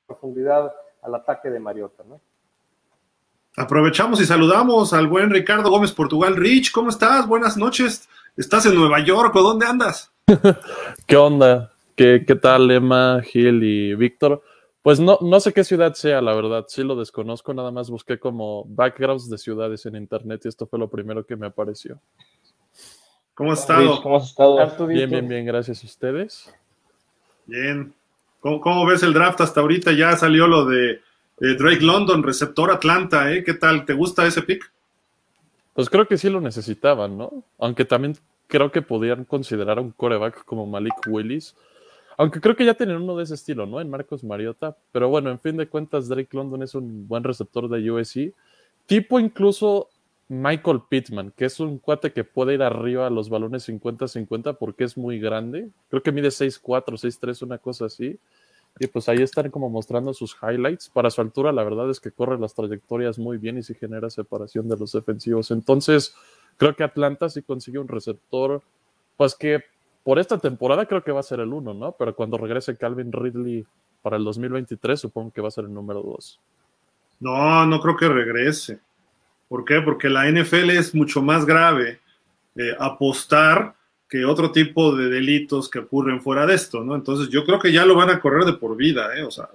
profundidad 0.05 0.73
al 1.01 1.15
ataque 1.15 1.49
de 1.49 1.59
Mariota. 1.59 2.03
¿no? 2.07 2.19
Aprovechamos 3.57 4.21
y 4.21 4.25
saludamos 4.25 4.93
al 4.93 5.07
buen 5.07 5.29
Ricardo 5.29 5.69
Gómez 5.69 5.91
Portugal. 5.91 6.35
Rich, 6.35 6.71
¿cómo 6.71 6.89
estás? 6.89 7.27
Buenas 7.27 7.57
noches. 7.57 8.09
¿Estás 8.35 8.65
en 8.65 8.75
Nueva 8.75 8.99
York 9.01 9.35
o 9.35 9.41
dónde 9.41 9.65
andas? 9.65 10.11
¿Qué 11.05 11.17
onda? 11.17 11.71
¿Qué, 11.95 12.23
¿Qué 12.25 12.35
tal, 12.35 12.71
Emma, 12.71 13.21
Gil 13.21 13.63
y 13.63 13.93
Víctor? 13.93 14.41
Pues 14.83 14.99
no, 14.99 15.17
no 15.21 15.39
sé 15.39 15.53
qué 15.53 15.63
ciudad 15.63 15.93
sea, 15.93 16.21
la 16.21 16.35
verdad, 16.35 16.65
sí 16.67 16.83
lo 16.83 16.97
desconozco, 16.97 17.53
nada 17.53 17.71
más 17.71 17.89
busqué 17.89 18.19
como 18.19 18.65
backgrounds 18.65 19.29
de 19.29 19.37
ciudades 19.37 19.85
en 19.85 19.95
internet 19.95 20.41
y 20.43 20.49
esto 20.49 20.67
fue 20.67 20.77
lo 20.77 20.89
primero 20.89 21.25
que 21.25 21.37
me 21.37 21.47
apareció. 21.47 22.01
¿Cómo 23.33 23.53
has 23.53 23.61
estado? 23.61 24.01
¿Cómo 24.03 24.17
has 24.17 24.29
estado? 24.29 24.85
Bien, 24.87 25.09
bien, 25.09 25.27
bien, 25.27 25.45
gracias 25.45 25.81
a 25.83 25.87
ustedes. 25.87 26.53
Bien. 27.45 27.93
¿Cómo, 28.41 28.85
ves 28.85 29.03
el 29.03 29.13
draft 29.13 29.39
hasta 29.39 29.61
ahorita? 29.61 29.93
Ya 29.93 30.17
salió 30.17 30.47
lo 30.47 30.65
de 30.65 30.99
Drake 31.39 31.81
London, 31.81 32.21
receptor 32.21 32.69
Atlanta, 32.69 33.31
¿eh? 33.31 33.41
¿Qué 33.45 33.53
tal? 33.53 33.85
¿Te 33.85 33.93
gusta 33.93 34.27
ese 34.27 34.41
pick? 34.41 34.69
Pues 35.73 35.89
creo 35.89 36.05
que 36.05 36.17
sí 36.17 36.29
lo 36.29 36.41
necesitaban, 36.41 37.17
¿no? 37.17 37.45
Aunque 37.57 37.85
también 37.85 38.17
creo 38.47 38.69
que 38.69 38.81
podían 38.81 39.23
considerar 39.23 39.77
a 39.77 39.81
un 39.81 39.91
coreback 39.91 40.43
como 40.43 40.67
Malik 40.67 40.93
Willis 41.07 41.55
aunque 42.17 42.41
creo 42.41 42.55
que 42.55 42.65
ya 42.65 42.73
tienen 42.73 42.97
uno 42.97 43.15
de 43.17 43.23
ese 43.23 43.35
estilo, 43.35 43.65
¿no? 43.65 43.81
En 43.81 43.89
Marcos 43.89 44.23
Mariota. 44.23 44.77
Pero 44.91 45.09
bueno, 45.09 45.29
en 45.29 45.39
fin 45.39 45.57
de 45.57 45.67
cuentas, 45.67 46.07
Drake 46.07 46.35
London 46.35 46.63
es 46.63 46.75
un 46.75 47.07
buen 47.07 47.23
receptor 47.23 47.69
de 47.69 47.91
USC. 47.91 48.33
Tipo 48.85 49.19
incluso 49.19 49.89
Michael 50.27 50.81
Pittman, 50.89 51.31
que 51.35 51.45
es 51.45 51.59
un 51.59 51.77
cuate 51.77 52.11
que 52.11 52.23
puede 52.23 52.55
ir 52.55 52.63
arriba 52.63 53.07
a 53.07 53.09
los 53.09 53.29
balones 53.29 53.67
50-50 53.67 54.57
porque 54.57 54.83
es 54.83 54.97
muy 54.97 55.19
grande. 55.19 55.69
Creo 55.89 56.01
que 56.01 56.11
mide 56.11 56.29
6'4, 56.29 56.97
6'3, 56.97 57.43
una 57.43 57.57
cosa 57.57 57.85
así. 57.85 58.19
Y 58.79 58.87
pues 58.87 59.07
ahí 59.07 59.21
están 59.21 59.51
como 59.51 59.69
mostrando 59.69 60.13
sus 60.13 60.35
highlights. 60.41 60.89
Para 60.89 61.11
su 61.11 61.21
altura, 61.21 61.51
la 61.51 61.63
verdad 61.63 61.89
es 61.89 61.99
que 61.99 62.11
corre 62.11 62.39
las 62.39 62.55
trayectorias 62.55 63.19
muy 63.19 63.37
bien 63.37 63.57
y 63.57 63.63
sí 63.63 63.75
genera 63.75 64.09
separación 64.09 64.67
de 64.67 64.77
los 64.77 64.91
defensivos. 64.93 65.51
Entonces, 65.51 66.15
creo 66.57 66.75
que 66.75 66.83
Atlanta 66.83 67.29
sí 67.29 67.43
consigue 67.43 67.77
un 67.77 67.87
receptor, 67.87 68.63
pues 69.15 69.35
que 69.35 69.63
por 70.03 70.19
esta 70.19 70.37
temporada 70.37 70.85
creo 70.85 71.03
que 71.03 71.11
va 71.11 71.21
a 71.21 71.23
ser 71.23 71.39
el 71.39 71.53
uno, 71.53 71.73
¿no? 71.73 71.93
Pero 71.93 72.15
cuando 72.15 72.37
regrese 72.37 72.77
Calvin 72.77 73.11
Ridley 73.11 73.65
para 74.01 74.17
el 74.17 74.23
2023, 74.23 74.99
supongo 74.99 75.31
que 75.31 75.41
va 75.41 75.47
a 75.47 75.51
ser 75.51 75.63
el 75.65 75.73
número 75.73 76.01
dos. 76.01 76.39
No, 77.19 77.65
no 77.65 77.79
creo 77.79 77.95
que 77.95 78.09
regrese. 78.09 78.79
¿Por 79.47 79.63
qué? 79.63 79.81
Porque 79.81 80.09
la 80.09 80.29
NFL 80.29 80.71
es 80.71 80.93
mucho 80.93 81.21
más 81.21 81.45
grave 81.45 81.99
eh, 82.55 82.75
apostar 82.77 83.75
que 84.09 84.25
otro 84.25 84.51
tipo 84.51 84.95
de 84.95 85.09
delitos 85.09 85.69
que 85.69 85.79
ocurren 85.79 86.21
fuera 86.21 86.45
de 86.45 86.55
esto, 86.55 86.83
¿no? 86.83 86.95
Entonces 86.95 87.29
yo 87.29 87.45
creo 87.45 87.59
que 87.59 87.71
ya 87.71 87.85
lo 87.85 87.95
van 87.95 88.09
a 88.09 88.19
correr 88.19 88.43
de 88.45 88.53
por 88.53 88.75
vida, 88.75 89.15
¿eh? 89.17 89.23
O 89.23 89.31
sea, 89.31 89.47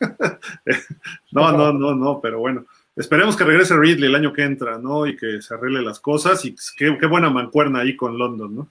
no, 1.32 1.52
no, 1.52 1.72
no, 1.72 1.94
no, 1.94 2.20
pero 2.20 2.38
bueno. 2.38 2.64
Esperemos 2.96 3.36
que 3.36 3.42
regrese 3.42 3.76
Ridley 3.76 4.08
el 4.08 4.14
año 4.14 4.32
que 4.32 4.44
entra, 4.44 4.78
¿no? 4.78 5.04
Y 5.04 5.16
que 5.16 5.42
se 5.42 5.52
arregle 5.52 5.82
las 5.82 5.98
cosas. 5.98 6.44
Y 6.44 6.54
qué, 6.76 6.96
qué 6.98 7.06
buena 7.06 7.28
mancuerna 7.28 7.80
ahí 7.80 7.96
con 7.96 8.16
London, 8.16 8.54
¿no? 8.54 8.68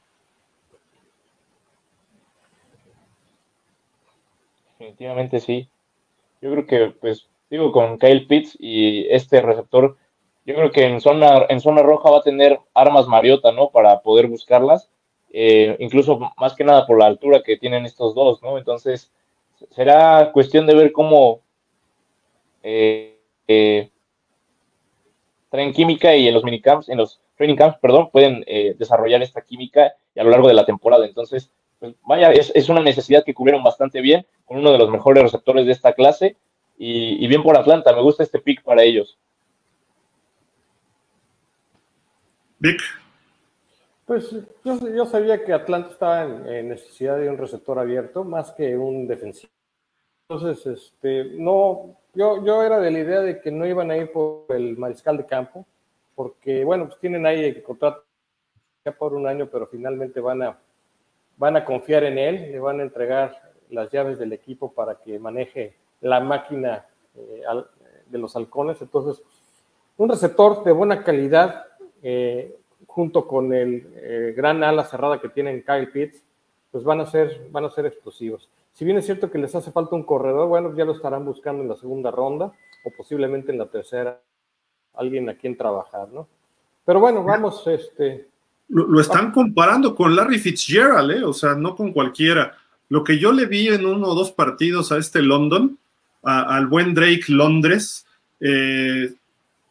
Definitivamente 4.84 5.40
sí. 5.40 5.70
Yo 6.42 6.52
creo 6.52 6.66
que, 6.66 6.94
pues, 7.00 7.30
digo, 7.50 7.72
con 7.72 7.98
Kyle 7.98 8.28
Pitts 8.28 8.58
y 8.60 9.08
este 9.10 9.42
receptor, 9.42 9.96
yo 10.46 10.56
creo 10.56 10.72
que 10.72 10.84
en 10.84 11.00
zona, 11.00 11.46
en 11.48 11.62
zona 11.62 11.82
roja 11.84 12.12
va 12.12 12.18
a 12.18 12.24
tener 12.24 12.60
armas 12.74 13.08
Mariota, 13.08 13.54
¿no? 13.54 13.70
Para 13.70 14.02
poder 14.02 14.28
buscarlas. 14.28 14.90
Eh, 15.32 15.78
incluso 15.80 16.20
más 16.38 16.54
que 16.54 16.66
nada 16.66 16.86
por 16.86 17.00
la 17.00 17.06
altura 17.06 17.44
que 17.44 17.56
tienen 17.56 17.86
estos 17.86 18.14
dos, 18.14 18.44
¿no? 18.44 18.58
Entonces, 18.58 19.10
será 19.72 20.32
cuestión 20.34 20.68
de 20.68 20.76
ver 20.76 20.92
cómo 20.92 21.40
eh, 22.62 23.18
eh, 23.48 23.90
traen 25.50 25.72
química 25.72 26.14
y 26.14 26.28
en 26.28 26.34
los 26.34 26.44
minicamps, 26.44 26.90
en 26.90 26.98
los 26.98 27.22
training 27.38 27.56
camps, 27.56 27.78
perdón, 27.80 28.10
pueden 28.12 28.44
desarrollar 28.78 29.24
esta 29.24 29.42
química 29.42 29.96
y 30.14 30.20
a 30.20 30.24
lo 30.24 30.30
largo 30.30 30.50
de 30.50 30.54
la 30.54 30.66
temporada. 30.66 31.06
Entonces, 31.06 31.50
pues, 31.84 31.96
vaya, 32.04 32.32
es, 32.32 32.70
una 32.70 32.80
necesidad 32.80 33.26
que 33.26 33.34
cubrieron 33.34 33.62
bastante 33.62 34.00
bien 34.00 34.26
con 34.46 34.58
uno 34.58 34.72
de 34.72 34.78
los 34.78 34.90
mejores 34.90 35.22
receptores 35.22 35.66
de 35.66 35.74
esta 35.74 35.92
clase 35.92 36.38
y, 36.78 37.22
y 37.22 37.28
bien 37.28 37.44
por 37.44 37.58
Atlanta. 37.58 37.94
Me 37.94 38.02
gusta 38.02 38.24
este 38.24 38.40
pick 38.40 38.64
para 38.64 38.84
ellos. 38.84 39.20
Vic. 42.60 42.80
Pues 44.06 44.34
yo, 44.64 45.06
sabía 45.06 45.44
que 45.44 45.52
Atlanta 45.52 45.90
estaba 45.92 46.24
en, 46.24 46.70
necesidad 46.70 47.18
de 47.18 47.28
un 47.28 47.38
receptor 47.38 47.78
abierto 47.78 48.24
más 48.24 48.54
que 48.54 48.78
un 48.78 49.06
defensivo. 49.06 49.52
Entonces, 50.30 50.66
este, 50.66 51.26
no, 51.34 51.98
yo, 52.14 52.46
yo 52.46 52.64
era 52.64 52.80
de 52.80 52.92
la 52.92 53.00
idea 53.00 53.20
de 53.20 53.42
que 53.42 53.52
no 53.52 53.68
iban 53.68 53.92
a 53.92 53.98
ir 53.98 54.10
por 54.10 54.46
el 54.56 54.78
mariscal 54.78 55.18
de 55.18 55.26
campo, 55.26 55.66
porque, 56.16 56.64
bueno, 56.64 56.88
pues 56.88 56.98
tienen 57.02 57.26
ahí 57.26 57.54
que 57.54 57.62
contratar 57.62 58.04
por 58.98 59.14
un 59.14 59.28
año, 59.28 59.50
pero 59.52 59.68
finalmente 59.68 60.22
van 60.22 60.44
a, 60.44 60.58
van 61.38 61.58
a 61.58 61.66
confiar 61.66 62.04
en 62.04 62.18
él, 62.18 62.52
le 62.52 62.60
van 62.60 62.80
a 62.80 62.84
entregar 62.84 63.52
las 63.70 63.92
llaves 63.92 64.20
del 64.20 64.34
equipo 64.34 64.72
para 64.72 64.96
que 64.96 65.20
maneje 65.20 65.76
la 66.02 66.20
máquina 66.20 66.86
eh, 67.16 67.44
de 68.08 68.18
los 68.18 68.36
halcones. 68.36 68.82
Entonces, 68.82 69.24
un 69.98 70.10
receptor 70.10 70.64
de 70.64 70.72
buena 70.72 71.04
calidad, 71.04 71.66
eh, 72.02 72.56
junto 72.88 73.28
con 73.28 73.54
el 73.54 73.88
eh, 73.96 74.34
gran 74.36 74.64
ala 74.64 74.84
cerrada 74.86 75.20
que 75.20 75.30
tienen 75.30 75.64
Kyle 75.64 75.90
Pitts, 75.90 76.24
pues 76.72 76.84
van 76.84 77.02
a, 77.02 77.06
ser, 77.06 77.48
van 77.52 77.66
a 77.66 77.70
ser 77.70 77.86
explosivos. 77.86 78.50
Si 78.74 78.84
bien 78.84 78.98
es 78.98 79.06
cierto 79.06 79.30
que 79.30 79.38
les 79.38 79.54
hace 79.54 79.72
falta 79.72 79.96
un 79.96 80.04
corredor, 80.04 80.48
bueno, 80.48 80.74
ya 80.76 80.86
lo 80.86 80.94
estarán 80.94 81.26
buscando 81.26 81.62
en 81.62 81.70
la 81.70 81.76
segunda 81.76 82.10
ronda 82.10 82.52
o 82.84 82.90
posiblemente 82.98 83.52
en 83.52 83.60
la 83.60 83.68
tercera, 83.68 84.20
alguien 84.96 85.30
a 85.30 85.38
quien 85.38 85.56
trabajar, 85.56 86.10
¿no? 86.10 86.28
Pero 86.86 87.00
bueno, 87.00 87.24
vamos, 87.24 87.66
este... 87.68 88.33
Lo, 88.74 89.00
están 89.00 89.32
comparando 89.32 89.94
con 89.94 90.16
Larry 90.16 90.40
Fitzgerald, 90.40 91.12
¿eh? 91.12 91.24
O 91.24 91.32
sea, 91.32 91.54
no 91.54 91.76
con 91.76 91.94
cualquiera. 91.94 92.58
Lo 92.90 93.04
que 93.04 93.20
yo 93.20 93.32
le 93.32 93.46
vi 93.46 93.68
en 93.68 93.86
uno 93.86 94.08
o 94.08 94.16
dos 94.16 94.32
partidos 94.32 94.92
a 94.92 94.98
este 94.98 95.22
London, 95.22 95.78
al 96.24 96.68
buen 96.68 96.94
Drake 96.94 97.26
Londres, 97.28 98.06
eh, 98.40 99.14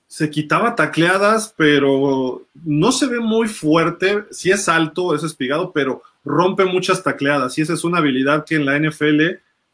se 0.06 0.30
quitaba 0.30 0.76
tacleadas, 0.76 1.52
pero 1.56 2.46
no 2.64 2.92
se 2.92 3.06
ve 3.06 3.18
muy 3.18 3.48
fuerte. 3.48 4.24
Sí 4.30 4.50
es 4.50 4.68
alto, 4.68 5.14
es 5.14 5.24
espigado, 5.24 5.72
pero 5.72 6.02
rompe 6.24 6.64
muchas 6.64 7.02
tacleadas. 7.02 7.58
Y 7.58 7.62
esa 7.62 7.74
es 7.74 7.82
una 7.82 7.98
habilidad 7.98 8.44
que 8.44 8.56
en 8.56 8.66
la 8.66 8.78
NFL 8.78 9.20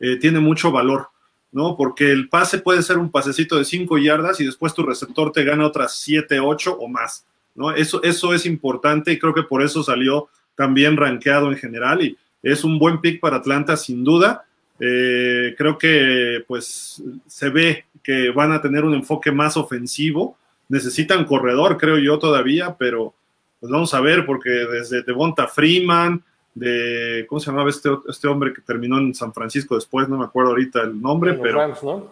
eh, 0.01 0.17
tiene 0.21 0.41
mucho 0.41 0.71
valor, 0.71 1.09
¿no? 1.53 1.77
Porque 1.77 2.11
el 2.11 2.29
pase 2.29 2.59
puede 2.59 2.83
ser 2.83 2.99
un 2.99 3.11
pasecito 3.11 3.57
de 3.57 3.65
5 3.65 3.99
yardas 3.99 4.41
y 4.41 4.47
después 4.47 4.73
tu 4.75 4.85
receptor 4.85 5.33
te 5.33 5.45
gana 5.45 5.67
otras 5.67 5.97
7, 5.97 6.41
8 6.41 6.77
o 6.79 6.89
más, 6.89 7.27
¿no? 7.59 7.73
Eso, 7.73 8.03
eso 8.03 8.33
es 8.33 8.47
importante 8.47 9.13
y 9.13 9.19
creo 9.19 9.35
que 9.35 9.43
por 9.43 9.63
eso 9.63 9.83
salió 9.83 10.29
también 10.55 10.97
rankeado 10.97 11.51
en 11.51 11.59
general 11.59 12.03
y 12.03 12.17
es 12.43 12.65
un 12.65 12.79
buen 12.79 13.01
pick 13.01 13.21
para 13.21 13.37
Atlanta 13.37 13.77
sin 13.77 14.05
duda. 14.05 14.45
Eh, 14.81 15.55
creo 15.59 15.77
que 15.77 16.45
pues 16.47 17.03
se 17.27 17.51
ve 17.51 17.85
que 18.03 18.31
van 18.31 18.53
a 18.53 18.63
tener 18.63 18.85
un 18.85 18.95
enfoque 18.95 19.33
más 19.33 19.57
ofensivo. 19.57 20.37
Necesitan 20.69 21.25
corredor, 21.25 21.77
creo 21.79 21.99
yo 21.99 22.19
todavía, 22.19 22.77
pero 22.79 23.15
pues 23.59 23.73
vamos 23.73 23.93
a 23.93 24.01
ver, 24.01 24.25
porque 24.25 24.51
desde 24.51 25.03
Devonta 25.03 25.49
Freeman, 25.49 26.23
de, 26.55 27.27
¿cómo 27.29 27.41
se 27.41 27.51
llamaba 27.51 27.71
este, 27.71 27.91
este 28.09 28.29
hombre 28.29 28.53
que 28.53 28.61
terminó 28.61 28.99
en 28.99 29.15
San 29.15 29.33
Francisco 29.33 29.75
después? 29.75 30.09
No 30.09 30.19
me 30.19 30.25
acuerdo 30.25 30.51
ahorita 30.51 30.83
el 30.83 31.01
nombre, 31.01 31.35
pero... 31.35 31.59
Rams, 31.59 31.83
¿no? 31.83 32.11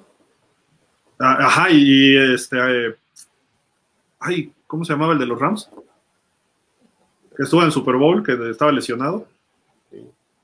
Ah, 1.21 1.47
ajá, 1.47 1.71
y 1.71 2.17
este... 2.17 2.57
Eh, 2.59 2.95
ay, 4.21 4.53
¿cómo 4.67 4.85
se 4.85 4.93
llamaba 4.93 5.13
el 5.13 5.19
de 5.19 5.27
los 5.27 5.39
Rams? 5.39 5.71
Que 7.37 7.43
estuvo 7.43 7.61
en 7.61 7.67
el 7.67 7.73
Super 7.73 7.97
Bowl, 7.97 8.23
que 8.23 8.51
estaba 8.51 8.73
lesionado. 8.73 9.27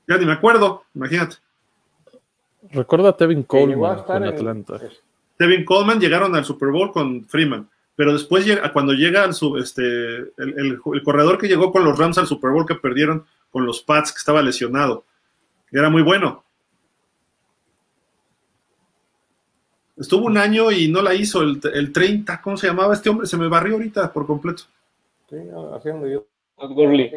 Ya 0.07 0.17
ni 0.17 0.25
me 0.25 0.33
acuerdo, 0.33 0.83
imagínate. 0.93 1.37
Recuerda 2.71 3.09
a 3.09 3.17
Tevin 3.17 3.43
Coleman 3.43 4.03
con 4.03 4.23
Atlanta. 4.23 4.79
Tevin 5.37 5.65
Coleman 5.65 5.99
llegaron 5.99 6.35
al 6.35 6.45
Super 6.45 6.69
Bowl 6.69 6.91
con 6.91 7.25
Freeman, 7.25 7.67
pero 7.95 8.13
después 8.13 8.45
cuando 8.71 8.93
llega 8.93 9.23
al 9.23 9.35
este, 9.59 10.17
el, 10.37 10.79
corredor 11.03 11.37
que 11.37 11.47
llegó 11.47 11.71
con 11.71 11.83
los 11.83 11.97
Rams 11.97 12.17
al 12.17 12.27
Super 12.27 12.51
Bowl 12.51 12.65
que 12.65 12.75
perdieron 12.75 13.25
con 13.51 13.65
los 13.65 13.81
Pats, 13.81 14.11
que 14.11 14.17
estaba 14.17 14.41
lesionado, 14.41 15.05
era 15.71 15.89
muy 15.89 16.01
bueno. 16.01 16.43
Estuvo 20.03 20.25
un 20.25 20.37
año 20.37 20.69
y 20.69 20.89
no 20.89 21.01
la 21.01 21.13
hizo 21.13 21.41
el, 21.41 21.61
el 21.73 21.93
30, 21.93 22.41
¿cómo 22.41 22.57
se 22.57 22.67
llamaba 22.67 22.93
este 22.93 23.09
hombre? 23.09 23.25
Se 23.25 23.37
me 23.37 23.47
barrió 23.47 23.75
ahorita 23.75 24.11
por 24.11 24.27
completo. 24.27 24.63
Sí, 25.29 25.37
haciendo 25.73 26.09
yo. 26.09 26.25
Todd 26.57 26.73
Gurley. 26.73 27.09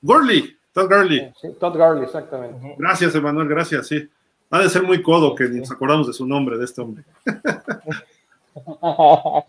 Gurley, 0.00 0.56
Todd 0.72 0.88
Gurley. 0.88 1.32
Sí, 1.40 1.48
Todd 1.58 1.76
Gurley, 1.76 2.04
exactamente. 2.04 2.76
Gracias, 2.78 3.16
Emanuel, 3.16 3.48
gracias, 3.48 3.88
sí. 3.88 4.08
Ha 4.48 4.60
de 4.60 4.68
ser 4.68 4.84
muy 4.84 5.02
codo 5.02 5.34
que 5.34 5.48
nos 5.48 5.72
acordamos 5.72 6.06
de 6.06 6.12
su 6.12 6.24
nombre, 6.24 6.56
de 6.56 6.64
este 6.64 6.82
hombre. 6.82 7.02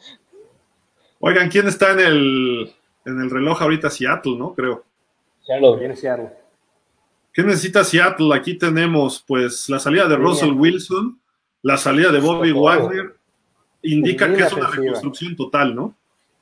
Oigan, 1.19 1.49
¿quién 1.49 1.67
está 1.67 1.91
en 1.91 1.99
el, 1.99 2.73
en 3.05 3.21
el 3.21 3.29
reloj 3.29 3.61
ahorita? 3.61 3.91
Seattle, 3.91 4.37
¿no? 4.37 4.55
Creo. 4.55 4.83
Seattle. 5.45 5.95
Seattle. 5.95 6.31
¿Qué 7.31 7.43
necesita 7.43 7.83
Seattle? 7.83 8.33
Aquí 8.33 8.57
tenemos, 8.57 9.23
pues, 9.27 9.69
la 9.69 9.77
salida 9.77 10.07
de 10.07 10.15
Russell 10.15 10.53
Wilson, 10.53 11.19
la 11.65 11.77
salida 11.77 12.11
de 12.11 12.19
Bobby 12.19 12.51
Wagner, 12.51 13.15
indica 13.81 14.31
que 14.31 14.43
es 14.43 14.53
una 14.53 14.69
reconstrucción 14.69 15.35
total, 15.35 15.75
¿no? 15.75 15.95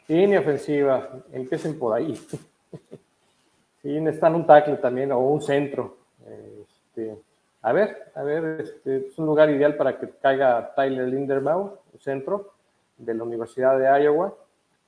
Línea 0.09 0.41
ofensiva, 0.41 1.11
empiecen 1.31 1.79
por 1.79 1.95
ahí. 1.95 2.13
sí, 3.81 4.01
necesitan 4.01 4.35
un 4.35 4.45
tackle 4.45 4.75
también, 4.75 5.13
o 5.13 5.19
un 5.19 5.41
centro. 5.41 5.95
Este, 6.27 7.15
a 7.61 7.71
ver, 7.71 8.11
a 8.15 8.23
ver, 8.23 8.59
este, 8.59 9.07
es 9.07 9.17
un 9.17 9.25
lugar 9.27 9.49
ideal 9.49 9.77
para 9.77 9.97
que 9.97 10.09
caiga 10.21 10.73
Tyler 10.75 11.07
Linderbaum, 11.07 11.71
el 11.93 12.01
centro 12.01 12.55
de 12.97 13.13
la 13.13 13.23
Universidad 13.23 13.79
de 13.79 14.03
Iowa, 14.03 14.33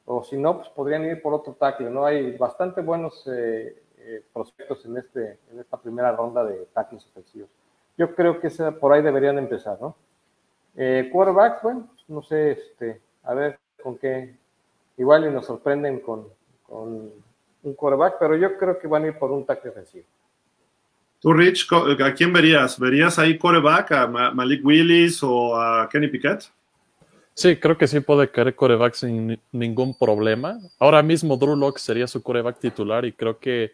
o 0.03 0.21
si 0.21 0.35
no, 0.35 0.57
pues 0.57 0.67
podrían 0.67 1.05
ir 1.05 1.21
por 1.21 1.33
otro 1.33 1.53
tackle, 1.53 1.89
¿no? 1.89 2.05
Hay 2.05 2.35
bastante 2.35 2.81
buenos 2.81 3.25
eh, 3.27 3.83
eh, 3.99 4.21
prospectos 4.33 4.83
en, 4.83 4.97
este, 4.97 5.39
en 5.49 5.61
esta 5.61 5.77
primera 5.77 6.11
ronda 6.11 6.43
de 6.43 6.67
tackles 6.73 7.05
ofensivos. 7.05 7.49
Yo 7.97 8.13
creo 8.13 8.41
que 8.41 8.49
por 8.81 8.91
ahí 8.91 9.01
deberían 9.01 9.37
empezar, 9.37 9.77
¿no? 9.79 9.95
Eh, 10.76 11.10
quarterback, 11.11 11.61
bueno, 11.64 11.88
pues, 11.88 12.03
no 12.10 12.22
sé, 12.22 12.52
este, 12.52 13.02
a 13.23 13.34
ver 13.34 13.60
con 13.81 13.97
qué, 13.97 14.35
igual 14.97 15.26
y 15.26 15.31
nos 15.31 15.45
sorprenden 15.45 15.99
con, 15.99 16.27
con 16.64 17.11
un 17.64 17.73
quarterback, 17.73 18.15
pero 18.19 18.35
yo 18.35 18.57
creo 18.57 18.77
que 18.77 18.88
van 18.88 19.03
a 19.03 19.07
ir 19.07 19.18
por 19.18 19.31
un 19.31 19.45
tackle 19.45 19.72
ofensivo. 19.72 20.06
Tú, 21.19 21.34
Rich, 21.34 21.68
¿a 21.72 22.14
quién 22.14 22.31
verías? 22.31 22.77
¿Verías 22.77 23.18
ahí 23.18 23.38
coreback 23.38 23.91
a 23.93 24.07
Malik 24.07 24.64
Willis 24.64 25.23
o 25.23 25.60
a 25.60 25.89
Kenny 25.89 26.07
Piquet? 26.07 26.43
Sí, 27.34 27.57
creo 27.57 27.77
que 27.77 27.88
sí 27.88 27.99
puede 27.99 28.30
caer 28.30 28.56
coreback 28.56 28.93
sin 28.93 29.39
ningún 29.52 29.97
problema. 29.97 30.60
Ahora 30.77 31.02
mismo 31.02 31.35
Drew 31.35 31.56
Locke 31.56 31.80
sería 31.80 32.07
su 32.07 32.22
coreback 32.22 32.60
titular 32.60 33.06
y 33.06 33.11
creo 33.11 33.39
que 33.39 33.72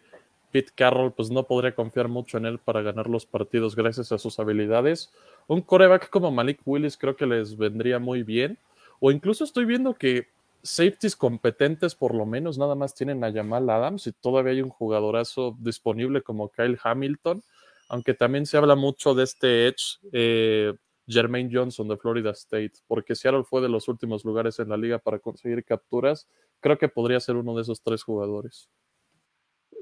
Pete 0.52 0.72
Carroll 0.73 1.11
pues 1.11 1.30
no 1.30 1.44
podría 1.44 1.76
confiar 1.76 2.07
mucho 2.07 2.38
en 2.38 2.45
él 2.45 2.57
para 2.57 2.82
ganar 2.82 3.07
los 3.07 3.26
partidos 3.26 3.76
gracias 3.76 4.11
a 4.11 4.18
sus 4.18 4.40
habilidades. 4.40 5.11
Un 5.52 5.60
coreback 5.60 6.10
como 6.10 6.32
Malik 6.32 6.61
Willis 6.64 6.95
creo 6.95 7.18
que 7.18 7.26
les 7.26 7.57
vendría 7.57 7.99
muy 7.99 8.23
bien. 8.23 8.57
O 9.02 9.11
incluso 9.11 9.44
estoy 9.44 9.65
viendo 9.65 9.94
que 9.94 10.28
safeties 10.64 11.14
competentes 11.14 11.94
por 11.94 12.15
lo 12.15 12.26
menos 12.26 12.57
nada 12.57 12.73
más 12.73 12.95
tienen 12.95 13.22
a 13.22 13.34
Jamal 13.34 13.69
Adams 13.69 14.07
y 14.07 14.14
todavía 14.14 14.53
hay 14.53 14.61
un 14.61 14.69
jugadorazo 14.69 15.57
disponible 15.60 16.22
como 16.22 16.48
Kyle 16.48 16.80
Hamilton, 16.82 17.44
aunque 17.90 18.14
también 18.14 18.45
se 18.45 18.56
habla 18.56 18.76
mucho 18.76 19.14
de 19.14 19.26
este 19.26 19.68
edge 19.68 19.99
eh, 20.14 20.73
Jermaine 21.06 21.49
Johnson 21.52 21.90
de 21.90 21.98
Florida 21.98 22.32
State, 22.32 22.76
porque 22.88 23.14
Seattle 23.14 23.44
fue 23.44 23.60
de 23.60 23.68
los 23.68 23.90
últimos 23.90 24.23
lugares 24.23 24.57
en 24.60 24.69
la 24.69 24.78
liga 24.78 24.99
para 24.99 25.19
conseguir 25.19 25.65
capturas, 25.65 26.30
creo 26.61 26.78
que 26.78 26.88
podría 26.88 27.19
ser 27.19 27.36
uno 27.36 27.57
de 27.57 27.64
esos 27.64 27.82
tres 27.82 28.03
jugadores. 28.03 28.69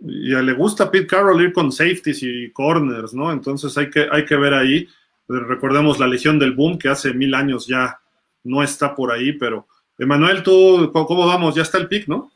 Y 0.02 0.34
le 0.34 0.54
gusta 0.54 0.86
a 0.86 0.90
Pete 0.92 1.06
Carroll 1.06 1.44
ir 1.44 1.54
con 1.54 1.72
safeties 1.72 2.24
y 2.24 2.52
corners, 2.54 3.14
¿no? 3.14 3.32
Entonces 3.32 3.78
hay 3.78 3.92
que, 3.92 4.08
hay 4.12 4.26
que 4.26 4.36
ver 4.36 4.56
ahí. 4.56 4.88
Recordemos 5.30 6.00
la 6.00 6.08
Legión 6.08 6.40
del 6.40 6.54
Boom, 6.54 6.80
que 6.80 6.90
hace 6.90 7.14
mil 7.14 7.36
años 7.36 7.68
ya 7.68 8.00
no 8.44 8.64
está 8.64 8.96
por 8.96 9.12
ahí, 9.12 9.34
pero 9.34 9.68
Emanuel, 9.98 10.44
¿tú 10.44 10.92
cómo 10.94 11.28
vamos? 11.28 11.56
Ya 11.56 11.62
está 11.62 11.78
el 11.78 11.88
pick, 11.88 12.08
¿no? 12.08 12.32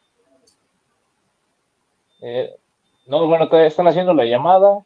Eh, 2.22 2.54
no, 3.08 3.26
bueno, 3.28 3.50
están 3.52 3.88
haciendo 3.88 4.14
la 4.14 4.26
llamada. 4.26 4.86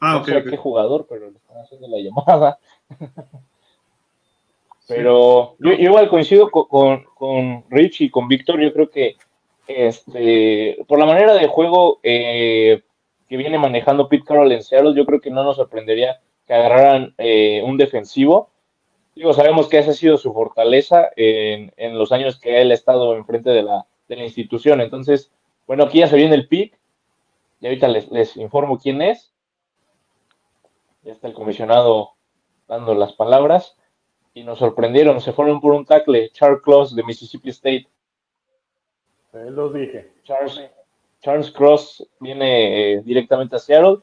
Ah, 0.00 0.18
no 0.18 0.24
sé 0.24 0.44
qué 0.44 0.56
jugador, 0.56 1.06
pero 1.08 1.30
le 1.30 1.36
están 1.36 1.56
haciendo 1.58 1.88
la 1.88 1.98
llamada. 1.98 2.58
pero 4.88 5.56
yo, 5.58 5.72
igual 5.72 6.08
coincido 6.08 6.50
con, 6.50 7.04
con, 7.14 7.64
Rich 7.70 8.02
y 8.02 8.10
con 8.10 8.28
Víctor. 8.28 8.60
Yo 8.60 8.72
creo 8.72 8.90
que 8.90 9.16
este, 9.66 10.84
por 10.86 10.98
la 10.98 11.06
manera 11.06 11.34
de 11.34 11.48
juego 11.48 12.00
eh, 12.02 12.82
que 13.28 13.36
viene 13.36 13.58
manejando 13.58 14.08
Pete 14.08 14.24
Carroll 14.24 14.52
en 14.52 14.62
Seattle, 14.62 14.94
yo 14.94 15.06
creo 15.06 15.20
que 15.20 15.30
no 15.30 15.42
nos 15.42 15.56
sorprendería 15.56 16.20
que 16.46 16.54
agarraran 16.54 17.14
eh, 17.18 17.62
un 17.64 17.76
defensivo. 17.76 18.50
Digo, 19.14 19.32
sabemos 19.32 19.68
que 19.68 19.78
esa 19.78 19.92
ha 19.92 19.94
sido 19.94 20.16
su 20.16 20.32
fortaleza 20.32 21.10
en, 21.16 21.98
los 21.98 22.10
años 22.12 22.38
que 22.38 22.60
él 22.60 22.70
ha 22.70 22.74
estado 22.74 23.16
enfrente 23.16 23.50
de 23.50 23.62
la, 23.62 23.86
de 24.08 24.16
la 24.16 24.24
institución. 24.24 24.80
Entonces, 24.80 25.30
bueno, 25.66 25.84
aquí 25.84 26.00
ya 26.00 26.08
se 26.08 26.16
viene 26.16 26.34
el 26.34 26.48
pick. 26.48 26.78
Y 27.60 27.66
ahorita 27.66 27.88
les, 27.88 28.36
informo 28.36 28.78
quién 28.78 29.00
es. 29.00 29.32
Ya 31.02 31.12
está 31.12 31.28
el 31.28 31.34
comisionado 31.34 32.10
dando 32.66 32.94
las 32.94 33.12
palabras. 33.12 33.76
Y 34.34 34.42
nos 34.42 34.58
sorprendieron, 34.58 35.20
se 35.20 35.32
fueron 35.32 35.60
por 35.60 35.72
un 35.72 35.86
tackle, 35.86 36.30
Charles 36.30 36.60
Cross 36.62 36.96
de 36.96 37.04
Mississippi 37.04 37.50
State. 37.50 37.88
lo 39.32 39.72
dije. 39.72 40.12
Charles, 40.24 40.60
Charles 41.20 41.52
Cross 41.52 42.04
viene 42.18 42.94
eh, 42.94 43.02
directamente 43.02 43.56
a 43.56 43.60
Seattle 43.60 43.98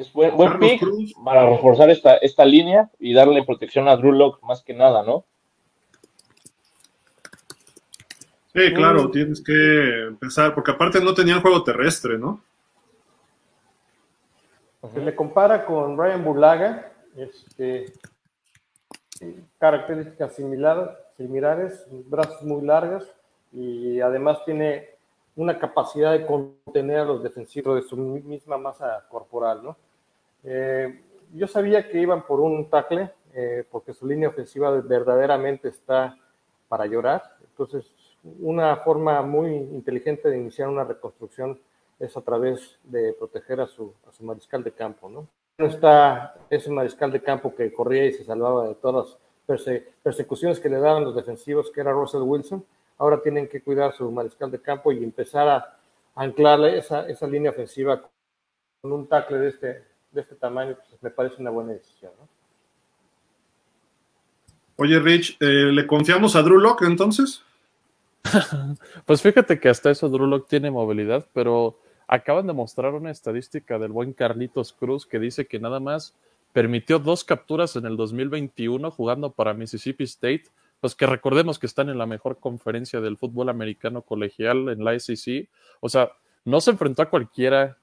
es 0.00 0.12
buen, 0.14 0.58
pick 0.58 0.82
para 1.22 1.48
reforzar 1.50 1.90
esta, 1.90 2.16
esta 2.16 2.44
línea 2.44 2.90
y 2.98 3.12
darle 3.12 3.44
protección 3.44 3.86
a 3.86 3.96
Drew 3.96 4.12
Locke 4.12 4.42
más 4.42 4.62
que 4.62 4.72
nada, 4.72 5.02
¿no? 5.02 5.26
Sí, 8.54 8.72
claro, 8.72 9.04
mm. 9.04 9.10
tienes 9.10 9.44
que 9.44 10.06
empezar, 10.08 10.54
porque 10.54 10.70
aparte 10.70 11.00
no 11.00 11.12
tenían 11.12 11.42
juego 11.42 11.62
terrestre, 11.62 12.18
¿no? 12.18 12.42
Se 14.92 15.00
le 15.00 15.14
compara 15.14 15.66
con 15.66 15.98
Ryan 15.98 16.24
Bulaga, 16.24 16.92
este, 17.14 17.92
características 19.58 20.34
similares, 20.34 20.88
similares, 21.18 21.86
brazos 22.06 22.42
muy 22.42 22.64
largos 22.64 23.06
y 23.52 24.00
además 24.00 24.42
tiene 24.46 24.88
una 25.36 25.58
capacidad 25.58 26.12
de 26.12 26.26
contener 26.26 27.00
a 27.00 27.04
los 27.04 27.22
defensivos 27.22 27.76
de 27.76 27.86
su 27.86 27.98
misma 27.98 28.56
masa 28.56 29.04
corporal, 29.10 29.62
¿no? 29.62 29.76
Eh, 30.44 31.02
yo 31.32 31.46
sabía 31.46 31.88
que 31.88 32.00
iban 32.00 32.26
por 32.26 32.40
un 32.40 32.68
tackle, 32.68 33.10
eh, 33.32 33.64
porque 33.70 33.92
su 33.92 34.06
línea 34.06 34.28
ofensiva 34.28 34.70
verdaderamente 34.80 35.68
está 35.68 36.16
para 36.68 36.86
llorar. 36.86 37.22
Entonces, 37.42 37.92
una 38.40 38.76
forma 38.76 39.22
muy 39.22 39.50
inteligente 39.50 40.28
de 40.28 40.38
iniciar 40.38 40.68
una 40.68 40.84
reconstrucción 40.84 41.58
es 41.98 42.16
a 42.16 42.22
través 42.22 42.78
de 42.84 43.12
proteger 43.12 43.60
a 43.60 43.66
su, 43.66 43.94
a 44.08 44.12
su 44.12 44.24
mariscal 44.24 44.64
de 44.64 44.72
campo, 44.72 45.08
¿no? 45.08 45.28
No 45.58 45.66
está 45.66 46.34
ese 46.48 46.70
mariscal 46.70 47.12
de 47.12 47.22
campo 47.22 47.54
que 47.54 47.72
corría 47.72 48.06
y 48.06 48.12
se 48.12 48.24
salvaba 48.24 48.68
de 48.68 48.74
todas 48.76 49.18
las 49.46 49.82
persecuciones 50.02 50.58
que 50.58 50.70
le 50.70 50.78
daban 50.78 51.04
los 51.04 51.14
defensivos, 51.14 51.70
que 51.70 51.82
era 51.82 51.92
Russell 51.92 52.22
Wilson. 52.22 52.64
Ahora 52.96 53.20
tienen 53.22 53.48
que 53.48 53.62
cuidar 53.62 53.92
su 53.92 54.10
mariscal 54.10 54.50
de 54.50 54.60
campo 54.60 54.90
y 54.92 55.04
empezar 55.04 55.48
a 55.48 55.78
anclarle 56.14 56.78
esa, 56.78 57.08
esa 57.08 57.26
línea 57.26 57.50
ofensiva 57.50 58.00
con 58.80 58.92
un 58.92 59.06
tackle 59.06 59.38
de 59.38 59.48
este, 59.48 59.84
de 60.12 60.22
este 60.22 60.34
tamaño, 60.34 60.76
pues 60.88 61.02
me 61.02 61.10
parece 61.10 61.36
una 61.40 61.50
buena 61.50 61.72
decisión. 61.72 62.12
¿no? 62.18 62.28
Oye, 64.76 64.98
Rich, 64.98 65.36
eh, 65.40 65.70
¿le 65.72 65.86
confiamos 65.86 66.36
a 66.36 66.42
Drew 66.42 66.58
Locke 66.58 66.86
entonces? 66.86 67.42
pues 69.06 69.22
fíjate 69.22 69.60
que 69.60 69.68
hasta 69.68 69.90
eso 69.90 70.08
Drew 70.08 70.26
Locke 70.26 70.48
tiene 70.48 70.70
movilidad, 70.70 71.26
pero 71.32 71.78
acaban 72.08 72.46
de 72.46 72.52
mostrar 72.52 72.94
una 72.94 73.10
estadística 73.10 73.78
del 73.78 73.92
buen 73.92 74.12
Carlitos 74.12 74.72
Cruz 74.72 75.06
que 75.06 75.18
dice 75.18 75.46
que 75.46 75.60
nada 75.60 75.80
más 75.80 76.14
permitió 76.52 76.98
dos 76.98 77.24
capturas 77.24 77.76
en 77.76 77.86
el 77.86 77.96
2021 77.96 78.90
jugando 78.90 79.30
para 79.30 79.54
Mississippi 79.54 80.04
State, 80.04 80.44
pues 80.80 80.94
que 80.94 81.06
recordemos 81.06 81.58
que 81.58 81.66
están 81.66 81.88
en 81.88 81.98
la 81.98 82.06
mejor 82.06 82.38
conferencia 82.38 83.00
del 83.00 83.16
fútbol 83.16 83.48
americano 83.48 84.02
colegial 84.02 84.70
en 84.70 84.82
la 84.82 84.98
SEC. 84.98 85.48
O 85.80 85.88
sea, 85.88 86.10
no 86.44 86.60
se 86.60 86.70
enfrentó 86.70 87.02
a 87.02 87.10
cualquiera 87.10 87.76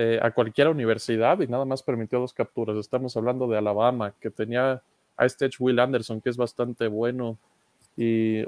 eh, 0.00 0.20
a 0.22 0.30
cualquier 0.30 0.68
universidad 0.68 1.40
y 1.40 1.48
nada 1.48 1.64
más 1.64 1.82
permitió 1.82 2.20
dos 2.20 2.32
capturas. 2.32 2.76
Estamos 2.76 3.16
hablando 3.16 3.48
de 3.48 3.58
Alabama, 3.58 4.14
que 4.20 4.30
tenía 4.30 4.80
a 5.16 5.26
este 5.26 5.50
Will 5.58 5.80
Anderson, 5.80 6.20
que 6.20 6.30
es 6.30 6.36
bastante 6.36 6.86
bueno, 6.86 7.36
y, 7.96 8.44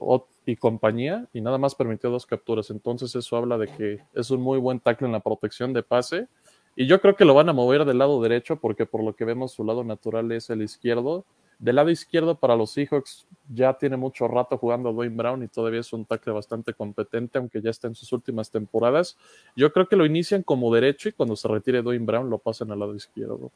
y 0.46 0.56
compañía, 0.56 1.26
y 1.32 1.40
nada 1.40 1.58
más 1.58 1.74
permitió 1.74 2.08
dos 2.08 2.24
capturas. 2.24 2.70
Entonces 2.70 3.16
eso 3.16 3.36
habla 3.36 3.58
de 3.58 3.66
que 3.66 3.98
es 4.14 4.30
un 4.30 4.40
muy 4.40 4.60
buen 4.60 4.78
tackle 4.78 5.08
en 5.08 5.12
la 5.12 5.18
protección 5.18 5.72
de 5.72 5.82
pase. 5.82 6.28
Y 6.76 6.86
yo 6.86 7.00
creo 7.00 7.16
que 7.16 7.24
lo 7.24 7.34
van 7.34 7.48
a 7.48 7.52
mover 7.52 7.84
del 7.84 7.98
lado 7.98 8.22
derecho 8.22 8.54
porque 8.54 8.86
por 8.86 9.02
lo 9.02 9.16
que 9.16 9.24
vemos 9.24 9.50
su 9.50 9.64
lado 9.64 9.82
natural 9.82 10.30
es 10.30 10.50
el 10.50 10.62
izquierdo 10.62 11.24
del 11.60 11.76
lado 11.76 11.90
izquierdo 11.90 12.38
para 12.38 12.56
los 12.56 12.70
Seahawks 12.70 13.26
ya 13.52 13.74
tiene 13.74 13.98
mucho 13.98 14.26
rato 14.26 14.56
jugando 14.56 14.92
Dwayne 14.92 15.14
Brown 15.14 15.42
y 15.42 15.48
todavía 15.48 15.80
es 15.80 15.92
un 15.92 16.06
tackle 16.06 16.32
bastante 16.32 16.72
competente, 16.72 17.38
aunque 17.38 17.60
ya 17.60 17.68
está 17.68 17.86
en 17.86 17.94
sus 17.94 18.10
últimas 18.12 18.50
temporadas. 18.50 19.18
Yo 19.54 19.70
creo 19.70 19.86
que 19.86 19.96
lo 19.96 20.06
inician 20.06 20.42
como 20.42 20.74
derecho 20.74 21.10
y 21.10 21.12
cuando 21.12 21.36
se 21.36 21.48
retire 21.48 21.82
Dwayne 21.82 22.06
Brown 22.06 22.30
lo 22.30 22.38
pasan 22.38 22.72
al 22.72 22.78
lado 22.78 22.94
izquierdo. 22.94 23.52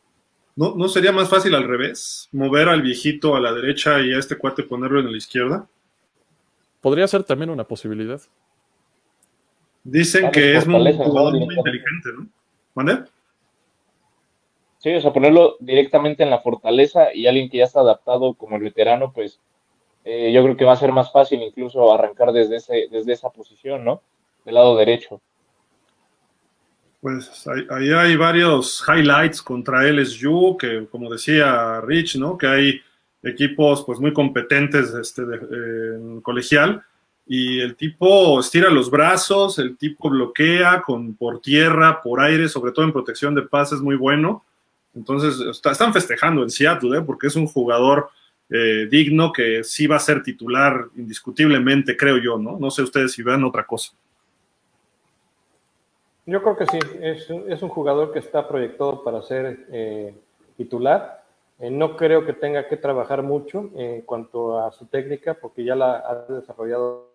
¿No, 0.54 0.74
¿No 0.76 0.88
sería 0.88 1.12
más 1.12 1.30
fácil 1.30 1.54
al 1.54 1.66
revés? 1.66 2.28
¿Mover 2.30 2.68
al 2.68 2.82
viejito 2.82 3.34
a 3.34 3.40
la 3.40 3.52
derecha 3.52 4.00
y 4.02 4.12
a 4.12 4.18
este 4.18 4.36
cuate 4.36 4.64
ponerlo 4.64 5.00
en 5.00 5.10
la 5.10 5.16
izquierda? 5.16 5.66
Podría 6.82 7.08
ser 7.08 7.24
también 7.24 7.48
una 7.48 7.64
posibilidad. 7.64 8.20
Dicen 9.82 10.30
que 10.30 10.56
es 10.56 10.66
un 10.66 10.74
jugador 10.92 11.32
muy 11.32 11.54
inteligente, 11.56 12.10
¿no? 12.18 12.28
¿Mande? 12.74 13.04
Sí, 14.84 14.92
o 14.92 15.00
sea, 15.00 15.14
ponerlo 15.14 15.56
directamente 15.60 16.24
en 16.24 16.28
la 16.28 16.40
fortaleza 16.40 17.06
y 17.14 17.26
alguien 17.26 17.48
que 17.48 17.56
ya 17.56 17.64
está 17.64 17.80
adaptado 17.80 18.34
como 18.34 18.56
el 18.56 18.62
veterano, 18.64 19.14
pues 19.14 19.40
eh, 20.04 20.30
yo 20.30 20.42
creo 20.42 20.58
que 20.58 20.66
va 20.66 20.74
a 20.74 20.76
ser 20.76 20.92
más 20.92 21.10
fácil 21.10 21.40
incluso 21.40 21.90
arrancar 21.90 22.32
desde, 22.32 22.56
ese, 22.56 22.88
desde 22.90 23.14
esa 23.14 23.30
posición, 23.30 23.82
¿no? 23.82 24.02
Del 24.44 24.56
lado 24.56 24.76
derecho. 24.76 25.22
Pues 27.00 27.46
ahí 27.70 27.92
hay 27.94 28.14
varios 28.16 28.84
highlights 28.86 29.40
contra 29.40 29.90
LSU, 29.90 30.58
que 30.60 30.86
como 30.90 31.10
decía 31.10 31.80
Rich, 31.80 32.16
¿no? 32.16 32.36
Que 32.36 32.46
hay 32.46 32.80
equipos 33.22 33.84
pues 33.86 33.98
muy 33.98 34.12
competentes 34.12 34.92
este, 34.92 35.22
en 35.22 36.20
colegial 36.20 36.84
y 37.26 37.58
el 37.60 37.74
tipo 37.74 38.38
estira 38.38 38.68
los 38.68 38.90
brazos, 38.90 39.58
el 39.58 39.78
tipo 39.78 40.10
bloquea 40.10 40.82
con, 40.82 41.14
por 41.14 41.40
tierra, 41.40 42.02
por 42.02 42.20
aire, 42.20 42.50
sobre 42.50 42.72
todo 42.72 42.84
en 42.84 42.92
protección 42.92 43.34
de 43.34 43.40
pases, 43.40 43.80
muy 43.80 43.96
bueno. 43.96 44.44
Entonces, 44.94 45.40
están 45.64 45.92
festejando 45.92 46.42
en 46.42 46.50
Seattle, 46.50 46.98
¿eh? 46.98 47.02
porque 47.02 47.26
es 47.26 47.36
un 47.36 47.46
jugador 47.46 48.10
eh, 48.50 48.86
digno 48.90 49.32
que 49.32 49.64
sí 49.64 49.86
va 49.86 49.96
a 49.96 50.00
ser 50.00 50.22
titular 50.22 50.86
indiscutiblemente, 50.96 51.96
creo 51.96 52.18
yo, 52.18 52.38
¿no? 52.38 52.58
No 52.58 52.70
sé 52.70 52.82
ustedes 52.82 53.12
si 53.12 53.22
vean 53.22 53.44
otra 53.44 53.66
cosa. 53.66 53.92
Yo 56.26 56.42
creo 56.42 56.56
que 56.56 56.66
sí, 56.66 56.78
es, 57.00 57.62
un 57.62 57.68
jugador 57.68 58.12
que 58.12 58.18
está 58.18 58.48
proyectado 58.48 59.02
para 59.02 59.20
ser 59.22 59.66
eh, 59.70 60.14
titular. 60.56 61.22
no 61.58 61.96
creo 61.96 62.24
que 62.24 62.32
tenga 62.32 62.66
que 62.66 62.76
trabajar 62.76 63.22
mucho 63.22 63.70
en 63.76 64.02
cuanto 64.02 64.58
a 64.58 64.72
su 64.72 64.86
técnica, 64.86 65.34
porque 65.34 65.64
ya 65.64 65.74
la 65.74 65.96
ha 65.96 66.32
desarrollado. 66.32 67.12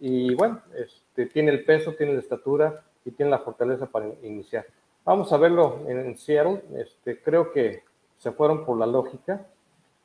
Y 0.00 0.34
bueno, 0.34 0.60
este, 0.74 1.26
tiene 1.26 1.52
el 1.52 1.64
peso, 1.64 1.92
tiene 1.92 2.14
la 2.14 2.20
estatura 2.20 2.82
y 3.04 3.12
tiene 3.12 3.30
la 3.30 3.38
fortaleza 3.38 3.86
para 3.86 4.06
iniciar. 4.24 4.66
Vamos 5.04 5.32
a 5.32 5.36
verlo 5.36 5.80
en, 5.88 6.16
Seattle. 6.16 6.62
Este, 6.76 7.20
creo 7.20 7.52
que 7.52 7.82
se 8.18 8.32
fueron 8.32 8.64
por 8.64 8.78
la 8.78 8.86
lógica. 8.86 9.46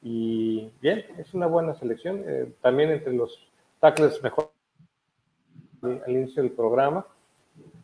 Y 0.01 0.71
bien, 0.81 1.05
es 1.17 1.33
una 1.33 1.47
buena 1.47 1.75
selección. 1.75 2.23
Eh, 2.25 2.51
también 2.61 2.91
entre 2.91 3.13
los 3.13 3.47
tackles 3.79 4.21
mejor 4.23 4.51
al 5.81 6.11
inicio 6.11 6.41
del 6.41 6.51
programa. 6.51 7.05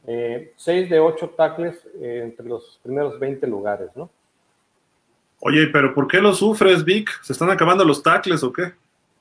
Eh, 0.06 0.54
seis 0.58 0.90
de 0.90 1.00
ocho 1.00 1.30
tackles 1.30 1.88
eh, 2.02 2.22
entre 2.24 2.46
los 2.46 2.80
primeros 2.84 3.20
20 3.20 3.48
lugares, 3.48 3.90
¿no? 3.96 4.10
Oye, 5.40 5.68
pero 5.68 5.94
¿por 5.94 6.08
qué 6.08 6.20
lo 6.20 6.34
sufres, 6.34 6.84
Vic? 6.84 7.10
¿Se 7.22 7.34
están 7.34 7.50
acabando 7.50 7.86
los 7.86 8.02
tackles 8.02 8.44
o 8.44 8.52
qué? 8.52 8.74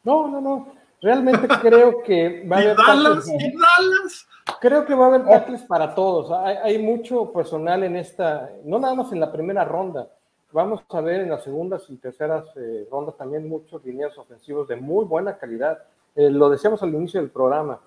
No, 0.04 0.28
no, 0.28 0.40
no. 0.40 0.74
Realmente 1.00 1.48
creo 1.60 2.02
que 2.02 2.46
va 2.48 2.56
a 2.56 2.60
haber. 2.60 2.76
Dallas, 2.76 3.28
¿Y 3.28 3.52
Dallas? 3.52 4.28
Creo 4.62 4.86
que 4.86 4.94
va 4.94 5.06
a 5.06 5.08
haber 5.08 5.24
tackles 5.24 5.62
para 5.62 5.92
todos. 5.92 6.30
Hay, 6.30 6.78
mucho 6.78 7.32
personal 7.32 7.82
en 7.82 7.96
esta, 7.96 8.48
no 8.62 8.78
nada 8.78 8.94
más 8.94 9.10
en 9.10 9.18
la 9.18 9.32
primera 9.32 9.64
ronda. 9.64 10.08
Vamos 10.52 10.84
a 10.88 11.00
ver 11.00 11.22
en 11.22 11.30
las 11.30 11.42
segundas 11.42 11.90
y 11.90 11.96
terceras 11.96 12.44
eh, 12.54 12.86
rondas 12.88 13.16
también 13.16 13.48
muchos 13.48 13.84
lineos 13.84 14.16
ofensivos 14.16 14.68
de 14.68 14.76
muy 14.76 15.04
buena 15.04 15.36
calidad. 15.36 15.82
Eh, 16.14 16.30
lo 16.30 16.48
decíamos 16.48 16.80
al 16.80 16.94
inicio 16.94 17.20
del 17.20 17.30
programa. 17.30 17.80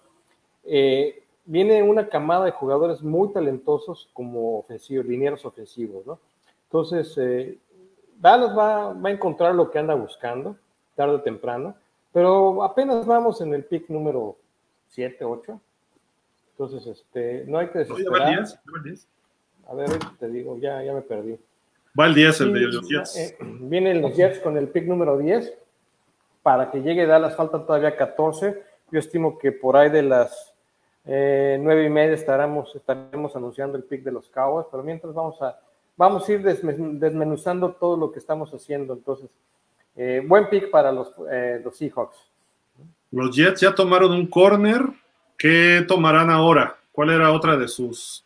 Eh, 0.65 1.23
viene 1.45 1.81
una 1.81 2.09
camada 2.09 2.43
de 2.43 2.51
jugadores 2.51 3.01
muy 3.01 3.31
talentosos 3.31 4.09
como 4.11 4.59
ofensivos, 4.59 5.05
linieros 5.05 5.45
ofensivos, 5.45 6.05
¿no? 6.05 6.19
Entonces, 6.65 7.15
Dallas 8.19 8.57
va, 8.57 8.91
va, 8.91 9.09
a 9.09 9.13
encontrar 9.13 9.55
lo 9.55 9.71
que 9.71 9.79
anda 9.79 9.93
buscando, 9.93 10.57
tarde 10.93 11.15
o 11.15 11.21
temprano, 11.21 11.73
pero 12.11 12.61
apenas 12.63 13.05
vamos 13.05 13.39
en 13.39 13.53
el 13.53 13.63
pick 13.63 13.87
número 13.87 14.35
7, 14.89 15.23
8. 15.23 15.61
Entonces, 16.57 16.87
este, 16.87 17.43
no 17.47 17.57
hay 17.57 17.67
que 17.67 17.79
desesperar. 17.79 18.45
A 19.67 19.73
ver, 19.73 19.89
te 20.19 20.29
digo, 20.29 20.57
ya, 20.57 20.81
ya 20.83 20.93
me 20.93 21.01
perdí. 21.01 21.37
Va 21.99 22.07
el 22.07 22.13
10, 22.13 22.41
el 22.41 22.53
de 22.53 22.59
los 22.61 22.87
Jets. 22.87 23.15
Eh, 23.17 23.37
vienen 23.41 24.01
los 24.01 24.15
Jets 24.15 24.39
con 24.39 24.57
el 24.57 24.69
pick 24.69 24.85
número 24.85 25.17
10. 25.17 25.53
Para 26.43 26.71
que 26.71 26.81
llegue 26.81 27.05
Dallas 27.05 27.35
faltan 27.35 27.65
todavía 27.65 27.97
14. 27.97 28.63
Yo 28.91 28.99
estimo 28.99 29.37
que 29.37 29.51
por 29.51 29.75
ahí 29.75 29.89
de 29.89 30.03
las 30.03 30.53
eh, 31.05 31.57
9 31.59 31.85
y 31.85 31.89
media 31.89 32.13
estaremos, 32.13 32.75
estaremos 32.75 33.35
anunciando 33.35 33.77
el 33.77 33.83
pick 33.83 34.03
de 34.03 34.11
los 34.11 34.29
Cowboys, 34.29 34.67
pero 34.71 34.83
mientras 34.83 35.13
vamos 35.13 35.41
a, 35.41 35.59
vamos 35.97 36.27
a 36.27 36.31
ir 36.31 36.41
desmenuzando 36.41 37.73
todo 37.73 37.97
lo 37.97 38.11
que 38.11 38.19
estamos 38.19 38.51
haciendo. 38.53 38.93
Entonces, 38.93 39.29
eh, 39.95 40.23
buen 40.25 40.49
pick 40.49 40.69
para 40.69 40.91
los, 40.91 41.11
eh, 41.31 41.61
los 41.63 41.77
Seahawks. 41.77 42.17
Los 43.11 43.35
Jets 43.35 43.61
ya 43.61 43.73
tomaron 43.73 44.11
un 44.11 44.27
corner. 44.27 44.81
¿Qué 45.37 45.83
tomarán 45.87 46.29
ahora? 46.29 46.77
¿Cuál 46.91 47.09
era 47.09 47.31
otra 47.31 47.57
de 47.57 47.67
sus 47.67 48.23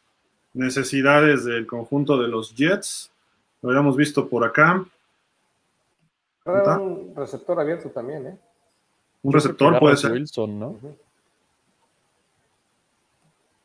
necesidades 0.54 1.46
del 1.46 1.66
conjunto 1.66 2.18
de 2.22 2.28
los 2.28 2.56
Jets? 2.56 3.12
Lo 3.62 3.70
habíamos 3.70 3.98
visto 3.98 4.28
por 4.30 4.44
acá. 4.46 4.86
un 6.46 7.14
receptor 7.16 7.60
abierto 7.60 7.90
también, 7.90 8.28
¿eh? 8.28 8.38
Un 9.22 9.34
receptor 9.34 9.78
puede 9.80 9.98
ser. 9.98 10.12
Wilson, 10.12 10.60
¿no? 10.60 10.80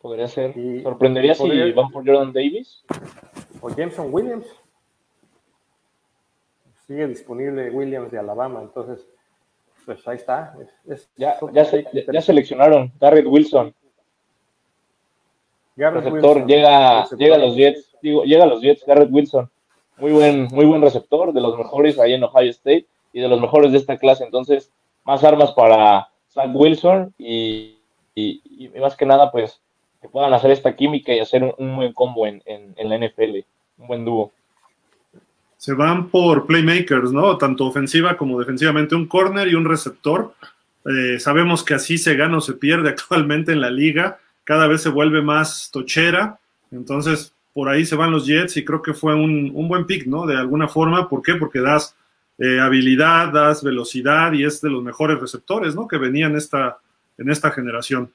Podría 0.00 0.26
ser. 0.28 0.56
Y 0.58 0.82
Sorprendería 0.82 1.34
si 1.34 1.72
van 1.72 1.90
por 1.90 2.04
Jordan 2.04 2.32
Davis. 2.32 2.82
O 3.60 3.70
Jameson 3.70 4.08
Williams. 4.12 4.46
Sigue 6.86 7.06
disponible 7.06 7.70
Williams 7.70 8.10
de 8.10 8.18
Alabama, 8.18 8.60
entonces, 8.60 9.06
pues 9.84 10.06
ahí 10.08 10.16
está. 10.16 10.54
ya, 11.16 11.38
ya, 11.52 11.66
ya, 12.12 12.20
seleccionaron 12.20 12.92
Garrett 13.00 13.26
Wilson. 13.26 13.74
Garrett 15.76 16.04
receptor, 16.04 16.36
Wilson, 16.36 16.48
llega, 16.48 17.04
llega 17.16 17.34
a 17.34 17.38
los 17.38 17.56
Jets, 17.56 17.96
digo, 18.00 18.24
llega 18.24 18.44
a 18.44 18.46
los 18.46 18.60
Jets, 18.60 18.84
Garrett 18.86 19.10
Wilson 19.10 19.50
muy 19.96 20.12
buen, 20.12 20.44
muy 20.46 20.64
buen 20.64 20.82
receptor, 20.82 21.32
de 21.32 21.40
los 21.40 21.56
mejores 21.56 21.98
ahí 21.98 22.14
en 22.14 22.24
Ohio 22.24 22.50
State 22.50 22.86
y 23.12 23.20
de 23.20 23.28
los 23.28 23.40
mejores 23.40 23.72
de 23.72 23.78
esta 23.78 23.96
clase. 23.96 24.24
Entonces, 24.24 24.70
más 25.04 25.22
armas 25.24 25.52
para 25.52 26.08
Zach 26.30 26.50
Wilson 26.52 27.14
y, 27.18 27.78
y, 28.14 28.70
más 28.80 28.96
que 28.96 29.06
nada, 29.06 29.30
pues, 29.30 29.60
que 30.00 30.08
puedan 30.08 30.34
hacer 30.34 30.50
esta 30.50 30.74
química 30.74 31.12
y 31.12 31.20
hacer 31.20 31.54
un, 31.56 31.76
buen 31.76 31.92
combo 31.92 32.26
en, 32.26 32.42
en, 32.46 32.88
la 32.88 32.98
NFL, 32.98 33.44
un 33.78 33.86
buen 33.86 34.04
dúo. 34.04 34.32
Se 35.64 35.72
van 35.72 36.10
por 36.10 36.44
playmakers, 36.44 37.10
¿no? 37.10 37.38
Tanto 37.38 37.64
ofensiva 37.64 38.18
como 38.18 38.38
defensivamente, 38.38 38.94
un 38.94 39.08
corner 39.08 39.48
y 39.48 39.54
un 39.54 39.64
receptor. 39.64 40.34
Eh, 40.84 41.18
sabemos 41.18 41.64
que 41.64 41.72
así 41.72 41.96
se 41.96 42.16
gana 42.16 42.36
o 42.36 42.42
se 42.42 42.52
pierde 42.52 42.90
actualmente 42.90 43.52
en 43.52 43.62
la 43.62 43.70
liga, 43.70 44.18
cada 44.44 44.66
vez 44.66 44.82
se 44.82 44.90
vuelve 44.90 45.22
más 45.22 45.70
tochera, 45.72 46.38
entonces 46.70 47.34
por 47.54 47.70
ahí 47.70 47.86
se 47.86 47.96
van 47.96 48.10
los 48.10 48.26
Jets 48.26 48.58
y 48.58 48.64
creo 48.66 48.82
que 48.82 48.92
fue 48.92 49.14
un, 49.14 49.54
buen 49.66 49.86
pick, 49.86 50.06
¿no? 50.06 50.26
De 50.26 50.36
alguna 50.36 50.68
forma, 50.68 51.08
¿por 51.08 51.22
qué? 51.22 51.36
Porque 51.36 51.60
das 51.60 51.96
eh, 52.36 52.60
habilidad, 52.60 53.32
das 53.32 53.62
velocidad 53.62 54.34
y 54.34 54.44
es 54.44 54.60
de 54.60 54.68
los 54.68 54.82
mejores 54.82 55.18
receptores, 55.18 55.74
¿no? 55.74 55.88
Que 55.88 55.96
venían 55.96 56.36
esta, 56.36 56.76
en 57.16 57.30
esta 57.30 57.50
generación. 57.50 58.12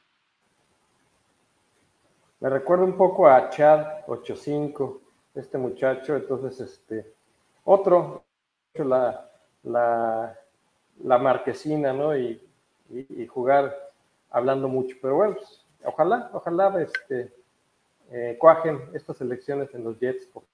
Me 2.41 2.49
recuerda 2.51 2.83
un 2.83 2.95
poco 2.95 3.27
a 3.27 3.49
Chad 3.49 3.87
85, 4.05 5.01
este 5.33 5.57
muchacho, 5.57 6.15
entonces, 6.15 6.59
este, 6.59 7.17
otro, 7.63 8.23
la, 8.73 9.29
la, 9.63 10.37
la 11.03 11.17
marquesina, 11.17 11.93
¿no? 11.93 12.17
Y, 12.17 12.41
y, 12.89 13.27
jugar 13.27 13.75
hablando 14.31 14.67
mucho, 14.67 14.95
pero 15.01 15.15
bueno, 15.15 15.35
pues, 15.35 15.63
ojalá, 15.83 16.29
ojalá, 16.33 16.81
este, 16.81 17.31
eh, 18.11 18.35
cuajen 18.39 18.81
estas 18.93 19.21
elecciones 19.21 19.73
en 19.73 19.83
los 19.83 19.99
Jets 19.99 20.27
porque 20.33 20.47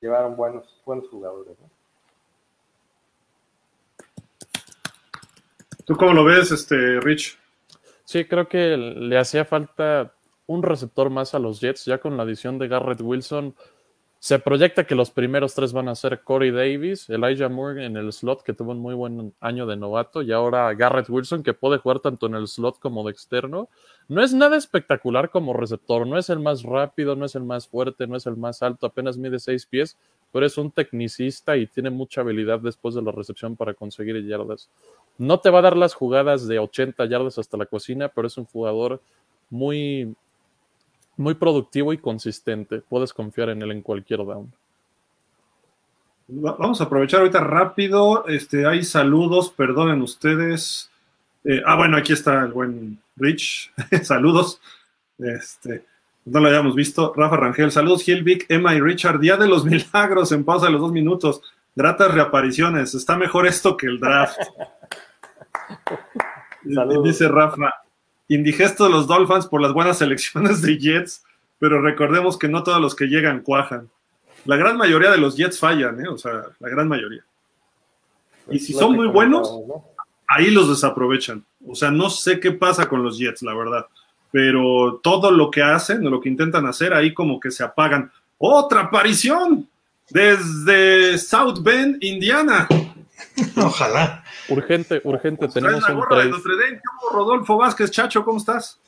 llevaron 0.00 0.36
buenos, 0.36 0.82
buenos 0.84 1.08
jugadores. 1.08 1.56
¿Tú 5.84 5.96
cómo 5.96 6.12
lo 6.12 6.24
ves, 6.24 6.50
este, 6.50 7.00
Rich? 7.00 7.38
Sí, 8.04 8.24
creo 8.24 8.48
que 8.48 8.76
le 8.76 9.18
hacía 9.18 9.44
falta 9.44 10.12
un 10.46 10.62
receptor 10.62 11.10
más 11.10 11.34
a 11.34 11.38
los 11.38 11.60
Jets, 11.60 11.84
ya 11.84 11.98
con 11.98 12.16
la 12.16 12.24
adición 12.24 12.58
de 12.58 12.68
Garrett 12.68 13.00
Wilson 13.00 13.54
se 14.26 14.40
proyecta 14.40 14.88
que 14.88 14.96
los 14.96 15.12
primeros 15.12 15.54
tres 15.54 15.72
van 15.72 15.88
a 15.88 15.94
ser 15.94 16.24
Corey 16.24 16.50
Davis, 16.50 17.08
Elijah 17.08 17.48
Moore 17.48 17.86
en 17.86 17.96
el 17.96 18.12
slot, 18.12 18.42
que 18.42 18.54
tuvo 18.54 18.72
un 18.72 18.80
muy 18.80 18.92
buen 18.92 19.32
año 19.38 19.66
de 19.66 19.76
novato, 19.76 20.20
y 20.20 20.32
ahora 20.32 20.74
Garrett 20.74 21.08
Wilson, 21.08 21.44
que 21.44 21.54
puede 21.54 21.78
jugar 21.78 22.00
tanto 22.00 22.26
en 22.26 22.34
el 22.34 22.48
slot 22.48 22.80
como 22.80 23.04
de 23.04 23.12
externo. 23.12 23.68
No 24.08 24.24
es 24.24 24.34
nada 24.34 24.56
espectacular 24.56 25.30
como 25.30 25.52
receptor, 25.52 26.08
no 26.08 26.18
es 26.18 26.28
el 26.28 26.40
más 26.40 26.64
rápido, 26.64 27.14
no 27.14 27.24
es 27.24 27.36
el 27.36 27.44
más 27.44 27.68
fuerte, 27.68 28.08
no 28.08 28.16
es 28.16 28.26
el 28.26 28.36
más 28.36 28.64
alto, 28.64 28.88
apenas 28.88 29.16
mide 29.16 29.38
seis 29.38 29.64
pies, 29.64 29.96
pero 30.32 30.44
es 30.44 30.58
un 30.58 30.72
tecnicista 30.72 31.56
y 31.56 31.68
tiene 31.68 31.90
mucha 31.90 32.22
habilidad 32.22 32.58
después 32.58 32.96
de 32.96 33.02
la 33.02 33.12
recepción 33.12 33.54
para 33.54 33.74
conseguir 33.74 34.26
yardas. 34.26 34.68
No 35.18 35.38
te 35.38 35.50
va 35.50 35.60
a 35.60 35.62
dar 35.62 35.76
las 35.76 35.94
jugadas 35.94 36.48
de 36.48 36.58
80 36.58 37.06
yardas 37.06 37.38
hasta 37.38 37.56
la 37.56 37.66
cocina, 37.66 38.08
pero 38.08 38.26
es 38.26 38.36
un 38.36 38.46
jugador 38.46 39.00
muy 39.50 40.16
muy 41.16 41.34
productivo 41.34 41.92
y 41.92 41.98
consistente. 41.98 42.80
Puedes 42.80 43.12
confiar 43.12 43.50
en 43.50 43.62
él 43.62 43.70
en 43.70 43.82
cualquier 43.82 44.20
down. 44.24 44.52
Vamos 46.28 46.80
a 46.80 46.84
aprovechar 46.84 47.20
ahorita 47.20 47.40
rápido. 47.40 48.26
Este, 48.26 48.66
hay 48.66 48.82
saludos, 48.82 49.50
perdonen 49.50 50.02
ustedes. 50.02 50.90
Eh, 51.44 51.62
ah, 51.64 51.76
bueno, 51.76 51.96
aquí 51.96 52.12
está 52.12 52.42
el 52.42 52.52
buen 52.52 52.98
Rich. 53.16 53.72
saludos. 54.02 54.60
Este, 55.18 55.84
no 56.24 56.40
lo 56.40 56.48
habíamos 56.48 56.74
visto. 56.74 57.12
Rafa 57.16 57.36
Rangel, 57.36 57.70
saludos, 57.70 58.02
Gilvic, 58.02 58.46
Emma 58.48 58.74
y 58.74 58.80
Richard. 58.80 59.20
Día 59.20 59.36
de 59.36 59.46
los 59.46 59.64
milagros 59.64 60.32
en 60.32 60.44
pausa 60.44 60.66
de 60.66 60.72
los 60.72 60.80
dos 60.80 60.92
minutos. 60.92 61.40
Gratas 61.76 62.12
reapariciones. 62.12 62.94
Está 62.94 63.16
mejor 63.16 63.46
esto 63.46 63.76
que 63.76 63.86
el 63.86 64.00
draft. 64.00 64.36
Dice 67.04 67.28
Rafa, 67.28 67.72
indigesto 68.28 68.84
de 68.84 68.90
los 68.90 69.06
Dolphins 69.06 69.46
por 69.46 69.60
las 69.60 69.72
buenas 69.72 69.98
selecciones 69.98 70.62
de 70.62 70.78
Jets, 70.78 71.24
pero 71.58 71.80
recordemos 71.80 72.38
que 72.38 72.48
no 72.48 72.62
todos 72.62 72.80
los 72.80 72.94
que 72.94 73.06
llegan 73.06 73.40
cuajan. 73.40 73.88
La 74.44 74.56
gran 74.56 74.76
mayoría 74.76 75.10
de 75.10 75.18
los 75.18 75.36
Jets 75.36 75.58
fallan, 75.58 76.04
¿eh? 76.04 76.08
o 76.08 76.18
sea, 76.18 76.44
la 76.60 76.68
gran 76.68 76.88
mayoría. 76.88 77.24
Y 78.50 78.58
si 78.58 78.72
son 78.72 78.94
muy 78.94 79.08
buenos, 79.08 79.52
ahí 80.28 80.50
los 80.50 80.68
desaprovechan. 80.68 81.44
O 81.66 81.74
sea, 81.74 81.90
no 81.90 82.10
sé 82.10 82.38
qué 82.38 82.52
pasa 82.52 82.88
con 82.88 83.02
los 83.02 83.18
Jets, 83.18 83.42
la 83.42 83.54
verdad. 83.54 83.86
Pero 84.30 85.00
todo 85.02 85.30
lo 85.30 85.50
que 85.50 85.62
hacen, 85.62 86.06
o 86.06 86.10
lo 86.10 86.20
que 86.20 86.28
intentan 86.28 86.66
hacer, 86.66 86.94
ahí 86.94 87.12
como 87.12 87.40
que 87.40 87.50
se 87.50 87.64
apagan. 87.64 88.10
¡Otra 88.38 88.82
aparición! 88.82 89.68
Desde 90.10 91.18
South 91.18 91.60
Bend, 91.62 92.02
Indiana. 92.04 92.68
Ojalá. 93.56 94.22
Urgente, 94.48 95.00
urgente, 95.04 95.48
tenemos 95.48 95.88
un 95.88 96.02
trade. 96.08 96.32
Rodolfo 97.12 97.56
Vázquez, 97.56 97.90
Chacho, 97.90 98.24
¿cómo 98.24 98.38
estás? 98.38 98.80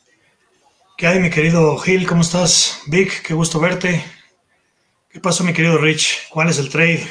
¿Qué 0.97 1.07
hay, 1.07 1.21
mi 1.21 1.31
querido 1.31 1.77
Gil? 1.79 2.07
¿Cómo 2.07 2.23
estás? 2.23 2.83
Vic, 2.89 3.23
qué 3.23 3.35
gusto 3.35 3.61
verte. 3.61 4.05
¿Qué 5.09 5.21
pasó, 5.21 5.43
mi 5.45 5.53
querido 5.53 5.79
Rich? 5.79 6.29
¿Cuál 6.29 6.49
es 6.49 6.59
el 6.59 6.69
trade? 6.69 7.07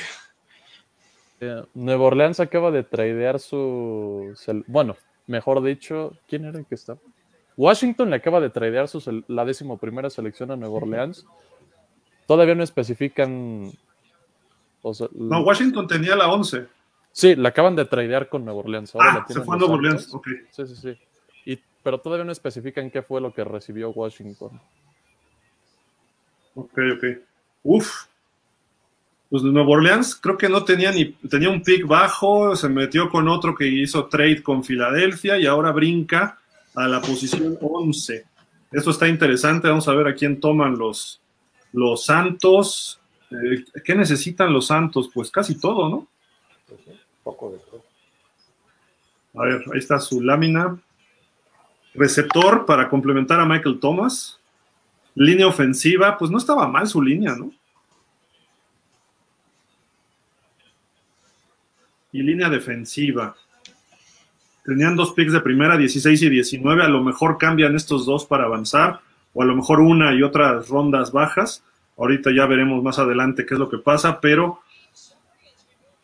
Eh, 1.40 1.64
Nueva 1.74 2.06
Orleans 2.06 2.40
acaba 2.40 2.72
de 2.72 2.84
tradear 2.84 3.40
su... 3.40 4.34
Bueno, 4.68 4.98
mejor 5.26 5.64
dicho, 5.64 6.14
¿quién 6.28 6.45
era 6.45 6.60
el 6.60 6.65
que 6.65 6.76
estaba? 6.76 6.99
Washington 7.56 8.10
le 8.10 8.18
acaba 8.18 8.40
de 8.40 8.49
tradear 8.49 8.88
su, 8.88 9.24
la 9.28 9.45
décimo 9.45 9.78
primera 9.78 10.10
selección 10.10 10.52
a 10.52 10.56
Nueva 10.56 10.76
Orleans. 10.76 11.26
Todavía 12.28 12.56
no 12.56 12.64
especifican... 12.64 13.72
no, 14.84 15.40
Washington 15.41 15.88
tenía 15.88 16.15
la 16.15 16.28
11. 16.30 16.68
Sí, 17.18 17.35
la 17.35 17.49
acaban 17.49 17.76
de 17.76 17.84
tradear 17.84 18.30
con 18.30 18.45
Nueva 18.45 18.60
Orleans. 18.60 18.94
ah, 18.99 19.26
se 19.27 19.41
fue 19.41 19.56
a 19.56 19.57
Nueva 19.57 19.73
Orleans, 19.73 20.14
ok. 20.14 20.27
Sí, 20.52 20.68
sí, 20.68 20.76
sí. 20.76 20.98
Y, 21.48 21.60
pero 21.81 21.99
todavía 21.99 22.23
no 22.23 22.31
especifican 22.31 22.91
qué 22.91 23.02
fue 23.02 23.19
lo 23.19 23.34
que 23.34 23.44
recibió 23.44 23.89
Washington. 23.89 24.61
Ok, 26.53 26.77
ok. 26.95 27.06
Uf. 27.64 28.06
Pues 29.31 29.41
Nueva 29.41 29.68
Orleans 29.68 30.14
creo 30.14 30.38
que 30.38 30.48
no 30.48 30.64
tenía 30.64 30.91
ni 30.91 31.06
tenía 31.27 31.49
un 31.49 31.64
pick 31.64 31.88
bajo, 31.88 32.56
se 32.56 32.69
metió 32.69 33.10
con 33.10 33.27
otro 33.27 33.56
que 33.56 33.65
hizo 33.65 34.06
trade 34.06 34.44
con 34.44 34.64
Filadelfia 34.64 35.39
y 35.39 35.48
ahora 35.48 35.72
brinca 35.72 36.38
a 36.76 36.88
la 36.88 37.02
posición 37.02 37.57
11. 37.60 38.26
Esto 38.72 38.91
está 38.91 39.07
interesante, 39.07 39.68
vamos 39.68 39.88
a 39.88 39.95
ver 39.95 40.07
a 40.07 40.14
quién 40.14 40.39
toman 40.39 40.77
los, 40.77 41.19
los 41.73 42.06
Santos. 42.06 42.99
Eh, 43.31 43.65
¿Qué 43.84 43.95
necesitan 43.95 44.53
los 44.53 44.68
Santos? 44.68 45.10
Pues 45.11 45.31
casi 45.31 45.60
todo, 45.60 45.89
¿no? 45.89 46.07
Poco 47.36 47.54
A 49.36 49.44
ver, 49.44 49.64
ahí 49.74 49.80
está 49.80 49.99
su 49.99 50.22
lámina. 50.22 50.78
Receptor 51.94 52.66
para 52.66 52.90
complementar 52.90 53.40
a 53.40 53.45
Michael 53.45 53.80
Thomas. 53.80 54.40
Línea 55.16 55.48
ofensiva, 55.48 56.18
pues 56.18 56.32
no 56.32 56.38
estaba 56.38 56.68
mal 56.68 56.88
su 56.88 57.02
línea, 57.02 57.36
¿no? 57.36 57.52
y 62.12 62.24
línea 62.24 62.49
defensiva. 62.49 63.36
Tenían 64.66 64.95
dos 64.95 65.14
picks 65.14 65.34
de 65.34 65.40
primera, 65.40 65.78
16 65.78 66.22
y 66.24 66.30
19. 66.30 66.84
A 66.84 66.88
lo 66.88 67.04
mejor 67.04 67.38
cambian 67.38 67.76
estos 67.76 68.06
dos 68.06 68.26
para 68.26 68.45
avanzar, 68.45 69.02
o 69.34 69.44
a 69.44 69.45
lo 69.45 69.56
mejor 69.56 69.80
una 69.82 70.14
y 70.14 70.24
otras 70.24 70.68
rondas 70.68 71.12
bajas. 71.12 71.64
Ahorita 71.98 72.32
ya 72.32 72.45
veremos 72.45 72.84
más 72.84 72.99
adelante 72.99 73.45
qué 73.45 73.54
es 73.54 73.60
lo 73.60 73.70
que 73.70 73.78
pasa, 73.78 74.20
pero 74.20 74.62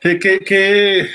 ¿qué, 0.04 0.20
qué, 0.20 0.40
qué, 0.40 1.08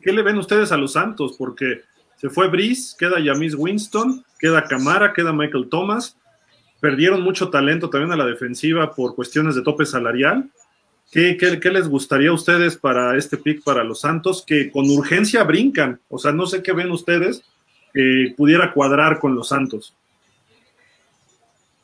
qué 0.00 0.12
le 0.12 0.22
ven 0.22 0.36
ustedes 0.36 0.72
a 0.72 0.76
los 0.76 0.92
Santos? 0.92 1.36
Porque 1.38 1.82
se 2.16 2.28
fue 2.28 2.48
Brice, 2.48 2.94
queda 2.98 3.22
Jamis 3.24 3.54
Winston, 3.54 4.24
queda 4.38 4.64
Camara, 4.64 5.12
queda 5.12 5.32
Michael 5.32 5.68
Thomas. 5.70 6.18
Perdieron 6.80 7.22
mucho 7.22 7.50
talento 7.50 7.88
también 7.88 8.12
a 8.12 8.16
la 8.16 8.26
defensiva 8.26 8.92
por 8.92 9.14
cuestiones 9.14 9.54
de 9.54 9.62
tope 9.62 9.86
salarial. 9.86 10.50
¿Qué, 11.12 11.36
qué, 11.36 11.70
les 11.70 11.88
gustaría 11.88 12.30
a 12.30 12.34
ustedes 12.34 12.76
para 12.76 13.16
este 13.16 13.36
pick 13.36 13.62
para 13.62 13.84
los 13.84 14.00
Santos? 14.00 14.42
Que 14.46 14.70
con 14.70 14.88
urgencia 14.88 15.44
brincan. 15.44 16.00
O 16.08 16.18
sea, 16.18 16.32
no 16.32 16.46
sé 16.46 16.62
qué 16.62 16.72
ven 16.72 16.90
ustedes 16.90 17.42
que 17.92 18.34
pudiera 18.36 18.72
cuadrar 18.72 19.20
con 19.20 19.34
los 19.34 19.48
Santos. 19.48 19.94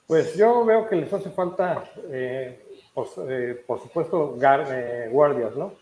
Pues 0.06 0.34
yo 0.36 0.64
veo 0.64 0.88
que 0.88 0.96
les 0.96 1.12
hace 1.12 1.30
falta, 1.30 1.84
eh, 2.10 2.58
por, 2.98 3.30
eh, 3.30 3.62
por, 3.64 3.80
supuesto, 3.80 4.36
eh, 4.42 5.08
guardias, 5.12 5.54
¿no? 5.54 5.72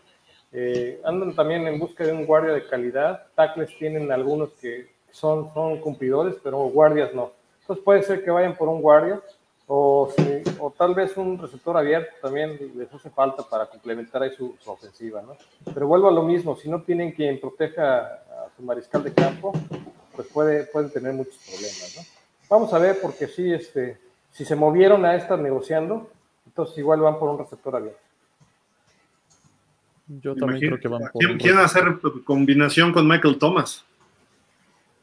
Eh, 0.51 1.01
andan 1.03 1.33
también 1.33 1.65
en 1.67 1.79
busca 1.79 2.05
de 2.05 2.11
un 2.11 2.25
guardia 2.27 2.53
de 2.53 2.67
calidad. 2.67 3.25
Tackles 3.33 3.75
tienen 3.77 4.11
algunos 4.11 4.51
que 4.53 4.87
son, 5.11 5.51
son 5.53 5.79
cumplidores, 5.79 6.35
pero 6.43 6.59
guardias 6.69 7.13
no. 7.15 7.31
Entonces 7.61 7.83
puede 7.83 8.03
ser 8.03 8.23
que 8.23 8.29
vayan 8.29 8.55
por 8.55 8.69
un 8.69 8.81
guardia 8.81 9.19
o, 9.65 10.13
o 10.59 10.71
tal 10.77 10.93
vez 10.93 11.17
un 11.17 11.39
receptor 11.39 11.75
abierto 11.75 12.11
también 12.21 12.57
les 12.75 12.93
hace 12.93 13.09
falta 13.09 13.43
para 13.43 13.65
complementar 13.65 14.21
ahí 14.21 14.31
su, 14.31 14.55
ofensiva, 14.67 15.21
¿no? 15.21 15.35
Pero 15.73 15.87
vuelvo 15.87 16.07
a 16.07 16.11
lo 16.11 16.21
mismo, 16.21 16.55
si 16.55 16.69
no 16.69 16.83
tienen 16.83 17.11
quien 17.13 17.39
proteja 17.39 17.99
a 17.99 18.47
su 18.55 18.61
mariscal 18.61 19.03
de 19.03 19.13
campo, 19.13 19.53
pues 20.15 20.27
puede, 20.27 20.65
pueden 20.65 20.91
tener 20.91 21.13
muchos 21.13 21.37
problemas, 21.37 21.95
¿no? 21.97 22.03
Vamos 22.47 22.73
a 22.73 22.77
ver, 22.77 23.01
porque 23.01 23.27
sí, 23.27 23.51
este, 23.51 23.97
si 24.31 24.45
se 24.45 24.55
movieron 24.55 25.03
a 25.03 25.15
estar 25.15 25.39
negociando, 25.39 26.09
entonces 26.47 26.77
igual 26.77 27.01
van 27.01 27.19
por 27.19 27.29
un 27.29 27.37
receptor 27.37 27.75
abierto. 27.75 27.99
Yo 30.07 30.35
también 30.35 30.61
creo 30.61 30.79
que 30.79 30.87
van 30.87 31.01
por. 31.11 31.23
¿Quién, 31.23 31.37
quiere 31.37 31.59
hacer 31.59 31.99
combinación 32.23 32.93
con 32.93 33.07
Michael 33.07 33.37
Thomas? 33.37 33.85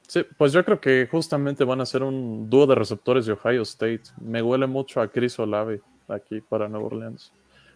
Sí, 0.07 0.25
pues 0.37 0.53
yo 0.53 0.65
creo 0.65 0.81
que 0.81 1.07
justamente 1.11 1.65
van 1.65 1.81
a 1.81 1.87
ser 1.87 2.03
un 2.03 2.49
dúo 2.49 2.67
de 2.67 2.75
receptores 2.75 3.27
de 3.27 3.33
Ohio 3.33 3.63
State. 3.63 4.03
Me 4.21 4.43
huele 4.43 4.67
mucho 4.67 5.01
a 5.01 5.09
Chris 5.09 5.39
Olave 5.39 5.81
aquí 6.09 6.41
para 6.41 6.69
Nueva 6.69 6.87
Orleans. 6.87 7.33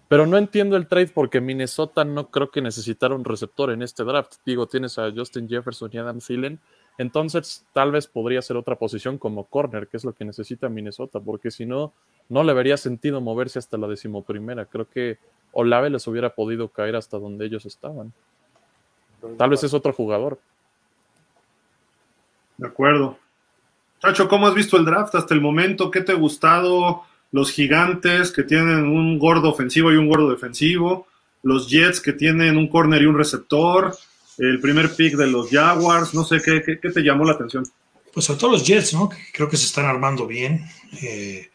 Pero 0.09 0.27
no 0.27 0.39
entiendo 0.39 0.77
el 0.77 0.86
trade 0.86 1.09
porque 1.09 1.40
Minnesota 1.40 2.05
no 2.05 2.31
creo 2.31 2.51
que 2.51 2.62
necesitara 2.62 3.15
un 3.15 3.24
receptor 3.24 3.70
en 3.70 3.82
este 3.82 4.05
draft. 4.05 4.36
Digo, 4.45 4.66
tienes 4.66 4.99
a 4.99 5.12
Justin 5.15 5.49
Jefferson 5.49 5.90
y 5.93 5.99
Adam 5.99 6.19
Thielen. 6.19 6.61
Entonces, 6.97 7.66
tal 7.74 7.93
vez 7.93 8.07
podría 8.07 8.40
ser 8.40 8.57
otra 8.57 8.77
posición 8.77 9.19
como 9.19 9.45
corner, 9.45 9.86
que 9.86 9.99
es 9.99 10.05
lo 10.05 10.15
que 10.15 10.24
necesita 10.24 10.69
Minnesota, 10.70 11.20
porque 11.20 11.51
si 11.51 11.66
no, 11.66 11.93
no 12.28 12.42
le 12.42 12.52
vería 12.52 12.76
sentido 12.76 13.20
moverse 13.20 13.59
hasta 13.59 13.78
la 13.78 13.88
decimoprimera. 13.88 14.66
Creo 14.66 14.88
que 14.88 15.18
Olave 15.52 15.90
les 15.90 16.06
hubiera 16.06 16.34
podido 16.34 16.68
caer 16.68 16.96
hasta 16.96 17.18
donde 17.18 17.46
ellos 17.46 17.66
estaban. 17.66 18.12
Tal 19.36 19.50
vez 19.50 19.64
es 19.64 19.74
otro 19.74 19.92
jugador. 19.92 20.38
De 22.56 22.66
acuerdo. 22.66 23.18
Chacho, 24.00 24.28
¿cómo 24.28 24.46
has 24.46 24.55
visto 24.55 24.76
el 24.76 24.84
draft 24.84 25.14
hasta 25.14 25.34
el 25.34 25.40
momento? 25.40 25.90
¿Qué 25.90 26.02
te 26.02 26.12
ha 26.12 26.16
gustado? 26.16 27.02
Los 27.32 27.50
gigantes 27.50 28.30
que 28.30 28.42
tienen 28.42 28.84
un 28.84 29.18
gordo 29.18 29.50
ofensivo 29.50 29.92
y 29.92 29.96
un 29.96 30.09
gordo 30.09 30.30
defensivo. 30.30 31.06
Los 31.42 31.68
Jets 31.68 32.00
que 32.00 32.12
tienen 32.12 32.56
un 32.56 32.68
corner 32.68 33.02
y 33.02 33.06
un 33.06 33.16
receptor. 33.16 33.96
El 34.38 34.60
primer 34.60 34.94
pick 34.94 35.16
de 35.16 35.26
los 35.26 35.50
Jaguars. 35.50 36.14
No 36.14 36.24
sé, 36.24 36.40
¿qué, 36.42 36.60
te 36.76 37.02
llamó 37.02 37.24
la 37.24 37.32
atención? 37.32 37.64
Pues 38.12 38.26
sobre 38.26 38.40
todo 38.40 38.52
los 38.52 38.66
Jets, 38.66 38.94
¿no? 38.94 39.10
creo 39.32 39.48
que 39.48 39.56
se 39.56 39.66
están 39.66 39.86
armando 39.86 40.26
bien. 40.26 40.64
Eh, 41.02 41.50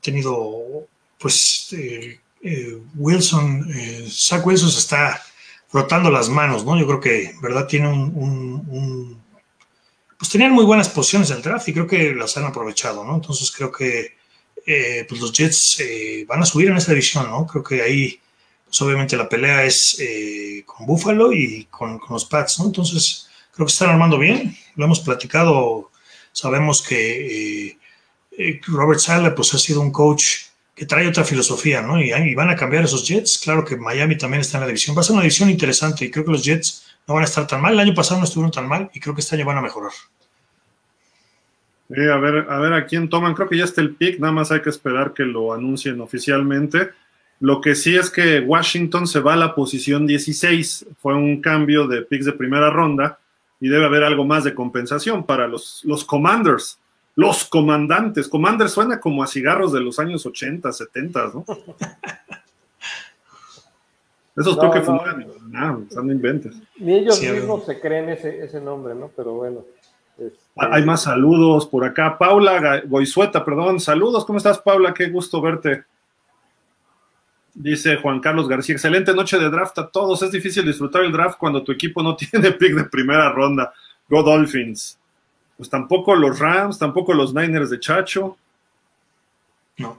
tenido, 0.00 0.86
pues, 1.18 1.72
eh, 1.72 2.20
eh, 2.42 2.78
Wilson, 2.94 3.68
eh, 3.74 4.06
Zach 4.08 4.46
Wilson 4.46 4.70
se 4.70 4.78
está 4.78 5.20
frotando 5.68 6.10
las 6.10 6.28
manos, 6.28 6.64
¿no? 6.64 6.78
Yo 6.78 6.86
creo 6.86 7.00
que, 7.00 7.34
¿verdad? 7.42 7.66
Tiene 7.66 7.88
un, 7.88 9.20
Pues 10.18 10.30
tenían 10.30 10.52
muy 10.52 10.64
buenas 10.64 10.88
posiciones 10.88 11.30
en 11.30 11.36
el 11.38 11.42
draft 11.42 11.68
y 11.68 11.72
creo 11.72 11.86
que 11.86 12.14
las 12.14 12.36
han 12.36 12.44
aprovechado, 12.44 13.04
¿no? 13.04 13.16
Entonces 13.16 13.50
creo 13.50 13.70
que 13.70 14.16
eh, 14.66 15.06
pues 15.08 15.20
los 15.20 15.32
Jets 15.32 15.82
van 16.26 16.42
a 16.42 16.46
subir 16.46 16.68
en 16.68 16.76
esta 16.76 16.92
división, 16.92 17.30
¿no? 17.30 17.46
Creo 17.46 17.62
que 17.62 17.82
ahí, 17.82 18.20
pues 18.64 18.80
obviamente 18.82 19.16
la 19.16 19.28
pelea 19.28 19.64
es 19.64 19.98
con 20.66 20.86
Buffalo 20.86 21.32
y 21.32 21.66
con, 21.70 21.98
con, 21.98 22.14
los 22.14 22.24
Pats, 22.24 22.58
¿no? 22.58 22.66
Entonces 22.66 23.28
creo 23.52 23.66
que 23.66 23.72
están 23.72 23.90
armando 23.90 24.18
bien, 24.18 24.56
lo 24.76 24.84
hemos 24.84 25.00
platicado, 25.00 25.90
sabemos 26.32 26.82
que 26.82 27.77
Robert 28.66 29.00
Sala 29.00 29.34
pues 29.34 29.52
ha 29.54 29.58
sido 29.58 29.80
un 29.80 29.90
coach 29.90 30.48
que 30.74 30.86
trae 30.86 31.08
otra 31.08 31.24
filosofía, 31.24 31.82
¿no? 31.82 32.00
Y, 32.00 32.34
van 32.36 32.50
a 32.50 32.56
cambiar 32.56 32.84
esos 32.84 33.06
Jets. 33.06 33.40
Claro 33.42 33.64
que 33.64 33.76
Miami 33.76 34.16
también 34.16 34.42
está 34.42 34.58
en 34.58 34.60
la 34.62 34.66
división. 34.68 34.96
Va 34.96 35.00
a 35.00 35.02
ser 35.02 35.14
una 35.14 35.22
división 35.22 35.50
interesante 35.50 36.04
y 36.04 36.10
creo 36.10 36.24
que 36.24 36.30
los 36.30 36.44
Jets 36.44 36.86
no 37.08 37.14
van 37.14 37.24
a 37.24 37.26
estar 37.26 37.48
tan 37.48 37.60
mal. 37.60 37.72
El 37.72 37.80
año 37.80 37.94
pasado 37.94 38.20
no 38.20 38.24
estuvieron 38.24 38.52
tan 38.52 38.68
mal 38.68 38.88
y 38.94 39.00
creo 39.00 39.12
que 39.12 39.20
este 39.20 39.34
año 39.34 39.44
van 39.44 39.58
a 39.58 39.62
mejorar. 39.62 39.90
a 41.90 42.16
ver, 42.18 42.46
a 42.48 42.58
ver 42.60 42.72
a 42.74 42.86
quién 42.86 43.08
toman. 43.08 43.34
Creo 43.34 43.48
que 43.48 43.58
ya 43.58 43.64
está 43.64 43.80
el 43.80 43.96
pick, 43.96 44.20
nada 44.20 44.32
más 44.32 44.52
hay 44.52 44.62
que 44.62 44.70
esperar 44.70 45.14
que 45.14 45.24
lo 45.24 45.52
anuncien 45.52 46.00
oficialmente. 46.00 46.90
Lo 47.40 47.60
que 47.60 47.74
sí 47.74 47.96
es 47.96 48.08
que 48.08 48.38
Washington 48.38 49.08
se 49.08 49.18
va 49.18 49.32
a 49.32 49.36
la 49.36 49.56
posición 49.56 50.06
16. 50.06 50.86
Fue 51.00 51.14
un 51.14 51.40
cambio 51.40 51.88
de 51.88 52.02
picks 52.02 52.26
de 52.26 52.32
primera 52.32 52.70
ronda 52.70 53.18
y 53.60 53.68
debe 53.68 53.86
haber 53.86 54.04
algo 54.04 54.24
más 54.24 54.44
de 54.44 54.54
compensación 54.54 55.26
para 55.26 55.48
los, 55.48 55.82
los 55.84 56.04
Commanders 56.04 56.78
los 57.18 57.44
comandantes. 57.46 58.28
Commander 58.28 58.68
suena 58.68 59.00
como 59.00 59.24
a 59.24 59.26
cigarros 59.26 59.72
de 59.72 59.80
los 59.80 59.98
años 59.98 60.24
80, 60.24 60.70
70, 60.70 61.32
¿no? 61.34 61.44
Esos 64.36 64.56
no, 64.56 64.70
que 64.70 64.80
fuman, 64.82 65.26
no, 65.48 65.84
son 65.90 66.12
inventes. 66.12 66.54
Ni 66.76 66.94
ellos 66.94 67.20
mismos 67.20 67.66
se 67.66 67.80
creen 67.80 68.10
ese, 68.10 68.44
ese 68.44 68.60
nombre, 68.60 68.94
¿no? 68.94 69.10
Pero 69.16 69.32
bueno. 69.32 69.64
Este, 70.16 70.38
Hay 70.54 70.84
más 70.84 71.02
saludos 71.02 71.66
por 71.66 71.84
acá. 71.84 72.16
Paula 72.16 72.82
Goizueta, 72.86 73.44
perdón. 73.44 73.80
Saludos, 73.80 74.24
¿cómo 74.24 74.36
estás, 74.36 74.60
Paula? 74.60 74.94
Qué 74.94 75.10
gusto 75.10 75.40
verte. 75.40 75.82
Dice 77.52 77.96
Juan 77.96 78.20
Carlos 78.20 78.48
García, 78.48 78.76
excelente 78.76 79.12
noche 79.12 79.40
de 79.40 79.50
draft 79.50 79.76
a 79.80 79.90
todos. 79.90 80.22
Es 80.22 80.30
difícil 80.30 80.64
disfrutar 80.64 81.02
el 81.02 81.10
draft 81.10 81.36
cuando 81.36 81.64
tu 81.64 81.72
equipo 81.72 82.00
no 82.00 82.14
tiene 82.30 82.52
pick 82.52 82.76
de 82.76 82.84
primera 82.84 83.32
ronda. 83.32 83.72
Go 84.08 84.22
Dolphins 84.22 84.98
pues 85.58 85.68
tampoco 85.68 86.14
los 86.14 86.38
Rams, 86.38 86.78
tampoco 86.78 87.12
los 87.12 87.34
Niners 87.34 87.68
de 87.68 87.80
Chacho. 87.80 88.38
No. 89.76 89.98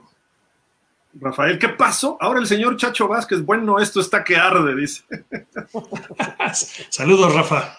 Rafael, 1.12 1.58
¿qué 1.58 1.68
pasó? 1.68 2.16
Ahora 2.18 2.40
el 2.40 2.46
señor 2.46 2.76
Chacho 2.76 3.06
Vázquez, 3.06 3.44
bueno, 3.44 3.78
esto 3.78 4.00
está 4.00 4.24
que 4.24 4.36
arde, 4.36 4.74
dice. 4.74 5.04
Saludos, 6.88 7.34
Rafa. 7.34 7.78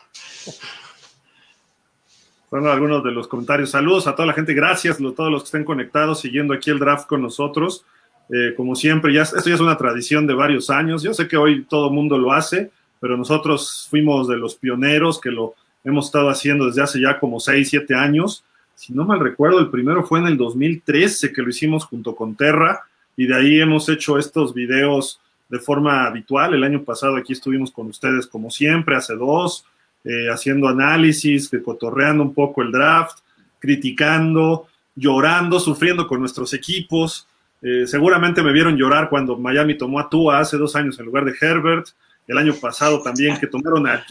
Son 2.51 2.67
algunos 2.67 3.03
de 3.03 3.11
los 3.11 3.27
comentarios. 3.27 3.71
Saludos 3.71 4.05
a 4.05 4.15
toda 4.15 4.27
la 4.27 4.33
gente, 4.33 4.53
gracias 4.53 4.97
a 4.97 5.15
todos 5.15 5.31
los 5.31 5.41
que 5.41 5.47
estén 5.47 5.63
conectados, 5.63 6.19
siguiendo 6.19 6.53
aquí 6.53 6.69
el 6.69 6.77
draft 6.77 7.07
con 7.07 7.23
nosotros. 7.23 7.83
Eh, 8.29 8.53
como 8.55 8.75
siempre, 8.75 9.11
ya, 9.11 9.23
esto 9.23 9.43
ya 9.43 9.55
es 9.55 9.61
una 9.61 9.77
tradición 9.77 10.27
de 10.27 10.35
varios 10.35 10.69
años. 10.69 11.01
Yo 11.01 11.15
sé 11.15 11.27
que 11.27 11.37
hoy 11.37 11.63
todo 11.63 11.87
el 11.87 11.93
mundo 11.95 12.19
lo 12.19 12.31
hace, 12.31 12.69
pero 12.99 13.17
nosotros 13.17 13.87
fuimos 13.89 14.27
de 14.27 14.37
los 14.37 14.53
pioneros 14.53 15.19
que 15.19 15.31
lo 15.31 15.55
hemos 15.83 16.05
estado 16.05 16.29
haciendo 16.29 16.67
desde 16.67 16.81
hace 16.81 17.01
ya 17.01 17.19
como 17.19 17.39
6, 17.39 17.69
7 17.69 17.95
años. 17.95 18.43
Si 18.75 18.93
no 18.93 19.05
mal 19.05 19.19
recuerdo, 19.19 19.59
el 19.59 19.69
primero 19.69 20.03
fue 20.03 20.19
en 20.19 20.27
el 20.27 20.37
2013 20.37 21.31
que 21.33 21.41
lo 21.41 21.49
hicimos 21.49 21.85
junto 21.85 22.15
con 22.15 22.35
Terra 22.35 22.81
y 23.15 23.27
de 23.27 23.35
ahí 23.35 23.59
hemos 23.59 23.89
hecho 23.89 24.17
estos 24.17 24.53
videos 24.53 25.19
de 25.49 25.59
forma 25.59 26.05
habitual. 26.05 26.53
El 26.53 26.63
año 26.63 26.83
pasado 26.83 27.17
aquí 27.17 27.33
estuvimos 27.33 27.71
con 27.71 27.87
ustedes 27.87 28.25
como 28.25 28.49
siempre, 28.49 28.95
hace 28.95 29.15
dos, 29.15 29.65
eh, 30.03 30.27
haciendo 30.31 30.67
análisis, 30.67 31.51
cotorreando 31.63 32.23
un 32.23 32.33
poco 32.33 32.61
el 32.61 32.71
draft, 32.71 33.19
criticando, 33.59 34.67
llorando, 34.95 35.59
sufriendo 35.59 36.07
con 36.07 36.19
nuestros 36.19 36.53
equipos. 36.53 37.27
Eh, 37.61 37.85
seguramente 37.85 38.41
me 38.41 38.51
vieron 38.51 38.75
llorar 38.75 39.09
cuando 39.09 39.37
Miami 39.37 39.77
tomó 39.77 39.99
a 39.99 40.09
Tua 40.09 40.39
hace 40.39 40.57
dos 40.57 40.75
años 40.75 40.97
en 40.99 41.05
lugar 41.05 41.25
de 41.25 41.35
Herbert 41.39 41.89
el 42.27 42.37
año 42.37 42.53
pasado 42.53 43.01
también 43.01 43.37
que 43.39 43.47
tomaron 43.47 43.87
a, 43.87 44.03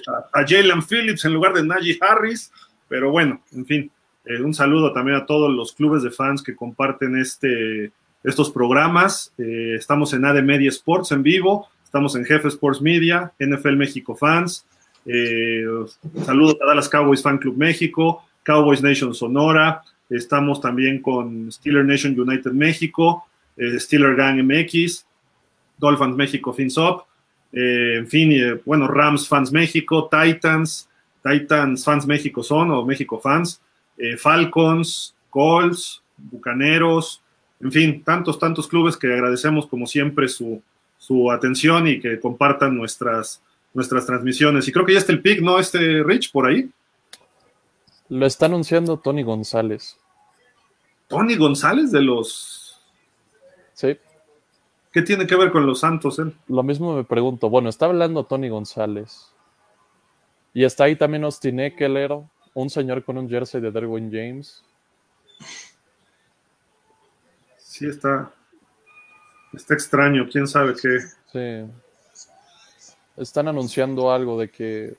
Jalen 0.46 0.82
Phillips 0.82 1.24
en 1.24 1.34
lugar 1.34 1.54
de 1.54 1.64
Najee 1.64 1.98
Harris, 2.00 2.52
pero 2.88 3.10
bueno, 3.10 3.40
en 3.52 3.64
fin, 3.66 3.90
eh, 4.24 4.40
un 4.42 4.52
saludo 4.52 4.92
también 4.92 5.16
a 5.16 5.26
todos 5.26 5.50
los 5.50 5.72
clubes 5.72 6.02
de 6.02 6.10
fans 6.10 6.42
que 6.42 6.56
comparten 6.56 7.16
este, 7.18 7.92
estos 8.22 8.50
programas. 8.50 9.32
Eh, 9.38 9.76
estamos 9.78 10.12
en 10.12 10.24
AD 10.24 10.42
Media 10.42 10.68
Sports 10.68 11.12
en 11.12 11.22
vivo, 11.22 11.68
estamos 11.84 12.14
en 12.16 12.24
Jefe 12.24 12.48
Sports 12.48 12.82
Media, 12.82 13.32
NFL 13.38 13.76
México 13.76 14.14
Fans, 14.14 14.66
eh, 15.06 15.64
saludos 16.24 16.56
a 16.62 16.66
Dallas 16.66 16.88
Cowboys 16.88 17.22
Fan 17.22 17.38
Club 17.38 17.56
México, 17.56 18.24
Cowboys 18.42 18.82
Nation 18.82 19.14
Sonora, 19.14 19.82
estamos 20.10 20.60
también 20.60 21.00
con 21.00 21.50
Steeler 21.50 21.84
Nation 21.84 22.18
United 22.18 22.52
México, 22.52 23.24
Steeler 23.56 24.16
Gang 24.16 24.42
MX, 24.42 25.06
Dolphins 25.78 26.16
México 26.16 26.52
FinSop, 26.52 27.04
eh, 27.52 27.96
en 27.98 28.08
fin, 28.08 28.32
eh, 28.32 28.60
bueno, 28.64 28.86
Rams 28.86 29.26
Fans 29.26 29.52
México, 29.52 30.08
Titans, 30.10 30.88
Titans 31.22 31.84
Fans 31.84 32.06
México 32.06 32.42
son, 32.42 32.70
o 32.70 32.84
México 32.84 33.18
Fans, 33.18 33.60
eh, 33.98 34.16
Falcons, 34.16 35.14
Colts, 35.28 36.02
Bucaneros, 36.16 37.22
en 37.60 37.72
fin, 37.72 38.02
tantos, 38.04 38.38
tantos 38.38 38.68
clubes 38.68 38.96
que 38.96 39.12
agradecemos 39.12 39.66
como 39.66 39.86
siempre 39.86 40.28
su, 40.28 40.62
su 40.98 41.30
atención 41.30 41.86
y 41.88 42.00
que 42.00 42.18
compartan 42.18 42.76
nuestras, 42.76 43.42
nuestras 43.74 44.06
transmisiones. 44.06 44.66
Y 44.66 44.72
creo 44.72 44.86
que 44.86 44.94
ya 44.94 44.98
está 44.98 45.12
el 45.12 45.20
pick, 45.20 45.40
¿no? 45.42 45.58
Este 45.58 46.02
Rich 46.02 46.32
por 46.32 46.46
ahí. 46.46 46.70
Lo 48.08 48.26
está 48.26 48.46
anunciando 48.46 48.98
Tony 48.98 49.22
González. 49.22 49.96
Tony 51.06 51.36
González 51.36 51.90
de 51.90 52.00
los. 52.00 52.80
Sí. 53.74 53.98
¿Qué 54.92 55.02
tiene 55.02 55.26
que 55.26 55.36
ver 55.36 55.52
con 55.52 55.66
los 55.66 55.80
Santos 55.80 56.18
él? 56.18 56.34
Lo 56.48 56.62
mismo 56.62 56.96
me 56.96 57.04
pregunto. 57.04 57.48
Bueno, 57.48 57.68
está 57.68 57.86
hablando 57.86 58.24
Tony 58.24 58.48
González. 58.48 59.32
Y 60.52 60.64
está 60.64 60.84
ahí 60.84 60.96
también 60.96 61.24
Austin 61.24 61.60
Eckler, 61.60 62.10
un 62.54 62.70
señor 62.70 63.04
con 63.04 63.16
un 63.16 63.28
jersey 63.28 63.60
de 63.60 63.70
Derwin 63.70 64.10
James. 64.10 64.64
Sí, 67.56 67.86
está. 67.86 68.32
Está 69.52 69.74
extraño, 69.74 70.28
quién 70.30 70.48
sabe 70.48 70.74
qué. 70.74 70.98
Sí. 71.32 71.72
Están 73.16 73.46
anunciando 73.46 74.12
algo 74.12 74.40
de 74.40 74.50
que 74.50 74.96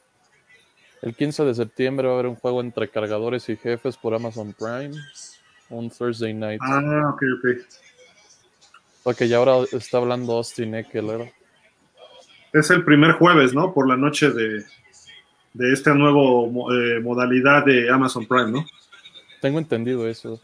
el 1.01 1.15
15 1.15 1.43
de 1.43 1.55
septiembre 1.55 2.07
va 2.07 2.13
a 2.13 2.19
haber 2.19 2.27
un 2.27 2.35
juego 2.35 2.61
entre 2.61 2.89
cargadores 2.89 3.49
y 3.49 3.57
jefes 3.57 3.97
por 3.97 4.13
Amazon 4.13 4.53
Prime. 4.53 4.91
Un 5.69 5.89
Thursday 5.89 6.33
night. 6.33 6.61
Ah, 6.63 7.11
ok, 7.13 7.23
ok. 7.37 7.47
Porque 9.03 9.27
ya 9.27 9.37
ahora 9.37 9.65
está 9.71 9.97
hablando 9.97 10.33
Austin 10.33 10.75
Eckler. 10.75 11.33
Es 12.53 12.69
el 12.69 12.83
primer 12.83 13.13
jueves, 13.13 13.53
¿no? 13.53 13.73
Por 13.73 13.87
la 13.87 13.97
noche 13.97 14.29
de, 14.29 14.63
de 15.53 15.73
esta 15.73 15.93
nueva 15.93 16.19
eh, 16.75 16.99
modalidad 17.01 17.65
de 17.65 17.89
Amazon 17.89 18.25
Prime, 18.25 18.51
¿no? 18.51 18.65
Tengo 19.41 19.57
entendido 19.57 20.07
eso. 20.07 20.39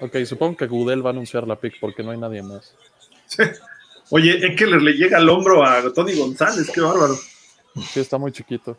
Ok, 0.00 0.16
supongo 0.24 0.56
que 0.56 0.66
Goodell 0.66 1.04
va 1.04 1.10
a 1.10 1.12
anunciar 1.12 1.46
la 1.46 1.56
pick 1.56 1.78
porque 1.78 2.02
no 2.02 2.10
hay 2.10 2.18
nadie 2.18 2.42
más. 2.42 2.74
Oye, 4.10 4.46
Eckler 4.46 4.80
le 4.80 4.92
llega 4.94 5.18
al 5.18 5.28
hombro 5.28 5.62
a 5.62 5.92
Tony 5.92 6.18
González, 6.18 6.70
qué 6.74 6.80
bárbaro. 6.80 7.14
Sí, 7.92 8.00
está 8.00 8.16
muy 8.16 8.32
chiquito. 8.32 8.76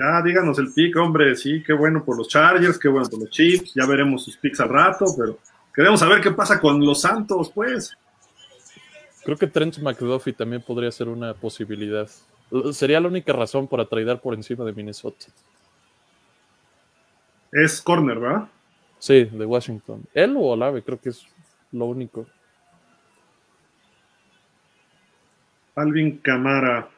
Ya 0.00 0.22
díganos 0.22 0.58
el 0.58 0.72
pick, 0.72 0.96
hombre, 0.96 1.36
sí, 1.36 1.62
qué 1.62 1.74
bueno 1.74 2.02
por 2.02 2.16
los 2.16 2.26
Chargers, 2.26 2.78
qué 2.78 2.88
bueno 2.88 3.06
por 3.06 3.20
los 3.20 3.28
Chiefs, 3.28 3.74
ya 3.74 3.84
veremos 3.84 4.24
sus 4.24 4.34
picks 4.38 4.58
al 4.60 4.70
rato, 4.70 5.04
pero 5.18 5.36
queremos 5.74 6.00
saber 6.00 6.22
qué 6.22 6.30
pasa 6.30 6.58
con 6.58 6.82
los 6.82 7.02
Santos, 7.02 7.52
pues. 7.54 7.94
Creo 9.22 9.36
que 9.36 9.46
Trent 9.46 9.76
McDuffie 9.76 10.32
también 10.32 10.62
podría 10.62 10.90
ser 10.90 11.08
una 11.08 11.34
posibilidad. 11.34 12.08
Sería 12.72 12.98
la 12.98 13.08
única 13.08 13.34
razón 13.34 13.68
para 13.68 13.84
tradear 13.84 14.22
por 14.22 14.32
encima 14.32 14.64
de 14.64 14.72
Minnesota. 14.72 15.26
Es 17.52 17.82
corner, 17.82 18.18
¿verdad? 18.18 18.48
Sí, 18.98 19.24
de 19.24 19.44
Washington. 19.44 20.02
Él 20.14 20.34
o 20.34 20.44
Olave, 20.44 20.82
creo 20.82 20.98
que 20.98 21.10
es 21.10 21.26
lo 21.72 21.84
único. 21.84 22.26
Alvin 25.74 26.16
Camara. 26.16 26.88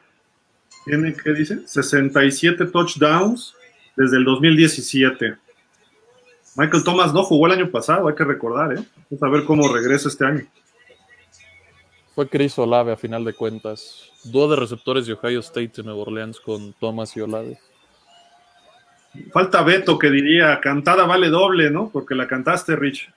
Tiene, 0.85 1.13
¿qué 1.13 1.31
dice? 1.31 1.65
67 1.65 2.65
touchdowns 2.65 3.55
desde 3.95 4.17
el 4.17 4.25
2017. 4.25 5.35
Michael 6.55 6.83
Thomas 6.83 7.13
no 7.13 7.23
jugó 7.23 7.47
el 7.47 7.53
año 7.53 7.71
pasado, 7.71 8.07
hay 8.07 8.15
que 8.15 8.23
recordar, 8.23 8.73
¿eh? 8.73 8.83
Vamos 9.09 9.23
a 9.23 9.29
ver 9.29 9.45
cómo 9.45 9.73
regresa 9.73 10.09
este 10.09 10.25
año. 10.25 10.45
Fue 12.13 12.29
Chris 12.29 12.57
Olave 12.59 12.91
a 12.91 12.97
final 12.97 13.25
de 13.25 13.33
cuentas. 13.33 14.11
Dúo 14.23 14.47
de 14.47 14.55
receptores 14.55 15.07
de 15.07 15.13
Ohio 15.13 15.39
State 15.39 15.71
de 15.77 15.83
Nueva 15.83 16.01
Orleans 16.01 16.39
con 16.39 16.73
Thomas 16.73 17.17
y 17.17 17.21
Olave. 17.21 17.57
Falta 19.31 19.63
Beto 19.63 19.97
que 19.97 20.09
diría, 20.09 20.59
cantada 20.61 21.05
vale 21.05 21.29
doble, 21.29 21.71
¿no? 21.71 21.89
Porque 21.89 22.13
la 22.13 22.27
cantaste, 22.27 22.75
Rich. 22.75 23.11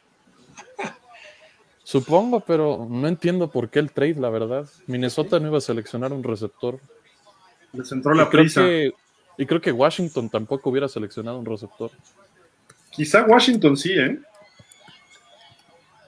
Supongo, 1.82 2.40
pero 2.40 2.86
no 2.88 3.06
entiendo 3.06 3.50
por 3.50 3.70
qué 3.70 3.78
el 3.78 3.92
trade, 3.92 4.16
la 4.16 4.30
verdad. 4.30 4.68
Minnesota 4.86 5.38
no 5.38 5.48
iba 5.48 5.58
a 5.58 5.60
seleccionar 5.60 6.12
un 6.12 6.24
receptor. 6.24 6.80
Les 7.76 7.92
entró 7.92 8.14
la 8.14 8.24
y 8.24 8.26
creo 8.26 8.42
prisa. 8.42 8.62
Que, 8.62 8.92
y 9.38 9.46
creo 9.46 9.60
que 9.60 9.72
Washington 9.72 10.30
tampoco 10.30 10.70
hubiera 10.70 10.88
seleccionado 10.88 11.38
un 11.38 11.46
receptor. 11.46 11.90
Quizá 12.90 13.24
Washington 13.24 13.76
sí, 13.76 13.92
¿eh? 13.92 14.18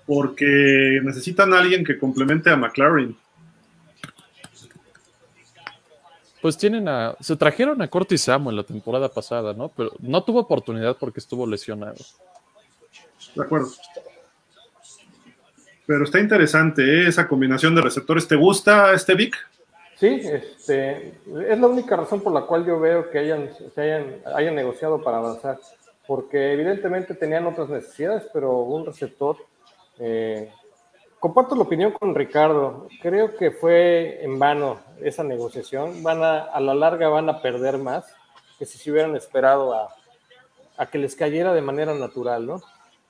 Porque 0.07 1.01
necesitan 1.03 1.53
a 1.53 1.59
alguien 1.59 1.85
que 1.85 1.99
complemente 1.99 2.49
a 2.51 2.57
McLaren. 2.57 3.15
Pues 6.41 6.57
tienen 6.57 6.89
a. 6.89 7.17
Se 7.21 7.37
trajeron 7.37 7.83
a 7.83 7.89
Cortis 7.89 8.23
Samuel 8.23 8.57
la 8.57 8.63
temporada 8.63 9.09
pasada, 9.09 9.53
¿no? 9.53 9.69
Pero 9.69 9.93
no 9.99 10.23
tuvo 10.23 10.41
oportunidad 10.41 10.97
porque 10.97 11.21
estuvo 11.21 11.47
lesionado. 11.47 11.97
De 13.35 13.43
acuerdo. 13.43 13.71
Pero 15.87 16.05
está 16.05 16.21
interesante 16.21 16.83
¿eh? 16.83 17.09
esa 17.09 17.27
combinación 17.27 17.75
de 17.75 17.83
receptores. 17.83 18.29
¿Te 18.29 18.37
gusta 18.37 18.93
este 18.93 19.15
Vic? 19.15 19.37
Sí, 19.99 20.21
este, 20.23 21.09
es 21.49 21.59
la 21.59 21.67
única 21.67 21.97
razón 21.97 22.21
por 22.21 22.33
la 22.33 22.43
cual 22.43 22.65
yo 22.65 22.79
veo 22.79 23.11
que 23.11 23.19
hayan, 23.19 23.51
se 23.75 23.81
hayan, 23.81 24.23
hayan 24.33 24.55
negociado 24.55 25.03
para 25.03 25.19
avanzar. 25.19 25.59
Porque 26.07 26.53
evidentemente 26.53 27.15
tenían 27.15 27.47
otras 27.47 27.69
necesidades, 27.69 28.29
pero 28.33 28.61
un 28.61 28.87
receptor. 28.87 29.37
Eh, 29.99 30.53
comparto 31.19 31.57
la 31.57 31.63
opinión 31.63 31.91
con 31.91 32.15
Ricardo. 32.15 32.87
Creo 33.03 33.35
que 33.35 33.51
fue 33.51 34.23
en 34.23 34.39
vano 34.39 34.79
esa 35.03 35.25
negociación. 35.25 36.03
Van 36.03 36.23
a, 36.23 36.45
a 36.45 36.61
la 36.61 36.75
larga 36.75 37.09
van 37.09 37.29
a 37.29 37.43
perder 37.43 37.79
más 37.79 38.15
que 38.57 38.67
si 38.67 38.79
se 38.79 38.93
hubieran 38.93 39.17
esperado 39.17 39.75
a, 39.75 39.89
a 40.77 40.87
que 40.87 40.99
les 40.99 41.17
cayera 41.17 41.53
de 41.53 41.61
manera 41.61 41.93
natural, 41.93 42.47
¿no? 42.47 42.63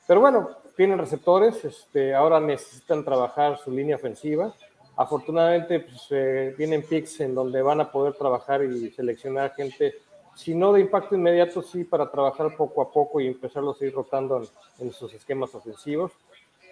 Pero 0.06 0.20
bueno, 0.20 0.50
tienen 0.74 0.98
receptores, 0.98 1.64
este, 1.64 2.14
ahora 2.14 2.40
necesitan 2.40 3.04
trabajar 3.04 3.58
su 3.58 3.70
línea 3.70 3.96
ofensiva. 3.96 4.54
Afortunadamente, 4.98 5.80
pues, 5.80 6.06
eh, 6.10 6.54
vienen 6.58 6.82
picks 6.82 7.20
en 7.20 7.34
donde 7.34 7.62
van 7.62 7.80
a 7.80 7.90
poder 7.90 8.14
trabajar 8.14 8.62
y 8.64 8.90
seleccionar 8.90 9.54
gente, 9.54 9.94
si 10.34 10.54
no 10.54 10.72
de 10.72 10.80
impacto 10.80 11.14
inmediato, 11.14 11.62
sí 11.62 11.84
para 11.84 12.10
trabajar 12.10 12.54
poco 12.56 12.82
a 12.82 12.92
poco 12.92 13.20
y 13.20 13.26
empezarlos 13.26 13.80
a 13.80 13.86
ir 13.86 13.94
rotando 13.94 14.42
en, 14.78 14.86
en 14.86 14.92
sus 14.92 15.14
esquemas 15.14 15.54
ofensivos. 15.54 16.12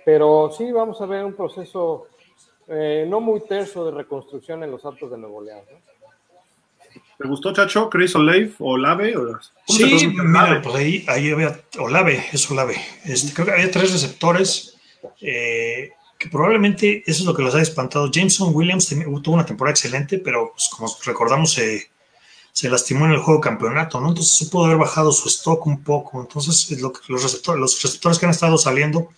Pero 0.04 0.52
sí, 0.56 0.70
vamos 0.70 1.00
a 1.00 1.06
ver 1.06 1.24
un 1.24 1.34
proceso 1.34 2.08
eh, 2.68 3.06
no 3.08 3.20
muy 3.20 3.40
terso 3.40 3.84
de 3.84 3.92
reconstrucción 3.92 4.62
en 4.64 4.72
los 4.72 4.84
Altos 4.84 5.10
de 5.10 5.18
Nuevo 5.18 5.42
León. 5.42 5.62
¿no? 5.70 5.78
¿Te 7.18 7.28
gustó, 7.28 7.52
Chacho? 7.52 7.88
¿Chris 7.88 8.14
Olave? 8.16 8.52
¿Olave? 8.58 9.16
¿O 9.16 9.38
sí, 9.68 10.08
mira, 10.08 10.60
pues 10.62 10.74
ahí, 10.74 11.04
ahí 11.08 11.30
había 11.30 11.60
Olave, 11.78 12.24
es 12.32 12.50
Olave. 12.50 12.76
Este, 13.04 13.32
creo 13.32 13.46
que 13.46 13.52
había 13.52 13.70
tres 13.70 13.92
receptores 13.92 14.76
eh, 15.20 15.92
probablemente 16.30 17.02
eso 17.06 17.20
es 17.22 17.26
lo 17.26 17.34
que 17.34 17.42
los 17.42 17.54
ha 17.54 17.62
espantado. 17.62 18.10
Jameson 18.10 18.54
Williams 18.54 18.88
tuvo 19.22 19.34
una 19.34 19.46
temporada 19.46 19.72
excelente, 19.72 20.18
pero 20.18 20.52
pues, 20.52 20.68
como 20.68 20.94
recordamos 21.04 21.52
se, 21.52 21.90
lastimó 22.68 23.06
en 23.06 23.12
el 23.12 23.18
juego 23.18 23.40
campeonato, 23.40 24.00
¿no? 24.00 24.08
Entonces 24.08 24.36
se 24.36 24.46
pudo 24.46 24.66
haber 24.66 24.78
bajado 24.78 25.12
su 25.12 25.28
stock 25.28 25.66
un 25.66 25.82
poco. 25.82 26.20
Entonces 26.20 26.70
los, 26.80 27.22
receptores, 27.22 27.60
los 27.60 27.82
receptores 27.82 28.18
que 28.18 28.26
han 28.26 28.30
estado 28.30 28.56
saliendo, 28.58 29.08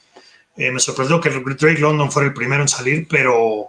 eh, 0.56 0.70
me 0.70 0.80
sorprendió 0.80 1.20
que 1.20 1.30
Drake 1.30 1.80
London 1.80 2.10
fuera 2.10 2.28
el 2.28 2.34
primero 2.34 2.62
en 2.62 2.68
salir, 2.68 3.06
pero 3.08 3.68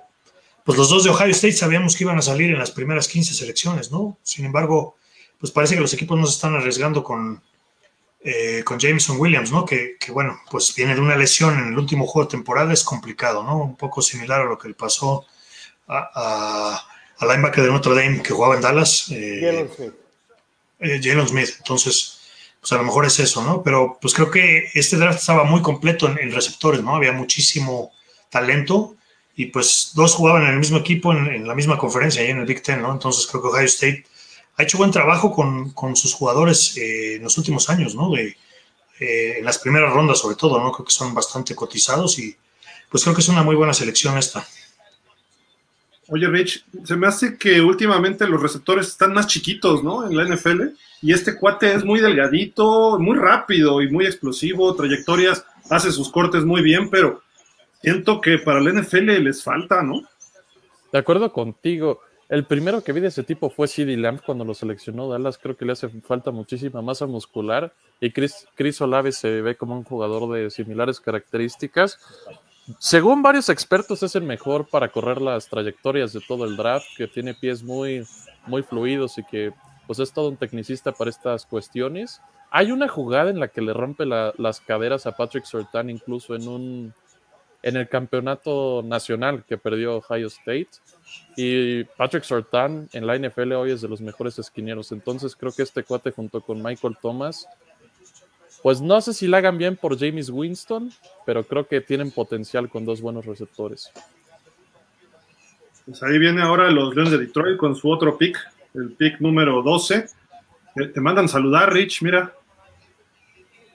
pues 0.66 0.78
los 0.78 0.90
dos 0.90 1.04
de 1.04 1.10
Ohio 1.10 1.32
State 1.32 1.54
sabíamos 1.54 1.96
que 1.96 2.04
iban 2.04 2.18
a 2.18 2.22
salir 2.22 2.52
en 2.52 2.60
las 2.60 2.72
primeras 2.72 3.08
15 3.08 3.34
selecciones, 3.34 3.92
¿no? 3.92 4.18
Sin 4.24 4.46
embargo, 4.46 4.96
pues 5.40 5.52
parece 5.52 5.76
que 5.76 5.82
los 5.82 5.94
equipos 5.94 6.20
no 6.20 6.26
se 6.26 6.34
están 6.34 6.56
arriesgando 6.56 7.04
con, 7.04 7.42
eh, 8.22 8.64
con 8.66 8.78
Jameson 8.78 9.20
Williams, 9.20 9.52
¿no? 9.52 9.66
Que, 9.66 9.96
que, 9.98 10.12
bueno, 10.12 10.42
pues 10.52 10.76
viene 10.76 10.94
de 10.94 11.02
una 11.02 11.16
lesión 11.16 11.58
en 11.58 11.70
el 11.70 11.78
último 11.78 12.06
juego 12.06 12.28
de 12.28 12.32
temporada, 12.32 12.74
es 12.74 12.84
complicado, 12.84 13.44
¿no? 13.44 13.58
Un 13.58 13.78
poco 13.78 14.02
similar 14.02 14.42
a 14.42 14.46
lo 14.46 14.58
que 14.58 14.68
le 14.68 14.74
pasó 14.74 15.26
a, 15.88 16.10
a, 16.14 16.88
a 17.18 17.26
linebacker 17.26 17.64
de 17.64 17.72
Notre 17.72 17.96
Dame 17.96 18.22
que 18.22 18.34
jugaba 18.34 18.56
en 18.56 18.62
Dallas. 18.62 19.08
Eh, 19.12 19.40
Jalen 19.42 19.70
Smith. 19.74 19.94
Eh, 20.80 21.00
Jalen 21.02 21.28
Smith. 21.28 21.50
Entonces, 21.60 22.20
pues 22.60 22.72
a 22.74 22.76
lo 22.76 22.84
mejor 22.84 23.06
es 23.06 23.20
eso, 23.20 23.42
¿no? 23.42 23.64
Pero 23.64 23.98
pues 24.02 24.14
creo 24.14 24.30
que 24.30 24.70
este 24.74 24.98
draft 24.98 25.20
estaba 25.20 25.46
muy 25.46 25.62
completo 25.62 26.08
en, 26.08 26.20
en 26.20 26.32
receptores, 26.34 26.84
¿no? 26.84 26.96
Había 26.96 27.14
muchísimo 27.14 27.94
talento 28.30 28.98
y 29.36 29.46
pues 29.46 29.92
dos 29.96 30.16
jugaban 30.16 30.44
en 30.44 30.50
el 30.50 30.60
mismo 30.60 30.78
equipo, 30.78 31.14
en, 31.14 31.28
en, 31.28 31.48
la 31.48 31.56
misma 31.56 31.78
conferencia, 31.78 32.22
ahí 32.22 32.32
en 32.32 32.40
el 32.40 32.46
Big 32.46 32.62
Ten, 32.62 32.82
¿no? 32.82 32.92
Entonces 32.92 33.26
creo 33.28 33.42
que 33.42 33.48
Ohio 33.48 33.66
State 33.66 34.06
ha 34.60 34.64
hecho 34.64 34.78
buen 34.78 34.92
trabajo 34.92 35.32
con, 35.32 35.72
con 35.72 35.96
sus 35.96 36.14
jugadores 36.14 36.76
eh, 36.76 37.16
en 37.16 37.24
los 37.24 37.38
últimos 37.38 37.70
años, 37.70 37.96
¿no? 37.96 38.12
De, 38.12 38.36
eh, 39.00 39.38
en 39.38 39.46
las 39.46 39.58
primeras 39.58 39.94
rondas 39.94 40.20
sobre 40.20 40.36
todo, 40.36 40.60
¿no? 40.60 40.74
Creo 40.74 40.86
que 40.86 40.92
son 40.92 41.14
bastante 41.14 41.56
cotizados 41.56 42.20
y 42.20 42.36
pues 42.90 43.04
creo 43.04 43.16
que 43.16 43.22
es 43.22 43.30
una 43.30 43.42
muy 43.42 43.56
buena 43.56 43.74
selección 43.74 44.18
esta. 44.18 44.46
Oye, 46.10 46.28
Rich, 46.28 46.66
se 46.84 46.98
me 46.98 47.08
hace 47.08 47.38
que 47.38 47.62
últimamente 47.62 48.28
los 48.28 48.42
receptores 48.42 48.88
están 48.88 49.14
más 49.14 49.28
chiquitos, 49.28 49.82
¿no? 49.82 50.06
En 50.06 50.18
la 50.18 50.26
NFL. 50.26 50.64
Y 51.04 51.14
este 51.14 51.38
cuate 51.38 51.74
es 51.74 51.86
muy 51.86 52.02
delgadito, 52.02 53.00
muy 53.00 53.18
rápido 53.18 53.82
y 53.82 53.90
muy 53.90 54.08
explosivo, 54.08 54.76
trayectorias, 54.76 55.46
hace 55.70 55.94
sus 55.94 56.12
cortes 56.12 56.44
muy 56.44 56.62
bien, 56.62 56.90
pero 56.90 57.22
siento 57.82 58.20
que 58.20 58.40
para 58.40 58.60
la 58.60 58.74
NFL 58.74 59.24
les 59.24 59.42
falta, 59.42 59.82
¿no? 59.84 60.02
De 60.92 61.00
acuerdo 61.00 61.32
contigo. 61.32 62.02
El 62.30 62.46
primero 62.46 62.84
que 62.84 62.94
vi 62.94 63.02
de 63.02 63.08
ese 63.08 63.24
tipo 63.24 63.50
fue 63.50 63.68
CD 63.68 63.98
Lamb 63.98 64.22
cuando 64.24 64.46
lo 64.46 64.54
seleccionó 64.54 65.10
Dallas. 65.10 65.40
Creo 65.40 65.58
que 65.58 65.66
le 65.66 65.72
hace 65.72 65.90
falta 66.02 66.30
muchísima 66.30 66.84
masa 66.84 67.08
muscular. 67.08 67.74
Y 68.00 68.12
Chris, 68.12 68.48
Chris 68.54 68.80
Olave 68.82 69.12
se 69.12 69.42
ve 69.42 69.58
como 69.58 69.76
un 69.76 69.84
jugador 69.84 70.32
de 70.32 70.52
similares 70.52 71.00
características. 71.00 72.00
Según 72.78 73.24
varios 73.24 73.50
expertos, 73.50 74.04
es 74.04 74.16
el 74.16 74.22
mejor 74.22 74.68
para 74.68 74.90
correr 74.90 75.20
las 75.20 75.50
trayectorias 75.50 76.14
de 76.14 76.22
todo 76.22 76.46
el 76.46 76.56
draft, 76.56 76.86
que 76.96 77.08
tiene 77.08 77.34
pies 77.34 77.64
muy, 77.64 78.06
muy 78.46 78.62
fluidos 78.62 79.18
y 79.18 79.24
que 79.24 79.52
pues 79.88 79.98
es 79.98 80.14
todo 80.14 80.30
un 80.30 80.38
tecnicista 80.38 80.92
para 80.92 81.10
estas 81.10 81.48
cuestiones. 81.48 82.22
Hay 82.52 82.72
una 82.72 82.88
jugada 82.88 83.32
en 83.32 83.40
la 83.40 83.48
que 83.48 83.62
le 83.62 83.74
rompe 83.74 84.06
la, 84.06 84.36
las 84.38 84.62
caderas 84.62 85.08
a 85.08 85.18
Patrick 85.18 85.46
Surtain, 85.46 85.90
incluso 85.90 86.36
en 86.36 86.48
un 86.48 86.94
en 87.62 87.78
el 87.78 87.90
campeonato 87.90 88.82
nacional 88.84 89.44
que 89.48 89.58
perdió 89.58 89.98
Ohio 89.98 90.28
State. 90.28 90.70
Y 91.36 91.84
Patrick 91.84 92.24
Surtain 92.24 92.88
en 92.94 93.08
la 93.08 93.18
NFL 93.18 93.54
hoy 93.54 93.72
es 93.72 93.82
de 93.82 93.88
los 93.88 94.02
mejores 94.02 94.40
esquineros. 94.40 94.92
Entonces 94.92 95.36
creo 95.36 95.52
que 95.52 95.64
este 95.64 95.84
cuate 95.84 96.12
junto 96.12 96.42
con 96.42 96.62
Michael 96.62 96.98
Thomas 97.02 97.48
pues 98.62 98.82
no 98.82 99.00
sé 99.02 99.14
si 99.14 99.28
la 99.28 99.38
hagan 99.38 99.58
bien 99.58 99.78
por 99.78 99.98
James 99.98 100.30
Winston, 100.30 100.92
pero 101.26 101.44
creo 101.44 101.68
que 101.68 101.82
tienen 101.82 102.12
potencial 102.12 102.70
con 102.70 102.86
dos 102.86 103.02
buenos 103.02 103.26
receptores. 103.26 103.92
Pues 105.86 106.04
ahí 106.04 106.20
viene 106.20 106.42
ahora 106.42 106.70
los 106.70 106.94
Leones 106.94 107.12
de 107.12 107.20
Detroit 107.20 107.58
con 107.58 107.76
su 107.76 107.90
otro 107.90 108.18
pick, 108.18 108.38
el 108.74 108.92
pick 108.92 109.20
número 109.22 109.62
12. 109.64 110.06
Eh, 110.76 110.88
te 110.88 111.02
mandan 111.02 111.30
saludar, 111.30 111.74
Rich, 111.74 112.02
mira. 112.02 112.34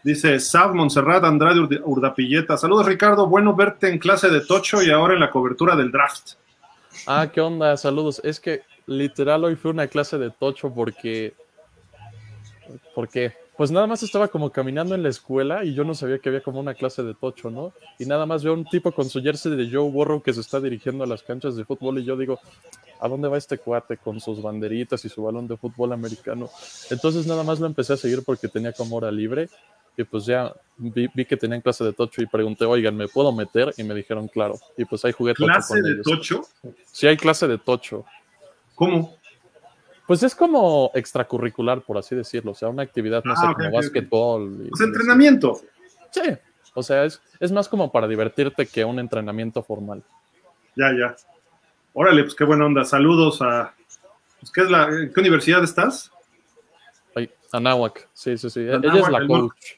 Dice 0.05 0.39
Sav 0.39 0.75
Montserrat 0.75 1.25
Andrade 1.25 1.81
Urdapilleta. 1.83 2.57
Saludos, 2.57 2.87
Ricardo. 2.87 3.27
Bueno 3.27 3.57
verte 3.57 3.89
en 3.89 3.99
clase 3.99 4.29
de 4.29 4.43
Tocho 4.43 4.83
y 4.83 4.91
ahora 4.91 5.15
en 5.15 5.21
la 5.21 5.31
cobertura 5.31 5.75
del 5.75 5.91
draft. 5.91 6.33
Ah, 7.07 7.27
¿qué 7.33 7.41
onda? 7.41 7.77
Saludos. 7.77 8.21
Es 8.23 8.39
que 8.39 8.63
literal 8.87 9.45
hoy 9.45 9.57
fue 9.57 9.71
una 9.71 9.87
clase 9.87 10.19
de 10.19 10.31
Tocho 10.31 10.73
porque. 10.73 11.35
¿Por 12.95 13.09
qué? 13.09 13.33
pues 13.57 13.71
nada 13.71 13.87
más 13.87 14.03
estaba 14.03 14.29
como 14.29 14.51
caminando 14.51 14.95
en 14.95 15.03
la 15.03 15.09
escuela 15.09 15.65
y 15.65 15.75
yo 15.75 15.85
no 15.85 15.95
sabía 15.95 16.19
que 16.19 16.29
había 16.29 16.43
como 16.43 16.59
una 16.59 16.75
clase 16.75 17.03
de 17.03 17.15
tocho, 17.15 17.51
¿no? 17.51 17.73
Y 17.99 18.07
nada 18.07 18.27
más 18.27 18.43
veo 18.43 18.53
un 18.53 18.65
tipo 18.65 18.91
con 18.91 19.09
su 19.09 19.23
jersey 19.23 19.55
de 19.55 19.71
Joe 19.71 19.91
Burrow 19.91 20.23
que 20.23 20.33
se 20.33 20.41
está 20.41 20.61
dirigiendo 20.61 21.05
a 21.05 21.07
las 21.07 21.23
canchas 21.23 21.55
de 21.55 21.65
fútbol 21.65 21.99
y 21.99 22.05
yo 22.05 22.17
digo, 22.17 22.41
¿a 23.01 23.09
dónde 23.09 23.29
va 23.29 23.39
este 23.39 23.59
cuate 23.59 23.97
con 23.97 24.21
sus 24.21 24.43
banderitas 24.43 25.05
y 25.05 25.09
su 25.09 25.23
balón 25.23 25.47
de 25.47 25.57
fútbol 25.57 25.93
americano? 25.93 26.51
Entonces 26.91 27.27
nada 27.27 27.45
más 27.45 27.61
lo 27.61 27.67
empecé 27.67 27.93
a 27.93 27.97
seguir 27.97 28.25
porque 28.25 28.49
tenía 28.49 28.73
como 28.73 28.97
hora 28.97 29.13
libre 29.13 29.49
y 29.97 30.05
pues 30.05 30.27
ya 30.27 30.53
vi, 30.77 31.09
que 31.25 31.37
tenían 31.37 31.61
clase 31.61 31.85
de 31.85 31.93
tocho 31.93 32.23
y 32.23 32.27
pregunté, 32.27 32.65
oigan, 32.65 32.97
¿me 32.97 33.09
puedo 33.09 33.33
meter? 33.33 33.73
Y 33.77 33.85
me 33.85 33.95
dijeron, 33.95 34.29
claro. 34.29 34.59
Y 34.77 34.85
pues 34.85 35.05
ahí 35.05 35.13
jugué 35.13 35.35
tocho 35.35 35.47
¿Clase 35.47 35.83
de 35.83 36.03
tocho? 36.03 36.43
Sí, 36.91 37.07
hay 37.07 37.17
clase 37.17 37.47
de 37.47 37.59
tocho. 37.59 38.05
¿Cómo? 38.75 39.17
Pues 40.07 40.23
es 40.23 40.35
como 40.35 40.91
extracurricular, 40.95 41.81
por 41.81 41.97
así 41.97 42.15
decirlo, 42.15 42.53
o 42.53 42.55
sea, 42.55 42.69
una 42.69 42.83
actividad, 42.83 43.23
no 43.25 43.33
ah, 43.33 43.37
sé, 43.37 43.55
como 43.55 43.71
básquetbol. 43.73 44.67
Pues 44.69 44.81
entrenamiento. 44.81 45.61
Sí, 46.11 46.23
o 46.75 46.83
sea, 46.83 47.05
es, 47.05 47.23
es 47.41 47.53
más 47.53 47.69
como 47.69 47.91
para 47.91 48.07
divertirte 48.07 48.67
que 48.67 48.85
un 48.85 48.99
entrenamiento 48.99 49.63
formal. 49.63 50.03
Ya, 50.77 50.93
ya. 50.93 51.17
Órale, 51.95 52.25
pues 52.25 52.35
qué 52.35 52.45
buena 52.45 52.67
onda. 52.67 52.85
Saludos 52.85 53.41
a... 53.41 53.73
Pues, 54.41 54.53
¿qué, 54.53 54.63
es 54.63 54.71
la, 54.71 54.89
¿Qué 55.15 55.21
universidad 55.21 55.63
estás? 55.63 56.11
Ay, 57.15 57.31
Anáhuac, 57.53 58.09
sí, 58.13 58.37
sí, 58.37 58.51
sí. 58.51 58.61
ella 58.61 58.81
es 58.83 59.09
la 59.09 59.27
coach. 59.27 59.77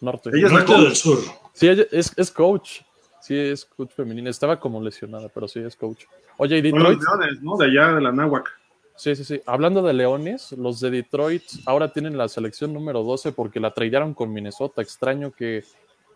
Norte. 0.00 0.30
Ella 0.32 0.46
es 0.46 0.52
norte 0.52 0.72
del 0.72 0.96
sur. 0.96 1.18
Sí, 1.52 1.68
ella 1.68 1.84
es, 1.90 2.12
es 2.16 2.30
coach. 2.30 2.80
Sí, 3.20 3.36
es 3.36 3.64
coach 3.64 3.90
femenina. 3.92 4.30
Estaba 4.30 4.60
como 4.60 4.80
lesionada, 4.80 5.28
pero 5.28 5.48
sí 5.48 5.60
es 5.60 5.74
coach. 5.74 6.04
Oye, 6.36 6.58
y 6.58 6.62
Detroit. 6.62 7.00
¿no? 7.42 7.56
De 7.56 7.64
allá, 7.64 7.94
de 7.94 8.00
la 8.00 8.10
Anáhuac. 8.10 8.50
Sí, 8.96 9.14
sí, 9.14 9.24
sí. 9.24 9.40
Hablando 9.46 9.82
de 9.82 9.92
Leones, 9.92 10.52
los 10.52 10.80
de 10.80 10.90
Detroit 10.90 11.42
ahora 11.66 11.92
tienen 11.92 12.16
la 12.16 12.28
selección 12.28 12.72
número 12.72 13.02
12 13.02 13.32
porque 13.32 13.60
la 13.60 13.74
tradearon 13.74 14.14
con 14.14 14.32
Minnesota. 14.32 14.80
Extraño 14.80 15.32
que 15.32 15.64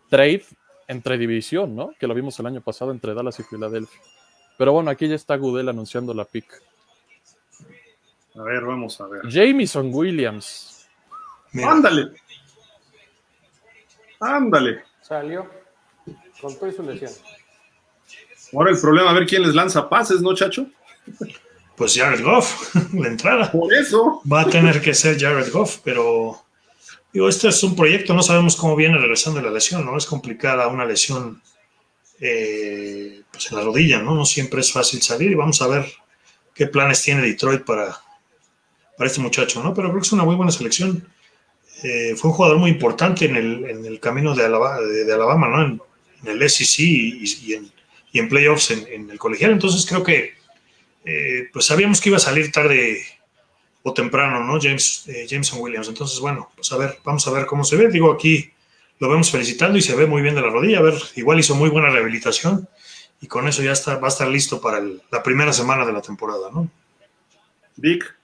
trade 0.09 0.45
entre 0.87 1.17
división, 1.17 1.75
¿no? 1.75 1.93
Que 1.99 2.07
lo 2.07 2.13
vimos 2.13 2.39
el 2.39 2.47
año 2.47 2.61
pasado 2.61 2.91
entre 2.91 3.13
Dallas 3.13 3.39
y 3.39 3.43
Filadelfia. 3.43 4.01
Pero 4.57 4.73
bueno, 4.73 4.89
aquí 4.89 5.07
ya 5.07 5.15
está 5.15 5.35
Goodell 5.37 5.69
anunciando 5.69 6.13
la 6.13 6.25
pick. 6.25 6.61
A 8.35 8.43
ver, 8.43 8.63
vamos 8.63 8.99
a 9.01 9.07
ver. 9.07 9.21
Jamison 9.29 9.89
Williams. 9.93 10.87
Ándale. 11.63 12.11
Ándale. 14.21 14.83
Salió 15.01 15.49
con 16.39 16.57
toda 16.57 16.71
su 16.71 16.83
lesión. 16.83 17.11
Ahora 18.53 18.71
el 18.71 18.79
problema, 18.79 19.09
a 19.11 19.13
ver 19.13 19.25
quién 19.25 19.43
les 19.43 19.55
lanza 19.55 19.89
pases, 19.89 20.21
¿no, 20.21 20.33
chacho? 20.35 20.67
pues 21.75 21.95
Jared 21.95 22.23
Goff, 22.23 22.75
la 22.93 23.07
entrada. 23.07 23.51
Por 23.51 23.73
eso. 23.73 24.21
Va 24.31 24.41
a 24.41 24.45
tener 24.49 24.81
que 24.81 24.93
ser 24.93 25.19
Jared 25.19 25.51
Goff, 25.51 25.79
pero 25.83 26.43
digo, 27.11 27.27
este 27.27 27.47
es 27.47 27.63
un 27.63 27.75
proyecto, 27.75 28.13
no 28.13 28.21
sabemos 28.21 28.55
cómo 28.55 28.75
viene 28.75 28.99
regresando 28.99 29.41
la 29.41 29.49
lesión, 29.49 29.83
¿no? 29.83 29.97
Es 29.97 30.05
complicada 30.05 30.67
una 30.67 30.85
lesión 30.85 31.41
eh, 32.19 33.23
pues 33.31 33.51
en 33.51 33.57
la 33.57 33.63
rodilla, 33.63 33.99
¿no? 33.99 34.13
No 34.13 34.25
siempre 34.25 34.61
es 34.61 34.71
fácil 34.71 35.01
salir 35.01 35.31
y 35.31 35.35
vamos 35.35 35.59
a 35.63 35.67
ver 35.67 35.91
qué 36.53 36.67
planes 36.67 37.01
tiene 37.01 37.23
Detroit 37.23 37.63
para, 37.63 37.97
para 38.95 39.07
este 39.07 39.21
muchacho, 39.21 39.63
¿no? 39.63 39.73
Pero 39.73 39.89
creo 39.89 40.01
que 40.01 40.05
es 40.05 40.13
una 40.13 40.23
muy 40.23 40.35
buena 40.35 40.51
selección. 40.51 41.07
Eh, 41.83 42.15
fue 42.15 42.29
un 42.29 42.35
jugador 42.35 42.57
muy 42.57 42.69
importante 42.69 43.25
en 43.25 43.35
el, 43.35 43.65
en 43.69 43.85
el 43.85 43.99
camino 43.99 44.35
de 44.35 44.45
Alabama, 44.45 44.79
de, 44.81 45.11
Alabama 45.13 45.47
¿no? 45.47 45.61
En, 45.63 45.81
el 46.23 46.49
SEC 46.49 46.79
y, 46.79 47.53
en, 47.53 47.71
y 48.11 48.19
en 48.19 48.29
playoffs 48.29 48.69
en, 48.71 48.87
en 48.87 49.09
el 49.09 49.17
colegial, 49.17 49.51
entonces 49.51 49.85
creo 49.87 50.03
que 50.03 50.35
eh, 51.03 51.49
pues 51.51 51.65
sabíamos 51.65 51.99
que 51.99 52.09
iba 52.09 52.17
a 52.17 52.21
salir 52.21 52.51
tarde 52.51 53.03
o 53.83 53.93
temprano, 53.93 54.43
¿no? 54.43 54.59
James, 54.61 55.05
eh, 55.07 55.25
Jameson 55.27 55.59
Williams. 55.59 55.87
Entonces, 55.87 56.19
bueno, 56.19 56.51
pues 56.55 56.71
a 56.71 56.77
ver, 56.77 56.99
vamos 57.03 57.27
a 57.27 57.31
ver 57.31 57.45
cómo 57.45 57.63
se 57.63 57.75
ve. 57.75 57.89
Digo, 57.89 58.11
aquí 58.11 58.51
lo 58.99 59.09
vemos 59.09 59.31
felicitando 59.31 59.77
y 59.77 59.81
se 59.81 59.95
ve 59.95 60.05
muy 60.05 60.21
bien 60.21 60.35
de 60.35 60.41
la 60.41 60.49
rodilla. 60.49 60.79
A 60.79 60.83
ver, 60.83 60.95
igual 61.15 61.39
hizo 61.39 61.55
muy 61.55 61.69
buena 61.69 61.89
rehabilitación 61.89 62.67
y 63.19 63.27
con 63.27 63.47
eso 63.47 63.63
ya 63.63 63.71
está, 63.71 63.97
va 63.97 64.07
a 64.07 64.11
estar 64.11 64.27
listo 64.27 64.61
para 64.61 64.81
la 65.11 65.23
primera 65.23 65.53
semana 65.53 65.85
de 65.85 65.93
la 65.93 66.01
temporada, 66.01 66.49
¿no? 66.51 66.69
Vic, 67.77 68.15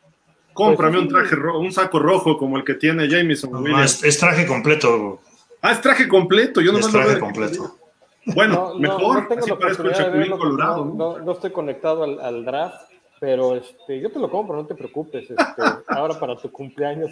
cómprame 0.57 0.97
un 0.97 1.07
traje 1.07 1.35
un 1.35 1.71
saco 1.71 1.99
rojo 1.99 2.35
como 2.35 2.57
el 2.57 2.63
que 2.63 2.73
tiene 2.73 3.07
Jameson 3.07 3.63
es, 3.79 4.17
traje 4.17 4.47
completo. 4.47 5.21
Ah, 5.61 5.71
es 5.71 5.81
traje 5.81 6.07
completo. 6.07 6.61
Yo 6.61 6.71
no 6.71 6.79
es 6.79 6.87
traje 6.89 7.19
completo. 7.19 7.77
Bueno, 8.25 8.73
mejor. 8.79 9.27
No, 9.29 9.57
tengo 10.21 10.37
colorado. 10.37 10.85
No, 11.23 11.31
estoy 11.31 11.51
conectado 11.51 12.03
al, 12.03 12.43
draft, 12.43 12.89
pero 13.19 13.55
este, 13.55 14.01
yo 14.01 14.11
te 14.11 14.19
lo 14.19 14.31
compro, 14.31 14.55
no 14.55 14.65
te 14.65 14.73
preocupes. 14.73 15.29
Este, 15.29 15.61
ahora 15.87 16.19
para 16.19 16.35
tu 16.35 16.51
cumpleaños. 16.51 17.11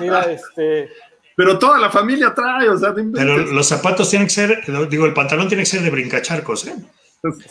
Mira, 0.00 0.22
este. 0.22 0.88
Pero 1.36 1.58
toda 1.58 1.78
la 1.78 1.90
familia 1.90 2.34
trae, 2.34 2.68
o 2.70 2.76
sea, 2.76 2.94
Pero 2.94 3.36
los 3.38 3.66
zapatos 3.66 4.08
tienen 4.10 4.26
que 4.26 4.34
ser, 4.34 4.88
digo, 4.88 5.04
el 5.06 5.14
pantalón 5.14 5.46
tiene 5.46 5.62
que 5.62 5.68
ser 5.68 5.82
de 5.82 5.90
brincacharcos, 5.90 6.66
¿eh? 6.66 6.74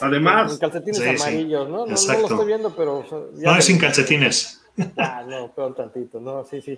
Además. 0.01 0.49
Con 0.57 0.59
calcetines 0.59 1.21
amarillos, 1.21 1.69
¿no? 1.69 1.85
No, 1.85 1.87
lo 1.87 1.93
estoy 1.93 2.47
viendo, 2.47 2.75
pero. 2.75 3.05
no, 3.35 3.55
es 3.55 3.65
sin 3.65 3.77
calcetines. 3.77 4.61
Ah, 4.97 5.25
no, 5.27 5.51
peor 5.53 5.75
tantito, 5.75 6.19
no, 6.19 6.43
sí, 6.43 6.61
sí. 6.61 6.77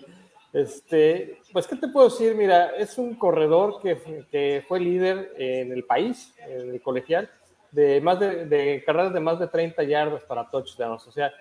Este, 0.52 1.40
pues, 1.54 1.68
¿qué 1.68 1.76
te 1.76 1.88
puedo 1.88 2.10
decir? 2.10 2.34
Mira, 2.36 2.72
es 2.78 2.98
un 2.98 3.16
corredor 3.16 3.80
que, 3.82 4.64
fue 4.68 4.80
líder 4.80 5.34
en 5.38 5.72
el 5.72 5.84
país, 5.84 6.34
en 6.40 6.72
el 6.72 6.82
colegial, 6.82 7.30
de, 7.72 8.02
más 8.02 8.20
de, 8.20 8.84
carreras 8.86 9.14
de 9.14 9.20
más 9.20 9.40
de 9.40 9.48
30 9.48 9.84
yardas 9.84 10.24
para 10.24 10.50
touchdowns. 10.50 11.08
O 11.08 11.12
sea, 11.12 11.32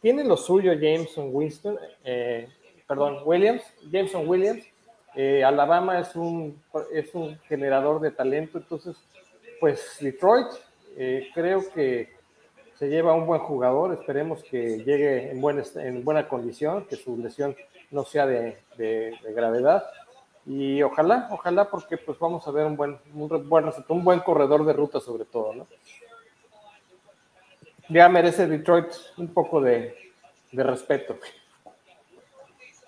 tiene 0.00 0.24
lo 0.24 0.36
suyo 0.36 0.72
Jameson 0.72 1.30
Winston, 1.32 1.78
eh, 2.04 2.48
perdón, 2.86 3.18
Williams, 3.24 3.62
Jameson 3.90 4.28
Williams. 4.28 4.64
Eh, 5.14 5.42
Alabama 5.42 6.00
es 6.00 6.14
un, 6.14 6.62
es 6.92 7.14
un 7.14 7.38
generador 7.48 8.00
de 8.00 8.10
talento, 8.10 8.58
entonces, 8.58 8.96
pues 9.58 9.96
Detroit, 10.00 10.48
eh, 10.96 11.28
creo 11.34 11.62
que 11.72 12.17
se 12.78 12.88
lleva 12.88 13.14
un 13.14 13.26
buen 13.26 13.40
jugador, 13.40 13.92
esperemos 13.92 14.42
que 14.44 14.78
llegue 14.84 15.32
en, 15.32 15.40
buen, 15.40 15.62
en 15.76 16.04
buena 16.04 16.28
condición, 16.28 16.86
que 16.86 16.94
su 16.94 17.16
lesión 17.16 17.56
no 17.90 18.04
sea 18.04 18.24
de, 18.24 18.56
gravedad. 19.34 19.84
Y 20.46 20.80
ojalá, 20.82 21.28
ojalá, 21.32 21.68
porque 21.68 21.96
pues 21.98 22.18
vamos 22.18 22.46
a 22.46 22.52
ver 22.52 22.66
un 22.66 22.76
buen, 22.76 22.96
un 23.12 23.48
buen, 23.48 23.66
un 23.88 24.04
buen 24.04 24.20
corredor 24.20 24.64
de 24.64 24.72
ruta 24.72 25.00
sobre 25.00 25.24
todo, 25.24 25.54
¿no? 25.54 25.66
Ya 27.88 28.08
merece 28.08 28.46
Detroit 28.46 28.86
un 29.16 29.28
poco 29.28 29.60
de, 29.60 29.94
respeto. 30.52 31.18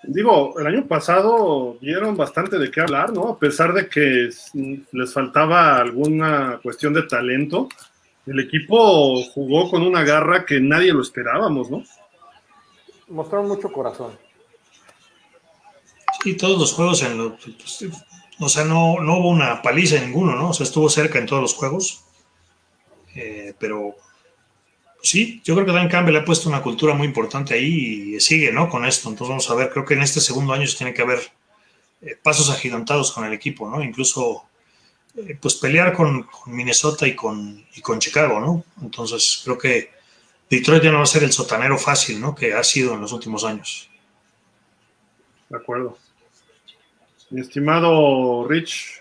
Digo, 0.02 0.58
el 0.58 0.66
año 0.66 0.86
pasado 0.86 1.76
dieron 1.80 2.16
bastante 2.16 2.58
de 2.58 2.70
qué 2.70 2.80
hablar, 2.80 3.12
¿no? 3.12 3.30
A 3.30 3.38
pesar 3.38 3.72
de 3.72 3.88
que 3.88 4.30
les 4.92 5.12
faltaba 5.12 5.76
alguna 5.76 6.60
cuestión 6.62 6.94
de 6.94 7.02
talento, 7.02 7.68
El 8.30 8.38
equipo 8.38 9.20
jugó 9.24 9.68
con 9.68 9.82
una 9.82 10.04
garra 10.04 10.46
que 10.46 10.60
nadie 10.60 10.92
lo 10.92 11.02
esperábamos, 11.02 11.68
¿no? 11.68 11.82
Mostraron 13.08 13.48
mucho 13.48 13.72
corazón. 13.72 14.16
Sí, 16.22 16.36
todos 16.36 16.56
los 16.60 16.72
juegos 16.72 17.02
en 17.02 17.18
lo, 17.18 17.36
pues, 17.36 17.86
o 18.38 18.48
sea, 18.48 18.62
no, 18.62 19.00
no, 19.00 19.18
hubo 19.18 19.30
una 19.30 19.60
paliza 19.62 19.96
en 19.96 20.04
ninguno, 20.04 20.36
¿no? 20.36 20.50
O 20.50 20.54
sea, 20.54 20.62
estuvo 20.62 20.88
cerca 20.88 21.18
en 21.18 21.26
todos 21.26 21.42
los 21.42 21.54
juegos. 21.54 22.04
Eh, 23.16 23.52
pero 23.58 23.96
sí, 25.02 25.42
yo 25.42 25.54
creo 25.54 25.66
que 25.66 25.72
Dan 25.72 25.88
Campbell 25.88 26.18
ha 26.18 26.24
puesto 26.24 26.48
una 26.48 26.62
cultura 26.62 26.94
muy 26.94 27.08
importante 27.08 27.54
ahí 27.54 28.14
y 28.14 28.20
sigue, 28.20 28.52
¿no? 28.52 28.68
Con 28.68 28.84
esto. 28.84 29.08
Entonces 29.08 29.28
vamos 29.28 29.50
a 29.50 29.56
ver, 29.56 29.70
creo 29.70 29.84
que 29.84 29.94
en 29.94 30.02
este 30.02 30.20
segundo 30.20 30.52
año 30.52 30.68
se 30.68 30.78
tiene 30.78 30.94
que 30.94 31.02
haber 31.02 31.18
eh, 32.00 32.16
pasos 32.22 32.48
agigantados 32.48 33.10
con 33.10 33.24
el 33.24 33.32
equipo, 33.32 33.68
¿no? 33.68 33.82
Incluso, 33.82 34.44
eh, 35.16 35.36
pues 35.40 35.56
pelear 35.56 35.92
con, 35.92 36.24
con, 36.24 36.54
Minnesota 36.54 37.06
y 37.06 37.14
con, 37.14 37.64
y 37.74 37.80
con 37.80 37.98
Chicago, 37.98 38.40
¿no? 38.40 38.64
Entonces 38.82 39.42
creo 39.44 39.58
que 39.58 39.90
Detroit 40.48 40.82
ya 40.82 40.90
no 40.90 40.98
va 40.98 41.04
a 41.04 41.06
ser 41.06 41.24
el 41.24 41.32
sotanero 41.32 41.78
fácil, 41.78 42.20
¿no? 42.20 42.34
Que 42.34 42.54
ha 42.54 42.62
sido 42.64 42.94
en 42.94 43.00
los 43.00 43.12
últimos 43.12 43.44
años. 43.44 43.88
De 45.48 45.56
acuerdo. 45.56 45.98
Mi 47.30 47.40
estimado 47.40 48.46
Rich. 48.48 49.00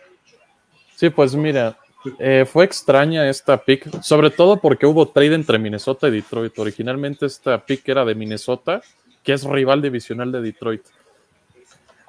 Sí, 0.95 1.09
pues 1.09 1.33
mira, 1.35 1.77
eh, 2.17 2.45
fue 2.49 2.65
extraña 2.65 3.29
esta 3.29 3.57
pick, 3.57 4.01
sobre 4.01 4.29
todo 4.29 4.59
porque 4.59 4.85
hubo 4.85 5.07
trade 5.07 5.35
entre 5.35 5.57
Minnesota 5.57 6.07
y 6.07 6.11
Detroit. 6.11 6.57
Originalmente 6.59 7.25
esta 7.25 7.65
pick 7.65 7.87
era 7.89 8.05
de 8.05 8.15
Minnesota, 8.15 8.81
que 9.23 9.33
es 9.33 9.43
rival 9.43 9.81
divisional 9.81 10.31
de 10.31 10.41
Detroit. 10.41 10.83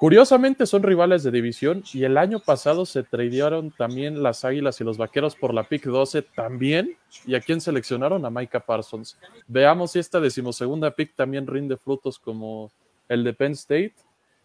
Curiosamente 0.01 0.65
son 0.65 0.81
rivales 0.81 1.21
de 1.21 1.29
división 1.29 1.83
y 1.93 2.05
el 2.05 2.17
año 2.17 2.39
pasado 2.39 2.87
se 2.87 3.03
tradearon 3.03 3.69
también 3.69 4.23
las 4.23 4.43
Águilas 4.43 4.81
y 4.81 4.83
los 4.83 4.97
Vaqueros 4.97 5.35
por 5.35 5.53
la 5.53 5.69
pick 5.69 5.83
12 5.85 6.23
también. 6.23 6.97
¿Y 7.27 7.35
a 7.35 7.39
quién 7.39 7.61
seleccionaron? 7.61 8.25
A 8.25 8.31
Micah 8.31 8.65
Parsons. 8.65 9.19
Veamos 9.47 9.91
si 9.91 9.99
esta 9.99 10.19
decimosegunda 10.19 10.89
pick 10.89 11.15
también 11.15 11.45
rinde 11.45 11.77
frutos 11.77 12.17
como 12.17 12.71
el 13.09 13.23
de 13.23 13.31
Penn 13.33 13.51
State. 13.51 13.93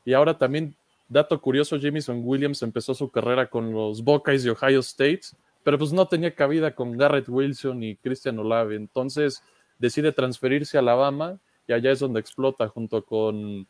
Y 0.05 0.13
ahora 0.13 0.37
también, 0.37 0.77
dato 1.09 1.41
curioso, 1.41 1.79
Jamison 1.81 2.21
Williams 2.23 2.61
empezó 2.61 2.93
su 2.93 3.11
carrera 3.11 3.47
con 3.47 3.73
los 3.73 4.05
Buckeyes 4.05 4.45
de 4.45 4.51
Ohio 4.51 4.81
State, 4.81 5.23
pero 5.65 5.79
pues 5.79 5.91
no 5.91 6.07
tenía 6.07 6.35
cabida 6.35 6.75
con 6.75 6.99
Garrett 6.99 7.31
Wilson 7.31 7.83
y 7.83 7.97
Christian 7.97 8.39
Olave. 8.39 8.77
Entonces 8.77 9.43
decide 9.79 10.13
transferirse 10.13 10.77
a 10.77 10.81
Alabama 10.81 11.39
y 11.67 11.73
allá 11.73 11.93
es 11.93 12.01
donde 12.01 12.21
explota 12.21 12.69
junto 12.69 13.07
con 13.07 13.67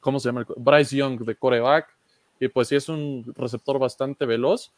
¿cómo 0.00 0.18
se 0.18 0.28
llama? 0.28 0.46
Bryce 0.56 0.96
Young 0.96 1.20
de 1.20 1.34
coreback. 1.34 1.88
Y 2.40 2.48
pues 2.48 2.68
sí 2.68 2.76
es 2.76 2.88
un 2.88 3.32
receptor 3.36 3.78
bastante 3.78 4.26
veloz. 4.26 4.72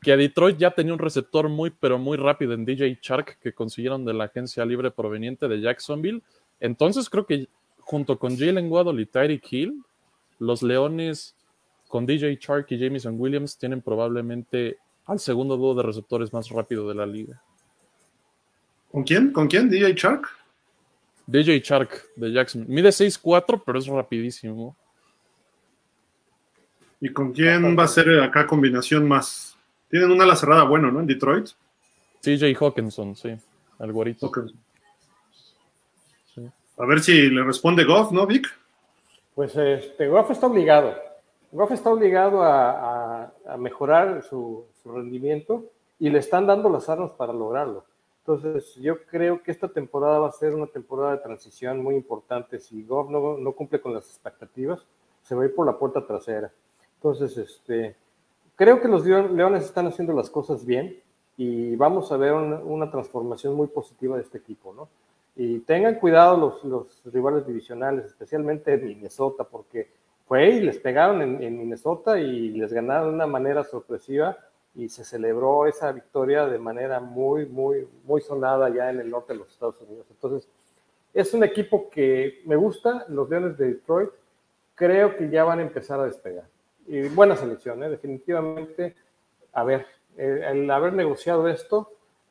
Que 0.00 0.16
Detroit 0.16 0.56
ya 0.56 0.70
tenía 0.70 0.92
un 0.92 1.00
receptor 1.00 1.48
muy, 1.48 1.70
pero 1.70 1.98
muy 1.98 2.16
rápido 2.16 2.52
en 2.52 2.64
DJ 2.64 2.98
Shark 3.02 3.38
que 3.40 3.52
consiguieron 3.52 4.04
de 4.04 4.14
la 4.14 4.24
agencia 4.24 4.64
libre 4.64 4.92
proveniente 4.92 5.48
de 5.48 5.60
Jacksonville. 5.60 6.22
Entonces 6.60 7.10
creo 7.10 7.26
que 7.26 7.48
junto 7.80 8.18
con 8.18 8.36
Jalen 8.36 8.70
Waddle 8.70 9.02
y 9.02 9.06
Tyreek 9.06 9.52
Hill, 9.52 9.82
los 10.38 10.62
Leones 10.62 11.34
con 11.88 12.06
DJ 12.06 12.38
Shark 12.40 12.66
y 12.70 12.78
Jameson 12.78 13.16
Williams 13.18 13.58
tienen 13.58 13.82
probablemente 13.82 14.78
al 15.06 15.18
segundo 15.18 15.56
dúo 15.56 15.74
de 15.74 15.82
receptores 15.82 16.32
más 16.32 16.50
rápido 16.50 16.88
de 16.88 16.94
la 16.94 17.06
liga. 17.06 17.42
¿Con 18.92 19.02
quién? 19.02 19.32
¿Con 19.32 19.48
quién? 19.48 19.68
¿DJ 19.68 19.94
Shark? 19.94 20.28
DJ 21.28 21.60
Shark 21.60 22.06
de 22.16 22.32
Jackson. 22.32 22.64
Mide 22.66 22.88
6'4, 22.88 23.62
pero 23.64 23.78
es 23.78 23.86
rapidísimo. 23.86 24.74
¿Y 27.00 27.12
con 27.12 27.32
quién 27.32 27.78
va 27.78 27.84
a 27.84 27.88
ser 27.88 28.20
acá 28.20 28.46
combinación 28.46 29.06
más? 29.06 29.56
Tienen 29.90 30.10
una 30.10 30.24
ala 30.24 30.36
cerrada 30.36 30.64
bueno, 30.64 30.90
¿no? 30.90 31.00
En 31.00 31.06
Detroit. 31.06 31.50
TJ 32.22 32.56
Hawkinson, 32.58 33.14
sí. 33.14 33.36
Al 33.78 33.92
guarito. 33.92 34.30
Sí. 36.34 36.48
A 36.78 36.86
ver 36.86 37.00
si 37.00 37.28
le 37.28 37.44
responde 37.44 37.84
Goff, 37.84 38.10
¿no, 38.10 38.26
Vic? 38.26 38.48
Pues 39.34 39.54
este, 39.54 40.08
Goff 40.08 40.30
está 40.30 40.46
obligado. 40.46 40.96
Goff 41.52 41.72
está 41.72 41.90
obligado 41.90 42.42
a, 42.42 43.24
a, 43.24 43.32
a 43.50 43.56
mejorar 43.58 44.24
su, 44.28 44.66
su 44.82 44.92
rendimiento 44.92 45.66
y 45.98 46.08
le 46.08 46.20
están 46.20 46.46
dando 46.46 46.70
las 46.70 46.88
armas 46.88 47.12
para 47.12 47.34
lograrlo. 47.34 47.84
Entonces, 48.28 48.74
yo 48.74 49.02
creo 49.06 49.42
que 49.42 49.50
esta 49.50 49.68
temporada 49.68 50.18
va 50.18 50.28
a 50.28 50.32
ser 50.32 50.54
una 50.54 50.66
temporada 50.66 51.12
de 51.12 51.22
transición 51.22 51.82
muy 51.82 51.94
importante. 51.94 52.58
Si 52.58 52.82
Goff 52.82 53.08
no, 53.08 53.38
no, 53.38 53.52
cumple 53.52 53.80
con 53.80 53.94
las 53.94 54.04
expectativas, 54.04 54.86
se 55.22 55.34
va 55.34 55.44
a 55.44 55.46
ir 55.46 55.54
por 55.54 55.64
la 55.64 55.78
puerta 55.78 56.06
trasera. 56.06 56.52
Entonces, 56.96 57.38
este, 57.38 57.96
creo 58.54 58.82
que 58.82 58.88
los 58.88 59.06
Leones 59.06 59.64
están 59.64 59.86
haciendo 59.86 60.12
las 60.12 60.28
cosas 60.28 60.66
bien 60.66 61.00
y 61.38 61.74
vamos 61.76 62.12
a 62.12 62.18
ver 62.18 62.34
una, 62.34 62.56
una 62.56 62.90
transformación 62.90 63.54
muy 63.54 63.68
positiva 63.68 64.16
de 64.16 64.24
este 64.24 64.36
equipo, 64.36 64.74
¿no? 64.74 64.90
Y 65.34 65.60
tengan 65.60 65.94
cuidado 65.94 66.36
los, 66.36 66.62
los 66.64 67.00
rivales 67.06 67.46
divisionales, 67.46 68.04
especialmente 68.04 68.76
Minnesota, 68.76 69.44
porque 69.44 69.88
fue 70.26 70.50
y 70.50 70.60
les 70.60 70.78
pegaron 70.78 71.22
en, 71.22 71.42
en 71.42 71.56
Minnesota 71.56 72.20
y 72.20 72.50
les 72.50 72.74
ganaron 72.74 73.08
de 73.08 73.14
una 73.14 73.26
manera 73.26 73.64
sorpresiva 73.64 74.36
y 74.78 74.88
se 74.88 75.04
celebró 75.04 75.66
esa 75.66 75.90
victoria 75.90 76.46
de 76.46 76.60
manera 76.60 77.00
muy, 77.00 77.46
muy, 77.46 77.88
muy 78.04 78.20
sonada 78.20 78.72
ya 78.72 78.90
en 78.90 79.00
el 79.00 79.10
norte 79.10 79.32
de 79.32 79.40
los 79.40 79.48
Estados 79.48 79.80
Unidos. 79.80 80.06
Entonces, 80.08 80.48
es 81.12 81.34
un 81.34 81.42
equipo 81.42 81.90
que 81.90 82.42
me 82.46 82.54
gusta, 82.54 83.04
los 83.08 83.28
Leones 83.28 83.58
de 83.58 83.72
Detroit, 83.74 84.10
creo 84.76 85.16
que 85.16 85.28
ya 85.30 85.42
van 85.42 85.58
a 85.58 85.62
empezar 85.62 85.98
a 85.98 86.04
despegar. 86.04 86.44
Y 86.86 87.08
buena 87.08 87.34
selección, 87.34 87.82
¿eh? 87.82 87.90
definitivamente. 87.90 88.94
A 89.52 89.64
ver, 89.64 89.84
eh, 90.16 90.44
el 90.48 90.70
haber 90.70 90.92
negociado 90.92 91.48
esto, 91.48 91.90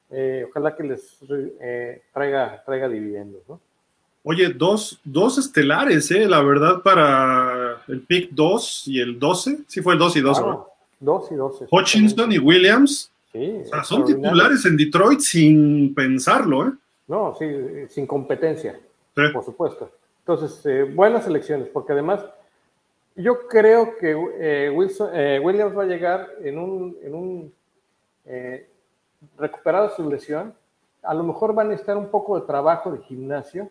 eh, 0.09 0.45
ojalá 0.49 0.73
que 0.73 0.83
les 0.83 1.19
eh, 1.59 2.01
traiga, 2.13 2.63
traiga 2.65 2.87
dividendos, 2.87 3.41
¿no? 3.49 3.59
Oye, 4.23 4.47
dos, 4.49 5.01
dos 5.03 5.37
estelares, 5.37 6.09
¿eh? 6.11 6.25
La 6.29 6.41
verdad, 6.41 6.81
para 6.81 7.81
el 7.89 8.01
pick 8.03 8.31
2 8.31 8.87
y 8.87 9.01
el 9.01 9.19
12. 9.19 9.59
Sí, 9.67 9.81
fue 9.81 9.93
el 9.93 9.99
2 9.99 10.15
y 10.15 10.21
12, 10.21 10.41
Claro. 10.41 10.76
¿No? 10.99 11.13
Dos 11.13 11.31
y 11.31 11.35
dos. 11.35 11.63
Hutchinson 11.71 12.31
y 12.31 12.39
Williams. 12.39 13.11
Sí, 13.31 13.61
O 13.63 13.67
sea, 13.67 13.83
son 13.83 14.05
titulares 14.05 14.65
en 14.65 14.77
Detroit 14.77 15.19
sin 15.19 15.93
pensarlo, 15.93 16.67
¿eh? 16.67 16.71
No, 17.07 17.35
sí, 17.37 17.45
sin 17.89 18.07
competencia, 18.07 18.79
Sí. 19.15 19.21
por 19.33 19.43
supuesto. 19.43 19.91
Entonces, 20.19 20.65
eh, 20.65 20.83
buenas 20.83 21.27
elecciones, 21.27 21.67
porque 21.69 21.93
además 21.93 22.25
yo 23.15 23.47
creo 23.47 23.97
que 23.97 24.11
eh, 24.39 24.69
Wilson, 24.73 25.09
eh, 25.13 25.39
Williams 25.43 25.77
va 25.77 25.83
a 25.83 25.87
llegar 25.87 26.29
en 26.43 26.57
un, 26.59 26.97
en 27.01 27.13
un 27.15 27.53
eh, 28.25 28.69
recuperado 29.37 29.95
su 29.95 30.09
lesión. 30.09 30.53
A 31.03 31.13
lo 31.13 31.23
mejor 31.23 31.57
va 31.57 31.61
a 31.61 31.65
necesitar 31.65 31.97
un 31.97 32.09
poco 32.09 32.39
de 32.39 32.45
trabajo 32.45 32.91
de 32.91 32.99
gimnasio 33.03 33.69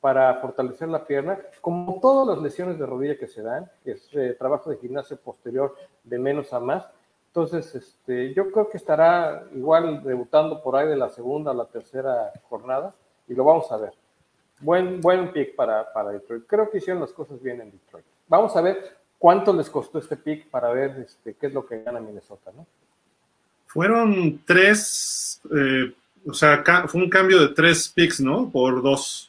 para 0.00 0.34
fortalecer 0.40 0.88
la 0.88 1.06
pierna, 1.06 1.38
como 1.60 1.98
todas 2.00 2.26
las 2.28 2.42
lesiones 2.42 2.78
de 2.78 2.86
rodilla 2.86 3.18
que 3.18 3.26
se 3.26 3.42
dan, 3.42 3.70
es 3.84 4.08
eh, 4.12 4.36
trabajo 4.38 4.70
de 4.70 4.78
gimnasio 4.78 5.16
posterior 5.16 5.74
de 6.04 6.18
menos 6.18 6.52
a 6.52 6.60
más. 6.60 6.86
Entonces, 7.28 7.74
este, 7.74 8.32
yo 8.34 8.50
creo 8.50 8.68
que 8.68 8.76
estará 8.76 9.44
igual 9.54 10.02
debutando 10.02 10.62
por 10.62 10.76
ahí 10.76 10.88
de 10.88 10.96
la 10.96 11.08
segunda 11.08 11.50
a 11.50 11.54
la 11.54 11.66
tercera 11.66 12.32
jornada 12.48 12.94
y 13.26 13.34
lo 13.34 13.44
vamos 13.44 13.70
a 13.70 13.76
ver. 13.76 13.92
Buen, 14.60 15.00
buen 15.00 15.32
pick 15.32 15.54
para, 15.54 15.92
para 15.92 16.10
Detroit. 16.10 16.44
Creo 16.46 16.70
que 16.70 16.78
hicieron 16.78 17.00
las 17.00 17.12
cosas 17.12 17.40
bien 17.42 17.60
en 17.60 17.70
Detroit. 17.70 18.06
Vamos 18.26 18.56
a 18.56 18.60
ver 18.60 18.96
cuánto 19.18 19.52
les 19.52 19.68
costó 19.68 19.98
este 19.98 20.16
pick 20.16 20.48
para 20.48 20.70
ver 20.70 21.04
este, 21.06 21.34
qué 21.34 21.46
es 21.46 21.52
lo 21.52 21.66
que 21.66 21.82
gana 21.82 22.00
Minnesota, 22.00 22.50
¿no? 22.56 22.66
Fueron 23.66 24.40
tres, 24.46 25.40
eh, 25.54 25.94
o 26.26 26.32
sea, 26.32 26.64
fue 26.86 27.02
un 27.02 27.10
cambio 27.10 27.40
de 27.40 27.48
tres 27.48 27.92
picks, 27.94 28.20
¿no? 28.20 28.48
Por 28.50 28.82
dos. 28.82 29.27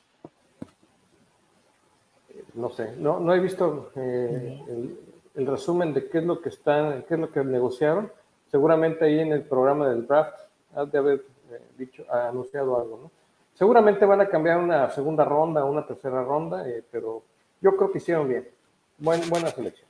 No 2.60 2.70
sé, 2.70 2.94
no, 2.98 3.22
no 3.22 3.34
he 3.34 3.40
visto 3.40 3.92
eh, 3.96 4.62
el, 4.68 5.00
el 5.36 5.48
resumen 5.48 5.94
de 5.94 6.10
qué 6.10 6.18
es 6.18 6.26
lo 6.26 6.42
que 6.42 6.50
están, 6.50 7.04
qué 7.08 7.14
es 7.14 7.20
lo 7.20 7.32
que 7.32 7.42
negociaron. 7.44 8.12
Seguramente 8.52 9.06
ahí 9.06 9.20
en 9.20 9.32
el 9.32 9.44
programa 9.44 9.88
del 9.88 10.06
draft 10.06 10.38
has 10.76 10.92
de 10.92 10.98
haber 10.98 11.26
eh, 11.52 11.62
dicho, 11.78 12.04
anunciado 12.12 12.78
algo, 12.82 13.00
¿no? 13.04 13.12
Seguramente 13.54 14.06
van 14.06 14.20
a 14.22 14.28
cambiar 14.28 14.58
una 14.60 14.90
segunda 14.90 15.24
ronda, 15.24 15.64
una 15.64 15.86
tercera 15.86 16.22
ronda, 16.24 16.68
eh, 16.68 16.84
pero 16.92 17.24
yo 17.62 17.78
creo 17.78 17.92
que 17.92 18.00
hicieron 18.00 18.28
bien. 18.28 18.48
Buen, 18.98 19.30
buena 19.30 19.50
selección. 19.50 19.88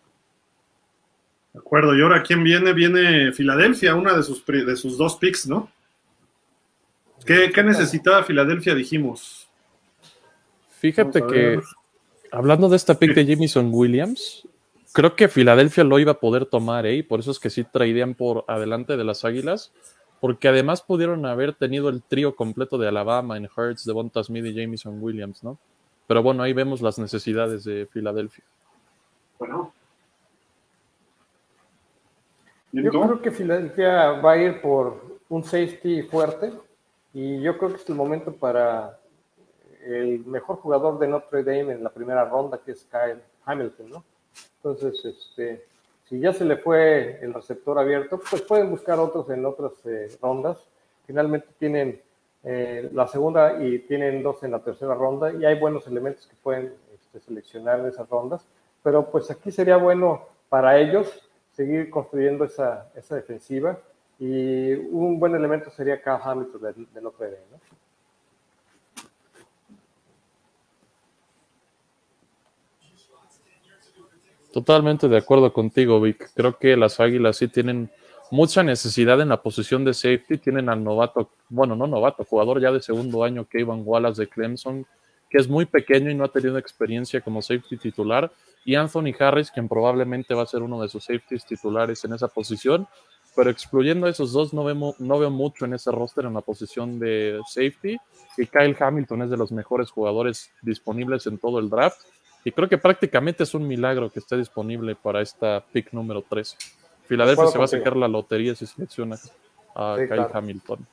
De 1.53 1.59
acuerdo. 1.59 1.97
Y 1.97 2.01
ahora, 2.03 2.21
¿quién 2.21 2.43
viene? 2.43 2.73
Viene 2.73 3.31
Filadelfia, 3.31 3.95
una 3.95 4.13
de 4.13 4.21
sus, 4.21 4.41
pri- 4.41 4.63
de 4.65 4.75
sus 4.75 4.95
dos 4.95 5.15
picks, 5.17 5.47
¿no? 5.47 5.69
¿Qué, 7.25 7.51
qué 7.51 7.63
necesitaba 7.63 8.23
Filadelfia? 8.23 8.75
Dijimos. 8.75 9.49
Fíjate 10.69 11.25
que. 11.25 11.59
Hablando 12.31 12.69
de 12.69 12.75
esta 12.75 12.95
pick 12.95 13.13
de 13.13 13.25
Jamison 13.25 13.69
Williams, 13.73 14.47
creo 14.93 15.15
que 15.15 15.27
Filadelfia 15.27 15.83
lo 15.83 15.99
iba 15.99 16.13
a 16.13 16.19
poder 16.19 16.45
tomar, 16.45 16.85
¿eh? 16.85 16.95
Y 16.95 17.03
por 17.03 17.19
eso 17.19 17.31
es 17.31 17.39
que 17.39 17.49
sí 17.49 17.63
traían 17.63 18.15
por 18.15 18.45
adelante 18.47 18.97
de 18.97 19.03
las 19.03 19.25
Águilas, 19.25 19.71
porque 20.19 20.47
además 20.47 20.81
pudieron 20.81 21.25
haber 21.25 21.53
tenido 21.53 21.89
el 21.89 22.01
trío 22.03 22.35
completo 22.35 22.77
de 22.77 22.87
Alabama 22.87 23.37
en 23.37 23.47
Hurts, 23.55 23.85
Devonta 23.85 24.23
Smith 24.23 24.45
y 24.45 24.55
Jamison 24.55 25.01
Williams, 25.01 25.43
¿no? 25.43 25.57
Pero 26.07 26.23
bueno, 26.23 26.43
ahí 26.43 26.53
vemos 26.53 26.81
las 26.81 26.97
necesidades 26.97 27.63
de 27.63 27.85
Filadelfia. 27.85 28.43
Bueno. 29.37 29.73
Yo 32.71 32.91
creo 32.91 33.21
que 33.21 33.31
Filadelfia 33.31 34.11
va 34.13 34.33
a 34.33 34.37
ir 34.37 34.61
por 34.61 35.19
un 35.29 35.43
safety 35.43 36.03
fuerte 36.03 36.53
Y 37.13 37.41
yo 37.41 37.57
creo 37.57 37.71
que 37.71 37.77
es 37.77 37.89
el 37.89 37.95
momento 37.95 38.31
para 38.31 38.98
el 39.85 40.25
mejor 40.25 40.57
jugador 40.57 40.99
de 40.99 41.07
Notre 41.07 41.43
Dame 41.43 41.73
en 41.73 41.83
la 41.83 41.89
primera 41.89 42.25
ronda, 42.25 42.59
que 42.63 42.71
es 42.71 42.85
Kyle 42.91 43.21
Hamilton, 43.45 43.89
¿no? 43.89 44.03
Entonces, 44.57 45.03
este, 45.05 45.65
si 46.05 46.19
ya 46.19 46.33
se 46.33 46.45
le 46.45 46.57
fue 46.57 47.19
el 47.21 47.33
receptor 47.33 47.79
abierto, 47.79 48.19
pues 48.29 48.41
pueden 48.41 48.69
buscar 48.69 48.99
otros 48.99 49.29
en 49.29 49.45
otras 49.45 49.73
eh, 49.85 50.09
rondas. 50.21 50.57
Finalmente 51.05 51.47
tienen 51.57 52.01
eh, 52.43 52.89
la 52.93 53.07
segunda 53.07 53.63
y 53.63 53.79
tienen 53.79 54.23
dos 54.23 54.43
en 54.43 54.51
la 54.51 54.59
tercera 54.59 54.93
ronda 54.93 55.31
y 55.31 55.45
hay 55.45 55.59
buenos 55.59 55.87
elementos 55.87 56.27
que 56.27 56.35
pueden 56.41 56.73
este, 56.93 57.19
seleccionar 57.19 57.79
en 57.79 57.87
esas 57.87 58.09
rondas. 58.09 58.45
Pero 58.83 59.09
pues 59.09 59.29
aquí 59.31 59.51
sería 59.51 59.77
bueno 59.77 60.25
para 60.49 60.77
ellos 60.77 61.29
seguir 61.51 61.89
construyendo 61.89 62.45
esa, 62.45 62.89
defensiva 63.09 63.77
y 64.17 64.73
un 64.73 65.19
buen 65.19 65.35
elemento 65.35 65.69
sería 65.69 66.01
Kyle 66.01 66.19
Hamilton 66.21 66.61
de, 66.61 66.73
de 66.93 67.01
Notre 67.01 67.31
Dame, 67.31 67.45
¿no? 67.51 67.59
Totalmente 74.51 75.07
de 75.07 75.17
acuerdo 75.17 75.53
contigo, 75.53 76.01
Vic. 76.01 76.31
Creo 76.33 76.57
que 76.57 76.75
las 76.75 76.99
Águilas 76.99 77.37
sí 77.37 77.47
tienen 77.47 77.91
mucha 78.31 78.63
necesidad 78.63 79.21
en 79.21 79.29
la 79.29 79.41
posición 79.41 79.85
de 79.85 79.93
safety. 79.93 80.39
Tienen 80.39 80.69
al 80.69 80.83
novato, 80.83 81.29
bueno, 81.49 81.75
no 81.75 81.85
novato, 81.85 82.23
jugador 82.23 82.59
ya 82.59 82.71
de 82.71 82.81
segundo 82.81 83.23
año, 83.23 83.45
Kevin 83.45 83.83
Wallace 83.85 84.23
de 84.23 84.27
Clemson, 84.27 84.87
que 85.29 85.37
es 85.37 85.47
muy 85.47 85.65
pequeño 85.65 86.09
y 86.09 86.15
no 86.15 86.23
ha 86.23 86.31
tenido 86.31 86.57
experiencia 86.57 87.21
como 87.21 87.43
safety 87.43 87.77
titular. 87.77 88.31
Y 88.65 88.73
Anthony 88.73 89.13
Harris, 89.19 89.51
quien 89.51 89.67
probablemente 89.69 90.33
va 90.33 90.43
a 90.43 90.47
ser 90.47 90.63
uno 90.63 90.81
de 90.81 90.89
sus 90.89 91.03
safeties 91.03 91.45
titulares 91.45 92.03
en 92.05 92.13
esa 92.13 92.27
posición. 92.27 92.87
Pero 93.35 93.51
excluyendo 93.51 94.07
a 94.07 94.09
esos 94.09 94.33
dos, 94.33 94.51
no, 94.53 94.63
vemos, 94.63 94.99
no 94.99 95.19
veo 95.19 95.29
mucho 95.29 95.65
en 95.65 95.75
ese 95.75 95.91
roster 95.91 96.25
en 96.25 96.33
la 96.33 96.41
posición 96.41 96.97
de 96.97 97.39
safety. 97.47 97.97
Y 98.35 98.47
Kyle 98.47 98.75
Hamilton 98.77 99.21
es 99.21 99.29
de 99.29 99.37
los 99.37 99.51
mejores 99.51 99.91
jugadores 99.91 100.51
disponibles 100.63 101.27
en 101.27 101.37
todo 101.37 101.59
el 101.59 101.69
draft 101.69 102.01
y 102.43 102.51
creo 102.51 102.69
que 102.69 102.77
prácticamente 102.77 103.43
es 103.43 103.53
un 103.53 103.67
milagro 103.67 104.09
que 104.09 104.19
esté 104.19 104.37
disponible 104.37 104.95
para 104.95 105.21
esta 105.21 105.63
pick 105.71 105.91
número 105.91 106.23
3. 106.27 106.57
Filadelfia 107.05 107.47
se 107.47 107.57
va 107.57 107.65
a 107.65 107.67
sacar 107.67 107.97
la 107.97 108.07
lotería 108.07 108.55
si 108.55 108.65
selecciona 108.65 109.17
a 109.75 109.97
Kyle 109.97 110.27
Hamilton. 110.31 110.85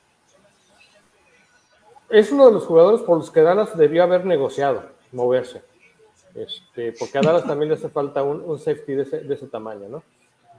Es 2.09 2.31
uno 2.31 2.47
de 2.47 2.53
los 2.53 2.65
jugadores 2.65 3.01
por 3.01 3.17
los 3.17 3.29
que 3.31 3.41
Dallas 3.41 3.77
debió 3.77 4.03
haber 4.03 4.25
negociado, 4.25 4.83
moverse. 5.11 5.61
Este, 6.33 6.93
porque 6.93 7.17
a 7.17 7.21
Dallas 7.21 7.45
también 7.45 7.69
le 7.69 7.75
hace 7.75 7.89
falta 7.89 8.23
un, 8.23 8.59
safety 8.59 8.93
de 8.93 9.03
ese, 9.03 9.19
de 9.21 9.33
ese, 9.33 9.47
tamaño, 9.47 9.89
¿no? 9.89 10.03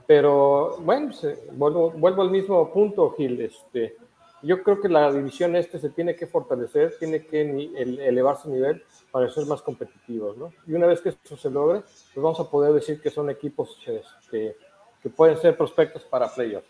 Pero 0.05 0.77
bueno, 0.79 1.11
vuelvo, 1.53 1.91
vuelvo, 1.91 2.21
al 2.21 2.31
mismo 2.31 2.71
punto, 2.73 3.13
Gil. 3.15 3.41
Este, 3.41 3.95
yo 4.41 4.63
creo 4.63 4.81
que 4.81 4.89
la 4.89 5.11
división 5.11 5.55
este 5.55 5.79
se 5.79 5.89
tiene 5.89 6.15
que 6.15 6.27
fortalecer, 6.27 6.95
tiene 6.99 7.25
que 7.25 7.41
elevar 7.41 8.37
su 8.41 8.49
nivel 8.49 8.83
para 9.11 9.29
ser 9.29 9.45
más 9.45 9.61
competitivos, 9.61 10.37
¿no? 10.37 10.53
Y 10.67 10.73
una 10.73 10.87
vez 10.87 11.01
que 11.01 11.09
eso 11.09 11.37
se 11.37 11.49
logre, 11.49 11.81
pues 12.13 12.23
vamos 12.23 12.39
a 12.39 12.49
poder 12.49 12.73
decir 12.73 13.01
que 13.01 13.09
son 13.09 13.29
equipos 13.29 13.77
este, 13.85 14.55
que 15.01 15.09
pueden 15.09 15.37
ser 15.37 15.57
prospectos 15.57 16.03
para 16.03 16.33
playoffs. 16.33 16.67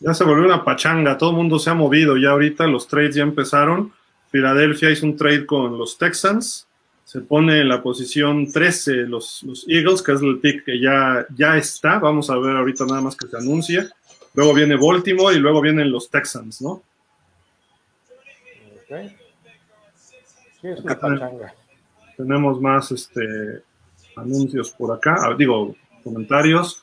Ya 0.00 0.12
se 0.12 0.24
volvió 0.24 0.44
una 0.44 0.64
pachanga, 0.64 1.16
todo 1.16 1.30
el 1.30 1.36
mundo 1.36 1.58
se 1.58 1.70
ha 1.70 1.74
movido, 1.74 2.16
ya 2.16 2.30
ahorita 2.30 2.66
los 2.66 2.88
trades 2.88 3.14
ya 3.14 3.22
empezaron. 3.22 3.92
Filadelfia 4.30 4.90
hizo 4.90 5.06
un 5.06 5.16
trade 5.16 5.46
con 5.46 5.78
los 5.78 5.96
Texans, 5.96 6.66
se 7.04 7.20
pone 7.20 7.60
en 7.60 7.68
la 7.68 7.82
posición 7.82 8.50
13 8.50 8.92
los, 9.06 9.42
los 9.44 9.64
Eagles, 9.68 10.02
que 10.02 10.12
es 10.12 10.22
el 10.22 10.40
pick 10.40 10.64
que 10.64 10.80
ya, 10.80 11.26
ya 11.34 11.56
está, 11.56 11.98
vamos 11.98 12.30
a 12.30 12.38
ver 12.38 12.56
ahorita 12.56 12.86
nada 12.86 13.02
más 13.02 13.14
que 13.14 13.28
se 13.28 13.36
anuncia. 13.36 13.88
Luego 14.34 14.54
viene 14.54 14.76
Baltimore 14.76 15.34
y 15.34 15.38
luego 15.38 15.60
vienen 15.60 15.90
los 15.90 16.10
Texans, 16.10 16.60
¿no? 16.60 16.82
Okay. 18.84 19.16
Tenemos 22.16 22.60
más 22.60 22.90
este, 22.90 23.62
anuncios 24.16 24.70
por 24.70 24.94
acá, 24.96 25.16
ah, 25.20 25.34
digo, 25.36 25.74
comentarios. 26.02 26.82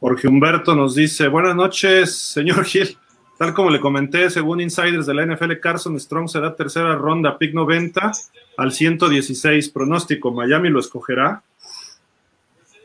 Jorge 0.00 0.26
Humberto 0.26 0.74
nos 0.74 0.94
dice, 0.94 1.28
buenas 1.28 1.54
noches, 1.54 2.16
señor 2.16 2.64
Gil. 2.66 2.98
Tal 3.38 3.54
como 3.54 3.70
le 3.70 3.80
comenté, 3.80 4.30
según 4.30 4.60
insiders 4.60 5.06
de 5.06 5.14
la 5.14 5.26
NFL, 5.26 5.58
Carson 5.60 5.98
Strong 5.98 6.28
será 6.28 6.54
tercera 6.54 6.94
ronda, 6.94 7.38
pick 7.38 7.54
90 7.54 8.12
al 8.56 8.72
116. 8.72 9.68
Pronóstico, 9.70 10.30
Miami 10.30 10.68
lo 10.68 10.80
escogerá. 10.80 11.42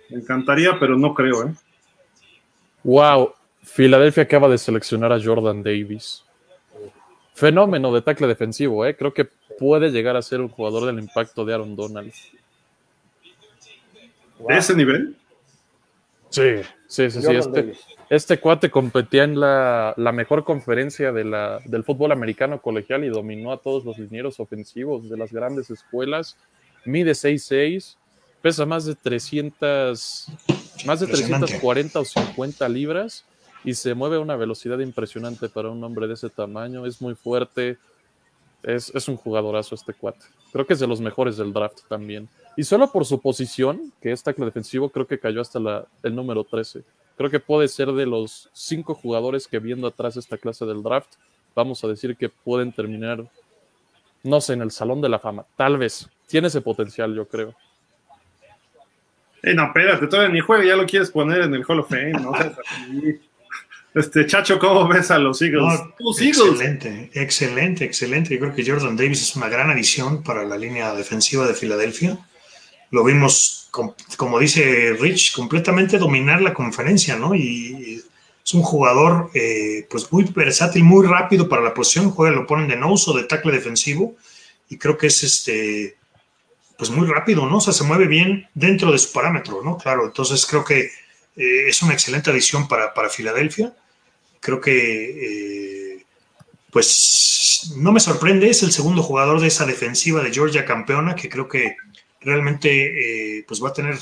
Me 0.09 0.17
encantaría, 0.17 0.79
pero 0.79 0.97
no 0.97 1.13
creo, 1.13 1.47
¿eh? 1.47 1.53
Wow, 2.83 3.33
Filadelfia 3.67 4.23
acaba 4.23 4.47
de 4.47 4.57
seleccionar 4.57 5.11
a 5.11 5.21
Jordan 5.21 5.61
Davis. 5.61 6.23
Fenómeno 7.33 7.93
de 7.93 8.01
tackle 8.01 8.27
defensivo, 8.27 8.85
¿eh? 8.85 8.95
Creo 8.95 9.13
que 9.13 9.25
puede 9.59 9.91
llegar 9.91 10.15
a 10.15 10.21
ser 10.21 10.41
un 10.41 10.47
jugador 10.47 10.85
del 10.85 10.99
impacto 10.99 11.45
de 11.45 11.53
Aaron 11.53 11.75
Donald. 11.75 12.13
¿De 14.47 14.57
ese 14.57 14.73
nivel? 14.73 15.15
Sí, 16.29 16.61
sí, 16.87 17.11
sí. 17.11 17.19
Este, 17.29 17.73
este, 18.09 18.39
cuate 18.39 18.71
competía 18.71 19.25
en 19.25 19.39
la, 19.39 19.93
mejor 20.13 20.43
conferencia 20.43 21.11
de 21.11 21.25
la, 21.25 21.59
del 21.65 21.83
fútbol 21.83 22.11
americano 22.11 22.61
colegial 22.61 23.03
y 23.03 23.09
dominó 23.09 23.51
a 23.51 23.57
todos 23.57 23.85
los 23.85 23.97
linieros 23.99 24.39
ofensivos 24.39 25.09
de 25.09 25.17
las 25.17 25.31
grandes 25.31 25.69
escuelas. 25.69 26.37
Mide 26.85 27.11
6'6, 27.11 27.97
pesa 28.41 28.65
más 28.65 28.85
de 28.85 28.95
300, 28.95 30.27
más 30.85 30.99
de 31.01 31.07
340 31.07 31.99
o 31.99 32.05
50 32.05 32.69
libras 32.69 33.25
y 33.67 33.73
se 33.73 33.93
mueve 33.93 34.15
a 34.15 34.21
una 34.21 34.37
velocidad 34.37 34.79
impresionante 34.79 35.49
para 35.49 35.69
un 35.69 35.83
hombre 35.83 36.07
de 36.07 36.13
ese 36.13 36.29
tamaño. 36.29 36.85
Es 36.85 37.01
muy 37.01 37.15
fuerte, 37.15 37.77
es, 38.63 39.09
un 39.09 39.17
jugadorazo 39.17 39.75
este 39.75 39.93
cuate. 39.93 40.25
Creo 40.53 40.65
que 40.65 40.71
es 40.71 40.79
de 40.79 40.87
los 40.87 41.01
mejores 41.01 41.35
del 41.35 41.51
draft 41.51 41.79
también. 41.89 42.29
Y 42.55 42.63
solo 42.63 42.89
por 42.89 43.03
su 43.03 43.19
posición, 43.19 43.91
que 44.01 44.13
es 44.13 44.23
tackle 44.23 44.45
defensivo, 44.45 44.87
creo 44.87 45.05
que 45.05 45.19
cayó 45.19 45.41
hasta 45.41 45.59
la, 45.59 45.85
el 46.01 46.15
número 46.15 46.45
13. 46.45 46.81
Creo 47.17 47.29
que 47.29 47.41
puede 47.41 47.67
ser 47.67 47.91
de 47.91 48.05
los 48.05 48.49
cinco 48.53 48.95
jugadores 48.95 49.49
que 49.49 49.59
viendo 49.59 49.85
atrás 49.85 50.15
esta 50.15 50.37
clase 50.37 50.65
del 50.65 50.81
draft, 50.81 51.15
vamos 51.53 51.83
a 51.83 51.89
decir 51.89 52.15
que 52.15 52.29
pueden 52.29 52.71
terminar, 52.71 53.29
no 54.23 54.39
sé, 54.39 54.53
en 54.53 54.61
el 54.61 54.71
Salón 54.71 55.01
de 55.01 55.09
la 55.09 55.19
Fama. 55.19 55.45
Tal 55.57 55.77
vez. 55.77 56.07
Tiene 56.25 56.47
ese 56.47 56.61
potencial, 56.61 57.13
yo 57.13 57.27
creo. 57.27 57.53
Eh, 59.43 59.53
no, 59.53 59.65
espérate, 59.65 60.07
todavía 60.07 60.33
ni 60.33 60.39
juega, 60.39 60.63
ya 60.63 60.77
lo 60.77 60.85
quieres 60.85 61.11
poner 61.11 61.41
en 61.41 61.53
el 61.53 61.65
Hall 61.67 61.81
of 61.81 61.89
Fame, 61.89 62.13
¿no? 62.13 62.31
Este, 63.97 64.27
Chacho, 64.27 64.59
¿cómo 64.59 64.87
ves 64.87 65.09
a 65.09 65.17
los 65.17 65.41
Eagles? 65.41 65.81
excelente, 66.21 67.09
excelente, 67.15 67.83
excelente. 67.83 68.35
Yo 68.35 68.39
creo 68.39 68.53
que 68.53 68.63
Jordan 68.63 68.95
Davis 68.95 69.23
es 69.23 69.35
una 69.35 69.49
gran 69.49 69.71
adición 69.71 70.21
para 70.21 70.43
la 70.43 70.55
línea 70.55 70.93
defensiva 70.93 71.47
de 71.47 71.55
Filadelfia. 71.55 72.19
Lo 72.91 73.03
vimos, 73.03 73.71
como 73.71 74.37
dice 74.37 74.95
Rich, 74.99 75.33
completamente 75.33 75.97
dominar 75.97 76.43
la 76.43 76.53
conferencia, 76.53 77.15
¿no? 77.15 77.33
Y 77.33 78.03
es 78.45 78.53
un 78.53 78.61
jugador 78.61 79.31
eh, 79.33 79.87
pues 79.89 80.11
muy 80.11 80.25
versátil, 80.25 80.83
muy 80.83 81.07
rápido 81.07 81.49
para 81.49 81.63
la 81.63 81.73
posición. 81.73 82.11
Juega, 82.11 82.35
lo 82.35 82.45
ponen 82.45 82.67
de 82.67 82.75
nose 82.75 83.09
o 83.09 83.17
de 83.17 83.23
tackle 83.23 83.51
defensivo. 83.51 84.15
Y 84.69 84.77
creo 84.77 84.95
que 84.95 85.07
es 85.07 85.23
este, 85.23 85.97
pues 86.77 86.91
muy 86.91 87.07
rápido, 87.07 87.47
¿no? 87.47 87.57
O 87.57 87.61
sea, 87.61 87.73
se 87.73 87.83
mueve 87.83 88.05
bien 88.05 88.47
dentro 88.53 88.91
de 88.91 88.99
su 88.99 89.11
parámetro, 89.11 89.63
¿no? 89.63 89.75
Claro, 89.75 90.05
entonces 90.05 90.45
creo 90.45 90.63
que 90.63 90.81
eh, 91.35 91.67
es 91.67 91.81
una 91.81 91.93
excelente 91.93 92.29
adición 92.29 92.67
para, 92.67 92.93
para 92.93 93.09
Filadelfia 93.09 93.73
creo 94.47 94.61
que, 94.61 95.97
eh, 95.97 96.05
pues, 96.71 97.73
no 97.75 97.91
me 97.91 97.99
sorprende, 97.99 98.49
es 98.49 98.63
el 98.63 98.71
segundo 98.71 99.03
jugador 99.03 99.41
de 99.41 99.47
esa 99.47 99.65
defensiva 99.65 100.23
de 100.23 100.31
Georgia 100.31 100.63
campeona, 100.63 101.15
que 101.15 101.27
creo 101.27 101.49
que 101.49 101.75
realmente, 102.21 102.69
eh, 103.39 103.43
pues, 103.45 103.61
va 103.61 103.69
a 103.69 103.73
tener 103.73 103.99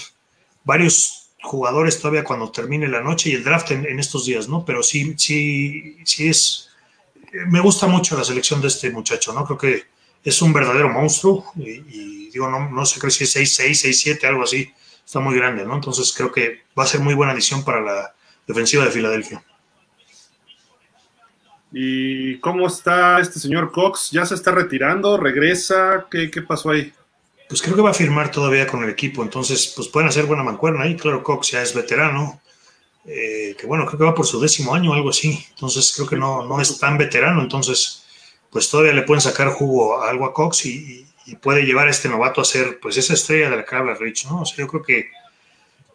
varios 0.63 1.31
jugadores 1.41 1.99
todavía 1.99 2.23
cuando 2.23 2.51
termine 2.51 2.87
la 2.87 3.01
noche 3.01 3.31
y 3.31 3.33
el 3.33 3.43
draft 3.43 3.71
en, 3.71 3.99
estos 3.99 4.27
días, 4.27 4.47
¿no? 4.47 4.63
Pero 4.63 4.83
sí, 4.83 5.15
sí, 5.17 5.97
sí 6.05 6.29
es, 6.29 6.69
me 7.47 7.59
gusta 7.59 7.87
mucho 7.87 8.15
la 8.15 8.23
selección 8.23 8.61
de 8.61 8.67
este 8.67 8.91
muchacho, 8.91 9.33
¿no? 9.33 9.45
Creo 9.45 9.57
que 9.57 9.83
es 10.23 10.41
un 10.43 10.53
verdadero 10.53 10.89
monstruo 10.89 11.51
y, 11.55 12.29
digo, 12.29 12.47
no, 12.51 12.69
no 12.69 12.85
sé, 12.85 12.99
creo 12.99 13.09
si 13.09 13.23
es 13.23 13.35
6'6, 13.35 14.19
6'7, 14.19 14.27
algo 14.27 14.43
así, 14.43 14.71
está 15.03 15.19
muy 15.19 15.35
grande, 15.35 15.65
¿no? 15.65 15.73
Entonces 15.73 16.13
creo 16.15 16.31
que 16.31 16.61
va 16.77 16.83
a 16.83 16.87
ser 16.87 16.99
muy 16.99 17.15
buena 17.15 17.33
adición 17.33 17.63
para 17.65 17.81
la 17.81 18.13
defensiva 18.45 18.85
de 18.85 18.91
Filadelfia. 18.91 19.43
¿Y 21.77 22.37
cómo 22.37 22.67
está 22.67 23.19
este 23.19 23.37
señor 23.37 23.69
Cox? 23.69 24.09
¿Ya 24.11 24.25
se 24.25 24.33
está 24.33 24.51
retirando? 24.51 25.17
¿Regresa? 25.17 26.07
¿Qué, 26.09 26.29
pasó 26.41 26.69
ahí? 26.69 26.93
Pues 27.49 27.61
creo 27.61 27.75
que 27.75 27.81
va 27.81 27.89
a 27.89 27.93
firmar 27.93 28.31
todavía 28.31 28.65
con 28.65 28.81
el 28.81 28.89
equipo, 28.89 29.21
entonces 29.21 29.73
pues 29.75 29.89
pueden 29.89 30.07
hacer 30.07 30.25
buena 30.25 30.41
mancuerna 30.41 30.83
ahí. 30.83 30.95
Claro, 30.95 31.21
Cox 31.21 31.51
ya 31.51 31.61
es 31.61 31.73
veterano, 31.73 32.39
eh, 33.03 33.57
que 33.59 33.67
bueno, 33.67 33.85
creo 33.85 33.99
que 33.99 34.05
va 34.05 34.15
por 34.15 34.25
su 34.25 34.39
décimo 34.39 34.73
año 34.73 34.91
o 34.91 34.93
algo 34.93 35.09
así, 35.09 35.45
entonces 35.49 35.91
creo 35.93 36.07
que 36.07 36.15
no, 36.15 36.45
no 36.45 36.61
es 36.61 36.79
tan 36.79 36.97
veterano, 36.97 37.41
entonces 37.41 38.05
pues 38.49 38.69
todavía 38.69 38.93
le 38.93 39.01
pueden 39.01 39.19
sacar 39.19 39.49
jugo 39.49 40.01
a 40.01 40.09
algo 40.09 40.23
a 40.23 40.33
Cox 40.33 40.67
y, 40.67 41.05
puede 41.41 41.65
llevar 41.65 41.87
a 41.87 41.91
este 41.91 42.07
novato 42.07 42.39
a 42.39 42.45
ser 42.45 42.79
pues 42.79 42.95
esa 42.95 43.15
estrella 43.15 43.49
de 43.49 43.57
la 43.57 43.65
que 43.65 43.75
habla 43.75 43.95
Rich, 43.95 44.27
¿no? 44.27 44.43
O 44.43 44.45
sea, 44.45 44.57
yo 44.59 44.67
creo 44.67 44.83
que 44.83 45.09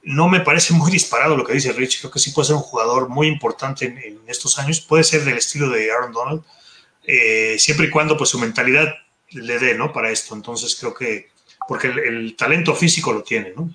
no 0.03 0.29
me 0.29 0.41
parece 0.41 0.73
muy 0.73 0.91
disparado 0.91 1.37
lo 1.37 1.45
que 1.45 1.53
dice 1.53 1.73
Rich. 1.73 2.01
Creo 2.01 2.11
que 2.11 2.19
sí 2.19 2.31
puede 2.31 2.47
ser 2.47 2.57
un 2.57 2.63
jugador 2.63 3.09
muy 3.09 3.27
importante 3.27 3.87
en, 3.87 4.21
estos 4.27 4.59
años. 4.59 4.81
Puede 4.81 5.05
ser 5.05 5.25
del 5.25 5.39
estilo 5.39 5.69
de 5.69 5.91
Aaron 5.93 6.13
Donald, 6.13 6.43
eh, 7.05 7.57
siempre 7.59 7.87
y 7.87 7.91
cuando 7.91 8.17
pues 8.17 8.31
su 8.31 8.39
mentalidad 8.39 8.95
le 9.31 9.59
dé, 9.59 9.75
¿no? 9.75 9.93
Para 9.93 10.11
esto. 10.11 10.35
Entonces 10.35 10.77
creo 10.79 10.95
que, 10.95 11.29
porque 11.69 11.89
el, 11.89 12.37
talento 12.37 12.75
físico 12.75 13.13
lo 13.13 13.23
tiene, 13.23 13.53
¿no? 13.57 13.71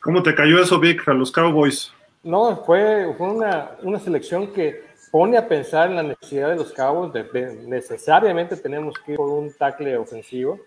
¿Cómo 0.00 0.22
te 0.22 0.34
cayó 0.34 0.62
eso, 0.62 0.78
Vic, 0.78 1.06
a 1.08 1.12
los 1.12 1.30
Cowboys? 1.30 1.92
No, 2.22 2.64
fue, 2.64 3.14
fue 3.16 3.28
una, 3.28 3.76
una 3.82 3.98
selección 3.98 4.52
que 4.52 4.90
pone 5.10 5.36
a 5.36 5.46
pensar 5.46 5.90
en 5.90 5.96
la 5.96 6.02
necesidad 6.02 6.50
de 6.50 6.56
los 6.56 6.72
Cowboys, 6.72 7.12
de, 7.12 7.64
necesariamente 7.66 8.56
tenemos 8.56 8.94
que 8.98 9.12
ir 9.12 9.16
por 9.16 9.28
un 9.28 9.52
tackle 9.52 9.96
ofensivo 9.96 10.60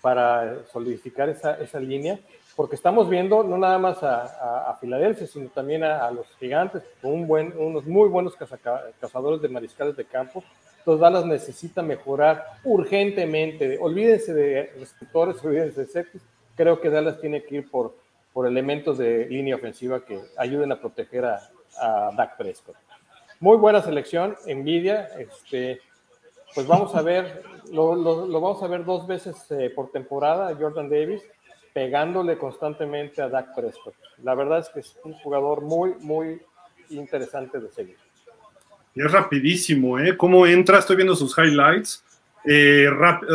para 0.00 0.64
solidificar 0.72 1.28
esa, 1.28 1.54
esa 1.54 1.80
línea, 1.80 2.20
porque 2.56 2.74
estamos 2.74 3.08
viendo 3.10 3.44
no 3.44 3.58
nada 3.58 3.78
más 3.78 4.02
a, 4.02 4.70
a, 4.70 4.76
Filadelfia, 4.76 5.26
sino 5.26 5.48
también 5.50 5.84
a, 5.84 6.10
los 6.10 6.26
gigantes, 6.40 6.82
con 7.02 7.12
un 7.12 7.28
buen, 7.28 7.52
unos 7.56 7.84
muy 7.86 8.08
buenos 8.08 8.34
cazadores 8.98 9.42
de 9.42 9.48
mariscales 9.48 9.94
de 9.94 10.06
campo. 10.06 10.42
Entonces 10.78 11.00
Dallas 11.00 11.26
necesita 11.26 11.82
mejorar 11.82 12.44
urgentemente. 12.64 13.76
Olvídense 13.78 14.32
de 14.32 14.72
receptores, 14.78 15.36
olvídense 15.44 15.82
de 15.82 15.86
safety. 15.86 16.18
Creo 16.56 16.80
que 16.80 16.88
Dallas 16.88 17.20
tiene 17.20 17.44
que 17.44 17.56
ir 17.56 17.70
por, 17.70 17.94
por 18.32 18.46
elementos 18.46 18.96
de 18.96 19.26
línea 19.26 19.56
ofensiva 19.56 20.00
que 20.00 20.18
ayuden 20.38 20.72
a 20.72 20.80
proteger 20.80 21.26
a, 21.26 21.50
a 21.78 22.10
Dak 22.16 22.38
Prescott. 22.38 22.76
Muy 23.38 23.58
buena 23.58 23.82
selección, 23.82 24.34
envidia. 24.46 25.10
Este, 25.18 25.82
pues 26.54 26.66
vamos 26.66 26.94
a 26.94 27.02
ver, 27.02 27.42
lo, 27.70 27.94
lo, 27.94 28.40
vamos 28.40 28.62
a 28.62 28.66
ver 28.66 28.82
dos 28.86 29.06
veces 29.06 29.36
eh, 29.50 29.68
por 29.68 29.90
temporada, 29.90 30.56
Jordan 30.58 30.88
Davis, 30.88 31.22
pegándole 31.76 32.38
constantemente 32.38 33.20
a 33.20 33.28
Dak 33.28 33.54
Prescott. 33.54 33.92
La 34.24 34.34
verdad 34.34 34.60
es 34.60 34.70
que 34.70 34.80
es 34.80 34.96
un 35.04 35.12
jugador 35.12 35.60
muy, 35.60 35.92
muy 36.00 36.40
interesante 36.88 37.60
de 37.60 37.70
seguir. 37.70 37.98
Y 38.94 39.02
es 39.02 39.12
rapidísimo, 39.12 39.98
¿eh? 39.98 40.16
¿Cómo 40.16 40.46
entra? 40.46 40.78
Estoy 40.78 40.96
viendo 40.96 41.14
sus 41.14 41.36
highlights. 41.36 42.02
Eh, 42.46 42.88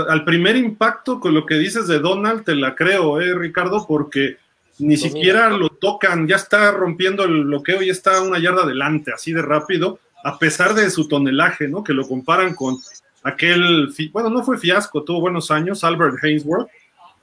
al 0.10 0.26
primer 0.26 0.56
impacto 0.56 1.20
con 1.20 1.36
lo 1.36 1.46
que 1.46 1.54
dices 1.60 1.88
de 1.88 2.00
Donald, 2.00 2.44
te 2.44 2.56
la 2.56 2.74
creo, 2.74 3.22
¿eh, 3.22 3.32
Ricardo? 3.36 3.86
Porque 3.88 4.38
ni 4.80 4.98
siquiera 4.98 5.52
lo 5.52 5.70
tocan, 5.70 6.28
ya 6.28 6.38
está 6.38 6.72
rompiendo 6.72 7.24
el 7.26 7.44
bloqueo 7.44 7.84
y 7.84 7.92
está 7.92 8.24
una 8.24 8.40
yarda 8.40 8.64
adelante, 8.64 9.12
así 9.14 9.34
de 9.34 9.44
rápido, 9.44 10.00
a 10.24 10.40
pesar 10.40 10.74
de 10.74 10.90
su 10.90 11.08
tonelaje, 11.08 11.68
¿no? 11.68 11.84
Que 11.84 11.94
lo 11.94 12.08
comparan 12.08 12.56
con 12.56 12.78
aquel, 13.22 13.94
bueno, 14.12 14.32
no 14.32 14.44
fue 14.44 14.58
fiasco, 14.58 15.04
tuvo 15.04 15.22
buenos 15.22 15.52
años, 15.52 15.84
Albert 15.84 16.16
Hainsworth, 16.24 16.72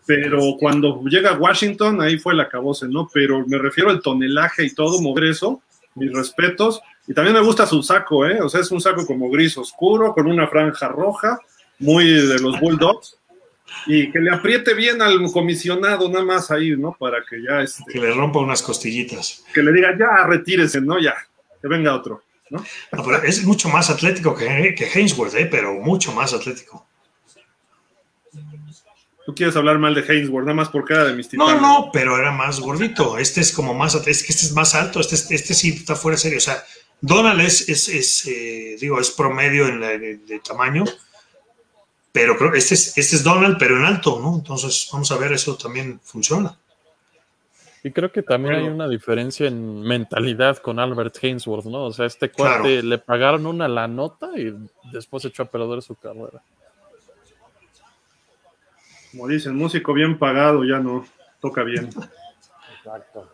pero 0.09 0.57
cuando 0.59 1.05
llega 1.05 1.33
a 1.33 1.39
Washington, 1.39 2.01
ahí 2.01 2.19
fue 2.19 2.35
la 2.35 2.49
cabose, 2.49 2.89
¿no? 2.89 3.11
Pero 3.13 3.47
me 3.47 3.59
refiero 3.59 3.91
al 3.91 4.01
tonelaje 4.01 4.65
y 4.65 4.75
todo, 4.75 5.03
mover 5.03 5.25
eso, 5.25 5.61
mis 5.97 6.11
respetos, 6.11 6.81
y 7.07 7.13
también 7.13 7.35
me 7.35 7.43
gusta 7.43 7.67
su 7.67 7.83
saco, 7.83 8.25
¿eh? 8.25 8.41
O 8.41 8.49
sea, 8.49 8.63
es 8.63 8.71
un 8.71 8.81
saco 8.81 9.07
como 9.07 9.29
gris 9.29 9.59
oscuro, 9.59 10.15
con 10.15 10.27
una 10.27 10.47
franja 10.47 10.89
roja, 10.89 11.39
muy 11.79 12.07
de 12.07 12.39
los 12.39 12.59
Bulldogs, 12.59 13.19
y 13.87 14.11
que 14.11 14.19
le 14.19 14.31
apriete 14.31 14.73
bien 14.73 15.03
al 15.03 15.31
comisionado 15.31 16.09
nada 16.09 16.25
más 16.25 16.51
ahí, 16.51 16.75
¿no? 16.75 16.97
Para 16.99 17.19
que 17.29 17.43
ya... 17.43 17.61
Este, 17.61 17.85
que 17.93 18.01
le 18.01 18.11
rompa 18.11 18.39
unas 18.39 18.63
costillitas. 18.63 19.45
Que 19.53 19.63
le 19.63 19.73
diga, 19.73 19.95
ya, 19.99 20.27
retírese, 20.27 20.81
¿no? 20.81 20.99
Ya, 20.99 21.17
que 21.61 21.69
venga 21.69 21.95
otro, 21.95 22.23
¿no? 22.49 22.65
es 23.25 23.45
mucho 23.45 23.69
más 23.69 23.91
atlético 23.91 24.35
que, 24.35 24.75
que 24.75 24.87
Hainsworth, 24.87 25.35
¿eh? 25.35 25.49
Pero 25.51 25.75
mucho 25.75 26.13
más 26.13 26.33
atlético. 26.33 26.89
Tú 29.29 29.35
quieres 29.35 29.57
hablar 29.57 29.79
mal 29.79 29.95
de 29.95 30.01
Hainsworth, 30.01 30.47
nada 30.47 30.55
más 30.55 30.71
porque 30.71 30.95
era 30.95 31.05
de 31.05 31.13
mis 31.13 31.31
No, 31.35 31.61
no, 31.61 31.91
pero 31.93 32.17
era 32.17 32.33
más 32.33 32.61
gordito. 32.61 33.19
Este 33.19 33.43
es 33.43 33.53
como 33.53 33.75
más, 33.75 33.95
es 33.95 34.23
que 34.23 34.33
este 34.33 34.47
es 34.47 34.53
más 34.53 34.75
alto, 34.75 35.01
este, 35.01 35.35
este 35.35 35.53
sí 35.53 35.69
está 35.69 35.95
fuera 35.97 36.17
de 36.17 36.23
serio. 36.23 36.39
O 36.39 36.41
sea, 36.41 36.65
Donald 37.03 37.39
es, 37.43 37.69
es, 37.69 38.27
eh, 38.27 38.79
digo, 38.81 38.99
es 38.99 39.11
promedio 39.11 39.69
en 39.69 39.81
de 39.81 40.41
tamaño, 40.43 40.85
pero 42.11 42.39
creo 42.39 42.51
que 42.51 42.57
este 42.57 42.73
es, 42.73 42.97
este 42.97 43.17
es 43.17 43.23
Donald, 43.23 43.57
pero 43.59 43.77
en 43.77 43.85
alto, 43.85 44.19
¿no? 44.19 44.35
Entonces, 44.35 44.89
vamos 44.91 45.13
a 45.13 45.19
ver, 45.19 45.35
eso 45.35 45.59
también 45.59 46.01
funciona. 46.03 46.57
Y 47.85 47.91
creo 47.91 48.11
que 48.11 48.23
también 48.23 48.55
hay 48.55 48.65
una 48.65 48.89
diferencia 48.89 49.47
en 49.47 49.83
mentalidad 49.83 50.57
con 50.57 50.79
Albert 50.79 51.19
Hainsworth, 51.23 51.67
¿no? 51.67 51.85
O 51.85 51.93
sea, 51.93 52.07
este 52.07 52.31
cuate 52.31 52.83
le 52.83 52.97
pagaron 52.97 53.45
una 53.45 53.69
la 53.69 53.89
nota 53.89 54.31
y 54.39 54.55
después 54.91 55.23
echó 55.27 55.43
a 55.43 55.51
perder 55.51 55.83
su 55.83 55.97
carrera. 55.97 56.43
Como 59.19 59.29
dicen, 59.29 59.57
músico 59.57 59.93
bien 59.93 60.17
pagado 60.17 60.65
ya 60.65 60.79
no 60.79 61.05
toca 61.41 61.65
bien. 61.65 61.89
Exacto. 62.79 63.29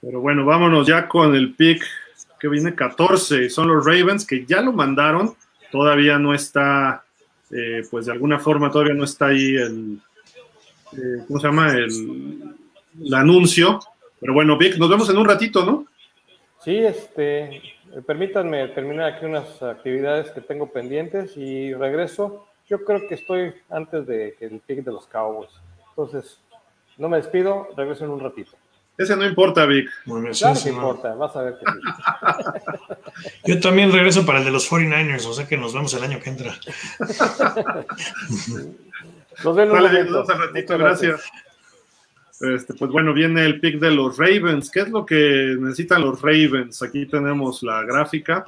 Pero 0.00 0.20
bueno, 0.20 0.44
vámonos 0.44 0.86
ya 0.86 1.08
con 1.08 1.34
el 1.34 1.52
pick 1.52 1.84
que 2.38 2.46
viene 2.46 2.76
14. 2.76 3.50
Son 3.50 3.66
los 3.66 3.84
Ravens 3.84 4.24
que 4.24 4.46
ya 4.46 4.60
lo 4.60 4.72
mandaron. 4.72 5.34
Todavía 5.72 6.16
no 6.20 6.32
está 6.32 7.02
eh, 7.50 7.82
pues 7.90 8.06
de 8.06 8.12
alguna 8.12 8.38
forma 8.38 8.70
todavía 8.70 8.94
no 8.94 9.02
está 9.02 9.26
ahí 9.26 9.56
el, 9.56 9.98
eh, 10.92 11.24
¿cómo 11.26 11.40
se 11.40 11.46
llama? 11.48 11.72
El, 11.72 13.14
anuncio. 13.14 13.80
Pero 14.20 14.32
bueno, 14.32 14.56
Vic, 14.56 14.76
nos 14.76 14.88
vemos 14.88 15.10
en 15.10 15.18
un 15.18 15.26
ratito, 15.26 15.66
¿no? 15.66 15.86
Sí, 16.62 16.76
este, 16.76 17.60
permítanme 18.06 18.68
terminar 18.68 19.12
aquí 19.12 19.26
unas 19.26 19.60
actividades 19.60 20.30
que 20.30 20.40
tengo 20.40 20.70
pendientes 20.70 21.36
y 21.36 21.74
regreso. 21.74 22.46
Yo 22.68 22.84
creo 22.84 23.06
que 23.06 23.14
estoy 23.14 23.54
antes 23.70 24.06
de 24.06 24.36
el 24.40 24.60
pick 24.60 24.84
de 24.84 24.92
los 24.92 25.06
Cowboys. 25.06 25.50
Entonces, 25.90 26.40
no 26.96 27.08
me 27.08 27.18
despido, 27.18 27.68
regreso 27.76 28.04
en 28.04 28.10
un 28.10 28.20
ratito. 28.20 28.52
Ese 28.96 29.16
no 29.16 29.26
importa, 29.26 29.66
Vic. 29.66 29.90
Muy 30.04 30.20
bien, 30.22 30.32
claro 30.34 30.60
que 30.62 30.68
importa, 30.68 31.14
vas 31.16 31.34
a 31.34 31.42
ver 31.42 31.56
que 31.58 31.64
Yo 33.52 33.60
también 33.60 33.90
regreso 33.90 34.24
para 34.24 34.38
el 34.38 34.44
de 34.44 34.52
los 34.52 34.70
49ers, 34.70 35.26
o 35.26 35.34
sea 35.34 35.48
que 35.48 35.56
nos 35.56 35.74
vemos 35.74 35.92
el 35.94 36.04
año 36.04 36.20
que 36.20 36.30
entra. 36.30 36.54
nos 39.44 39.56
vemos 39.56 39.82
Dale, 39.82 40.04
ratito, 40.04 40.78
gracias. 40.78 41.28
Este, 42.40 42.74
pues 42.74 42.90
bueno, 42.90 43.12
viene 43.12 43.44
el 43.44 43.58
pick 43.58 43.80
de 43.80 43.90
los 43.90 44.16
Ravens. 44.16 44.70
¿Qué 44.70 44.80
es 44.80 44.88
lo 44.90 45.04
que 45.04 45.56
necesitan 45.58 46.02
los 46.02 46.22
Ravens? 46.22 46.80
Aquí 46.82 47.06
tenemos 47.06 47.64
la 47.64 47.82
gráfica. 47.82 48.44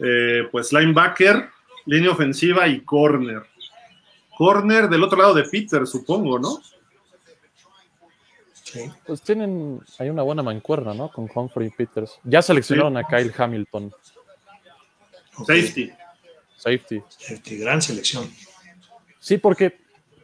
Eh, 0.00 0.48
pues 0.50 0.72
linebacker, 0.72 1.48
línea 1.86 2.10
ofensiva 2.10 2.68
y 2.68 2.80
corner. 2.80 3.42
Corner 4.36 4.88
del 4.88 5.02
otro 5.02 5.18
lado 5.18 5.34
de 5.34 5.44
Peter, 5.44 5.86
supongo, 5.86 6.38
¿no? 6.38 6.60
Pues 9.06 9.22
tienen, 9.22 9.80
hay 9.98 10.08
una 10.10 10.22
buena 10.22 10.42
mancuerna, 10.42 10.94
¿no? 10.94 11.10
Con 11.10 11.28
Humphrey 11.32 11.68
y 11.68 11.70
Peters. 11.70 12.18
Ya 12.24 12.40
seleccionaron 12.40 12.96
a 12.96 13.04
Kyle 13.04 13.32
Hamilton. 13.36 13.92
Safety. 15.46 15.90
Safety. 16.56 17.02
Safety, 17.08 17.58
gran 17.58 17.82
selección. 17.82 18.30
Sí, 19.18 19.38
porque 19.38 19.78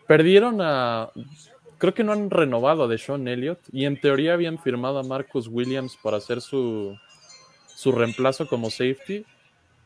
perdieron 0.07 0.61
a. 0.61 1.11
Creo 1.79 1.93
que 1.93 2.05
no 2.05 2.13
han 2.13 2.31
renovado 2.31 2.85
a 2.85 2.89
Deshaun 2.89 3.29
Elliott 3.29 3.61
y 3.71 3.85
en 3.85 4.01
teoría 4.01 4.33
habían 4.33 4.59
firmado 4.59 4.99
a 4.99 5.03
Marcus 5.03 5.49
Williams 5.49 5.99
para 6.03 6.17
hacer 6.17 6.41
su, 6.41 6.97
su 7.67 7.93
reemplazo 7.93 8.49
como 8.49 8.71
safety, 8.71 9.27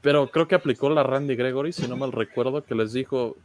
pero 0.03 0.31
creo 0.31 0.49
que 0.49 0.55
aplicó 0.55 0.91
la 0.91 1.03
Randy 1.03 1.37
Gregory, 1.37 1.73
si 1.73 1.87
no 1.89 1.97
mal 1.97 2.13
recuerdo, 2.13 2.65
que 2.65 2.75
les 2.75 2.93
dijo: 2.93 3.37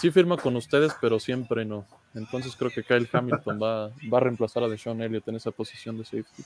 Sí, 0.00 0.10
firma 0.10 0.36
con 0.36 0.56
ustedes, 0.56 0.94
pero 1.00 1.18
siempre 1.18 1.64
no. 1.64 1.86
Entonces 2.14 2.54
creo 2.56 2.70
que 2.70 2.84
Kyle 2.84 3.08
Hamilton 3.12 3.60
va, 3.60 3.88
va 4.12 4.18
a 4.18 4.20
reemplazar 4.20 4.62
a 4.62 4.68
Deshaun 4.68 5.02
Elliott 5.02 5.28
en 5.28 5.36
esa 5.36 5.50
posición 5.50 5.98
de 5.98 6.04
safety. 6.04 6.44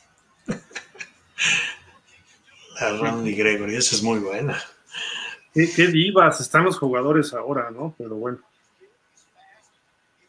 La 2.80 2.96
Randy 2.96 3.34
Gregory, 3.34 3.76
esa 3.76 3.96
es 3.96 4.02
muy 4.02 4.20
buena. 4.20 4.56
Qué, 5.52 5.88
divas 5.88 6.40
están 6.40 6.64
los 6.64 6.78
jugadores 6.78 7.34
ahora, 7.34 7.70
¿no? 7.70 7.94
Pero 7.98 8.14
bueno. 8.16 8.38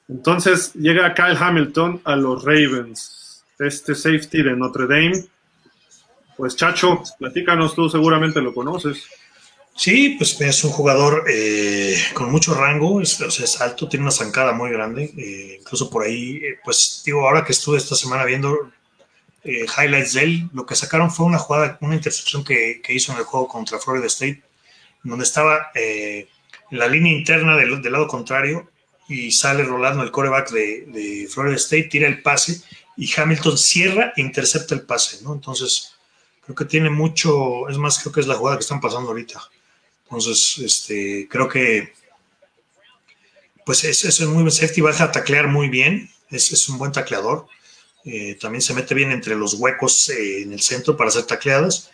Entonces 0.08 0.74
llega 0.74 1.14
Kyle 1.14 1.38
Hamilton 1.40 2.02
a 2.04 2.16
los 2.16 2.44
Ravens. 2.44 3.46
Este 3.60 3.94
safety 3.94 4.42
de 4.42 4.56
Notre 4.56 4.88
Dame. 4.88 5.26
Pues 6.36 6.56
Chacho, 6.56 7.04
platícanos, 7.20 7.76
tú 7.76 7.90
seguramente 7.90 8.42
lo 8.42 8.54
conoces. 8.54 9.08
Sí, 9.80 10.16
pues 10.18 10.40
es 10.42 10.64
un 10.66 10.72
jugador 10.72 11.24
eh, 11.30 11.96
con 12.14 12.30
mucho 12.30 12.54
rango, 12.54 13.00
es, 13.02 13.62
alto, 13.62 13.88
tiene 13.88 14.04
una 14.04 14.12
zancada 14.12 14.52
muy 14.52 14.72
grande, 14.72 15.06
eh, 15.18 15.60
incluso 15.62 15.90
por 15.90 16.04
ahí, 16.04 16.36
eh, 16.36 16.60
pues 16.62 17.02
digo, 17.06 17.26
ahora 17.26 17.46
que 17.46 17.54
estuve 17.54 17.78
esta 17.78 17.96
semana 17.96 18.26
viendo 18.26 18.74
highlights 19.46 20.16
de 20.16 20.24
él, 20.24 20.50
lo 20.52 20.66
que 20.66 20.76
sacaron 20.76 21.10
fue 21.10 21.26
una 21.28 21.38
jugada, 21.38 21.78
una 21.80 21.96
intercepción 21.96 22.44
que, 22.44 22.82
hizo 22.90 23.14
en 23.14 23.20
el 23.20 23.24
juego 23.24 23.48
contra 23.48 23.80
Florida 23.80 24.06
State, 24.08 24.44
donde 25.02 25.24
estaba 25.24 25.72
en 25.74 26.28
la 26.72 26.88
línea 26.90 27.14
interna 27.14 27.56
del, 27.56 27.82
lado 27.90 28.08
contrario 28.08 28.70
y 29.08 29.32
sale 29.32 29.64
rolando 29.64 30.04
el 30.04 30.12
coreback 30.12 30.52
de, 30.52 30.88
de, 30.88 31.28
Florida 31.30 31.56
State, 31.56 31.84
tira 31.84 32.10
el 32.10 32.22
pase 32.22 32.62
y 32.98 33.10
Hamilton 33.16 33.58
cierra 33.58 34.12
e 34.18 34.22
intercepta 34.22 34.76
el 34.76 34.82
pase, 34.82 35.24
¿no? 35.24 35.34
Entonces, 35.34 35.94
creo 36.44 36.54
que 36.54 36.66
tiene 36.66 36.90
mucho, 36.90 37.70
es 37.70 37.78
más, 37.78 38.00
creo 38.00 38.12
que 38.12 38.20
es 38.20 38.28
la 38.28 38.36
jugada 38.36 38.58
que 38.58 38.64
están 38.64 38.82
pasando 38.82 39.08
ahorita. 39.08 39.40
Entonces, 40.10 40.58
este, 40.60 41.28
creo 41.30 41.48
que 41.48 41.94
pues 43.66 43.84
es, 43.84 44.04
es 44.04 44.20
muy 44.22 44.42
buen 44.42 44.52
safety, 44.52 44.82
va 44.82 44.90
a 44.92 45.12
taclear 45.12 45.48
muy 45.48 45.70
bien, 45.70 46.10
es, 46.32 46.52
es 46.52 46.68
un 46.70 46.80
buen 46.80 46.92
tacleador. 46.92 47.46
Eh, 48.04 48.36
también 48.42 48.62
se 48.64 48.74
mete 48.74 48.96
bien 48.96 49.12
entre 49.12 49.36
los 49.36 49.54
huecos 49.54 50.10
eh, 50.10 50.42
en 50.42 50.54
el 50.54 50.62
centro 50.62 50.98
para 50.98 51.10
hacer 51.10 51.24
tacleadas. 51.24 51.92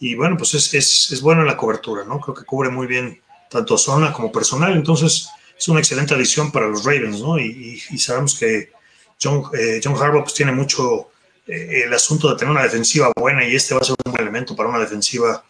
Y 0.00 0.16
bueno, 0.16 0.36
pues 0.36 0.54
es, 0.54 0.74
es, 0.74 1.12
es 1.12 1.20
bueno 1.20 1.42
en 1.42 1.46
la 1.46 1.56
cobertura, 1.56 2.04
¿no? 2.04 2.18
Creo 2.18 2.34
que 2.34 2.44
cubre 2.44 2.70
muy 2.70 2.88
bien 2.88 3.20
tanto 3.48 3.78
zona 3.78 4.12
como 4.12 4.32
personal. 4.32 4.72
Entonces, 4.72 5.28
es 5.56 5.68
una 5.68 5.78
excelente 5.78 6.12
adición 6.12 6.50
para 6.50 6.66
los 6.66 6.84
Ravens, 6.84 7.20
¿no? 7.20 7.38
Y, 7.38 7.80
y, 7.88 7.98
sabemos 7.98 8.36
que 8.36 8.72
John, 9.22 9.44
eh, 9.56 9.80
John 9.82 9.94
Harbaugh 9.94 10.24
pues, 10.24 10.34
tiene 10.34 10.50
mucho 10.50 11.10
eh, 11.46 11.84
el 11.86 11.94
asunto 11.94 12.28
de 12.28 12.36
tener 12.36 12.50
una 12.50 12.64
defensiva 12.64 13.12
buena 13.14 13.46
y 13.46 13.54
este 13.54 13.74
va 13.74 13.80
a 13.80 13.84
ser 13.84 13.94
un 14.04 14.18
elemento 14.18 14.56
para 14.56 14.68
una 14.68 14.80
defensiva 14.80 15.44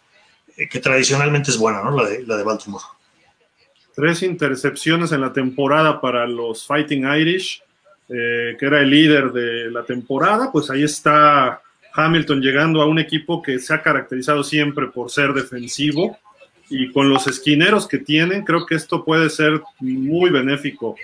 que 0.55 0.79
tradicionalmente 0.79 1.51
es 1.51 1.57
buena, 1.57 1.83
¿no? 1.83 1.91
La 1.91 2.09
de, 2.09 2.25
la 2.25 2.37
de 2.37 2.43
Baltimore. 2.43 2.83
Tres 3.95 4.23
intercepciones 4.23 5.11
en 5.11 5.21
la 5.21 5.33
temporada 5.33 6.01
para 6.01 6.25
los 6.25 6.65
Fighting 6.65 7.05
Irish, 7.05 7.61
que 8.07 8.57
era 8.59 8.81
el 8.81 8.89
líder 8.89 9.31
de 9.31 9.71
la 9.71 9.83
temporada. 9.83 10.51
Pues 10.51 10.69
ahí 10.69 10.83
está 10.83 11.61
Hamilton 11.93 12.41
llegando 12.41 12.81
a 12.81 12.87
un 12.87 12.99
equipo 12.99 13.41
que 13.41 13.59
se 13.59 13.73
ha 13.73 13.81
caracterizado 13.81 14.43
siempre 14.43 14.87
por 14.87 15.11
ser 15.11 15.33
defensivo 15.33 16.17
y 16.69 16.91
con 16.91 17.09
los 17.09 17.27
esquineros 17.27 17.87
que 17.87 17.99
tienen, 17.99 18.43
creo 18.43 18.65
que 18.65 18.75
esto 18.75 19.05
puede 19.05 19.29
ser 19.29 19.61
muy 19.79 20.31
benéfico 20.31 20.95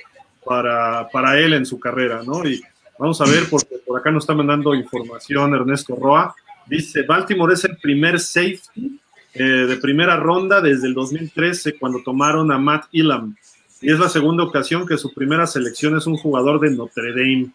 para, 0.43 1.07
para 1.09 1.37
él 1.37 1.53
en 1.53 1.65
su 1.65 1.79
carrera, 1.79 2.23
¿no? 2.25 2.43
Y 2.47 2.61
vamos 2.97 3.21
a 3.21 3.25
ver, 3.25 3.43
porque 3.49 3.75
por 3.85 3.99
acá 3.99 4.09
nos 4.09 4.23
está 4.23 4.33
mandando 4.33 4.73
información 4.73 5.53
Ernesto 5.53 5.95
Roa. 5.95 6.33
Dice, 6.65 7.03
Baltimore 7.03 7.53
es 7.53 7.63
el 7.65 7.77
primer 7.77 8.19
safety 8.19 8.99
eh, 9.33 9.43
de 9.43 9.77
primera 9.77 10.17
ronda 10.17 10.61
desde 10.61 10.87
el 10.87 10.93
2013, 10.93 11.77
cuando 11.77 12.01
tomaron 12.03 12.51
a 12.51 12.57
Matt 12.57 12.85
Elam. 12.91 13.35
Y 13.81 13.91
es 13.91 13.99
la 13.99 14.09
segunda 14.09 14.43
ocasión 14.43 14.87
que 14.87 14.97
su 14.97 15.13
primera 15.13 15.47
selección 15.47 15.97
es 15.97 16.07
un 16.07 16.17
jugador 16.17 16.59
de 16.59 16.71
Notre 16.71 17.11
Dame. 17.11 17.51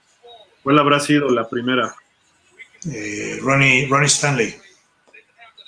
¿Cuál 0.63 0.79
habrá 0.79 1.01
sido 1.01 1.29
la 1.29 1.49
primera? 1.49 1.95
Eh, 2.91 3.39
Ronnie, 3.43 3.87
Ronnie 3.89 4.07
Stanley. 4.07 4.55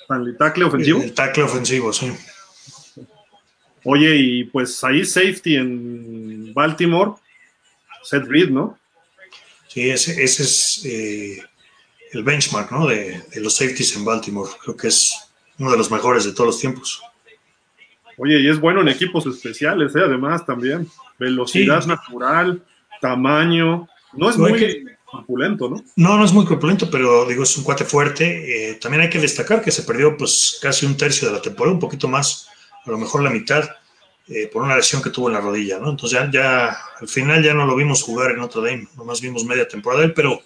Stanley, 0.03 0.37
tackle 0.37 0.63
ofensivo. 0.65 1.01
El, 1.01 1.13
tackle 1.13 1.43
ofensivo, 1.43 1.93
sí. 1.93 2.11
Oye, 3.83 4.15
y 4.15 4.43
pues 4.45 4.83
ahí 4.83 5.05
safety 5.05 5.55
en 5.55 6.53
Baltimore, 6.53 7.11
Seth 8.03 8.25
Reed, 8.25 8.49
¿no? 8.49 8.77
Sí, 9.67 9.89
ese, 9.89 10.23
ese 10.23 10.43
es 10.43 10.81
eh, 10.85 11.43
el 12.11 12.23
benchmark, 12.23 12.71
¿no? 12.71 12.87
De, 12.87 13.21
de, 13.33 13.41
los 13.41 13.55
safeties 13.55 13.95
en 13.95 14.05
Baltimore. 14.05 14.49
Creo 14.63 14.75
que 14.75 14.87
es 14.87 15.26
uno 15.59 15.71
de 15.71 15.77
los 15.77 15.91
mejores 15.91 16.23
de 16.25 16.33
todos 16.33 16.47
los 16.47 16.59
tiempos. 16.59 17.01
Oye, 18.17 18.39
y 18.39 18.49
es 18.49 18.59
bueno 18.59 18.81
en 18.81 18.87
equipos 18.87 19.25
especiales, 19.25 19.95
¿eh? 19.95 20.01
además 20.03 20.45
también. 20.45 20.87
Velocidad 21.19 21.81
sí. 21.81 21.87
natural, 21.87 22.63
tamaño. 23.01 23.87
No 24.13 24.29
es 24.29 24.37
no 24.37 24.47
muy... 24.47 24.59
Que 24.59 24.97
corpulento, 25.07 25.69
¿no? 25.69 25.83
No, 25.95 26.17
no 26.17 26.25
es 26.25 26.33
muy 26.33 26.45
corpulento, 26.45 26.89
pero 26.91 27.25
digo, 27.25 27.43
es 27.43 27.57
un 27.57 27.63
cuate 27.63 27.85
fuerte. 27.85 28.71
Eh, 28.71 28.75
también 28.75 29.03
hay 29.03 29.09
que 29.09 29.19
destacar 29.19 29.61
que 29.61 29.71
se 29.71 29.83
perdió 29.83 30.17
pues 30.17 30.59
casi 30.61 30.85
un 30.85 30.97
tercio 30.97 31.27
de 31.27 31.33
la 31.33 31.41
temporada, 31.41 31.73
un 31.73 31.79
poquito 31.79 32.07
más, 32.07 32.49
a 32.85 32.91
lo 32.91 32.97
mejor 32.97 33.23
la 33.23 33.29
mitad, 33.29 33.69
eh, 34.27 34.49
por 34.51 34.63
una 34.63 34.75
lesión 34.75 35.01
que 35.01 35.09
tuvo 35.09 35.29
en 35.29 35.35
la 35.35 35.41
rodilla, 35.41 35.79
¿no? 35.79 35.91
Entonces 35.91 36.19
ya, 36.19 36.29
ya, 36.29 36.77
al 36.99 37.07
final 37.07 37.41
ya 37.41 37.53
no 37.53 37.65
lo 37.65 37.75
vimos 37.75 38.03
jugar 38.03 38.31
en 38.31 38.37
Notre 38.37 38.61
Dame, 38.61 38.87
nomás 38.97 39.21
vimos 39.21 39.45
media 39.45 39.67
temporada 39.67 40.01
de 40.01 40.07
él, 40.07 40.13
pero 40.13 40.41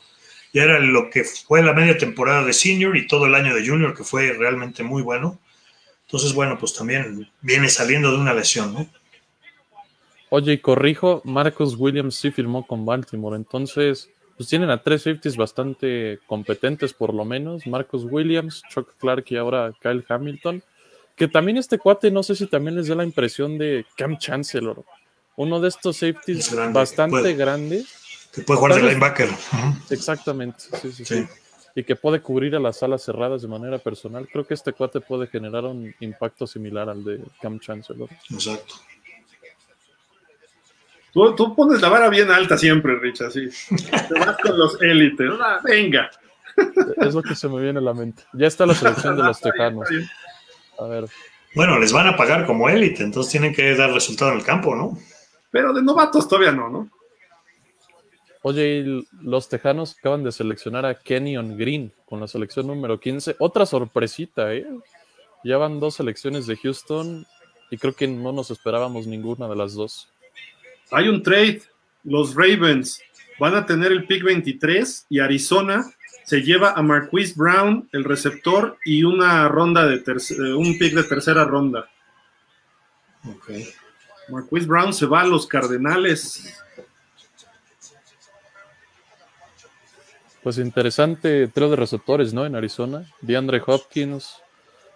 ya 0.53 0.63
era 0.63 0.79
lo 0.79 1.09
que 1.09 1.23
fue 1.23 1.63
la 1.63 1.73
media 1.73 1.97
temporada 1.97 2.43
de 2.43 2.53
senior 2.53 2.97
y 2.97 3.07
todo 3.07 3.25
el 3.25 3.35
año 3.35 3.55
de 3.55 3.65
junior, 3.65 3.95
que 3.95 4.03
fue 4.03 4.33
realmente 4.33 4.83
muy 4.83 5.01
bueno. 5.01 5.39
Entonces, 6.05 6.33
bueno, 6.33 6.57
pues 6.59 6.73
también 6.73 7.29
viene 7.41 7.69
saliendo 7.69 8.11
de 8.11 8.17
una 8.17 8.33
lesión, 8.33 8.73
¿no? 8.73 8.89
Oye, 10.29 10.53
y 10.53 10.57
corrijo, 10.59 11.21
Marcus 11.25 11.75
Williams 11.77 12.15
sí 12.15 12.31
firmó 12.31 12.65
con 12.65 12.85
Baltimore, 12.85 13.35
entonces 13.35 14.09
pues 14.37 14.47
tienen 14.47 14.69
a 14.69 14.81
tres 14.81 15.03
safeties 15.03 15.35
bastante 15.35 16.19
competentes 16.25 16.93
por 16.93 17.13
lo 17.13 17.25
menos, 17.25 17.67
Marcus 17.67 18.05
Williams, 18.05 18.63
Chuck 18.69 18.95
Clark 18.97 19.25
y 19.27 19.35
ahora 19.35 19.73
Kyle 19.81 20.05
Hamilton, 20.07 20.63
que 21.17 21.27
también 21.27 21.57
este 21.57 21.77
cuate 21.77 22.11
no 22.11 22.23
sé 22.23 22.35
si 22.35 22.47
también 22.47 22.77
les 22.77 22.87
da 22.87 22.95
la 22.95 23.03
impresión 23.03 23.57
de 23.57 23.85
Cam 23.97 24.17
Chancellor, 24.17 24.85
uno 25.35 25.59
de 25.59 25.67
estos 25.67 25.97
safeties 25.97 26.53
grande, 26.53 26.79
bastante 26.79 27.11
puede, 27.11 27.35
grandes. 27.35 28.00
Que 28.31 28.41
puede 28.41 28.59
jugar 28.59 28.75
de 28.75 28.83
linebacker. 28.83 29.29
Exactamente, 29.89 30.59
sí, 30.59 30.91
sí, 30.91 31.05
sí, 31.05 31.05
sí. 31.05 31.27
Y 31.75 31.83
que 31.83 31.95
puede 31.95 32.21
cubrir 32.21 32.55
a 32.55 32.59
las 32.59 32.83
alas 32.83 33.03
cerradas 33.03 33.41
de 33.41 33.47
manera 33.47 33.77
personal. 33.77 34.27
Creo 34.31 34.45
que 34.45 34.53
este 34.53 34.73
cuate 34.73 34.99
puede 34.99 35.27
generar 35.27 35.63
un 35.63 35.93
impacto 36.01 36.45
similar 36.45 36.89
al 36.89 37.03
de 37.03 37.21
Cam 37.41 37.59
Chancellor. 37.59 38.09
Exacto. 38.29 38.75
Tú, 41.13 41.35
tú, 41.35 41.55
pones 41.55 41.81
la 41.81 41.89
vara 41.89 42.09
bien 42.09 42.31
alta 42.31 42.57
siempre, 42.57 42.97
Rich, 42.97 43.21
así. 43.21 43.49
Te 44.07 44.19
vas 44.19 44.37
con 44.37 44.57
los 44.57 44.81
élites. 44.81 45.29
Ah, 45.41 45.59
venga. 45.63 46.09
Es 46.97 47.13
lo 47.13 47.21
que 47.21 47.35
se 47.35 47.47
me 47.47 47.61
viene 47.61 47.79
a 47.79 47.81
la 47.81 47.93
mente. 47.93 48.23
Ya 48.33 48.47
está 48.47 48.65
la 48.65 48.73
selección 48.73 49.17
de 49.17 49.23
los 49.23 49.39
tejanos. 49.41 49.87
A 50.79 50.85
ver. 50.85 51.05
Bueno, 51.53 51.77
les 51.79 51.91
van 51.91 52.07
a 52.07 52.15
pagar 52.15 52.45
como 52.45 52.69
élite, 52.69 53.03
entonces 53.03 53.31
tienen 53.31 53.53
que 53.53 53.75
dar 53.75 53.91
resultado 53.91 54.31
en 54.31 54.37
el 54.37 54.45
campo, 54.45 54.73
¿no? 54.73 54.97
Pero 55.51 55.73
de 55.73 55.81
novatos 55.81 56.27
todavía 56.27 56.53
no, 56.53 56.69
¿no? 56.69 56.89
Oye, 58.43 58.79
y 58.79 59.07
los 59.21 59.49
tejanos 59.49 59.95
acaban 59.97 60.23
de 60.23 60.31
seleccionar 60.31 60.85
a 60.85 60.95
Kenyon 60.95 61.57
Green 61.57 61.93
con 62.05 62.19
la 62.19 62.27
selección 62.27 62.67
número 62.67 62.99
15. 62.99 63.35
Otra 63.39 63.65
sorpresita, 63.65 64.53
¿eh? 64.53 64.65
Ya 65.43 65.57
van 65.57 65.79
dos 65.79 65.95
selecciones 65.95 66.47
de 66.47 66.57
Houston 66.57 67.25
y 67.69 67.77
creo 67.77 67.93
que 67.93 68.07
no 68.07 68.31
nos 68.31 68.51
esperábamos 68.51 69.07
ninguna 69.07 69.47
de 69.47 69.55
las 69.55 69.73
dos 69.73 70.11
hay 70.91 71.07
un 71.07 71.23
trade. 71.23 71.61
Los 72.03 72.35
Ravens 72.35 73.01
van 73.39 73.55
a 73.55 73.65
tener 73.65 73.91
el 73.91 74.05
pick 74.05 74.23
23 74.23 75.07
y 75.09 75.19
Arizona 75.19 75.83
se 76.25 76.41
lleva 76.41 76.71
a 76.73 76.81
Marquise 76.81 77.33
Brown, 77.35 77.89
el 77.91 78.03
receptor, 78.03 78.77
y 78.85 79.03
una 79.03 79.47
ronda 79.47 79.85
de 79.87 80.03
un 80.55 80.77
pick 80.77 80.93
de 80.93 81.03
tercera 81.03 81.45
ronda. 81.45 81.89
Ok. 83.25 83.51
Marquise 84.29 84.67
Brown 84.67 84.93
se 84.93 85.05
va 85.05 85.21
a 85.21 85.27
los 85.27 85.47
Cardenales. 85.47 86.55
Pues 90.43 90.57
interesante 90.57 91.47
trío 91.47 91.69
de 91.69 91.75
receptores, 91.75 92.33
¿no? 92.33 92.45
En 92.45 92.55
Arizona. 92.55 93.05
DeAndre 93.21 93.61
Hopkins. 93.65 94.41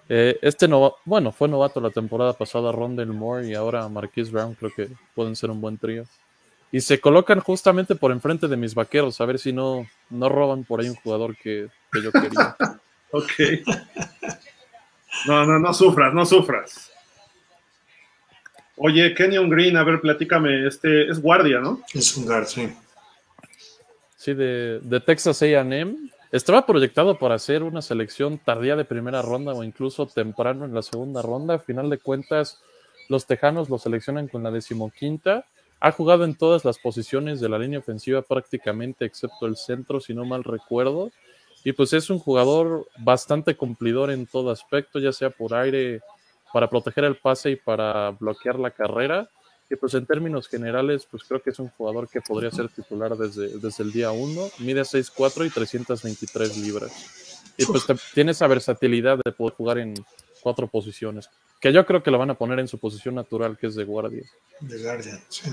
Eh, 0.10 0.38
este 0.42 0.68
no, 0.68 0.96
bueno, 1.06 1.32
fue 1.32 1.48
novato 1.48 1.80
la 1.80 1.90
temporada 1.90 2.34
pasada, 2.34 2.72
Rondell 2.72 3.08
Moore 3.08 3.48
y 3.48 3.54
ahora 3.56 3.88
Marquise 3.90 4.32
Brown, 4.32 4.54
creo 4.56 4.72
que 4.76 4.90
pueden 5.16 5.36
ser 5.36 5.50
un 5.50 5.62
buen 5.62 5.78
trío. 5.78 6.06
Y 6.72 6.82
se 6.82 7.00
colocan 7.00 7.40
justamente 7.40 7.96
por 7.96 8.12
enfrente 8.12 8.48
de 8.48 8.58
mis 8.58 8.76
vaqueros, 8.76 9.20
a 9.22 9.26
ver 9.26 9.40
si 9.40 9.54
no, 9.54 9.88
no 10.10 10.30
roban 10.30 10.64
por 10.64 10.82
ahí 10.82 10.90
un 10.90 10.96
jugador 10.96 11.36
que, 11.38 11.68
que 11.92 12.04
yo 12.04 12.12
quería. 12.12 12.56
ok. 13.12 13.32
No, 15.28 15.46
no, 15.46 15.60
no 15.60 15.74
sufras, 15.74 16.14
no 16.14 16.26
sufras. 16.26 16.92
Oye, 18.78 19.14
Kenyon 19.14 19.50
Green, 19.50 19.78
a 19.78 19.84
ver, 19.84 20.02
platícame, 20.02 20.68
este 20.68 21.10
es 21.10 21.22
guardia, 21.22 21.60
¿no? 21.60 21.82
Es 21.94 22.16
un 22.18 22.26
guard, 22.26 22.46
sí. 22.46 22.70
De 24.34 25.04
Texas 25.06 25.44
AM. 25.44 26.10
Estaba 26.32 26.66
proyectado 26.66 27.20
para 27.20 27.36
hacer 27.36 27.62
una 27.62 27.84
selección 27.84 28.40
tardía 28.40 28.76
de 28.76 28.84
primera 28.84 29.22
ronda 29.22 29.54
o 29.54 29.64
incluso 29.64 30.08
temprano 30.08 30.66
en 30.66 30.74
la 30.74 30.82
segunda 30.82 31.22
ronda. 31.22 31.56
A 31.56 31.60
final 31.60 31.90
de 31.90 32.00
cuentas, 32.00 32.60
los 33.08 33.28
Tejanos 33.28 33.70
lo 33.70 33.78
seleccionan 33.78 34.28
con 34.28 34.42
la 34.42 34.50
decimoquinta. 34.50 35.46
Ha 35.80 35.92
jugado 35.92 36.26
en 36.26 36.36
todas 36.36 36.66
las 36.66 36.80
posiciones 36.80 37.40
de 37.40 37.50
la 37.50 37.60
línea 37.60 37.80
ofensiva 37.80 38.24
prácticamente, 38.24 39.06
excepto 39.06 39.46
el 39.46 39.58
centro, 39.58 40.00
si 40.00 40.16
no 40.16 40.26
mal 40.26 40.44
recuerdo. 40.44 41.12
Y 41.64 41.74
pues 41.74 41.94
es 41.94 42.10
un 42.10 42.18
jugador 42.18 42.88
bastante 42.98 43.56
cumplidor 43.56 44.10
en 44.10 44.26
todo 44.26 44.50
aspecto, 44.50 44.98
ya 45.00 45.12
sea 45.12 45.30
por 45.30 45.54
aire, 45.54 46.02
para 46.52 46.70
proteger 46.70 47.04
el 47.04 47.18
pase 47.18 47.52
y 47.52 47.56
para 47.56 48.12
bloquear 48.12 48.60
la 48.60 48.72
carrera. 48.72 49.30
Y 49.70 49.76
pues 49.76 49.94
en 49.96 50.06
términos 50.06 50.48
generales, 50.48 51.08
pues 51.10 51.24
creo 51.24 51.42
que 51.42 51.50
es 51.50 51.60
un 51.60 51.70
jugador 51.70 52.08
que 52.08 52.22
podría 52.22 52.52
ser 52.52 52.70
titular 52.70 53.18
desde, 53.18 53.58
desde 53.58 53.84
el 53.84 53.92
día 53.92 54.12
1. 54.12 54.50
Mide 54.60 54.82
6'4 54.82 55.48
y 55.48 55.50
323 55.50 56.58
libras. 56.58 57.54
Y 57.58 57.66
pues 57.66 57.86
te, 57.86 57.96
tiene 58.14 58.32
esa 58.32 58.48
versatilidad 58.48 59.20
de 59.24 59.32
poder 59.32 59.54
jugar 59.56 59.80
en 59.80 59.96
cuatro 60.42 60.68
posiciones. 60.68 61.30
Que 61.60 61.74
yo 61.74 61.84
creo 61.86 62.04
que 62.04 62.12
lo 62.12 62.20
van 62.20 62.30
a 62.30 62.36
poner 62.36 62.60
en 62.60 62.68
su 62.68 62.78
posición 62.78 63.16
natural, 63.16 63.58
que 63.58 63.68
es 63.68 63.76
de 63.76 63.86
guardia. 63.86 64.24
De 64.60 64.84
guardia, 64.84 65.20
sí. 65.30 65.50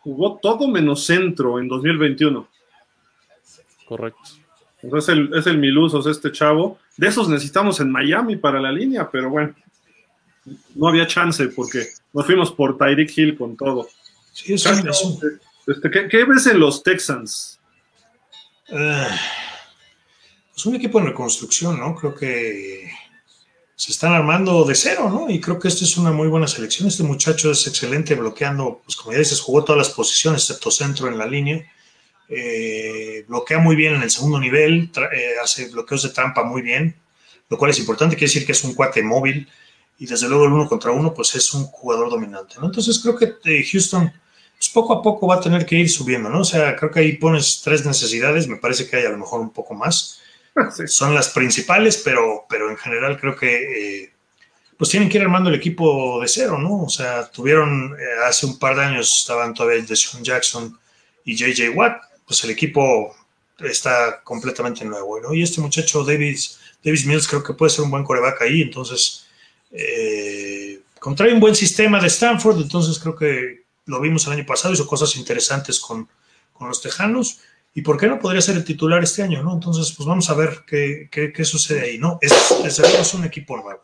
Jugó 0.00 0.38
todo 0.42 0.68
menos 0.68 1.06
centro 1.06 1.58
en 1.58 1.68
2021. 1.68 2.46
Correcto. 3.86 4.20
Entonces 4.82 5.14
el, 5.14 5.34
es 5.34 5.46
el 5.46 5.56
Milusos, 5.56 6.06
este 6.06 6.30
chavo. 6.30 6.78
De 6.98 7.06
esos 7.06 7.28
necesitamos 7.30 7.80
en 7.80 7.90
Miami 7.90 8.36
para 8.36 8.60
la 8.60 8.70
línea, 8.70 9.08
pero 9.10 9.30
bueno 9.30 9.54
no 10.74 10.88
había 10.88 11.06
chance 11.06 11.48
porque 11.48 11.86
nos 12.14 12.26
fuimos 12.26 12.52
por 12.52 12.78
Tyreek 12.78 13.16
Hill 13.16 13.36
con 13.36 13.56
todo. 13.56 13.88
Sí, 14.32 14.54
eso 14.54 14.72
es. 14.72 15.04
Este, 15.66 15.90
¿qué, 15.90 16.08
¿qué, 16.08 16.24
ves 16.24 16.46
en 16.46 16.60
los 16.60 16.82
Texans? 16.82 17.58
Uh, 18.70 19.12
pues 20.52 20.66
un 20.66 20.76
equipo 20.76 20.98
en 20.98 21.06
reconstrucción, 21.06 21.78
¿no? 21.78 21.94
Creo 21.94 22.14
que 22.14 22.90
se 23.76 23.92
están 23.92 24.12
armando 24.12 24.64
de 24.64 24.74
cero, 24.74 25.10
¿no? 25.10 25.28
Y 25.28 25.40
creo 25.40 25.58
que 25.58 25.68
esta 25.68 25.84
es 25.84 25.96
una 25.96 26.12
muy 26.12 26.28
buena 26.28 26.46
selección. 26.46 26.88
Este 26.88 27.02
muchacho 27.02 27.50
es 27.50 27.66
excelente 27.66 28.14
bloqueando, 28.14 28.80
pues 28.84 28.96
como 28.96 29.12
ya 29.12 29.18
dices, 29.18 29.40
jugó 29.40 29.64
todas 29.64 29.78
las 29.78 29.94
posiciones, 29.94 30.42
excepto 30.42 30.70
centro 30.70 31.08
en 31.08 31.18
la 31.18 31.26
línea. 31.26 31.64
Eh, 32.28 33.24
bloquea 33.28 33.58
muy 33.58 33.76
bien 33.76 33.94
en 33.94 34.02
el 34.02 34.10
segundo 34.10 34.38
nivel, 34.38 34.90
eh, 35.12 35.34
hace 35.42 35.68
bloqueos 35.68 36.04
de 36.04 36.10
trampa 36.10 36.42
muy 36.44 36.62
bien 36.62 36.94
lo 37.48 37.58
cual 37.58 37.70
es 37.70 37.78
importante, 37.78 38.16
quiere 38.16 38.32
decir 38.32 38.46
que 38.46 38.52
es 38.52 38.64
un 38.64 38.74
cuate 38.74 39.02
móvil 39.02 39.48
y 39.98 40.06
desde 40.06 40.28
luego 40.28 40.44
el 40.44 40.52
uno 40.52 40.68
contra 40.68 40.90
uno, 40.90 41.14
pues 41.14 41.34
es 41.34 41.52
un 41.54 41.64
jugador 41.66 42.10
dominante, 42.10 42.56
¿no? 42.58 42.66
Entonces 42.66 42.98
creo 42.98 43.16
que 43.16 43.34
eh, 43.44 43.64
Houston, 43.70 44.12
pues 44.56 44.68
poco 44.68 44.92
a 44.92 45.02
poco 45.02 45.26
va 45.26 45.36
a 45.36 45.40
tener 45.40 45.64
que 45.64 45.76
ir 45.76 45.88
subiendo, 45.88 46.28
¿no? 46.28 46.40
O 46.40 46.44
sea, 46.44 46.74
creo 46.76 46.90
que 46.90 47.00
ahí 47.00 47.16
pones 47.16 47.62
tres 47.62 47.84
necesidades, 47.86 48.48
me 48.48 48.56
parece 48.56 48.88
que 48.88 48.96
hay 48.96 49.04
a 49.04 49.10
lo 49.10 49.18
mejor 49.18 49.40
un 49.40 49.50
poco 49.50 49.74
más. 49.74 50.20
Son 50.86 51.14
las 51.14 51.30
principales, 51.30 52.00
pero, 52.04 52.46
pero 52.48 52.70
en 52.70 52.76
general 52.76 53.18
creo 53.18 53.36
que 53.36 54.02
eh, 54.02 54.12
pues 54.76 54.90
tienen 54.90 55.08
que 55.08 55.18
ir 55.18 55.24
armando 55.24 55.50
el 55.50 55.56
equipo 55.56 56.20
de 56.20 56.28
cero, 56.28 56.58
¿no? 56.58 56.82
O 56.82 56.88
sea, 56.88 57.30
tuvieron 57.30 57.96
eh, 57.98 58.04
hace 58.26 58.46
un 58.46 58.58
par 58.58 58.76
de 58.76 58.84
años, 58.84 59.20
estaban 59.20 59.54
todavía 59.54 59.82
Deshaun 59.82 60.24
Jackson 60.24 60.78
y 61.24 61.36
JJ 61.36 61.70
Watt, 61.70 62.02
pues 62.26 62.42
el 62.44 62.50
equipo 62.50 63.14
está 63.60 64.22
completamente 64.24 64.84
nuevo, 64.84 65.20
¿no? 65.20 65.32
Y 65.32 65.42
este 65.42 65.60
muchacho 65.60 66.04
Davis, 66.04 66.58
Davis 66.82 67.06
Mills 67.06 67.28
creo 67.28 67.42
que 67.42 67.54
puede 67.54 67.70
ser 67.70 67.84
un 67.84 67.90
buen 67.90 68.04
coreback 68.04 68.42
ahí, 68.42 68.62
entonces 68.62 69.23
eh, 69.74 70.80
contrae 71.00 71.34
un 71.34 71.40
buen 71.40 71.54
sistema 71.54 72.00
de 72.00 72.06
Stanford, 72.06 72.62
entonces 72.62 72.98
creo 72.98 73.16
que 73.16 73.64
lo 73.86 74.00
vimos 74.00 74.26
el 74.26 74.34
año 74.34 74.46
pasado, 74.46 74.72
hizo 74.72 74.86
cosas 74.86 75.16
interesantes 75.16 75.80
con, 75.80 76.08
con 76.52 76.68
los 76.68 76.80
Tejanos, 76.80 77.40
y 77.74 77.82
por 77.82 77.98
qué 77.98 78.06
no 78.06 78.20
podría 78.20 78.40
ser 78.40 78.56
el 78.56 78.64
titular 78.64 79.02
este 79.02 79.22
año, 79.22 79.42
¿no? 79.42 79.52
Entonces, 79.52 79.92
pues 79.96 80.06
vamos 80.06 80.30
a 80.30 80.34
ver 80.34 80.60
qué, 80.64 81.08
qué, 81.10 81.32
qué 81.32 81.44
sucede 81.44 81.80
ahí, 81.80 81.98
¿no? 81.98 82.18
Es, 82.22 82.32
es 82.64 83.14
un 83.14 83.24
equipo 83.24 83.56
nuevo. 83.56 83.82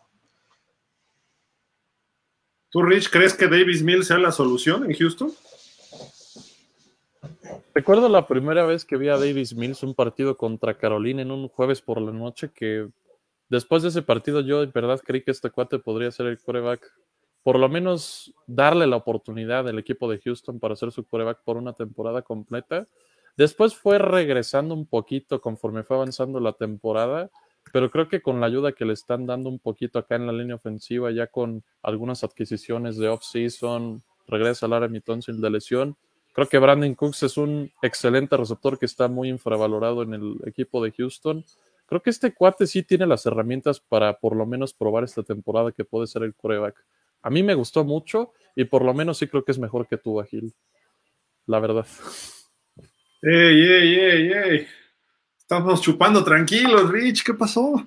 ¿Tú, 2.71 2.83
Rich, 2.83 3.11
crees 3.11 3.35
que 3.35 3.49
Davis 3.49 3.83
Mills 3.83 4.07
sea 4.07 4.19
la 4.19 4.31
solución 4.31 4.89
en 4.89 4.97
Houston? 4.97 5.33
Recuerdo 7.75 8.09
la 8.09 8.29
primera 8.29 8.65
vez 8.65 8.85
que 8.85 8.97
vi 8.97 9.09
a 9.09 9.17
Davis 9.17 9.55
Mills 9.55 9.83
un 9.83 9.95
partido 9.95 10.37
contra 10.37 10.79
Carolina 10.79 11.23
en 11.23 11.33
un 11.33 11.49
jueves 11.49 11.83
por 11.83 12.01
la 12.01 12.13
noche 12.13 12.51
que 12.55 12.87
después 13.51 13.83
de 13.83 13.91
ese 13.91 14.01
partido 14.01 14.41
yo 14.41 14.63
en 14.63 14.73
verdad 14.73 15.01
creí 15.05 15.23
que 15.23 15.31
este 15.31 15.51
cuate 15.51 15.79
podría 15.79 16.11
ser 16.11 16.27
el 16.27 16.41
coreback, 16.41 16.91
por 17.43 17.59
lo 17.59 17.69
menos 17.69 18.33
darle 18.47 18.87
la 18.87 18.97
oportunidad 18.97 19.69
al 19.69 19.79
equipo 19.79 20.11
de 20.11 20.19
Houston 20.21 20.59
para 20.59 20.77
ser 20.77 20.93
su 20.93 21.05
coreback 21.05 21.43
por 21.45 21.59
una 21.59 21.75
temporada 21.75 22.23
completa. 22.23 22.87
Después 23.37 23.75
fue 23.75 23.99
regresando 23.99 24.75
un 24.75 24.87
poquito 24.87 25.41
conforme 25.41 25.83
fue 25.83 25.97
avanzando 25.97 26.41
la 26.41 26.53
temporada 26.53 27.31
pero 27.73 27.91
creo 27.91 28.09
que 28.09 28.21
con 28.21 28.41
la 28.41 28.47
ayuda 28.47 28.73
que 28.73 28.85
le 28.85 28.93
están 28.93 29.27
dando 29.27 29.49
un 29.49 29.59
poquito 29.59 29.99
acá 29.99 30.17
en 30.17 30.27
la 30.27 30.33
línea 30.33 30.57
ofensiva, 30.57 31.11
ya 31.11 31.27
con 31.29 31.63
algunas 31.83 32.25
adquisiciones 32.25 32.97
de 32.97 33.09
off-season, 33.09 34.03
regresa 34.27 34.67
a 34.67 34.69
Laramie 34.69 35.01
Tonsil 35.01 35.41
de 35.41 35.51
lesión, 35.51 35.97
creo 36.33 36.49
que 36.49 36.59
Brandon 36.59 36.95
Cooks 36.95 37.23
es 37.25 37.37
un 37.37 37.71
excelente 37.83 38.37
receptor 38.37 38.79
que 38.79 38.87
está 38.87 39.09
muy 39.09 39.29
infravalorado 39.29 40.03
en 40.03 40.15
el 40.15 40.37
equipo 40.47 40.83
de 40.83 40.93
Houston. 40.93 41.45
Creo 41.91 42.01
que 42.01 42.11
este 42.11 42.33
cuate 42.33 42.69
sí 42.69 42.85
tiene 42.85 43.05
las 43.05 43.27
herramientas 43.27 43.81
para 43.81 44.17
por 44.21 44.37
lo 44.37 44.47
menos 44.47 44.73
probar 44.73 45.03
esta 45.03 45.25
temporada 45.25 45.73
que 45.73 45.85
puede 45.85 46.07
ser 46.07 46.23
el 46.23 46.37
coreback. 46.37 46.81
A 47.21 47.31
mí 47.31 47.43
me 47.43 47.55
gustó 47.55 47.83
mucho 47.83 48.33
y 48.55 48.65
por 48.65 48.85
lo 48.85 48.95
menos 48.95 49.19
sí 49.19 49.27
creo 49.27 49.45
que 49.45 49.51
es 49.51 49.59
mejor 49.59 49.89
que 49.89 49.97
tú, 49.97 50.21
Agil. 50.21 50.55
La 51.47 51.59
verdad. 51.59 51.85
¡Ey, 53.21 53.61
ey, 53.61 53.95
ey, 53.99 54.33
ey! 54.33 54.67
Estamos 55.37 55.81
chupando 55.81 56.23
tranquilos, 56.23 56.89
Rich, 56.93 57.25
¿qué 57.25 57.35
pasó? 57.35 57.85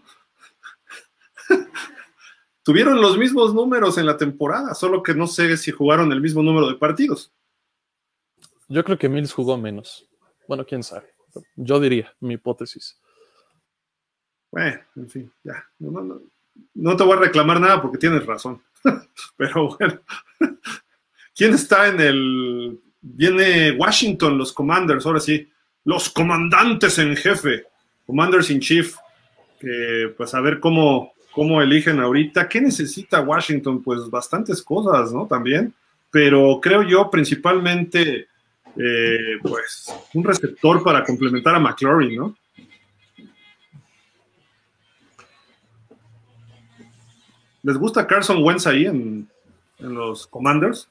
Tuvieron 2.64 3.00
los 3.00 3.18
mismos 3.18 3.54
números 3.54 3.98
en 3.98 4.06
la 4.06 4.18
temporada, 4.18 4.74
solo 4.76 5.02
que 5.02 5.14
no 5.14 5.28
sé 5.28 5.56
si 5.56 5.72
jugaron 5.72 6.12
el 6.12 6.20
mismo 6.20 6.44
número 6.44 6.68
de 6.68 6.76
partidos. 6.76 7.32
Yo 8.68 8.84
creo 8.84 8.98
que 8.98 9.08
Mills 9.08 9.32
jugó 9.32 9.58
menos. 9.58 10.10
Bueno, 10.46 10.66
quién 10.66 10.84
sabe. 10.84 11.14
Yo 11.56 11.80
diría, 11.80 12.14
mi 12.20 12.34
hipótesis. 12.34 13.00
Bueno, 14.54 14.80
en 14.96 15.10
fin, 15.10 15.32
ya. 15.44 15.66
No, 15.80 16.96
te 16.96 17.04
voy 17.04 17.18
a 17.18 17.22
reclamar 17.22 17.60
nada 17.60 17.82
porque 17.82 17.98
tienes 17.98 18.24
razón. 18.24 18.62
Pero 19.36 19.76
bueno, 19.76 20.00
¿quién 21.36 21.56
está 21.56 21.88
en 21.88 22.00
el... 22.00 22.80
Viene 23.02 23.72
Washington, 23.72 24.38
los 24.38 24.53
Commanders, 24.53 25.06
ahora 25.06 25.19
sí 25.19 25.50
los 25.86 26.10
comandantes 26.10 26.98
en 27.00 27.16
jefe, 27.16 27.66
commanders 28.06 28.50
in 28.52 28.60
chief, 28.60 28.95
pues 30.16 30.34
a 30.34 30.40
ver 30.40 30.60
cómo, 30.60 31.14
cómo 31.34 31.61
eligen 31.61 32.00
ahorita. 32.00 32.48
¿Qué 32.48 32.61
necesita 32.61 33.22
Washington? 33.22 33.82
Pues 33.82 34.10
bastantes 34.10 34.61
cosas, 34.61 35.11
¿no? 35.11 35.26
También, 35.26 35.74
pero 36.11 36.60
creo 36.61 36.84
yo 36.84 37.10
principalmente, 37.10 38.27
eh, 38.77 39.38
pues, 39.42 39.94
un 40.14 40.24
receptor 40.24 40.84
para 40.84 41.03
complementar 41.03 41.56
a 41.56 41.60
McLaurin, 41.60 42.16
¿no? 42.16 42.38
¿Les 47.64 47.77
gusta 47.77 48.06
Carson 48.06 48.43
Wentz 48.43 48.67
ahí 48.67 48.85
en, 48.85 49.30
en 49.80 49.93
los 49.93 50.27
Commanders? 50.27 50.90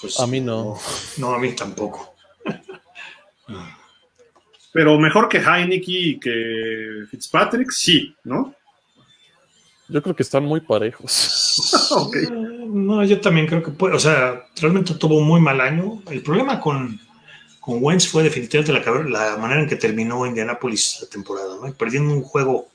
Pues, 0.00 0.18
a 0.20 0.26
mí 0.26 0.40
no. 0.40 0.78
No, 1.18 1.34
a 1.34 1.38
mí 1.38 1.52
tampoco. 1.52 2.14
Pero 4.72 4.98
mejor 4.98 5.28
que 5.28 5.38
Heineke 5.38 5.90
y 5.90 6.20
que 6.20 7.04
Fitzpatrick, 7.10 7.70
sí, 7.70 8.14
¿no? 8.24 8.54
Yo 9.88 10.02
creo 10.02 10.16
que 10.16 10.22
están 10.22 10.44
muy 10.44 10.60
parejos. 10.60 11.62
No, 12.66 13.02
yo 13.04 13.20
también 13.20 13.46
creo 13.46 13.62
que 13.62 13.70
puede, 13.70 13.94
o 13.94 13.98
sea, 13.98 14.44
realmente 14.60 14.92
tuvo 14.94 15.16
un 15.16 15.26
muy 15.26 15.40
mal 15.40 15.60
año. 15.60 16.02
El 16.10 16.20
problema 16.20 16.60
con, 16.60 17.00
con 17.60 17.78
Wentz 17.80 18.08
fue 18.08 18.24
definitivamente 18.24 18.72
la, 18.72 19.02
la 19.08 19.36
manera 19.38 19.62
en 19.62 19.68
que 19.68 19.76
terminó 19.76 20.26
Indianapolis 20.26 20.98
la 21.00 21.08
temporada, 21.08 21.56
¿no? 21.62 21.72
Perdiendo 21.72 22.12
un 22.12 22.22
juego 22.22 22.68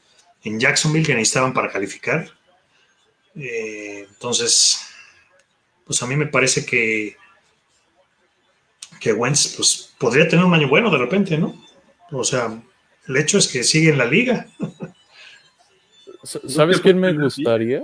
en 0.43 0.59
Jacksonville 0.59 1.05
que 1.05 1.13
necesitaban 1.13 1.53
para 1.53 1.71
calificar. 1.71 2.29
Eh, 3.35 4.07
entonces, 4.09 4.81
pues 5.85 6.01
a 6.01 6.07
mí 6.07 6.15
me 6.15 6.27
parece 6.27 6.65
que 6.65 7.17
que 9.01 9.11
Wentz 9.11 9.55
pues, 9.57 9.93
podría 9.97 10.27
tener 10.27 10.45
un 10.45 10.53
año 10.53 10.69
bueno 10.69 10.91
de 10.91 10.99
repente, 10.99 11.37
¿no? 11.37 11.59
O 12.11 12.23
sea, 12.23 12.61
el 13.07 13.17
hecho 13.17 13.39
es 13.39 13.47
que 13.47 13.63
sigue 13.63 13.89
en 13.89 13.97
la 13.97 14.05
liga. 14.05 14.47
¿Sabes 16.23 16.79
quién 16.79 16.99
me 16.99 17.11
gustaría? 17.11 17.83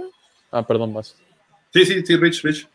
Ah, 0.51 0.65
perdón, 0.65 0.93
más. 0.93 1.15
Sí, 1.73 1.85
sí, 1.85 2.05
sí, 2.05 2.15
Rich, 2.15 2.43
Rich. 2.43 2.67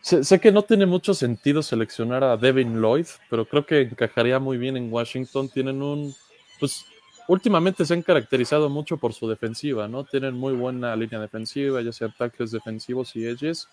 Sé, 0.00 0.40
que 0.40 0.52
no 0.52 0.62
tiene 0.62 0.86
mucho 0.86 1.12
sentido 1.12 1.62
seleccionar 1.62 2.24
a 2.24 2.36
Devin 2.36 2.80
Lloyd, 2.80 3.06
pero 3.28 3.44
creo 3.44 3.66
que 3.66 3.80
encajaría 3.82 4.38
muy 4.38 4.56
bien 4.56 4.76
en 4.76 4.90
Washington. 4.90 5.48
Tienen 5.48 5.82
un. 5.82 6.14
Pues 6.58 6.86
últimamente 7.28 7.84
se 7.84 7.94
han 7.94 8.02
caracterizado 8.02 8.68
mucho 8.68 8.96
por 8.96 9.12
su 9.12 9.28
defensiva, 9.28 9.88
¿no? 9.88 10.04
Tienen 10.04 10.34
muy 10.34 10.54
buena 10.54 10.94
línea 10.96 11.20
defensiva, 11.20 11.82
ya 11.82 11.92
sea 11.92 12.08
ataques 12.08 12.50
defensivos 12.50 13.14
y 13.16 13.26
edges 13.26 13.68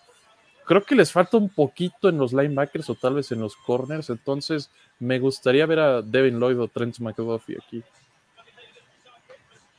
creo 0.66 0.84
que 0.84 0.96
les 0.96 1.12
falta 1.12 1.38
un 1.38 1.50
poquito 1.50 2.10
en 2.10 2.18
los 2.18 2.34
linebackers 2.34 2.90
o 2.90 2.96
tal 2.96 3.16
vez 3.16 3.32
en 3.32 3.40
los 3.40 3.56
corners. 3.56 4.10
Entonces, 4.10 4.70
me 5.00 5.20
gustaría 5.20 5.66
ver 5.66 5.80
a 5.80 6.02
Devin 6.02 6.40
Lloyd 6.40 6.60
o 6.60 6.68
Trent 6.68 7.00
McDuffie 7.00 7.58
aquí. 7.58 7.84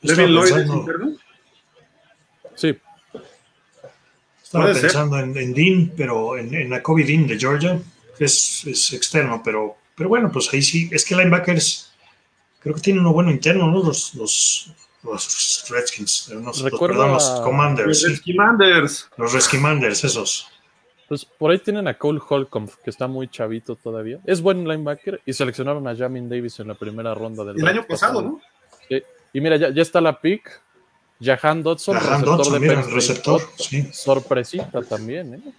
¿Devin 0.01 0.27
Lloyd 0.27 0.57
es 0.57 0.67
interno? 0.67 1.15
Sí. 2.55 2.77
Estaba 4.43 4.73
pensando 4.73 5.19
en, 5.19 5.53
Dean, 5.53 5.91
pero 5.97 6.37
en, 6.37 6.53
en 6.53 6.81
Kobe 6.81 7.03
Dean 7.03 7.27
de 7.27 7.37
Georgia, 7.37 7.79
que 8.17 8.25
es, 8.25 8.93
externo, 8.93 9.41
pero, 9.43 9.75
pero 9.95 10.07
bueno, 10.07 10.31
pues 10.31 10.53
ahí 10.53 10.61
sí. 10.61 10.87
Es 10.91 11.03
que 11.03 11.15
linebackers 11.15 11.91
creo 12.65 12.73
que 12.73 12.81
tienen 12.81 13.01
uno 13.01 13.13
bueno 13.13 13.29
interno, 13.29 13.69
¿no? 13.69 13.83
Los, 13.83 14.15
los, 14.15 14.73
Redskins, 15.69 16.29
los, 16.29 16.63
perdón, 16.63 17.11
los 17.11 17.29
Commanders. 17.43 17.87
Los 17.87 18.01
Redskimanders. 18.01 19.09
Los 19.17 19.33
Redskimanders, 19.33 20.03
esos. 20.03 20.47
Pues 21.07 21.23
por 21.25 21.51
ahí 21.51 21.59
tienen 21.59 21.87
a 21.87 21.95
Cole 21.95 22.19
Holcomb, 22.27 22.71
que 22.83 22.89
está 22.89 23.05
muy 23.05 23.27
chavito 23.27 23.75
todavía. 23.75 24.19
Es 24.25 24.41
buen 24.41 24.67
linebacker 24.67 25.21
y 25.27 25.33
seleccionaron 25.33 25.87
a 25.87 25.95
Jamin 25.95 26.27
Davis 26.27 26.59
en 26.59 26.69
la 26.69 26.73
primera 26.73 27.13
ronda 27.13 27.43
del 27.43 27.59
El 27.59 27.67
año 27.67 27.85
pasado, 27.87 28.19
¿no? 28.23 28.41
Y 29.31 29.41
mira, 29.41 29.57
ya, 29.57 29.69
está 29.79 30.01
la 30.01 30.19
pick. 30.19 30.63
Jahan 31.21 31.61
Dodson, 31.61 31.97
receptor 31.97 32.59
de 32.59 32.81
receptor, 32.81 33.41
sí. 33.57 33.87
Sorpresita 33.93 34.81
también, 34.81 35.35
¿eh? 35.35 35.53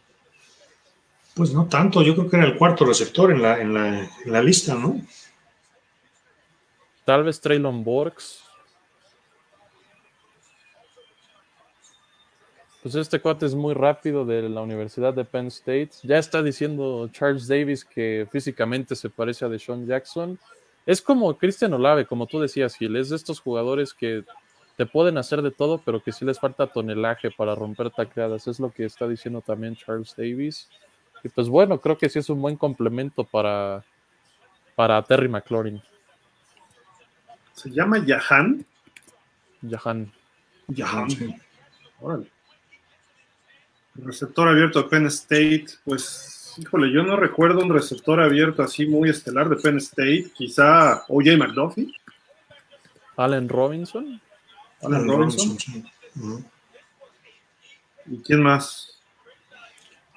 Pues 1.35 1.53
no 1.53 1.67
tanto, 1.67 2.03
yo 2.03 2.17
creo 2.17 2.29
que 2.29 2.37
era 2.37 2.47
el 2.47 2.57
cuarto 2.57 2.85
receptor 2.85 3.31
en 3.31 3.43
la, 3.43 3.61
en 3.61 4.09
la 4.27 4.43
lista, 4.43 4.75
¿no? 4.75 5.01
Tal 7.07 7.23
vez 7.23 7.41
Traylon 7.41 7.85
Borgs. 7.85 8.43
Pues 12.83 12.97
este 12.97 13.21
cuate 13.21 13.47
es 13.47 13.55
muy 13.55 13.75
rápido 13.75 14.25
de 14.25 14.49
la 14.49 14.61
Universidad 14.61 15.15
de 15.15 15.25
Penn 15.25 15.47
State. 15.47 15.91
Ya 16.03 16.19
está 16.19 16.43
diciendo 16.43 17.09
Charles 17.13 17.47
Davis 17.47 17.85
que 17.85 18.27
físicamente 18.33 18.97
se 18.97 19.09
parece 19.09 19.45
a 19.45 19.49
Deshaun 19.49 19.87
Jackson. 19.87 20.37
Es 20.85 21.01
como 21.01 21.39
Christian 21.39 21.75
Olave, 21.75 22.07
como 22.07 22.27
tú 22.27 22.41
decías, 22.41 22.75
Gil. 22.75 22.97
Es 22.97 23.11
de 23.11 23.17
estos 23.17 23.39
jugadores 23.39 23.95
que 23.95 24.25
te 24.77 24.85
pueden 24.85 25.17
hacer 25.17 25.43
de 25.43 25.53
todo, 25.53 25.79
pero 25.79 26.03
que 26.03 26.11
sí 26.11 26.25
les 26.25 26.41
falta 26.41 26.67
tonelaje 26.67 27.31
para 27.31 27.55
romper 27.55 27.91
tacleadas. 27.91 28.49
Es 28.49 28.59
lo 28.59 28.73
que 28.73 28.85
está 28.85 29.07
diciendo 29.07 29.43
también 29.43 29.77
Charles 29.77 30.13
Davis. 30.17 30.69
Y 31.23 31.29
pues 31.29 31.49
bueno, 31.49 31.81
creo 31.81 31.97
que 31.97 32.09
sí 32.09 32.19
es 32.19 32.29
un 32.31 32.43
buen 32.43 32.57
complemento 32.57 33.23
para, 33.23 33.85
para 34.75 35.01
Terry 35.05 35.29
McLaurin. 35.29 35.81
¿Se 37.57 37.71
llama 37.71 38.05
Jahan? 38.07 38.65
Jahan. 39.69 40.13
Jahan. 40.75 41.09
Órale. 42.01 42.31
Receptor 43.95 44.49
abierto 44.49 44.83
de 44.83 44.89
Penn 44.91 45.07
State, 45.07 45.67
pues, 45.83 46.55
híjole, 46.59 46.93
yo 46.93 47.03
no 47.03 47.17
recuerdo 47.17 47.61
un 47.61 47.73
receptor 47.73 48.21
abierto 48.21 48.63
así 48.63 48.85
muy 48.85 49.09
estelar 49.09 49.49
de 49.49 49.57
Penn 49.57 49.79
State. 49.79 50.33
Quizá 50.35 51.05
O.J. 51.09 51.39
McDuffie. 51.39 51.95
Allen 53.17 53.49
Robinson. 53.49 54.21
Allen 54.83 55.09
Robinson. 55.09 55.57
¿Y 58.05 58.19
quién 58.19 58.43
más? 58.43 59.01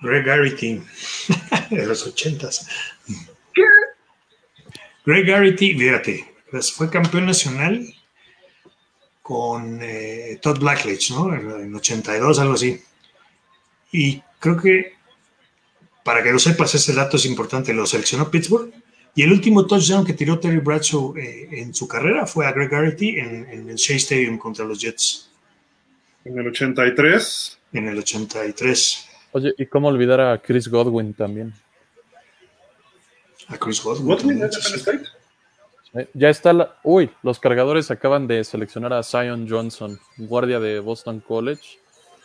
Greg 0.01 0.26
Garrity, 0.26 0.82
de 1.69 1.85
los 1.85 2.06
ochentas. 2.06 2.68
Greg 5.06 5.26
Garrity, 5.26 5.77
fíjate, 5.77 6.39
pues 6.52 6.72
fue 6.72 6.90
campeón 6.90 7.26
nacional 7.26 7.94
con 9.22 9.80
eh, 9.82 10.40
Todd 10.42 10.60
Blackledge, 10.60 11.11
¿no? 11.11 11.34
En 11.34 11.76
82, 11.76 12.40
algo 12.40 12.53
así. 12.53 12.82
Y 13.92 14.22
creo 14.40 14.58
que, 14.58 14.94
para 16.03 16.24
que 16.24 16.32
lo 16.32 16.40
sepas, 16.40 16.74
ese 16.76 16.94
dato 16.94 17.18
es 17.18 17.26
importante, 17.26 17.74
lo 17.74 17.86
seleccionó 17.86 18.32
Pittsburgh. 18.32 18.72
Y 19.16 19.24
el 19.24 19.32
último 19.32 19.66
touchdown 19.66 20.06
que 20.06 20.14
tiró 20.14 20.40
Terry 20.40 20.60
Bradshaw 20.60 21.16
eh, 21.18 21.48
en 21.52 21.74
su 21.74 21.88
carrera 21.88 22.26
fue 22.26 22.45
a 22.45 22.52
Greg 22.52 22.69
Garrity 22.69 23.19
en, 23.19 23.48
en 23.50 23.69
el 23.69 23.76
Shea 23.76 23.98
Stadium 23.98 24.38
contra 24.38 24.66
los 24.66 24.80
Jets 24.80 25.30
En 26.26 26.38
el 26.38 26.48
83. 26.48 27.60
en 27.74 27.88
el 27.88 27.98
83. 28.00 29.10
Oye, 29.32 29.53
y 29.58 29.66
cómo 29.66 29.90
olvidar 29.90 30.22
a 30.22 30.42
Chris 30.42 30.68
Godwin 30.68 31.14
también. 31.14 31.53
A 33.48 33.58
Chris 33.58 33.82
Godwin. 33.84 34.06
¿Godwin 34.08 34.40
también, 34.40 34.50
es. 34.50 34.74
State? 34.74 35.18
Eh, 35.93 36.08
Ya 36.14 36.30
está 36.30 36.53
la... 36.53 36.76
Uy, 36.84 37.09
los 37.24 37.40
cargadores 37.40 37.90
acaban 37.92 38.27
de 38.27 38.43
seleccionar 38.43 38.93
a 38.93 39.03
Zion 39.03 39.48
Johnson, 39.50 40.00
guardia 40.18 40.59
de 40.59 40.80
Boston 40.80 41.19
College. 41.19 41.80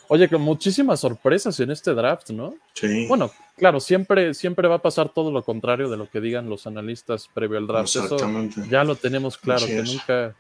Oye, 0.09 0.29
con 0.29 0.43
muchísimas 0.43 1.01
sorpresas 1.01 1.59
en 1.61 1.71
este 1.71 1.95
draft, 1.95 2.29
¿no? 2.31 2.55
Sí. 2.75 3.07
Bueno, 3.09 3.31
claro, 3.57 3.81
siempre, 3.81 4.35
siempre 4.35 4.69
va 4.69 4.75
a 4.77 4.83
pasar 4.83 5.09
todo 5.09 5.33
lo 5.33 5.43
contrario 5.43 5.89
de 5.89 5.97
lo 5.97 6.11
que 6.11 6.21
digan 6.21 6.51
los 6.51 6.67
analistas 6.67 7.29
previo 7.33 7.57
al 7.57 7.67
draft. 7.67 7.89
Eso 7.89 8.03
Exactamente. 8.05 8.61
ya 8.69 8.85
lo 8.85 8.97
tenemos 8.97 9.39
claro, 9.39 9.65
Así 9.65 9.73
que 9.73 9.79
es. 9.79 9.93
nunca, 9.93 10.35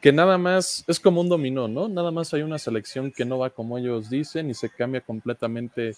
que 0.00 0.10
nada 0.10 0.38
más 0.38 0.84
es 0.86 0.98
como 0.98 1.20
un 1.20 1.28
dominó, 1.28 1.68
¿no? 1.68 1.86
Nada 1.86 2.10
más 2.12 2.32
hay 2.32 2.42
una 2.42 2.58
selección 2.58 3.12
que 3.12 3.26
no 3.26 3.38
va 3.38 3.50
como 3.50 3.76
ellos 3.76 4.08
dicen 4.08 4.48
y 4.48 4.54
se 4.54 4.70
cambia 4.70 5.02
completamente 5.02 5.94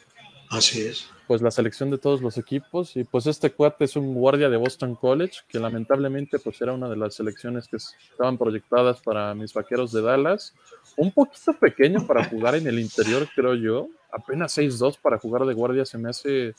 Así 0.51 0.83
es. 0.83 1.11
pues 1.27 1.43
la 1.43 1.51
selección 1.51 1.91
de 1.91 1.99
todos 1.99 2.21
los 2.21 2.39
equipos. 2.39 2.97
Y 2.97 3.05
pues 3.05 3.27
este 3.27 3.51
cuate 3.51 3.85
es 3.85 3.97
un 3.97 4.15
guardia 4.15 4.49
de 4.49 4.57
Boston 4.57 4.95
College 4.95 5.41
que 5.49 5.59
lamentablemente 5.59 6.39
pues 6.39 6.61
era 6.61 6.73
una 6.73 6.89
de 6.89 6.97
las 6.97 7.15
selecciones 7.15 7.67
que 7.69 7.77
estaban 7.77 8.39
proyectadas 8.39 9.01
para 9.01 9.35
mis 9.35 9.53
vaqueros 9.53 9.93
de 9.93 10.03
Dallas. 10.03 10.55
Un 10.97 11.11
poquito 11.11 11.53
pequeño 11.55 12.07
para 12.07 12.25
jugar 12.25 12.55
en 12.55 12.67
el 12.67 12.79
interior 12.79 13.29
creo 13.35 13.55
yo. 13.55 13.89
Apenas 14.13 14.57
6'2 14.57 14.99
para 15.01 15.19
jugar 15.19 15.45
de 15.47 15.55
guardia 15.55 15.85
se 15.85 15.99
me 15.99 16.11
hace 16.11 16.55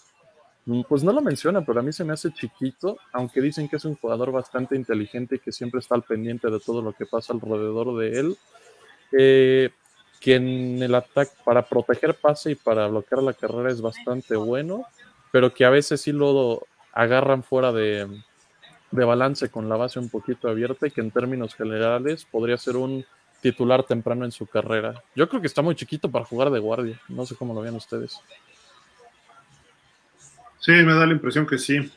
mm, 0.65 0.81
pues 0.89 1.03
no 1.03 1.13
lo 1.13 1.21
menciona 1.21 1.65
pero 1.65 1.79
a 1.79 1.83
mí 1.83 1.93
se 1.93 2.03
me 2.03 2.13
hace 2.13 2.31
chiquito 2.33 2.97
aunque 3.13 3.41
dicen 3.41 3.69
que 3.69 3.77
es 3.77 3.85
un 3.85 3.95
jugador 3.95 4.31
bastante 4.31 4.75
inteligente 4.75 5.35
y 5.35 5.39
que 5.39 5.51
siempre 5.51 5.79
está 5.79 5.95
al 5.95 6.03
pendiente 6.03 6.51
de 6.51 6.59
todo 6.59 6.81
lo 6.81 6.93
que 6.93 7.05
pasa 7.05 7.33
alrededor 7.33 7.97
de 7.97 8.19
él. 8.19 8.37
Eh, 9.17 9.69
que 10.19 10.35
en 10.35 10.81
el 10.81 10.95
ataque 10.95 11.31
para 11.43 11.63
proteger 11.63 12.15
pase 12.15 12.51
y 12.51 12.55
para 12.55 12.87
bloquear 12.87 13.23
la 13.23 13.33
carrera 13.33 13.69
es 13.69 13.81
bastante 13.81 14.35
bueno, 14.35 14.85
pero 15.31 15.53
que 15.53 15.65
a 15.65 15.69
veces 15.69 16.01
sí 16.01 16.11
lo 16.11 16.65
agarran 16.93 17.43
fuera 17.43 17.71
de, 17.71 18.07
de 18.91 19.05
balance 19.05 19.49
con 19.49 19.69
la 19.69 19.75
base 19.75 19.99
un 19.99 20.09
poquito 20.09 20.49
abierta 20.49 20.87
y 20.87 20.91
que 20.91 21.01
en 21.01 21.11
términos 21.11 21.55
generales 21.55 22.25
podría 22.25 22.57
ser 22.57 22.77
un 22.77 23.05
titular 23.41 23.83
temprano 23.83 24.25
en 24.25 24.31
su 24.31 24.47
carrera. 24.47 25.03
Yo 25.15 25.29
creo 25.29 25.41
que 25.41 25.47
está 25.47 25.61
muy 25.61 25.75
chiquito 25.75 26.09
para 26.09 26.25
jugar 26.25 26.49
de 26.49 26.59
guardia, 26.59 26.99
no 27.07 27.25
sé 27.25 27.35
cómo 27.35 27.53
lo 27.53 27.61
vean 27.61 27.75
ustedes. 27.75 28.19
Sí, 30.59 30.71
me 30.71 30.93
da 30.93 31.05
la 31.05 31.13
impresión 31.13 31.45
que 31.45 31.57
sí. 31.57 31.91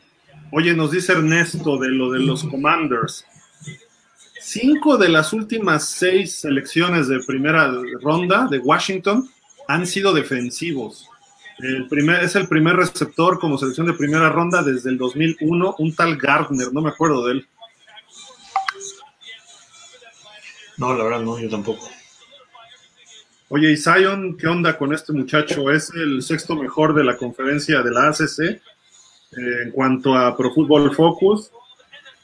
Oye, 0.52 0.74
nos 0.74 0.90
dice 0.90 1.12
Ernesto 1.12 1.78
de 1.78 1.88
lo 1.88 2.10
de 2.10 2.20
los 2.20 2.44
Commanders. 2.44 3.24
Cinco 4.40 4.96
de 4.96 5.08
las 5.08 5.32
últimas 5.32 5.88
seis 5.88 6.36
selecciones 6.36 7.08
de 7.08 7.20
primera 7.20 7.70
ronda 8.00 8.46
de 8.50 8.58
Washington 8.58 9.28
han 9.68 9.86
sido 9.86 10.12
defensivos. 10.12 11.06
El 11.58 11.88
primer, 11.88 12.24
es 12.24 12.36
el 12.36 12.48
primer 12.48 12.76
receptor 12.76 13.38
como 13.38 13.58
selección 13.58 13.86
de 13.86 13.92
primera 13.92 14.30
ronda 14.30 14.62
desde 14.62 14.88
el 14.88 14.96
2001, 14.96 15.76
un 15.78 15.94
tal 15.94 16.16
Gardner, 16.16 16.72
no 16.72 16.80
me 16.80 16.88
acuerdo 16.88 17.26
de 17.26 17.32
él. 17.32 17.48
No, 20.78 20.96
la 20.96 21.04
verdad 21.04 21.20
no, 21.20 21.38
yo 21.38 21.50
tampoco. 21.50 21.86
Oye, 23.50 23.72
y 23.72 23.76
Zion, 23.76 24.38
¿qué 24.38 24.46
onda 24.46 24.78
con 24.78 24.94
este 24.94 25.12
muchacho? 25.12 25.70
Es 25.70 25.92
el 25.94 26.22
sexto 26.22 26.56
mejor 26.56 26.94
de 26.94 27.04
la 27.04 27.18
conferencia 27.18 27.82
de 27.82 27.90
la 27.90 28.08
ACC 28.08 28.40
eh, 28.40 28.60
en 29.64 29.70
cuanto 29.72 30.16
a 30.16 30.34
Pro 30.34 30.54
Football 30.54 30.94
Focus. 30.94 31.50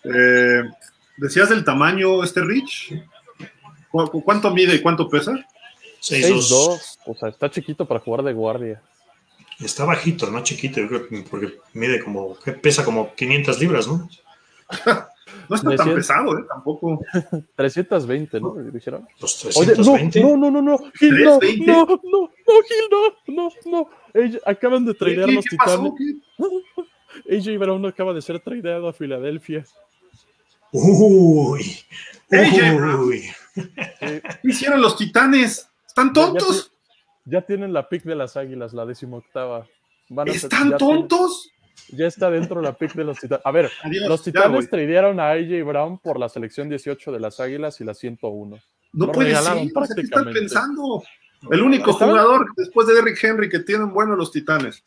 Eh, 0.05 0.63
¿Decías 1.17 1.49
del 1.49 1.65
tamaño 1.65 2.23
este 2.23 2.43
Rich? 2.43 2.95
¿Cu- 3.91 4.11
cu- 4.11 4.23
¿Cuánto 4.25 4.51
mide 4.53 4.75
y 4.75 4.81
cuánto 4.83 5.09
pesa? 5.09 5.33
6-2. 6.01 6.39
6'2, 6.51 6.99
o 7.07 7.15
sea, 7.15 7.29
está 7.31 7.51
chiquito 7.51 7.87
para 7.87 8.01
jugar 8.01 8.23
de 8.23 8.33
guardia. 8.33 8.83
Está 9.59 9.85
bajito, 9.85 10.31
no 10.31 10.43
chiquito, 10.43 10.81
yo 10.81 10.89
creo 10.89 11.09
que 11.09 11.23
porque 11.31 11.55
mide 11.73 12.03
como, 12.05 12.39
que 12.39 12.53
pesa 12.53 12.85
como 12.85 13.15
500 13.15 13.59
libras, 13.61 13.89
¿no? 13.89 14.09
No 15.49 15.55
está 15.57 15.77
tan 15.77 15.95
pesado, 15.95 16.37
¿eh? 16.39 16.45
Tampoco. 16.49 17.01
320, 17.57 18.41
¿no? 18.41 18.55
Dijeron. 18.73 19.07
Los 19.21 19.45
Oye, 19.57 19.75
no, 19.77 19.95
320. 19.95 20.21
no, 20.23 20.37
no, 20.37 20.51
no, 20.51 20.63
no, 20.63 20.79
Gil, 20.99 21.23
no, 21.25 21.39
320. 21.39 21.67
no, 21.67 21.87
no, 21.87 21.97
no, 22.03 22.31
Gil, 22.67 23.35
no, 23.37 23.51
no, 23.67 23.89
acaban 24.45 24.85
de 24.85 24.93
¿Qué, 24.93 24.99
tradear 24.99 25.29
los 25.31 25.45
titanes. 25.45 25.93
AJ 27.31 27.59
Brown 27.59 27.87
acaba 27.87 28.13
de 28.13 28.23
ser 28.23 28.41
tradeado 28.41 28.89
a 28.89 28.93
Filadelfia. 28.93 29.65
Uy. 30.73 31.79
AJ 32.31 32.77
Brown. 32.77 33.01
Uy. 33.09 33.25
¿Qué 34.01 34.23
hicieron 34.45 34.81
los 34.83 34.97
titanes? 34.97 35.69
¿Están 35.87 36.13
tontos? 36.13 36.73
Ya 37.25 37.43
tienen 37.43 37.73
la 37.73 37.89
pick 37.89 38.05
de 38.05 38.15
las 38.15 38.37
águilas, 38.37 38.73
la 38.73 38.87
decimoctava. 38.87 39.67
Van 40.09 40.29
a 40.29 40.33
¿Están 40.33 40.71
ya 40.71 40.77
tontos? 40.77 41.43
tienen- 41.43 41.57
ya 41.89 42.07
está 42.07 42.31
dentro 42.31 42.61
la 42.63 42.73
pick 42.77 42.95
de 42.95 43.05
los 43.05 43.19
titanes. 43.19 43.45
A 43.45 43.51
ver, 43.51 43.71
Adiós, 43.83 44.09
los 44.09 44.23
titanes 44.23 44.69
tradearon 44.71 45.21
a 45.21 45.31
AJ 45.33 45.63
Brown 45.65 45.99
por 45.99 46.19
la 46.19 46.29
selección 46.29 46.69
18 46.69 47.13
de 47.13 47.21
las 47.21 47.39
águilas 47.39 47.81
y 47.81 47.85
la 47.85 47.95
101. 47.95 48.59
No 48.93 49.07
Lo 49.07 49.13
puede 49.13 49.35
ser. 49.35 49.69
¿Qué 49.95 50.01
están 50.03 50.33
pensando? 50.33 51.03
El 51.51 51.63
único 51.63 51.93
jugador 51.93 52.47
después 52.57 52.87
de 52.89 52.95
Derrick 52.95 53.23
Henry 53.23 53.49
que 53.49 53.61
tienen 53.61 53.93
bueno 53.93 54.17
los 54.17 54.33
titanes. 54.33 54.85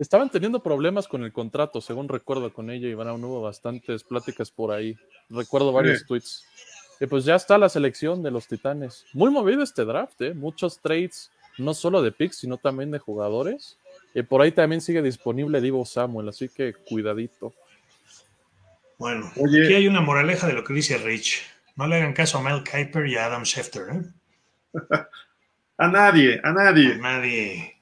Estaban 0.00 0.30
teniendo 0.30 0.62
problemas 0.62 1.06
con 1.06 1.22
el 1.22 1.32
contrato, 1.32 1.80
según 1.80 2.08
recuerdo 2.08 2.52
con 2.52 2.70
ella 2.70 2.88
y 2.88 2.94
Brown. 2.94 3.22
Hubo 3.22 3.42
bastantes 3.42 4.02
pláticas 4.02 4.50
por 4.50 4.72
ahí. 4.72 4.96
Recuerdo 5.28 5.72
varios 5.72 6.00
Sí. 6.00 6.04
tweets. 6.06 6.44
Y 7.00 7.06
pues 7.06 7.24
ya 7.24 7.34
está 7.36 7.56
la 7.58 7.68
selección 7.68 8.22
de 8.22 8.30
los 8.30 8.48
Titanes. 8.48 9.04
Muy 9.12 9.30
movido 9.30 9.62
este 9.62 9.84
draft, 9.84 10.20
¿eh? 10.22 10.34
Muchos 10.34 10.80
trades, 10.80 11.30
no 11.58 11.74
solo 11.74 12.02
de 12.02 12.12
picks, 12.12 12.38
sino 12.38 12.56
también 12.56 12.90
de 12.90 12.98
jugadores. 12.98 13.78
Y 14.14 14.22
por 14.22 14.40
ahí 14.42 14.52
también 14.52 14.80
sigue 14.80 15.02
disponible 15.02 15.60
Divo 15.60 15.84
Samuel, 15.84 16.28
así 16.30 16.48
que 16.48 16.72
cuidadito. 16.74 17.54
Bueno, 18.98 19.30
Oye. 19.36 19.64
aquí 19.64 19.74
hay 19.74 19.86
una 19.88 20.00
moraleja 20.00 20.46
de 20.46 20.52
lo 20.54 20.64
que 20.64 20.74
dice 20.74 20.98
Rich. 20.98 21.42
No 21.76 21.86
le 21.86 21.96
hagan 21.96 22.12
caso 22.12 22.38
a 22.38 22.42
Mel 22.42 22.64
Kiper 22.64 23.06
y 23.06 23.16
a 23.16 23.26
Adam 23.26 23.44
Schefter, 23.44 23.82
¿eh? 23.92 24.02
A 25.78 25.88
nadie, 25.88 26.38
a 26.44 26.52
nadie. 26.52 26.96
Nadie. 26.96 27.76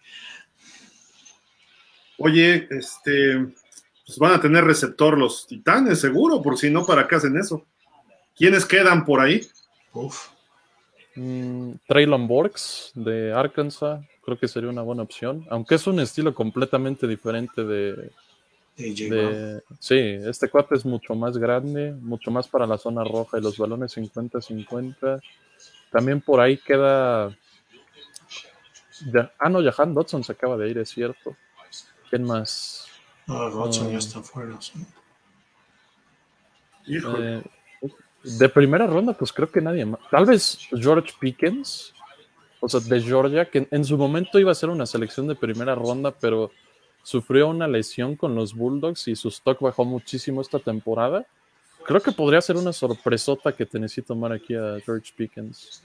Oye, 2.18 2.66
este, 2.70 3.46
pues 4.06 4.18
van 4.18 4.32
a 4.32 4.40
tener 4.40 4.64
receptor 4.64 5.16
los 5.16 5.46
titanes, 5.46 6.00
seguro, 6.00 6.42
por 6.42 6.58
si 6.58 6.70
no, 6.70 6.84
¿para 6.84 7.06
qué 7.06 7.14
hacen 7.16 7.36
eso? 7.38 7.64
¿Quiénes 8.36 8.64
quedan 8.66 9.04
por 9.04 9.20
ahí? 9.20 9.46
Uf. 9.92 10.28
Mm, 11.14 11.72
Traylon 11.86 12.28
Borks 12.28 12.92
de 12.94 13.32
Arkansas, 13.32 14.04
creo 14.24 14.38
que 14.38 14.46
sería 14.48 14.68
una 14.70 14.82
buena 14.82 15.02
opción. 15.02 15.46
Aunque 15.50 15.74
es 15.76 15.86
un 15.86 15.98
estilo 16.00 16.34
completamente 16.34 17.06
diferente 17.06 17.64
de, 17.64 18.10
de- 19.10 19.62
sí, 19.80 19.96
este 19.96 20.48
cuate 20.48 20.76
es 20.76 20.84
mucho 20.84 21.14
más 21.14 21.36
grande, 21.36 21.92
mucho 22.00 22.30
más 22.30 22.46
para 22.46 22.66
la 22.66 22.78
zona 22.78 23.02
roja 23.04 23.38
y 23.38 23.42
los 23.42 23.56
balones 23.58 23.96
50-50. 23.96 25.20
También 25.90 26.20
por 26.20 26.40
ahí 26.40 26.56
queda. 26.58 27.36
Ya- 29.12 29.32
ah, 29.38 29.48
no, 29.48 29.60
Jahan 29.62 29.94
Dodson 29.94 30.22
se 30.22 30.32
acaba 30.32 30.56
de 30.56 30.68
ir, 30.70 30.78
es 30.78 30.90
cierto. 30.90 31.36
¿Quién 32.10 32.24
más? 32.24 32.86
No, 33.26 33.48
Rodson 33.50 33.88
Ah. 33.88 33.90
ya 33.92 33.98
está 33.98 34.22
fuera. 34.22 34.60
sí. 34.60 34.72
Eh, 36.86 37.42
de 38.24 38.48
primera 38.48 38.86
ronda, 38.86 39.12
pues 39.12 39.32
creo 39.32 39.50
que 39.50 39.60
nadie 39.60 39.84
más. 39.84 40.00
Tal 40.10 40.24
vez 40.26 40.58
George 40.72 41.12
Pickens, 41.20 41.94
o 42.60 42.68
sea, 42.68 42.80
de 42.80 43.00
Georgia, 43.00 43.44
que 43.48 43.58
en, 43.58 43.68
en 43.70 43.84
su 43.84 43.96
momento 43.96 44.38
iba 44.38 44.50
a 44.50 44.54
ser 44.54 44.70
una 44.70 44.86
selección 44.86 45.28
de 45.28 45.34
primera 45.34 45.74
ronda, 45.74 46.10
pero 46.10 46.50
sufrió 47.02 47.48
una 47.48 47.68
lesión 47.68 48.16
con 48.16 48.34
los 48.34 48.54
Bulldogs 48.54 49.06
y 49.08 49.16
su 49.16 49.28
stock 49.28 49.60
bajó 49.60 49.84
muchísimo 49.84 50.40
esta 50.40 50.58
temporada. 50.58 51.26
Creo 51.86 52.00
que 52.00 52.12
podría 52.12 52.40
ser 52.40 52.56
una 52.56 52.72
sorpresota 52.72 53.52
que 53.52 53.64
Tennessee 53.66 54.02
tomar 54.02 54.32
aquí 54.32 54.54
a 54.54 54.78
George 54.84 55.12
Pickens. 55.16 55.84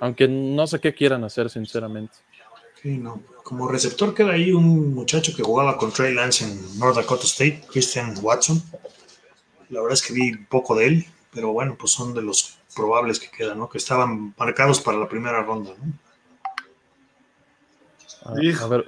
Aunque 0.00 0.28
no 0.28 0.66
sé 0.66 0.78
qué 0.80 0.92
quieran 0.92 1.24
hacer, 1.24 1.48
sinceramente. 1.48 2.14
Sí, 2.84 2.98
no. 2.98 3.22
Como 3.42 3.66
receptor 3.66 4.12
queda 4.14 4.32
ahí 4.32 4.52
un 4.52 4.92
muchacho 4.92 5.34
que 5.34 5.42
jugaba 5.42 5.78
con 5.78 5.90
Trey 5.90 6.12
Lance 6.12 6.44
en 6.44 6.78
North 6.78 6.96
Dakota 6.96 7.24
State, 7.24 7.64
Christian 7.70 8.14
Watson. 8.20 8.62
La 9.70 9.80
verdad 9.80 9.94
es 9.94 10.02
que 10.02 10.12
vi 10.12 10.36
poco 10.36 10.76
de 10.76 10.86
él, 10.88 11.06
pero 11.32 11.50
bueno, 11.52 11.76
pues 11.78 11.92
son 11.92 12.12
de 12.12 12.20
los 12.20 12.58
probables 12.76 13.18
que 13.18 13.30
quedan, 13.30 13.58
¿no? 13.58 13.70
Que 13.70 13.78
estaban 13.78 14.34
marcados 14.36 14.82
para 14.82 14.98
la 14.98 15.08
primera 15.08 15.42
ronda, 15.42 15.70
¿no? 15.82 15.94
A, 18.30 18.34
ver, 18.68 18.84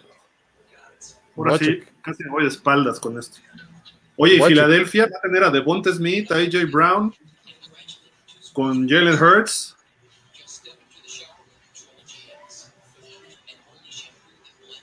Ahora 1.35 1.57
sí, 1.57 1.81
casi 2.03 2.23
me 2.25 2.31
voy 2.33 2.43
de 2.43 2.51
espaldas 2.51 3.01
con 3.01 3.19
esto. 3.19 3.39
Oye, 4.17 4.35
y. 4.37 4.43
Filadelfia 4.43 5.05
va 5.05 5.17
a 5.17 5.23
tener 5.23 5.43
a 5.43 5.51
Devonta 5.51 5.91
Smith, 5.91 6.31
a 6.33 6.37
AJ 6.37 6.71
Brown, 6.71 7.15
con 8.53 8.87
Jalen 8.87 9.15
Hurts. 9.15 9.76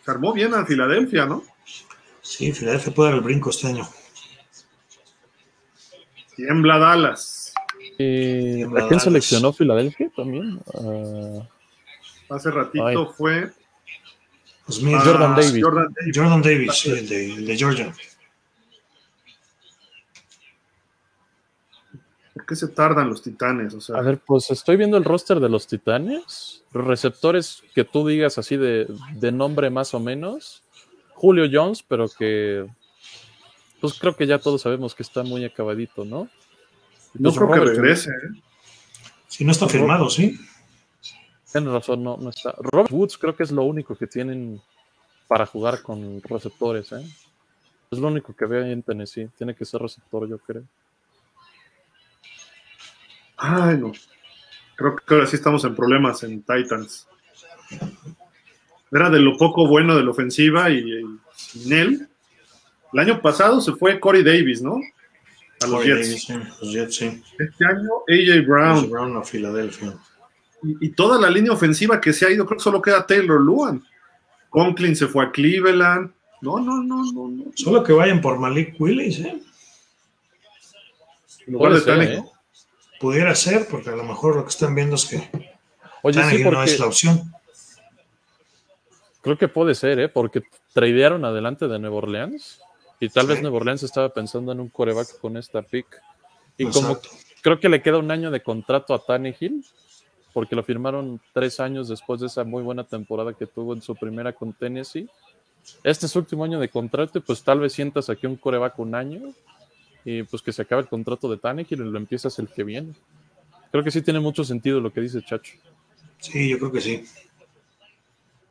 Se 0.04 0.12
armó 0.12 0.34
bien 0.34 0.54
a 0.54 0.66
Filadelfia, 0.66 1.26
¿no? 1.26 1.44
Sí, 2.22 2.52
Filadelfia 2.52 2.94
puede 2.94 3.10
dar 3.10 3.18
el 3.20 3.24
brinco 3.24 3.50
este 3.50 3.68
año. 3.68 3.88
Tiembla 6.36 6.78
Dallas. 6.80 7.54
¿Y 7.98 8.56
Tiembla 8.56 8.80
¿A 8.80 8.84
quién 8.84 8.90
Dallas. 8.90 9.04
seleccionó 9.04 9.54
Filadelfia 9.54 10.10
también? 10.16 10.60
Ah, 10.74 11.48
Hace 12.36 12.50
ratito 12.52 12.86
Ay. 12.88 12.98
fue 13.16 13.52
Pues 14.66 14.82
mira, 14.82 15.02
Jordan 15.02 15.36
Davis. 15.36 15.64
Jordan 15.64 15.94
Davis. 15.94 16.18
Jordan 16.18 16.42
Davis, 16.42 16.74
sí, 16.74 16.92
el 16.92 17.08
de, 17.10 17.26
el 17.34 17.46
de 17.46 17.58
Georgia. 17.58 17.94
¿Por 22.44 22.48
qué 22.50 22.56
se 22.58 22.68
tardan 22.68 23.08
los 23.08 23.22
titanes? 23.22 23.74
O 23.74 23.80
sea, 23.80 23.96
a 23.96 24.02
ver, 24.02 24.20
pues 24.20 24.52
estoy 24.52 24.76
viendo 24.76 24.98
el 24.98 25.06
roster 25.06 25.40
de 25.40 25.48
los 25.48 25.66
Titanes. 25.66 26.62
Receptores 26.74 27.64
que 27.74 27.86
tú 27.86 28.06
digas 28.06 28.38
así 28.38 28.58
de, 28.58 28.86
de 29.16 29.32
nombre 29.32 29.70
más 29.70 29.94
o 29.94 30.02
menos. 30.02 30.62
Julio 31.14 31.46
Jones, 31.50 31.82
pero 31.88 32.10
que 32.10 32.68
pues 33.80 33.98
creo 33.98 34.14
que 34.18 34.28
ya 34.28 34.40
todos 34.40 34.62
sabemos 34.62 34.94
que 34.94 35.04
está 35.04 35.24
muy 35.24 35.46
acabadito, 35.46 36.04
¿no? 36.04 36.28
no 37.14 37.32
Pues 37.32 37.36
creo 37.38 37.50
que 37.50 37.60
regrese. 37.62 38.10
¿eh? 38.10 38.42
Si 39.30 39.46
no 39.46 39.54
está 39.54 39.70
firmado, 39.70 40.10
sí. 40.10 40.38
Tienes 41.50 41.72
razón, 41.72 42.04
no, 42.04 42.18
no 42.18 42.30
está. 42.30 42.56
Robert 42.60 42.92
Woods 42.92 43.18
creo 43.18 43.38
que 43.38 43.44
es 43.44 43.52
lo 43.52 43.64
único 43.64 43.96
que 43.96 44.08
tienen 44.08 44.62
para 45.30 45.46
jugar 45.46 45.82
con 45.82 46.22
receptores, 46.24 46.92
¿eh? 46.92 47.08
Es 47.90 48.00
lo 48.00 48.10
único 48.10 48.36
que 48.36 48.46
veo 48.46 48.66
ahí 48.66 48.74
en 48.74 48.84
Tennessee. 48.84 49.30
Tiene 49.38 49.56
que 49.56 49.64
ser 49.64 49.82
receptor, 49.82 50.28
yo 50.28 50.40
creo. 50.40 50.64
Ay, 53.38 53.78
no. 53.78 53.92
Creo 54.76 54.96
que 54.96 55.14
ahora 55.14 55.28
sí 55.28 55.36
estamos 55.36 55.64
en 55.66 55.76
problemas 55.76 56.24
en 56.24 56.42
Titans. 56.44 57.08
Era 58.92 59.10
de 59.10 59.20
lo 59.20 59.38
poco 59.38 59.68
bueno 59.68 59.96
de 59.96 60.04
la 60.04 60.12
ofensiva 60.12 60.70
y, 60.70 60.78
y 60.78 61.04
sin 61.36 61.74
él. 61.74 62.08
El 62.94 63.00
año 63.00 63.22
pasado 63.22 63.60
se 63.60 63.74
fue 63.74 64.00
Corey 64.00 64.24
Davis, 64.24 64.62
¿no? 64.62 64.80
A 65.62 65.68
los 65.68 65.82
Corey 65.82 65.88
Jets. 65.88 66.08
Davis, 66.08 66.24
sí, 66.24 66.34
los 66.62 66.74
Jets, 66.74 66.96
sí. 66.96 67.24
Este 67.40 67.66
año 67.66 67.90
AJ 68.08 68.46
Brown. 68.46 68.90
Brown 68.90 69.18
a 69.18 69.24
Filadelfia. 69.24 69.96
Y, 70.62 70.88
y 70.88 70.90
toda 70.92 71.20
la 71.20 71.30
línea 71.30 71.52
ofensiva 71.52 72.00
que 72.00 72.14
se 72.14 72.26
ha 72.26 72.32
ido, 72.32 72.46
creo 72.46 72.58
que 72.58 72.64
solo 72.64 72.82
queda 72.82 73.06
Taylor 73.06 73.42
Luan. 73.42 73.84
Conklin 74.50 74.96
se 74.96 75.08
fue 75.08 75.26
a 75.26 75.32
Cleveland. 75.32 76.12
No, 76.42 76.60
no, 76.60 76.84
no, 76.84 77.04
no. 77.12 77.28
no. 77.28 77.46
Solo 77.56 77.84
que 77.84 77.94
vayan 77.94 78.22
por 78.22 78.38
Malik 78.38 78.80
Willis, 78.80 79.20
¿eh? 79.22 79.42
En 81.48 81.54
lugar 81.54 81.74
de 81.74 81.80
ser, 81.80 81.88
Tannehill. 81.88 82.20
¿eh? 82.20 82.24
Pudiera 83.00 83.36
ser, 83.36 83.68
porque 83.68 83.90
a 83.90 83.96
lo 83.96 84.04
mejor 84.04 84.36
lo 84.36 84.44
que 84.44 84.50
están 84.50 84.76
viendo 84.76 84.96
es 84.96 85.06
que 85.06 85.54
Oye, 86.04 86.22
sí, 86.30 86.44
no 86.44 86.64
es 86.64 86.80
la 86.80 86.86
opción. 86.86 87.34
creo 89.22 89.38
que 89.38 89.48
puede 89.48 89.74
ser, 89.74 90.00
¿eh? 90.00 90.10
Porque 90.10 90.44
tradearon 90.74 91.24
adelante 91.24 91.68
de 91.68 91.80
Nueva 91.80 91.98
Orleans 91.98 92.60
y 93.00 93.10
tal 93.10 93.28
vez 93.28 93.42
Nueva 93.42 93.58
Orleans 93.58 93.84
estaba 93.84 94.10
pensando 94.10 94.52
en 94.52 94.60
un 94.60 94.70
coreback 94.70 95.20
con 95.20 95.38
esta 95.38 95.62
pick. 95.62 96.02
Y 96.58 96.66
como 96.66 97.00
creo 97.42 97.60
que 97.60 97.70
le 97.70 97.82
queda 97.82 97.98
un 97.98 98.12
año 98.12 98.32
de 98.32 98.42
contrato 98.42 98.94
a 98.94 99.00
Tannehill, 99.00 99.66
porque 100.34 100.56
lo 100.56 100.64
firmaron 100.64 101.22
tres 101.32 101.60
años 101.60 101.88
después 101.88 102.20
de 102.20 102.28
esa 102.28 102.44
muy 102.44 102.64
buena 102.64 102.84
temporada 102.84 103.34
que 103.34 103.46
tuvo 103.46 103.74
en 103.74 103.82
su 103.82 103.96
primera 103.96 104.34
con 104.34 104.52
Tennessee. 104.54 105.08
Este 105.84 106.08
es 106.08 106.12
su 106.12 106.20
último 106.20 106.44
año 106.44 106.60
de 106.60 106.68
contrato 106.68 107.18
y 107.18 107.22
pues 107.22 107.44
tal 107.44 107.60
vez 107.60 107.72
sientas 107.72 108.10
aquí 108.10 108.28
un 108.28 108.36
coreback 108.36 108.78
un 108.80 108.96
año 108.96 109.34
y 110.06 110.24
pues 110.24 110.42
que 110.42 110.52
se 110.52 110.62
acabe 110.62 110.82
el 110.82 110.88
contrato 110.88 111.30
de 111.30 111.38
Tannehill 111.38 111.82
y 111.82 111.92
lo 111.92 111.98
empiezas 111.98 112.38
el 112.40 112.48
que 112.48 112.64
viene. 112.64 112.94
Creo 113.72 113.84
que 113.84 113.92
sí 113.92 114.02
tiene 114.02 114.20
mucho 114.20 114.44
sentido 114.44 114.80
lo 114.80 114.92
que 114.92 115.02
dice 115.02 115.24
Chacho. 115.24 115.56
Sí, 116.20 116.50
yo 116.50 116.60
creo 116.60 116.72
que 116.72 116.82
sí. 116.82 117.06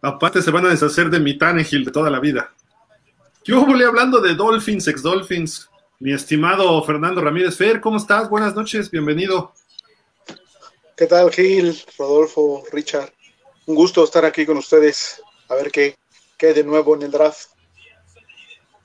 Aparte 0.00 0.42
se 0.42 0.50
van 0.50 0.66
a 0.66 0.70
deshacer 0.70 1.10
de 1.10 1.20
mi 1.20 1.38
Tannehill 1.38 1.84
de 1.84 1.92
toda 1.92 2.10
la 2.10 2.18
vida. 2.18 2.52
Yo 3.44 3.64
volé 3.64 3.84
hablando 3.84 4.20
de 4.20 4.34
Dolphins, 4.34 4.88
ex 4.88 5.02
Dolphins. 5.02 5.68
Mi 6.00 6.12
estimado 6.12 6.82
Fernando 6.82 7.20
Ramírez 7.20 7.56
Fer, 7.56 7.80
¿cómo 7.80 7.98
estás? 7.98 8.28
Buenas 8.28 8.56
noches, 8.56 8.90
bienvenido. 8.90 9.52
¿Qué 10.96 11.06
tal, 11.06 11.30
Gil, 11.30 11.80
Rodolfo, 11.96 12.64
Richard? 12.72 13.12
Un 13.66 13.76
gusto 13.76 14.02
estar 14.02 14.24
aquí 14.24 14.44
con 14.44 14.56
ustedes. 14.56 15.22
A 15.48 15.54
ver 15.54 15.70
qué, 15.70 15.96
qué 16.36 16.48
hay 16.48 16.54
de 16.54 16.64
nuevo 16.64 16.96
en 16.96 17.02
el 17.02 17.10
draft. 17.12 17.51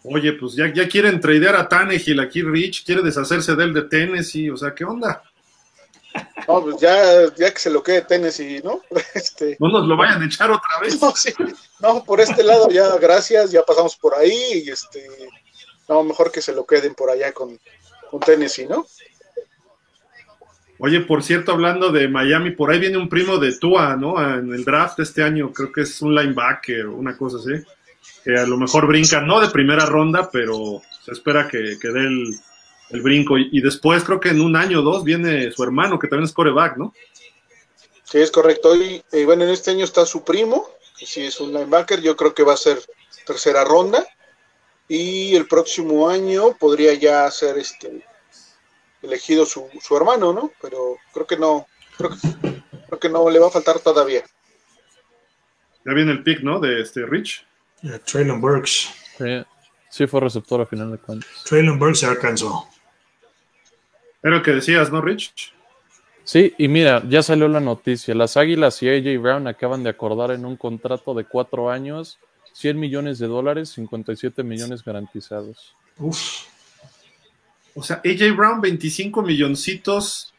Oye, 0.04 0.34
pues 0.34 0.54
ya, 0.54 0.72
ya 0.74 0.88
quieren 0.88 1.20
tradear 1.20 1.56
a 1.56 1.68
Tannehill 1.68 2.20
aquí, 2.20 2.42
Rich, 2.42 2.86
quiere 2.86 3.02
deshacerse 3.02 3.56
de 3.56 3.64
él 3.64 3.74
de 3.74 3.82
Tennessee, 3.84 4.50
o 4.50 4.58
sea, 4.58 4.74
¿qué 4.74 4.86
onda? 4.86 5.22
No, 6.48 6.62
pues 6.64 6.78
ya, 6.78 7.34
ya 7.36 7.54
que 7.54 7.60
se 7.60 7.70
lo 7.70 7.84
quede 7.84 8.02
Tennessee, 8.02 8.62
¿no? 8.64 8.82
Este, 9.14 9.58
No 9.60 9.70
nos 9.70 9.88
lo 9.88 9.98
vayan 9.98 10.22
a 10.22 10.26
echar 10.26 10.50
otra 10.50 10.80
vez. 10.82 11.00
no, 11.02 11.14
sí. 11.16 11.34
No, 11.80 12.04
por 12.04 12.22
este 12.22 12.44
lado 12.44 12.70
ya, 12.70 12.96
gracias, 12.98 13.52
ya 13.52 13.64
pasamos 13.64 13.96
por 13.96 14.16
ahí 14.16 14.64
y 14.66 14.70
este, 14.70 15.08
no, 15.88 16.04
mejor 16.04 16.32
que 16.32 16.42
se 16.42 16.54
lo 16.54 16.66
queden 16.66 16.96
por 16.96 17.10
allá 17.10 17.34
con, 17.34 17.60
con 18.10 18.20
Tennessee, 18.20 18.68
¿no? 18.68 18.86
Oye, 20.80 21.02
por 21.02 21.24
cierto, 21.24 21.52
hablando 21.52 21.92
de 21.92 22.08
Miami, 22.08 22.52
por 22.52 22.70
ahí 22.70 22.80
viene 22.80 22.98
un 22.98 23.10
primo 23.10 23.38
de 23.38 23.58
Tua, 23.58 23.96
¿no? 23.96 24.22
En 24.22 24.54
el 24.54 24.64
draft 24.64 25.00
este 25.00 25.24
año, 25.24 25.52
creo 25.52 25.72
que 25.72 25.82
es 25.82 26.02
un 26.04 26.14
linebacker 26.14 26.86
o 26.86 26.96
una 26.96 27.18
cosa 27.18 27.38
así. 27.38 27.66
Que 28.28 28.38
a 28.38 28.46
lo 28.46 28.58
mejor 28.58 28.88
brinca, 28.88 29.22
no 29.22 29.40
de 29.40 29.48
primera 29.48 29.86
ronda, 29.86 30.30
pero 30.30 30.82
se 31.02 31.14
espera 31.14 31.48
que, 31.48 31.78
que 31.80 31.88
dé 31.88 32.02
el, 32.02 32.36
el 32.90 33.02
brinco. 33.02 33.38
Y, 33.38 33.48
y 33.54 33.62
después, 33.62 34.04
creo 34.04 34.20
que 34.20 34.28
en 34.28 34.42
un 34.42 34.58
año 34.58 34.82
o 34.82 34.82
dos, 34.82 35.06
viene 35.06 35.50
su 35.54 35.64
hermano, 35.64 35.98
que 35.98 36.10
también 36.10 36.26
es 36.26 36.34
coreback, 36.34 36.76
¿no? 36.76 36.94
Sí, 38.04 38.20
es 38.20 38.30
correcto. 38.30 38.76
Y 38.76 39.02
eh, 39.14 39.24
bueno, 39.24 39.46
en 39.46 39.52
este 39.52 39.72
año 39.72 39.86
está 39.86 40.06
su 40.06 40.26
primo, 40.26 40.68
que 41.00 41.06
sí 41.06 41.24
es 41.24 41.40
un 41.40 41.54
linebacker, 41.54 42.02
yo 42.02 42.18
creo 42.18 42.34
que 42.34 42.44
va 42.44 42.54
a 42.54 42.58
ser 42.58 42.80
tercera 43.26 43.64
ronda. 43.64 44.06
Y 44.90 45.34
el 45.34 45.48
próximo 45.48 46.10
año 46.10 46.54
podría 46.60 46.96
ya 46.96 47.32
ser 47.32 47.58
este 47.58 48.06
elegido 49.02 49.46
su, 49.46 49.70
su 49.82 49.96
hermano, 49.96 50.34
¿no? 50.34 50.52
Pero 50.62 50.98
creo 51.14 51.26
que 51.26 51.38
no, 51.38 51.66
creo 51.98 52.10
que, 52.10 52.18
creo 52.88 53.00
que 53.00 53.10
no 53.10 53.30
le 53.30 53.40
va 53.40 53.48
a 53.48 53.52
faltar 53.52 53.80
todavía. 53.80 54.26
Ya 55.86 55.94
viene 55.94 56.12
el 56.12 56.24
pick, 56.24 56.42
¿no? 56.42 56.60
De 56.60 56.82
este 56.82 57.06
Rich. 57.06 57.47
Traylon 58.06 58.42
Burks. 58.42 58.90
Sí, 59.18 59.44
sí 59.90 60.08
fue 60.08 60.22
receptor 60.22 60.62
a 60.62 60.66
final 60.66 60.92
de 60.92 60.98
cuentas. 60.98 61.30
Traylon 61.46 61.78
Burks 61.80 62.00
se 62.00 62.06
alcanzó. 62.08 62.68
Era 64.24 64.38
el 64.38 64.42
que 64.42 64.52
decías, 64.52 64.92
¿no, 64.92 65.02
Rich? 65.02 65.54
Sí, 66.24 66.54
y 66.58 66.68
mira, 66.68 67.02
ya 67.08 67.24
salió 67.24 67.48
la 67.48 67.60
noticia. 67.62 68.14
Las 68.14 68.36
Águilas 68.36 68.82
y 68.84 68.90
AJ 68.90 69.22
Brown 69.22 69.48
acaban 69.48 69.84
de 69.84 69.90
acordar 69.92 70.32
en 70.32 70.44
un 70.46 70.58
contrato 70.58 71.14
de 71.14 71.24
cuatro 71.24 71.70
años, 71.72 72.20
100 72.54 72.78
millones 72.80 73.20
de 73.20 73.28
dólares, 73.28 73.70
57 73.70 74.44
millones 74.44 74.84
garantizados. 74.84 75.74
Uf, 75.98 76.44
O 77.76 77.84
sea, 77.84 78.02
AJ 78.04 78.36
Brown, 78.36 78.60
25 78.60 79.22
milloncitos. 79.22 80.34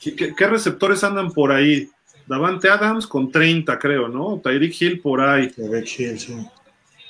¿Qué, 0.00 0.16
qué- 0.16 0.34
qué 0.34 0.46
receptores 0.46 1.04
andan 1.04 1.30
por 1.32 1.52
ahí? 1.52 1.90
Davante 2.26 2.68
Adams 2.68 3.06
con 3.06 3.30
30, 3.30 3.78
creo, 3.78 4.08
¿no? 4.08 4.40
Tyreek 4.42 4.80
Hill 4.80 5.00
por 5.00 5.20
ahí. 5.20 5.52
Derek 5.56 5.88
Hill, 5.98 6.18
sí. 6.18 6.36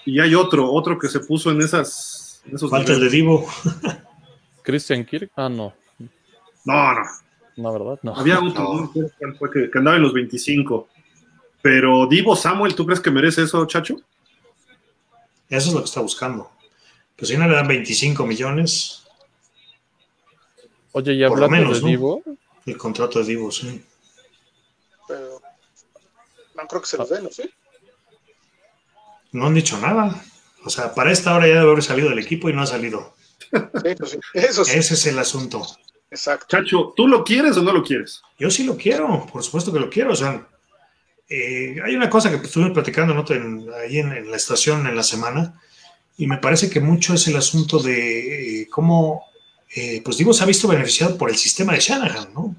Y 0.04 0.18
hay 0.20 0.34
otro, 0.34 0.70
otro 0.72 0.98
que 0.98 1.08
se 1.08 1.20
puso 1.20 1.50
en 1.50 1.60
esas. 1.62 2.42
en 2.46 2.56
esos 2.56 2.70
Falta 2.70 2.92
el 2.92 3.00
de 3.00 3.04
niveles. 3.06 3.12
Divo. 3.12 3.46
Christian 4.62 5.04
Kirk, 5.04 5.30
ah, 5.36 5.48
no, 5.48 5.74
No, 6.64 6.94
no. 6.94 7.00
no, 7.56 7.72
¿verdad? 7.72 7.98
No. 8.02 8.14
Había 8.16 8.40
otro 8.40 8.90
no 8.94 9.50
que, 9.50 9.70
que 9.70 9.78
andaba 9.78 9.96
en 9.96 10.02
los 10.02 10.12
25. 10.12 10.88
Pero 11.60 12.06
Divo 12.06 12.34
Samuel, 12.34 12.74
¿tú 12.74 12.84
crees 12.86 13.00
que 13.00 13.10
merece 13.10 13.42
eso, 13.42 13.64
chacho? 13.66 13.96
Eso 15.48 15.68
es 15.68 15.74
lo 15.74 15.80
que 15.80 15.86
está 15.86 16.00
buscando. 16.00 16.50
Pues 17.16 17.28
si 17.28 17.36
no 17.36 17.46
le 17.46 17.54
dan 17.54 17.68
25 17.68 18.26
millones, 18.26 19.02
Oye, 20.92 21.14
y 21.14 21.26
Por 21.26 21.38
lo 21.38 21.44
hablando 21.44 21.56
menos, 21.56 21.76
de 21.78 21.82
¿no? 21.82 21.88
Divo, 21.88 22.22
el 22.66 22.76
contrato 22.76 23.18
de 23.20 23.24
Divo, 23.24 23.50
sí. 23.50 23.82
No 26.54 26.66
creo 26.68 26.80
que 26.80 26.88
se 26.88 26.96
los 26.96 27.08
den, 27.08 27.24
¿no? 27.24 27.30
¿Sí? 27.30 27.50
No 29.32 29.46
han 29.46 29.54
dicho 29.54 29.78
nada. 29.78 30.22
O 30.64 30.70
sea, 30.70 30.94
para 30.94 31.10
esta 31.10 31.34
hora 31.34 31.46
ya 31.46 31.54
debe 31.54 31.70
haber 31.70 31.82
salido 31.82 32.10
del 32.10 32.18
equipo 32.18 32.48
y 32.48 32.52
no 32.52 32.62
ha 32.62 32.66
salido. 32.66 33.14
Sí, 33.50 33.94
pues 33.98 34.10
sí. 34.10 34.18
Eso 34.34 34.64
sí, 34.64 34.78
Ese 34.78 34.94
es 34.94 35.06
el 35.06 35.18
asunto. 35.18 35.66
exacto. 36.10 36.46
Chacho, 36.48 36.94
¿tú 36.96 37.08
lo 37.08 37.24
quieres 37.24 37.56
o 37.56 37.62
no 37.62 37.72
lo 37.72 37.82
quieres? 37.82 38.22
Yo 38.38 38.50
sí 38.50 38.64
lo 38.64 38.76
quiero, 38.76 39.26
por 39.32 39.42
supuesto 39.42 39.72
que 39.72 39.80
lo 39.80 39.90
quiero. 39.90 40.12
O 40.12 40.16
sea, 40.16 40.46
eh, 41.28 41.76
hay 41.82 41.94
una 41.94 42.10
cosa 42.10 42.30
que 42.30 42.36
estuvimos 42.46 42.74
platicando 42.74 43.14
¿no? 43.14 43.24
ahí 43.76 43.98
en, 43.98 44.30
la 44.30 44.36
estación 44.36 44.86
en 44.86 44.94
la 44.94 45.02
semana, 45.02 45.60
y 46.18 46.26
me 46.26 46.36
parece 46.36 46.68
que 46.68 46.80
mucho 46.80 47.14
es 47.14 47.26
el 47.26 47.36
asunto 47.36 47.78
de 47.78 48.62
eh, 48.62 48.68
cómo, 48.68 49.24
eh, 49.74 50.02
pues 50.04 50.18
digo, 50.18 50.34
se 50.34 50.44
ha 50.44 50.46
visto 50.46 50.68
beneficiado 50.68 51.16
por 51.16 51.30
el 51.30 51.36
sistema 51.36 51.72
de 51.72 51.80
Shanahan, 51.80 52.34
¿no? 52.34 52.54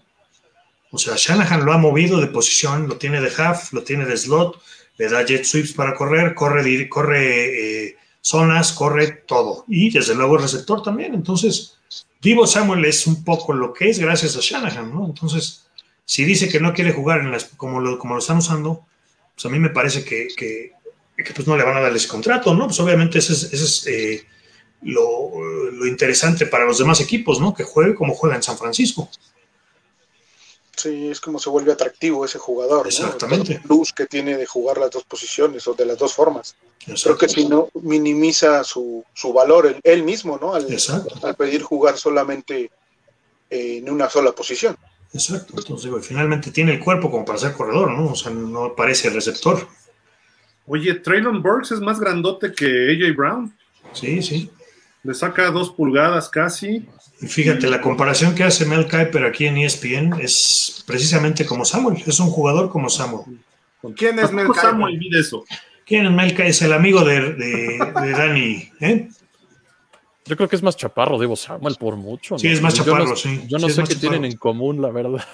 O 0.94 1.00
sea, 1.00 1.16
Shanahan 1.18 1.66
lo 1.66 1.74
ha 1.74 1.80
movido 1.80 2.22
de 2.22 2.28
posición, 2.28 2.88
lo 2.88 2.98
tiene 2.98 3.20
de 3.20 3.32
half, 3.36 3.74
lo 3.74 3.84
tiene 3.84 4.06
de 4.06 4.16
slot, 4.16 4.62
le 4.98 5.10
da 5.10 5.26
jet 5.26 5.44
sweeps 5.44 5.74
para 5.74 5.96
correr, 5.96 6.36
corre, 6.36 6.88
corre 6.88 7.98
zonas, 8.22 8.74
corre 8.74 9.08
todo. 9.26 9.66
Y 9.68 9.90
desde 9.90 10.14
luego 10.14 10.36
el 10.36 10.44
receptor 10.44 10.84
también. 10.84 11.16
Entonces, 11.16 11.78
Divo 12.22 12.46
Samuel 12.46 12.86
es 12.86 13.08
un 13.08 13.24
poco 13.24 13.54
lo 13.54 13.74
que 13.74 13.90
es 13.90 13.98
gracias 13.98 14.38
a 14.38 14.40
Shanahan, 14.40 14.94
¿no? 14.94 15.08
Entonces, 15.08 15.66
si 16.06 16.26
dice 16.26 16.48
que 16.48 16.60
no 16.60 16.76
quiere 16.76 16.94
jugar 16.94 17.22
en 17.22 17.32
las, 17.32 17.46
como, 17.46 17.82
lo, 17.82 17.98
como 17.98 18.14
lo 18.14 18.20
están 18.20 18.38
usando, 18.38 18.86
pues 19.34 19.48
a 19.48 19.50
mí 19.50 19.58
me 19.58 19.72
parece 19.72 20.06
que, 20.06 20.28
pues 21.36 21.48
no 21.48 21.58
le 21.58 21.64
van 21.64 21.78
a 21.78 21.82
dar 21.82 21.96
ese 21.96 22.08
contrato, 22.08 22.54
¿no? 22.54 22.68
Pues 22.68 22.80
obviamente 22.80 23.18
ese 23.18 23.34
es, 23.34 23.88
eh, 23.88 24.28
lo, 24.84 25.88
interesante 25.88 26.46
para 26.46 26.66
los 26.66 26.78
demás 26.78 27.02
equipos, 27.02 27.42
¿no? 27.42 27.52
Que 27.52 27.64
juegue 27.64 27.96
como 27.96 28.14
juega 28.14 28.36
en 28.36 28.44
San 28.44 28.60
Francisco. 28.60 29.10
Sí, 30.76 31.10
es 31.10 31.22
como 31.22 31.38
se 31.38 31.50
vuelve 31.50 31.72
atractivo 31.72 32.26
ese 32.26 32.40
jugador. 32.40 32.88
Exactamente. 32.88 33.62
¿no? 33.64 33.76
luz 33.76 33.94
que 33.94 34.08
tiene 34.08 34.38
de 34.38 34.46
jugar 34.46 34.78
las 34.78 34.92
dos 34.92 35.04
posiciones 35.04 35.68
o 35.68 35.74
de 35.74 35.86
las 35.86 35.98
dos 35.98 36.14
formas. 36.14 36.56
Creo 37.02 37.18
que 37.18 37.30
si 37.30 37.48
no, 37.48 37.70
minimiza 37.82 38.64
su, 38.64 39.06
su 39.14 39.32
valor 39.32 39.78
él, 39.84 40.04
mismo, 40.04 40.38
¿no? 40.38 40.54
Al, 40.54 40.68
al, 41.22 41.36
pedir 41.36 41.62
jugar 41.62 41.98
solamente 41.98 42.72
eh, 43.50 43.78
en 43.78 43.90
una 43.90 44.10
sola 44.10 44.32
posición. 44.32 44.76
Exacto, 45.14 45.54
entonces 45.56 45.86
digo, 45.86 46.02
finalmente 46.02 46.52
tiene 46.52 46.74
el 46.74 46.80
cuerpo 46.80 47.12
como 47.12 47.24
para 47.24 47.38
ser 47.38 47.54
corredor, 47.54 47.92
¿no? 47.92 48.12
O 48.12 48.16
sea, 48.16 48.32
no 48.32 48.76
parece 48.76 49.12
receptor. 49.12 49.68
Oye, 50.66 50.96
Traylon 50.96 51.44
Burks 51.44 51.72
es 51.72 51.80
más 51.80 52.00
grandote 52.00 52.52
que 52.52 52.66
AJ 52.66 53.16
Brown. 53.16 53.58
Sí, 53.94 54.22
sí. 54.24 54.50
Le 55.04 55.14
saca 55.14 55.52
dos 55.52 55.72
pulgadas 55.72 56.30
casi. 56.30 56.88
Y 57.24 57.28
fíjate, 57.28 57.70
la 57.70 57.80
comparación 57.80 58.36
que 58.36 58.44
hace 58.44 58.66
Mel 58.66 58.84
Kiper 58.84 59.24
aquí 59.24 59.46
en 59.46 59.58
ESPN 59.58 60.20
es 60.20 60.84
precisamente 60.86 61.46
como 61.46 61.64
Samuel, 61.64 62.04
es 62.06 62.20
un 62.20 62.30
jugador 62.30 62.70
como 62.70 62.90
Samuel. 62.90 63.40
¿Quién 63.96 64.20
es 64.20 64.34
Mel 64.34 64.48
Kiper? 64.48 64.62
Samuel, 64.62 65.16
eso. 65.16 65.46
¿Quién 65.86 66.06
es 66.06 66.12
Mel 66.12 66.32
Kiper? 66.32 66.48
Es 66.48 66.62
el 66.62 66.74
amigo 66.74 67.06
de, 67.06 67.34
de, 67.34 67.92
de 68.02 68.12
Dani, 68.12 68.70
¿eh? 68.82 69.10
Yo 70.26 70.36
creo 70.36 70.50
que 70.50 70.58
es 70.58 70.64
más 70.64 70.76
chaparro, 70.76 71.18
digo 71.18 71.36
Samuel, 71.38 71.76
por 71.80 71.96
mucho. 71.96 72.38
Sí, 72.38 72.50
es 72.50 72.62
más 72.62 72.74
chaparro, 72.74 73.16
sí. 73.16 73.44
Yo 73.48 73.58
no 73.58 73.70
sé 73.70 73.84
qué 73.84 73.96
tienen 73.96 74.26
en 74.26 74.36
común, 74.36 74.82
la 74.82 74.90
verdad. 74.90 75.26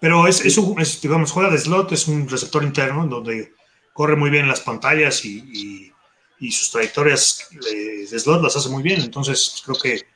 Pero 0.00 0.26
es, 0.26 0.42
es, 0.44 0.56
un, 0.56 0.82
digamos, 1.02 1.32
juega 1.32 1.50
de 1.50 1.58
slot, 1.58 1.92
es 1.92 2.08
un 2.08 2.26
receptor 2.26 2.64
interno 2.64 3.06
donde 3.06 3.52
corre 3.92 4.16
muy 4.16 4.30
bien 4.30 4.48
las 4.48 4.60
pantallas 4.60 5.24
y, 5.26 5.92
y, 6.38 6.50
sus 6.50 6.70
trayectorias 6.70 7.48
de, 7.50 8.18
slot 8.18 8.42
las 8.42 8.56
hace 8.56 8.70
muy 8.70 8.82
bien. 8.82 9.02
Entonces, 9.02 9.62
creo 9.62 9.76
que 9.78 10.09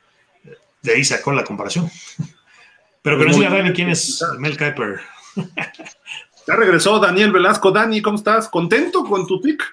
de 0.85 0.93
ahí 0.93 1.03
sacó 1.03 1.31
la 1.31 1.43
comparación. 1.43 1.89
Pero 3.01 3.19
que 3.19 3.25
nos 3.25 3.35
diga 3.35 3.49
Dani 3.49 3.73
quién 3.73 3.89
es 3.89 4.23
Mel 4.39 4.57
Kiper. 4.57 5.01
Ya 6.47 6.55
regresó 6.55 6.99
Daniel 6.99 7.31
Velasco. 7.31 7.71
Dani, 7.71 8.01
¿cómo 8.01 8.17
estás? 8.17 8.49
¿Contento 8.49 9.03
con 9.03 9.27
tu 9.27 9.41
pick? 9.41 9.63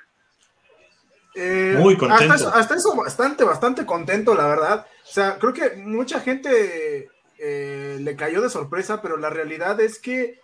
Eh, 1.34 1.76
Muy 1.78 1.96
contento. 1.96 2.48
Hasta 2.48 2.74
eso, 2.74 2.94
bastante, 2.94 3.44
bastante 3.44 3.86
contento, 3.86 4.34
la 4.34 4.46
verdad. 4.46 4.86
O 5.02 5.12
sea, 5.12 5.38
creo 5.38 5.52
que 5.52 5.76
mucha 5.76 6.20
gente 6.20 7.10
eh, 7.38 7.98
le 8.00 8.16
cayó 8.16 8.42
de 8.42 8.50
sorpresa, 8.50 9.00
pero 9.00 9.16
la 9.16 9.30
realidad 9.30 9.80
es 9.80 9.98
que, 9.98 10.40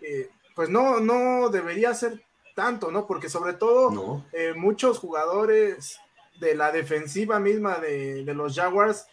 eh, 0.00 0.28
pues 0.56 0.70
no, 0.70 1.00
no 1.00 1.50
debería 1.50 1.94
ser 1.94 2.22
tanto, 2.54 2.90
¿no? 2.90 3.06
Porque 3.06 3.28
sobre 3.28 3.52
todo 3.52 4.24
muchos 4.56 4.98
jugadores 4.98 5.98
de 6.40 6.54
la 6.54 6.72
defensiva 6.72 7.38
misma 7.38 7.78
de, 7.78 8.24
de 8.24 8.34
los 8.34 8.54
Jaguars 8.54 9.06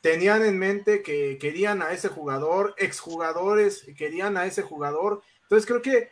tenían 0.00 0.44
en 0.44 0.58
mente 0.58 1.02
que 1.02 1.38
querían 1.38 1.82
a 1.82 1.92
ese 1.92 2.08
jugador, 2.08 2.74
exjugadores 2.78 3.84
querían 3.96 4.36
a 4.36 4.46
ese 4.46 4.62
jugador. 4.62 5.22
Entonces 5.42 5.66
creo 5.66 5.82
que 5.82 6.10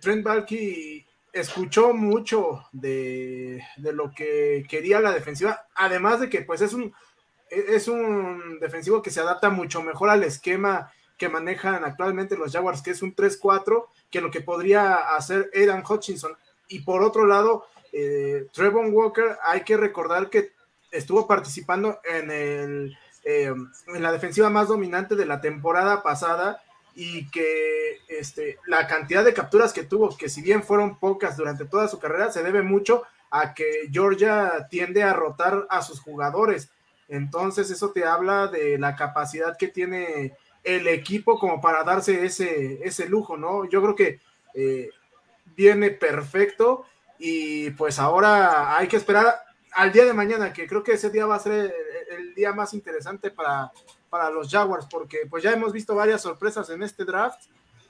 Trent 0.00 0.22
Balky 0.22 1.06
escuchó 1.32 1.92
mucho 1.92 2.66
de, 2.72 3.62
lo 3.76 4.12
que 4.12 4.64
quería 4.68 5.00
la 5.00 5.12
defensiva, 5.12 5.66
además 5.74 6.20
de 6.20 6.28
que 6.28 6.42
pues 6.42 6.60
es 6.60 6.72
un, 6.72 6.92
es 7.48 7.88
un 7.88 8.58
defensivo 8.60 9.02
que 9.02 9.10
se 9.10 9.20
adapta 9.20 9.50
mucho 9.50 9.82
mejor 9.82 10.10
al 10.10 10.24
esquema 10.24 10.92
que 11.16 11.28
manejan 11.28 11.84
actualmente 11.84 12.36
los 12.36 12.52
Jaguars, 12.52 12.82
que 12.82 12.92
es 12.92 13.02
un 13.02 13.14
3-4, 13.14 13.86
que 14.10 14.20
lo 14.20 14.30
que 14.30 14.40
podría 14.40 14.94
hacer 14.94 15.50
Aidan 15.54 15.84
Hutchinson. 15.86 16.32
Y 16.68 16.80
por 16.80 17.02
otro 17.02 17.26
lado, 17.26 17.66
eh, 17.92 18.46
Trevon 18.52 18.92
Walker, 18.92 19.36
hay 19.42 19.60
que 19.62 19.76
recordar 19.76 20.30
que 20.30 20.52
estuvo 20.90 21.26
participando 21.26 22.00
en, 22.04 22.30
el, 22.30 22.98
eh, 23.24 23.52
en 23.86 24.02
la 24.02 24.12
defensiva 24.12 24.50
más 24.50 24.68
dominante 24.68 25.16
de 25.16 25.26
la 25.26 25.40
temporada 25.40 26.02
pasada 26.02 26.62
y 26.94 27.30
que 27.30 27.98
este, 28.08 28.58
la 28.66 28.86
cantidad 28.86 29.24
de 29.24 29.34
capturas 29.34 29.72
que 29.72 29.84
tuvo, 29.84 30.16
que 30.16 30.28
si 30.28 30.42
bien 30.42 30.62
fueron 30.62 30.98
pocas 30.98 31.36
durante 31.36 31.64
toda 31.64 31.88
su 31.88 31.98
carrera, 31.98 32.32
se 32.32 32.42
debe 32.42 32.62
mucho 32.62 33.04
a 33.30 33.54
que 33.54 33.88
Georgia 33.92 34.66
tiende 34.70 35.02
a 35.02 35.12
rotar 35.12 35.66
a 35.70 35.82
sus 35.82 36.00
jugadores. 36.00 36.70
Entonces 37.08 37.70
eso 37.70 37.90
te 37.90 38.04
habla 38.04 38.48
de 38.48 38.78
la 38.78 38.96
capacidad 38.96 39.56
que 39.56 39.68
tiene 39.68 40.34
el 40.62 40.88
equipo 40.88 41.38
como 41.38 41.60
para 41.60 41.84
darse 41.84 42.24
ese, 42.24 42.80
ese 42.84 43.08
lujo, 43.08 43.36
¿no? 43.36 43.68
Yo 43.68 43.80
creo 43.82 43.94
que 43.94 44.20
eh, 44.54 44.90
viene 45.56 45.90
perfecto 45.90 46.84
y 47.18 47.70
pues 47.70 47.98
ahora 47.98 48.76
hay 48.76 48.88
que 48.88 48.96
esperar 48.96 49.40
al 49.72 49.92
día 49.92 50.04
de 50.04 50.12
mañana, 50.12 50.52
que 50.52 50.66
creo 50.66 50.82
que 50.82 50.92
ese 50.92 51.10
día 51.10 51.26
va 51.26 51.36
a 51.36 51.40
ser 51.40 51.74
el 52.10 52.34
día 52.34 52.52
más 52.52 52.74
interesante 52.74 53.30
para 53.30 53.70
para 54.10 54.28
los 54.28 54.50
Jaguars, 54.50 54.86
porque 54.90 55.20
pues 55.30 55.42
ya 55.42 55.52
hemos 55.52 55.72
visto 55.72 55.94
varias 55.94 56.20
sorpresas 56.20 56.68
en 56.68 56.82
este 56.82 57.04
draft 57.04 57.40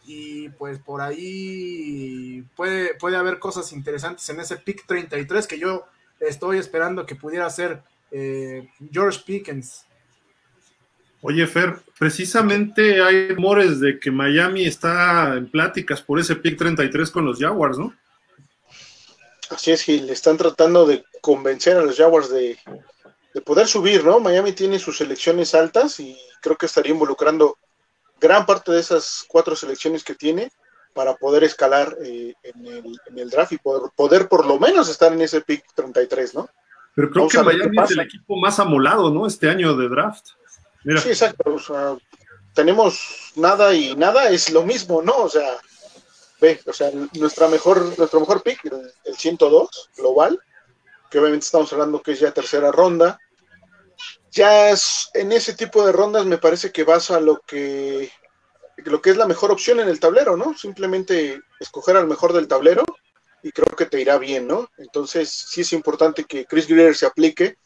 y 0.07 0.51
pues 0.51 0.79
por 0.79 1.01
ahí 1.01 2.45
puede, 2.55 2.95
puede 2.95 3.17
haber 3.17 3.39
cosas 3.39 3.73
interesantes 3.73 4.29
en 4.29 4.39
ese 4.39 4.59
pick 4.59 4.87
33 4.87 5.47
que 5.47 5.59
yo 5.59 5.87
estoy 6.21 6.59
esperando 6.59 7.07
que 7.07 7.17
pudiera 7.17 7.49
ser 7.49 7.83
eh, 8.11 8.69
George 8.93 9.21
Pickens. 9.27 9.87
Oye, 11.23 11.47
Fer, 11.47 11.81
precisamente 11.99 13.03
hay 13.03 13.29
rumores 13.35 13.81
de 13.81 13.99
que 13.99 14.11
Miami 14.11 14.65
está 14.65 15.37
en 15.37 15.51
pláticas 15.51 16.01
por 16.03 16.19
ese 16.19 16.37
pick 16.37 16.57
33 16.57 17.11
con 17.11 17.25
los 17.27 17.39
Jaguars, 17.39 17.79
¿no? 17.79 17.95
Así 19.51 19.73
es, 19.73 19.83
Gil, 19.83 20.09
están 20.11 20.37
tratando 20.37 20.87
de 20.87 21.05
convencer 21.21 21.77
a 21.77 21.83
los 21.83 21.97
Jaguars 21.97 22.31
de, 22.31 22.57
de 23.35 23.41
poder 23.41 23.67
subir, 23.67 24.05
¿no? 24.05 24.21
Miami 24.21 24.53
tiene 24.53 24.79
sus 24.79 24.99
selecciones 24.99 25.55
altas 25.55 26.01
y 26.01 26.19
creo 26.41 26.57
que 26.57 26.67
estaría 26.67 26.93
involucrando 26.93 27.59
gran 28.21 28.47
parte 28.47 28.73
de 28.73 28.81
esas 28.81 29.25
cuatro 29.29 29.57
selecciones 29.57 30.05
que 30.05 30.15
tiene 30.15 30.53
para 30.93 31.15
poder 31.15 31.45
escalar 31.45 31.97
eh, 32.05 32.35
en, 32.43 33.19
el, 33.19 33.31
draft 33.31 33.53
y 33.53 33.59
poder, 33.59 33.91
poder, 33.95 34.29
por 34.29 34.47
lo 34.47 34.59
menos 34.59 34.89
estar 34.89 35.13
en 35.13 35.21
ese 35.21 35.41
pick 35.41 35.65
33, 35.75 36.35
¿no? 36.35 36.49
Pero 36.95 37.11
creo 37.11 37.29
que 37.29 37.43
Miami 37.43 37.77
es 37.83 37.91
el 37.93 38.01
equipo 38.01 38.37
más 38.37 38.59
amolado, 38.59 39.11
¿no? 39.11 39.27
Este 39.27 39.49
año 39.49 39.77
de 39.77 39.89
draft. 39.89 40.27
Sí, 40.85 41.09
exacto. 41.09 41.55
O 41.55 41.59
sea, 41.59 41.97
tenemos 42.55 43.33
nada 43.37 43.73
y 43.75 43.95
nada 43.95 44.29
es 44.29 44.51
lo 44.51 44.65
mismo, 44.65 45.01
¿no? 45.01 45.17
O 45.17 45.29
sea, 45.29 45.57
ve, 46.41 46.61
o 46.67 46.73
sea, 46.73 46.91
nuestra 47.15 47.49
mejor, 47.49 47.97
nuestro 47.99 48.21
mejor 48.21 48.43
pick, 48.43 48.65
el, 48.65 48.93
el 49.05 49.17
102 49.17 49.91
global, 49.97 50.41
que 51.11 51.19
obviamente 51.19 51.45
estamos 51.45 51.73
hablando 51.73 52.03
que 52.03 52.13
es 52.13 52.21
ya 52.21 52.33
tercera 52.33 52.71
ronda. 52.71 53.19
Ya 54.31 54.71
es, 54.71 55.11
en 55.15 55.33
ese 55.33 55.55
tipo 55.55 55.85
de 55.85 55.93
rondas 55.93 56.25
me 56.25 56.39
parece 56.39 56.71
que 56.71 56.85
vas 56.85 57.11
a 57.11 57.21
lo 57.21 57.41
que, 57.41 58.11
lo 58.77 59.03
que 59.03 59.11
es 59.11 59.17
la 59.17 59.27
mejor 59.27 59.51
opción 59.51 59.81
en 59.81 59.89
el 59.89 59.99
tablero, 59.99 60.37
¿no? 60.37 60.57
Simplemente 60.57 61.41
escoger 61.59 61.97
al 61.97 62.07
mejor 62.07 62.33
del 62.33 62.47
tablero 62.47 62.85
y 63.43 63.51
creo 63.51 63.77
que 63.77 63.87
te 63.87 64.01
irá 64.01 64.19
bien, 64.19 64.47
¿no? 64.47 64.71
Entonces 64.79 65.31
sí 65.31 65.63
es 65.63 65.73
importante 65.73 66.25
que 66.25 66.47
Chris 66.47 66.69
Greer 66.69 66.97
se 66.97 67.07
aplique 67.07 67.57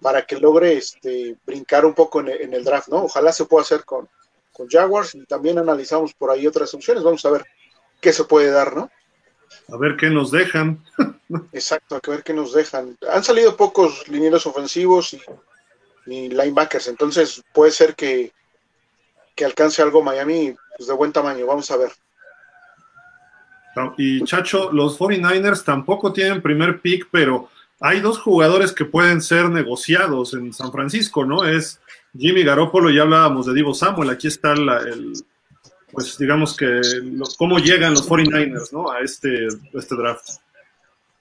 para 0.00 0.24
que 0.24 0.38
logre 0.38 0.74
este, 0.74 1.36
brincar 1.44 1.84
un 1.84 1.94
poco 1.94 2.20
en, 2.20 2.54
el 2.54 2.64
draft, 2.64 2.88
¿no? 2.88 3.04
Ojalá 3.04 3.32
se 3.32 3.44
pueda 3.44 3.62
hacer 3.62 3.84
con, 3.84 4.08
con 4.52 4.68
Jaguars 4.68 5.14
y 5.14 5.24
también 5.26 5.58
analizamos 5.58 6.14
por 6.14 6.30
ahí 6.30 6.46
otras 6.46 6.72
opciones. 6.72 7.02
Vamos 7.02 7.24
a 7.24 7.30
ver 7.30 7.44
qué 8.06 8.12
se 8.12 8.22
puede 8.22 8.52
dar, 8.52 8.76
¿no? 8.76 8.88
A 9.68 9.76
ver 9.78 9.96
qué 9.96 10.08
nos 10.10 10.30
dejan. 10.30 10.80
Exacto, 11.52 11.96
a 11.96 12.00
ver 12.08 12.22
qué 12.22 12.32
nos 12.32 12.52
dejan. 12.52 12.96
Han 13.12 13.24
salido 13.24 13.56
pocos 13.56 14.06
linieros 14.06 14.46
ofensivos 14.46 15.16
y, 16.06 16.28
linebackers, 16.28 16.86
entonces 16.86 17.42
puede 17.52 17.72
ser 17.72 17.96
que, 17.96 18.32
que 19.34 19.44
alcance 19.44 19.82
algo 19.82 20.04
Miami 20.04 20.54
pues, 20.76 20.86
de 20.86 20.94
buen 20.94 21.10
tamaño. 21.10 21.46
Vamos 21.46 21.68
a 21.72 21.78
ver. 21.78 21.90
Y 23.98 24.22
Chacho, 24.22 24.70
los 24.70 24.96
49ers 24.96 25.64
tampoco 25.64 26.12
tienen 26.12 26.40
primer 26.40 26.80
pick, 26.80 27.08
pero 27.10 27.48
hay 27.80 27.98
dos 27.98 28.20
jugadores 28.20 28.70
que 28.70 28.84
pueden 28.84 29.20
ser 29.20 29.50
negociados 29.50 30.32
en 30.34 30.52
San 30.52 30.70
Francisco, 30.70 31.24
¿no? 31.24 31.44
Es 31.44 31.80
Jimmy 32.16 32.44
Garoppolo, 32.44 32.88
ya 32.88 33.02
hablábamos 33.02 33.46
de 33.46 33.54
Divo 33.54 33.74
Samuel, 33.74 34.10
aquí 34.10 34.28
está 34.28 34.52
el, 34.52 35.12
pues 35.96 36.18
digamos 36.18 36.54
que 36.54 36.82
cómo 37.38 37.58
llegan 37.58 37.94
los 37.94 38.06
49ers 38.06 38.70
¿no? 38.70 38.90
a 38.90 39.00
este, 39.00 39.46
este 39.72 39.94
draft. 39.96 40.28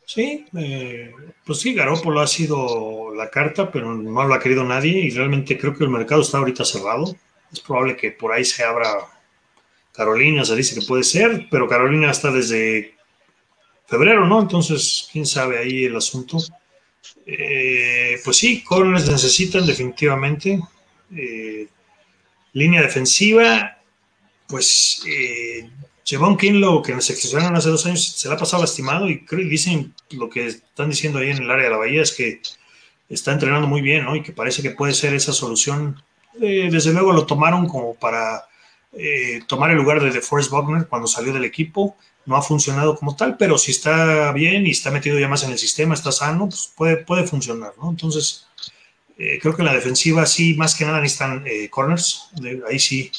Sí, 0.06 0.46
eh, 0.58 1.14
pues 1.46 1.60
sí, 1.60 1.74
Garópolo 1.74 2.20
ha 2.20 2.28
sido 2.28 3.16
la 3.16 3.30
carta, 3.30 3.72
pero 3.72 3.96
no 3.96 4.26
lo 4.26 4.34
ha 4.34 4.40
querido 4.40 4.66
nadie 4.66 5.00
y 5.00 5.10
realmente 5.12 5.58
creo 5.58 5.74
que 5.74 5.86
el 5.86 5.90
mercado 5.90 6.22
está 6.22 6.40
ahorita 6.40 6.66
cerrado. 6.66 7.16
Es 7.54 7.62
probable 7.62 7.96
que 7.96 8.12
por 8.12 8.34
ahí 8.34 8.44
se 8.44 8.66
abra 8.66 8.90
Carolina, 9.94 10.44
se 10.44 10.58
dice 10.58 10.78
que 10.78 10.86
puede 10.86 11.06
ser, 11.06 11.48
pero 11.50 11.70
Carolina 11.70 12.12
está 12.12 12.32
desde 12.32 12.96
febrero, 13.88 14.28
¿no? 14.28 14.42
Entonces, 14.42 15.08
quién 15.10 15.26
sabe 15.26 15.58
ahí 15.58 15.86
el 15.86 15.96
asunto. 15.96 16.38
Eh, 17.26 18.20
pues 18.26 18.36
sí, 18.36 18.62
corners 18.62 19.10
necesitan 19.10 19.66
definitivamente. 19.66 20.60
Eh, 21.16 21.68
línea 22.52 22.82
defensiva, 22.82 23.75
pues 24.48 25.02
eh, 25.08 25.70
Javon 26.06 26.38
Kinlo, 26.38 26.82
que 26.84 26.94
nos 26.94 27.06
seleccionaron 27.06 27.56
hace 27.56 27.70
dos 27.70 27.86
años, 27.86 28.06
se 28.06 28.28
la 28.28 28.36
ha 28.36 28.38
pasado 28.38 28.62
lastimado 28.62 29.10
y 29.10 29.26
creo 29.26 29.42
que 29.42 29.50
dicen 29.50 29.94
lo 30.12 30.30
que 30.30 30.48
están 30.48 30.90
diciendo 30.90 31.20
ahí 31.20 31.32
en 31.32 31.42
el 31.42 31.50
área 31.50 31.66
de 31.66 31.72
la 31.72 31.78
bahía 31.78 32.04
es 32.04 32.12
que 32.12 32.42
está 33.10 33.32
entrenando 33.34 33.68
muy 33.68 33.82
bien, 33.82 34.06
¿no? 34.06 34.16
Y 34.16 34.22
que 34.22 34.32
parece 34.32 34.62
que 34.62 34.72
puede 34.72 34.94
ser 34.94 35.14
esa 35.16 35.34
solución. 35.34 36.02
Eh, 36.40 36.70
desde 36.72 36.94
luego 36.94 37.12
lo 37.12 37.26
tomaron 37.26 37.68
como 37.68 37.96
para 37.96 38.46
eh, 38.94 39.42
tomar 39.48 39.72
el 39.72 39.78
lugar 39.78 40.02
de 40.02 40.12
DeForest 40.12 40.52
Buckner 40.52 40.88
cuando 40.88 41.08
salió 41.08 41.34
del 41.34 41.46
equipo. 41.46 41.98
No 42.26 42.36
ha 42.36 42.42
funcionado 42.42 42.96
como 42.96 43.16
tal, 43.16 43.38
pero 43.38 43.58
si 43.58 43.72
está 43.72 44.32
bien 44.32 44.66
y 44.66 44.72
está 44.72 44.92
metido 44.92 45.20
ya 45.20 45.28
más 45.28 45.44
en 45.44 45.52
el 45.52 45.60
sistema, 45.60 45.94
está 45.94 46.12
sano, 46.12 46.50
pues 46.50 46.72
puede, 46.76 46.98
puede 46.98 47.26
funcionar, 47.28 47.74
¿no? 47.82 47.90
Entonces, 47.90 48.48
eh, 49.18 49.40
creo 49.40 49.56
que 49.56 49.62
en 49.62 49.68
la 49.68 49.76
defensiva 49.76 50.26
sí, 50.26 50.56
más 50.56 50.76
que 50.76 50.86
nada 50.86 51.02
necesitan 51.02 51.44
corners. 51.72 52.30
ahí 52.68 52.80
sí 52.80 53.12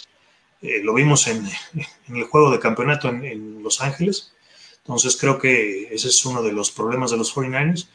eh, 0.63 0.81
lo 0.83 0.95
vimos 0.95 1.27
en, 1.27 1.47
el 2.09 2.25
juego 2.25 2.51
de 2.51 2.59
campeonato 2.59 3.09
en, 3.09 3.63
Los 3.63 3.81
Ángeles. 3.81 4.33
Entonces 4.79 5.17
creo 5.17 5.39
que 5.39 5.93
ese 5.93 6.09
es 6.09 6.25
uno 6.25 6.43
de 6.43 6.53
los 6.53 6.71
problemas 6.71 7.11
de 7.11 7.17
los 7.17 7.35
49ers. 7.35 7.89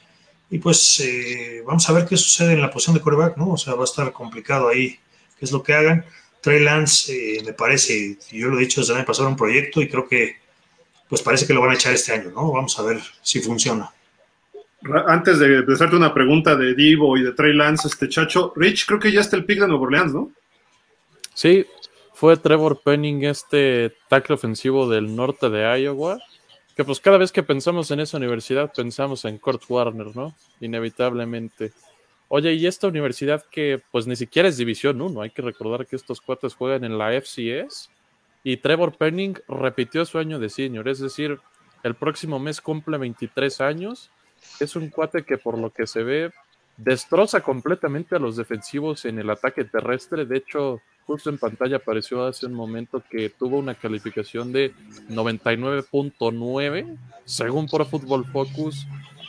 Y 0.49 0.59
pues 0.59 0.99
eh, 0.99 1.63
vamos 1.65 1.89
a 1.89 1.93
ver 1.93 2.05
qué 2.05 2.17
sucede 2.17 2.53
en 2.53 2.61
la 2.61 2.69
posición 2.69 2.95
de 2.95 3.01
quarterback, 3.01 3.37
¿no? 3.37 3.51
O 3.51 3.57
sea, 3.57 3.73
va 3.75 3.81
a 3.81 3.85
estar 3.85 4.11
complicado 4.11 4.67
ahí 4.67 4.99
qué 5.39 5.45
es 5.45 5.51
lo 5.51 5.63
que 5.63 5.73
hagan. 5.73 6.05
Trey 6.41 6.59
Lance, 6.59 7.13
eh, 7.13 7.43
me 7.45 7.53
parece, 7.53 8.17
yo 8.31 8.49
lo 8.49 8.57
he 8.57 8.61
dicho 8.61 8.81
desde 8.81 8.93
el 8.93 8.97
año 8.99 9.05
pasado, 9.05 9.29
un 9.29 9.37
proyecto 9.37 9.81
y 9.81 9.87
creo 9.87 10.07
que 10.07 10.41
pues 11.07 11.21
parece 11.21 11.45
que 11.45 11.53
lo 11.53 11.61
van 11.61 11.71
a 11.71 11.75
echar 11.75 11.93
este 11.93 12.13
año, 12.13 12.31
¿no? 12.31 12.51
Vamos 12.51 12.77
a 12.79 12.83
ver 12.83 12.99
si 13.21 13.41
funciona. 13.41 13.91
Antes 15.07 15.39
de 15.39 15.57
empezarte 15.57 15.95
una 15.95 16.13
pregunta 16.13 16.55
de 16.55 16.73
Divo 16.73 17.17
y 17.17 17.23
de 17.23 17.33
Trey 17.33 17.53
Lance, 17.53 17.87
este 17.87 18.09
chacho, 18.09 18.53
Rich, 18.55 18.85
creo 18.87 18.99
que 18.99 19.11
ya 19.11 19.21
está 19.21 19.35
el 19.35 19.45
pick 19.45 19.59
de 19.59 19.67
Nueva 19.67 19.83
Orleans, 19.83 20.13
¿no? 20.13 20.31
Sí, 21.33 21.65
fue 22.21 22.37
Trevor 22.37 22.83
Penning, 22.83 23.23
este 23.23 23.95
tackle 24.07 24.35
ofensivo 24.35 24.87
del 24.87 25.15
norte 25.15 25.49
de 25.49 25.63
Iowa, 25.81 26.19
que 26.75 26.83
pues 26.83 26.99
cada 26.99 27.17
vez 27.17 27.31
que 27.31 27.41
pensamos 27.41 27.89
en 27.89 27.99
esa 27.99 28.17
universidad 28.17 28.71
pensamos 28.71 29.25
en 29.25 29.39
Kurt 29.39 29.63
Warner, 29.67 30.15
¿no? 30.15 30.35
Inevitablemente. 30.59 31.73
Oye, 32.27 32.53
y 32.53 32.67
esta 32.67 32.87
universidad 32.87 33.43
que 33.49 33.81
pues 33.91 34.05
ni 34.05 34.15
siquiera 34.15 34.49
es 34.49 34.57
División 34.57 35.01
1, 35.01 35.19
hay 35.19 35.31
que 35.31 35.41
recordar 35.41 35.87
que 35.87 35.95
estos 35.95 36.21
cuates 36.21 36.53
juegan 36.53 36.83
en 36.83 36.99
la 36.99 37.19
FCS 37.19 37.89
y 38.43 38.57
Trevor 38.57 38.95
Penning 38.97 39.39
repitió 39.47 40.05
su 40.05 40.19
año 40.19 40.37
de 40.37 40.49
senior, 40.49 40.87
es 40.89 40.99
decir, 40.99 41.39
el 41.81 41.95
próximo 41.95 42.37
mes 42.37 42.61
cumple 42.61 42.99
23 42.99 43.61
años, 43.61 44.11
es 44.59 44.75
un 44.75 44.89
cuate 44.89 45.23
que 45.23 45.39
por 45.39 45.57
lo 45.57 45.71
que 45.71 45.87
se 45.87 46.03
ve 46.03 46.31
destroza 46.77 47.41
completamente 47.41 48.15
a 48.15 48.19
los 48.19 48.35
defensivos 48.35 49.05
en 49.05 49.19
el 49.19 49.29
ataque 49.29 49.63
terrestre, 49.65 50.25
de 50.25 50.37
hecho 50.37 50.81
justo 51.05 51.29
en 51.29 51.37
pantalla 51.37 51.77
apareció 51.77 52.25
hace 52.25 52.45
un 52.45 52.53
momento 52.53 53.03
que 53.09 53.29
tuvo 53.29 53.57
una 53.57 53.75
calificación 53.75 54.51
de 54.51 54.73
99.9 55.09 56.97
según 57.25 57.67
Pro 57.67 57.85
Football 57.85 58.25
Focus 58.25 58.87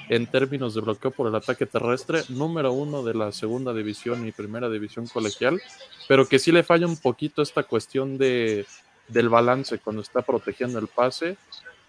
en 0.08 0.26
términos 0.26 0.74
de 0.74 0.80
bloqueo 0.80 1.10
por 1.10 1.28
el 1.28 1.34
ataque 1.34 1.66
terrestre, 1.66 2.22
número 2.28 2.72
uno 2.72 3.02
de 3.02 3.14
la 3.14 3.32
segunda 3.32 3.72
división 3.72 4.26
y 4.26 4.32
primera 4.32 4.68
división 4.68 5.06
colegial, 5.06 5.60
pero 6.08 6.28
que 6.28 6.38
sí 6.38 6.52
le 6.52 6.62
falla 6.62 6.86
un 6.86 6.96
poquito 6.96 7.40
esta 7.40 7.62
cuestión 7.62 8.18
de, 8.18 8.66
del 9.08 9.28
balance 9.28 9.78
cuando 9.78 10.02
está 10.02 10.22
protegiendo 10.22 10.78
el 10.78 10.88
pase. 10.88 11.36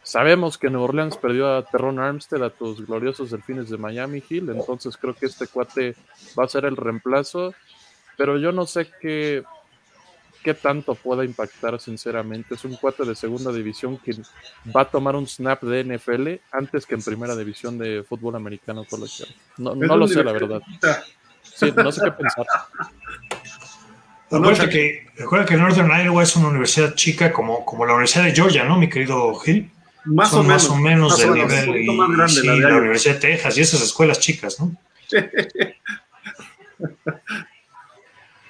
Sabemos 0.03 0.57
que 0.57 0.69
Nueva 0.69 0.85
Orleans 0.85 1.17
perdió 1.17 1.55
a 1.55 1.65
Terron 1.65 1.97
Armstead, 1.97 2.43
a 2.43 2.49
tus 2.49 2.85
gloriosos 2.85 3.31
delfines 3.31 3.69
de 3.69 3.77
Miami 3.77 4.21
Hill, 4.27 4.49
entonces 4.49 4.97
creo 4.97 5.13
que 5.13 5.27
este 5.27 5.47
cuate 5.47 5.95
va 6.37 6.43
a 6.43 6.49
ser 6.49 6.65
el 6.65 6.75
reemplazo, 6.75 7.53
pero 8.17 8.37
yo 8.37 8.51
no 8.51 8.65
sé 8.65 8.89
qué, 9.01 9.43
qué 10.43 10.53
tanto 10.53 10.93
pueda 10.95 11.23
impactar, 11.23 11.79
sinceramente. 11.79 12.55
Es 12.55 12.65
un 12.65 12.75
cuate 12.75 13.05
de 13.05 13.15
segunda 13.15 13.51
división 13.53 13.97
que 13.97 14.13
va 14.75 14.81
a 14.81 14.91
tomar 14.91 15.15
un 15.15 15.25
snap 15.25 15.63
de 15.63 15.83
NFL 15.85 16.27
antes 16.51 16.85
que 16.85 16.95
en 16.95 17.01
primera 17.01 17.35
división 17.35 17.77
de 17.77 18.03
fútbol 18.03 18.35
americano 18.35 18.83
colegial. 18.83 19.29
No, 19.57 19.73
no 19.73 19.95
lo 19.95 20.07
sé, 20.07 20.21
la 20.21 20.33
verdad. 20.33 20.61
Sí, 21.41 21.73
no 21.75 21.91
sé 21.91 22.01
qué 22.03 22.11
pensar. 22.11 22.45
Recuerda 24.31 24.67
que, 24.67 25.05
recuerda 25.15 25.45
que 25.45 25.55
Northern 25.55 25.91
Iowa 26.05 26.23
es 26.23 26.35
una 26.35 26.47
universidad 26.47 26.95
chica 26.95 27.31
como, 27.31 27.63
como 27.63 27.85
la 27.85 27.93
Universidad 27.93 28.23
de 28.23 28.31
Georgia, 28.31 28.63
¿no, 28.63 28.79
mi 28.79 28.89
querido 28.89 29.35
Gil? 29.35 29.69
Más, 30.05 30.33
o, 30.33 30.43
menos, 30.43 30.63
más 30.63 30.69
o 30.69 30.75
menos 30.75 31.19
nivel. 31.19 31.75
Y, 31.77 31.85
la, 31.87 32.69
la 32.69 32.77
Universidad 32.77 33.15
de 33.15 33.19
Texas 33.19 33.57
y 33.57 33.61
esas 33.61 33.81
escuelas 33.81 34.19
chicas, 34.19 34.59
¿no? 34.59 34.75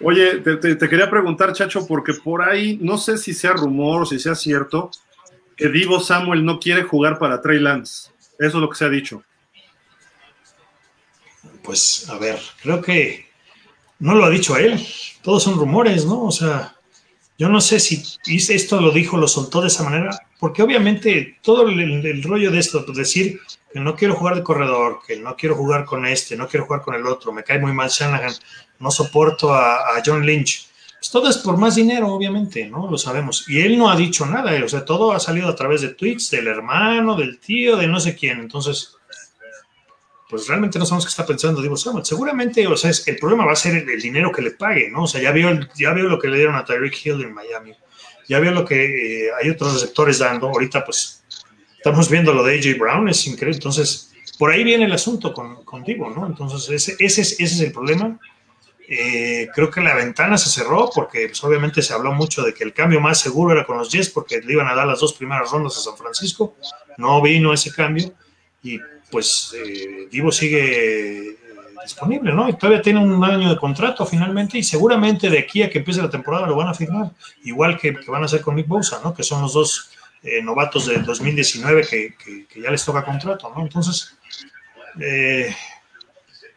Oye, 0.02 0.40
te, 0.40 0.78
quería 0.78 1.10
preguntar, 1.10 1.54
Chacho, 1.54 1.88
porque 1.88 2.14
por 2.14 2.42
ahí, 2.42 2.78
no 2.82 2.98
sé 2.98 3.18
si 3.18 3.34
sea 3.34 3.54
rumor 3.54 4.02
o 4.02 4.06
si 4.06 4.20
sea 4.20 4.36
cierto, 4.36 4.92
que 5.56 5.70
Divo 5.70 6.02
Samuel 6.02 6.44
no 6.44 6.60
quiere 6.60 6.84
jugar 6.84 7.18
para 7.18 7.42
Trey 7.42 7.60
Lance. 7.60 8.10
Eso 8.38 8.58
es 8.58 8.62
lo 8.62 8.70
que 8.70 8.76
se 8.76 8.86
ha 8.86 8.90
dicho. 8.90 9.24
Pues, 11.64 12.10
a 12.10 12.18
ver, 12.18 12.42
creo 12.62 12.82
que 12.82 13.28
no 14.00 14.16
lo 14.16 14.26
ha 14.26 14.30
dicho 14.30 14.58
él. 14.58 14.86
Todos 15.22 15.44
son 15.44 15.58
rumores, 15.58 16.06
¿no? 16.06 16.24
O 16.24 16.32
sea, 16.32 16.76
yo 17.38 17.48
no 17.48 17.62
sé 17.62 17.80
si 17.80 18.04
esto 18.26 18.82
lo 18.82 18.92
dijo, 18.92 19.16
lo 19.18 19.30
soltó 19.30 19.62
de 19.62 19.68
esa 19.68 19.84
manera, 19.84 20.20
porque 20.44 20.62
obviamente 20.62 21.38
todo 21.42 21.70
el, 21.70 22.22
rollo 22.22 22.52
de 22.52 22.60
esto, 22.60 22.86
pues, 22.86 22.98
decir 22.98 23.40
que 23.72 23.80
no 23.80 23.96
quiero 23.96 24.14
jugar 24.14 24.36
de 24.36 24.44
corredor, 24.44 25.00
que 25.08 25.16
no 25.16 25.38
quiero 25.38 25.56
jugar 25.56 25.86
con 25.86 26.06
este, 26.06 26.36
no 26.36 26.50
quiero 26.50 26.66
jugar 26.66 26.82
con 26.82 26.96
el 26.96 27.08
otro, 27.08 27.32
me 27.32 27.46
cae 27.46 27.60
muy 27.60 27.72
mal 27.72 27.88
Shanahan, 27.88 28.34
no 28.78 28.92
soporto 28.92 29.54
a, 29.54 30.02
John 30.06 30.26
Lynch. 30.26 30.68
Pues 31.00 31.10
todo 31.10 31.30
es 31.30 31.38
por 31.38 31.56
más 31.56 31.76
dinero, 31.76 32.10
obviamente, 32.10 32.68
¿no? 32.68 32.92
Lo 32.92 32.98
sabemos. 32.98 33.48
Y 33.48 33.62
él 33.62 33.78
no 33.78 33.90
ha 33.90 33.96
dicho 33.96 34.26
nada, 34.26 34.52
o 34.62 34.68
sea, 34.68 34.84
todo 34.84 35.14
ha 35.14 35.20
salido 35.22 35.48
a 35.48 35.56
través 35.56 35.80
de 35.80 35.94
tweets 35.94 36.32
del 36.32 36.48
hermano, 36.48 37.16
del 37.16 37.40
tío, 37.40 37.78
de 37.78 37.88
no 37.88 38.02
sé 38.02 38.14
quién. 38.14 38.42
Entonces, 38.42 38.98
pues 40.30 40.46
realmente 40.50 40.78
no 40.78 40.86
sabemos 40.86 41.06
qué 41.06 41.10
está 41.12 41.26
pensando 41.26 41.62
Divo 41.62 41.78
Samuel. 41.78 42.04
Seguramente, 42.04 42.68
o 42.68 42.76
sea, 42.76 42.92
el 43.06 43.16
problema 43.16 43.46
va 43.46 43.54
a 43.54 43.56
ser 43.56 43.76
el, 43.90 44.02
dinero 44.02 44.30
que 44.30 44.42
le 44.42 44.52
pague, 44.52 44.90
¿no? 44.90 45.04
O 45.04 45.08
sea, 45.08 45.22
ya 45.22 45.32
vio, 45.32 45.58
ya 45.78 45.94
vio 45.94 46.10
lo 46.10 46.20
que 46.20 46.28
le 46.28 46.36
dieron 46.36 46.56
a 46.56 46.66
Tyreek 46.66 47.06
Hill 47.06 47.22
en 47.22 47.34
Miami. 47.34 47.74
Ya 48.28 48.40
vio 48.40 48.52
lo 48.52 48.66
que 48.66 49.26
eh, 49.26 49.30
hay 49.42 49.50
otros 49.50 49.74
receptores 49.74 50.20
dando. 50.20 50.48
Ahorita, 50.48 50.84
pues, 50.86 51.24
estamos 51.78 52.10
viendo 52.10 52.34
lo 52.34 52.44
de 52.44 52.58
AJ 52.58 52.78
Brown, 52.80 53.10
es 53.10 53.26
increíble. 53.28 53.58
Entonces, 53.58 54.12
por 54.38 54.52
ahí 54.52 54.64
viene 54.64 54.86
el 54.86 54.94
asunto 54.94 55.34
con, 55.34 55.64
con 55.64 55.84
Divo, 55.84 56.10
¿no? 56.10 56.26
Entonces, 56.26 56.70
ese, 56.70 56.96
ese, 57.04 57.22
ese 57.22 57.44
es 57.44 57.60
el 57.60 57.72
problema. 57.72 58.20
Eh, 58.88 59.48
creo 59.56 59.72
que 59.72 59.80
la 59.80 59.96
ventana 59.96 60.38
se 60.38 60.50
cerró 60.50 60.90
porque 60.94 61.28
pues, 61.28 61.44
obviamente 61.44 61.82
se 61.82 61.94
habló 61.94 62.12
mucho 62.12 62.44
de 62.44 62.54
que 62.54 62.64
el 62.64 62.74
cambio 62.74 63.00
más 63.00 63.20
seguro 63.20 63.54
era 63.54 63.66
con 63.66 63.78
los 63.78 63.90
Jets 63.90 64.10
porque 64.10 64.42
le 64.42 64.54
iban 64.54 64.68
a 64.68 64.76
dar 64.76 64.86
las 64.86 65.00
dos 65.00 65.14
primeras 65.14 65.50
rondas 65.52 65.78
a 65.78 65.82
San 65.82 65.98
Francisco. 65.98 66.56
No 66.98 67.22
vino 67.22 67.54
ese 67.54 67.72
cambio 67.72 68.14
y 68.62 68.80
pues 69.10 69.54
eh, 69.56 70.08
Divo 70.12 70.32
sigue 70.32 71.38
disponible, 71.84 72.34
¿no? 72.34 72.50
Y 72.50 72.54
todavía 72.54 72.82
tiene 72.82 73.00
un 73.00 73.24
año 73.24 73.50
de 73.50 73.58
contrato 73.58 74.06
finalmente 74.06 74.58
y 74.58 74.64
seguramente 74.64 75.30
de 75.30 75.40
aquí 75.40 75.62
a 75.62 75.70
que 75.70 75.80
empiece 75.80 76.02
la 76.02 76.10
temporada 76.10 76.48
lo 76.48 76.56
van 76.56 76.70
a 76.70 76.74
firmar, 76.74 77.12
igual 77.44 77.78
que, 77.78 77.92
van 78.08 78.24
a 78.24 78.26
hacer 78.26 78.42
con 78.42 78.56
Nick 78.56 78.68
Bosa, 78.68 79.00
¿no? 79.04 79.14
Que 79.14 79.24
son 79.24 79.42
los 79.42 79.54
dos 79.54 79.90
novatos 80.44 80.88
del 80.88 81.04
2019 81.04 81.86
que, 81.86 82.16
que, 82.48 82.62
ya 82.62 82.72
les 82.72 82.86
toca 82.86 83.04
contrato, 83.04 83.52
¿no? 83.54 83.62
Entonces, 83.62 84.16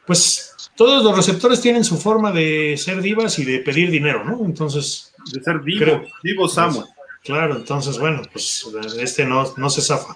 pues 0.06 0.54
todos 0.76 1.02
los 1.02 1.16
receptores 1.16 1.60
tienen 1.60 1.84
su 1.84 1.98
forma 1.98 2.30
de 2.30 2.76
ser 2.76 3.00
divas 3.00 3.38
y 3.38 3.44
de 3.44 3.58
pedir 3.60 3.90
dinero, 3.90 4.24
¿no? 4.24 4.44
Entonces. 4.44 5.12
De 5.32 5.42
ser 5.42 5.62
divo, 5.62 6.02
divo 6.22 6.48
Samuel. 6.48 6.86
Claro, 7.24 7.56
entonces, 7.56 7.98
bueno, 7.98 8.22
pues 8.30 8.64
este 9.00 9.24
no, 9.24 9.52
no 9.56 9.68
se 9.68 9.82
zafa. 9.82 10.14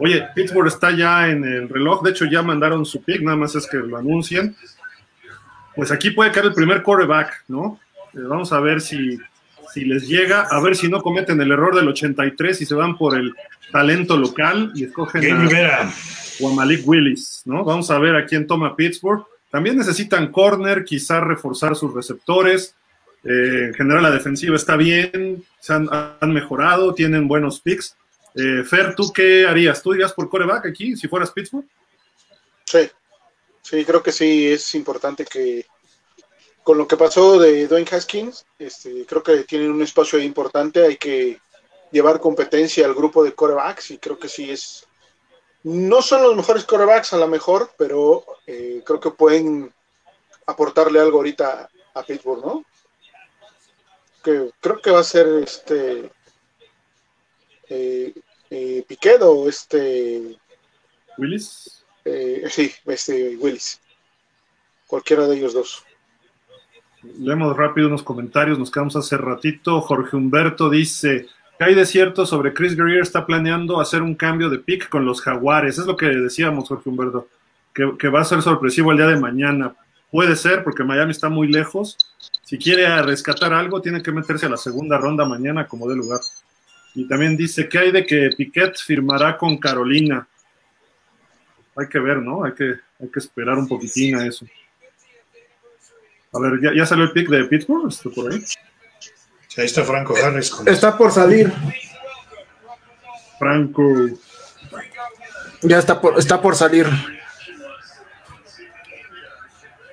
Oye, 0.00 0.28
Pittsburgh 0.34 0.68
está 0.68 0.90
ya 0.92 1.28
en 1.28 1.44
el 1.44 1.68
reloj, 1.68 2.02
de 2.02 2.10
hecho 2.10 2.24
ya 2.24 2.42
mandaron 2.42 2.86
su 2.86 3.02
pick, 3.02 3.20
nada 3.22 3.36
más 3.36 3.54
es 3.56 3.66
que 3.66 3.78
lo 3.78 3.96
anuncien. 3.96 4.54
Pues 5.74 5.90
aquí 5.90 6.10
puede 6.10 6.32
caer 6.32 6.46
el 6.46 6.54
primer 6.54 6.82
quarterback, 6.82 7.44
¿no? 7.48 7.80
Eh, 8.14 8.20
vamos 8.20 8.52
a 8.52 8.60
ver 8.60 8.80
si, 8.80 9.18
si 9.72 9.84
les 9.84 10.08
llega, 10.08 10.42
a 10.42 10.60
ver 10.60 10.76
si 10.76 10.88
no 10.88 11.02
cometen 11.02 11.40
el 11.40 11.52
error 11.52 11.74
del 11.74 11.88
83 11.88 12.60
y 12.62 12.66
se 12.66 12.74
van 12.74 12.96
por 12.96 13.18
el 13.18 13.34
talento 13.72 14.16
local 14.16 14.72
y 14.74 14.84
escogen 14.84 15.32
a, 15.32 15.92
o 16.40 16.50
a 16.50 16.54
Malik 16.54 16.86
Willis, 16.86 17.42
¿no? 17.44 17.64
Vamos 17.64 17.90
a 17.90 17.98
ver 17.98 18.16
a 18.16 18.24
quién 18.24 18.46
toma 18.46 18.76
Pittsburgh. 18.76 19.24
También 19.50 19.76
necesitan 19.76 20.30
corner, 20.30 20.84
quizás 20.84 21.22
reforzar 21.22 21.74
sus 21.74 21.92
receptores. 21.92 22.74
Eh, 23.24 23.66
en 23.68 23.74
general 23.74 24.04
la 24.04 24.10
defensiva 24.10 24.54
está 24.54 24.76
bien, 24.76 25.42
se 25.58 25.72
han, 25.72 25.88
han 25.90 26.32
mejorado, 26.32 26.94
tienen 26.94 27.26
buenos 27.26 27.60
picks. 27.60 27.96
Eh, 28.34 28.64
Fer, 28.64 28.94
¿tú 28.94 29.12
qué 29.12 29.46
harías? 29.46 29.82
¿Tú 29.82 29.94
irías 29.94 30.12
por 30.12 30.28
coreback 30.28 30.66
aquí 30.66 30.96
si 30.96 31.08
fueras 31.08 31.30
Pittsburgh? 31.30 31.66
Sí, 32.64 32.90
sí, 33.62 33.84
creo 33.84 34.02
que 34.02 34.12
sí 34.12 34.52
es 34.52 34.74
importante 34.74 35.24
que 35.24 35.66
con 36.62 36.76
lo 36.76 36.86
que 36.86 36.98
pasó 36.98 37.38
de 37.38 37.66
Dwayne 37.66 37.88
Haskins, 37.90 38.44
este, 38.58 39.06
creo 39.06 39.22
que 39.22 39.44
tienen 39.44 39.70
un 39.70 39.80
espacio 39.80 40.18
importante, 40.18 40.84
hay 40.84 40.96
que 40.98 41.40
llevar 41.90 42.20
competencia 42.20 42.84
al 42.84 42.94
grupo 42.94 43.24
de 43.24 43.34
corebacks 43.34 43.92
y 43.92 43.96
creo 43.96 44.18
que 44.18 44.28
sí 44.28 44.50
es, 44.50 44.86
no 45.62 46.02
son 46.02 46.22
los 46.22 46.36
mejores 46.36 46.64
corebacks 46.64 47.14
a 47.14 47.16
lo 47.16 47.26
mejor, 47.26 47.70
pero 47.78 48.22
eh, 48.46 48.82
creo 48.84 49.00
que 49.00 49.12
pueden 49.12 49.72
aportarle 50.44 51.00
algo 51.00 51.16
ahorita 51.16 51.70
a 51.94 52.02
Pittsburgh, 52.02 52.44
¿no? 52.44 52.64
Que 54.22 54.50
creo 54.60 54.82
que 54.82 54.90
va 54.90 55.00
a 55.00 55.04
ser 55.04 55.26
este 55.42 56.10
eh, 57.68 58.14
eh, 58.50 58.84
Piquet 58.86 59.20
o 59.22 59.48
este 59.48 60.36
Willis. 61.16 61.84
eh, 62.04 62.44
sí, 62.48 62.72
este 62.86 63.36
Willis. 63.36 63.80
Cualquiera 64.86 65.26
de 65.26 65.36
ellos 65.36 65.52
dos. 65.52 65.84
Leemos 67.18 67.56
rápido 67.56 67.88
unos 67.88 68.02
comentarios, 68.02 68.58
nos 68.58 68.70
quedamos 68.70 68.96
hace 68.96 69.16
ratito. 69.16 69.80
Jorge 69.80 70.16
Humberto 70.16 70.68
dice, 70.68 71.26
¿qué 71.58 71.64
hay 71.64 71.74
de 71.74 71.86
cierto 71.86 72.26
sobre 72.26 72.54
Chris 72.54 72.76
Greer 72.76 73.02
está 73.02 73.24
planeando 73.24 73.80
hacer 73.80 74.02
un 74.02 74.14
cambio 74.14 74.50
de 74.50 74.58
pick 74.58 74.88
con 74.88 75.04
los 75.04 75.20
jaguares? 75.20 75.78
Es 75.78 75.86
lo 75.86 75.96
que 75.96 76.06
decíamos, 76.06 76.68
Jorge 76.68 76.88
Humberto, 76.88 77.28
que, 77.72 77.96
que 77.98 78.08
va 78.08 78.22
a 78.22 78.24
ser 78.24 78.42
sorpresivo 78.42 78.90
el 78.90 78.96
día 78.96 79.06
de 79.06 79.20
mañana. 79.20 79.76
Puede 80.10 80.36
ser, 80.36 80.64
porque 80.64 80.84
Miami 80.84 81.10
está 81.10 81.28
muy 81.28 81.48
lejos. 81.48 81.96
Si 82.42 82.56
quiere 82.58 83.00
rescatar 83.02 83.52
algo, 83.52 83.82
tiene 83.82 84.02
que 84.02 84.10
meterse 84.10 84.46
a 84.46 84.48
la 84.50 84.56
segunda 84.56 84.96
ronda 84.96 85.26
mañana 85.26 85.66
como 85.66 85.88
de 85.88 85.96
lugar. 85.96 86.20
Y 86.98 87.06
también 87.06 87.36
dice, 87.36 87.68
¿qué 87.68 87.78
hay 87.78 87.92
de 87.92 88.04
que 88.04 88.30
Piquet 88.36 88.76
firmará 88.76 89.38
con 89.38 89.56
Carolina? 89.56 90.26
Hay 91.76 91.88
que 91.88 92.00
ver, 92.00 92.16
¿no? 92.16 92.42
Hay 92.42 92.54
que, 92.54 92.74
hay 92.98 93.08
que 93.08 93.20
esperar 93.20 93.56
un 93.56 93.68
poquitín 93.68 94.16
a 94.16 94.26
eso. 94.26 94.44
A 96.32 96.40
ver, 96.40 96.60
¿ya, 96.60 96.72
ya 96.74 96.84
salió 96.84 97.04
el 97.04 97.12
pick 97.12 97.28
de 97.28 97.44
Pittsburgh? 97.44 97.88
¿Está 97.88 98.10
por 98.10 98.32
ahí? 98.32 98.40
Sí, 98.40 99.60
ahí 99.60 99.66
está 99.66 99.84
Franco 99.84 100.16
Harris. 100.16 100.50
Con... 100.50 100.66
Está 100.66 100.98
por 100.98 101.12
salir. 101.12 101.52
Franco. 103.38 104.08
Ya 105.62 105.78
está 105.78 106.00
por, 106.00 106.18
está 106.18 106.42
por 106.42 106.56
salir. 106.56 106.88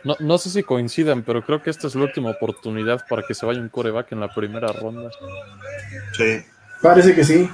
No, 0.04 0.16
no 0.20 0.40
sé 0.40 0.50
si 0.50 0.64
coincidan, 0.64 1.22
pero 1.22 1.46
creo 1.46 1.62
que 1.62 1.70
esta 1.70 1.86
es 1.86 1.94
la 1.94 2.02
última 2.02 2.32
oportunidad 2.32 3.06
para 3.08 3.22
que 3.28 3.36
se 3.36 3.46
vaya 3.46 3.62
un 3.62 3.70
coreback 3.70 4.12
en 4.12 4.22
la 4.22 4.34
primera 4.34 4.70
ronda. 4.70 5.12
Sí. 6.18 6.44
Parece 6.86 7.16
que 7.16 7.24
sí. 7.24 7.50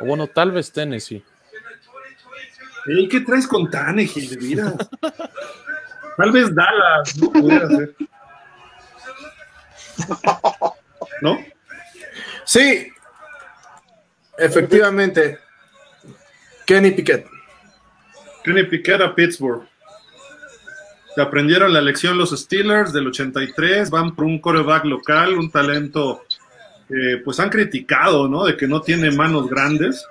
O 0.00 0.06
bueno, 0.06 0.26
tal 0.26 0.52
vez 0.52 0.72
Tennessee. 0.72 1.22
Ey, 2.86 3.08
¿Qué 3.10 3.20
traes 3.20 3.46
con 3.46 3.70
Tannehill, 3.70 4.30
de 4.30 4.36
veras? 4.56 4.74
Tal 6.16 6.32
vez 6.32 6.54
Dallas, 6.54 7.16
no 7.18 7.30
pudiera 7.30 7.68
ser. 7.68 7.94
¿No? 11.20 11.38
Sí, 12.44 12.90
efectivamente. 14.38 15.38
Kenny 16.66 16.90
Piquet. 16.90 17.26
Kenny 18.42 18.64
Piquet 18.64 19.00
a 19.00 19.14
Pittsburgh. 19.14 19.71
Se 21.14 21.22
aprendieron 21.22 21.72
la 21.72 21.80
lección 21.80 22.18
los 22.18 22.30
Steelers 22.30 22.92
del 22.92 23.08
83, 23.08 23.90
van 23.90 24.14
por 24.14 24.24
un 24.24 24.38
coreback 24.38 24.84
local, 24.84 25.34
un 25.34 25.50
talento 25.50 26.22
pues 27.24 27.40
han 27.40 27.48
criticado, 27.48 28.28
¿no? 28.28 28.44
De 28.44 28.54
que 28.54 28.66
no 28.66 28.82
tiene 28.82 29.10
manos 29.10 29.48
grandes, 29.48 30.04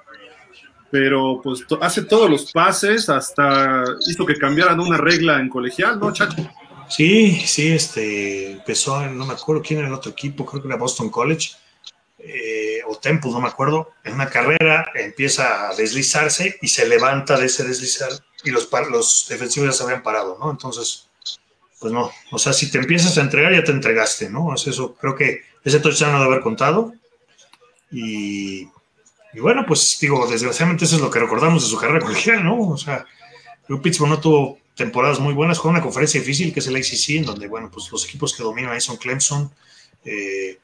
pero 0.92 1.40
pues 1.42 1.66
hace 1.80 2.04
todos 2.04 2.30
los 2.30 2.52
pases, 2.52 3.10
hasta 3.10 3.84
hizo 4.08 4.26
que 4.26 4.36
cambiaran 4.36 4.80
una 4.80 4.98
regla 4.98 5.40
en 5.40 5.50
colegial, 5.50 6.00
¿no, 6.00 6.12
Chacho? 6.12 6.50
Sí, 6.90 7.40
sí, 7.46 7.72
este, 7.72 8.52
empezó 8.52 9.02
en, 9.02 9.18
no 9.18 9.26
me 9.26 9.34
acuerdo 9.34 9.62
quién 9.62 9.80
era 9.80 9.88
el 9.88 9.94
otro 9.94 10.12
equipo, 10.12 10.46
creo 10.46 10.62
que 10.62 10.68
era 10.68 10.76
Boston 10.76 11.10
College, 11.10 11.52
eh, 12.20 12.82
o 12.86 12.98
Temple, 12.98 13.32
no 13.32 13.40
me 13.40 13.48
acuerdo, 13.48 13.92
en 14.04 14.16
una 14.16 14.30
carrera 14.30 14.92
empieza 14.94 15.70
a 15.70 15.76
deslizarse 15.76 16.58
y 16.62 16.68
se 16.68 16.86
levanta 16.86 17.40
de 17.40 17.46
ese 17.46 17.64
deslizar 17.64 18.12
y 18.44 18.52
los, 18.52 18.70
los 18.90 19.26
defensivos 19.30 19.70
ya 19.70 19.74
se 19.74 19.84
habían 19.84 20.04
parado, 20.04 20.38
¿no? 20.40 20.52
Entonces, 20.52 21.08
pues 21.80 21.92
no, 21.92 22.12
o 22.32 22.38
sea, 22.38 22.54
si 22.54 22.70
te 22.70 22.78
empiezas 22.78 23.18
a 23.18 23.22
entregar, 23.22 23.54
ya 23.54 23.64
te 23.64 23.72
entregaste, 23.72 24.30
¿no? 24.30 24.54
Es 24.54 24.68
eso, 24.68 24.96
creo 24.96 25.16
que 25.16 25.42
ese 25.64 25.80
touchdown 25.80 26.12
no 26.12 26.20
debe 26.20 26.32
haber 26.32 26.44
contado 26.44 26.94
y, 27.92 28.70
bueno, 29.40 29.66
pues 29.68 29.98
digo, 30.00 30.28
desgraciadamente 30.28 30.86
eso 30.86 30.96
es 30.96 31.02
lo 31.02 31.10
que 31.12 31.20
recordamos 31.20 31.64
de 31.64 31.70
su 31.70 31.78
carrera 31.78 32.00
colegial, 32.06 32.44
¿no? 32.44 32.70
O 32.70 32.78
sea, 32.78 33.06
Pittsburgh 33.82 34.10
no 34.10 34.20
tuvo 34.20 34.60
temporadas 34.76 35.20
muy 35.20 35.34
buenas, 35.34 35.60
juega 35.60 35.78
una 35.78 35.84
conferencia 35.84 36.20
difícil 36.20 36.54
que 36.54 36.60
es 36.60 36.68
el 36.68 36.76
ACC, 36.76 37.10
en 37.18 37.26
donde, 37.26 37.48
bueno, 37.48 37.70
pues 37.72 37.92
los 37.92 38.06
equipos 38.06 38.36
que 38.36 38.44
dominan 38.44 38.72
ahí 38.72 38.82
son 38.82 38.98
Clemson, 38.98 39.52
eh, 40.06 40.60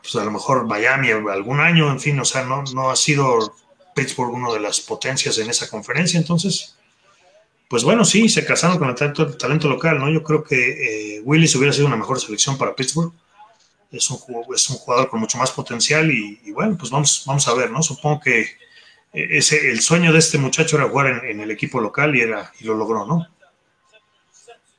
pues 0.00 0.16
a 0.16 0.24
lo 0.24 0.30
mejor 0.30 0.66
Miami 0.66 1.10
algún 1.10 1.60
año, 1.60 1.90
en 1.90 2.00
fin, 2.00 2.18
o 2.18 2.24
sea, 2.24 2.44
no, 2.44 2.62
no 2.74 2.90
ha 2.90 2.96
sido 2.96 3.54
Pittsburgh 3.98 4.32
una 4.32 4.52
de 4.52 4.60
las 4.60 4.80
potencias 4.80 5.36
en 5.38 5.50
esa 5.50 5.68
conferencia, 5.68 6.18
entonces, 6.18 6.76
pues 7.68 7.82
bueno, 7.82 8.04
sí, 8.04 8.28
se 8.28 8.44
casaron 8.44 8.78
con 8.78 8.88
el 8.88 8.94
talento, 8.94 9.24
el 9.24 9.36
talento 9.36 9.68
local, 9.68 9.98
¿no? 9.98 10.08
Yo 10.08 10.22
creo 10.22 10.44
que 10.44 11.16
eh, 11.16 11.20
Willis 11.24 11.54
hubiera 11.56 11.72
sido 11.72 11.86
una 11.86 11.96
mejor 11.96 12.20
selección 12.20 12.56
para 12.56 12.74
Pittsburgh, 12.74 13.12
es 13.90 14.10
un, 14.10 14.18
es 14.54 14.70
un 14.70 14.76
jugador 14.76 15.08
con 15.08 15.18
mucho 15.20 15.38
más 15.38 15.50
potencial 15.50 16.10
y, 16.10 16.40
y 16.44 16.52
bueno, 16.52 16.76
pues 16.78 16.90
vamos, 16.90 17.24
vamos 17.26 17.48
a 17.48 17.54
ver, 17.54 17.70
¿no? 17.70 17.82
Supongo 17.82 18.20
que 18.20 18.40
eh, 18.40 18.46
ese, 19.12 19.70
el 19.70 19.80
sueño 19.80 20.12
de 20.12 20.18
este 20.18 20.38
muchacho 20.38 20.76
era 20.76 20.88
jugar 20.88 21.06
en, 21.06 21.30
en 21.30 21.40
el 21.40 21.50
equipo 21.50 21.80
local 21.80 22.14
y, 22.14 22.20
era, 22.20 22.52
y 22.60 22.64
lo 22.64 22.74
logró, 22.74 23.06
¿no? 23.06 23.26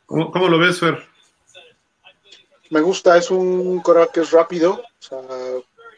¿Cómo, 0.06 0.32
cómo 0.32 0.48
lo 0.48 0.58
ves, 0.58 0.80
Fer? 0.80 1.08
Me 2.70 2.82
gusta, 2.82 3.18
es 3.18 3.32
un 3.32 3.80
coreback 3.82 4.12
que 4.12 4.22
es 4.22 4.32
rápido, 4.32 4.74
o 4.74 5.02
sea, 5.02 5.20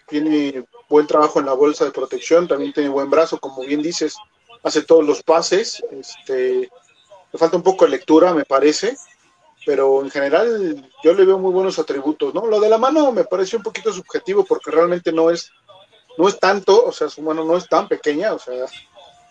tiene 0.07 0.63
buen 0.91 1.07
trabajo 1.07 1.39
en 1.39 1.47
la 1.47 1.53
bolsa 1.53 1.85
de 1.85 1.91
protección, 1.91 2.47
también 2.47 2.73
tiene 2.73 2.89
buen 2.89 3.09
brazo, 3.09 3.39
como 3.39 3.63
bien 3.63 3.81
dices, 3.81 4.17
hace 4.61 4.83
todos 4.83 5.03
los 5.03 5.23
pases, 5.23 5.83
este, 5.91 6.69
le 7.31 7.39
falta 7.39 7.57
un 7.57 7.63
poco 7.63 7.85
de 7.85 7.91
lectura, 7.91 8.33
me 8.33 8.45
parece, 8.45 8.97
pero 9.65 10.01
en 10.01 10.11
general 10.11 10.91
yo 11.03 11.13
le 11.13 11.25
veo 11.25 11.39
muy 11.39 11.51
buenos 11.51 11.79
atributos, 11.79 12.33
¿no? 12.33 12.45
Lo 12.45 12.59
de 12.59 12.69
la 12.69 12.77
mano 12.77 13.11
me 13.11 13.23
parece 13.23 13.57
un 13.57 13.63
poquito 13.63 13.91
subjetivo 13.93 14.43
porque 14.45 14.69
realmente 14.69 15.11
no 15.11 15.31
es, 15.31 15.51
no 16.17 16.27
es 16.27 16.39
tanto, 16.39 16.85
o 16.85 16.91
sea, 16.91 17.09
su 17.09 17.21
mano 17.21 17.45
no 17.45 17.55
es 17.55 17.67
tan 17.67 17.87
pequeña, 17.87 18.33
o 18.33 18.39
sea, 18.39 18.53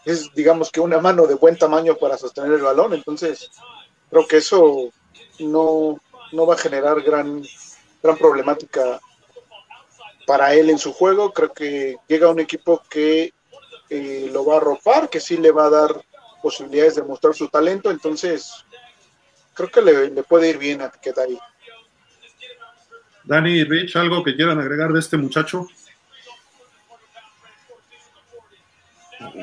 es 0.05 0.33
digamos 0.35 0.71
que 0.71 0.81
una 0.81 0.99
mano 0.99 1.27
de 1.27 1.35
buen 1.35 1.59
tamaño 1.59 1.95
para 1.97 2.17
sostener 2.17 2.53
el 2.53 2.63
balón, 2.63 2.95
entonces 2.95 3.51
creo 4.09 4.27
que 4.27 4.39
eso 4.39 4.91
no, 5.39 6.01
no 6.33 6.47
va 6.47 6.55
a 6.55 6.59
generar 6.59 7.03
gran, 7.03 7.43
gran 8.03 8.17
problemática 8.17 8.99
para 10.31 10.55
él 10.55 10.71
en 10.71 10.79
su 10.79 10.93
juego. 10.93 11.33
Creo 11.33 11.53
que 11.53 11.97
llega 12.07 12.29
a 12.29 12.31
un 12.31 12.39
equipo 12.39 12.81
que 12.89 13.35
eh, 13.89 14.31
lo 14.33 14.45
va 14.45 14.55
a 14.55 14.57
arropar, 14.59 15.11
que 15.11 15.19
sí 15.19 15.37
le 15.37 15.51
va 15.51 15.65
a 15.65 15.71
dar 15.71 16.05
posibilidades 16.41 16.95
de 16.95 17.03
mostrar 17.03 17.35
su 17.35 17.49
talento, 17.49 17.91
entonces 17.91 18.65
creo 19.55 19.69
que 19.69 19.83
le, 19.83 20.11
le 20.11 20.23
puede 20.23 20.51
ir 20.51 20.59
bien 20.59 20.83
a 20.83 20.89
Piquet 20.93 21.19
ahí. 21.19 21.37
Dani 23.25 23.59
y 23.59 23.65
Rich, 23.65 23.97
¿algo 23.97 24.23
que 24.23 24.37
quieran 24.37 24.61
agregar 24.61 24.93
de 24.93 25.01
este 25.01 25.17
muchacho? 25.17 25.67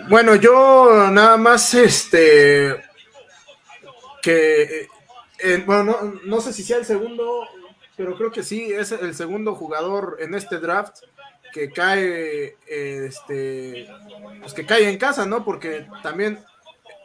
Bueno, 0.08 0.36
yo 0.36 1.10
nada 1.12 1.36
más, 1.36 1.74
este, 1.74 2.82
que, 4.22 4.88
eh, 5.40 5.64
bueno, 5.66 5.84
no, 5.84 6.22
no 6.24 6.40
sé 6.40 6.54
si 6.54 6.64
sea 6.64 6.78
el 6.78 6.86
segundo, 6.86 7.46
pero 7.98 8.16
creo 8.16 8.32
que 8.32 8.44
sí, 8.44 8.72
es 8.72 8.94
el 8.94 9.14
segundo 9.14 9.56
jugador 9.56 10.18
en 10.22 10.36
este 10.36 10.60
draft 10.60 11.00
que 11.52 11.72
cae, 11.72 12.56
este, 12.68 13.88
pues 14.40 14.54
que 14.54 14.66
cae 14.66 14.90
en 14.90 14.98
casa, 14.98 15.26
¿no? 15.26 15.44
Porque 15.44 15.88
también 16.04 16.40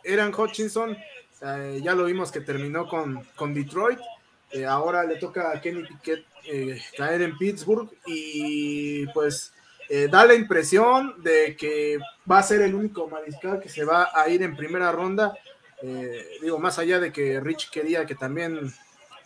Eran 0.04 0.34
Hutchinson, 0.34 0.96
eh, 1.40 1.80
ya 1.82 1.94
lo 1.94 2.04
vimos 2.04 2.30
que 2.30 2.40
terminó 2.40 2.86
con, 2.88 3.24
con 3.34 3.54
Detroit, 3.54 3.98
eh, 4.52 4.66
ahora 4.66 5.04
le 5.04 5.16
toca 5.16 5.50
a 5.50 5.60
Kenny 5.60 5.84
Piquet 5.84 6.24
eh, 6.44 6.80
caer 6.96 7.22
en 7.22 7.38
Pittsburgh 7.38 7.90
y 8.04 9.06
pues 9.08 9.54
eh, 9.88 10.08
da 10.10 10.26
la 10.26 10.34
impresión 10.34 11.22
de 11.22 11.56
que 11.56 11.98
va 12.30 12.38
a 12.38 12.42
ser 12.42 12.60
el 12.60 12.74
único 12.74 13.08
mariscal 13.08 13.60
que 13.60 13.70
se 13.70 13.84
va 13.84 14.10
a 14.12 14.28
ir 14.28 14.42
en 14.42 14.56
primera 14.56 14.92
ronda. 14.92 15.36
Digo, 16.40 16.60
más 16.60 16.78
allá 16.78 17.00
de 17.00 17.10
que 17.10 17.40
Rich 17.40 17.70
quería 17.70 18.06
que 18.06 18.14
también 18.14 18.72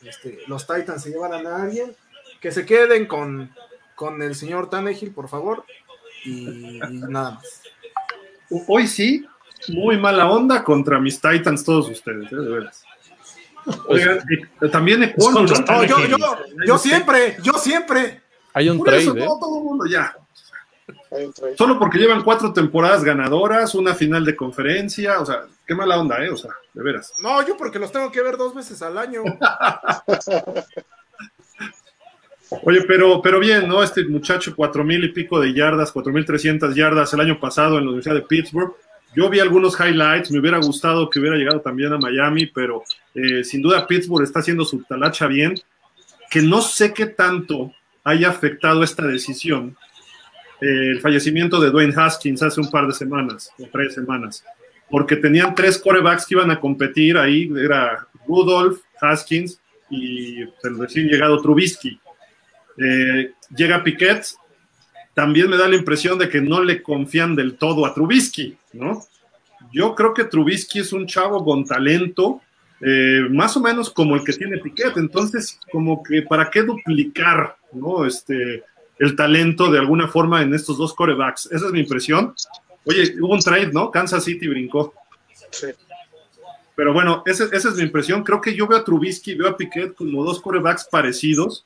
este, 0.08 0.40
los 0.46 0.66
Titans 0.66 1.02
se 1.02 1.10
llevaran 1.10 1.46
a 1.46 1.62
alguien, 1.62 1.94
que 2.40 2.52
se 2.52 2.64
queden 2.64 3.06
con, 3.06 3.50
con 3.94 4.22
el 4.22 4.34
señor 4.34 4.70
Tannehill, 4.70 5.12
por 5.12 5.28
favor, 5.28 5.64
y, 6.24 6.76
y 6.76 7.00
nada 7.08 7.32
más. 7.32 7.62
Hoy 8.68 8.86
sí, 8.86 9.26
muy 9.68 9.98
mala 9.98 10.30
onda 10.30 10.62
contra 10.62 11.00
mis 11.00 11.20
Titans 11.20 11.64
todos 11.64 11.88
ustedes, 11.88 12.30
¿eh? 12.32 12.36
de 12.36 12.50
veras. 12.50 12.84
Oigan, 13.88 14.18
eh, 14.62 14.68
también. 14.68 15.02
Es 15.02 15.16
No, 15.18 15.44
yo, 15.84 16.06
yo, 16.06 16.16
yo 16.66 16.78
siempre, 16.78 17.36
yo 17.42 17.54
siempre. 17.54 18.22
Hay 18.52 18.68
un 18.68 18.78
Por 18.78 18.94
eso, 18.94 19.12
trade, 19.12 19.24
¿eh? 19.24 19.26
todo, 19.26 19.40
todo 19.40 19.58
el 19.58 19.64
mundo 19.64 19.86
ya. 19.86 20.16
Solo 21.56 21.78
porque 21.78 21.98
llevan 21.98 22.22
cuatro 22.22 22.52
temporadas 22.52 23.02
ganadoras, 23.02 23.74
una 23.74 23.94
final 23.94 24.24
de 24.24 24.36
conferencia, 24.36 25.20
o 25.20 25.26
sea, 25.26 25.44
qué 25.66 25.74
mala 25.74 25.98
onda, 25.98 26.24
¿eh? 26.24 26.30
O 26.30 26.36
sea, 26.36 26.52
de 26.72 26.82
veras. 26.82 27.14
No, 27.20 27.44
yo 27.46 27.56
porque 27.56 27.78
los 27.78 27.90
tengo 27.90 28.12
que 28.12 28.22
ver 28.22 28.36
dos 28.36 28.54
veces 28.54 28.82
al 28.82 28.98
año. 28.98 29.22
Oye, 32.62 32.82
pero, 32.86 33.20
pero 33.20 33.40
bien, 33.40 33.66
¿no? 33.66 33.82
Este 33.82 34.04
muchacho, 34.04 34.54
cuatro 34.54 34.84
mil 34.84 35.02
y 35.02 35.08
pico 35.08 35.40
de 35.40 35.52
yardas, 35.52 35.90
cuatro 35.90 36.12
mil 36.12 36.24
trescientas 36.24 36.74
yardas 36.76 37.12
el 37.12 37.20
año 37.20 37.40
pasado 37.40 37.78
en 37.78 37.84
la 37.84 37.90
Universidad 37.90 38.14
de 38.14 38.22
Pittsburgh. 38.22 38.72
Yo 39.16 39.28
vi 39.28 39.40
algunos 39.40 39.80
highlights, 39.80 40.30
me 40.30 40.38
hubiera 40.38 40.58
gustado 40.58 41.10
que 41.10 41.18
hubiera 41.18 41.36
llegado 41.36 41.60
también 41.60 41.92
a 41.92 41.98
Miami, 41.98 42.46
pero 42.46 42.84
eh, 43.14 43.42
sin 43.42 43.62
duda 43.62 43.86
Pittsburgh 43.86 44.22
está 44.22 44.40
haciendo 44.40 44.64
su 44.64 44.82
talacha 44.84 45.26
bien, 45.26 45.54
que 46.30 46.42
no 46.42 46.60
sé 46.60 46.92
qué 46.92 47.06
tanto 47.06 47.72
haya 48.04 48.28
afectado 48.28 48.84
esta 48.84 49.04
decisión, 49.06 49.76
el 50.60 51.00
fallecimiento 51.00 51.60
de 51.60 51.70
Dwayne 51.70 51.94
Haskins 51.96 52.42
hace 52.42 52.60
un 52.60 52.70
par 52.70 52.86
de 52.86 52.92
semanas, 52.92 53.50
o 53.58 53.66
tres 53.70 53.94
semanas, 53.94 54.44
porque 54.90 55.16
tenían 55.16 55.54
tres 55.54 55.78
corebacks 55.78 56.26
que 56.26 56.34
iban 56.34 56.50
a 56.50 56.60
competir 56.60 57.18
ahí, 57.18 57.50
era 57.56 58.06
Rudolph, 58.26 58.80
Haskins 59.00 59.60
y 59.90 60.40
el 60.40 60.78
recién 60.78 61.08
llegado 61.08 61.40
Trubisky. 61.40 62.00
Eh, 62.78 63.32
llega 63.56 63.82
Piquet, 63.82 64.26
también 65.14 65.48
me 65.48 65.56
da 65.56 65.68
la 65.68 65.76
impresión 65.76 66.18
de 66.18 66.28
que 66.28 66.40
no 66.40 66.62
le 66.62 66.82
confían 66.82 67.34
del 67.34 67.56
todo 67.56 67.86
a 67.86 67.94
Trubisky, 67.94 68.56
¿no? 68.72 69.02
Yo 69.72 69.94
creo 69.94 70.14
que 70.14 70.24
Trubisky 70.24 70.80
es 70.80 70.92
un 70.92 71.06
chavo 71.06 71.44
con 71.44 71.64
talento, 71.64 72.40
eh, 72.80 73.26
más 73.30 73.56
o 73.56 73.60
menos 73.60 73.90
como 73.90 74.14
el 74.14 74.24
que 74.24 74.34
tiene 74.34 74.58
Piquet, 74.58 74.96
entonces 74.96 75.58
como 75.72 76.02
que 76.02 76.22
para 76.22 76.50
qué 76.50 76.62
duplicar, 76.62 77.56
¿no? 77.72 78.04
Este, 78.04 78.62
el 78.98 79.14
talento 79.16 79.70
de 79.70 79.78
alguna 79.78 80.08
forma 80.08 80.42
en 80.42 80.54
estos 80.54 80.78
dos 80.78 80.94
corebacks. 80.94 81.46
Esa 81.52 81.66
es 81.66 81.72
mi 81.72 81.80
impresión. 81.80 82.34
Oye, 82.84 83.14
hubo 83.20 83.34
un 83.34 83.40
trade, 83.40 83.72
¿no? 83.72 83.90
Kansas 83.90 84.24
City 84.24 84.46
brincó. 84.48 84.94
Sí. 85.50 85.66
Pero 86.74 86.92
bueno, 86.92 87.22
esa, 87.26 87.44
esa 87.52 87.68
es 87.70 87.76
mi 87.76 87.82
impresión. 87.82 88.22
Creo 88.22 88.40
que 88.40 88.54
yo 88.54 88.66
veo 88.66 88.78
a 88.78 88.84
Trubisky, 88.84 89.34
veo 89.34 89.48
a 89.48 89.56
Piquet 89.56 89.94
como 89.94 90.22
dos 90.24 90.40
corebacks 90.40 90.84
parecidos, 90.90 91.64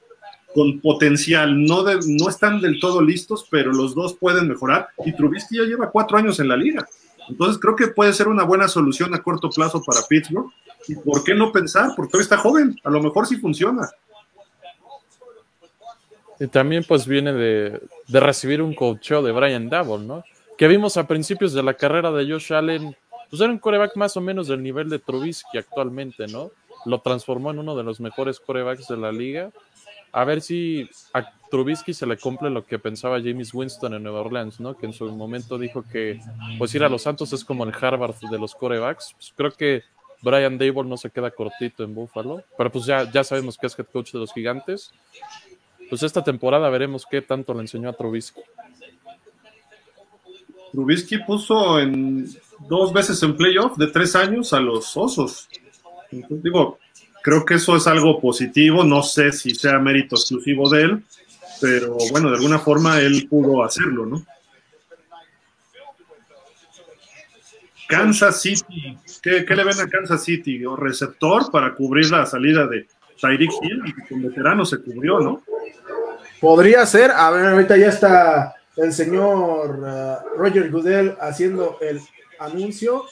con 0.55 0.81
potencial. 0.81 1.63
No, 1.65 1.83
de- 1.83 1.99
no 2.07 2.29
están 2.29 2.61
del 2.61 2.79
todo 2.81 3.03
listos, 3.03 3.47
pero 3.51 3.73
los 3.73 3.95
dos 3.95 4.15
pueden 4.15 4.49
mejorar. 4.49 4.89
Y 5.05 5.13
Trubisky 5.13 5.57
ya 5.59 5.65
lleva 5.65 5.91
cuatro 5.91 6.17
años 6.17 6.39
en 6.41 6.49
la 6.49 6.57
liga. 6.57 6.87
Entonces 7.29 7.59
creo 7.61 7.77
que 7.77 7.89
puede 7.89 8.13
ser 8.13 8.29
una 8.29 8.45
buena 8.45 8.67
solución 8.69 9.15
a 9.15 9.23
corto 9.23 9.51
plazo 9.51 9.83
para 9.85 10.01
Pittsburgh. 10.09 10.51
¿Y 10.89 10.95
por 10.95 11.23
qué 11.23 11.35
no 11.35 11.53
pensar? 11.53 11.91
Porque 11.95 12.13
todavía 12.13 12.25
está 12.25 12.39
joven. 12.39 12.77
A 12.85 12.91
lo 12.91 13.03
mejor 13.03 13.27
sí 13.27 13.37
funciona. 13.37 13.89
Y 16.41 16.47
también 16.49 16.85
pues 16.89 17.07
viene 17.07 17.35
de, 17.35 17.83
de 18.09 18.21
recibir 18.21 18.63
un 18.63 18.75
coacheo 18.75 19.23
de 19.23 19.31
Brian 19.31 19.69
Dabble, 19.69 20.07
¿no? 20.07 20.25
Que 20.57 20.69
vimos 20.69 20.97
a 20.97 21.07
principios 21.07 21.53
de 21.53 21.63
la 21.63 21.75
carrera 21.75 22.11
de 22.11 22.31
Josh 22.31 22.55
Allen, 22.55 22.97
pues 23.29 23.43
era 23.43 23.53
un 23.53 23.59
coreback 23.59 23.95
más 23.97 24.17
o 24.17 24.23
menos 24.23 24.49
del 24.49 24.63
nivel 24.63 24.89
de 24.89 24.99
Trubisky 24.99 25.59
actualmente, 25.59 26.27
¿no? 26.29 26.51
Lo 26.87 27.03
transformó 27.03 27.51
en 27.51 27.59
uno 27.59 27.77
de 27.77 27.85
los 27.85 28.01
mejores 28.01 28.41
corebacks 28.41 28.89
de 28.89 28.97
la 28.97 29.13
liga. 29.13 29.51
A 30.13 30.25
ver 30.25 30.41
si 30.41 30.89
a 31.13 31.31
Trubisky 31.51 31.93
se 31.93 32.07
le 32.07 32.17
cumple 32.17 32.49
lo 32.49 32.65
que 32.65 32.79
pensaba 32.79 33.21
James 33.21 33.53
Winston 33.53 33.93
en 33.93 34.03
Nueva 34.03 34.23
Orleans, 34.23 34.61
¿no? 34.61 34.79
Que 34.79 34.87
en 34.87 34.95
su 34.95 35.13
momento 35.13 35.59
dijo 35.59 35.85
que 35.93 36.21
pues 36.57 36.75
ir 36.75 36.83
a 36.83 36.89
los 36.89 37.03
Santos 37.03 37.35
es 37.35 37.45
como 37.45 37.65
el 37.65 37.75
Harvard 37.79 38.17
de 38.31 38.39
los 38.39 38.55
corebacks. 38.55 39.13
Pues 39.13 39.35
creo 39.37 39.51
que 39.51 39.83
Brian 40.23 40.57
Dable 40.57 40.85
no 40.85 40.97
se 40.97 41.11
queda 41.11 41.31
cortito 41.31 41.85
en 41.85 41.95
Buffalo, 41.95 42.43
pero 42.57 42.73
pues 42.73 42.87
ya, 42.87 43.11
ya 43.11 43.25
sabemos 43.25 43.59
que 43.59 43.67
es 43.67 43.79
head 43.79 43.87
coach 43.93 44.13
de 44.13 44.21
los 44.21 44.33
gigantes 44.33 44.91
pues 45.91 46.03
esta 46.05 46.25
temporada 46.25 46.71
veremos 46.71 47.05
qué 47.11 47.21
tanto 47.21 47.53
le 47.53 47.61
enseñó 47.61 47.89
a 47.89 47.93
Trubisky. 47.93 48.41
Trubisky 50.73 51.19
puso 51.19 51.81
en 51.81 52.27
dos 52.69 52.93
veces 52.93 53.23
en 53.25 53.37
playoff 53.37 53.77
de 53.77 53.89
tres 53.89 54.15
años 54.15 54.53
a 54.53 54.61
los 54.61 54.97
osos. 54.97 55.49
Entonces, 56.13 56.43
digo, 56.45 56.79
creo 57.23 57.45
que 57.45 57.55
eso 57.55 57.77
es 57.77 57.87
algo 57.87 58.21
positivo. 58.21 58.85
No 58.85 59.03
sé 59.03 59.33
si 59.33 59.55
sea 59.55 59.79
mérito 59.81 60.15
exclusivo 60.15 60.71
de 60.71 60.83
él, 60.83 61.05
pero 61.61 61.97
bueno, 62.13 62.31
de 62.31 62.37
alguna 62.37 62.61
forma 62.61 63.01
él 63.01 63.27
pudo 63.29 63.65
hacerlo, 63.65 64.07
¿no? 64.07 64.25
Kansas 67.89 68.41
City, 68.41 68.97
¿qué, 69.21 69.45
le 69.49 69.65
ven 69.65 69.81
a 69.81 69.89
Kansas 69.89 70.23
City? 70.23 70.65
¿O 70.65 70.77
receptor 70.77 71.51
para 71.51 71.75
cubrir 71.75 72.09
la 72.09 72.25
salida 72.25 72.69
de 72.69 72.87
Tyreek 73.21 73.51
Hill? 73.63 73.83
que 73.83 74.09
Con 74.09 74.23
veterano 74.23 74.65
se 74.65 74.81
cubrió, 74.81 75.19
¿no? 75.19 75.43
Podría 76.41 76.87
ser. 76.87 77.11
A 77.11 77.31
ver, 77.31 77.47
ahorita 77.47 77.77
ya 77.77 77.89
está 77.89 78.55
el 78.77 78.93
señor 78.93 79.83
ah, 79.85 80.25
Roger 80.37 80.71
Goodell 80.71 81.17
haciendo 81.21 81.79
el 81.81 82.01
anuncio. 82.39 83.05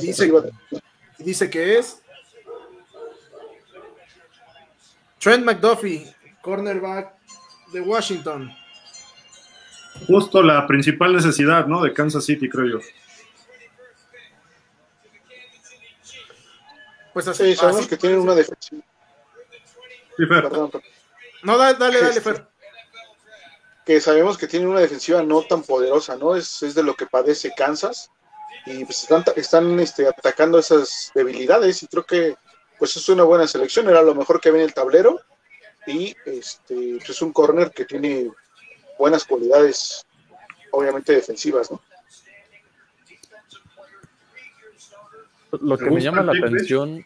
Dice, 0.00 0.30
dice 1.18 1.48
que 1.48 1.78
es 1.78 2.02
Trent 5.18 5.44
McDuffie, 5.44 6.14
cornerback 6.42 7.14
de 7.72 7.80
Washington. 7.80 8.52
Justo 10.06 10.42
la 10.42 10.66
principal 10.66 11.14
necesidad, 11.14 11.66
¿no? 11.66 11.82
De 11.82 11.94
Kansas 11.94 12.24
City, 12.24 12.50
creo 12.50 12.66
yo. 12.66 12.86
Pues 17.14 17.28
así, 17.28 17.44
Sí, 17.44 17.56
sabemos 17.56 17.80
así 17.82 17.88
que 17.88 17.96
tienen 17.96 18.18
una 18.18 18.34
defensiva. 18.34 18.82
Sí, 20.16 20.26
Fer. 20.26 20.42
Perdón, 20.42 20.70
perdón. 20.70 20.82
No, 21.42 21.58
dale, 21.58 21.78
dale, 21.78 22.00
dale, 22.00 22.20
Fer. 22.20 22.46
que 23.84 24.00
sabemos 24.00 24.38
que 24.38 24.46
tienen 24.46 24.68
una 24.68 24.80
defensiva 24.80 25.22
no 25.22 25.42
tan 25.42 25.62
poderosa, 25.62 26.16
¿no? 26.16 26.36
Es, 26.36 26.62
es 26.62 26.74
de 26.74 26.82
lo 26.82 26.94
que 26.94 27.06
padece 27.06 27.52
Kansas 27.56 28.10
y 28.66 28.84
pues 28.84 29.02
están, 29.02 29.24
están 29.36 29.80
este, 29.80 30.06
atacando 30.06 30.58
esas 30.58 31.10
debilidades 31.14 31.82
y 31.82 31.86
creo 31.88 32.04
que 32.04 32.36
pues 32.78 32.96
es 32.96 33.08
una 33.08 33.24
buena 33.24 33.46
selección, 33.46 33.88
era 33.88 34.02
lo 34.02 34.14
mejor 34.14 34.40
que 34.40 34.50
ve 34.50 34.58
en 34.58 34.64
el 34.64 34.74
tablero 34.74 35.20
y 35.86 36.16
este 36.26 36.96
pues, 36.96 37.10
es 37.10 37.22
un 37.22 37.32
corner 37.32 37.70
que 37.70 37.84
tiene 37.84 38.30
buenas 38.98 39.24
cualidades, 39.24 40.06
obviamente 40.70 41.12
defensivas, 41.12 41.70
¿no? 41.70 41.80
Lo 45.60 45.76
que 45.76 45.84
¿Te 45.84 45.90
me 45.90 46.00
llama 46.00 46.22
la 46.22 46.32
atención, 46.32 47.04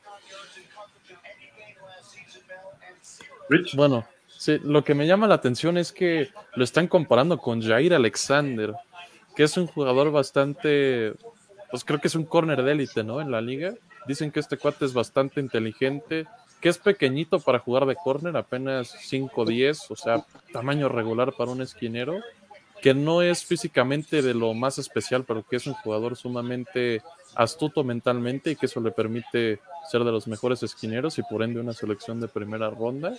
Rich. 3.48 3.74
bueno, 3.74 4.06
sí, 4.46 4.60
lo 4.62 4.84
que 4.84 4.94
me 4.94 5.06
llama 5.06 5.26
la 5.26 5.34
atención 5.34 5.76
es 5.76 5.92
que 5.92 6.30
lo 6.54 6.64
están 6.64 6.86
comparando 6.86 7.38
con 7.38 7.60
Jair 7.60 7.94
Alexander, 7.94 8.74
que 9.34 9.42
es 9.42 9.56
un 9.56 9.66
jugador 9.66 10.12
bastante, 10.12 11.14
pues 11.70 11.84
creo 11.84 12.00
que 12.00 12.08
es 12.08 12.14
un 12.14 12.24
corner 12.24 12.62
de 12.62 12.72
élite, 12.72 13.02
¿no? 13.04 13.20
En 13.20 13.30
la 13.30 13.40
liga. 13.40 13.74
Dicen 14.06 14.30
que 14.30 14.40
este 14.40 14.56
cuate 14.56 14.84
es 14.84 14.94
bastante 14.94 15.40
inteligente, 15.40 16.26
que 16.60 16.68
es 16.68 16.78
pequeñito 16.78 17.40
para 17.40 17.58
jugar 17.58 17.86
de 17.86 17.96
corner, 17.96 18.36
apenas 18.36 18.94
5'10, 18.94 19.86
o 19.90 19.96
sea, 19.96 20.24
tamaño 20.52 20.88
regular 20.88 21.32
para 21.32 21.50
un 21.50 21.60
esquinero, 21.60 22.20
que 22.82 22.94
no 22.94 23.22
es 23.22 23.44
físicamente 23.44 24.22
de 24.22 24.34
lo 24.34 24.54
más 24.54 24.78
especial, 24.78 25.24
pero 25.26 25.44
que 25.46 25.56
es 25.56 25.66
un 25.66 25.74
jugador 25.74 26.16
sumamente 26.16 27.02
astuto 27.34 27.84
mentalmente 27.84 28.50
y 28.50 28.56
que 28.56 28.66
eso 28.66 28.80
le 28.80 28.90
permite 28.90 29.60
ser 29.90 30.04
de 30.04 30.12
los 30.12 30.26
mejores 30.26 30.62
esquineros 30.62 31.18
y 31.18 31.22
por 31.22 31.42
ende 31.42 31.60
una 31.60 31.72
selección 31.72 32.20
de 32.20 32.28
primera 32.28 32.70
ronda. 32.70 33.14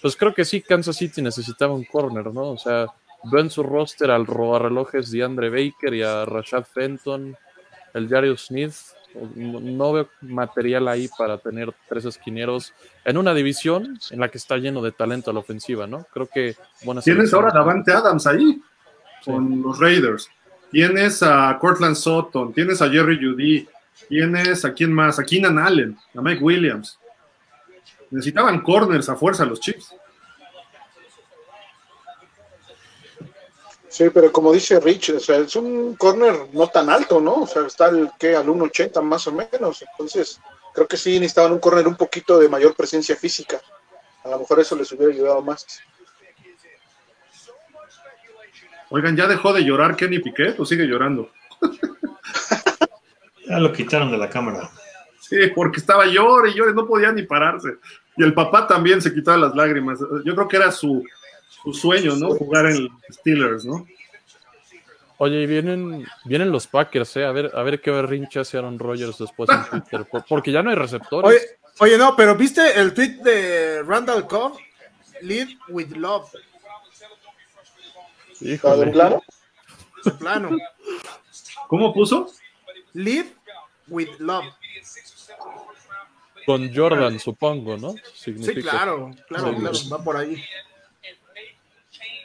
Pues 0.00 0.16
creo 0.16 0.34
que 0.34 0.44
sí, 0.44 0.60
Kansas 0.60 0.96
City 0.96 1.22
necesitaba 1.22 1.74
un 1.74 1.84
corner, 1.84 2.32
¿no? 2.32 2.50
O 2.50 2.58
sea, 2.58 2.86
veo 3.24 3.40
en 3.40 3.50
su 3.50 3.62
roster 3.62 4.10
al 4.10 4.26
relojes 4.26 5.10
de 5.10 5.24
Andre 5.24 5.50
Baker 5.50 5.94
y 5.94 6.02
a 6.02 6.24
Rashad 6.24 6.64
Fenton, 6.64 7.36
el 7.94 8.08
Jarius 8.08 8.46
Smith. 8.46 8.74
No 9.34 9.92
veo 9.92 10.08
material 10.20 10.86
ahí 10.86 11.08
para 11.16 11.38
tener 11.38 11.72
tres 11.88 12.04
esquineros 12.04 12.74
en 13.04 13.16
una 13.16 13.34
división 13.34 13.98
en 14.10 14.20
la 14.20 14.28
que 14.28 14.38
está 14.38 14.58
lleno 14.58 14.82
de 14.82 14.92
talento 14.92 15.30
a 15.30 15.34
la 15.34 15.40
ofensiva, 15.40 15.86
¿no? 15.86 16.06
Creo 16.12 16.26
que 16.26 16.56
buena 16.84 17.00
Tienes 17.00 17.32
ahora 17.32 17.50
Davante 17.52 17.90
Adams 17.90 18.26
ahí, 18.26 18.62
Sí. 19.28 19.32
con 19.32 19.62
los 19.62 19.78
Raiders. 19.78 20.28
Tienes 20.70 21.22
a 21.22 21.56
Cortland 21.60 21.96
Sutton, 21.96 22.52
tienes 22.52 22.82
a 22.82 22.90
Jerry 22.90 23.18
Judy, 23.22 23.68
tienes 24.08 24.64
a 24.64 24.72
quién 24.72 24.92
más, 24.92 25.18
a 25.18 25.24
Keenan 25.24 25.58
Allen, 25.58 25.96
a 26.14 26.20
Mike 26.20 26.42
Williams. 26.42 26.98
Necesitaban 28.10 28.60
corners 28.60 29.08
a 29.08 29.16
fuerza 29.16 29.44
los 29.44 29.60
Chiefs. 29.60 29.94
Sí, 33.88 34.10
pero 34.10 34.30
como 34.30 34.52
dice 34.52 34.78
Rich, 34.78 35.10
o 35.10 35.20
sea, 35.20 35.38
es 35.38 35.56
un 35.56 35.96
corner 35.96 36.48
no 36.52 36.68
tan 36.68 36.88
alto, 36.88 37.20
¿no? 37.20 37.42
O 37.42 37.46
sea, 37.46 37.66
está 37.66 37.86
al, 37.86 38.12
que 38.18 38.36
al 38.36 38.46
1.80 38.46 39.02
más 39.02 39.26
o 39.26 39.32
menos. 39.32 39.82
Entonces, 39.82 40.40
creo 40.72 40.86
que 40.86 40.96
sí 40.96 41.18
necesitaban 41.18 41.52
un 41.52 41.58
corner 41.58 41.88
un 41.88 41.96
poquito 41.96 42.38
de 42.38 42.48
mayor 42.48 42.74
presencia 42.76 43.16
física. 43.16 43.60
A 44.22 44.28
lo 44.28 44.38
mejor 44.38 44.60
eso 44.60 44.76
les 44.76 44.92
hubiera 44.92 45.12
ayudado 45.12 45.42
más. 45.42 45.66
Oigan, 48.90 49.16
¿ya 49.16 49.26
dejó 49.26 49.52
de 49.52 49.62
llorar 49.64 49.96
Kenny 49.96 50.18
Piquet 50.20 50.58
o 50.60 50.64
sigue 50.64 50.86
llorando? 50.86 51.30
Ya 53.46 53.58
lo 53.58 53.72
quitaron 53.72 54.10
de 54.10 54.18
la 54.18 54.28
cámara. 54.28 54.68
Sí, 55.20 55.36
porque 55.54 55.80
estaba 55.80 56.04
llore 56.06 56.50
y 56.50 56.54
llore, 56.54 56.74
no 56.74 56.86
podía 56.86 57.12
ni 57.12 57.22
pararse. 57.22 57.76
Y 58.16 58.22
el 58.22 58.34
papá 58.34 58.66
también 58.66 59.00
se 59.00 59.14
quitaba 59.14 59.38
las 59.38 59.54
lágrimas. 59.54 59.98
Yo 60.24 60.34
creo 60.34 60.46
que 60.48 60.56
era 60.58 60.70
su, 60.70 61.02
su 61.62 61.72
sueño, 61.72 62.14
¿no? 62.16 62.28
Jugar 62.34 62.66
en 62.66 62.88
Steelers, 63.10 63.64
¿no? 63.64 63.86
Oye, 65.16 65.42
y 65.42 65.46
vienen, 65.46 66.06
vienen 66.26 66.52
los 66.52 66.66
Packers, 66.66 67.16
¿eh? 67.16 67.24
A 67.24 67.32
ver, 67.32 67.50
a 67.54 67.62
ver 67.62 67.80
qué 67.80 67.90
berrinche 67.90 68.38
hace 68.40 68.58
Aaron 68.58 68.78
Rodgers 68.78 69.16
después 69.18 69.48
en 69.50 69.64
Twitter. 69.70 70.04
por- 70.10 70.24
Porque 70.26 70.52
ya 70.52 70.62
no 70.62 70.68
hay 70.68 70.76
receptores. 70.76 71.30
Oye, 71.30 71.40
oye, 71.92 71.98
no, 71.98 72.14
pero 72.16 72.36
¿viste 72.36 72.78
el 72.78 72.92
tweet 72.92 73.22
de 73.22 73.82
Randall 73.82 74.26
Cobb? 74.26 74.58
Lead 75.22 75.48
with 75.70 75.90
love, 75.96 76.30
Híjole. 78.40 78.74
¿Está 78.74 78.84
de 78.86 78.92
plano? 78.92 79.22
de 80.04 80.10
plano. 80.12 80.50
¿Cómo 81.68 81.92
puso? 81.92 82.30
Lead 82.94 83.26
with 83.88 84.08
love. 84.18 84.44
Con 86.46 86.74
Jordan, 86.74 87.18
supongo, 87.18 87.76
¿no? 87.76 87.92
Sí, 88.14 88.32
Significa. 88.32 88.70
claro, 88.70 89.10
claro, 89.28 89.50
Sí. 89.52 89.60
claro, 89.60 89.78
va 89.92 90.02
por 90.04 90.16
ahí. 90.16 90.42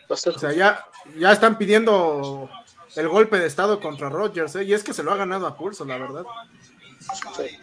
O 0.07 0.15
sea, 0.15 0.53
ya, 0.53 0.85
ya 1.17 1.31
están 1.31 1.57
pidiendo 1.57 2.49
el 2.95 3.07
golpe 3.09 3.37
de 3.39 3.47
estado 3.47 3.79
contra 3.79 4.09
Rodgers, 4.09 4.55
¿eh? 4.55 4.63
y 4.63 4.73
es 4.73 4.83
que 4.83 4.93
se 4.93 5.03
lo 5.03 5.11
ha 5.11 5.17
ganado 5.17 5.47
a 5.47 5.57
pulso, 5.57 5.83
la 5.83 5.97
verdad. 5.97 6.23
Sí, 7.35 7.57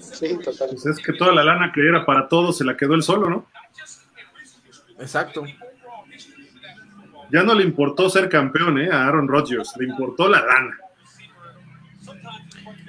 sí, 0.00 0.38
total. 0.38 0.70
Pues 0.70 0.86
es 0.86 0.98
que 0.98 1.12
toda 1.12 1.32
la 1.32 1.44
lana 1.44 1.70
que 1.72 1.86
era 1.86 2.04
para 2.04 2.28
todos 2.28 2.56
se 2.58 2.64
la 2.64 2.76
quedó 2.76 2.94
él 2.94 3.02
solo, 3.02 3.28
¿no? 3.28 3.46
Exacto. 4.98 5.44
Ya 7.34 7.42
no 7.42 7.52
le 7.52 7.64
importó 7.64 8.08
ser 8.08 8.28
campeón, 8.28 8.78
¿eh? 8.80 8.88
A 8.92 9.08
Aaron 9.08 9.26
Rodgers, 9.26 9.72
le 9.76 9.86
importó 9.86 10.28
la 10.28 10.40
lana. 10.40 10.78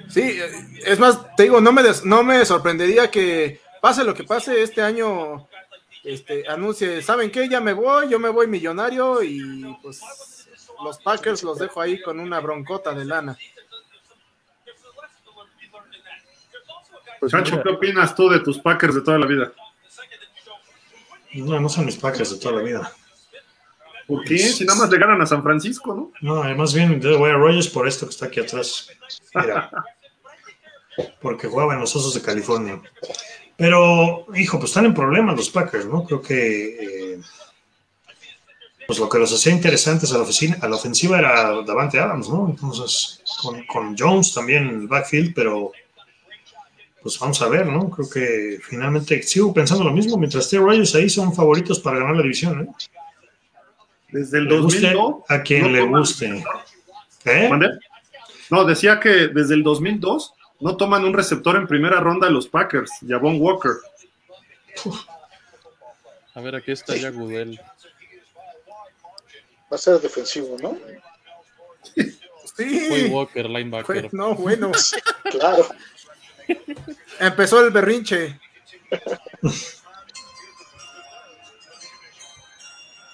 Sí, 0.08 0.20
eh, 0.20 0.50
es 0.84 1.00
más, 1.00 1.34
te 1.36 1.42
digo, 1.42 1.60
no 1.60 1.72
me, 1.72 1.82
des- 1.82 2.04
no 2.04 2.22
me 2.22 2.44
sorprendería 2.44 3.10
que 3.10 3.60
pase 3.82 4.04
lo 4.04 4.14
que 4.14 4.22
pase 4.22 4.62
este 4.62 4.82
año, 4.82 5.48
este, 6.04 6.48
anuncie, 6.48 7.02
¿saben 7.02 7.32
qué? 7.32 7.48
Ya 7.48 7.60
me 7.60 7.72
voy, 7.72 8.08
yo 8.08 8.20
me 8.20 8.28
voy 8.28 8.46
millonario 8.46 9.20
y 9.20 9.76
pues 9.82 10.00
los 10.84 10.98
Packers 11.00 11.42
los 11.42 11.58
dejo 11.58 11.80
ahí 11.80 12.00
con 12.00 12.20
una 12.20 12.38
broncota 12.38 12.94
de 12.94 13.04
lana. 13.04 13.36
Pues 17.18 17.32
Chacho, 17.32 17.52
mira, 17.52 17.62
¿qué 17.64 17.68
opinas 17.70 18.14
tú 18.14 18.28
de 18.28 18.38
tus 18.40 18.60
Packers 18.60 18.94
de 18.94 19.00
toda 19.00 19.18
la 19.18 19.26
vida? 19.26 19.52
No, 21.34 21.58
no 21.58 21.68
son 21.68 21.86
mis 21.86 21.96
Packers 21.96 22.30
de 22.30 22.38
toda 22.38 22.54
la 22.56 22.62
vida. 22.62 22.92
¿Por 24.06 24.24
qué? 24.24 24.38
Si 24.38 24.64
nada 24.64 24.78
más 24.78 24.90
le 24.90 24.98
ganan 24.98 25.20
a 25.20 25.26
San 25.26 25.42
Francisco, 25.42 25.94
¿no? 25.94 26.12
No, 26.20 26.42
además 26.42 26.72
bien, 26.72 27.00
yo 27.00 27.18
voy 27.18 27.30
a 27.30 27.34
Rogers 27.34 27.68
por 27.68 27.88
esto 27.88 28.06
que 28.06 28.10
está 28.10 28.26
aquí 28.26 28.40
atrás. 28.40 28.88
Mira. 29.34 29.70
Porque 31.20 31.48
jugaba 31.48 31.74
en 31.74 31.80
los 31.80 31.94
Osos 31.94 32.14
de 32.14 32.22
California. 32.22 32.80
Pero, 33.56 34.26
hijo, 34.34 34.58
pues 34.58 34.70
están 34.70 34.86
en 34.86 34.94
problemas 34.94 35.36
los 35.36 35.50
Packers, 35.50 35.86
¿no? 35.86 36.04
Creo 36.04 36.22
que 36.22 37.14
eh, 37.14 37.20
pues 38.86 38.98
lo 38.98 39.08
que 39.08 39.18
los 39.18 39.32
hacía 39.32 39.52
interesantes 39.52 40.12
a 40.12 40.18
la, 40.18 40.22
oficina, 40.22 40.58
a 40.60 40.68
la 40.68 40.76
ofensiva 40.76 41.18
era 41.18 41.62
Davante 41.62 41.98
Adams, 41.98 42.28
¿no? 42.28 42.48
Entonces, 42.48 43.22
con, 43.42 43.66
con 43.66 43.96
Jones 43.98 44.32
también 44.32 44.68
en 44.68 44.80
el 44.80 44.88
backfield, 44.88 45.34
pero 45.34 45.72
pues 47.02 47.18
vamos 47.18 47.40
a 47.42 47.48
ver, 47.48 47.66
¿no? 47.66 47.90
Creo 47.90 48.08
que 48.08 48.58
finalmente 48.62 49.22
sigo 49.22 49.52
pensando 49.52 49.84
lo 49.84 49.92
mismo, 49.92 50.16
mientras 50.16 50.44
esté 50.44 50.58
Rogers 50.58 50.94
ahí 50.94 51.08
son 51.08 51.34
favoritos 51.34 51.80
para 51.80 51.98
ganar 51.98 52.16
la 52.16 52.22
división, 52.22 52.60
¿eh? 52.62 52.68
Desde 54.08 54.38
el 54.38 54.44
Le 54.44 54.58
guste 54.60 54.80
2002. 54.92 55.14
a 55.28 55.42
quien 55.42 55.62
no 55.62 55.68
le 55.68 55.82
guste. 55.82 56.44
¿Eh? 57.24 57.48
¿Mande? 57.48 57.68
No, 58.50 58.64
decía 58.64 59.00
que 59.00 59.28
desde 59.28 59.54
el 59.54 59.62
2002 59.62 60.32
no 60.60 60.76
toman 60.76 61.04
un 61.04 61.12
receptor 61.12 61.56
en 61.56 61.66
primera 61.66 62.00
ronda 62.00 62.30
los 62.30 62.46
Packers, 62.48 62.90
Javon 63.06 63.40
Walker. 63.40 63.72
a 66.34 66.40
ver, 66.40 66.54
aquí 66.56 66.70
está 66.72 66.94
ya 66.96 67.10
Goodell. 67.10 67.58
Va 69.70 69.74
a 69.74 69.78
ser 69.78 69.98
defensivo, 70.00 70.56
¿no? 70.62 70.78
Sí, 72.56 73.08
Walker, 73.10 73.42
fue- 73.46 73.52
linebacker. 73.52 74.14
no, 74.14 74.34
bueno, 74.34 74.70
Claro. 75.30 75.66
empezó 77.18 77.64
el 77.64 77.70
berrinche. 77.72 78.38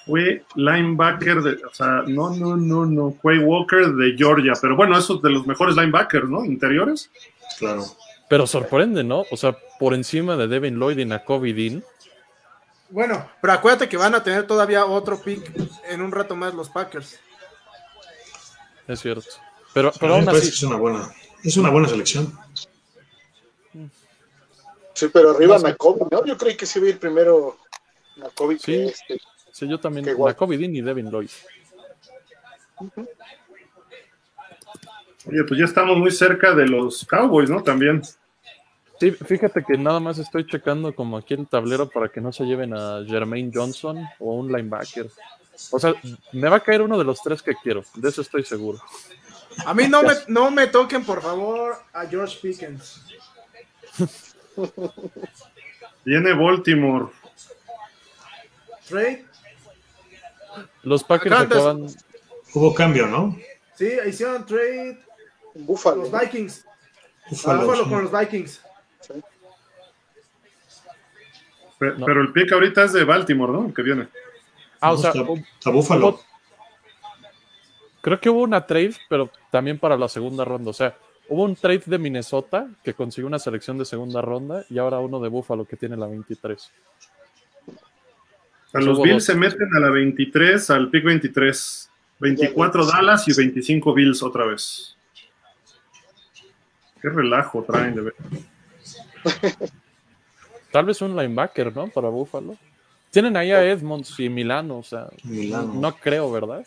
Fue 0.07 0.45
linebacker 0.57 1.43
de, 1.43 1.65
o 1.65 1.73
sea, 1.73 2.03
no, 2.07 2.31
no, 2.31 2.57
no, 2.57 2.85
no, 2.85 3.17
Quay 3.23 3.39
Walker 3.39 3.87
de 3.93 4.15
Georgia, 4.17 4.53
pero 4.61 4.75
bueno, 4.75 4.99
esos 4.99 5.23
de 5.23 5.31
los 5.31 5.47
mejores 5.47 5.77
linebackers, 5.77 6.29
¿no? 6.29 6.45
Interiores. 6.45 7.11
Claro. 7.59 7.85
Pero 8.29 8.47
sorprende, 8.47 9.05
¿no? 9.05 9.25
O 9.31 9.37
sea, 9.37 9.57
por 9.79 9.95
encima 9.95 10.37
de 10.37 10.49
Devin 10.49 10.79
Lloyd 10.79 10.99
y 10.99 11.05
Nakobe 11.05 11.53
Dean. 11.53 11.85
Bueno, 12.89 13.31
pero 13.41 13.53
acuérdate 13.55 13.89
que 13.89 13.97
van 13.97 14.15
a 14.15 14.23
tener 14.23 14.47
todavía 14.47 14.85
otro 14.85 15.21
pick 15.21 15.51
en 15.89 16.03
un 16.03 16.13
rato 16.13 16.37
más 16.37 16.53
los 16.53 16.69
Packers. 16.69 17.19
Es 18.89 19.01
cierto. 19.01 19.29
Pero, 19.73 19.93
aún 20.01 20.29
así, 20.29 20.49
es 20.49 20.63
una 20.63 20.77
buena, 20.77 21.11
es 21.43 21.57
una 21.57 21.71
buena 21.71 21.89
selección. 21.89 22.37
Sí, 24.95 25.09
pero 25.13 25.31
arriba. 25.31 25.59
Nakobe, 25.59 26.07
¿no? 26.11 26.25
Yo 26.27 26.37
creí 26.37 26.57
que 26.57 26.67
sí 26.67 26.79
iba 26.79 26.89
a 26.89 26.91
ir 26.91 26.99
primero 26.99 27.57
Nakobe 28.17 28.59
Sí. 28.59 28.67
que 28.67 28.85
este. 28.87 29.21
Sí, 29.53 29.69
yo 29.69 29.79
también. 29.79 30.05
Qué. 30.05 30.15
Nakobe 30.15 30.59
Dean 30.59 30.75
y 30.75 30.81
Devin 30.81 31.11
Lloyd. 31.11 31.31
Oye, 35.27 35.45
pues 35.47 35.61
ya 35.61 35.67
estamos 35.67 35.97
muy 35.97 36.11
cerca 36.11 36.53
de 36.55 36.67
los 36.67 37.07
Cowboys, 37.07 37.49
¿no? 37.49 37.63
También. 37.63 38.03
Sí, 38.99 39.11
fíjate 39.11 39.65
que 39.65 39.77
nada 39.77 40.01
más 40.01 40.19
estoy 40.19 40.47
checando 40.47 40.95
como 40.95 41.17
aquí 41.17 41.35
el 41.35 41.47
tablero 41.47 41.89
para 41.89 42.09
que 42.09 42.21
no 42.21 42.33
se 42.33 42.45
lleven 42.45 42.75
a 42.75 43.05
Jermaine 43.07 43.51
Johnson 43.53 43.99
o 44.19 44.35
un 44.35 44.49
linebacker. 44.51 45.09
O 45.71 45.79
sea, 45.79 45.95
me 46.33 46.49
va 46.49 46.57
a 46.57 46.61
caer 46.61 46.83
uno 46.83 46.99
de 46.99 47.05
los 47.05 47.21
tres 47.23 47.43
que 47.43 47.55
quiero, 47.55 47.85
de 47.95 48.09
eso 48.09 48.23
estoy 48.23 48.45
seguro. 48.45 48.81
A 49.67 49.75
mí 49.75 49.87
no 49.89 50.03
me, 50.03 50.15
no 50.29 50.51
me 50.51 50.67
toquen, 50.67 51.05
por 51.05 51.21
favor, 51.21 51.77
a 51.93 52.07
George 52.07 52.39
Pickens. 52.41 53.03
Viene 56.05 56.33
Baltimore. 56.33 57.07
Trade, 58.89 59.25
Los 60.83 61.05
Packers 61.05 61.33
Acá 61.35 61.43
antes- 61.43 61.59
acaban. 61.59 61.87
Hubo 62.55 62.75
cambio, 62.75 63.07
¿no? 63.07 63.37
sí, 63.75 63.89
hicieron 64.07 64.45
trade 64.47 64.99
Búfalo. 65.55 66.03
los 66.03 66.13
Vikings. 66.21 66.67
Sí. 67.31 67.45
con 67.45 68.03
los 68.05 68.13
Vikings. 68.13 68.61
Pe- 71.79 71.95
No. 71.97 72.07
Pero 72.07 72.21
el 72.21 72.33
pick 72.33 72.53
ahorita 72.53 72.85
es 72.85 72.93
de 72.93 73.05
Baltimore, 73.05 73.53
¿no? 73.53 73.67
El 73.67 73.75
que 73.75 73.83
viene. 73.83 74.09
Ah, 74.81 74.93
o 74.93 74.97
sea, 74.97 75.13
Búfalo. 75.71 76.09
hubo- 76.09 76.21
creo 78.01 78.21
que 78.21 78.31
hubo 78.31 78.43
una 78.43 78.67
trade, 78.67 78.95
pero 79.09 79.31
también 79.51 79.79
para 79.79 79.97
la 79.97 80.09
segunda 80.09 80.45
ronda. 80.45 80.71
O 80.71 80.75
sea, 80.75 80.97
hubo 81.29 81.43
un 81.45 81.57
trade 81.57 81.83
de 81.87 81.99
Minnesota 81.99 82.69
que 82.85 82.95
consiguió 82.95 83.27
una 83.27 83.39
selección 83.39 83.79
de 83.79 83.85
segunda 83.85 84.21
ronda 84.21 84.65
y 84.69 84.79
ahora 84.79 84.99
uno 84.99 85.21
de 85.21 85.29
Buffalo 85.29 85.65
que 85.65 85.77
tiene 85.77 85.97
la 85.97 86.07
23. 86.07 86.71
A 88.75 88.81
los 88.81 88.97
Hubo 88.99 89.05
Bills 89.05 89.17
dos. 89.17 89.25
se 89.25 89.35
meten 89.35 89.69
a 89.77 89.81
la 89.81 89.91
23, 89.91 90.71
al 90.71 90.91
pick 90.91 91.05
23. 91.05 91.89
24 92.23 92.87
Dallas 92.87 93.27
y 93.27 93.33
25 93.35 93.93
Bills 93.95 94.23
otra 94.23 94.47
vez. 94.47 94.97
Qué 97.01 97.09
relajo 97.09 97.65
traen 97.65 97.97
de 97.97 98.03
ver. 98.03 98.15
Tal 100.71 100.85
vez 100.85 101.03
un 101.03 101.17
linebacker, 101.17 101.75
¿no? 101.75 101.89
Para 101.89 102.09
Buffalo. 102.09 102.57
Tienen 103.11 103.37
ahí 103.37 103.51
a 103.51 103.63
Edmonds 103.65 104.19
y 104.21 104.29
Milano, 104.29 104.79
o 104.79 104.83
sea, 104.85 105.09
Milano. 105.25 105.75
no 105.75 105.97
creo, 105.97 106.31
¿verdad? 106.31 106.65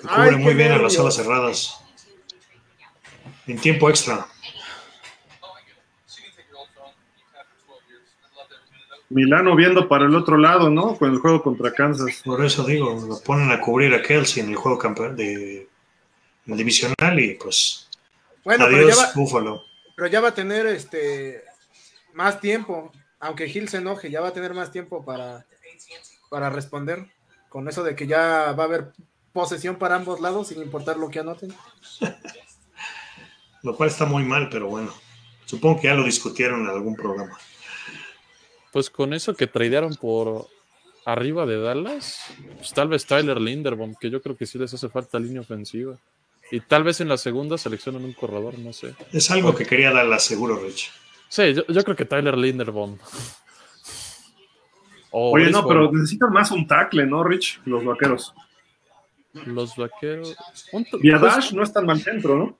Que 0.00 0.06
Ay, 0.08 0.30
cubre 0.30 0.44
muy 0.44 0.54
bien 0.54 0.72
a 0.72 0.78
las 0.78 0.98
alas 0.98 1.16
cerradas. 1.16 1.80
En 3.46 3.58
tiempo 3.58 3.90
extra. 3.90 4.26
Milano 9.14 9.54
viendo 9.54 9.86
para 9.88 10.06
el 10.06 10.16
otro 10.16 10.36
lado, 10.36 10.70
¿no? 10.70 10.96
Con 10.96 11.12
el 11.12 11.18
juego 11.20 11.40
contra 11.40 11.72
Kansas. 11.72 12.20
Por 12.24 12.44
eso 12.44 12.64
digo, 12.64 13.00
lo 13.08 13.20
ponen 13.20 13.52
a 13.52 13.60
cubrir 13.60 13.94
a 13.94 14.02
Kelsey 14.02 14.42
en 14.42 14.50
el 14.50 14.56
juego 14.56 14.76
campeón 14.76 15.14
de 15.14 15.68
el 16.46 16.56
divisional 16.56 17.20
y 17.20 17.34
pues 17.34 17.88
Bueno, 18.42 18.66
pero 18.68 18.88
ya, 18.88 18.96
va, 18.96 19.12
Búfalo. 19.14 19.62
pero 19.94 20.08
ya 20.08 20.20
va 20.20 20.30
a 20.30 20.34
tener 20.34 20.66
este 20.66 21.44
más 22.12 22.40
tiempo. 22.40 22.90
Aunque 23.20 23.48
Gil 23.48 23.68
se 23.68 23.76
enoje, 23.76 24.10
ya 24.10 24.20
va 24.20 24.28
a 24.28 24.32
tener 24.32 24.52
más 24.52 24.72
tiempo 24.72 25.04
para, 25.04 25.46
para 26.28 26.50
responder. 26.50 27.06
Con 27.48 27.68
eso 27.68 27.84
de 27.84 27.94
que 27.94 28.08
ya 28.08 28.52
va 28.58 28.64
a 28.64 28.66
haber 28.66 28.92
posesión 29.32 29.76
para 29.76 29.94
ambos 29.94 30.20
lados, 30.20 30.48
sin 30.48 30.60
importar 30.60 30.96
lo 30.96 31.08
que 31.08 31.20
anoten. 31.20 31.54
Lo 33.62 33.74
cual 33.76 33.88
está 33.88 34.04
muy 34.04 34.24
mal, 34.24 34.50
pero 34.50 34.68
bueno. 34.68 34.92
Supongo 35.46 35.80
que 35.80 35.86
ya 35.86 35.94
lo 35.94 36.04
discutieron 36.04 36.62
en 36.64 36.68
algún 36.68 36.94
programa. 36.96 37.38
Pues 38.74 38.90
con 38.90 39.14
eso 39.14 39.34
que 39.34 39.46
tradearon 39.46 39.94
por 39.94 40.48
arriba 41.06 41.46
de 41.46 41.60
Dallas, 41.60 42.18
pues 42.56 42.72
tal 42.72 42.88
vez 42.88 43.06
Tyler 43.06 43.40
Linderbaum, 43.40 43.94
que 43.94 44.10
yo 44.10 44.20
creo 44.20 44.36
que 44.36 44.46
sí 44.46 44.58
les 44.58 44.74
hace 44.74 44.88
falta 44.88 45.18
línea 45.20 45.42
ofensiva. 45.42 45.96
Y 46.50 46.58
tal 46.60 46.82
vez 46.82 47.00
en 47.00 47.08
la 47.08 47.16
segunda 47.16 47.56
seleccionen 47.56 48.04
un 48.04 48.12
corredor, 48.14 48.58
no 48.58 48.72
sé. 48.72 48.94
Es 49.12 49.30
algo 49.30 49.54
que 49.54 49.64
quería 49.64 49.92
dar 49.92 50.06
la 50.06 50.18
seguro, 50.18 50.56
Rich. 50.56 50.90
Sí, 51.28 51.54
yo, 51.54 51.64
yo 51.68 51.84
creo 51.84 51.96
que 51.96 52.04
Tyler 52.04 52.36
Linderbaum. 52.36 52.98
O 55.16 55.30
Oye, 55.30 55.48
no, 55.48 55.64
pero 55.64 55.92
necesitan 55.92 56.32
más 56.32 56.50
un 56.50 56.66
tackle, 56.66 57.06
¿no, 57.06 57.22
Rich? 57.22 57.60
Los 57.66 57.84
vaqueros. 57.84 58.34
Los 59.46 59.76
vaqueros. 59.76 60.34
t- 60.72 60.96
Viadash 60.98 61.34
pues, 61.34 61.52
no 61.52 61.62
es 61.62 61.72
tan 61.72 61.86
mal 61.86 62.00
centro, 62.00 62.36
¿no? 62.36 62.58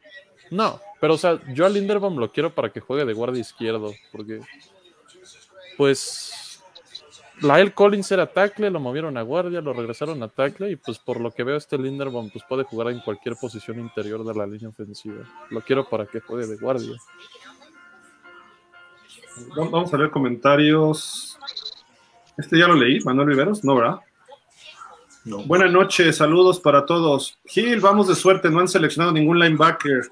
no, 0.52 0.80
pero 1.00 1.14
o 1.14 1.18
sea, 1.18 1.40
yo 1.52 1.66
a 1.66 1.68
Linderbaum 1.68 2.16
lo 2.16 2.30
quiero 2.30 2.54
para 2.54 2.70
que 2.70 2.78
juegue 2.78 3.04
de 3.04 3.12
guardia 3.12 3.40
izquierdo, 3.40 3.92
porque 4.12 4.38
pues 5.76 6.62
Lael 7.40 7.74
Collins 7.74 8.10
era 8.12 8.26
tackle, 8.26 8.70
lo 8.70 8.80
movieron 8.80 9.16
a 9.16 9.22
guardia, 9.22 9.60
lo 9.60 9.72
regresaron 9.72 10.22
a 10.22 10.28
tackle 10.28 10.70
y 10.70 10.76
pues 10.76 10.98
por 10.98 11.20
lo 11.20 11.30
que 11.30 11.44
veo 11.44 11.56
este 11.56 11.76
Linderbaum 11.76 12.30
pues 12.30 12.44
puede 12.48 12.64
jugar 12.64 12.88
en 12.88 13.00
cualquier 13.00 13.36
posición 13.36 13.80
interior 13.80 14.24
de 14.24 14.34
la 14.34 14.46
línea 14.46 14.68
ofensiva. 14.68 15.24
Lo 15.50 15.60
quiero 15.60 15.88
para 15.88 16.06
que 16.06 16.20
juegue 16.20 16.46
de 16.46 16.56
guardia. 16.56 16.96
Vamos 19.56 19.92
a 19.92 19.98
leer 19.98 20.10
comentarios. 20.10 21.36
Este 22.36 22.58
ya 22.58 22.68
lo 22.68 22.74
leí, 22.74 23.00
Manuel 23.00 23.28
Viveros, 23.28 23.64
¿no, 23.64 23.76
verdad? 23.76 24.00
No. 25.24 25.38
Buenas 25.44 25.72
noches, 25.72 26.16
saludos 26.16 26.60
para 26.60 26.84
todos. 26.84 27.38
Gil, 27.46 27.80
vamos 27.80 28.08
de 28.08 28.14
suerte, 28.14 28.50
no 28.50 28.60
han 28.60 28.68
seleccionado 28.68 29.12
ningún 29.12 29.38
linebacker 29.38 30.02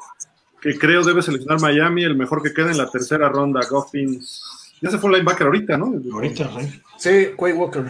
que 0.60 0.78
creo 0.78 1.02
debe 1.02 1.22
seleccionar 1.22 1.60
Miami, 1.60 2.04
el 2.04 2.16
mejor 2.16 2.40
que 2.40 2.54
queda 2.54 2.70
en 2.70 2.78
la 2.78 2.88
tercera 2.88 3.28
ronda, 3.28 3.60
Goffins. 3.68 4.61
Ya 4.82 4.90
se 4.90 4.98
fue 4.98 5.08
un 5.10 5.16
linebacker 5.16 5.46
ahorita, 5.46 5.78
¿no? 5.78 5.94
Ahorita, 6.12 6.50
¿eh? 6.60 6.82
Sí, 6.98 7.28
Quay 7.38 7.52
Walker. 7.52 7.84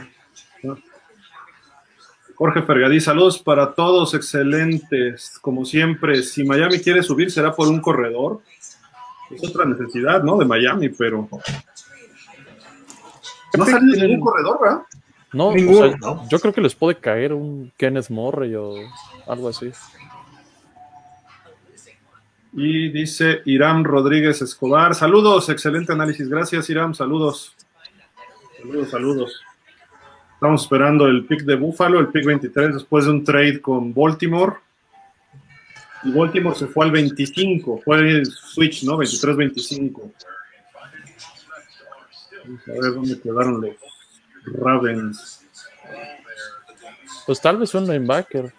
Jorge 2.34 2.62
Fergadí, 2.62 3.00
saludos 3.00 3.38
para 3.38 3.72
todos, 3.74 4.14
excelentes, 4.14 5.38
como 5.40 5.64
siempre. 5.64 6.22
Si 6.22 6.44
Miami 6.44 6.80
quiere 6.80 7.02
subir, 7.02 7.30
será 7.30 7.52
por 7.54 7.68
un 7.68 7.80
corredor. 7.80 8.40
Es 9.30 9.42
otra 9.48 9.64
necesidad, 9.64 10.22
¿no? 10.22 10.36
De 10.36 10.44
Miami, 10.44 10.88
pero. 10.90 11.28
No 13.56 13.64
ha 13.64 13.66
salido 13.66 14.06
ningún 14.06 14.20
corredor, 14.20 14.58
¿verdad? 14.60 14.82
No, 15.32 15.48
o 15.48 15.54
Ninguno, 15.54 15.88
sea, 15.88 15.96
¿no? 15.98 16.28
yo 16.28 16.38
creo 16.40 16.52
que 16.52 16.60
les 16.60 16.74
puede 16.74 16.98
caer 16.98 17.32
un 17.32 17.72
Kenneth 17.78 18.10
Murray 18.10 18.54
o 18.54 18.74
algo 19.26 19.48
así. 19.48 19.72
Y 22.52 22.90
dice 22.90 23.40
Irán 23.46 23.84
Rodríguez 23.84 24.42
Escobar. 24.42 24.94
Saludos, 24.94 25.48
excelente 25.48 25.92
análisis. 25.92 26.28
Gracias, 26.28 26.68
Irán. 26.68 26.94
Saludos. 26.94 27.54
Saludos, 28.58 28.90
saludos. 28.90 29.40
Estamos 30.34 30.62
esperando 30.62 31.06
el 31.06 31.24
pick 31.24 31.42
de 31.42 31.54
Buffalo, 31.54 32.00
el 32.00 32.08
pick 32.08 32.26
23, 32.26 32.74
después 32.74 33.06
de 33.06 33.12
un 33.12 33.24
trade 33.24 33.60
con 33.60 33.94
Baltimore. 33.94 34.56
Y 36.04 36.10
Baltimore 36.10 36.56
se 36.56 36.66
fue 36.66 36.84
al 36.84 36.90
25. 36.90 37.80
Fue 37.84 37.98
el 37.98 38.26
switch, 38.26 38.82
¿no? 38.82 38.98
23-25. 38.98 40.12
Vamos 42.44 42.68
a 42.68 42.72
ver 42.72 42.94
dónde 42.94 43.20
quedaron 43.20 43.60
los 43.60 43.76
Ravens. 44.60 45.44
Pues 47.24 47.40
tal 47.40 47.58
vez 47.58 47.74
un 47.74 47.86
linebacker. 47.86 48.52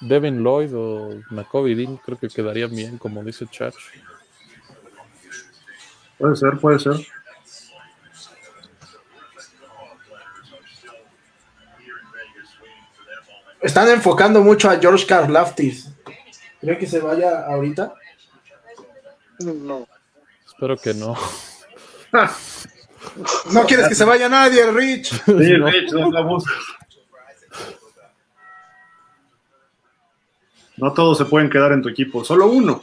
Devin 0.00 0.42
Lloyd 0.42 0.74
o 0.74 1.22
Nakobe 1.30 1.74
Dean 1.74 1.96
creo 1.96 2.18
que 2.18 2.28
quedaría 2.28 2.66
bien, 2.66 2.98
como 2.98 3.24
dice 3.24 3.46
Chach. 3.50 3.74
Puede 6.18 6.36
ser, 6.36 6.58
puede 6.58 6.78
ser. 6.78 6.94
Están 13.60 13.88
enfocando 13.88 14.42
mucho 14.42 14.70
a 14.70 14.78
George 14.78 15.06
Karlaftis. 15.06 15.90
¿Cree 16.60 16.78
que 16.78 16.86
se 16.86 17.00
vaya 17.00 17.46
ahorita? 17.46 17.94
No. 19.40 19.86
Espero 20.46 20.76
que 20.76 20.94
no. 20.94 21.16
No 23.52 23.64
quieres 23.64 23.88
que 23.88 23.94
se 23.94 24.04
vaya 24.04 24.28
nadie, 24.28 24.70
Rich. 24.70 25.22
Sí, 25.24 25.32
Rich, 25.34 25.92
no 25.92 26.10
la 26.10 26.20
busques. 26.22 26.54
No 30.76 30.92
todos 30.92 31.18
se 31.18 31.24
pueden 31.24 31.48
quedar 31.50 31.72
en 31.72 31.82
tu 31.82 31.88
equipo, 31.88 32.24
solo 32.24 32.46
uno. 32.48 32.82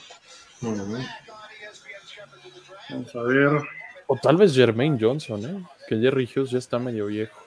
Ujú. 0.62 0.98
Vamos 2.90 3.16
a 3.16 3.22
ver. 3.24 3.62
O 4.08 4.18
tal 4.22 4.38
vez 4.38 4.54
Jermaine 4.54 4.98
Johnson, 5.00 5.46
¿eh? 5.46 5.64
Que 5.88 5.98
Jerry 5.98 6.30
Hughes 6.36 6.52
ya 6.52 6.58
está 6.60 6.80
medio 6.80 7.08
viejo. 7.08 7.40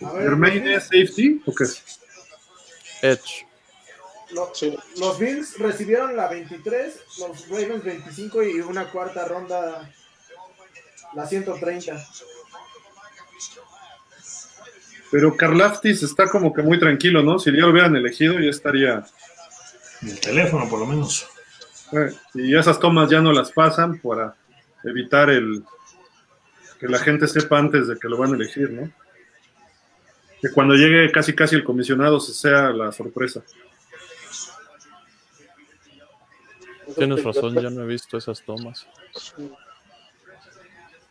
Ver, 0.00 0.22
¿Jermaine 0.22 0.74
es 0.74 0.84
safety 0.84 1.42
o 1.46 1.54
qué? 1.54 1.64
Edge. 3.02 3.46
lo- 4.32 4.50
Sí. 4.54 4.74
los 4.98 5.18
Bills 5.18 5.58
recibieron 5.58 6.16
la 6.16 6.26
23, 6.28 7.00
los 7.18 7.48
Ravens 7.48 7.84
25 7.84 8.42
y 8.42 8.60
una 8.60 8.90
cuarta 8.90 9.26
ronda, 9.26 9.90
la 11.14 11.26
130. 11.26 12.02
Pero 15.10 15.36
Karlaftis 15.36 16.02
está 16.02 16.28
como 16.30 16.52
que 16.54 16.62
muy 16.62 16.78
tranquilo, 16.78 17.22
¿no? 17.22 17.38
Si 17.38 17.50
ya 17.52 17.58
lo 17.58 17.70
hubieran 17.70 17.94
elegido, 17.96 18.40
ya 18.40 18.48
estaría. 18.50 19.04
En 20.02 20.08
el 20.08 20.20
teléfono, 20.20 20.68
por 20.68 20.80
lo 20.80 20.86
menos. 20.86 21.26
eh, 21.92 22.10
y 22.34 22.56
esas 22.56 22.78
tomas 22.80 23.10
ya 23.10 23.20
no 23.20 23.32
las 23.32 23.52
pasan 23.52 23.98
para 24.00 24.34
evitar 24.84 25.30
el 25.30 25.62
que 26.80 26.88
la 26.88 26.98
gente 26.98 27.28
sepa 27.28 27.58
antes 27.58 27.86
de 27.86 27.96
que 27.98 28.08
lo 28.08 28.16
van 28.16 28.32
a 28.32 28.36
elegir, 28.36 28.70
¿no? 28.70 28.90
Que 30.40 30.50
cuando 30.50 30.74
llegue 30.74 31.12
casi 31.12 31.32
casi 31.34 31.54
el 31.54 31.62
comisionado 31.62 32.18
se 32.18 32.32
sea 32.34 32.70
la 32.70 32.90
sorpresa. 32.90 33.42
Tienes 36.96 37.22
razón, 37.24 37.54
ya 37.54 37.70
no 37.70 37.82
he 37.82 37.86
visto 37.86 38.18
esas 38.18 38.42
tomas. 38.42 38.86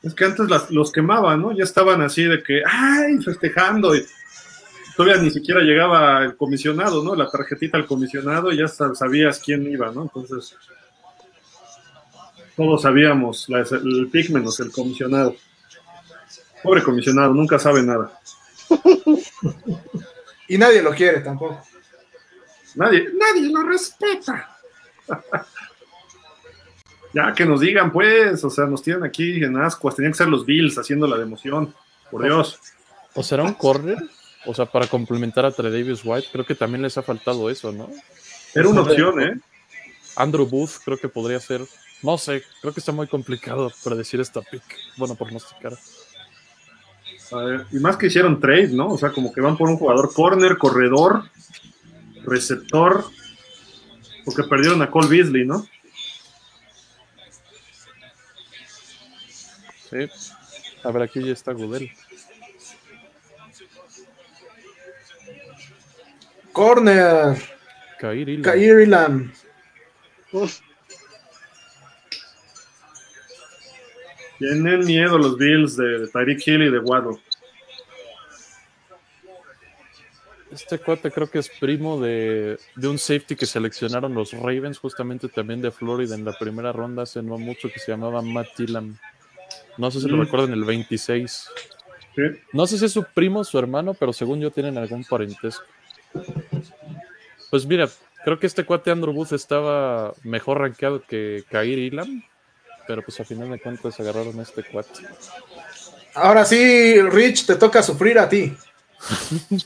Es 0.04 0.14
que 0.14 0.26
antes 0.26 0.50
las- 0.50 0.70
los 0.72 0.92
quemaban, 0.92 1.42
¿no? 1.42 1.52
Ya 1.56 1.64
estaban 1.64 2.02
así 2.02 2.24
de 2.24 2.44
que, 2.44 2.62
¡ay! 2.66 3.18
festejando. 3.24 3.96
Y 3.96 4.06
todavía 4.96 5.22
ni 5.22 5.30
siquiera 5.32 5.62
llegaba 5.62 6.24
el 6.24 6.36
comisionado, 6.36 7.04
¿no? 7.04 7.16
La 7.16 7.30
tarjetita 7.30 7.78
al 7.78 7.86
comisionado 7.86 8.52
y 8.52 8.58
ya 8.58 8.66
sab- 8.66 8.96
sabías 8.96 9.40
quién 9.40 9.66
iba, 9.72 9.92
¿no? 9.92 10.04
Entonces, 10.04 10.56
todos 12.56 12.82
sabíamos 12.82 13.48
la- 13.50 13.60
el 13.62 14.10
pick 14.12 14.30
menos 14.30 14.60
el 14.60 14.72
comisionado. 14.72 15.36
Pobre 16.64 16.84
comisionado, 16.84 17.34
nunca 17.34 17.58
sabe 17.60 17.82
nada. 17.84 18.12
Y 20.48 20.58
nadie 20.58 20.82
lo 20.82 20.92
quiere 20.94 21.22
tampoco. 21.22 21.62
Nadie, 22.76 23.08
nadie 23.18 23.50
lo 23.50 23.64
respeta. 23.64 24.58
ya 27.14 27.34
que 27.34 27.46
nos 27.46 27.62
digan, 27.62 27.90
pues, 27.92 28.44
o 28.44 28.50
sea, 28.50 28.66
nos 28.66 28.82
tienen 28.84 29.04
aquí 29.06 29.42
en 29.44 29.56
ascuas. 29.58 29.96
Tenían 29.96 30.12
que 30.12 30.18
ser 30.18 30.28
los 30.28 30.46
Bills 30.46 30.78
haciendo 30.78 31.08
la 31.08 31.16
de 31.16 31.24
emoción. 31.24 31.74
Por 32.10 32.24
Dios. 32.24 32.60
¿O 33.14 33.24
será 33.24 33.44
un 33.44 33.54
corner? 33.54 33.98
O 34.46 34.54
sea, 34.54 34.66
para 34.66 34.88
complementar 34.88 35.46
a 35.46 35.52
Tredavious 35.52 36.02
White, 36.04 36.30
creo 36.32 36.46
que 36.46 36.56
también 36.56 36.82
les 36.82 36.98
ha 36.98 37.04
faltado 37.04 37.50
eso, 37.50 37.72
¿no? 37.72 37.90
Era 38.56 38.68
una 38.68 38.82
opción, 38.82 39.22
¿eh? 39.22 39.40
Andrew 40.16 40.46
Booth 40.46 40.84
creo 40.84 40.98
que 40.98 41.08
podría 41.08 41.40
ser. 41.40 41.62
No 42.02 42.18
sé, 42.18 42.44
creo 42.62 42.74
que 42.74 42.80
está 42.80 42.92
muy 42.92 43.08
complicado 43.08 43.72
predecir 43.84 44.20
esta 44.20 44.42
pick. 44.42 44.64
Bueno, 44.98 45.16
pronosticar. 45.16 45.78
A 47.32 47.38
ver, 47.38 47.66
y 47.72 47.78
más 47.78 47.96
que 47.96 48.08
hicieron 48.08 48.40
trade, 48.40 48.70
¿no? 48.70 48.90
O 48.90 48.98
sea, 48.98 49.12
como 49.12 49.32
que 49.32 49.40
van 49.40 49.56
por 49.56 49.70
un 49.70 49.78
jugador 49.78 50.14
corner, 50.14 50.58
corredor, 50.58 51.24
receptor, 52.24 53.06
porque 54.26 54.44
perdieron 54.44 54.82
a 54.82 54.90
Cole 54.90 55.08
Beasley, 55.08 55.46
¿no? 55.46 55.66
Sí. 59.90 60.10
A 60.84 60.92
ver, 60.92 61.04
aquí 61.04 61.24
ya 61.24 61.32
está 61.32 61.54
Goodell. 61.54 61.92
Corner, 66.52 67.36
Kair 68.00 68.80
Elam. 68.80 69.32
Tienen 74.40 74.80
miedo 74.86 75.18
los 75.18 75.38
Bills 75.38 75.78
de, 75.78 76.00
de 76.00 76.08
Tyreek 76.08 76.48
Hill 76.48 76.64
y 76.64 76.72
de 76.72 76.80
Waddle. 76.80 77.18
Este 80.52 80.80
cuate 80.80 81.12
creo 81.12 81.30
que 81.30 81.40
es 81.40 81.48
primo 81.48 82.02
de, 82.02 82.60
de 82.76 82.88
un 82.88 82.98
safety 82.98 83.36
que 83.36 83.46
seleccionaron 83.46 84.14
los 84.14 84.34
Ravens, 84.34 84.80
justamente 84.80 85.30
también 85.30 85.62
de 85.62 85.72
Florida 85.72 86.14
en 86.16 86.26
la 86.26 86.34
primera 86.38 86.74
ronda 86.74 87.04
hace 87.04 87.22
no 87.24 87.38
mucho, 87.38 87.70
que 87.72 87.80
se 87.80 87.92
llamaba 87.92 88.22
Matt 88.22 88.48
Tillam. 88.58 88.98
No 89.78 89.90
sé 89.92 90.02
si 90.02 90.10
lo 90.10 90.18
Mm. 90.18 90.22
recuerdan, 90.22 90.52
el 90.54 90.66
26. 90.66 91.48
¿sí? 92.16 92.22
No 92.52 92.68
sé 92.68 92.78
si 92.78 92.86
es 92.86 92.92
su 92.92 93.04
primo 93.06 93.40
o 93.42 93.44
su 93.46 93.58
hermano, 93.58 93.94
pero 93.94 94.12
según 94.12 94.42
yo 94.42 94.52
tienen 94.52 94.78
algún 94.78 95.06
parentesco. 95.06 95.64
Pues 97.50 97.66
mira, 97.66 97.90
creo 98.24 98.40
que 98.40 98.48
este 98.48 98.66
cuate 98.66 98.92
Andrew 98.92 99.14
Booth 99.14 99.34
estaba 99.34 100.14
mejor 100.24 100.60
rankeado 100.60 101.04
que 101.04 101.44
Kair 101.50 101.80
Elam, 101.80 102.24
pero 102.88 103.02
pues 103.02 103.20
a 103.20 103.26
final 103.26 103.50
de 103.50 103.60
cuentas 103.60 104.00
agarraron 104.00 104.40
a 104.40 104.44
este 104.44 104.64
cuate. 104.64 105.02
Ahora 106.14 106.46
sí, 106.46 107.02
Rich, 107.02 107.46
te 107.46 107.56
toca 107.56 107.84
sufrir 107.84 108.20
a 108.20 108.28
ti. 108.30 108.54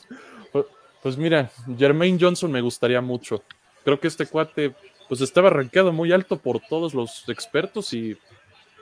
Pues, 0.51 0.65
pues 1.03 1.17
mira, 1.17 1.51
Jermaine 1.77 2.17
Johnson 2.19 2.51
me 2.51 2.61
gustaría 2.61 3.01
mucho. 3.01 3.43
Creo 3.83 3.99
que 3.99 4.07
este 4.07 4.25
cuate 4.25 4.73
pues 5.07 5.21
estaba 5.21 5.49
rankeado 5.49 5.91
muy 5.91 6.11
alto 6.11 6.37
por 6.37 6.59
todos 6.61 6.93
los 6.93 7.27
expertos 7.29 7.93
y 7.93 8.17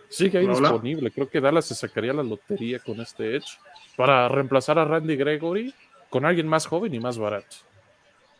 sigue 0.09 0.37
ahí 0.37 0.45
Hola. 0.45 0.69
disponible. 0.69 1.11
Creo 1.11 1.29
que 1.29 1.41
Dallas 1.41 1.65
se 1.65 1.75
sacaría 1.75 2.13
la 2.13 2.23
lotería 2.23 2.79
con 2.79 3.01
este 3.01 3.35
Edge 3.35 3.57
para 3.97 4.29
reemplazar 4.29 4.79
a 4.79 4.85
Randy 4.85 5.15
Gregory 5.15 5.73
con 6.13 6.25
alguien 6.25 6.47
más 6.47 6.67
joven 6.67 6.93
y 6.93 6.99
más 6.99 7.17
barato. 7.17 7.55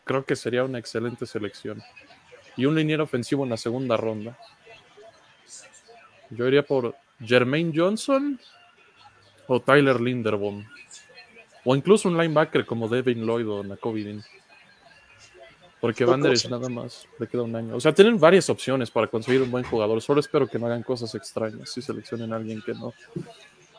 Creo 0.04 0.24
que 0.24 0.36
sería 0.36 0.64
una 0.64 0.78
excelente 0.78 1.26
selección. 1.26 1.82
Y 2.56 2.68
un 2.68 2.76
liniero 2.76 3.04
ofensivo 3.04 3.46
en 3.46 3.50
la 3.50 3.58
segunda 3.58 3.98
ronda. 3.98 4.38
Yo 6.30 6.48
iría 6.48 6.62
por 6.62 6.96
Jermaine 7.20 7.74
Johnson 7.76 8.40
o 9.48 9.60
Tyler 9.60 10.00
Linderbaum. 10.00 10.64
O 11.66 11.76
incluso 11.76 12.10
un 12.10 12.16
linebacker 12.16 12.64
como 12.64 12.88
Devin 12.88 13.26
Lloyd 13.26 13.50
o 13.50 13.64
Nakobe 13.64 14.04
Dean. 14.04 14.24
Porque 15.82 16.06
Van 16.06 16.22
Der 16.22 16.38
nada 16.52 16.70
más 16.70 17.08
le 17.18 17.26
queda 17.26 17.42
un 17.42 17.56
año. 17.56 17.76
O 17.76 17.80
sea, 17.80 17.92
tienen 17.92 18.20
varias 18.20 18.52
opciones 18.52 18.92
para 18.92 19.08
conseguir 19.08 19.42
un 19.42 19.50
buen 19.50 19.64
jugador. 19.64 20.00
Solo 20.00 20.20
espero 20.20 20.48
que 20.48 20.60
no 20.60 20.68
hagan 20.68 20.84
cosas 20.84 21.16
extrañas 21.16 21.72
si 21.72 21.82
seleccionen 21.82 22.34
a 22.34 22.36
alguien 22.36 22.62
que 22.62 22.76
no. 22.76 22.94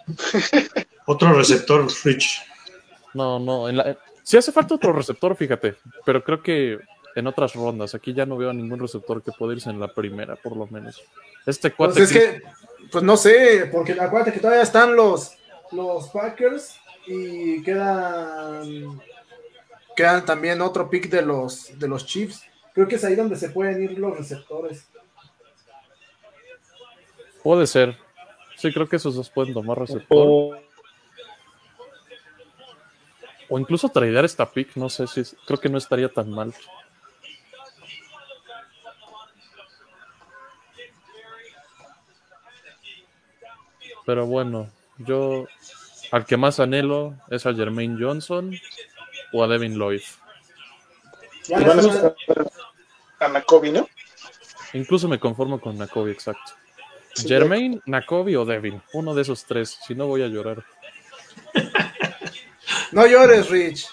Otro 1.07 1.33
receptor, 1.33 1.87
Rich. 2.03 2.54
No, 3.15 3.39
no. 3.39 3.69
En 3.69 3.77
la, 3.77 3.97
si 4.23 4.37
hace 4.37 4.53
falta 4.53 4.75
otro 4.75 4.93
receptor, 4.93 5.35
fíjate. 5.37 5.77
Pero 6.05 6.23
creo 6.23 6.43
que 6.43 6.79
en 7.15 7.27
otras 7.27 7.55
rondas. 7.55 7.95
Aquí 7.95 8.13
ya 8.13 8.27
no 8.27 8.37
veo 8.37 8.51
a 8.51 8.55
ningún 8.55 8.81
receptor 8.81 9.23
que 9.23 9.33
pueda 9.33 9.55
irse 9.55 9.71
en 9.71 9.81
la 9.81 9.89
primera, 9.89 10.37
por 10.37 10.57
lo 10.57 10.67
menos. 10.67 11.03
Este 11.47 11.71
cuate. 11.73 11.95
Pues 11.95 12.11
es 12.11 12.19
que, 12.19 12.43
pues 12.91 13.05
no 13.05 13.17
sé, 13.17 13.69
porque 13.73 13.93
acuérdate 13.93 14.33
que 14.33 14.41
todavía 14.41 14.63
están 14.63 14.97
los, 14.97 15.37
los 15.73 16.09
Packers 16.09 16.77
y 17.07 17.63
quedan 17.63 19.01
quedan 19.95 20.25
también 20.25 20.61
otro 20.61 20.91
pick 20.91 21.09
de 21.09 21.23
los 21.23 21.79
de 21.79 21.87
los 21.87 22.05
Chiefs. 22.07 22.43
Creo 22.73 22.89
que 22.89 22.97
es 22.97 23.05
ahí 23.05 23.15
donde 23.15 23.37
se 23.37 23.51
pueden 23.51 23.83
ir 23.85 23.99
los 23.99 24.17
receptores. 24.17 24.89
Puede 27.43 27.67
ser. 27.67 27.97
Sí, 28.57 28.73
creo 28.73 28.89
que 28.89 28.97
esos 28.97 29.15
dos 29.15 29.31
pueden 29.31 29.53
tomar 29.55 29.79
receptor. 29.79 30.27
O- 30.29 30.64
O 33.49 33.59
incluso 33.59 33.89
tradear 33.89 34.25
esta 34.25 34.51
pick, 34.51 34.75
no 34.77 34.89
sé 34.89 35.07
si 35.07 35.21
es- 35.21 35.37
creo 35.47 35.61
que 35.61 35.69
no 35.69 35.79
estaría 35.79 36.09
tan 36.09 36.31
mal. 36.31 36.53
Pero 44.07 44.27
bueno, 44.27 44.71
yo 44.99 45.47
al 46.11 46.27
que 46.27 46.37
más 46.37 46.61
anhelo 46.61 47.15
es 47.31 47.47
a 47.47 47.55
Jermaine 47.55 47.97
Johnson 47.99 48.55
o 49.33 49.43
a 49.43 49.49
Devin 49.49 49.75
Lloyd. 49.79 50.03
Ya 51.45 51.61
Y 51.61 51.65
van 51.65 51.81
a 53.21 53.29
Nakobe, 53.29 53.71
¿no? 53.71 53.89
Incluso 54.73 55.09
me 55.09 55.19
conformo 55.19 55.61
con 55.61 55.79
Nakobe, 55.79 56.13
exacto. 56.13 56.53
Sí, 57.15 57.29
Jermaine, 57.29 57.81
Nakobe 57.87 58.37
o 58.37 58.45
Devin. 58.45 58.83
Uno 58.93 59.15
de 59.15 59.23
esos 59.23 59.45
tres. 59.45 59.79
Si 59.87 59.95
no, 59.95 60.07
voy 60.07 60.23
a 60.23 60.27
llorar. 60.27 60.65
No 62.95 63.07
llores, 63.07 63.51
Rich. 63.51 63.89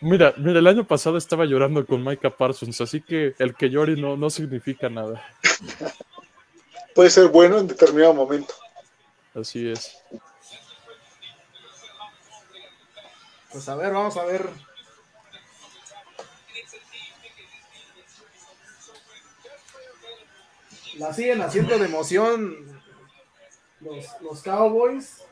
Mira, 0.00 0.34
mira, 0.36 0.58
el 0.58 0.66
año 0.66 0.86
pasado 0.86 1.16
estaba 1.16 1.44
llorando 1.44 1.86
con 1.86 2.02
Micah 2.02 2.36
Parsons, 2.36 2.80
así 2.80 3.00
que 3.00 3.34
el 3.38 3.54
que 3.54 3.70
llore 3.70 3.96
no, 3.96 4.16
no 4.16 4.30
significa 4.30 4.88
nada. 4.88 5.24
Puede 6.94 7.10
ser 7.10 7.28
bueno 7.28 7.58
en 7.58 7.68
determinado 7.68 8.12
momento. 8.12 8.54
Así 9.34 9.70
es. 9.70 10.02
Pues 13.50 13.68
a 13.68 13.76
ver, 13.76 13.92
vamos 13.92 14.16
a 14.16 14.24
ver. 14.24 14.48
La 20.96 21.12
siguen 21.12 21.42
haciendo 21.42 21.78
de 21.78 21.86
emoción 21.86 22.82
los, 23.80 24.06
los 24.20 24.42
Cowboys. 24.42 25.24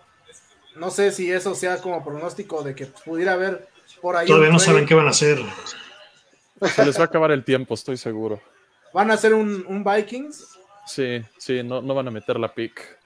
No 0.76 0.90
sé 0.90 1.12
si 1.12 1.30
eso 1.30 1.54
sea 1.54 1.78
como 1.78 2.04
pronóstico 2.04 2.62
de 2.62 2.74
que 2.74 2.86
pudiera 2.86 3.32
haber 3.32 3.68
por 4.00 4.16
ahí. 4.16 4.26
Todavía 4.26 4.50
no 4.50 4.58
saben 4.58 4.86
qué 4.86 4.94
van 4.94 5.06
a 5.06 5.10
hacer. 5.10 5.38
Se 6.74 6.84
les 6.84 6.98
va 6.98 7.02
a 7.02 7.06
acabar 7.06 7.30
el 7.30 7.44
tiempo, 7.44 7.74
estoy 7.74 7.96
seguro. 7.96 8.40
Van 8.92 9.10
a 9.10 9.14
hacer 9.14 9.34
un, 9.34 9.64
un 9.66 9.84
Vikings. 9.84 10.58
Sí, 10.86 11.22
sí, 11.38 11.62
no, 11.62 11.80
no 11.80 11.94
van 11.94 12.08
a 12.08 12.10
meter 12.10 12.38
la 12.38 12.52
pick. 12.52 12.98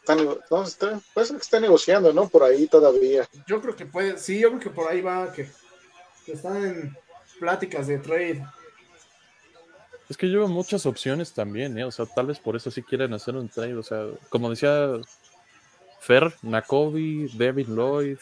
Está, 0.00 0.14
no, 0.14 0.62
está, 0.62 1.00
parece 1.12 1.34
que 1.34 1.40
está 1.40 1.60
negociando, 1.60 2.12
¿no? 2.12 2.28
Por 2.28 2.44
ahí 2.44 2.66
todavía. 2.68 3.28
Yo 3.46 3.60
creo 3.60 3.74
que 3.74 3.86
puede, 3.86 4.18
sí, 4.18 4.38
yo 4.38 4.48
creo 4.50 4.60
que 4.60 4.70
por 4.70 4.88
ahí 4.88 5.00
va, 5.00 5.32
que, 5.32 5.50
que 6.24 6.32
están 6.32 6.64
en 6.64 6.96
pláticas 7.40 7.86
de 7.88 7.98
trade. 7.98 8.46
Es 10.08 10.16
que 10.16 10.28
llevan 10.28 10.52
muchas 10.52 10.86
opciones 10.86 11.32
también, 11.32 11.76
¿eh? 11.76 11.84
O 11.84 11.90
sea, 11.90 12.06
tal 12.06 12.26
vez 12.26 12.38
por 12.38 12.54
eso 12.54 12.70
sí 12.70 12.82
quieren 12.82 13.12
hacer 13.12 13.34
un 13.34 13.48
trade. 13.48 13.74
O 13.74 13.82
sea, 13.82 14.06
como 14.28 14.50
decía 14.50 14.92
Fer, 16.06 16.32
Nakobe, 16.42 17.28
Devin 17.34 17.74
Lloyd, 17.74 18.18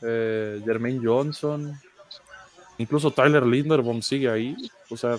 eh, 0.00 0.62
Jermaine 0.64 1.00
Johnson, 1.04 1.78
incluso 2.78 3.10
Tyler 3.10 3.44
Linderbaum 3.44 4.00
sigue 4.00 4.30
ahí. 4.30 4.56
O 4.88 4.96
sea, 4.96 5.16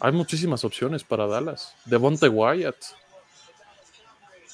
hay 0.00 0.12
muchísimas 0.12 0.64
opciones 0.64 1.04
para 1.04 1.26
Dallas. 1.26 1.74
Devonte 1.84 2.28
Wyatt, 2.28 2.76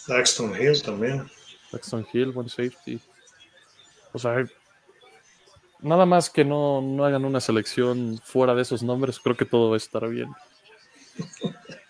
Daxton 0.09 0.61
Hill 0.61 0.83
también. 0.83 1.31
Paxton 1.71 2.07
Hill, 2.13 2.33
buen 2.33 2.49
safety. 2.49 3.01
O 4.13 4.19
sea, 4.19 4.45
nada 5.81 6.05
más 6.05 6.29
que 6.31 6.45
no, 6.45 6.83
no 6.83 7.05
hagan 7.05 7.25
una 7.25 7.41
selección 7.41 8.21
fuera 8.25 8.55
de 8.55 8.63
esos 8.63 8.83
nombres, 8.83 9.21
creo 9.21 9.37
que 9.37 9.45
todo 9.45 9.71
va 9.71 9.77
a 9.77 9.79
estar 9.79 10.09
bien. 10.09 10.31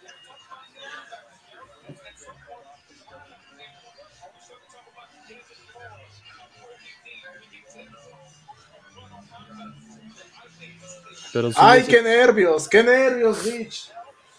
Pero 11.32 11.48
sí, 11.50 11.56
¡Ay, 11.58 11.84
qué 11.84 12.02
nervios! 12.02 12.68
¡Qué 12.68 12.82
nervios, 12.82 13.44
Rich! 13.44 13.90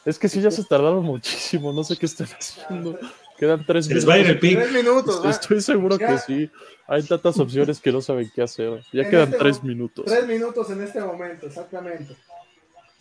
es 0.06 0.20
que 0.20 0.28
sí 0.28 0.42
ya 0.42 0.52
se 0.52 0.64
tardaron 0.66 1.04
muchísimo, 1.04 1.72
no 1.72 1.84
sé 1.84 1.96
qué 1.98 2.06
están 2.06 2.28
haciendo. 2.28 3.00
Quedan 3.38 3.66
tres 3.66 3.88
les 3.88 4.08
va 4.08 4.14
a 4.16 4.18
ir 4.20 4.28
el 4.28 4.40
pick. 4.40 4.60
Tres 4.60 4.72
minutos, 4.72 5.26
va. 5.26 5.30
Estoy 5.32 5.62
seguro 5.62 5.98
Ya. 5.98 6.08
que 6.08 6.18
sí. 6.20 6.52
Hay 6.88 7.04
tantas 7.04 7.40
opciones 7.40 7.80
que 7.80 7.92
no 7.92 8.02
saben 8.02 8.30
qué 8.36 8.44
hacer. 8.44 8.84
Ya 8.92 9.04
En 9.04 9.10
quedan 9.10 9.24
este 9.30 9.38
tres 9.38 9.64
minutos. 9.64 10.06
Tres 10.06 10.28
minutos 10.28 10.70
en 10.70 10.84
este 10.84 11.00
momento, 11.02 11.48
exactamente. 11.48 12.16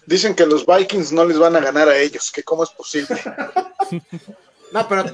Dicen 0.06 0.34
que 0.34 0.46
los 0.46 0.64
Vikings 0.66 1.12
no 1.12 1.24
les 1.24 1.38
van 1.38 1.54
a 1.56 1.60
ganar 1.60 1.88
a 1.88 1.96
ellos, 1.98 2.30
que 2.32 2.42
cómo 2.42 2.64
es 2.64 2.70
posible. 2.70 3.16
No, 4.72 4.88
pero 4.88 5.04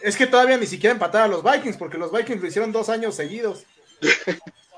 es 0.00 0.16
que 0.16 0.26
todavía 0.26 0.56
ni 0.56 0.66
siquiera 0.66 0.92
empatar 0.92 1.22
a 1.22 1.28
los 1.28 1.44
Vikings, 1.44 1.76
porque 1.76 1.96
los 1.96 2.10
Vikings 2.10 2.42
lo 2.42 2.48
hicieron 2.48 2.72
dos 2.72 2.88
años 2.88 3.14
seguidos. 3.14 3.62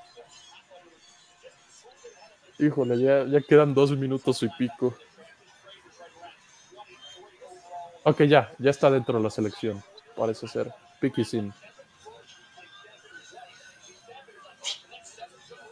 Híjole, 2.63 2.97
ya, 2.97 3.25
ya 3.25 3.41
quedan 3.41 3.75
dos 3.75 3.91
minutos 3.91 4.41
y 4.45 4.49
pico. 4.51 4.95
Ok, 8.05 8.23
ya, 8.23 8.55
ya 8.57 8.71
está 8.71 8.89
dentro 8.89 9.19
de 9.19 9.25
la 9.25 9.31
selección. 9.31 9.83
Parece 10.17 10.47
ser. 10.47 10.73
Picky 11.01 11.25
sin. 11.25 11.53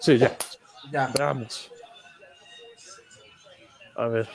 Sí, 0.01 0.19
ya. 0.19 0.36
Ya. 0.91 1.12
Veamos. 1.17 1.70
A 3.94 4.09
ver. 4.09 4.28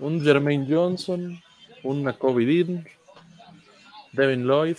Un 0.00 0.20
Jermaine 0.20 0.66
Johnson, 0.68 1.40
un 1.84 2.02
Nakobe 2.02 2.44
Dean, 2.44 2.84
Devin 4.12 4.48
Lloyd, 4.48 4.78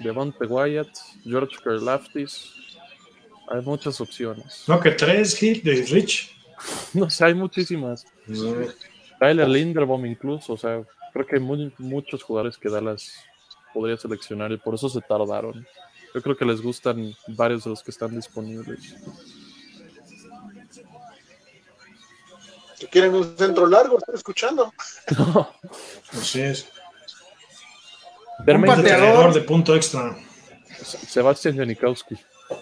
Devonte 0.00 0.44
Wyatt, 0.46 0.88
George 1.24 1.56
Karlaftis. 1.62 2.52
Hay 3.48 3.60
muchas 3.62 4.00
opciones. 4.00 4.64
No, 4.66 4.78
que 4.80 4.90
tres 4.92 5.36
hit 5.36 5.62
de 5.64 5.82
Rich. 5.84 6.36
No 6.92 7.08
sé, 7.08 7.24
hay 7.24 7.34
muchísimas. 7.34 8.04
Tyler 9.18 9.48
Linderbaum 9.48 10.04
incluso, 10.04 10.52
o 10.52 10.56
sea, 10.58 10.82
creo 11.12 11.26
que 11.26 11.36
hay 11.36 11.40
muy- 11.42 11.72
muchos 11.78 12.22
jugadores 12.22 12.58
que 12.58 12.68
Dallas 12.68 13.14
podría 13.72 13.96
seleccionar 13.96 14.52
y 14.52 14.58
por 14.58 14.74
eso 14.74 14.88
se 14.90 15.00
tardaron. 15.00 15.66
Yo 16.14 16.20
creo 16.20 16.36
que 16.36 16.44
les 16.44 16.60
gustan 16.60 17.14
varios 17.28 17.64
de 17.64 17.70
los 17.70 17.82
que 17.82 17.92
están 17.92 18.14
disponibles. 18.14 18.94
Que 22.78 22.86
quieren 22.88 23.14
un 23.14 23.36
centro 23.38 23.66
largo, 23.66 23.98
estoy 23.98 24.14
escuchando. 24.16 24.72
Así 26.12 26.40
es. 26.40 26.68
Jermaine 28.44 28.76
pateador. 28.76 29.32
De 29.32 29.40
punto 29.40 29.74
extra. 29.74 30.16
Sebastián 30.82 31.56
Janikowski. 31.56 32.16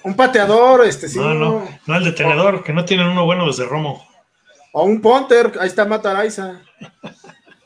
Un 0.05 0.15
pateador, 0.15 0.85
este 0.85 1.09
sí. 1.09 1.19
No, 1.19 1.35
no, 1.35 1.69
no 1.87 1.97
el 1.97 2.05
de 2.05 2.13
tenedor, 2.13 2.63
que 2.63 2.73
no 2.73 2.85
tienen 2.85 3.07
uno 3.09 3.25
bueno 3.25 3.47
desde 3.47 3.65
Romo. 3.65 4.07
O 4.73 4.85
un 4.85 5.01
punter, 5.01 5.53
ahí 5.61 5.69
está 5.69 5.85
Matt 5.85 6.07
Araiza. 6.07 6.61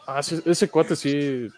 Ah, 0.07 0.23
sí, 0.23 0.41
ese 0.44 0.68
cuate 0.68 0.97
sí 0.97 1.49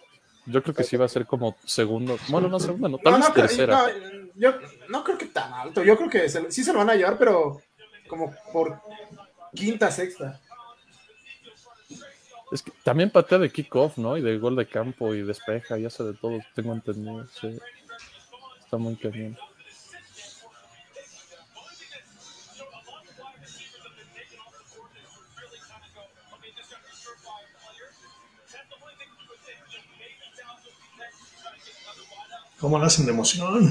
Yo 0.47 0.63
creo 0.63 0.75
que 0.75 0.85
sí 0.85 0.97
va 0.97 1.05
a 1.05 1.09
ser 1.09 1.27
como 1.27 1.57
segundo. 1.65 2.19
Bueno, 2.29 2.49
no 2.49 2.59
segundo, 2.59 2.89
no, 2.89 2.99
tal 2.99 3.21
vez 3.21 3.33
tercera. 3.33 3.77
No, 3.77 3.89
yo 4.37 4.55
no 4.89 5.05
creo 5.05 5.19
que 5.19 5.27
tan 5.27 5.53
alto. 5.53 5.83
Yo 5.83 5.97
creo 5.97 6.11
que 6.11 6.29
sí 6.29 6.65
se 6.65 6.73
lo 6.73 6.79
van 6.79 6.91
a 6.91 6.95
llevar, 6.95 7.19
pero 7.19 7.61
como 8.09 8.35
por 8.53 8.81
quinta, 9.55 9.91
sexta. 9.91 10.41
Es 12.55 12.63
que 12.63 12.71
también 12.85 13.11
patea 13.11 13.39
de 13.39 13.51
kickoff, 13.51 13.99
¿no? 13.99 14.17
Y 14.17 14.23
de 14.23 14.39
gol 14.39 14.55
de 14.55 14.69
campo 14.69 15.13
y 15.13 15.23
despeja 15.23 15.77
y 15.77 15.87
hace 15.87 16.05
de 16.05 16.15
todo, 16.15 16.39
tengo 16.55 16.73
entendido. 16.73 17.27
Sí. 17.27 17.59
Está 18.63 18.77
muy 18.77 18.95
cañón. 18.95 19.37
¿Cómo 32.61 32.79
lo 32.79 32.85
hacen 32.87 33.07
de 33.07 33.11
emoción? 33.11 33.69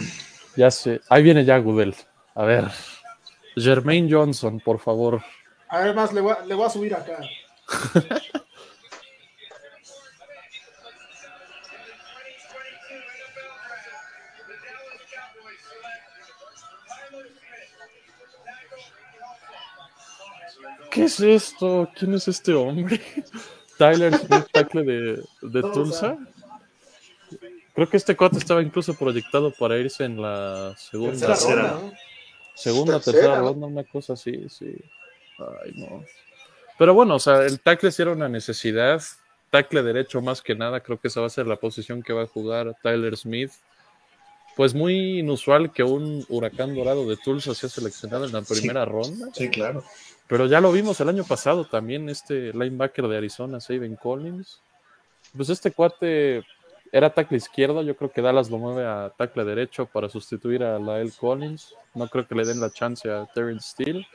Ya 0.58 0.70
sé. 0.70 1.00
Ahí 1.08 1.24
viene 1.24 1.46
ya 1.46 1.58
Gudel. 1.58 1.96
A 2.36 2.44
ver. 2.44 2.70
Jermaine 3.56 4.12
Johnson, 4.12 4.60
por 4.60 4.78
favor. 4.80 5.24
Además, 5.70 6.12
le 6.12 6.20
voy 6.20 6.34
a, 6.34 6.46
le 6.46 6.54
voy 6.54 6.66
a 6.66 6.70
subir 6.70 6.94
acá. 6.94 7.20
¿Qué 20.94 21.06
es 21.06 21.20
esto? 21.20 21.90
¿Quién 21.98 22.14
es 22.14 22.28
este 22.28 22.54
hombre? 22.54 23.02
Tyler 23.78 24.16
Smith, 24.16 24.46
tackle 24.52 24.84
de, 24.84 25.24
de 25.42 25.62
Tulsa. 25.62 26.18
Creo 27.74 27.90
que 27.90 27.98
este 27.98 28.16
cuate 28.16 28.38
estaba 28.38 28.62
incluso 28.62 28.94
proyectado 28.94 29.52
para 29.52 29.78
irse 29.80 30.06
en 30.06 30.22
la 30.22 30.76
segunda 30.78 31.28
Tercera 31.28 31.72
ronda. 31.72 31.98
Segunda, 32.54 32.94
Tercera, 32.94 33.14
tercera 33.18 33.38
¿no? 33.40 33.48
ronda, 33.48 33.68
una 33.68 33.84
cosa 33.84 34.14
así, 34.14 34.48
sí. 34.50 34.76
Ay, 35.40 35.74
no. 35.76 36.06
Pero 36.78 36.94
bueno, 36.94 37.16
o 37.16 37.20
sea, 37.20 37.44
el 37.44 37.60
tackle 37.60 37.92
sí 37.92 38.04
era 38.04 38.12
una 38.12 38.30
necesidad. 38.30 39.02
Tackle 39.50 39.82
derecho 39.82 40.22
más 40.22 40.44
que 40.44 40.54
nada, 40.54 40.82
creo 40.82 41.00
que 41.00 41.08
esa 41.08 41.22
va 41.22 41.28
a 41.28 41.32
ser 41.32 41.48
la 41.48 41.56
posición 41.56 42.04
que 42.04 42.14
va 42.14 42.24
a 42.24 42.28
jugar 42.28 42.76
Tyler 42.84 43.18
Smith. 43.18 43.52
Pues 44.56 44.74
muy 44.76 45.20
inusual 45.20 45.72
que 45.72 45.84
un 45.84 46.26
huracán 46.30 46.76
dorado 46.76 47.08
de 47.08 47.18
Tulsa 47.18 47.56
sea 47.56 47.70
seleccionado 47.70 48.26
en 48.26 48.34
la 48.34 48.42
primera 48.42 48.86
ronda. 48.86 49.30
Sí, 49.34 49.50
claro. 49.50 49.84
Pero 50.28 50.46
ya 50.46 50.62
lo 50.62 50.72
vimos 50.72 51.00
el 51.02 51.10
año 51.10 51.24
pasado 51.24 51.66
también, 51.66 52.10
este 52.10 52.54
linebacker 52.54 53.08
de 53.08 53.18
Arizona, 53.18 53.60
Saben 53.60 53.96
Collins. 53.96 54.62
Pues 55.36 55.50
este 55.50 55.72
cuate 55.72 56.44
era 56.92 57.12
tackle 57.12 57.38
izquierdo, 57.38 57.82
yo 57.82 57.98
creo 57.98 58.12
que 58.12 58.22
Dallas 58.22 58.52
lo 58.52 58.60
mueve 58.60 58.86
a 58.86 59.12
tackle 59.18 59.44
derecho 59.44 59.88
para 59.88 60.10
sustituir 60.10 60.64
a 60.64 60.78
Lael 60.78 61.12
Collins. 61.12 61.74
No 61.96 62.08
creo 62.08 62.28
que 62.28 62.36
le 62.36 62.46
den 62.46 62.62
la 62.62 62.70
chance 62.70 63.10
a 63.10 63.26
Terrence 63.34 63.72
Steele. 63.72 64.08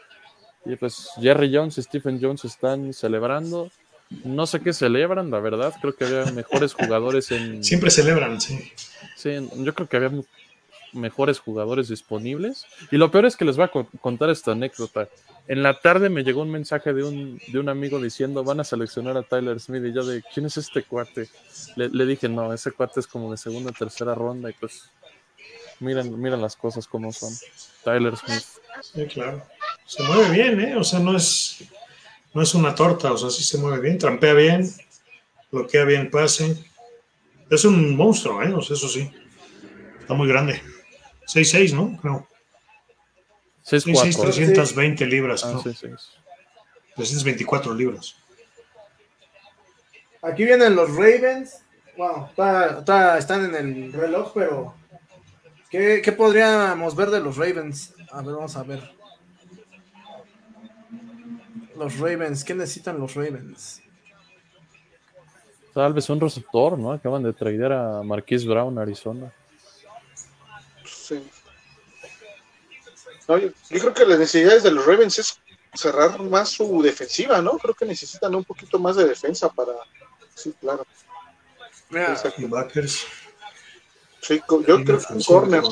Y 0.65 0.77
pues 0.77 1.11
Jerry 1.21 1.55
Jones 1.55 1.77
y 1.79 1.83
Stephen 1.83 2.21
Jones 2.23 2.45
están 2.45 2.93
celebrando. 2.93 3.71
No 4.25 4.47
sé 4.47 4.61
qué 4.61 4.73
celebran, 4.73 5.31
la 5.31 5.41
verdad. 5.41 5.75
Creo 5.81 5.95
que 5.95 6.05
había 6.05 6.33
mejores 6.33 6.73
jugadores 6.75 7.31
en. 7.31 7.63
Siempre 7.63 7.91
celebran, 7.91 8.41
sí. 8.41 8.73
Sí, 9.17 9.31
yo 9.57 9.75
creo 9.75 9.89
que 9.89 9.97
había 9.97 10.13
mejores 10.95 11.39
jugadores 11.39 11.89
disponibles. 11.89 12.65
Y 12.91 12.97
lo 12.97 13.11
peor 13.11 13.27
es 13.27 13.37
que 13.37 13.45
les 13.45 13.57
voy 13.57 13.67
a 13.67 13.69
co- 13.69 13.89
contar 14.01 14.31
esta 14.31 14.53
anécdota. 14.53 15.09
En 15.47 15.63
la 15.63 15.79
tarde 15.81 16.09
me 16.09 16.25
llegó 16.25 16.43
un 16.43 16.51
mensaje 16.51 16.93
de 16.93 17.05
un, 17.05 17.41
de 17.49 17.59
un 17.59 17.69
amigo 17.69 18.01
diciendo 18.01 18.45
van 18.45 18.61
a 18.61 18.65
seleccionar 18.65 19.17
a 19.17 19.23
Tyler 19.23 19.61
Smith 19.61 19.83
y 19.85 19.93
yo 19.93 20.05
de 20.05 20.23
¿quién 20.35 20.47
es 20.47 20.57
este 20.57 20.83
cuate? 20.83 21.29
Le, 21.77 21.89
le 21.89 22.07
dije, 22.07 22.29
no, 22.29 22.53
ese 22.53 22.71
cuate 22.73 23.01
es 23.01 23.07
como 23.07 23.31
de 23.31 23.37
segunda 23.39 23.71
o 23.71 23.73
tercera 23.73 24.15
ronda 24.15 24.51
y 24.51 24.53
pues 24.55 24.91
miren, 25.81 26.19
miren 26.21 26.41
las 26.43 26.55
cosas 26.57 26.87
como 26.87 27.13
son. 27.13 27.33
Tyler 27.85 28.17
Smith. 28.17 28.45
Sí, 28.95 29.07
claro. 29.07 29.43
Se 29.87 30.03
mueve 30.03 30.31
bien, 30.31 30.61
¿eh? 30.61 30.77
O 30.77 30.85
sea, 30.85 30.99
no 30.99 31.17
es, 31.17 31.65
no 32.35 32.43
es 32.43 32.55
una 32.55 32.75
torta, 32.75 33.13
o 33.13 33.19
sea, 33.19 33.31
sí 33.31 33.43
se 33.43 33.59
mueve 33.59 33.81
bien, 33.81 33.99
trampea 33.99 34.35
bien, 34.35 34.71
bloquea 35.51 35.85
bien 35.85 36.03
el 36.03 36.11
pase. 36.11 36.57
Es 37.51 37.65
un 37.65 37.97
monstruo, 37.97 38.43
¿eh? 38.43 38.53
O 38.53 38.61
sea, 38.63 38.77
eso 38.77 38.89
sí. 38.89 39.11
Está 40.01 40.15
muy 40.15 40.29
grande. 40.29 40.63
6'6, 41.27 41.73
¿no? 41.75 41.99
Creo. 42.01 42.29
6'6, 43.65 43.95
6-4. 44.17 44.21
320 44.23 45.07
libras, 45.07 45.45
Ah, 45.45 45.53
¿no? 45.53 45.63
sí, 45.63 45.73
sí. 45.75 45.89
324 46.97 47.75
libras. 47.75 48.15
Aquí 50.23 50.45
vienen 50.45 50.75
los 50.75 50.91
Ravens. 50.91 51.59
Wow, 51.97 52.29
todavía- 52.35 52.85
todavía 52.85 53.19
están 53.19 53.45
en 53.45 53.55
el 53.55 53.93
reloj, 53.93 54.33
pero 54.35 54.75
¿qué, 55.71 56.01
qué 56.03 56.13
podríamos 56.13 56.95
ver 56.95 57.11
de 57.11 57.21
los 57.21 57.37
Ravens? 57.37 57.93
A 58.11 58.23
ver, 58.23 58.35
vamos 58.35 58.57
a 58.57 58.63
ver. 58.63 58.98
Los 61.79 61.99
Ravens, 61.99 62.45
¿qué 62.45 62.55
necesitan 62.55 62.99
los 62.99 63.15
Ravens? 63.15 63.81
Tal 65.73 65.93
vez 65.93 66.11
un 66.11 66.21
receptor, 66.21 66.77
¿no? 66.77 66.93
Acaban 66.93 67.23
de 67.23 67.33
traer 67.33 67.73
a 67.73 68.03
Marquise 68.03 68.49
Brown, 68.49 68.79
Arizona. 68.79 69.33
Sí. 70.85 71.23
No, 73.29 73.39
yo, 73.39 73.49
yo 73.71 73.79
creo 73.79 73.95
que 73.95 74.07
las 74.07 74.19
necesidades 74.19 74.65
de 74.65 74.73
los 74.73 74.85
Ravens 74.85 75.19
es 75.21 75.41
cerrar 75.75 76.21
más 76.21 76.49
su 76.49 76.83
defensiva, 76.83 77.41
¿no? 77.41 77.53
Creo 77.59 77.75
que 77.75 77.85
necesitan 77.85 78.35
un 78.35 78.45
poquito 78.45 78.79
más 78.81 78.97
de 78.97 79.07
defensa 79.07 79.49
para. 79.49 79.73
Sí, 80.35 80.53
claro. 80.61 80.85
Mira, 81.91 82.21
backers. 82.49 83.07
Sí, 84.21 84.43
yo 84.49 84.85
creo 84.85 84.85
que 84.85 85.13
un 85.13 85.23
corner. 85.23 85.63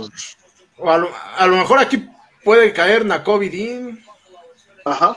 o 0.78 0.90
a, 0.90 0.98
lo, 0.98 1.10
a 1.36 1.46
lo 1.46 1.56
mejor 1.56 1.80
aquí 1.80 2.08
puede 2.44 2.72
caer 2.72 3.04
Nakobe 3.04 3.50
Dean. 3.50 4.04
Ajá. 4.84 5.16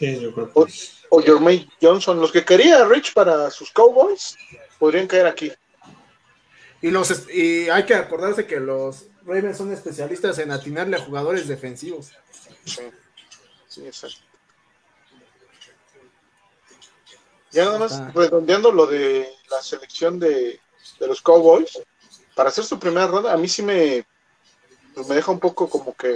Sí, 0.00 0.18
yo 0.18 0.32
creo 0.32 0.50
O, 0.54 0.64
que 0.64 0.72
o 1.10 1.20
Jermaine 1.22 1.68
Johnson. 1.80 2.18
Los 2.18 2.32
que 2.32 2.42
quería 2.42 2.84
Rich 2.86 3.12
para 3.12 3.50
sus 3.50 3.70
Cowboys 3.70 4.36
podrían 4.78 5.06
caer 5.06 5.26
aquí. 5.26 5.52
Y, 6.80 6.90
los, 6.90 7.28
y 7.30 7.68
hay 7.68 7.84
que 7.84 7.94
acordarse 7.94 8.46
que 8.46 8.58
los 8.58 9.04
Ravens 9.26 9.58
son 9.58 9.70
especialistas 9.70 10.38
en 10.38 10.50
atinarle 10.50 10.96
a 10.96 11.04
jugadores 11.04 11.46
defensivos. 11.46 12.12
Sí, 12.64 12.80
sí, 13.68 13.86
exacto. 13.86 14.22
Ya 17.50 17.66
nada 17.66 17.78
más 17.78 18.00
Ah. 18.00 18.10
redondeando 18.14 18.72
lo 18.72 18.86
de 18.86 19.30
la 19.50 19.60
selección 19.60 20.18
de, 20.18 20.58
de 20.98 21.06
los 21.06 21.20
Cowboys, 21.20 21.78
para 22.34 22.48
hacer 22.48 22.64
su 22.64 22.78
primera 22.78 23.06
ronda, 23.08 23.34
a 23.34 23.36
mí 23.36 23.48
sí 23.48 23.62
me, 23.62 24.06
pues 24.94 25.06
me 25.06 25.16
deja 25.16 25.30
un 25.30 25.40
poco 25.40 25.68
como 25.68 25.94
que... 25.94 26.14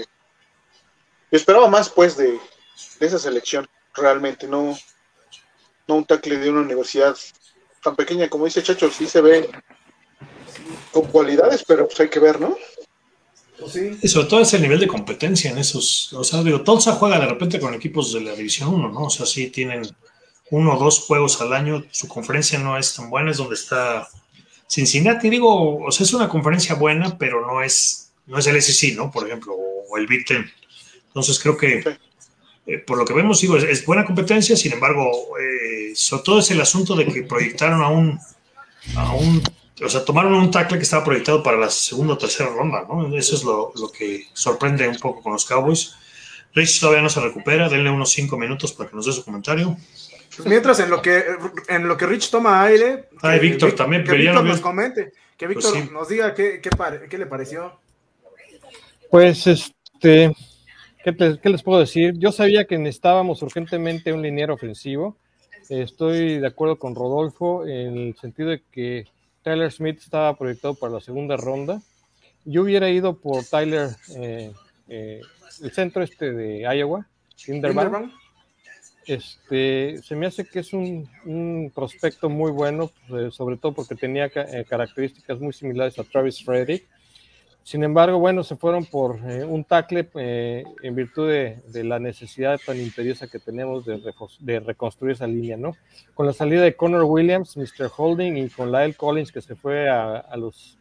Yo 1.30 1.36
esperaba 1.36 1.68
más 1.68 1.90
pues 1.90 2.16
de, 2.16 2.40
de 2.98 3.06
esa 3.06 3.18
selección, 3.18 3.66
realmente, 3.94 4.46
no, 4.46 4.76
no 5.86 5.94
un 5.94 6.04
tackle 6.04 6.38
de 6.38 6.50
una 6.50 6.60
universidad 6.60 7.16
tan 7.82 7.94
pequeña 7.94 8.28
como 8.28 8.46
dice 8.46 8.62
Chacho, 8.62 8.90
sí 8.90 9.06
se 9.06 9.20
ve 9.20 9.50
con 10.92 11.06
cualidades, 11.06 11.64
pero 11.66 11.86
pues 11.86 12.00
hay 12.00 12.08
que 12.08 12.20
ver, 12.20 12.40
¿no? 12.40 12.56
Pues 13.58 13.72
sí. 13.72 13.98
Y 14.02 14.08
sobre 14.08 14.26
todo 14.26 14.40
es 14.40 14.54
el 14.54 14.62
nivel 14.62 14.80
de 14.80 14.88
competencia 14.88 15.50
en 15.50 15.58
esos. 15.58 16.12
O 16.14 16.24
sea, 16.24 16.42
digo, 16.42 16.62
Tulsa 16.62 16.92
juega 16.92 17.20
de 17.20 17.26
repente 17.26 17.60
con 17.60 17.74
equipos 17.74 18.12
de 18.12 18.22
la 18.22 18.34
División 18.34 18.74
1, 18.74 18.88
¿no? 18.88 19.02
O 19.04 19.10
sea, 19.10 19.26
sí 19.26 19.48
tienen 19.48 19.82
uno 20.50 20.74
o 20.74 20.78
dos 20.78 21.00
juegos 21.00 21.40
al 21.40 21.52
año. 21.52 21.84
Su 21.90 22.08
conferencia 22.08 22.58
no 22.58 22.76
es 22.78 22.94
tan 22.94 23.10
buena, 23.10 23.30
es 23.30 23.36
donde 23.36 23.54
está 23.54 24.08
Cincinnati. 24.68 25.30
Digo, 25.30 25.84
o 25.84 25.90
sea, 25.92 26.04
es 26.04 26.14
una 26.14 26.28
conferencia 26.28 26.74
buena, 26.74 27.16
pero 27.18 27.46
no 27.46 27.62
es, 27.62 28.12
no 28.26 28.38
es 28.38 28.46
el 28.46 28.60
SEC, 28.60 28.96
¿no? 28.96 29.10
Por 29.10 29.26
ejemplo, 29.26 29.54
o 29.54 29.98
el 29.98 30.06
Big 30.06 30.24
Ten. 30.24 30.50
Entonces 31.08 31.38
creo 31.38 31.56
que, 31.56 31.98
eh, 32.66 32.78
por 32.78 32.98
lo 32.98 33.04
que 33.04 33.12
vemos, 33.14 33.40
digo, 33.40 33.56
es, 33.56 33.64
es 33.64 33.84
buena 33.84 34.04
competencia, 34.04 34.56
sin 34.56 34.72
embargo, 34.72 35.36
eh, 35.38 35.92
sobre 35.94 36.22
todo 36.22 36.38
es 36.40 36.50
el 36.50 36.60
asunto 36.60 36.94
de 36.94 37.06
que 37.06 37.22
proyectaron 37.22 37.82
a 37.82 37.88
un, 37.88 38.18
a 38.96 39.12
un 39.14 39.42
o 39.82 39.88
sea, 39.88 40.04
tomaron 40.04 40.34
un 40.34 40.50
tackle 40.52 40.78
que 40.78 40.84
estaba 40.84 41.02
proyectado 41.04 41.42
para 41.42 41.56
la 41.56 41.68
segunda 41.68 42.14
o 42.14 42.18
tercera 42.18 42.48
ronda, 42.48 42.86
¿no? 42.88 43.14
Eso 43.16 43.34
es 43.34 43.42
lo, 43.42 43.72
lo 43.74 43.90
que 43.90 44.24
sorprende 44.32 44.86
un 44.86 44.96
poco 44.98 45.20
con 45.22 45.32
los 45.32 45.44
Cowboys. 45.44 45.94
Rich 46.54 46.78
todavía 46.78 47.02
no 47.02 47.08
se 47.08 47.20
recupera, 47.20 47.68
denle 47.68 47.90
unos 47.90 48.12
cinco 48.12 48.36
minutos 48.38 48.72
para 48.72 48.88
que 48.88 48.94
nos 48.96 49.06
dé 49.06 49.12
su 49.12 49.24
comentario. 49.24 49.76
Mientras 50.44 50.78
en 50.78 50.90
lo 50.90 51.02
que 51.02 51.24
en 51.68 51.88
lo 51.88 51.96
que 51.96 52.06
Rich 52.06 52.30
toma 52.30 52.62
aire, 52.62 53.08
Ay, 53.20 53.40
que 53.40 53.46
Víctor 53.46 53.70
Vic- 53.70 53.76
también, 53.76 54.02
que 54.04 54.10
pero 54.10 54.22
ya 54.22 54.30
Víctor 54.30 54.44
no 54.44 54.50
nos 54.52 54.60
comente, 54.60 55.12
que 55.36 55.46
Pues 55.46 55.56
Víctor 55.56 55.82
sí. 55.82 55.88
nos 55.92 56.08
diga 56.08 56.34
qué, 56.34 56.60
qué, 56.62 56.70
pare- 56.70 57.08
qué 57.08 57.18
le 57.18 57.26
pareció. 57.26 57.76
Pues 59.10 59.46
este, 59.48 60.32
¿qué, 61.04 61.12
te- 61.12 61.38
qué 61.38 61.48
les 61.50 61.62
puedo 61.62 61.78
decir? 61.80 62.14
Yo 62.18 62.32
sabía 62.32 62.64
que 62.64 62.78
necesitábamos 62.78 63.42
urgentemente 63.42 64.12
un 64.12 64.22
liniero 64.22 64.54
ofensivo. 64.54 65.16
Estoy 65.68 66.38
de 66.40 66.46
acuerdo 66.46 66.78
con 66.78 66.94
Rodolfo 66.94 67.66
en 67.66 67.96
el 67.96 68.16
sentido 68.16 68.50
de 68.50 68.62
que 68.72 69.06
Tyler 69.42 69.70
Smith 69.72 69.98
estaba 69.98 70.36
proyectado 70.36 70.74
para 70.74 70.94
la 70.94 71.00
segunda 71.00 71.36
ronda. 71.36 71.80
Yo 72.44 72.62
hubiera 72.62 72.90
ido 72.90 73.16
por 73.16 73.44
Tyler, 73.44 73.88
eh, 74.16 74.52
eh, 74.88 75.20
el 75.62 75.70
centro 75.72 76.02
este 76.02 76.32
de 76.32 76.60
Iowa. 76.76 77.06
Linderbaum. 77.46 78.10
este, 79.06 80.00
se 80.02 80.16
me 80.16 80.26
hace 80.26 80.44
que 80.46 80.60
es 80.60 80.72
un, 80.72 81.08
un 81.26 81.70
prospecto 81.74 82.28
muy 82.30 82.50
bueno, 82.50 82.90
pues, 83.08 83.34
sobre 83.34 83.56
todo 83.56 83.72
porque 83.72 83.94
tenía 83.94 84.26
eh, 84.34 84.64
características 84.68 85.40
muy 85.40 85.52
similares 85.52 85.98
a 85.98 86.04
Travis 86.04 86.42
Frederick. 86.44 86.86
Sin 87.64 87.82
embargo, 87.82 88.18
bueno, 88.18 88.44
se 88.44 88.56
fueron 88.56 88.84
por 88.84 89.18
eh, 89.26 89.42
un 89.42 89.64
tackle 89.64 90.06
eh, 90.16 90.64
en 90.82 90.94
virtud 90.94 91.30
de, 91.30 91.84
la 91.84 91.98
necesidad 91.98 92.60
tan 92.64 92.78
imperiosa 92.78 93.26
que 93.26 93.38
tenemos 93.38 93.86
de, 93.86 94.60
reconstruir 94.60 95.14
esa 95.14 95.26
línea, 95.26 95.56
¿no? 95.56 95.74
Con 96.12 96.26
la 96.26 96.34
salida 96.34 96.60
de 96.60 96.76
Connor 96.76 97.04
Williams, 97.04 97.56
Mr. 97.56 97.90
Holding 97.96 98.36
y 98.36 98.50
con 98.50 98.70
Lyle 98.70 98.94
Collins 98.94 99.32
que 99.32 99.40
se 99.40 99.56
fue 99.56 99.88
a, 99.88 100.18
a, 100.18 100.36
los, 100.36 100.78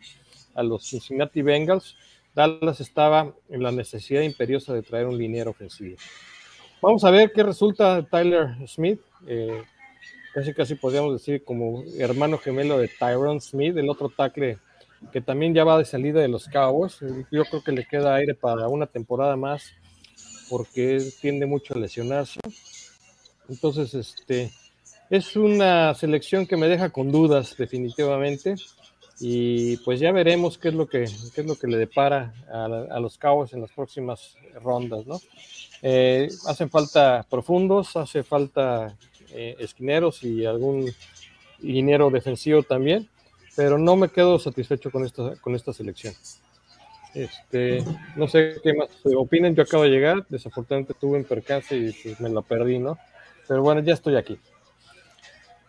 a 0.56 0.62
los 0.62 0.86
Cincinnati 0.86 1.42
Bengals, 1.42 1.96
Dallas 2.36 2.82
estaba 2.82 3.34
en 3.50 3.64
la 3.64 3.72
necesidad 3.72 4.22
imperiosa 4.22 4.74
de 4.74 4.82
traer 4.82 5.08
un 5.08 5.18
liniero 5.18 5.52
ofensivo. 5.52 5.96
Vamos 6.82 7.06
a 7.06 7.12
ver 7.12 7.32
qué 7.32 7.44
resulta 7.44 8.06
Tyler 8.10 8.58
Smith, 8.68 9.00
eh, 9.26 9.64
casi 10.34 10.54
casi 10.54 10.76
podríamos 10.76 11.14
decir 11.14 11.46
como 11.46 11.82
hermano 11.98 12.38
gemelo 12.38 12.78
de 12.78 12.90
Tyron 12.90 13.40
Smith, 13.40 13.78
el 13.78 13.90
otro 13.90 14.10
tackle 14.10 14.58
que 15.12 15.22
también 15.22 15.54
ya 15.54 15.64
va 15.64 15.78
de 15.78 15.86
salida 15.86 16.22
de 16.22 16.28
los 16.28 16.48
Cowboys. 16.48 17.00
Yo 17.32 17.46
creo 17.46 17.64
que 17.64 17.72
le 17.72 17.86
queda 17.86 18.16
aire 18.16 18.34
para 18.34 18.68
una 18.68 18.88
temporada 18.88 19.36
más 19.36 19.72
porque 20.50 21.00
tiende 21.22 21.46
mucho 21.46 21.74
a 21.74 21.80
lesionarse. 21.80 22.40
Entonces, 23.50 23.94
este 23.94 24.52
es 25.10 25.36
una 25.36 25.94
selección 25.94 26.48
que 26.48 26.58
me 26.58 26.68
deja 26.68 26.90
con 26.90 27.12
dudas 27.12 27.56
definitivamente 27.58 28.56
y 29.20 29.78
pues 29.78 30.00
ya 30.00 30.12
veremos 30.12 30.58
qué 30.58 30.70
es 30.70 30.74
lo 30.74 30.88
que, 30.88 31.06
qué 31.36 31.42
es 31.42 31.48
lo 31.48 31.56
que 31.56 31.68
le 31.68 31.78
depara 31.78 32.34
a, 32.52 33.00
los 33.00 33.18
Cowboys 33.18 33.54
en 33.54 33.62
las 33.62 33.72
próximas 33.72 34.36
rondas, 34.62 35.06
¿no? 35.06 35.20
Eh, 35.82 36.30
hacen 36.48 36.70
falta 36.70 37.26
profundos, 37.30 37.96
hace 37.96 38.24
falta 38.24 38.96
eh, 39.32 39.56
esquineros 39.60 40.24
y 40.24 40.46
algún 40.46 40.92
dinero 41.60 42.10
defensivo 42.10 42.64
también 42.64 43.10
pero 43.56 43.78
no 43.78 43.96
me 43.96 44.10
quedo 44.10 44.40
satisfecho 44.40 44.92
con 44.92 45.06
esta, 45.06 45.36
con 45.38 45.56
esta 45.56 45.74
selección. 45.74 46.14
Este, 47.14 47.84
no 48.16 48.28
sé 48.28 48.60
qué 48.64 48.74
más 48.74 48.90
opinen, 49.16 49.56
yo 49.56 49.64
acabo 49.64 49.84
de 49.84 49.90
llegar, 49.90 50.26
desafortunadamente 50.30 50.96
tuve 51.00 51.20
un 51.20 51.26
percance 51.26 51.76
y 51.76 51.92
pues, 51.92 52.20
me 52.20 52.30
lo 52.30 52.42
perdí, 52.42 52.80
¿no? 52.80 52.98
Pero 53.48 53.62
bueno, 53.62 53.82
ya 53.82 53.94
estoy 53.94 54.16
aquí. 54.16 54.40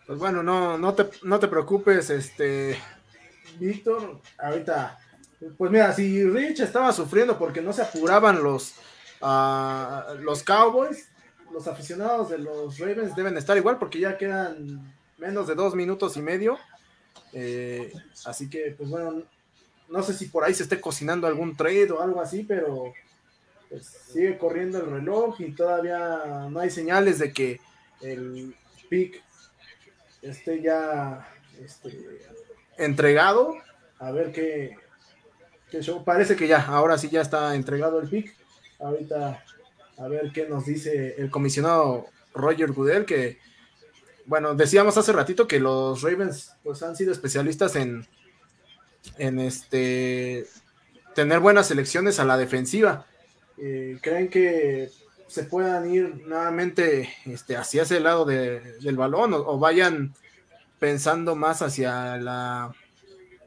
Pues 0.07 0.17
bueno, 0.17 0.41
no, 0.41 0.77
no, 0.77 0.93
te, 0.93 1.07
no 1.23 1.39
te 1.39 1.47
preocupes, 1.47 2.09
este, 2.09 2.77
Víctor, 3.59 4.21
ahorita, 4.39 4.97
pues 5.57 5.71
mira, 5.71 5.93
si 5.93 6.23
Rich 6.23 6.61
estaba 6.61 6.91
sufriendo 6.91 7.37
porque 7.37 7.61
no 7.61 7.73
se 7.73 7.83
apuraban 7.83 8.41
los, 8.41 8.73
uh, 9.21 10.15
los 10.19 10.43
Cowboys, 10.43 11.09
los 11.51 11.67
aficionados 11.67 12.29
de 12.29 12.39
los 12.39 12.79
Ravens 12.79 13.15
deben 13.15 13.37
estar 13.37 13.55
igual 13.55 13.77
porque 13.77 13.99
ya 13.99 14.17
quedan 14.17 14.93
menos 15.17 15.47
de 15.47 15.55
dos 15.55 15.75
minutos 15.75 16.17
y 16.17 16.21
medio 16.21 16.57
eh, 17.33 17.91
así 18.25 18.49
que, 18.49 18.75
pues 18.77 18.89
bueno, 18.89 19.23
no 19.89 20.03
sé 20.03 20.13
si 20.13 20.27
por 20.27 20.43
ahí 20.43 20.53
se 20.53 20.63
esté 20.63 20.79
cocinando 20.79 21.27
algún 21.27 21.55
trade 21.55 21.91
o 21.91 22.01
algo 22.01 22.21
así, 22.21 22.43
pero 22.43 22.93
pues, 23.69 23.85
sigue 23.85 24.37
corriendo 24.37 24.79
el 24.79 24.89
reloj 24.89 25.39
y 25.39 25.51
todavía 25.51 26.47
no 26.49 26.59
hay 26.59 26.69
señales 26.69 27.19
de 27.19 27.33
que 27.33 27.59
el 28.01 28.55
pick 28.89 29.21
esté 30.21 30.61
ya 30.61 31.27
este, 31.61 32.19
entregado. 32.77 33.55
A 33.99 34.11
ver 34.11 34.31
qué. 34.31 34.77
Parece 36.05 36.35
que 36.35 36.47
ya, 36.47 36.65
ahora 36.65 36.97
sí 36.97 37.09
ya 37.09 37.21
está 37.21 37.53
entregado 37.55 37.99
el 37.99 38.07
pick. 38.07 38.33
Ahorita 38.79 39.43
a 39.97 40.07
ver 40.07 40.31
qué 40.33 40.47
nos 40.47 40.65
dice 40.65 41.15
el 41.17 41.29
comisionado 41.29 42.07
Roger 42.33 42.71
Goodell, 42.71 43.05
que 43.05 43.39
bueno, 44.25 44.55
decíamos 44.55 44.97
hace 44.97 45.11
ratito 45.11 45.47
que 45.47 45.59
los 45.59 46.01
Ravens 46.01 46.53
pues 46.63 46.81
han 46.83 46.95
sido 46.95 47.11
especialistas 47.11 47.75
en, 47.75 48.07
en 49.17 49.39
este 49.39 50.47
tener 51.13 51.39
buenas 51.39 51.67
selecciones 51.67 52.19
a 52.19 52.25
la 52.25 52.37
defensiva. 52.37 53.05
Eh, 53.57 53.99
¿Creen 54.01 54.29
que 54.29 54.89
se 55.27 55.43
puedan 55.43 55.91
ir 55.91 56.25
nuevamente 56.27 57.09
este, 57.25 57.55
hacia 57.55 57.83
ese 57.83 57.99
lado 57.99 58.25
de, 58.25 58.59
del 58.81 58.97
balón 58.97 59.33
o, 59.33 59.57
vayan 59.57 60.13
pensando 60.79 61.35
más 61.35 61.61
hacia 61.61 62.17
la 62.17 62.71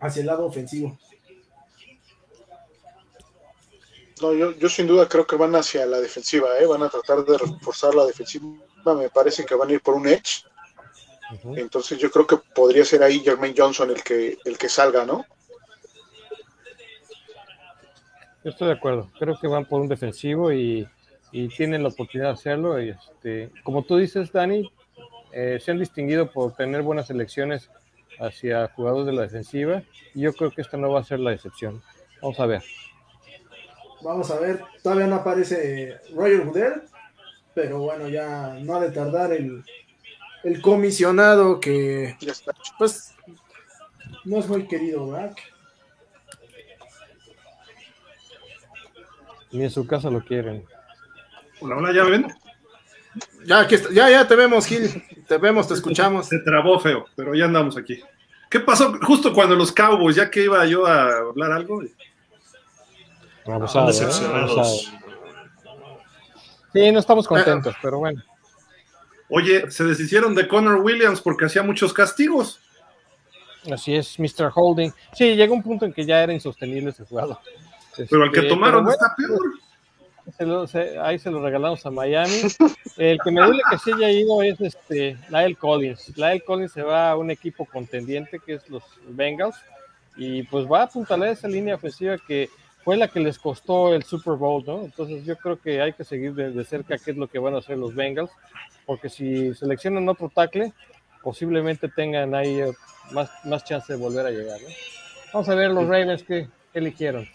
hacia 0.01 0.21
el 0.21 0.27
lado 0.27 0.47
ofensivo? 0.47 0.99
No, 4.23 4.33
yo, 4.33 4.53
yo 4.53 4.69
sin 4.69 4.87
duda 4.87 5.09
creo 5.09 5.27
que 5.27 5.37
van 5.37 5.55
hacia 5.55 5.87
la 5.87 6.01
defensiva, 6.01 6.49
¿eh? 6.59 6.67
van 6.67 6.83
a 6.83 6.89
tratar 6.89 7.25
de 7.25 7.39
reforzar 7.39 7.95
la 7.95 8.05
defensiva. 8.07 8.47
Me 8.85 9.11
parece 9.11 9.45
que 9.45 9.55
van 9.55 9.69
a 9.69 9.73
ir 9.75 9.83
por 9.83 9.95
un 9.95 10.09
edge 10.09 10.45
entonces 11.57 11.99
yo 11.99 12.11
creo 12.11 12.27
que 12.27 12.37
podría 12.55 12.85
ser 12.85 13.03
ahí 13.03 13.21
Jermaine 13.21 13.55
Johnson 13.57 13.91
el 13.91 14.03
que, 14.03 14.39
el 14.45 14.57
que 14.57 14.69
salga, 14.69 15.05
¿no? 15.05 15.27
Yo 18.45 18.51
estoy 18.51 18.69
de 18.69 18.75
acuerdo. 18.75 19.11
Creo 19.19 19.39
que 19.39 19.47
van 19.47 19.67
por 19.67 19.81
un 19.81 19.89
defensivo 19.89 20.53
y, 20.53 20.89
y 21.33 21.49
tienen 21.49 21.83
la 21.83 21.91
oportunidad 21.91 22.29
de 22.29 22.35
hacerlo. 22.35 22.81
Y 22.81 22.91
este, 22.91 23.51
como 23.63 23.83
tú 23.83 23.97
dices, 23.97 24.33
Dani, 24.33 24.71
eh, 25.33 25.59
se 25.61 25.71
han 25.71 25.79
distinguido 25.79 26.31
por 26.31 26.55
tener 26.55 26.83
buenas 26.83 27.11
elecciones 27.11 27.71
hacia 28.19 28.69
jugadores 28.69 29.07
de 29.07 29.13
la 29.13 29.23
defensiva 29.23 29.83
y 30.15 30.23
yo 30.23 30.33
creo 30.33 30.51
que 30.51 30.63
esta 30.63 30.77
no 30.77 30.91
va 30.91 31.01
a 31.01 31.05
ser 31.05 31.21
la 31.21 31.33
excepción. 31.33 31.83
Vamos 32.23 32.41
a 32.41 32.47
ver. 32.47 32.63
Vamos 34.03 34.31
a 34.31 34.39
ver. 34.41 34.63
Todavía 34.83 35.07
no 35.07 35.17
aparece 35.17 35.97
Roger 36.15 36.45
Goodell, 36.45 36.83
pero 37.55 37.81
bueno, 37.81 38.09
ya 38.09 38.55
no 38.61 38.77
ha 38.77 38.81
de 38.81 38.91
tardar 38.91 39.33
el, 39.33 39.63
el 40.45 40.61
comisionado 40.61 41.61
que 41.61 42.17
pues 42.79 43.15
no 44.25 44.39
es 44.39 44.49
muy 44.49 44.67
querido, 44.67 45.11
¿verdad? 45.11 45.35
Ni 49.51 49.65
en 49.65 49.71
su 49.71 49.87
casa 49.87 50.11
lo 50.11 50.25
quieren. 50.25 50.65
Hola, 51.61 51.77
hola, 51.77 51.93
¿ya 51.93 52.05
ven? 52.05 52.27
Ya, 53.47 53.61
aquí 53.61 53.77
está, 53.77 53.91
ya, 53.93 54.11
ya 54.11 54.29
te 54.29 54.37
vemos, 54.37 54.67
Gil. 54.67 55.03
Te 55.27 55.39
vemos, 55.39 55.67
te 55.67 55.75
escuchamos. 55.75 56.29
Se 56.29 56.39
trabó 56.41 56.79
feo, 56.79 57.07
pero 57.17 57.35
ya 57.35 57.47
andamos 57.47 57.77
aquí. 57.77 58.01
¿Qué 58.51 58.61
pasó 58.61 58.99
justo 59.03 59.33
cuando 59.33 59.55
los 59.55 59.73
Cowboys, 59.73 60.17
ya 60.17 60.31
que 60.31 60.45
iba 60.45 60.65
yo 60.67 60.87
a 60.87 61.19
hablar 61.19 61.53
algo? 61.53 61.83
Abusado, 63.47 63.91
¿eh? 63.91 63.95
Sí, 66.73 66.93
no 66.93 66.99
estamos 66.99 67.27
contentos, 67.27 67.75
pero 67.83 67.99
bueno. 67.99 68.23
Oye, 69.31 69.71
se 69.71 69.85
deshicieron 69.85 70.35
de 70.35 70.49
Connor 70.49 70.81
Williams 70.81 71.21
porque 71.21 71.47
hacía 71.47 71.63
muchos 71.63 71.93
castigos. 71.93 72.61
Así 73.71 73.95
es, 73.95 74.19
Mr. 74.19 74.51
Holding. 74.55 74.93
Sí, 75.15 75.35
llegó 75.35 75.55
un 75.55 75.63
punto 75.63 75.85
en 75.85 75.93
que 75.93 76.07
ya 76.07 76.23
era 76.23 76.33
insostenible 76.33 76.91
ese 76.91 77.05
jugador. 77.05 77.39
Pero 77.97 78.25
el 78.25 78.31
que 78.31 78.39
este, 78.39 78.49
tomaron 78.49 78.85
bueno, 78.85 78.99
está 78.99 79.15
peor. 79.17 79.41
Se 80.37 80.45
lo, 80.45 80.67
se, 80.67 80.99
ahí 80.99 81.19
se 81.19 81.31
lo 81.31 81.43
regalamos 81.43 81.85
a 81.85 81.91
Miami. 81.91 82.41
El 82.97 83.19
que 83.23 83.31
me 83.31 83.41
duele 83.41 83.63
que 83.71 83.79
se 83.79 83.95
haya 83.95 84.11
ido 84.11 84.43
es 84.43 84.61
este 84.61 85.17
Lyle 85.31 85.57
Collins. 85.57 86.17
Lyle 86.17 86.43
Collins 86.43 86.73
se 86.73 86.83
va 86.83 87.11
a 87.11 87.17
un 87.17 87.31
equipo 87.31 87.65
contendiente 87.65 88.39
que 88.45 88.55
es 88.55 88.69
los 88.69 88.83
Bengals 89.09 89.57
y 90.17 90.43
pues 90.45 90.67
va 90.67 90.81
a 90.81 90.85
apuntalar 90.85 91.31
esa 91.31 91.49
línea 91.49 91.77
ofensiva 91.77 92.19
que 92.19 92.51
fue 92.89 92.97
la 92.97 93.09
que 93.09 93.21
les 93.21 93.39
costó 93.39 93.93
el 93.93 94.03
Super 94.03 94.37
Bowl, 94.37 94.65
¿no? 94.67 94.83
Entonces 94.83 95.23
yo 95.27 95.37
creo 95.37 95.61
que 95.61 95.83
hay 95.83 95.93
que 95.93 96.05
seguir 96.05 96.33
de, 96.33 96.53
de 96.53 96.65
cerca 96.65 96.97
qué 96.97 97.11
es 97.11 97.19
lo 97.19 97.27
que 97.27 97.39
van 97.39 97.55
a 97.55 97.59
hacer 97.59 97.77
los 97.77 97.95
Bengals 97.95 98.31
porque 98.87 99.11
si 99.11 99.55
seleccionan 99.55 100.09
otro 100.09 100.31
tackle, 100.35 100.73
posiblemente 101.23 101.91
tengan 101.91 102.35
ahí 102.35 102.63
eh, 102.63 102.73
más, 103.13 103.31
más 103.45 103.63
chance 103.63 103.93
de 103.93 103.99
volver 103.99 104.25
a 104.25 104.31
llegar. 104.31 104.59
¿no? 104.63 104.69
Vamos 105.35 105.51
a 105.51 105.55
ver 105.55 105.71
los 105.71 105.87
Ravens 105.87 106.23
que, 106.23 106.49
que 106.73 106.79
eligieron. 106.79 107.29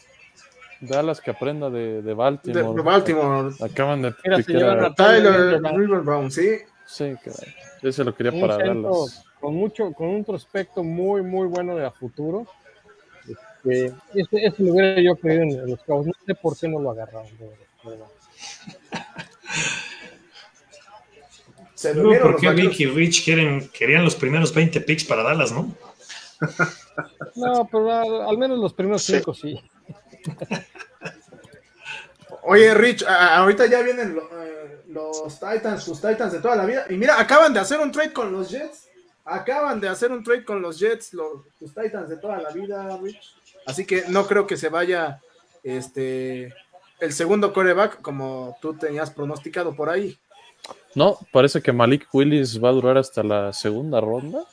Dallas 0.82 1.22
que 1.22 1.30
aprenda 1.30 1.70
de, 1.70 2.02
de 2.02 2.14
Baltimore. 2.16 2.60
De, 2.60 2.74
de, 2.74 2.82
Baltimore. 2.82 3.56
Acaban 3.62 4.02
de 4.02 4.16
Mira, 4.24 4.88
a 4.88 4.96
Tyler 4.96 5.62
Riverbound, 5.62 6.32
sí. 6.32 6.50
Sí, 6.88 7.14
caray. 7.24 7.54
Yo 7.84 7.92
se 7.92 8.04
lo 8.04 8.16
quería 8.16 8.32
un 8.32 8.42
para 8.42 8.56
centro, 8.56 8.92
Dallas. 8.92 9.24
Con 9.40 9.54
mucho, 9.54 9.94
con 9.94 10.08
un 10.08 10.26
prospecto 10.26 10.84
muy, 10.84 11.22
muy 11.22 11.46
bueno 11.46 11.76
de 11.76 11.86
a 11.86 11.92
futuro. 11.92 12.48
Este, 13.64 13.94
este, 14.14 14.46
este 14.46 14.64
lo 14.64 14.74
hubiera 14.74 15.02
yo 15.02 15.16
creído 15.16 15.44
en 15.44 15.70
los 15.70 15.82
Cowboys. 15.84 16.08
No 16.08 16.14
sé 16.26 16.36
por 16.36 16.58
qué 16.58 16.68
no 16.68 16.80
lo 16.80 16.92
agarraron. 16.92 17.28
De, 17.38 17.46
de 17.46 17.98
Se 21.76 21.96
no, 21.96 22.10
¿Por 22.22 22.40
qué 22.40 22.50
Vic 22.52 22.80
y 22.80 22.86
Rich 22.88 23.24
quieren, 23.26 23.70
querían 23.70 24.04
los 24.04 24.16
primeros 24.16 24.54
20 24.54 24.82
picks 24.82 25.06
para 25.06 25.24
Dallas, 25.24 25.52
no? 25.52 25.76
No, 27.36 27.68
pero 27.72 27.92
al, 27.92 28.30
al 28.30 28.38
menos 28.38 28.60
los 28.60 28.74
primeros 28.74 29.04
5 29.04 29.34
sí. 29.34 29.42
sí. 29.42 29.70
Oye, 32.44 32.74
Rich, 32.74 33.04
ahorita 33.04 33.66
ya 33.68 33.82
vienen 33.82 34.16
lo, 34.16 34.24
eh, 34.44 34.84
los 34.90 35.40
Titans, 35.40 35.84
sus 35.84 36.02
Titans 36.02 36.34
de 36.34 36.40
toda 36.40 36.56
la 36.56 36.66
vida. 36.66 36.86
Y 36.90 36.96
mira, 36.96 37.20
acaban 37.20 37.54
de 37.54 37.60
hacer 37.60 37.80
un 37.80 37.92
trade 37.92 38.12
con 38.12 38.32
los 38.32 38.50
Jets. 38.50 38.90
Acaban 39.26 39.80
de 39.80 39.88
hacer 39.88 40.12
un 40.12 40.24
trade 40.24 40.44
con 40.44 40.62
los 40.62 40.78
Jets, 40.80 41.14
los, 41.14 41.44
sus 41.58 41.74
Titans 41.74 42.10
de 42.10 42.18
toda 42.18 42.42
la 42.42 42.52
vida, 42.52 42.98
Rich. 43.02 43.36
Así 43.66 43.86
que 43.86 44.06
no 44.10 44.28
creo 44.28 44.48
que 44.48 44.58
se 44.58 44.70
vaya 44.70 45.22
este 45.64 46.54
el 47.00 47.12
segundo 47.12 47.52
coreback 47.52 48.02
como 48.02 48.58
tú 48.62 48.76
tenías 48.76 49.12
pronosticado 49.12 49.76
por 49.76 49.90
ahí. 49.90 50.18
No, 50.96 51.18
parece 51.32 51.62
que 51.62 51.74
Malik 51.74 52.08
Willis 52.14 52.64
va 52.64 52.70
a 52.70 52.74
durar 52.74 52.98
hasta 52.98 53.24
la 53.24 53.52
segunda 53.52 54.00
ronda. 54.00 54.46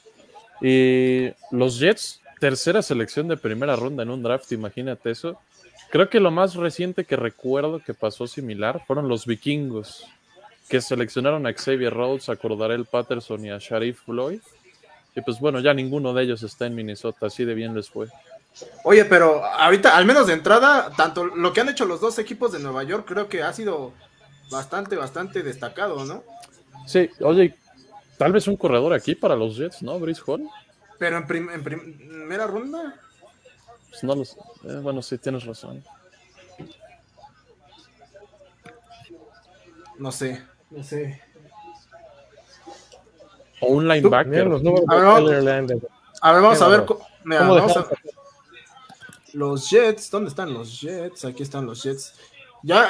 Y 0.60 1.30
los 1.50 1.78
Jets, 1.78 2.20
tercera 2.40 2.82
selección 2.82 3.28
de 3.28 3.36
primera 3.36 3.76
ronda 3.76 4.02
en 4.02 4.10
un 4.10 4.22
draft, 4.22 4.50
imagínate 4.52 5.10
eso. 5.10 5.38
Creo 5.90 6.08
que 6.08 6.20
lo 6.20 6.30
más 6.30 6.54
reciente 6.54 7.04
que 7.04 7.16
recuerdo 7.16 7.80
que 7.80 7.94
pasó 7.94 8.26
similar 8.26 8.84
fueron 8.86 9.08
los 9.08 9.26
vikingos, 9.26 10.06
que 10.68 10.80
seleccionaron 10.80 11.46
a 11.46 11.52
Xavier 11.52 11.92
Rhodes, 11.92 12.28
a 12.28 12.36
Cordarel 12.36 12.84
Patterson 12.84 13.44
y 13.44 13.50
a 13.50 13.58
Sharif 13.58 14.04
Floyd. 14.04 14.40
Y 15.14 15.20
pues 15.20 15.40
bueno, 15.40 15.60
ya 15.60 15.74
ninguno 15.74 16.14
de 16.14 16.22
ellos 16.22 16.42
está 16.42 16.66
en 16.66 16.74
Minnesota, 16.74 17.26
así 17.26 17.44
de 17.44 17.54
bien 17.54 17.74
les 17.74 17.90
fue. 17.90 18.06
Oye, 18.84 19.04
pero 19.04 19.44
ahorita, 19.44 19.96
al 19.96 20.04
menos 20.06 20.26
de 20.26 20.34
entrada, 20.34 20.90
tanto 20.96 21.24
lo 21.26 21.52
que 21.52 21.60
han 21.60 21.68
hecho 21.68 21.84
los 21.86 22.00
dos 22.00 22.18
equipos 22.18 22.52
de 22.52 22.58
Nueva 22.58 22.82
York, 22.82 23.04
creo 23.06 23.28
que 23.28 23.42
ha 23.42 23.52
sido 23.52 23.92
bastante, 24.50 24.96
bastante 24.96 25.42
destacado, 25.42 26.04
¿no? 26.04 26.24
Sí, 26.86 27.08
oye, 27.20 27.56
tal 28.18 28.32
vez 28.32 28.48
un 28.48 28.56
corredor 28.56 28.92
aquí 28.92 29.14
para 29.14 29.36
los 29.36 29.56
Jets, 29.56 29.82
¿no? 29.82 29.98
Brice 29.98 30.22
Hall. 30.26 30.48
Pero 30.98 31.16
en, 31.16 31.26
prim 31.26 31.48
en 31.50 31.62
primera 31.64 32.46
ronda. 32.46 32.94
Pues 33.88 34.04
no 34.04 34.14
los, 34.14 34.32
eh, 34.64 34.80
bueno, 34.82 35.00
sí, 35.02 35.16
tienes 35.18 35.44
razón. 35.44 35.82
No 39.98 40.12
sé, 40.12 40.42
no 40.70 40.82
sé. 40.82 41.20
O 43.60 43.68
un 43.68 43.86
linebacker. 43.88 44.46
Los 44.46 44.62
números 44.62 44.86
A 44.88 44.94
ver. 44.96 45.04
A 46.22 46.32
ver, 46.32 46.42
vamos 46.42 46.62
a 46.62 46.68
ver. 46.68 46.84
mira, 47.24 47.40
¿Cómo 47.40 47.54
vamos 47.54 47.76
a- 47.76 47.80
dejaron 47.80 47.98
Los 49.32 49.70
Jets, 49.70 50.10
¿dónde 50.10 50.28
están 50.30 50.52
los 50.52 50.80
Jets? 50.80 51.24
Aquí 51.24 51.42
están 51.42 51.66
los 51.66 51.82
Jets. 51.82 52.14
Ya, 52.62 52.88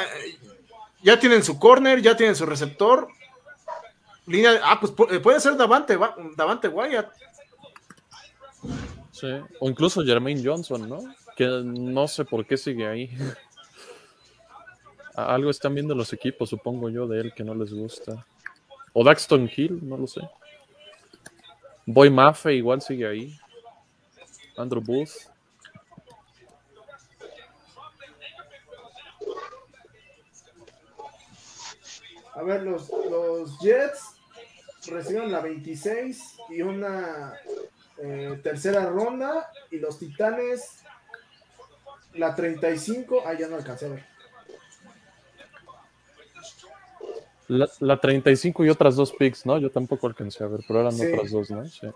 ya 1.03 1.19
tienen 1.19 1.43
su 1.45 1.59
corner, 1.59 2.01
ya 2.03 2.17
tienen 2.17 2.37
su 2.37 2.47
receptor. 2.47 3.09
Línea, 4.27 4.61
ah, 4.63 4.79
pues 4.81 4.95
pu- 4.95 5.11
eh, 5.13 5.21
puede 5.21 5.41
ser 5.41 5.57
Davante, 5.57 5.99
Davante 6.37 6.69
Wyatt. 6.69 7.11
Sí. 9.13 9.29
O 9.59 9.69
incluso 9.69 10.03
Jermaine 10.05 10.43
Johnson, 10.45 10.89
¿no? 10.89 11.15
Que 11.37 11.47
no 11.65 12.09
sé 12.09 12.25
por 12.25 12.47
qué 12.47 12.57
sigue 12.57 12.87
ahí. 12.87 13.11
Algo 15.15 15.51
están 15.51 15.75
viendo 15.75 15.95
los 15.95 16.13
equipos, 16.13 16.49
supongo 16.49 16.89
yo, 16.89 17.07
de 17.07 17.21
él 17.21 17.35
que 17.35 17.45
no 17.45 17.55
les 17.55 17.73
gusta. 17.73 18.25
O 18.93 19.05
Daxton 19.05 19.51
Hill, 19.55 19.81
no 19.83 19.97
lo 19.97 20.07
sé. 20.07 20.21
Boy 21.87 22.11
Maffei 22.11 22.59
igual 22.59 22.81
sigue 22.81 23.07
ahí. 23.07 23.39
Andrew 24.57 24.83
Booth. 24.83 25.11
A 32.35 32.43
ver, 32.43 32.63
los, 32.63 32.89
los 33.11 33.59
Jets 33.61 34.15
recibieron 34.87 35.31
la 35.33 35.41
26 35.41 36.37
y 36.51 36.63
una 36.63 37.35
eh, 37.99 38.41
tercera 38.43 38.87
ronda. 38.87 39.51
Y 39.71 39.79
los 39.79 39.99
Titanes 39.99 40.83
la 42.15 42.35
35. 42.35 43.23
Ah, 43.27 43.35
ya 43.35 43.49
no 43.49 43.57
alcancé 43.57 43.87
a 43.87 43.89
ver. 43.91 44.07
La, 47.49 47.69
la 47.81 48.01
35 48.01 48.65
y 48.65 48.69
otras 48.71 48.95
dos 48.95 49.13
picks, 49.13 49.45
¿no? 49.45 49.59
Yo 49.59 49.71
tampoco 49.73 50.07
alcancé 50.07 50.45
a 50.45 50.47
ver, 50.47 50.61
pero 50.69 50.81
eran 50.83 50.93
Sí. 50.93 51.07
otras 51.07 51.33
dos, 51.33 51.51
¿no? 51.51 51.65
Sí. 51.67 51.89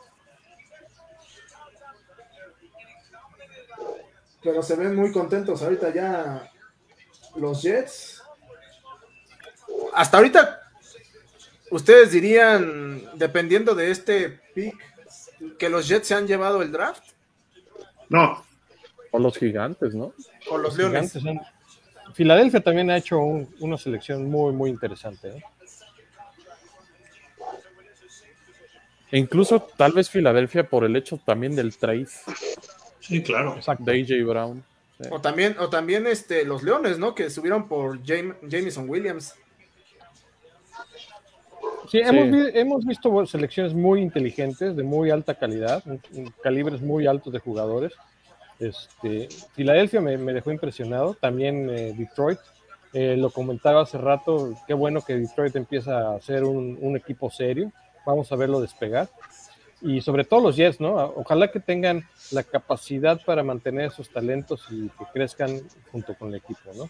Pero 4.42 4.62
se 4.62 4.74
ven 4.76 4.96
muy 4.96 5.12
contentos 5.12 5.62
ahorita 5.62 5.94
ya 5.94 6.50
los 7.36 7.62
Jets. 7.62 8.23
Hasta 9.94 10.16
ahorita, 10.18 10.60
ustedes 11.70 12.10
dirían, 12.12 13.02
dependiendo 13.14 13.74
de 13.74 13.90
este 13.90 14.40
pick, 14.54 14.76
que 15.58 15.68
los 15.68 15.86
Jets 15.88 16.08
se 16.08 16.14
han 16.14 16.26
llevado 16.26 16.62
el 16.62 16.72
draft 16.72 17.02
No, 18.08 18.44
O 19.10 19.18
los 19.18 19.36
gigantes, 19.36 19.94
¿no? 19.94 20.12
o 20.50 20.58
los 20.58 20.76
Leones. 20.76 21.12
Filadelfia 22.14 22.60
también 22.60 22.90
ha 22.90 22.96
hecho 22.96 23.18
un- 23.18 23.54
una 23.60 23.76
selección 23.78 24.30
muy, 24.30 24.52
muy 24.52 24.70
interesante. 24.70 25.28
¿eh? 25.28 25.42
E 29.10 29.18
incluso 29.18 29.60
tal 29.76 29.92
vez 29.92 30.10
Filadelfia 30.10 30.68
por 30.68 30.84
el 30.84 30.96
hecho 30.96 31.18
también 31.24 31.54
del 31.54 31.76
trade 31.76 32.08
Sí, 33.00 33.22
claro. 33.22 33.54
Exacto. 33.56 33.84
de 33.84 34.00
AJ 34.00 34.24
Brown. 34.26 34.64
Sí. 35.00 35.08
O 35.10 35.20
también, 35.20 35.56
o 35.58 35.68
también 35.68 36.06
este, 36.06 36.44
los 36.44 36.62
Leones, 36.62 36.98
¿no? 36.98 37.14
Que 37.14 37.28
subieron 37.30 37.68
por 37.68 38.00
Jam- 38.02 38.36
Jameson 38.42 38.88
Williams. 38.88 39.34
Sí, 41.90 41.98
hemos, 41.98 42.24
Sí. 42.24 42.30
vi- 42.30 42.58
hemos 42.58 42.84
visto 42.86 43.26
selecciones 43.26 43.74
muy 43.74 44.00
inteligentes, 44.00 44.74
de 44.74 44.82
muy 44.82 45.10
alta 45.10 45.34
calidad, 45.34 45.82
calibres 46.42 46.80
muy 46.80 47.06
altos 47.06 47.32
de 47.32 47.38
jugadores. 47.40 47.92
Este, 48.58 49.28
Filadelfia 49.54 50.00
me, 50.00 50.16
me 50.16 50.32
dejó 50.32 50.50
impresionado, 50.50 51.14
también 51.14 51.68
eh, 51.70 51.92
Detroit. 51.96 52.38
Eh, 52.92 53.16
lo 53.16 53.30
comentaba 53.30 53.82
hace 53.82 53.98
rato, 53.98 54.54
qué 54.66 54.72
bueno 54.74 55.00
que 55.02 55.16
Detroit 55.16 55.56
empieza 55.56 56.14
a 56.14 56.20
ser 56.20 56.44
un, 56.44 56.78
un 56.80 56.96
equipo 56.96 57.28
serio. 57.30 57.72
Vamos 58.06 58.30
a 58.30 58.36
verlo 58.36 58.60
despegar. 58.60 59.08
Y 59.82 60.00
sobre 60.00 60.24
todo 60.24 60.40
los 60.40 60.56
Jets, 60.56 60.80
¿no? 60.80 60.94
Ojalá 61.16 61.50
que 61.50 61.60
tengan 61.60 62.04
la 62.30 62.42
capacidad 62.44 63.20
para 63.26 63.42
mantener 63.42 63.86
esos 63.86 64.08
talentos 64.08 64.64
y 64.70 64.88
que 64.88 65.04
crezcan 65.12 65.60
junto 65.90 66.14
con 66.14 66.28
el 66.28 66.36
equipo, 66.36 66.70
¿no? 66.76 66.88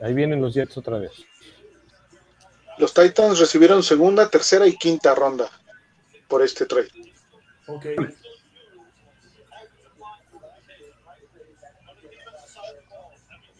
Ahí 0.00 0.14
vienen 0.14 0.40
los 0.40 0.54
Jets 0.54 0.78
otra 0.78 0.98
vez. 0.98 1.26
Los 2.80 2.94
Titans 2.94 3.38
recibieron 3.38 3.82
segunda, 3.82 4.30
tercera 4.30 4.66
y 4.66 4.74
quinta 4.74 5.14
ronda 5.14 5.50
por 6.28 6.42
este 6.42 6.64
trade. 6.64 6.88
Ok. 7.66 7.86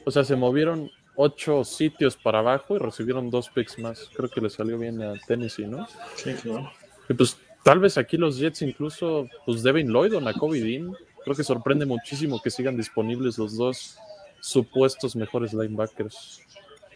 O 0.07 0.11
sea, 0.11 0.25
se 0.25 0.37
movieron 0.37 0.91
ocho 1.17 1.65
sitios 1.65 2.17
para 2.17 2.39
abajo 2.39 2.77
y 2.77 2.79
recibieron 2.79 3.31
dos 3.31 3.51
picks 3.51 3.79
más. 3.79 4.09
Creo 4.17 4.31
que 4.31 4.41
le 4.41 4.49
salió 4.49 4.79
bien 4.79 5.03
a 5.03 5.13
Tennessee, 5.27 5.67
¿no? 5.67 5.87
Sí, 6.17 6.33
claro. 6.33 6.73
Y 7.07 7.13
pues 7.13 7.37
tal 7.63 7.79
vez 7.79 7.99
aquí 7.99 8.17
los 8.17 8.39
Jets 8.39 8.63
incluso, 8.63 9.29
pues 9.45 9.63
Devin 9.63 9.93
Lloyd 9.93 10.17
o 10.17 10.21
Nakobe 10.23 10.63
Dean. 10.63 10.97
Creo 11.23 11.37
que 11.37 11.45
sorprende 11.45 11.85
muchísimo 11.85 12.41
que 12.41 12.51
sigan 12.51 12.79
disponibles 12.79 13.37
los 13.37 13.55
dos 13.59 13.99
supuestos 14.41 15.15
mejores 15.15 15.53
linebackers. 15.53 16.41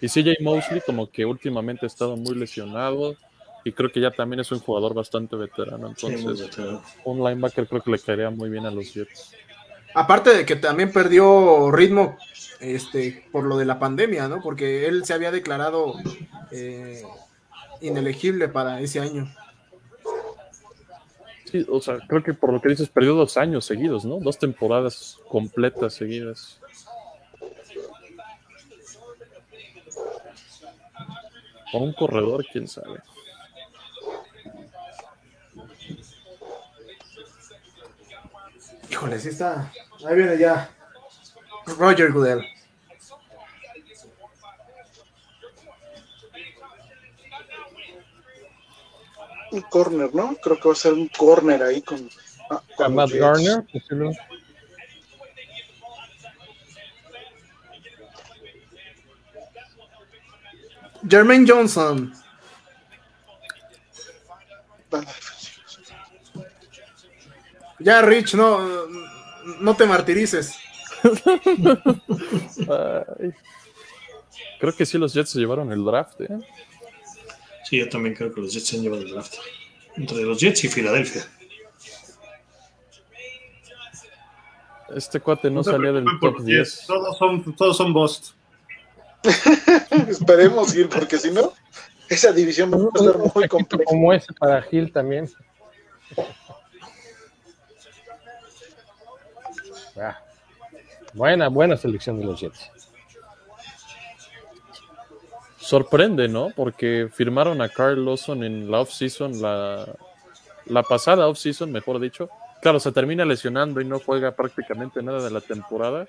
Y 0.01 0.09
CJ 0.09 0.43
Mosley 0.43 0.83
como 0.85 1.11
que 1.11 1.25
últimamente 1.25 1.87
ha 1.87 1.89
estado 1.89 2.17
muy 2.17 2.35
lesionado 2.35 3.17
y 3.65 3.73
creo 3.73 3.91
que 3.91 4.01
ya 4.01 4.11
también 4.11 4.41
es 4.41 4.53
un 4.53 4.61
jugador 4.61 4.93
bastante 4.95 5.37
veterano. 5.37 5.95
Sí, 5.97 6.07
Entonces, 6.07 6.49
veterano. 6.49 6.83
un 7.05 7.19
linebacker 7.19 7.67
creo 7.67 7.83
que 7.83 7.91
le 7.91 7.99
caería 7.99 8.31
muy 8.31 8.51
bien 8.51 8.67
a 8.67 8.71
los 8.71 8.93
Jets. 8.93 9.33
Aparte 9.95 10.35
de 10.35 10.45
que 10.45 10.57
también 10.57 10.93
perdió 10.93 11.71
ritmo 11.71 12.19
este, 12.61 13.25
por 13.31 13.45
lo 13.45 13.57
de 13.57 13.65
la 13.65 13.79
pandemia, 13.79 14.29
¿no? 14.29 14.43
Porque 14.43 14.87
él 14.87 15.05
se 15.05 15.15
había 15.15 15.31
declarado 15.31 15.95
eh, 16.51 17.03
inelegible 17.81 18.49
para 18.49 18.81
ese 18.81 19.01
año. 19.01 19.33
Sí, 21.45 21.65
o 21.71 21.81
sea, 21.81 21.99
creo 22.09 22.23
que 22.23 22.35
por 22.35 22.53
lo 22.53 22.61
que 22.61 22.71
dices, 22.71 22.89
perdió 22.89 23.15
dos 23.15 23.37
años 23.37 23.65
seguidos, 23.65 24.05
¿no? 24.05 24.19
Dos 24.19 24.39
temporadas 24.39 25.19
completas 25.29 25.95
seguidas. 25.95 26.61
Por 31.75 31.83
un 31.83 31.93
corredor, 31.93 32.47
quién 32.53 32.69
sabe. 32.69 33.01
Híjole, 38.89 39.19
sí 39.19 39.31
está. 39.31 39.73
Ahí 40.07 40.15
viene 40.15 40.39
ya. 40.39 40.71
Roger 41.67 42.13
Goodell. 42.13 42.45
Un 49.51 49.61
corner, 49.63 50.15
¿no? 50.15 50.37
Creo 50.37 50.61
que 50.61 50.69
va 50.69 50.75
a 50.75 50.77
ser 50.77 50.93
un 50.93 51.09
corner 51.09 51.61
ahí 51.61 51.83
con. 51.83 52.09
ah, 52.51 52.63
con 52.77 52.95
Matt 52.95 53.11
Jets. 53.11 53.21
Garner, 53.21 53.67
Jermaine 61.09 61.47
Johnson. 61.47 62.13
Ya, 67.81 68.03
Rich, 68.03 68.35
no, 68.35 68.87
no 69.61 69.77
te 69.77 69.85
martirices. 69.85 70.57
Ay. 72.59 73.33
Creo 74.59 74.75
que 74.75 74.87
sí, 74.87 74.97
los 74.97 75.13
Jets 75.13 75.31
se 75.31 75.39
llevaron 75.39 75.71
el 75.73 75.85
draft, 75.85 76.21
¿eh? 76.23 76.39
Sí, 77.65 77.79
yo 77.79 77.89
también 77.89 78.15
creo 78.15 78.33
que 78.33 78.41
los 78.41 78.53
Jets 78.55 78.67
se 78.69 78.77
han 78.77 78.83
llevado 78.83 79.03
el 79.03 79.11
draft. 79.11 79.35
Entre 79.97 80.23
los 80.23 80.41
Jets 80.41 80.65
y 80.65 80.69
Filadelfia. 80.69 81.27
Este 84.95 85.21
cuate 85.21 85.51
no, 85.51 85.63
se 85.63 85.73
salía 85.73 85.93
del 85.93 86.05
top 86.21 86.37
los 86.37 86.45
10. 86.47 86.59
Jets, 86.59 86.87
Todos 86.87 87.19
son, 87.19 87.57
todos 87.57 87.77
son 87.77 87.93
bust. 87.93 88.33
Esperemos 90.09 90.75
ir, 90.75 90.89
porque 90.89 91.19
si 91.19 91.31
no. 91.31 91.53
Esa 92.09 92.33
división 92.33 92.71
va 92.71 92.77
a 92.95 92.99
ser 92.99 93.17
muy 93.17 93.49
compleja. 93.49 93.85
Como 93.87 94.13
ese 94.13 94.33
para 94.35 94.61
Gil 94.63 94.93
también. 94.93 95.31
Ah, 99.97 100.19
buena, 101.15 101.49
buena 101.49 101.77
selección 101.77 102.19
de 102.19 102.27
los 102.27 102.41
Jets. 102.41 102.71
Sorprende, 105.59 106.29
¿no? 106.29 106.51
Porque 106.55 107.09
firmaron 107.11 107.63
a 107.63 107.71
Carl 107.71 108.05
Lawson 108.05 108.45
en 108.45 108.71
la 108.71 108.81
off-season, 108.81 109.41
la, 109.41 109.87
la 110.67 110.83
pasada 110.83 111.27
off-season, 111.27 111.73
mejor 111.73 112.01
dicho. 112.01 112.29
Claro, 112.65 112.81
se 112.81 112.93
termina 112.93 113.27
lesionando 113.27 113.83
y 113.83 113.85
no 113.85 114.01
juega 114.01 114.35
prácticamente 114.35 115.03
nada 115.03 115.23
de 115.23 115.31
la 115.31 115.43
temporada. 115.43 116.07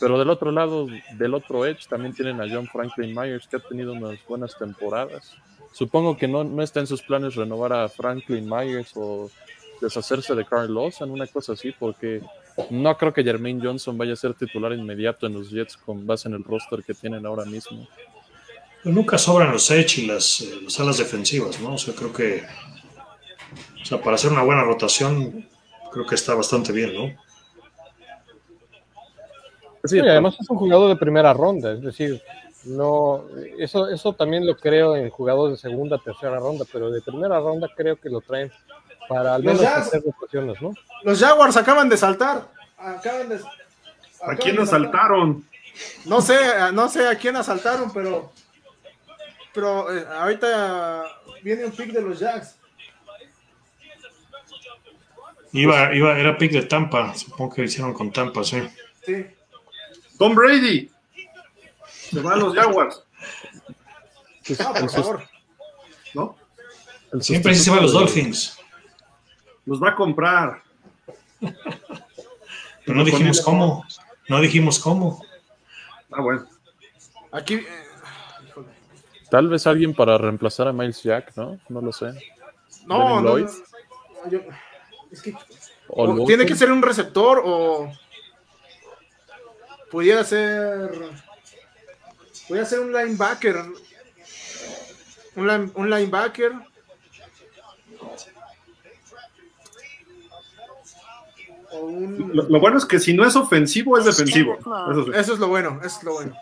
Pero 0.00 0.18
del 0.18 0.30
otro 0.30 0.50
lado, 0.50 0.88
del 1.12 1.32
otro 1.32 1.64
Edge, 1.64 1.86
también 1.88 2.12
tienen 2.12 2.40
a 2.40 2.52
John 2.52 2.66
Franklin 2.66 3.14
Myers, 3.14 3.46
que 3.46 3.54
ha 3.54 3.60
tenido 3.60 3.92
unas 3.92 4.18
buenas 4.26 4.58
temporadas. 4.58 5.32
Supongo 5.70 6.16
que 6.16 6.26
no, 6.26 6.42
no 6.42 6.60
está 6.64 6.80
en 6.80 6.88
sus 6.88 7.02
planes 7.02 7.36
renovar 7.36 7.72
a 7.72 7.88
Franklin 7.88 8.50
Myers 8.50 8.90
o 8.96 9.30
deshacerse 9.80 10.34
de 10.34 10.44
Carl 10.44 10.74
Lawson, 10.74 11.08
una 11.08 11.28
cosa 11.28 11.52
así, 11.52 11.72
porque 11.78 12.20
no 12.70 12.98
creo 12.98 13.12
que 13.12 13.22
Jermaine 13.22 13.64
Johnson 13.64 13.96
vaya 13.96 14.14
a 14.14 14.16
ser 14.16 14.34
titular 14.34 14.72
inmediato 14.72 15.28
en 15.28 15.34
los 15.34 15.50
Jets 15.52 15.76
con 15.76 16.04
base 16.04 16.26
en 16.26 16.34
el 16.34 16.42
roster 16.42 16.82
que 16.82 16.94
tienen 16.94 17.24
ahora 17.26 17.44
mismo. 17.44 17.86
Nunca 18.82 19.18
sobran 19.18 19.52
los 19.52 19.70
edge 19.70 19.98
y 19.98 20.06
las, 20.06 20.40
eh, 20.40 20.62
las 20.64 20.80
alas 20.80 20.98
defensivas, 20.98 21.60
¿no? 21.60 21.74
O 21.74 21.78
sea, 21.78 21.94
creo 21.94 22.12
que, 22.12 22.42
o 23.80 23.84
sea, 23.84 24.02
para 24.02 24.16
hacer 24.16 24.32
una 24.32 24.42
buena 24.42 24.64
rotación, 24.64 25.46
creo 25.92 26.06
que 26.06 26.14
está 26.14 26.34
bastante 26.34 26.72
bien, 26.72 26.94
¿no? 26.94 27.22
Sí, 29.84 29.96
y 29.96 30.08
además 30.08 30.36
es 30.40 30.48
un 30.48 30.58
jugador 30.58 30.88
de 30.88 30.96
primera 30.96 31.32
ronda, 31.32 31.72
es 31.72 31.82
decir, 31.82 32.22
no, 32.64 33.24
eso, 33.58 33.88
eso 33.88 34.12
también 34.12 34.46
lo 34.46 34.56
creo 34.56 34.94
en 34.94 35.10
jugadores 35.10 35.60
de 35.60 35.68
segunda, 35.68 35.98
tercera 35.98 36.38
ronda, 36.38 36.64
pero 36.72 36.90
de 36.90 37.02
primera 37.02 37.40
ronda 37.40 37.68
creo 37.76 37.96
que 37.96 38.08
lo 38.08 38.20
traen 38.20 38.50
para 39.08 39.34
al 39.34 39.42
menos 39.42 39.62
hacer 39.64 40.02
rotaciones, 40.04 40.62
¿no? 40.62 40.72
Los 41.02 41.18
Jaguars 41.20 41.56
acaban 41.56 41.88
de 41.88 41.96
saltar. 41.96 42.46
Acaban 42.78 43.28
de, 43.28 43.34
¿A 43.34 43.38
acaban 44.18 44.36
quién 44.36 44.54
de 44.54 44.60
nos 44.60 44.70
saltar. 44.70 44.92
saltaron? 44.92 45.44
No 46.06 46.20
sé, 46.20 46.36
no 46.72 46.88
sé 46.88 47.08
a 47.08 47.16
quién 47.16 47.34
asaltaron, 47.34 47.92
pero 47.92 48.30
pero 49.52 49.94
eh, 49.94 50.06
ahorita 50.18 51.04
viene 51.42 51.66
un 51.66 51.72
pick 51.72 51.92
de 51.92 52.00
los 52.00 52.18
Jacks. 52.18 52.56
Iba, 55.52 55.94
iba, 55.94 56.18
era 56.18 56.36
pick 56.38 56.52
de 56.52 56.62
Tampa, 56.62 57.14
supongo 57.14 57.54
que 57.54 57.62
lo 57.62 57.66
hicieron 57.68 57.92
con 57.92 58.10
Tampa, 58.10 58.42
sí. 58.44 58.62
Sí. 59.04 59.26
Tom 60.18 60.34
Brady. 60.34 60.90
Se 61.86 62.20
van 62.20 62.38
los 62.40 62.54
Jaguars, 62.54 63.02
No, 64.58 64.72
por 64.74 64.90
favor. 64.90 65.28
¿no? 66.14 66.36
El 67.12 67.22
Siempre 67.22 67.54
sí 67.54 67.64
se 67.64 67.70
van 67.70 67.82
los 67.82 67.92
sustituto 67.92 68.14
de- 68.14 68.22
Dolphins, 68.22 68.58
Los 69.66 69.82
va 69.82 69.90
a 69.90 69.94
comprar. 69.94 70.62
pero 71.40 72.98
no 72.98 73.04
dijimos 73.04 73.40
cómo. 73.40 73.84
No 74.28 74.40
dijimos 74.40 74.78
cómo. 74.78 75.24
Ah, 76.10 76.20
bueno. 76.22 76.46
Aquí 77.32 77.54
eh. 77.54 77.66
Tal 79.30 79.48
vez 79.48 79.66
alguien 79.66 79.94
para 79.94 80.18
reemplazar 80.18 80.68
a 80.68 80.72
Miles 80.72 81.02
Jack, 81.02 81.32
¿no? 81.36 81.58
No 81.68 81.80
lo 81.80 81.92
sé. 81.92 82.06
no, 82.86 83.20
no, 83.20 83.38
Lloyd. 83.38 83.46
no, 84.24 84.30
yo- 84.30 84.40
es 85.12 85.22
que 85.22 85.32
O 85.88 86.04
o 86.04 86.06
Lawson. 86.06 86.26
tiene 86.26 86.46
que 86.46 86.56
ser 86.56 86.72
un 86.72 86.82
receptor 86.82 87.42
o 87.44 87.92
pudiera 89.90 90.24
ser 90.24 90.90
pudiera 92.48 92.66
ser 92.66 92.80
un 92.80 92.92
linebacker 92.92 93.56
un, 95.36 95.46
line- 95.46 95.70
un 95.74 95.90
linebacker 95.90 96.52
o 101.70 101.78
un 101.80 102.30
Lo, 102.34 102.42
lo 102.48 102.60
bueno 102.60 102.78
es 102.78 102.84
que 102.84 102.98
si 102.98 103.14
no 103.14 103.26
es 103.26 103.34
ofensivo, 103.36 103.98
es 103.98 104.04
defensivo. 104.04 104.58
Eso 104.58 105.04
sí. 105.06 105.10
eso 105.14 105.32
es 105.34 105.38
lo 105.38 105.48
bueno 105.48 105.80
eso 105.84 105.98
es 105.98 106.04
lo 106.04 106.12
bueno 106.14 106.36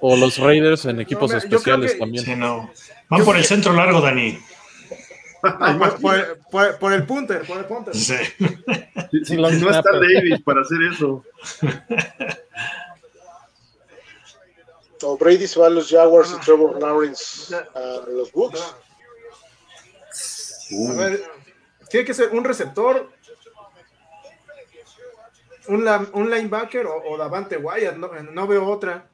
O 0.00 0.16
los 0.16 0.38
Raiders 0.38 0.84
en 0.84 1.00
equipos 1.00 1.30
No, 1.32 1.38
especiales 1.38 1.92
que- 1.94 1.98
también. 1.98 2.24
Sí, 2.24 2.36
no. 2.36 2.70
Van 3.08 3.24
por 3.24 3.36
el 3.36 3.44
centro 3.44 3.72
largo, 3.72 4.00
Dani. 4.00 4.38
Ah, 5.60 5.76
por, 5.78 6.00
por- 6.00 6.38
por- 6.50 6.78
por 6.78 6.92
el 6.92 7.04
punter 7.06 7.46
por 7.46 7.58
el 7.58 7.64
punter 7.66 7.94
Sí. 7.94 8.16
Si, 9.24 9.36
no 9.36 9.48
está. 9.48 9.82
Davis 9.92 10.40
para 10.44 10.60
hacer 10.62 10.78
eso. 10.92 11.24
O 15.02 15.16
Brady 15.16 15.46
se 15.46 15.60
va 15.60 15.66
a 15.66 15.70
los 15.70 15.88
Jaguars 15.90 16.34
y 16.36 16.40
Trevor 16.44 16.80
Lawrence 16.80 17.54
a 17.54 18.02
los 18.08 18.32
Bucks. 18.32 18.60
A 20.90 20.92
ver, 20.94 21.22
tiene 21.90 22.04
que 22.06 22.14
ser 22.14 22.30
un 22.30 22.42
receptor, 22.44 23.12
un, 25.68 25.84
la- 25.84 26.06
un 26.14 26.30
linebacker 26.30 26.86
o, 26.86 26.96
o 27.10 27.16
Davante 27.18 27.56
Wyatt, 27.58 27.96
no, 27.96 28.08
no 28.08 28.46
veo 28.46 28.66
otra. 28.66 29.06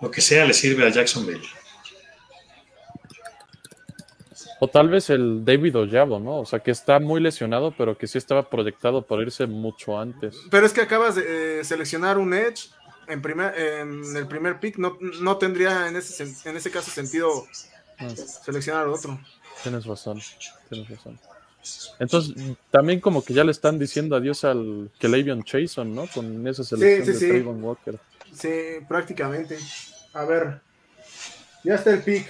Lo 0.00 0.10
que 0.10 0.20
sea 0.20 0.44
le 0.44 0.52
sirve 0.52 0.86
a 0.86 0.90
Jacksonville. 0.90 1.42
O 4.64 4.68
tal 4.68 4.88
vez 4.88 5.10
el 5.10 5.44
David 5.44 5.76
Ojabo, 5.76 6.18
¿no? 6.18 6.38
O 6.40 6.46
sea, 6.46 6.60
que 6.60 6.70
está 6.70 6.98
muy 7.00 7.20
lesionado, 7.20 7.74
pero 7.76 7.98
que 7.98 8.06
sí 8.06 8.16
estaba 8.18 8.48
proyectado 8.48 9.02
por 9.02 9.20
irse 9.20 9.46
mucho 9.46 9.98
antes. 9.98 10.36
Pero 10.50 10.64
es 10.64 10.72
que 10.72 10.80
acabas 10.80 11.16
de 11.16 11.60
eh, 11.60 11.64
seleccionar 11.64 12.16
un 12.16 12.32
edge 12.32 12.70
en, 13.08 13.20
primer, 13.20 13.54
en 13.58 14.16
el 14.16 14.26
primer 14.26 14.60
pick, 14.60 14.78
no, 14.78 14.96
no 15.20 15.36
tendría 15.36 15.86
en 15.88 15.96
ese, 15.96 16.24
en 16.48 16.56
ese 16.56 16.70
caso 16.70 16.90
sentido 16.90 17.44
Ah, 17.98 18.08
seleccionar 18.10 18.88
otro. 18.88 19.18
tienes 19.62 19.86
razón, 19.86 20.20
tienes 20.68 20.88
razón. 20.90 21.18
Entonces, 21.98 22.34
también 22.70 23.00
como 23.00 23.24
que 23.24 23.32
ya 23.32 23.44
le 23.44 23.52
están 23.52 23.78
diciendo 23.78 24.16
adiós 24.16 24.44
al 24.44 24.90
que 24.98 25.42
Chason, 25.44 25.94
¿no? 25.94 26.06
Con 26.08 26.46
esa 26.46 26.64
selección 26.64 27.06
sí, 27.06 27.12
de 27.12 27.18
sí. 27.18 27.28
Trayvon 27.28 27.62
Walker. 27.62 27.98
Sí, 28.32 28.50
prácticamente. 28.88 29.58
A 30.12 30.24
ver, 30.24 30.60
ya 31.62 31.76
está 31.76 31.90
el 31.92 32.02
pick. 32.02 32.26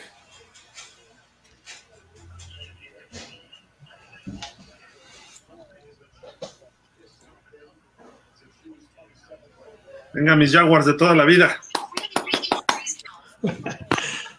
Venga, 10.14 10.36
mis 10.36 10.52
Jaguars 10.52 10.86
de 10.86 10.94
toda 10.94 11.14
la 11.14 11.24
vida. 11.24 11.60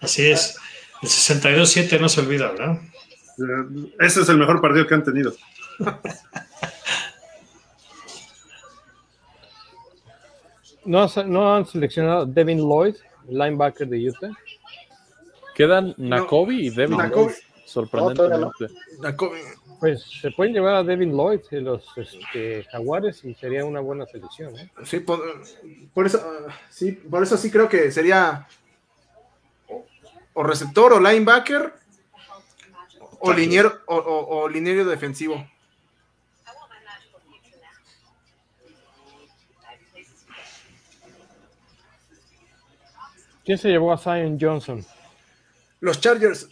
Así 0.02 0.28
es. 0.28 0.58
El 1.02 1.10
62-7 1.10 2.00
no 2.00 2.10
se 2.10 2.22
olvida, 2.22 2.52
¿verdad? 2.52 2.80
Eh, 3.38 3.92
Ese 4.00 4.22
es 4.22 4.30
el 4.30 4.38
mejor 4.38 4.62
partido 4.62 4.88
que 4.88 4.94
han 4.94 5.04
tenido. 5.04 5.34
¿No, 10.86 11.08
no 11.26 11.56
han 11.56 11.66
seleccionado 11.66 12.26
Devin 12.26 12.60
Lloyd, 12.60 12.96
linebacker 13.28 13.88
de 13.88 14.10
Utah? 14.10 14.30
Quedan 15.56 15.94
Nakobe 15.98 16.54
y 16.54 16.70
Devin 16.70 16.98
Nakobe. 16.98 17.34
Lloyd, 17.34 17.36
sorprendentemente. 17.66 18.68
Pues 19.80 20.04
se 20.22 20.32
pueden 20.32 20.54
llevar 20.54 20.76
a 20.76 20.84
Devin 20.84 21.12
Lloyd 21.16 21.42
de 21.52 21.62
los 21.62 21.86
este, 21.98 22.64
Jaguares 22.72 23.24
y 23.26 23.34
sería 23.36 23.66
una 23.66 23.82
buena 23.82 24.06
selección. 24.06 24.58
¿eh? 24.58 24.70
Sí, 24.84 25.00
por, 25.00 25.20
por 25.94 26.06
eso, 26.06 26.48
sí, 26.70 26.92
por 26.94 27.22
eso 27.24 27.36
sí 27.38 27.52
creo 27.52 27.68
que 27.68 27.92
sería 27.92 28.48
o, 29.68 29.86
o 30.34 30.44
receptor 30.44 30.94
o 30.94 31.00
linebacker 31.00 31.74
o 33.20 33.34
liniero 33.34 33.80
o, 33.88 33.96
o- 33.98 34.38
o 34.44 34.50
liniero 34.50 34.86
defensivo. 34.86 35.46
¿Quién 43.44 43.58
se 43.58 43.70
llevó 43.70 43.94
a 43.94 43.98
Zion 43.98 44.38
Johnson? 44.40 44.84
Los 45.80 46.00
Chargers, 46.02 46.50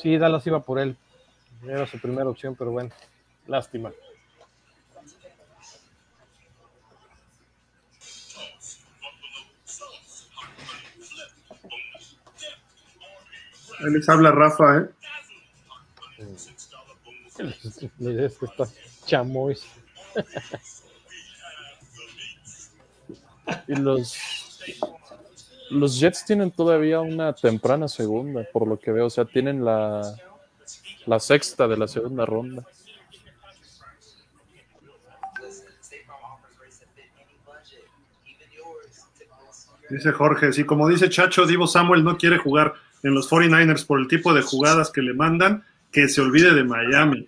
Sí, 0.00 0.16
Dallas 0.16 0.46
iba 0.46 0.60
por 0.60 0.78
él. 0.78 0.96
Era 1.66 1.86
su 1.86 1.98
primera 1.98 2.28
opción, 2.28 2.54
pero 2.56 2.70
bueno, 2.70 2.90
lástima. 3.46 3.92
Ahí 13.80 13.92
les 13.92 14.08
habla 14.08 14.32
Rafa, 14.32 14.78
¿eh? 14.78 14.88
La 17.98 18.10
idea 18.10 18.26
es 18.26 18.36
que 18.38 18.46
está 18.46 18.64
chamois. 19.06 19.64
Y 23.66 23.74
los, 23.76 24.14
los 25.70 25.98
Jets 25.98 26.24
tienen 26.24 26.50
todavía 26.50 27.00
una 27.00 27.32
temprana 27.32 27.88
segunda, 27.88 28.46
por 28.52 28.66
lo 28.66 28.78
que 28.78 28.92
veo. 28.92 29.06
O 29.06 29.10
sea, 29.10 29.24
tienen 29.24 29.64
la, 29.64 30.14
la 31.06 31.20
sexta 31.20 31.68
de 31.68 31.76
la 31.76 31.88
segunda 31.88 32.26
ronda. 32.26 32.64
Dice 39.90 40.12
Jorge, 40.12 40.52
sí, 40.52 40.64
como 40.64 40.86
dice 40.88 41.08
Chacho, 41.08 41.46
Divo 41.46 41.66
Samuel 41.66 42.04
no 42.04 42.18
quiere 42.18 42.36
jugar 42.36 42.74
en 43.02 43.14
los 43.14 43.30
49ers 43.30 43.86
por 43.86 43.98
el 43.98 44.08
tipo 44.08 44.34
de 44.34 44.42
jugadas 44.42 44.90
que 44.90 45.00
le 45.00 45.14
mandan, 45.14 45.64
que 45.90 46.08
se 46.08 46.20
olvide 46.20 46.52
de 46.52 46.64
Miami. 46.64 47.26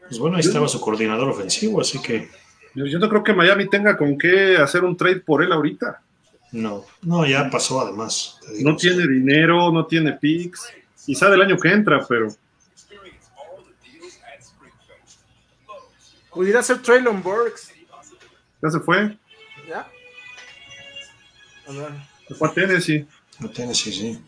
Pues 0.00 0.18
bueno, 0.18 0.36
ahí 0.36 0.42
estaba 0.42 0.68
su 0.68 0.78
coordinador 0.78 1.30
ofensivo, 1.30 1.80
así 1.80 2.02
que 2.02 2.28
Yo, 2.74 2.84
yo 2.84 2.98
no 2.98 3.08
creo 3.08 3.24
que 3.24 3.32
Miami 3.32 3.68
tenga 3.70 3.96
con 3.96 4.18
qué 4.18 4.58
hacer 4.58 4.84
un 4.84 4.94
trade 4.94 5.20
por 5.20 5.42
él 5.42 5.52
ahorita. 5.52 6.02
No, 6.52 6.84
no, 7.02 7.26
ya 7.26 7.50
pasó 7.50 7.80
además. 7.80 8.38
te 8.46 8.52
digo. 8.52 8.70
No 8.70 8.76
tiene 8.76 9.06
dinero, 9.06 9.72
no 9.72 9.86
tiene 9.86 10.12
picks. 10.12 10.72
Quizá 11.04 11.28
del 11.30 11.42
año 11.42 11.56
que 11.58 11.68
entra, 11.68 12.06
pero 12.06 12.28
Pudiera 16.30 16.62
ser 16.62 16.80
Traylon 16.80 17.22
Burks. 17.22 17.72
ya 18.62 18.70
se 18.70 18.80
fue. 18.80 19.18
¿Ya? 19.68 19.86
A 21.68 21.72
ver. 21.72 21.92
Se 22.28 22.34
fue 22.34 22.48
a 22.48 22.52
Tennessee. 22.54 23.06
No 23.38 23.50
tiene, 23.50 23.74
sí, 23.74 23.92
sí. 23.92 24.24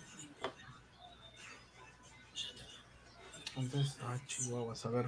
Entonces, 3.57 3.97
ah, 4.03 4.19
chihuahuas, 4.27 4.85
a 4.85 4.91
ver. 4.91 5.07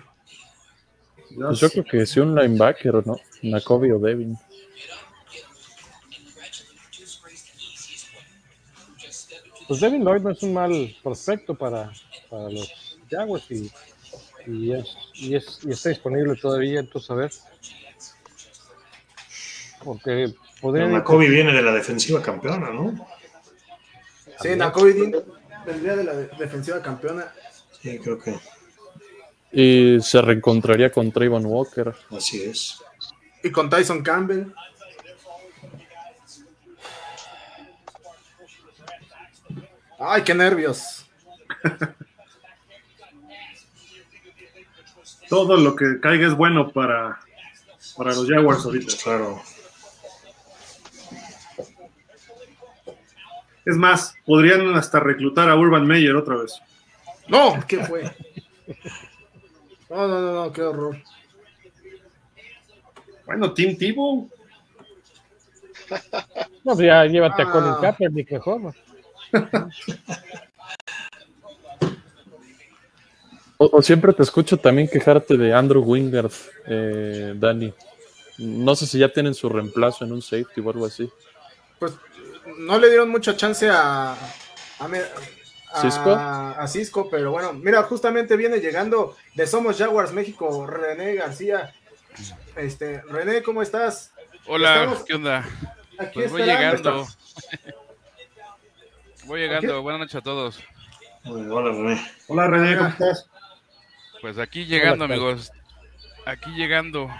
Pues 1.34 1.58
yo 1.58 1.70
creo 1.70 1.84
que 1.84 2.06
sí 2.06 2.20
un 2.20 2.34
linebacker, 2.34 3.06
¿no? 3.06 3.16
Nakobe 3.42 3.92
o 3.92 3.98
Devin. 3.98 4.38
Pues 9.68 9.80
Devin 9.80 10.04
Lloyd 10.04 10.20
no 10.22 10.30
es 10.30 10.42
un 10.42 10.52
mal 10.54 10.96
prospecto 11.02 11.54
para, 11.54 11.90
para 12.30 12.50
los 12.50 12.98
Jaguars 13.10 13.50
y, 13.50 13.70
y, 14.46 14.72
es, 14.72 14.96
y, 15.14 15.34
es, 15.34 15.58
y 15.64 15.70
está 15.72 15.88
disponible 15.88 16.36
todavía, 16.36 16.80
entonces 16.80 17.10
a 17.10 17.14
ver. 17.14 17.30
Porque 19.84 20.32
podrían 20.60 20.92
ir- 20.92 21.02
Kobe 21.04 21.28
viene 21.28 21.52
de 21.52 21.62
la 21.62 21.72
defensiva 21.72 22.22
campeona, 22.22 22.70
¿no? 22.70 23.06
Sí, 24.40 24.50
Nakobe 24.56 24.92
vendría 25.64 25.96
de 25.96 26.04
la 26.04 26.14
de- 26.14 26.28
defensiva 26.38 26.82
campeona. 26.82 27.32
Sí, 27.80 27.98
creo 27.98 28.18
que 28.18 28.34
Y 29.52 30.00
se 30.02 30.20
reencontraría 30.20 30.90
con 30.90 31.10
Trayvon 31.12 31.46
Walker. 31.46 31.94
así 32.10 32.42
es. 32.42 32.78
Y 33.42 33.50
con 33.50 33.70
Tyson 33.70 34.02
Campbell. 34.02 34.46
Ay, 39.98 40.22
qué 40.22 40.34
nervios. 40.34 41.06
Todo 45.28 45.56
lo 45.56 45.74
que 45.74 45.98
caiga 46.00 46.26
es 46.28 46.34
bueno 46.34 46.70
para, 46.70 47.18
para 47.96 48.14
los 48.14 48.28
Jaguars 48.28 48.64
ahorita. 48.64 48.92
Claro. 49.02 49.40
Es 53.64 53.76
más, 53.76 54.14
podrían 54.24 54.74
hasta 54.76 55.00
reclutar 55.00 55.48
a 55.50 55.56
Urban 55.56 55.84
Meyer 55.86 56.14
otra 56.14 56.36
vez. 56.36 56.60
No, 57.28 57.54
¿qué 57.66 57.84
fue? 57.84 58.10
No, 59.88 60.08
no, 60.08 60.20
no, 60.20 60.32
no, 60.44 60.52
qué 60.52 60.62
horror. 60.62 61.00
Bueno, 63.24 63.54
Tim 63.54 63.78
Tebow. 63.78 64.28
No, 66.64 66.74
pues 66.74 66.78
ya 66.80 67.04
llévate 67.04 67.42
a 67.42 67.46
Ah. 67.46 67.52
Colin 67.52 67.74
Kaepernick 67.80 68.32
mejor. 68.32 68.74
O, 73.58 73.70
o 73.78 73.82
siempre 73.82 74.12
te 74.12 74.22
escucho 74.22 74.58
también 74.58 74.88
quejarte 74.88 75.36
de 75.36 75.54
Andrew 75.54 75.82
Wingard, 75.82 76.32
eh, 76.66 77.32
Dani. 77.36 77.72
No 78.38 78.76
sé 78.76 78.86
si 78.86 78.98
ya 78.98 79.10
tienen 79.10 79.34
su 79.34 79.48
reemplazo 79.48 80.04
en 80.04 80.12
un 80.12 80.20
safety 80.20 80.60
o 80.60 80.70
algo 80.70 80.84
así. 80.84 81.08
Pues 81.78 81.94
no 82.58 82.78
le 82.78 82.88
dieron 82.90 83.08
mucha 83.08 83.34
chance 83.34 83.68
a. 83.70 84.14
a, 84.78 84.88
me- 84.88 84.98
a- 85.72 85.80
¿Cisco? 85.80 86.10
a 86.14 86.66
Cisco, 86.68 87.08
pero 87.10 87.30
bueno, 87.32 87.52
mira, 87.54 87.82
justamente 87.84 88.36
viene 88.36 88.60
llegando 88.60 89.16
de 89.34 89.46
Somos 89.46 89.78
Jaguars 89.78 90.12
México, 90.12 90.66
René 90.66 91.14
García. 91.14 91.72
Este, 92.56 93.00
René, 93.02 93.42
¿cómo 93.42 93.62
estás? 93.62 94.12
Hola, 94.46 94.74
Estamos 94.82 95.04
¿qué 95.04 95.14
onda? 95.14 95.44
Aquí 95.98 96.10
Pues 96.14 96.30
voy 96.30 96.42
llegando. 96.42 97.06
Voy 99.26 99.40
llegando. 99.40 99.82
Buenas 99.82 100.00
noches 100.00 100.14
a 100.14 100.20
todos. 100.20 100.60
Hola, 101.24 101.72
René. 101.72 102.00
Hola 102.28 102.46
René, 102.46 102.76
¿cómo 102.76 102.88
estás? 102.88 103.28
Pues 104.20 104.38
aquí 104.38 104.64
llegando, 104.66 105.04
amigos. 105.04 105.50
Aquí 106.24 106.50
llegando. 106.50 107.10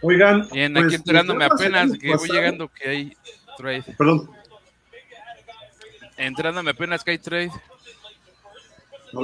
Oigan, 0.00 0.48
Bien, 0.50 0.72
pues, 0.72 0.86
aquí 0.86 0.94
enterándome 0.96 1.44
Jaguars 1.44 1.60
el 1.62 1.74
apenas 1.74 1.98
que 1.98 2.16
voy 2.16 2.28
llegando 2.28 2.68
que 2.68 2.88
hay 2.88 3.16
trade. 3.56 3.84
Perdón, 3.96 4.30
Entrándome 6.16 6.70
apenas 6.70 7.02
que 7.04 7.12
hay 7.12 7.18
trade. 7.18 7.50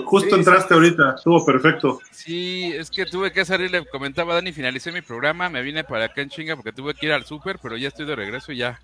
justo 0.05 0.31
Sí, 0.31 0.37
entraste 0.37 0.75
ahorita, 0.75 1.15
estuvo 1.17 1.45
perfecto. 1.45 2.01
Sí, 2.11 2.73
es 2.75 2.91
que 2.91 3.07
tuve 3.07 3.33
que 3.33 3.45
salir, 3.45 3.71
le 3.71 3.87
comentaba 3.87 4.33
a 4.33 4.37
Dani, 4.37 4.53
finalicé 4.53 4.91
mi 4.93 5.03
programa, 5.03 5.49
me 5.49 5.63
vine 5.63 5.85
para 5.85 6.07
acá 6.07 6.23
en 6.23 6.31
chinga 6.31 6.57
porque 6.57 6.73
tuve 6.73 6.95
que 6.95 7.07
ir 7.07 7.13
al 7.13 7.25
súper, 7.27 7.59
pero 7.59 7.77
ya 7.77 7.89
estoy 7.89 8.07
de 8.07 8.17
regreso 8.17 8.53
y 8.53 8.59
ya. 8.59 8.81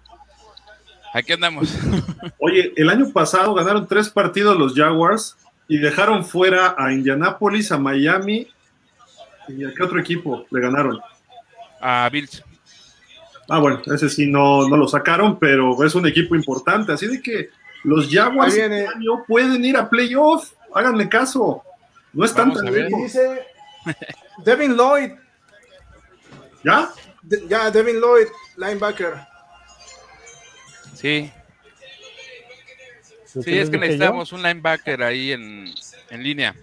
Aquí 1.13 1.33
andamos. 1.33 1.75
Oye, 2.39 2.73
el 2.77 2.91
año 2.91 3.11
pasado 3.13 3.55
ganaron 3.55 3.87
tres 3.87 4.09
partidos 4.11 4.57
los 4.59 4.75
Jaguars 4.75 5.37
y 5.69 5.79
dejaron 5.79 6.25
fuera 6.25 6.75
a 6.79 6.93
Indianapolis, 6.93 7.73
a 7.73 7.79
Miami 7.79 8.47
y 9.49 9.65
a 9.65 9.73
qué 9.75 9.83
otro 9.83 9.99
equipo 10.01 10.47
le 10.51 10.61
ganaron. 10.61 11.01
A 11.81 12.09
Bills. 12.13 12.43
Ah, 13.49 13.59
bueno, 13.61 13.81
ese 13.87 14.09
sí 14.11 14.27
no, 14.27 14.69
no 14.69 14.77
lo 14.77 14.89
sacaron, 14.89 15.39
pero 15.39 15.83
es 15.85 15.95
un 15.95 16.07
equipo 16.07 16.35
importante, 16.35 16.93
así 16.93 17.07
de 17.07 17.23
que 17.23 17.51
los 17.85 18.09
Jaguars 18.11 18.55
este 18.55 18.87
año 18.89 19.25
pueden 19.27 19.65
ir 19.65 19.77
a 19.77 19.89
playoff, 19.89 20.51
háganme 20.75 21.09
caso. 21.09 21.63
No 22.13 22.25
están 22.25 22.53
tan 22.53 22.65
lejos. 22.65 23.01
dice 23.03 23.47
Devin 24.45 24.75
Lloyd, 24.77 25.13
¿Ya? 26.65 26.89
de- 27.23 27.47
ya 27.49 27.71
Devin 27.71 28.01
Lloyd, 28.01 28.27
linebacker. 28.57 29.15
Sí, 30.97 31.31
sí, 33.27 33.39
es 33.59 33.69
que 33.71 33.77
yo, 33.77 33.81
necesitamos 33.81 34.33
un 34.33 34.43
linebacker 34.43 35.03
ahí 35.03 35.33
en, 35.33 35.67
en 36.11 36.23
línea. 36.23 36.55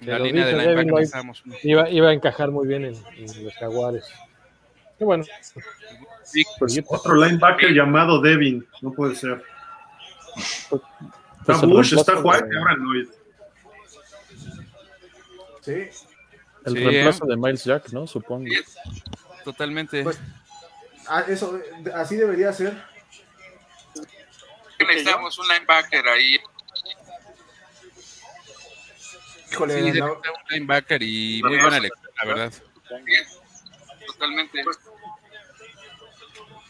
En 0.00 0.06
la 0.10 0.18
línea 0.18 0.46
de 0.46 0.52
linebacker 0.52 0.92
necesitamos. 0.92 1.42
Iba, 1.62 1.88
iba 1.90 2.08
a 2.08 2.12
encajar 2.12 2.50
muy 2.50 2.66
bien 2.66 2.84
en, 2.86 2.94
en 3.16 3.44
los 3.44 3.54
Jaguares. 3.54 4.04
Qué 4.98 5.04
bueno. 5.04 5.24
Sí, 6.22 6.42
Pues, 6.58 6.80
Otro 6.86 7.14
linebacker 7.16 7.70
llamado 7.72 8.20
Devin, 8.20 8.66
no 8.80 8.92
puede 8.92 9.14
ser. 9.14 9.42
Pues 10.70 10.82
Está 11.46 11.60
el 11.66 11.72
Bush, 11.72 11.94
está 11.94 12.18
White, 12.20 12.46
de- 12.46 12.58
ahora. 12.58 12.76
Sí. 15.60 15.72
El 16.64 16.72
Sí, 16.72 16.78
reemplazo 16.84 17.26
de 17.26 17.36
Miles 17.36 17.64
Jack, 17.64 17.90
¿no? 17.92 18.06
Supongo. 18.06 18.46
totalmente. 19.44 20.04
Ah, 21.08 21.24
eso, 21.28 21.58
así 21.94 22.16
debería 22.16 22.52
ser. 22.52 22.82
necesitamos 24.78 25.38
un 25.38 25.48
linebacker 25.48 26.08
ahí. 26.08 26.38
Híjole, 29.52 29.74
Sí, 29.74 29.80
no. 29.80 29.84
necesitamos 29.86 30.18
un 30.24 30.54
linebacker 30.54 31.02
y 31.02 31.42
muy 31.42 31.58
buena 31.60 31.78
lectura, 31.80 32.10
la 32.22 32.28
verdad. 32.28 32.52
Totalmente. 34.06 34.64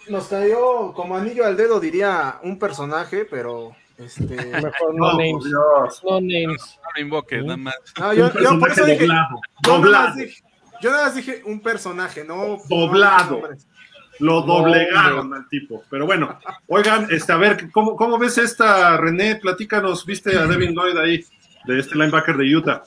nos 0.08 0.28
cayó 0.28 0.92
como 0.92 1.16
anillo 1.16 1.44
al 1.46 1.56
dedo, 1.56 1.80
diría 1.80 2.38
un 2.42 2.58
personaje, 2.58 3.24
pero 3.24 3.74
este. 3.98 4.22
Mejor 4.36 4.94
No, 4.94 5.12
no, 5.12 5.18
names. 5.18 5.44
Dios. 5.44 6.02
No 6.04 6.20
names. 6.20 6.78
No 6.82 6.88
lo 6.94 7.00
invoques, 7.00 7.42
nada 7.44 7.56
más. 7.56 7.74
No, 7.98 8.12
yo, 8.12 8.30
yo 8.40 8.58
por 8.58 8.70
eso 8.70 8.84
dije. 8.84 9.06
doblado. 9.06 9.40
Yo 9.62 9.80
nada, 9.90 10.06
más 10.08 10.16
dije 10.16 10.42
yo 10.82 10.90
nada 10.90 11.04
más 11.04 11.14
dije 11.14 11.42
un 11.46 11.60
personaje, 11.60 12.24
no. 12.24 12.58
Doblado. 12.68 13.40
no. 13.40 13.73
Lo 14.20 14.43
doblegaron 14.43 15.34
al 15.34 15.49
tipo. 15.49 15.83
Pero 15.91 16.07
bueno, 16.07 16.39
oigan, 16.68 17.09
este, 17.10 17.33
a 17.33 17.36
ver, 17.36 17.70
¿cómo, 17.73 17.97
cómo 17.97 18.18
ves 18.18 18.39
esta, 18.39 18.97
René? 18.97 19.36
Platícanos, 19.36 20.07
¿viste 20.07 20.36
a 20.36 20.47
Devin 20.47 20.75
Lloyd 20.75 20.97
ahí, 20.97 21.25
de 21.65 21.81
este 21.81 21.97
linebacker 21.97 22.36
de 22.36 22.57
Utah? 22.57 22.83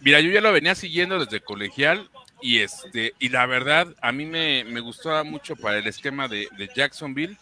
Mira, 0.00 0.20
yo 0.20 0.30
ya 0.30 0.40
lo 0.40 0.52
venía 0.52 0.74
siguiendo 0.74 1.18
desde 1.18 1.40
colegial 1.40 2.08
y 2.42 2.58
este 2.58 3.14
y 3.18 3.30
la 3.30 3.46
verdad 3.46 3.88
a 4.02 4.12
mí 4.12 4.26
me, 4.26 4.64
me 4.64 4.80
gustaba 4.80 5.24
mucho 5.24 5.56
para 5.56 5.78
el 5.78 5.86
esquema 5.86 6.28
de, 6.28 6.48
de 6.58 6.70
Jacksonville. 6.74 7.38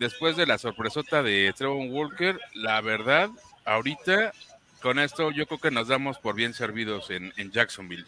Después 0.00 0.36
de 0.36 0.46
la 0.46 0.58
sorpresota 0.58 1.22
de 1.22 1.52
Trevor 1.56 1.86
Walker, 1.88 2.40
la 2.54 2.80
verdad, 2.80 3.30
ahorita 3.64 4.32
con 4.80 4.98
esto 4.98 5.30
yo 5.30 5.46
creo 5.46 5.60
que 5.60 5.70
nos 5.70 5.88
damos 5.88 6.18
por 6.18 6.34
bien 6.34 6.54
servidos 6.54 7.10
en, 7.10 7.32
en 7.36 7.52
Jacksonville. 7.52 8.04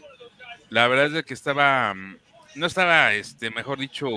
La 0.70 0.88
verdad 0.88 1.06
es 1.06 1.12
de 1.12 1.22
que 1.22 1.34
estaba, 1.34 1.94
mm, 1.94 2.16
no 2.54 2.66
estaba, 2.66 3.12
este, 3.14 3.50
mejor 3.50 3.78
dicho, 3.78 4.08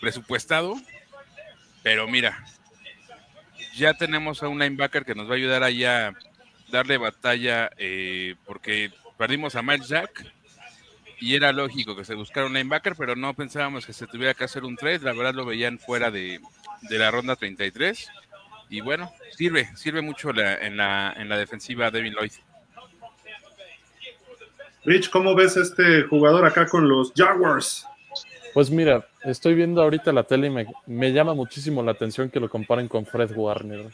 presupuestado, 0.00 0.76
pero 1.82 2.06
mira, 2.06 2.44
ya 3.74 3.94
tenemos 3.94 4.42
a 4.42 4.48
un 4.48 4.58
linebacker 4.58 5.04
que 5.04 5.14
nos 5.14 5.28
va 5.28 5.32
a 5.32 5.36
ayudar 5.36 5.62
ahí 5.62 5.84
a 5.84 6.14
darle 6.70 6.98
batalla 6.98 7.70
eh, 7.76 8.36
porque 8.46 8.92
perdimos 9.18 9.56
a 9.56 9.62
Miles 9.62 9.88
Jack 9.88 10.32
y 11.20 11.34
era 11.34 11.52
lógico 11.52 11.94
que 11.94 12.04
se 12.04 12.14
buscara 12.14 12.46
un 12.46 12.54
linebacker, 12.54 12.94
pero 12.96 13.14
no 13.14 13.34
pensábamos 13.34 13.84
que 13.84 13.92
se 13.92 14.06
tuviera 14.06 14.34
que 14.34 14.44
hacer 14.44 14.64
un 14.64 14.76
trade. 14.76 15.00
La 15.00 15.12
verdad 15.12 15.34
lo 15.34 15.44
veían 15.44 15.78
fuera 15.78 16.10
de, 16.10 16.40
de 16.82 16.98
la 16.98 17.10
ronda 17.10 17.36
33. 17.36 18.08
Y 18.70 18.80
bueno, 18.80 19.12
sirve, 19.36 19.68
sirve 19.76 20.00
mucho 20.00 20.32
la, 20.32 20.54
en, 20.54 20.78
la, 20.78 21.12
en 21.16 21.28
la 21.28 21.36
defensiva 21.36 21.90
Devin 21.90 22.14
Lloyd. 22.14 22.32
Rich, 24.84 25.10
¿cómo 25.10 25.34
ves 25.34 25.58
este 25.58 26.04
jugador 26.04 26.46
acá 26.46 26.66
con 26.66 26.88
los 26.88 27.12
Jaguars? 27.14 27.84
Pues 28.54 28.70
mira, 28.70 29.06
estoy 29.24 29.54
viendo 29.54 29.82
ahorita 29.82 30.10
la 30.12 30.22
tele 30.22 30.46
y 30.46 30.66
me, 30.86 31.12
llama 31.12 31.34
muchísimo 31.34 31.82
la 31.82 31.92
atención 31.92 32.30
que 32.30 32.40
lo 32.40 32.48
comparen 32.48 32.88
con 32.88 33.04
Fred 33.04 33.30
Warner. 33.36 33.90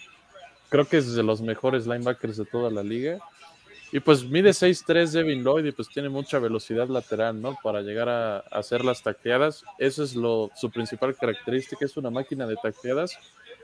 Creo 0.68 0.84
que 0.86 0.98
es 0.98 1.12
de 1.14 1.24
los 1.24 1.40
mejores 1.40 1.86
linebackers 1.86 2.36
de 2.36 2.44
toda 2.44 2.70
la 2.70 2.84
liga. 2.84 3.18
Y 3.92 4.00
pues 4.00 4.24
mide 4.24 4.50
6'3 4.50 5.10
Devin 5.10 5.42
Lloyd 5.42 5.64
y 5.64 5.72
pues 5.72 5.88
tiene 5.88 6.08
mucha 6.08 6.38
velocidad 6.38 6.88
lateral, 6.88 7.40
¿no? 7.40 7.56
Para 7.62 7.82
llegar 7.82 8.08
a, 8.08 8.38
hacer 8.50 8.84
las 8.84 9.02
tacleadas. 9.02 9.64
Eso 9.78 10.04
es 10.04 10.14
lo, 10.14 10.50
su 10.54 10.70
principal 10.70 11.16
característica, 11.16 11.84
es 11.84 11.96
una 11.96 12.10
máquina 12.10 12.46
de 12.46 12.56
tacleadas. 12.56 13.18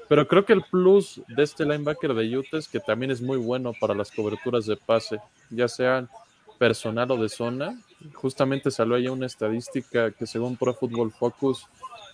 Pero 0.08 0.26
creo 0.26 0.44
que 0.44 0.52
el 0.52 0.62
plus 0.62 1.22
de 1.28 1.42
este 1.44 1.64
linebacker 1.64 2.14
de 2.14 2.36
Utah 2.36 2.58
es 2.58 2.68
que 2.68 2.80
también 2.80 3.12
es 3.12 3.22
muy 3.22 3.38
bueno 3.38 3.72
para 3.80 3.94
las 3.94 4.10
coberturas 4.10 4.66
de 4.66 4.76
pase, 4.76 5.18
ya 5.50 5.68
sean 5.68 6.08
personal 6.62 7.10
o 7.10 7.16
de 7.16 7.28
zona. 7.28 7.76
Justamente 8.14 8.70
salió 8.70 8.94
ahí 8.94 9.08
una 9.08 9.26
estadística 9.26 10.12
que 10.12 10.28
según 10.28 10.56
Pro 10.56 10.72
Football 10.72 11.10
Focus 11.10 11.66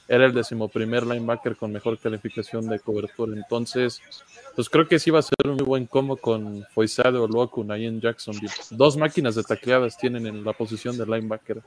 era 0.09 0.25
el 0.25 0.33
decimoprimer 0.33 1.05
linebacker 1.05 1.55
con 1.55 1.71
mejor 1.71 1.99
calificación 1.99 2.67
de 2.67 2.81
cobertura. 2.81 3.37
Entonces, 3.37 4.01
pues 4.57 4.71
creo 4.71 4.89
que 4.89 4.99
sí 4.99 5.11
va 5.11 5.19
a 5.19 5.23
ser 5.23 5.37
un 5.45 5.57
muy 5.57 5.65
buen 5.67 5.85
combo 5.85 6.17
con 6.17 6.65
Foisade 6.73 7.19
o 7.19 7.29
Luokun 7.29 7.71
ahí 7.71 7.85
en 7.85 8.01
Jacksonville. 8.01 8.51
Dos 8.71 8.97
máquinas 8.97 9.35
de 9.35 9.43
tacleadas 9.43 9.99
tienen 9.99 10.27
en 10.27 10.43
la 10.43 10.55
posición 10.55 10.97
de 10.97 11.05
linebacker. 11.05 11.61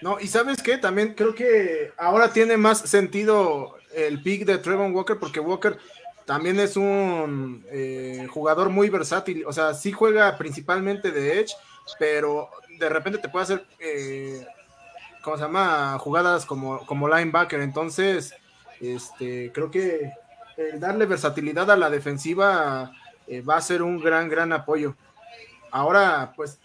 No, 0.00 0.20
y 0.20 0.28
sabes 0.28 0.62
qué, 0.62 0.78
también 0.78 1.14
creo 1.14 1.34
que 1.34 1.90
ahora 1.96 2.32
tiene 2.32 2.56
más 2.56 2.78
sentido 2.78 3.74
el 3.92 4.22
pick 4.22 4.44
de 4.44 4.58
Trevon 4.58 4.94
Walker 4.94 5.18
porque 5.18 5.40
Walker 5.40 5.78
también 6.26 6.60
es 6.60 6.76
un 6.76 7.64
eh, 7.72 8.28
jugador 8.30 8.70
muy 8.70 8.88
versátil, 8.88 9.44
o 9.46 9.52
sea, 9.52 9.74
sí 9.74 9.90
juega 9.90 10.38
principalmente 10.38 11.10
de 11.10 11.40
Edge, 11.40 11.54
pero 11.98 12.50
de 12.78 12.88
repente 12.88 13.18
te 13.18 13.28
puede 13.28 13.44
hacer, 13.44 13.66
eh, 13.78 14.46
¿cómo 15.22 15.36
se 15.36 15.42
llama? 15.42 15.98
Jugadas 15.98 16.46
como, 16.46 16.84
como 16.86 17.08
linebacker. 17.08 17.60
Entonces, 17.60 18.34
este, 18.80 19.52
creo 19.52 19.70
que 19.70 20.12
darle 20.78 21.06
versatilidad 21.06 21.70
a 21.70 21.76
la 21.76 21.90
defensiva 21.90 22.92
eh, 23.26 23.40
va 23.40 23.56
a 23.56 23.60
ser 23.60 23.82
un 23.82 24.00
gran, 24.00 24.28
gran 24.28 24.52
apoyo. 24.52 24.96
Ahora, 25.70 26.32
pues, 26.36 26.60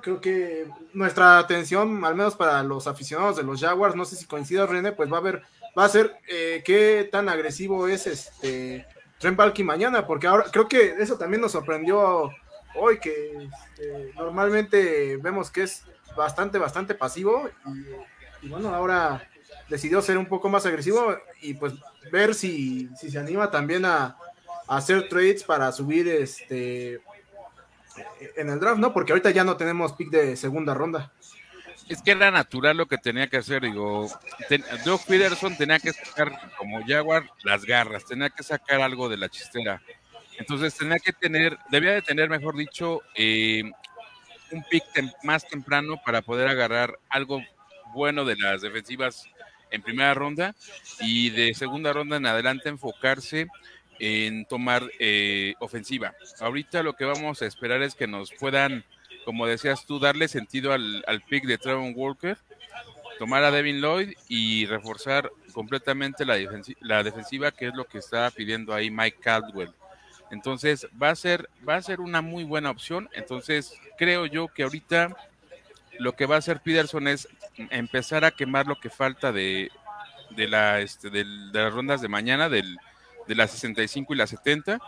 creo 0.00 0.20
que 0.20 0.66
nuestra 0.92 1.38
atención, 1.38 2.04
al 2.04 2.14
menos 2.14 2.34
para 2.34 2.62
los 2.62 2.86
aficionados 2.86 3.36
de 3.36 3.42
los 3.42 3.60
Jaguars, 3.60 3.94
no 3.94 4.04
sé 4.04 4.16
si 4.16 4.26
coincide 4.26 4.66
René, 4.66 4.92
pues 4.92 5.12
va 5.12 5.18
a 5.18 5.22
ver, 5.22 5.42
va 5.78 5.84
a 5.84 5.88
ser 5.88 6.16
eh, 6.28 6.62
qué 6.64 7.08
tan 7.10 7.28
agresivo 7.28 7.88
es 7.88 8.06
este 8.06 8.86
Trent 9.18 9.38
mañana, 9.60 10.06
porque 10.06 10.28
ahora 10.28 10.44
creo 10.50 10.68
que 10.68 10.94
eso 10.98 11.18
también 11.18 11.40
nos 11.40 11.52
sorprendió 11.52 12.30
hoy 12.78 12.98
que 12.98 13.48
este, 13.72 14.12
normalmente 14.14 15.16
vemos 15.18 15.50
que 15.50 15.62
es 15.62 15.84
bastante, 16.16 16.58
bastante 16.58 16.94
pasivo 16.94 17.50
y, 18.42 18.48
bueno, 18.48 18.74
ahora 18.74 19.28
decidió 19.68 20.00
ser 20.02 20.18
un 20.18 20.26
poco 20.26 20.48
más 20.48 20.64
agresivo 20.66 21.16
y 21.40 21.54
pues 21.54 21.74
ver 22.10 22.34
si, 22.34 22.88
si 22.96 23.10
se 23.10 23.18
anima 23.18 23.50
también 23.50 23.84
a, 23.84 24.16
hacer 24.68 25.08
trades 25.08 25.42
para 25.44 25.72
subir 25.72 26.06
este 26.08 27.00
en 28.36 28.50
el 28.50 28.60
draft, 28.60 28.78
¿no? 28.78 28.92
Porque 28.92 29.12
ahorita 29.12 29.30
ya 29.30 29.42
no 29.42 29.56
tenemos 29.56 29.94
pick 29.94 30.10
de 30.10 30.36
segunda 30.36 30.74
ronda. 30.74 31.10
Es 31.88 32.02
que 32.02 32.10
era 32.10 32.30
natural 32.30 32.76
lo 32.76 32.86
que 32.86 32.98
tenía 32.98 33.28
que 33.28 33.38
hacer, 33.38 33.62
digo, 33.62 34.08
Doug 34.84 35.00
Peterson 35.06 35.56
tenía 35.56 35.78
que 35.78 35.92
sacar 35.92 36.38
como 36.58 36.86
Jaguar 36.86 37.30
las 37.44 37.64
garras, 37.64 38.04
tenía 38.04 38.28
que 38.28 38.42
sacar 38.42 38.82
algo 38.82 39.08
de 39.08 39.16
la 39.16 39.30
chistera. 39.30 39.80
Entonces 40.38 40.74
tenía 40.76 40.98
que 40.98 41.12
tener, 41.12 41.58
debía 41.70 41.92
de 41.92 42.02
tener, 42.02 42.30
mejor 42.30 42.56
dicho, 42.56 43.02
eh, 43.14 43.64
un 44.50 44.64
pick 44.70 44.84
más 45.24 45.46
temprano 45.46 46.00
para 46.04 46.22
poder 46.22 46.48
agarrar 46.48 46.98
algo 47.08 47.42
bueno 47.92 48.24
de 48.24 48.36
las 48.36 48.62
defensivas 48.62 49.28
en 49.70 49.82
primera 49.82 50.14
ronda 50.14 50.54
y 51.00 51.30
de 51.30 51.54
segunda 51.54 51.92
ronda 51.92 52.16
en 52.16 52.26
adelante 52.26 52.68
enfocarse 52.68 53.48
en 53.98 54.44
tomar 54.46 54.88
eh, 55.00 55.54
ofensiva. 55.58 56.14
Ahorita 56.40 56.82
lo 56.82 56.94
que 56.94 57.04
vamos 57.04 57.42
a 57.42 57.46
esperar 57.46 57.82
es 57.82 57.94
que 57.94 58.06
nos 58.06 58.32
puedan, 58.32 58.84
como 59.24 59.46
decías 59.46 59.86
tú, 59.86 59.98
darle 59.98 60.28
sentido 60.28 60.72
al, 60.72 61.22
pick 61.28 61.44
de 61.44 61.58
Trevor 61.58 61.92
Walker, 61.94 62.38
tomar 63.18 63.42
a 63.42 63.50
Devin 63.50 63.80
Lloyd 63.80 64.12
y 64.28 64.66
reforzar 64.66 65.32
completamente 65.52 66.24
la, 66.24 66.38
la 66.80 67.02
defensiva, 67.02 67.50
que 67.50 67.66
es 67.66 67.74
lo 67.74 67.86
que 67.86 67.98
está 67.98 68.30
pidiendo 68.30 68.72
ahí 68.72 68.90
Mike 68.90 69.18
Caldwell. 69.20 69.72
Entonces 70.30 70.86
va 71.00 71.10
a 71.10 71.16
ser, 71.16 71.48
va 71.66 71.76
a 71.76 71.82
ser 71.82 72.00
una 72.00 72.20
muy 72.20 72.44
buena 72.44 72.70
opción. 72.70 73.08
Entonces 73.14 73.74
creo 73.96 74.26
yo 74.26 74.48
que 74.48 74.62
ahorita 74.62 75.16
lo 75.98 76.14
que 76.14 76.26
va 76.26 76.36
a 76.36 76.38
hacer 76.38 76.60
Peterson 76.60 77.08
es 77.08 77.28
empezar 77.70 78.24
a 78.24 78.30
quemar 78.30 78.66
lo 78.66 78.78
que 78.78 78.90
falta 78.90 79.32
de, 79.32 79.70
de, 80.30 80.48
la, 80.48 80.80
este, 80.80 81.10
de, 81.10 81.24
las 81.24 81.72
rondas 81.72 82.00
de 82.00 82.08
mañana, 82.08 82.48
del, 82.48 82.78
de 83.26 83.34
las 83.34 83.50
65 83.50 84.14
y 84.14 84.16
las 84.16 84.30
70, 84.30 84.78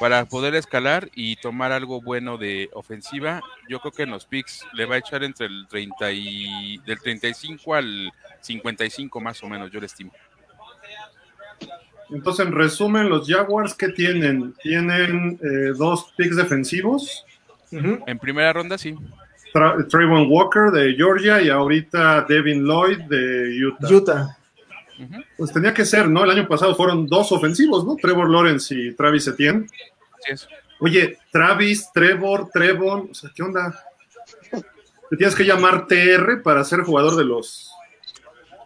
para 0.00 0.24
poder 0.24 0.54
escalar 0.54 1.10
y 1.14 1.36
tomar 1.36 1.72
algo 1.72 2.00
bueno 2.00 2.38
de 2.38 2.70
ofensiva. 2.72 3.40
Yo 3.68 3.80
creo 3.80 3.92
que 3.92 4.02
en 4.02 4.10
los 4.10 4.26
picks 4.26 4.66
le 4.72 4.86
va 4.86 4.96
a 4.96 4.98
echar 4.98 5.22
entre 5.22 5.46
el 5.46 5.66
30 5.68 6.12
y, 6.12 6.78
del 6.78 7.00
35 7.00 7.74
al 7.74 8.12
55 8.40 9.20
más 9.20 9.42
o 9.42 9.48
menos, 9.48 9.70
yo 9.70 9.80
le 9.80 9.86
estimo. 9.86 10.12
Entonces, 12.10 12.46
en 12.46 12.52
resumen, 12.52 13.08
los 13.08 13.28
Jaguars, 13.28 13.74
¿qué 13.74 13.88
tienen? 13.88 14.54
Tienen 14.62 15.38
eh, 15.42 15.72
dos 15.76 16.12
picks 16.16 16.36
defensivos. 16.36 17.24
En 17.70 18.18
primera 18.18 18.52
ronda, 18.52 18.78
sí. 18.78 18.96
Trayvon 19.88 20.26
Walker 20.28 20.70
de 20.72 20.94
Georgia 20.94 21.40
y 21.40 21.48
ahorita 21.48 22.22
Devin 22.28 22.64
Lloyd 22.64 22.98
de 23.02 23.64
Utah. 23.64 23.94
Utah. 23.94 24.38
Pues 25.36 25.52
tenía 25.52 25.72
que 25.72 25.84
ser, 25.84 26.08
¿no? 26.08 26.24
El 26.24 26.30
año 26.30 26.48
pasado 26.48 26.74
fueron 26.74 27.06
dos 27.06 27.32
ofensivos, 27.32 27.84
¿no? 27.84 27.96
Trevor 27.96 28.30
Lawrence 28.30 28.74
y 28.74 28.92
Travis 28.94 29.26
Etienne. 29.26 29.66
Oye, 30.80 31.18
Travis, 31.30 31.90
Trevor, 31.92 32.48
Trevon, 32.52 33.08
o 33.10 33.14
sea, 33.14 33.30
¿qué 33.34 33.42
onda? 33.42 33.78
¿Te 35.10 35.16
tienes 35.16 35.34
que 35.34 35.44
llamar 35.44 35.86
TR 35.86 36.42
para 36.42 36.64
ser 36.64 36.80
jugador 36.80 37.16
de 37.16 37.24
los 37.24 37.70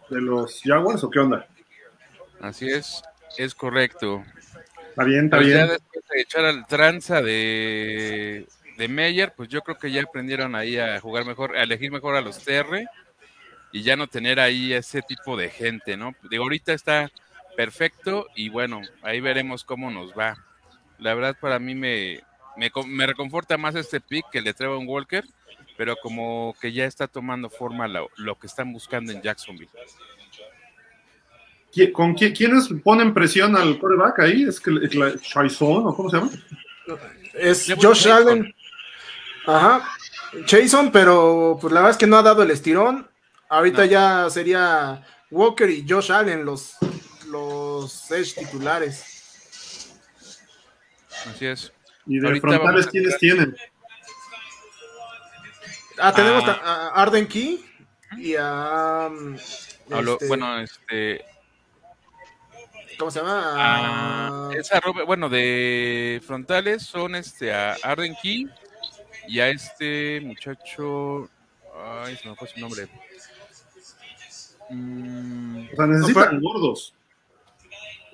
de 0.09 0.21
los 0.21 0.61
Jaguars 0.63 1.03
o 1.03 1.09
qué 1.09 1.19
onda? 1.19 1.47
Así 2.39 2.67
es. 2.67 3.03
Es 3.39 3.55
correcto. 3.55 4.25
Está 4.89 5.05
bien, 5.05 5.25
está 5.25 5.37
bien. 5.37 5.51
Ya 5.51 5.67
después 5.67 6.03
de 6.09 6.21
echar 6.21 6.43
al 6.43 6.67
tranza 6.67 7.21
de, 7.21 8.45
de 8.77 8.87
Meyer, 8.89 9.31
pues 9.33 9.47
yo 9.47 9.61
creo 9.61 9.77
que 9.77 9.91
ya 9.91 10.01
aprendieron 10.01 10.55
ahí 10.55 10.77
a 10.77 10.99
jugar 10.99 11.23
mejor, 11.23 11.55
a 11.55 11.63
elegir 11.63 11.89
mejor 11.89 12.17
a 12.17 12.21
los 12.21 12.43
TR 12.43 12.85
y 13.71 13.81
ya 13.81 13.95
no 13.95 14.07
tener 14.07 14.41
ahí 14.41 14.73
ese 14.73 15.01
tipo 15.01 15.37
de 15.37 15.49
gente, 15.49 15.95
¿no? 15.95 16.15
Digo, 16.29 16.43
ahorita 16.43 16.73
está 16.73 17.09
perfecto 17.55 18.27
y 18.35 18.49
bueno, 18.49 18.81
ahí 19.03 19.21
veremos 19.21 19.63
cómo 19.63 19.89
nos 19.89 20.11
va. 20.11 20.35
La 20.97 21.13
verdad 21.13 21.37
para 21.39 21.59
mí 21.59 21.75
me, 21.75 22.19
me, 22.57 22.69
me 22.87 23.07
reconforta 23.07 23.57
más 23.57 23.75
este 23.75 24.01
pick 24.01 24.29
que 24.33 24.39
el 24.39 24.43
de 24.43 24.53
Trevor 24.53 24.83
Walker, 24.85 25.23
pero 25.77 25.95
como 26.03 26.57
que 26.59 26.73
ya 26.73 26.83
está 26.83 27.07
tomando 27.07 27.49
forma 27.49 27.87
lo, 27.87 28.09
lo 28.17 28.37
que 28.37 28.47
están 28.47 28.73
buscando 28.73 29.13
en 29.13 29.21
Jacksonville. 29.21 29.71
¿Con 31.93 32.13
quiénes 32.13 32.69
ponen 32.83 33.13
presión 33.13 33.55
al 33.55 33.77
coreback 33.79 34.19
ahí? 34.19 34.43
¿Es 34.43 34.59
que 34.59 34.71
Chaison 35.21 35.87
o 35.87 35.95
cómo 35.95 36.09
se 36.09 36.17
llama? 36.17 36.31
Es 37.33 37.73
Josh 37.79 38.07
Allen. 38.07 38.53
Ajá. 39.45 39.87
Jason, 40.47 40.91
pero 40.91 41.57
pues 41.59 41.73
la 41.73 41.81
verdad 41.81 41.91
es 41.91 41.97
que 41.97 42.07
no 42.07 42.17
ha 42.17 42.23
dado 42.23 42.43
el 42.43 42.51
estirón. 42.51 43.07
Ahorita 43.49 43.85
ya 43.85 44.29
sería 44.29 45.03
Walker 45.31 45.69
y 45.69 45.85
Josh 45.87 46.11
Allen 46.11 46.45
los, 46.45 46.75
los 47.27 48.11
edge 48.11 48.35
titulares. 48.35 49.99
Así 51.27 51.45
es. 51.45 51.73
¿Y 52.05 52.19
de 52.19 52.39
frontales 52.39 52.87
quiénes 52.87 53.17
tienen? 53.17 53.55
Ah, 55.99 56.13
tenemos 56.13 56.43
ah. 56.47 56.91
a 56.95 57.01
Arden 57.01 57.27
Key 57.27 57.65
y 58.17 58.35
a. 58.37 59.09
Este, 59.89 60.27
bueno, 60.27 60.59
este. 60.59 61.25
¿Cómo 62.99 63.11
se 63.11 63.19
llama? 63.19 63.53
Ah, 63.55 64.49
esa 64.57 64.81
bueno, 65.05 65.29
de 65.29 66.21
frontales 66.27 66.83
son 66.83 67.15
este 67.15 67.53
a 67.53 67.77
Arden 67.81 68.13
Key 68.21 68.49
y 69.25 69.39
a 69.39 69.47
este 69.47 70.19
muchacho. 70.19 71.29
Ay, 71.81 72.17
se 72.17 72.27
me 72.27 72.35
fue 72.35 72.49
su 72.49 72.59
nombre. 72.59 72.89
Mm, 74.69 75.67
o 75.71 75.75
sea, 75.77 75.87
necesitan 75.87 76.41
gordos. 76.41 76.93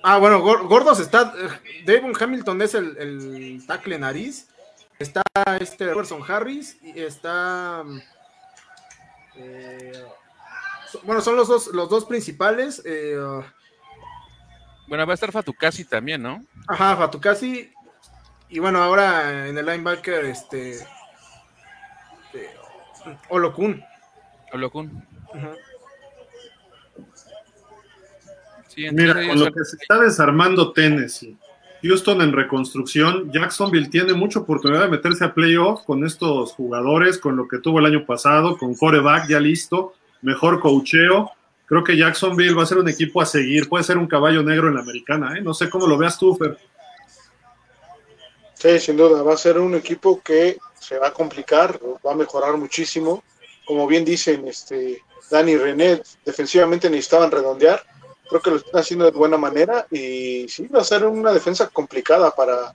Ah, 0.04 0.20
bueno, 0.20 0.40
gordos 0.42 1.00
está. 1.00 1.34
Eh, 1.36 1.84
Devon 1.84 2.14
Hamilton 2.18 2.62
es 2.62 2.76
el, 2.76 2.96
el 2.98 3.66
tackle 3.66 3.98
nariz. 3.98 4.50
Está 5.00 5.24
este 5.60 5.92
Robertson 5.92 6.22
Harris 6.28 6.78
y 6.84 7.00
está. 7.00 7.84
Eh, 9.36 10.06
bueno, 11.02 11.22
son 11.22 11.36
los 11.36 11.48
dos, 11.48 11.68
los 11.68 11.90
dos 11.90 12.06
principales. 12.06 12.84
eh, 12.86 13.18
Bueno, 14.88 15.06
va 15.06 15.14
a 15.14 15.16
estar 15.16 15.32
Fatukasi 15.32 15.86
también, 15.86 16.22
¿no? 16.22 16.44
ajá, 16.68 16.96
Fatukasi. 16.96 17.72
Y 18.50 18.60
bueno, 18.60 18.82
ahora 18.82 19.48
en 19.48 19.58
el 19.58 19.66
linebacker, 19.66 20.26
este. 20.26 20.76
eh, 22.34 22.50
Olokun. 23.30 23.84
Olokun. 24.54 25.04
Sí, 28.68 28.88
Mira, 28.92 29.14
con 29.14 29.40
lo 29.40 29.52
que 29.52 29.64
se 29.64 29.78
está 29.78 30.00
desarmando 30.00 30.74
Tennessee, 30.74 31.38
Houston 31.82 32.22
en 32.22 32.34
reconstrucción, 32.34 33.32
Jacksonville 33.32 33.90
tiene 33.90 34.14
mucha 34.14 34.40
oportunidad 34.40 34.82
de 34.84 34.90
meterse 34.90 35.24
a 35.24 35.34
playoff 35.34 35.84
con 35.84 36.06
estos 36.06 36.54
jugadores, 36.54 37.18
con 37.18 37.36
lo 37.36 37.48
que 37.48 37.60
tuvo 37.60 37.80
el 37.80 37.86
año 37.86 38.06
pasado, 38.06 38.58
con 38.58 38.76
coreback 38.76 39.30
ya 39.30 39.40
listo, 39.40 39.94
mejor 40.22 40.60
coacheo. 40.60 41.32
Creo 41.66 41.84
que 41.84 41.98
Jacksonville 41.98 42.54
va 42.54 42.64
a 42.64 42.68
ser 42.68 42.78
un 42.78 42.90
equipo 42.90 43.22
a 43.22 43.26
seguir, 43.26 43.68
puede 43.68 43.84
ser 43.84 43.98
un 43.98 44.08
caballo 44.08 44.44
negro 44.44 44.68
en 44.68 44.76
la 44.76 44.82
americana, 44.82 45.38
¿eh? 45.38 45.42
No 45.42 45.54
sé 45.54 45.70
cómo 45.70 45.88
lo 45.88 45.98
veas 45.98 46.18
tú, 46.18 46.36
Fer. 46.36 46.58
Sí, 48.54 48.80
sin 48.80 48.98
duda, 48.98 49.24
va 49.24 49.34
a 49.34 49.38
ser 49.38 49.60
un 49.60 49.76
equipo 49.76 50.22
que 50.22 50.58
se 50.80 50.98
va 50.98 51.08
a 51.08 51.14
complicar, 51.14 51.80
va 52.06 52.12
a 52.12 52.16
mejorar 52.16 52.56
muchísimo. 52.58 53.24
Como 53.66 53.88
bien 53.88 54.06
dicen, 54.06 54.48
este, 54.48 55.02
Dani 55.30 55.54
y 55.54 55.58
René, 55.58 56.02
defensivamente 56.24 56.90
necesitaban 56.90 57.32
redondear. 57.32 57.84
Creo 58.30 58.42
que 58.42 58.50
lo 58.52 58.56
están 58.58 58.82
haciendo 58.82 59.06
de 59.06 59.12
buena 59.12 59.38
manera 59.38 59.86
y 59.92 60.48
sí, 60.48 60.68
va 60.68 60.82
a 60.82 60.84
ser 60.84 61.06
una 61.06 61.32
defensa 61.32 61.68
complicada 61.68 62.32
para, 62.32 62.74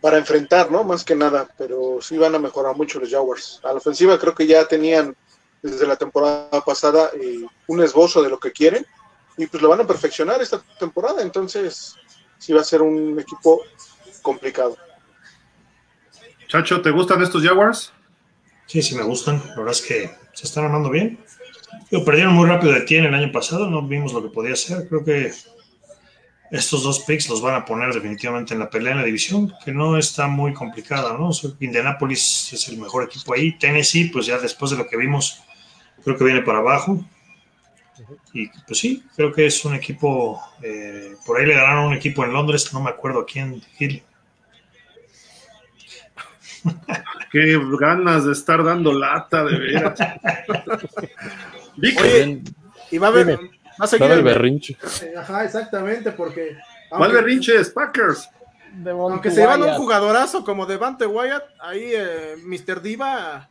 para 0.00 0.18
enfrentar, 0.18 0.70
¿no? 0.70 0.84
Más 0.84 1.04
que 1.04 1.14
nada, 1.14 1.48
pero 1.58 1.98
sí 2.00 2.16
van 2.16 2.34
a 2.34 2.38
mejorar 2.38 2.76
mucho 2.76 3.00
los 3.00 3.10
Jaguars. 3.10 3.60
A 3.64 3.68
la 3.68 3.78
ofensiva 3.78 4.18
creo 4.18 4.34
que 4.34 4.46
ya 4.46 4.66
tenían 4.66 5.14
desde 5.62 5.86
la 5.86 5.96
temporada 5.96 6.62
pasada 6.64 7.10
eh, 7.20 7.44
un 7.66 7.82
esbozo 7.82 8.22
de 8.22 8.30
lo 8.30 8.38
que 8.38 8.52
quieren 8.52 8.86
y 9.36 9.46
pues 9.46 9.62
lo 9.62 9.68
van 9.68 9.80
a 9.80 9.86
perfeccionar 9.86 10.42
esta 10.42 10.60
temporada, 10.78 11.22
entonces 11.22 11.96
sí 12.38 12.52
va 12.52 12.60
a 12.60 12.64
ser 12.64 12.82
un 12.82 13.18
equipo 13.18 13.62
complicado. 14.22 14.76
Chacho, 16.48 16.80
¿te 16.80 16.90
gustan 16.90 17.22
estos 17.22 17.42
Jaguars? 17.42 17.92
Sí, 18.66 18.82
sí 18.82 18.94
me 18.94 19.02
gustan. 19.02 19.42
La 19.50 19.56
verdad 19.56 19.72
es 19.72 19.82
que 19.82 20.10
se 20.32 20.46
están 20.46 20.64
armando 20.64 20.90
bien. 20.90 21.18
Digo, 21.90 22.04
perdieron 22.04 22.34
muy 22.34 22.48
rápido 22.48 22.72
de 22.72 22.82
Tien 22.82 23.04
el 23.04 23.14
año 23.14 23.32
pasado, 23.32 23.68
no 23.68 23.82
vimos 23.82 24.12
lo 24.12 24.22
que 24.22 24.28
podía 24.28 24.54
hacer. 24.54 24.88
Creo 24.88 25.04
que 25.04 25.32
estos 26.50 26.82
dos 26.82 27.00
picks 27.00 27.28
los 27.28 27.42
van 27.42 27.54
a 27.54 27.64
poner 27.64 27.92
definitivamente 27.92 28.54
en 28.54 28.60
la 28.60 28.70
pelea 28.70 28.92
en 28.92 28.98
la 28.98 29.04
división, 29.04 29.52
que 29.64 29.72
no 29.72 29.98
está 29.98 30.26
muy 30.26 30.54
complicada, 30.54 31.12
¿no? 31.12 31.28
O 31.28 31.32
sea, 31.32 31.50
Indianapolis 31.60 32.52
es 32.52 32.68
el 32.68 32.78
mejor 32.78 33.04
equipo 33.04 33.34
ahí. 33.34 33.58
Tennessee, 33.58 34.10
pues 34.10 34.26
ya 34.26 34.38
después 34.38 34.70
de 34.70 34.78
lo 34.78 34.86
que 34.86 34.96
vimos, 34.96 35.42
creo 36.08 36.18
que 36.18 36.24
viene 36.24 36.42
para 36.42 36.58
abajo. 36.58 37.04
Y 38.32 38.48
pues 38.66 38.78
sí, 38.78 39.04
creo 39.16 39.32
que 39.32 39.46
es 39.46 39.64
un 39.64 39.74
equipo. 39.74 40.40
eh, 40.62 41.14
por 41.26 41.38
ahí 41.38 41.46
le 41.46 41.54
ganaron 41.54 41.86
un 41.86 41.94
equipo 41.94 42.24
en 42.24 42.32
Londres, 42.32 42.72
no 42.72 42.80
me 42.80 42.90
acuerdo 42.90 43.20
a 43.20 43.26
quién, 43.26 43.60
Gil. 43.76 44.02
Qué 47.30 47.60
ganas 47.78 48.24
de 48.24 48.32
estar 48.32 48.64
dando 48.64 48.92
lata, 48.92 49.44
de 49.44 49.58
veras. 49.58 49.98
Oye, 52.00 52.42
Y 52.90 52.98
va 52.98 53.08
a 53.08 53.10
haber. 53.10 53.38
Va 53.80 53.84
a 53.84 53.86
seguir 53.86 54.10
el 54.10 54.22
berrinche. 54.22 54.76
eh, 55.02 55.14
Ajá, 55.16 55.44
exactamente, 55.44 56.10
porque. 56.12 56.56
¿cuál 56.88 57.02
aunque- 57.02 57.16
berrinches? 57.16 57.70
Packers. 57.70 58.28
Aunque 58.86 59.30
se 59.30 59.40
llevan 59.40 59.62
un 59.62 59.74
jugadorazo 59.74 60.44
como 60.44 60.66
Devante 60.66 61.06
Wyatt, 61.06 61.42
ahí 61.60 61.90
eh, 61.94 62.36
Mr. 62.44 62.80
Diva 62.82 63.48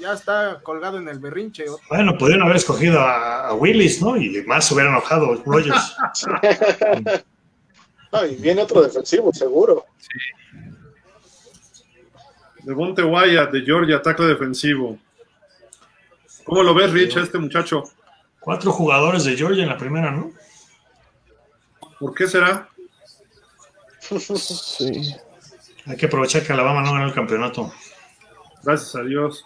ya 0.00 0.14
está 0.14 0.60
colgado 0.62 0.98
en 0.98 1.08
el 1.08 1.18
berrinche. 1.18 1.64
Bueno, 1.88 2.16
podrían 2.18 2.42
haber 2.42 2.56
escogido 2.56 3.00
a, 3.00 3.48
a 3.48 3.54
Willis, 3.54 4.00
¿no? 4.02 4.16
Y 4.16 4.42
más 4.46 4.66
se 4.66 4.74
hubiera 4.74 4.90
enojado 4.90 5.34
Rogers. 5.44 5.96
No, 8.12 8.26
y 8.26 8.34
viene 8.34 8.62
otro 8.62 8.82
defensivo, 8.82 9.32
seguro. 9.32 9.86
Devonte 12.62 13.02
Wyatt 13.02 13.52
de 13.52 13.62
Georgia, 13.62 13.98
ataque 13.98 14.24
defensivo. 14.24 14.98
¿Cómo 16.44 16.62
lo 16.62 16.74
ves, 16.74 16.92
Rich, 16.92 17.16
a 17.16 17.22
este 17.22 17.38
muchacho? 17.38 17.84
Cuatro 18.40 18.72
jugadores 18.72 19.24
de 19.24 19.36
Georgia 19.36 19.62
en 19.62 19.68
la 19.68 19.78
primera, 19.78 20.10
¿no? 20.10 20.32
¿Por 21.98 22.14
qué 22.14 22.26
será? 22.26 22.68
Sí. 24.10 25.14
Hay 25.86 25.96
que 25.96 26.06
aprovechar 26.06 26.42
que 26.42 26.52
Alabama 26.52 26.82
no 26.82 26.92
ganó 26.92 27.06
el 27.06 27.14
campeonato. 27.14 27.72
Gracias 28.64 28.96
a 28.96 29.02
Dios. 29.02 29.44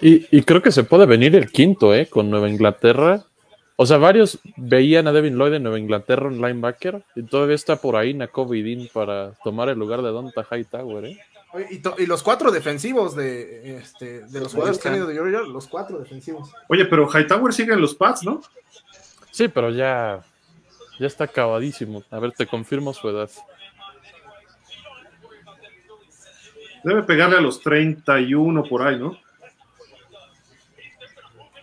Y, 0.00 0.26
y 0.30 0.42
creo 0.42 0.62
que 0.62 0.72
se 0.72 0.84
puede 0.84 1.06
venir 1.06 1.36
el 1.36 1.50
quinto, 1.50 1.94
¿eh? 1.94 2.06
Con 2.06 2.30
Nueva 2.30 2.48
Inglaterra. 2.48 3.24
O 3.76 3.86
sea, 3.86 3.96
varios 3.96 4.38
veían 4.56 5.08
a 5.08 5.12
Devin 5.12 5.36
Lloyd 5.36 5.54
en 5.54 5.62
Nueva 5.62 5.78
Inglaterra, 5.78 6.26
un 6.26 6.40
linebacker, 6.40 7.02
y 7.14 7.22
todavía 7.22 7.54
está 7.54 7.76
por 7.76 7.96
ahí 7.96 8.12
Nakobe 8.12 8.62
Dean 8.62 8.88
para 8.92 9.32
tomar 9.42 9.70
el 9.70 9.78
lugar 9.78 10.02
de 10.02 10.10
Donta 10.10 10.46
Hightower, 10.50 11.06
¿eh? 11.06 11.18
Y, 11.98 12.06
los 12.06 12.22
cuatro 12.22 12.52
defensivos 12.52 13.16
de, 13.16 13.78
este, 13.78 14.20
de 14.26 14.40
los 14.40 14.52
jugadores 14.52 14.78
que 14.78 14.88
han 14.88 14.96
ido 14.96 15.06
de 15.06 15.14
Georgia, 15.14 15.40
los 15.40 15.66
cuatro 15.66 15.98
defensivos. 15.98 16.52
Oye, 16.68 16.84
pero 16.84 17.08
Hightower 17.08 17.52
sigue 17.52 17.72
en 17.72 17.80
los 17.80 17.94
Pats, 17.94 18.22
¿no? 18.22 18.40
Sí, 19.32 19.48
pero 19.48 19.70
ya, 19.70 20.20
ya 21.00 21.06
está 21.06 21.24
acabadísimo. 21.24 22.04
A 22.10 22.20
ver, 22.20 22.32
te 22.32 22.46
confirmo 22.46 22.92
su 22.92 23.08
edad. 23.08 23.30
Debe 26.84 27.02
pegarle 27.02 27.38
a 27.38 27.40
los 27.40 27.60
31 27.60 28.62
por 28.64 28.82
ahí, 28.82 28.96
¿no? 28.96 29.18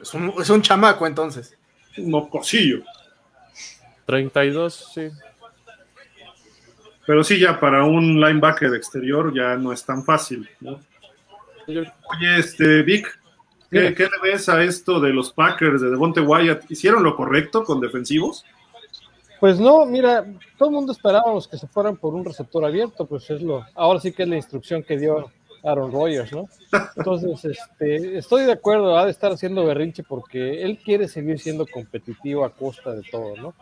Es 0.08 0.14
un, 0.14 0.34
es 0.40 0.50
un 0.50 0.62
chamaco 0.62 1.06
entonces. 1.06 1.58
Un 1.98 2.12
mocosillo. 2.12 2.82
32, 4.06 4.92
sí. 4.94 5.10
Pero 7.06 7.26
sí, 7.26 7.38
ya 7.38 7.60
para 7.60 7.84
un 7.84 8.22
linebacker 8.22 8.74
exterior 8.74 9.34
ya 9.36 9.58
no 9.58 9.74
es 9.74 9.86
tan 9.86 10.04
fácil, 10.04 10.50
Oye, 11.68 12.40
este, 12.40 12.82
Vic, 12.84 13.20
¿qué, 13.70 13.94
qué 13.94 14.04
le 14.04 14.32
ves 14.32 14.48
a 14.48 14.64
esto 14.64 15.02
de 15.02 15.10
los 15.10 15.34
Packers, 15.34 15.82
de 15.82 15.90
Devonte 15.90 16.22
Wyatt? 16.22 16.72
¿Hicieron 16.72 17.04
lo 17.04 17.14
correcto 17.14 17.66
con 17.66 17.82
defensivos? 17.82 18.46
Pues 19.42 19.60
no, 19.60 19.86
mira, 19.86 20.26
todo 20.58 20.70
el 20.70 20.76
mundo 20.76 20.94
esperábamos 20.94 21.50
que 21.50 21.58
se 21.58 21.68
fueran 21.68 21.98
por 21.98 22.14
un 22.14 22.24
receptor 22.24 22.64
abierto, 22.64 23.06
pues 23.06 23.30
es 23.30 23.42
lo, 23.42 23.66
ahora 23.76 24.00
sí 24.00 24.14
que 24.14 24.24
es 24.24 24.30
la 24.30 24.38
instrucción 24.38 24.82
que 24.82 24.98
dio 24.98 25.30
Aaron 25.64 25.92
Rodgers, 25.92 26.32
¿no? 26.32 26.48
Entonces, 26.96 27.44
este, 27.46 28.18
estoy 28.18 28.46
de 28.46 28.52
acuerdo, 28.54 28.98
ha 28.98 29.06
de 29.06 29.12
estar 29.12 29.32
haciendo 29.32 29.66
berrinche 29.66 30.04
porque 30.04 30.64
él 30.64 30.80
quiere 30.84 31.08
seguir 31.08 31.40
siendo 31.40 31.66
competitivo 31.66 32.46
a 32.46 32.50
costa 32.54 32.94
de 32.94 33.04
todo, 33.10 33.36
¿no? 33.38 33.54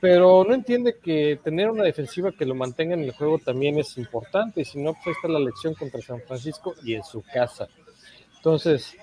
Pero 0.00 0.44
no 0.44 0.54
entiende 0.54 0.96
que 1.02 1.38
tener 1.44 1.70
una 1.70 1.84
defensiva 1.84 2.32
que 2.32 2.46
lo 2.46 2.54
mantenga 2.54 2.94
en 2.94 3.02
el 3.04 3.12
juego 3.12 3.38
también 3.38 3.78
es 3.78 3.98
importante, 3.98 4.62
y 4.62 4.64
si 4.64 4.78
no, 4.82 4.94
pues 4.94 5.06
ahí 5.08 5.12
está 5.12 5.28
la 5.28 5.38
lección 5.40 5.74
contra 5.74 6.00
San 6.00 6.20
Francisco 6.22 6.74
y 6.82 6.94
en 6.94 7.04
su 7.04 7.22
casa. 7.22 7.68
Entonces, 8.36 8.96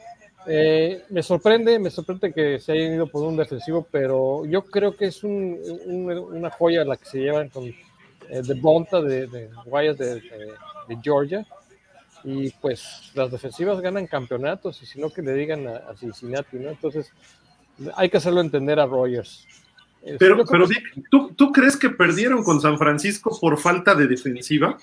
eh, 0.47 1.03
me 1.09 1.21
sorprende, 1.21 1.77
me 1.77 1.89
sorprende 1.91 2.33
que 2.33 2.59
se 2.59 2.71
hayan 2.71 2.93
ido 2.95 3.07
por 3.07 3.23
un 3.23 3.35
defensivo, 3.37 3.85
pero 3.91 4.45
yo 4.45 4.63
creo 4.63 4.95
que 4.95 5.05
es 5.05 5.23
un- 5.23 5.59
un- 5.85 6.09
una 6.11 6.49
joya 6.49 6.83
la 6.85 6.97
que 6.97 7.05
se 7.05 7.19
llevan 7.19 7.49
con 7.49 7.65
eh, 7.65 8.41
de 8.41 8.53
Bonta 8.55 9.01
de, 9.01 9.27
de 9.27 9.49
de 10.87 10.97
Georgia. 11.03 11.45
Y 12.23 12.49
pues 12.51 13.11
las 13.13 13.31
defensivas 13.31 13.79
ganan 13.79 14.07
campeonatos, 14.07 14.81
y 14.81 14.85
si 14.85 14.99
no 14.99 15.09
que 15.09 15.21
le 15.21 15.33
digan 15.33 15.67
a, 15.67 15.75
a 15.89 15.95
Cincinnati, 15.95 16.57
¿no? 16.57 16.69
Entonces, 16.69 17.11
hay 17.95 18.09
que 18.09 18.17
hacerlo 18.17 18.41
entender 18.41 18.79
a 18.79 18.85
Rogers. 18.85 19.45
Eh, 20.03 20.17
Pero, 20.19 20.45
pero 20.45 20.67
que- 20.67 20.75
¿tú, 21.09 21.31
¿tú 21.35 21.51
crees 21.51 21.75
que 21.77 21.89
perdieron 21.89 22.43
con 22.43 22.59
San 22.61 22.77
Francisco 22.77 23.37
por 23.39 23.57
falta 23.57 23.93
de 23.95 24.07
defensiva? 24.07 24.77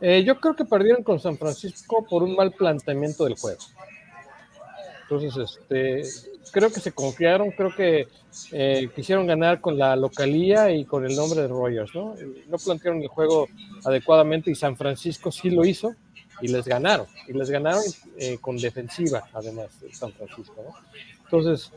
Eh, 0.00 0.24
yo 0.24 0.38
creo 0.40 0.54
que 0.54 0.64
perdieron 0.64 1.02
con 1.02 1.18
San 1.20 1.38
Francisco 1.38 2.04
por 2.08 2.22
un 2.22 2.34
mal 2.36 2.52
planteamiento 2.52 3.24
del 3.24 3.34
juego. 3.36 3.58
Entonces, 5.02 5.36
este, 5.36 6.02
creo 6.52 6.70
que 6.72 6.80
se 6.80 6.92
confiaron, 6.92 7.50
creo 7.52 7.74
que 7.74 8.08
eh, 8.52 8.90
quisieron 8.94 9.26
ganar 9.26 9.60
con 9.60 9.78
la 9.78 9.94
localía 9.96 10.70
y 10.72 10.84
con 10.84 11.06
el 11.06 11.14
nombre 11.14 11.40
de 11.42 11.48
Rogers, 11.48 11.94
¿no? 11.94 12.14
No 12.48 12.58
plantearon 12.58 13.00
el 13.02 13.08
juego 13.08 13.48
adecuadamente 13.84 14.50
y 14.50 14.54
San 14.54 14.76
Francisco 14.76 15.30
sí 15.30 15.50
lo 15.50 15.64
hizo 15.64 15.94
y 16.40 16.48
les 16.48 16.66
ganaron. 16.66 17.06
Y 17.28 17.32
les 17.32 17.50
ganaron 17.50 17.82
eh, 18.18 18.38
con 18.40 18.56
defensiva, 18.56 19.24
además, 19.32 19.68
de 19.80 19.94
San 19.94 20.12
Francisco, 20.12 20.54
¿no? 20.64 20.74
Entonces, 21.24 21.72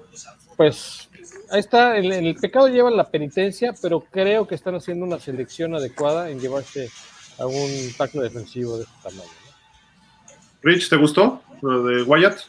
pues 0.55 1.09
ahí 1.49 1.59
está, 1.59 1.97
el, 1.97 2.35
pecado 2.35 2.67
lleva 2.67 2.91
la 2.91 3.09
penitencia, 3.09 3.73
pero 3.81 4.01
creo 4.01 4.47
que 4.47 4.55
están 4.55 4.75
haciendo 4.75 5.05
una 5.05 5.19
selección 5.19 5.73
adecuada 5.75 6.29
en 6.29 6.39
llevarse 6.39 6.89
a 7.39 7.47
un 7.47 7.69
tackle 7.97 8.21
defensivo 8.21 8.77
de 8.77 8.83
este 8.83 8.95
tamaño. 9.01 9.29
Rich, 10.61 10.89
¿te 10.89 10.97
gustó 10.97 11.41
lo 11.61 11.83
de 11.83 12.03
Wyatt? 12.03 12.39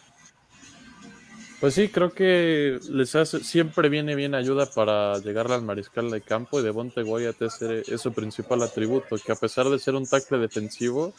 Pues 1.60 1.74
sí, 1.74 1.90
creo 1.90 2.10
que 2.10 2.80
les 2.88 3.14
hace, 3.14 3.44
siempre 3.44 3.90
viene 3.90 4.14
bien 4.14 4.34
ayuda 4.34 4.64
para 4.64 5.18
llegarle 5.18 5.56
al 5.56 5.62
mariscal 5.62 6.10
de 6.10 6.22
campo 6.22 6.58
y 6.58 6.62
Devonte 6.62 7.02
Wyatt 7.02 7.42
es, 7.42 7.60
es 7.60 8.00
su 8.00 8.14
principal 8.14 8.62
atributo, 8.62 9.16
que 9.22 9.32
a 9.32 9.34
pesar 9.34 9.68
de 9.68 9.78
ser 9.78 9.94
un 9.94 10.06
tackle 10.06 10.38
defensivo, 10.38 11.12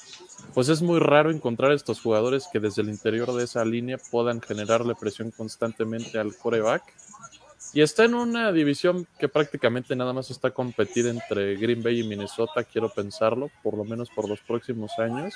pues 0.55 0.69
es 0.69 0.81
muy 0.81 0.99
raro 0.99 1.29
encontrar 1.29 1.73
estos 1.73 2.01
jugadores 2.01 2.47
que 2.51 2.59
desde 2.59 2.81
el 2.81 2.89
interior 2.89 3.31
de 3.33 3.43
esa 3.43 3.63
línea 3.63 3.99
puedan 4.09 4.41
generarle 4.41 4.95
presión 4.95 5.29
constantemente 5.29 6.17
al 6.17 6.35
coreback. 6.35 6.91
Y 7.73 7.81
está 7.81 8.05
en 8.05 8.15
una 8.15 8.51
división 8.51 9.05
que 9.19 9.29
prácticamente 9.29 9.95
nada 9.95 10.11
más 10.11 10.31
está 10.31 10.47
a 10.47 10.51
competir 10.51 11.05
entre 11.05 11.55
Green 11.55 11.83
Bay 11.83 11.99
y 11.99 12.03
Minnesota, 12.03 12.63
quiero 12.63 12.89
pensarlo, 12.89 13.51
por 13.61 13.77
lo 13.77 13.85
menos 13.85 14.09
por 14.09 14.27
los 14.27 14.39
próximos 14.39 14.97
años. 14.97 15.35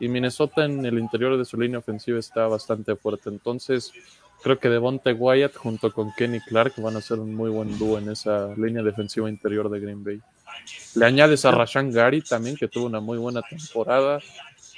Y 0.00 0.08
Minnesota 0.08 0.64
en 0.64 0.86
el 0.86 0.98
interior 0.98 1.36
de 1.36 1.44
su 1.44 1.60
línea 1.60 1.80
ofensiva 1.80 2.18
está 2.18 2.46
bastante 2.46 2.96
fuerte. 2.96 3.28
Entonces, 3.28 3.92
Creo 4.42 4.58
que 4.58 4.68
Devonte 4.68 5.12
Wyatt 5.12 5.56
junto 5.56 5.92
con 5.92 6.12
Kenny 6.14 6.40
Clark 6.40 6.74
van 6.76 6.96
a 6.96 7.00
ser 7.00 7.18
un 7.18 7.34
muy 7.34 7.50
buen 7.50 7.76
dúo 7.78 7.98
en 7.98 8.10
esa 8.10 8.54
línea 8.56 8.82
defensiva 8.82 9.28
interior 9.28 9.68
de 9.68 9.80
Green 9.80 10.04
Bay. 10.04 10.20
Le 10.94 11.04
añades 11.04 11.44
a 11.44 11.50
Rashan 11.50 11.92
Gary 11.92 12.22
también, 12.22 12.56
que 12.56 12.68
tuvo 12.68 12.86
una 12.86 13.00
muy 13.00 13.18
buena 13.18 13.42
temporada. 13.42 14.20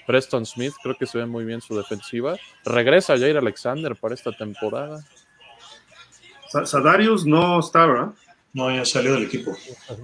Preston 0.06 0.46
Smith, 0.46 0.72
creo 0.82 0.96
que 0.96 1.06
se 1.06 1.18
ve 1.18 1.26
muy 1.26 1.44
bien 1.44 1.60
su 1.60 1.76
defensiva. 1.76 2.36
Regresa 2.64 3.18
Jair 3.18 3.36
Alexander 3.36 3.94
para 3.94 4.14
esta 4.14 4.32
temporada. 4.32 5.04
Sadarius 6.64 7.26
no 7.26 7.60
está, 7.60 7.86
¿verdad? 7.86 8.08
No, 8.52 8.74
ya 8.74 8.84
salió 8.84 9.12
del 9.12 9.24
equipo. 9.24 9.52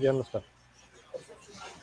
Ya 0.01 0.13
no 0.13 0.23
está. 0.23 0.43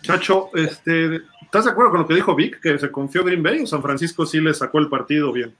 Chacho, 0.01 0.49
este, 0.53 1.21
¿estás 1.41 1.65
de 1.65 1.71
acuerdo 1.71 1.91
con 1.91 2.01
lo 2.01 2.07
que 2.07 2.15
dijo 2.15 2.35
Vic? 2.35 2.61
Que 2.61 2.77
se 2.77 2.91
confió 2.91 3.23
Green 3.23 3.43
Bay 3.43 3.61
o 3.61 3.67
San 3.67 3.81
Francisco 3.81 4.25
sí 4.25 4.39
le 4.39 4.53
sacó 4.53 4.79
el 4.79 4.89
partido 4.89 5.31
bien. 5.31 5.55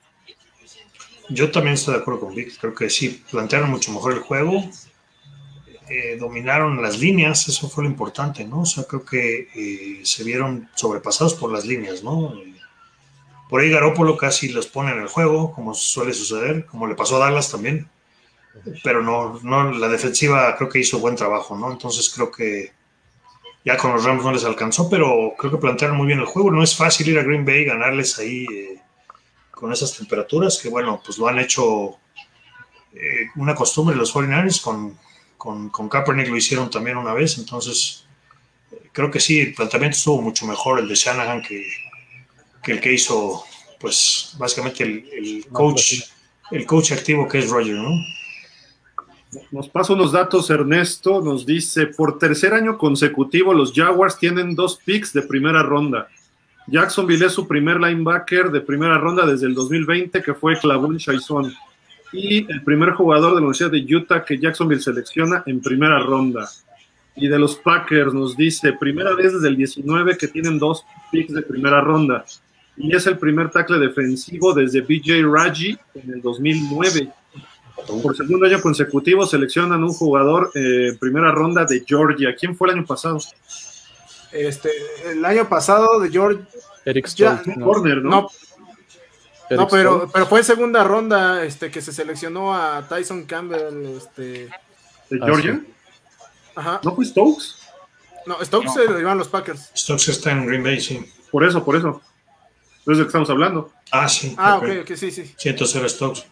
Yo 1.34 1.52
también 1.52 1.74
estoy 1.74 1.95
de 1.95 2.02
acuerdo 2.02 2.22
con 2.22 2.36
Vic. 2.36 2.58
Creo 2.60 2.76
que 2.76 2.90
sí, 2.90 3.24
plantearon 3.32 3.72
mucho 3.72 3.92
mejor 3.92 4.14
el 4.14 4.20
juego. 4.20 4.64
Eh, 5.90 6.18
dominaron 6.20 6.82
las 6.82 7.00
líneas, 7.00 7.48
eso 7.48 7.68
fue 7.70 7.84
lo 7.84 7.90
importante, 7.90 8.45
¿no? 8.45 8.62
O 8.62 8.66
sea, 8.66 8.86
creo 8.86 9.03
que 9.03 9.50
eh, 9.53 10.02
se 10.03 10.24
vieron 10.24 10.70
sobrepasados 10.76 11.34
por 11.34 11.52
las 11.52 11.66
líneas, 11.66 12.03
¿no? 12.03 12.34
Por 13.50 13.62
ahí 13.62 13.70
Garópolo 13.70 14.16
casi 14.16 14.50
los 14.50 14.68
pone 14.68 14.92
en 14.92 15.00
el 15.00 15.08
juego, 15.08 15.52
como 15.52 15.74
suele 15.74 16.14
suceder, 16.14 16.66
como 16.66 16.88
le 16.88 16.95
pasó 16.95 17.18
a 17.18 17.26
Dallas 17.26 17.52
también. 17.52 17.88
Pero 18.84 19.02
no, 19.02 19.40
no, 19.44 19.72
la 19.72 19.90
defensiva 19.90 20.56
creo 20.56 20.70
que 20.70 20.80
hizo 20.80 21.00
buen 21.00 21.16
trabajo, 21.16 21.58
¿no? 21.58 21.72
Entonces 21.72 22.12
creo 22.14 22.32
que 22.32 22.72
ya 23.66 23.78
con 23.78 23.94
los 23.94 24.03
Rams 24.03 24.24
no 24.24 24.32
les 24.32 24.45
alcanzó, 24.45 24.90
pero 24.90 25.34
creo 25.38 25.52
que 25.52 25.58
plantearon 25.58 25.98
muy 25.98 26.08
bien 26.08 26.20
el 26.20 26.26
juego. 26.26 26.52
No 26.52 26.64
es 26.64 26.76
fácil 26.76 27.10
ir 27.10 27.20
a 27.20 27.24
Green 27.24 27.45
Bay 27.45 27.62
y 27.62 27.66
ganarles 27.66 28.20
ahí. 28.20 28.45
Eh, 29.54 29.60
con 29.64 29.72
esas 29.72 29.96
temperaturas, 29.96 30.60
que 30.62 30.70
bueno, 30.70 31.02
pues 31.06 31.18
lo 31.18 31.28
han 31.28 31.40
hecho 31.40 31.98
eh, 32.94 33.28
una 33.36 33.56
costumbre 33.56 33.96
los 33.96 34.14
49ers, 34.14 34.62
con, 34.62 34.98
con, 35.38 35.70
con, 35.70 35.90
Kaepernick 35.90 36.28
lo 36.28 36.38
hicieron 36.38 36.70
también 36.70 36.98
una 36.98 37.14
vez, 37.14 37.38
entonces 37.38 38.06
creo 38.92 39.10
que 39.10 39.20
sí, 39.20 39.40
el 39.40 39.54
planteamiento 39.54 39.98
estuvo 39.98 40.22
mucho 40.22 40.46
mejor 40.46 40.80
el 40.80 40.88
de 40.88 40.96
Shanahan 40.96 41.42
que, 41.42 41.66
que 42.62 42.74
el 42.74 42.80
que 42.82 42.94
hizo, 42.94 43.44
pues 43.80 44.34
básicamente 44.38 44.84
el, 44.84 45.10
el 45.12 45.48
coach, 45.48 46.02
el 46.52 46.66
coach 46.66 46.92
activo 46.92 47.28
que 47.28 47.40
es 47.40 47.50
Roger, 47.50 47.76
¿no? 47.76 47.92
Nos 49.52 49.68
pasa 49.68 49.94
unos 49.94 50.12
datos, 50.12 50.50
Ernesto, 50.52 51.20
nos 51.20 51.44
dice, 51.44 51.88
por 51.88 52.20
tercer 52.20 52.54
año 52.54 52.78
consecutivo 52.78 53.52
los 53.52 53.74
Jaguars 53.74 54.20
tienen 54.20 54.54
dos 54.54 54.78
picks 54.78 55.12
de 55.12 55.24
primera 55.24 55.64
ronda. 55.64 56.08
Jacksonville 56.67 57.25
es 57.25 57.33
su 57.33 57.48
primer 57.48 57.80
linebacker 57.80 58.50
de 58.50 58.61
primera 58.61 58.98
ronda 58.98 59.25
desde 59.25 59.48
el 59.48 59.53
2020, 59.53 60.22
que 60.22 60.33
fue 60.33 60.58
Clavon 60.58 60.98
Chaison. 60.98 61.53
Y 62.11 62.50
el 62.51 62.64
primer 62.64 62.92
jugador 62.92 63.32
de 63.32 63.42
la 63.42 63.48
Universidad 63.48 63.72
de 63.72 63.95
Utah 63.95 64.24
que 64.24 64.38
Jacksonville 64.38 64.82
selecciona 64.82 65.43
en 65.45 65.61
primera 65.61 66.00
ronda. 66.00 66.48
Y 67.16 67.27
de 67.27 67.38
los 67.38 67.56
Packers 67.56 68.14
nos 68.14 68.38
dice, 68.38 68.74
primera 68.74 69.14
vez 69.14 69.33
desde 69.33 69.48
el 69.48 69.58
19 69.58 70.17
que 70.17 70.27
tienen 70.27 70.58
dos 70.58 70.85
picks 71.11 71.33
de 71.33 71.42
primera 71.42 71.82
ronda. 71.82 72.24
Y 72.77 72.95
es 72.95 73.06
el 73.08 73.17
primer 73.17 73.51
tackle 73.51 73.80
defensivo 73.80 74.53
desde 74.53 74.82
BJ 74.82 75.22
Raji 75.24 75.77
en 75.95 76.14
el 76.14 76.22
2009. 76.22 77.11
Por 78.01 78.16
segundo 78.16 78.45
año 78.45 78.61
consecutivo 78.61 79.25
seleccionan 79.25 79.83
un 79.83 79.93
jugador 79.93 80.51
eh, 80.56 80.90
en 80.92 80.98
primera 80.98 81.32
ronda 81.32 81.66
de 81.66 81.83
Georgia. 81.85 82.35
¿Quién 82.35 82.56
fue 82.56 82.69
el 82.69 82.77
año 82.77 82.85
pasado? 82.85 83.19
Este, 84.34 84.72
el 85.06 85.24
año 85.24 85.48
pasado 85.48 86.00
de 86.00 86.10
George. 86.10 86.44
Eric 86.86 87.08
Stoltz, 87.08 87.48
no, 87.48 87.66
Corner, 87.66 87.98
¿no? 87.98 88.30
No, 89.50 89.68
pero, 89.68 90.10
pero 90.12 90.26
fue 90.26 90.40
en 90.40 90.45
segunda 90.45 90.84
ronda 90.84 91.44
este, 91.44 91.70
que 91.70 91.82
se 91.82 91.94
seleccionó 91.94 92.53
a 92.53 92.88
Tyson 92.88 93.26
Campbell. 93.26 93.95
Este... 93.95 94.50
¿De 95.10 95.20
Georgia? 95.20 95.62
Ajá. 96.56 96.82
¿No 96.84 96.95
fue 96.95 97.06
Stokes? 97.06 97.56
No, 98.26 98.44
Stokes 98.44 98.74
se 98.74 98.86
lo 98.86 98.98
llevan 98.98 99.18
los 99.18 99.28
Packers. 99.28 99.72
Stokes 99.76 100.10
está 100.10 100.32
en 100.32 100.45
Green 100.45 100.64
Bay, 100.64 100.82
sí. 100.82 101.06
Por 101.32 101.44
eso, 101.44 101.64
por 101.64 101.76
eso. 101.76 102.02
Es 102.86 102.98
de 102.98 103.03
que 103.03 103.08
estamos 103.08 103.30
hablando. 103.30 103.72
Ah, 103.92 104.10
sí. 104.10 104.34
Ah, 104.38 104.58
ok, 104.58 104.68
ok, 104.82 104.95
sí, 104.95 105.12
sí. 105.12 105.34
Sí, 105.38 105.50
entonces 105.50 105.76
era 105.76 105.90
Stokes. 105.90 106.26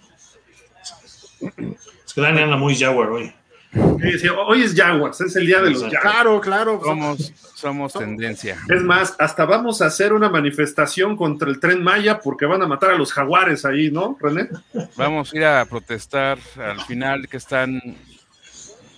Es 2.05 2.13
que 2.13 2.21
Dani 2.21 2.41
anda 2.41 2.57
muy 2.57 2.75
Jaguar 2.75 3.09
hoy. 3.09 3.33
Hoy 3.74 4.64
es 4.64 4.75
Jaguars, 4.75 5.22
es 5.22 5.35
el 5.35 5.45
día 5.45 5.61
de 5.61 5.72
los 5.72 5.83
Jaguars. 5.83 6.01
Claro, 6.01 6.41
claro. 6.41 6.82
Somos, 6.83 7.33
somos 7.56 7.93
tendencia. 7.93 8.58
Es 8.67 8.83
más, 8.83 9.16
hasta 9.17 9.45
vamos 9.45 9.82
a 9.82 9.85
hacer 9.85 10.11
una 10.11 10.30
manifestación 10.30 11.16
contra 11.16 11.50
el 11.50 11.59
tren 11.59 11.82
Maya 11.82 12.19
porque 12.19 12.45
van 12.45 12.61
a 12.61 12.67
matar 12.67 12.91
a 12.91 12.98
los 12.98 13.14
jaguares 13.14 13.64
ahí, 13.64 13.90
¿no, 13.90 14.17
René? 14.19 14.50
Vamos 14.98 15.33
a 15.33 15.38
ir 15.38 15.45
a 15.45 15.66
protestar 15.66 16.38
al 16.58 16.82
final 16.82 17.30
que 17.30 17.38
están 17.38 17.80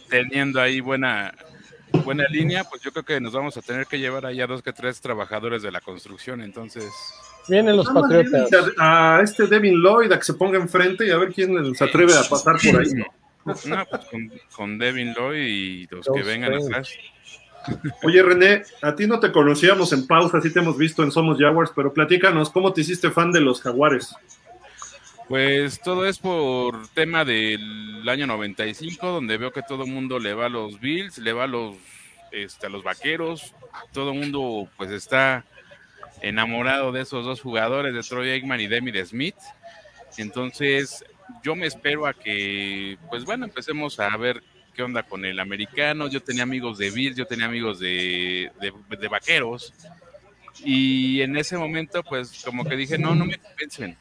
teniendo 0.10 0.60
ahí 0.60 0.80
buena, 0.80 1.34
buena 2.04 2.26
línea, 2.28 2.64
pues 2.64 2.82
yo 2.82 2.92
creo 2.92 3.04
que 3.04 3.22
nos 3.22 3.34
vamos 3.34 3.56
a 3.58 3.62
tener 3.62 3.86
que 3.86 4.00
llevar 4.00 4.26
ahí 4.26 4.42
a 4.42 4.48
dos 4.48 4.64
que 4.64 4.74
tres 4.74 5.02
trabajadores 5.02 5.62
de 5.62 5.72
la 5.72 5.82
construcción, 5.82 6.42
entonces... 6.42 6.86
Vienen 7.48 7.76
los 7.76 7.90
patriotas. 7.90 8.50
A, 8.80 9.20
este 9.22 9.48
Devin 9.48 9.76
Lloyd 9.76 10.12
a 10.14 10.18
que 10.18 10.24
se 10.24 10.34
ponga 10.34 10.58
enfrente 10.58 11.06
y 11.06 11.12
a 11.12 11.18
ver 11.18 11.34
quién 11.34 11.76
se 11.76 11.84
atreve 11.84 12.14
a 12.14 12.24
pasar 12.24 12.56
por 12.58 12.82
ahí. 12.82 12.94
¿no? 12.94 13.06
No, 13.46 13.56
pues 13.86 14.02
con, 14.56 14.78
Devin 14.78 15.14
Lloyd 15.14 15.46
y 15.46 15.88
los, 15.88 16.08
que 16.14 16.24
vengan 16.24 16.54
atrás. 16.54 16.94
Oye, 18.04 18.22
René, 18.22 18.64
a 18.82 18.96
ti 18.96 19.08
no 19.08 19.20
te 19.20 19.32
conocíamos 19.32 19.94
en 19.94 20.06
pausa, 20.06 20.42
sí 20.42 20.52
te 20.52 20.60
hemos 20.60 20.78
visto 20.78 21.04
en 21.04 21.12
Somos 21.12 21.38
Jaguars, 21.38 21.72
pero 21.76 21.94
platícanos, 21.94 22.50
¿cómo 22.50 22.74
te 22.74 22.82
hiciste 22.82 23.10
fan 23.12 23.32
de 23.32 23.42
los 23.42 23.62
Jaguares? 23.62 24.16
Pues 25.30 25.80
todo 25.82 26.06
es 26.06 26.20
por 26.20 26.88
tema 26.90 27.24
del 27.24 28.08
año 28.08 28.28
95, 28.28 29.08
donde 29.08 29.38
veo 29.38 29.52
que 29.52 29.62
todo 29.62 29.84
el 29.84 29.92
mundo 29.92 30.20
le 30.20 30.34
va 30.34 30.48
a 30.48 30.50
los 30.50 30.80
Bills, 30.80 31.18
le 31.18 31.32
va 31.32 31.46
a 31.46 31.48
los, 31.48 31.76
este, 32.32 32.68
a 32.68 32.70
los 32.70 32.84
Vaqueros, 32.84 33.54
todo 33.94 34.12
el 34.12 34.20
mundo 34.20 34.68
pues 34.78 34.92
está 34.92 35.46
enamorado 36.22 36.92
de 36.92 37.02
esos 37.02 37.26
dos 37.26 37.42
jugadores, 37.42 37.94
de 37.94 38.02
Troy 38.02 38.30
Aikman 38.32 38.60
y 38.60 38.68
Demi 38.68 38.92
Smith. 39.06 39.36
Entonces, 40.18 41.04
yo 41.42 41.56
me 41.56 41.68
espero 41.68 42.06
a 42.06 42.14
que, 42.14 42.98
pues 43.10 43.26
bueno, 43.26 43.46
empecemos 43.46 44.00
a 44.00 44.16
ver 44.18 44.44
qué 44.74 44.84
onda 44.84 45.04
con 45.04 45.26
el 45.26 45.40
americano. 45.40 46.08
Yo 46.08 46.22
tenía 46.22 46.44
amigos 46.44 46.78
de 46.78 46.90
Bills, 46.92 47.16
yo 47.16 47.26
tenía 47.26 47.46
amigos 47.46 47.80
de, 47.80 48.52
de, 48.60 49.08
vaqueros. 49.08 49.74
Y 50.64 51.22
en 51.22 51.38
ese 51.38 51.58
momento, 51.58 52.04
pues 52.04 52.44
como 52.44 52.66
que 52.66 52.76
dije, 52.76 52.98
no, 52.98 53.16
no 53.16 53.26
me 53.26 53.38
convencen. 53.38 53.98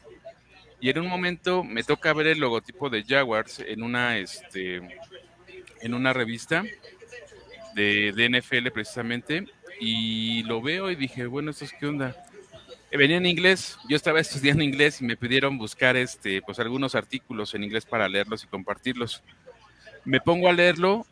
Y 0.79 0.89
en 0.89 0.99
un 0.99 1.07
momento 1.07 1.63
me 1.63 1.83
toca 1.83 2.13
ver 2.13 2.27
el 2.27 2.39
logotipo 2.39 2.89
de 2.89 3.03
Jaguars 3.03 3.59
en 3.59 3.83
una, 3.83 4.17
este, 4.17 4.81
en 5.81 5.93
una 5.93 6.11
revista 6.11 6.63
de, 7.75 8.11
de 8.11 8.29
NFL 8.29 8.69
precisamente. 8.71 9.45
Y 9.79 10.43
lo 10.43 10.61
veo 10.61 10.91
y 10.91 10.95
dije, 10.95 11.25
bueno, 11.25 11.51
¿esto 11.51 11.65
es 11.65 11.73
qué 11.73 11.87
onda? 11.87 12.15
Venía 12.97 13.17
en 13.17 13.25
inglés, 13.25 13.77
yo 13.89 13.95
estaba 13.95 14.19
estudiando 14.21 14.63
inglés 14.63 15.01
y 15.01 15.05
me 15.05 15.17
pidieron 15.17 15.57
buscar 15.57 15.95
este, 15.95 16.41
pues 16.41 16.59
algunos 16.59 16.95
artículos 16.95 17.53
en 17.55 17.63
inglés 17.63 17.85
para 17.85 18.07
leerlos 18.07 18.43
y 18.43 18.47
compartirlos. 18.47 19.23
Me 20.05 20.19
pongo 20.19 20.49
a 20.49 20.53
leerlo 20.53 21.05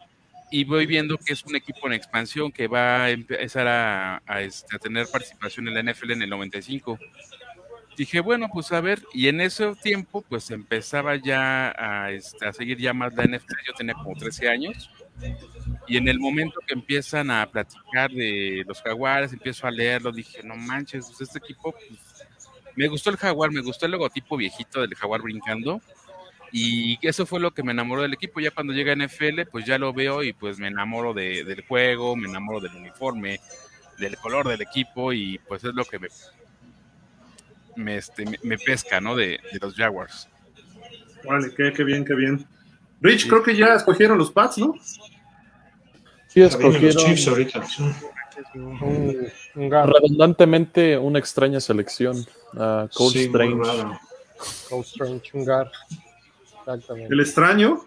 y 0.51 0.65
voy 0.65 0.85
viendo 0.85 1.17
que 1.17 1.33
es 1.33 1.43
un 1.45 1.55
equipo 1.55 1.87
en 1.87 1.93
expansión 1.93 2.51
que 2.51 2.67
va 2.67 3.05
a 3.05 3.09
empezar 3.09 3.67
a, 3.67 4.41
este, 4.41 4.77
tener 4.79 5.07
participación 5.07 5.67
en 5.67 5.73
la 5.73 5.91
NFL 5.91 6.11
en 6.11 6.21
el 6.21 6.29
95. 6.29 6.99
Dije, 7.97 8.19
bueno, 8.19 8.49
pues 8.51 8.71
a 8.71 8.81
ver, 8.81 9.01
y 9.13 9.27
en 9.27 9.41
ese 9.41 9.73
tiempo 9.75 10.21
pues 10.21 10.51
empezaba 10.51 11.15
ya 11.15 11.73
a, 11.77 12.11
este, 12.11 12.45
a 12.45 12.53
seguir 12.53 12.77
ya 12.77 12.93
más 12.93 13.13
la 13.13 13.23
NFL, 13.23 13.55
yo 13.65 13.73
tenía 13.73 13.93
como 13.93 14.15
13 14.15 14.49
años 14.49 14.89
y 15.87 15.97
en 15.97 16.07
el 16.07 16.19
momento 16.19 16.59
que 16.65 16.73
empiezan 16.73 17.31
a 17.31 17.49
platicar 17.49 18.11
de 18.11 18.63
los 18.67 18.81
jaguares, 18.81 19.33
empiezo 19.33 19.67
a 19.67 19.71
leerlo, 19.71 20.11
dije, 20.11 20.41
no 20.43 20.55
manches, 20.55 21.07
pues, 21.07 21.21
este 21.21 21.39
equipo, 21.39 21.71
pues, 21.71 21.99
me 22.75 22.87
gustó 22.87 23.09
el 23.09 23.17
jaguar, 23.17 23.51
me 23.51 23.61
gustó 23.61 23.85
el 23.85 23.91
logotipo 23.91 24.37
viejito 24.37 24.81
del 24.81 24.95
jaguar 24.95 25.21
brincando. 25.21 25.81
Y 26.53 26.99
eso 27.01 27.25
fue 27.25 27.39
lo 27.39 27.51
que 27.51 27.63
me 27.63 27.71
enamoró 27.71 28.01
del 28.01 28.13
equipo. 28.13 28.39
Ya 28.39 28.51
cuando 28.51 28.73
llega 28.73 28.95
NFL, 28.95 29.45
pues 29.49 29.65
ya 29.65 29.77
lo 29.77 29.93
veo 29.93 30.21
y 30.21 30.33
pues 30.33 30.59
me 30.59 30.67
enamoro 30.67 31.13
del 31.13 31.63
juego, 31.65 32.15
me 32.15 32.27
enamoro 32.27 32.59
del 32.59 32.75
uniforme, 32.75 33.39
del 33.97 34.17
color 34.17 34.47
del 34.47 34.61
equipo 34.61 35.13
y 35.13 35.39
pues 35.47 35.63
es 35.63 35.73
lo 35.73 35.85
que 35.85 35.99
me, 35.99 36.07
me, 37.75 37.97
este, 37.97 38.25
pesca, 38.65 38.99
¿no? 38.99 39.15
De, 39.15 39.39
de 39.51 39.59
los 39.61 39.75
Jaguars. 39.75 40.27
Vale, 41.23 41.53
qué, 41.55 41.83
bien, 41.83 42.03
qué 42.03 42.15
bien. 42.15 42.45
Rich, 42.99 43.27
creo 43.27 43.43
que 43.43 43.55
ya 43.55 43.75
escogieron 43.75 44.17
los 44.17 44.31
Pats, 44.31 44.57
¿no? 44.57 44.75
Sí, 46.33 46.39
los 46.39 46.51
escogieron 46.55 47.05
Chiefs 47.05 47.27
ahorita. 47.27 47.65
sí. 47.67 47.83
Un, 48.55 49.31
un 49.55 49.69
guard, 49.69 49.89
redundantemente 49.91 50.97
una 50.97 51.19
extraña 51.19 51.59
selección. 51.59 52.25
a 52.57 52.87
Cold 52.93 53.11
Sí, 53.13 53.17
muy 53.19 53.25
Strange. 53.27 53.77
raro. 53.83 53.99
Cold 54.69 54.85
Strange, 54.85 55.29
un 55.37 55.45
guard. 55.45 55.67
Exactamente. 56.59 57.13
El 57.13 57.19
extraño. 57.19 57.85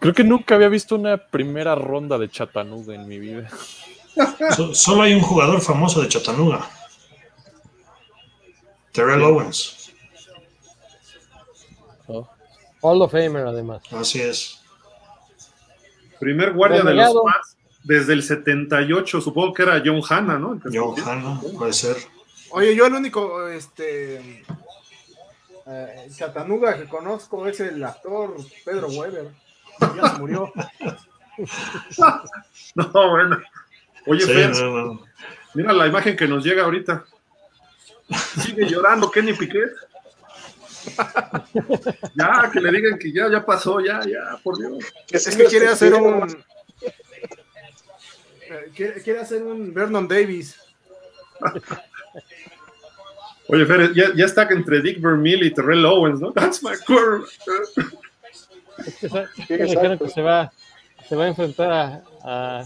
Creo 0.00 0.14
que 0.14 0.24
nunca 0.24 0.54
había 0.54 0.68
visto 0.68 0.94
una 0.94 1.16
primera 1.16 1.74
ronda 1.74 2.18
de 2.18 2.28
Chattanooga 2.30 2.94
en 2.94 3.08
mi 3.08 3.18
vida. 3.18 3.48
So- 4.54 4.74
solo 4.74 5.02
hay 5.02 5.14
un 5.14 5.20
jugador 5.22 5.60
famoso 5.60 6.00
de 6.00 6.08
Chattanooga. 6.08 6.68
Terrell 8.92 9.22
Owens. 9.22 9.90
¿no? 12.08 12.28
Hall 12.80 13.02
of 13.02 13.10
Famer, 13.12 13.46
además. 13.46 13.82
Así 13.90 14.20
es. 14.20 14.60
Primer 16.20 16.52
guardia 16.52 16.82
de 16.82 16.94
los. 16.94 17.12
Pats 17.14 17.53
desde 17.84 18.14
el 18.14 18.22
78. 18.22 19.20
Supongo 19.20 19.54
que 19.54 19.62
era 19.62 19.80
John 19.84 20.00
Hanna, 20.08 20.38
¿no? 20.38 20.60
John. 20.72 20.94
Hanna, 21.06 21.40
puede 21.56 21.72
ser. 21.72 21.96
Oye, 22.50 22.74
yo 22.74 22.86
el 22.86 22.94
único, 22.94 23.48
este, 23.48 24.44
eh, 25.66 26.06
Chattanooga 26.14 26.76
que 26.76 26.84
conozco 26.84 27.46
es 27.46 27.60
el 27.60 27.82
actor 27.82 28.36
Pedro 28.64 28.88
Weber. 28.88 29.30
Ya 29.80 30.08
se 30.10 30.18
murió. 30.18 30.52
No, 32.76 33.10
bueno. 33.10 33.40
Oye, 34.06 34.20
Sí, 34.20 34.32
Fer, 34.32 34.50
no, 34.50 34.70
no. 34.70 35.00
mira 35.54 35.72
la 35.72 35.88
imagen 35.88 36.16
que 36.16 36.28
nos 36.28 36.44
llega 36.44 36.62
ahorita. 36.62 37.04
Sigue 38.40 38.68
llorando 38.68 39.10
Kenny 39.10 39.32
Piquet. 39.32 39.70
Ya, 42.14 42.50
que 42.52 42.60
le 42.60 42.70
digan 42.70 42.98
que 42.98 43.10
ya, 43.12 43.28
ya 43.30 43.44
pasó, 43.44 43.80
ya, 43.80 44.00
ya, 44.06 44.38
por 44.44 44.58
Dios. 44.58 44.84
Es 45.10 45.36
que 45.36 45.44
quiere 45.46 45.68
hacer 45.68 45.94
un. 45.94 46.44
Quiere, 48.74 49.02
quiere 49.02 49.20
hacer 49.20 49.42
un 49.42 49.72
Vernon 49.74 50.06
Davis. 50.08 50.58
Oye, 53.48 53.66
Fer, 53.66 53.92
ya, 53.94 54.06
ya 54.14 54.24
está 54.24 54.44
entre 54.50 54.80
Dick 54.80 55.00
Vermeil 55.02 55.42
y 55.44 55.50
Terrell 55.52 55.84
Owens, 55.84 56.20
¿no? 56.20 56.32
That's 56.32 56.62
my 56.62 56.72
quarterback. 56.86 57.28
Es 58.78 59.46
que, 59.46 59.56
dijeron 59.64 59.98
que 59.98 60.08
se 60.08 60.22
va, 60.22 60.52
se 61.08 61.14
va 61.14 61.24
a 61.24 61.28
enfrentar 61.28 61.70
a, 61.72 62.02
a, 62.24 62.64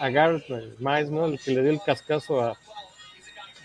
a 0.00 0.10
Garrett 0.10 0.48
Miles, 0.78 1.10
¿no? 1.10 1.26
El 1.26 1.38
que 1.40 1.50
le 1.50 1.62
dio 1.62 1.72
el 1.72 1.80
cascazo 1.84 2.40
a, 2.40 2.56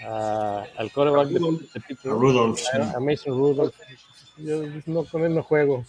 a- 0.04 0.66
al 0.78 0.92
coreback 0.92 1.28
de, 1.28 1.40
de 1.40 1.80
Pittsburgh, 1.88 2.16
A 2.16 2.20
Rudolph, 2.20 2.60
a 2.96 3.00
Mason 3.00 3.38
Rudolph. 3.38 3.76
Yo 4.38 4.64
no, 4.88 5.04
con 5.06 5.24
él 5.26 5.36
no 5.36 5.44
juego. 5.44 5.86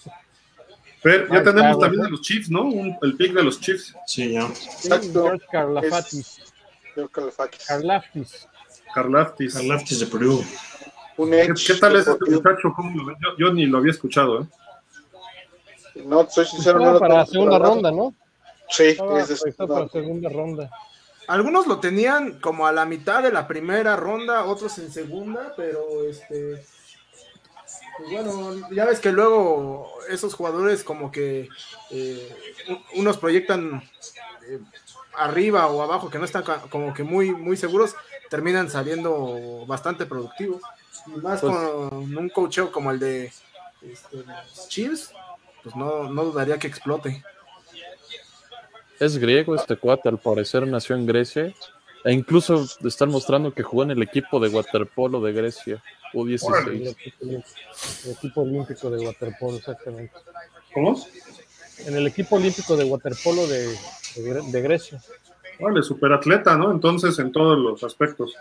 Fer, 1.03 1.29
ya 1.33 1.43
tenemos 1.43 1.79
también 1.79 2.01
¿no? 2.01 2.05
de 2.05 2.11
los 2.11 2.21
Chiefs, 2.21 2.51
¿no? 2.51 2.63
Un- 2.65 2.97
el 3.03 3.17
pick 3.17 3.33
de 3.33 3.43
los 3.43 3.59
Chiefs. 3.61 3.95
Sí, 4.07 4.33
ya. 4.33 4.43
Exacto. 4.47 5.23
George 6.95 7.21
le 7.21 7.33
falta. 7.33 7.57
Karlaftis. 7.67 8.49
Carlaftis. 8.95 9.57
Al 9.57 9.69
lefties 9.69 10.01
de 10.01 10.07
Purdue. 10.07 10.45
Un 11.17 11.31
¿Qué, 11.31 11.53
qué 11.67 11.75
tal 11.75 11.97
es 11.97 12.07
este 12.07 12.31
muchacho? 12.31 12.73
¿Cómo 12.75 12.97
lo 12.97 13.07
ven? 13.07 13.17
Yo, 13.21 13.29
yo 13.39 13.53
ni 13.53 13.67
lo 13.67 13.79
había 13.79 13.93
escuchado, 13.93 14.43
¿eh? 14.43 14.47
No, 16.07 16.29
soy 16.29 16.47
sincero, 16.47 16.79
no 16.79 16.99
para 16.99 17.15
conozco 17.15 17.33
segunda 17.33 17.59
ronda, 17.59 17.91
¿no? 17.91 18.15
Sí, 18.69 18.85
Estaba 18.85 19.21
es 19.21 19.29
de- 19.29 19.37
proyectado 19.37 19.75
para 19.75 19.89
segunda 19.89 20.29
ronda. 20.31 20.71
Algunos 21.29 21.67
lo 21.67 21.79
tenían 21.79 22.41
como 22.41 22.67
a 22.67 22.73
la 22.73 22.85
mitad 22.87 23.23
de 23.23 23.31
la 23.33 23.47
primera 23.47 23.97
ronda, 23.97 24.45
otros 24.47 24.79
en 24.79 24.91
segunda, 24.91 25.53
pero 25.57 26.05
este. 26.09 26.65
Pues 27.99 28.11
bueno, 28.11 28.69
ya 28.71 28.85
ves 28.87 29.01
que 29.01 29.13
luego 29.13 29.91
esos 30.09 30.35
jugadores 30.35 30.83
como 30.85 31.11
que 31.11 31.49
eh, 31.91 32.37
unos 32.97 33.19
proyectan 33.19 33.83
eh, 34.49 34.59
arriba 35.15 35.67
o 35.69 35.83
abajo 35.83 36.11
que 36.11 36.19
no 36.19 36.25
están 36.25 36.45
como 36.71 36.95
que 36.95 37.03
muy 37.03 37.33
muy 37.33 37.57
seguros, 37.57 37.95
terminan 38.29 38.71
saliendo 38.71 39.65
bastante 39.67 40.07
productivos. 40.07 40.63
Y 41.07 41.11
más 41.21 41.41
Pues- 41.41 41.53
con 41.53 42.17
un 42.17 42.29
coacheo 42.29 42.71
como 42.73 42.91
el 42.91 42.99
de 42.99 43.33
este, 43.83 44.17
los 44.25 44.69
Chiefs, 44.69 45.13
pues 45.63 45.75
no, 45.77 46.05
no 46.11 46.25
dudaría 46.25 46.59
que 46.59 46.67
explote. 46.67 47.25
Es 48.99 49.17
griego 49.17 49.55
este 49.55 49.77
cuate, 49.77 50.11
al 50.11 50.19
parecer 50.19 50.67
nació 50.67 50.95
en 50.95 51.07
Grecia. 51.07 51.55
E 52.05 52.13
incluso 52.13 52.67
están 52.85 53.11
mostrando 53.11 53.53
que 53.53 53.63
jugó 53.63 53.83
en 53.83 53.91
el 53.91 54.03
equipo 54.03 54.41
de 54.41 54.49
waterpolo 54.49 55.21
de 55.21 55.33
Grecia, 55.33 55.83
El 56.15 56.21
U16. 56.21 56.89
equipo, 56.91 57.25
olímpico- 57.25 57.45
el 58.07 58.13
equipo 58.13 58.41
olímpico 58.43 58.91
de 58.91 59.07
waterpolo, 59.07 59.57
exactamente. 59.59 60.13
¿Cómo? 60.73 60.99
En 61.87 61.97
el 61.97 62.07
equipo 62.07 62.37
olímpico 62.37 62.77
de 62.77 62.85
waterpolo 62.85 63.47
de, 63.47 63.67
de, 63.69 63.77
Gre- 64.17 64.51
de 64.51 64.61
Grecia. 64.63 65.03
Vale, 65.59 65.83
superatleta, 65.83 66.57
¿no? 66.57 66.71
Entonces, 66.73 67.19
en 67.19 67.33
todos 67.33 67.59
los 67.59 67.85
aspectos. 67.85 68.33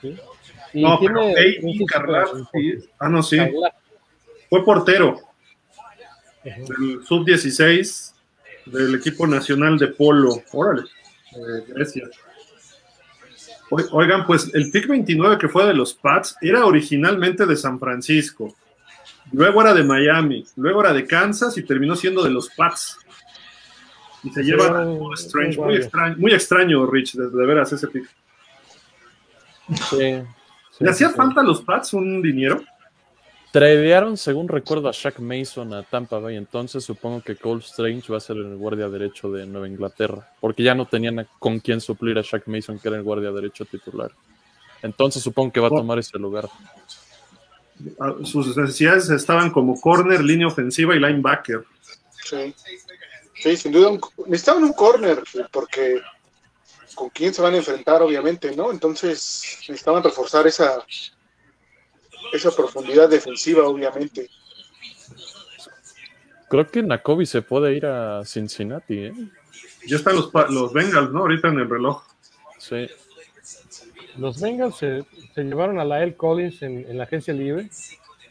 ¿sí? 0.00 0.16
Y 0.74 0.82
no, 0.82 0.98
tiene 1.00 1.14
pero 1.14 1.26
un 1.26 1.38
Ey, 1.38 1.54
físico- 1.60 1.86
Carlaftis. 1.86 2.84
Ah, 2.98 3.08
no, 3.08 3.22
sí. 3.22 3.38
Fue 4.48 4.64
portero 4.64 5.20
del 6.44 7.04
sub-16 7.04 8.12
del 8.66 8.94
equipo 8.94 9.26
nacional 9.26 9.78
de 9.78 9.88
polo. 9.88 10.42
Órale, 10.52 10.82
de 11.32 11.72
Grecia. 11.74 12.08
Oi- 13.70 13.84
Oigan, 13.92 14.26
pues 14.26 14.50
el 14.54 14.70
pick 14.70 14.86
29 14.88 15.38
que 15.38 15.48
fue 15.48 15.66
de 15.66 15.74
los 15.74 15.94
Pats 15.94 16.36
era 16.40 16.64
originalmente 16.64 17.44
de 17.46 17.56
San 17.56 17.78
Francisco. 17.78 18.54
Luego 19.32 19.60
era 19.60 19.74
de 19.74 19.84
Miami, 19.84 20.44
luego 20.56 20.80
era 20.80 20.92
de 20.94 21.06
Kansas 21.06 21.56
y 21.58 21.62
terminó 21.62 21.94
siendo 21.96 22.22
de 22.22 22.30
los 22.30 22.48
Pats. 22.50 22.96
Y 24.24 24.30
se 24.30 24.42
lleva 24.42 24.86
Strange. 25.14 25.58
Muy 25.60 25.76
extraño, 25.76 26.16
muy 26.18 26.32
extraño, 26.32 26.86
Rich, 26.86 27.12
de, 27.14 27.28
de 27.30 27.46
veras 27.46 27.72
ese 27.72 27.86
pick. 27.88 28.08
Sí, 29.90 30.14
sí, 30.70 30.84
¿Le 30.84 30.90
hacía 30.90 31.08
sí. 31.10 31.14
falta 31.14 31.42
a 31.42 31.44
los 31.44 31.60
Pats 31.62 31.92
un 31.92 32.22
dinero? 32.22 32.62
Tradearon, 33.52 34.16
según 34.18 34.46
recuerdo, 34.48 34.88
a 34.88 34.92
Shaq 34.92 35.20
Mason 35.20 35.72
a 35.72 35.82
Tampa 35.82 36.18
Bay. 36.18 36.36
Entonces 36.36 36.84
supongo 36.84 37.22
que 37.22 37.36
Cole 37.36 37.60
Strange 37.60 38.12
va 38.12 38.18
a 38.18 38.20
ser 38.20 38.36
el 38.36 38.56
guardia 38.56 38.88
derecho 38.88 39.30
de 39.30 39.46
Nueva 39.46 39.66
Inglaterra. 39.68 40.30
Porque 40.40 40.62
ya 40.62 40.74
no 40.74 40.86
tenían 40.86 41.26
con 41.38 41.58
quién 41.60 41.80
suplir 41.80 42.18
a 42.18 42.22
Shaq 42.22 42.46
Mason, 42.46 42.78
que 42.78 42.88
era 42.88 42.98
el 42.98 43.02
guardia 43.02 43.30
derecho 43.30 43.64
titular. 43.64 44.10
Entonces 44.82 45.22
supongo 45.22 45.52
que 45.52 45.60
va 45.60 45.68
a 45.68 45.70
tomar 45.70 45.98
ese 45.98 46.18
lugar. 46.18 46.48
Ah, 47.98 48.14
Sus 48.24 48.56
necesidades 48.56 49.08
estaban 49.08 49.50
como 49.50 49.80
corner, 49.80 50.22
línea 50.22 50.46
ofensiva 50.46 50.94
y 50.94 50.98
linebacker. 50.98 51.64
Sí, 52.24 52.54
sí 53.40 53.56
sin 53.56 53.72
duda. 53.72 53.88
un- 53.88 54.00
necesitaban 54.26 54.64
un 54.64 54.72
corner, 54.74 55.22
porque 55.50 56.00
con 56.94 57.08
quién 57.10 57.32
se 57.32 57.40
van 57.40 57.54
a 57.54 57.58
enfrentar, 57.58 58.02
obviamente, 58.02 58.54
¿no? 58.54 58.70
Entonces 58.72 59.58
necesitaban 59.68 60.02
reforzar 60.02 60.46
esa, 60.46 60.84
esa 62.32 62.50
profundidad 62.54 63.08
defensiva, 63.08 63.66
obviamente. 63.66 64.28
Creo 66.48 66.66
que 66.66 66.82
Nakobe 66.82 67.26
se 67.26 67.42
puede 67.42 67.74
ir 67.74 67.86
a 67.86 68.24
Cincinnati, 68.24 68.98
¿eh? 68.98 69.12
Ya 69.86 69.96
están 69.96 70.16
los, 70.16 70.30
pa- 70.30 70.48
los 70.48 70.72
Bengals, 70.72 71.10
¿no? 71.12 71.20
Ahorita 71.20 71.48
en 71.48 71.58
el 71.60 71.68
reloj. 71.68 72.02
Sí. 72.58 72.88
Los 74.16 74.40
Bengals 74.40 74.76
se, 74.76 75.04
se 75.34 75.44
llevaron 75.44 75.78
a 75.78 75.84
Lael 75.84 76.16
Collins 76.16 76.62
en, 76.62 76.78
en 76.90 76.98
la 76.98 77.04
agencia 77.04 77.32
libre 77.34 77.70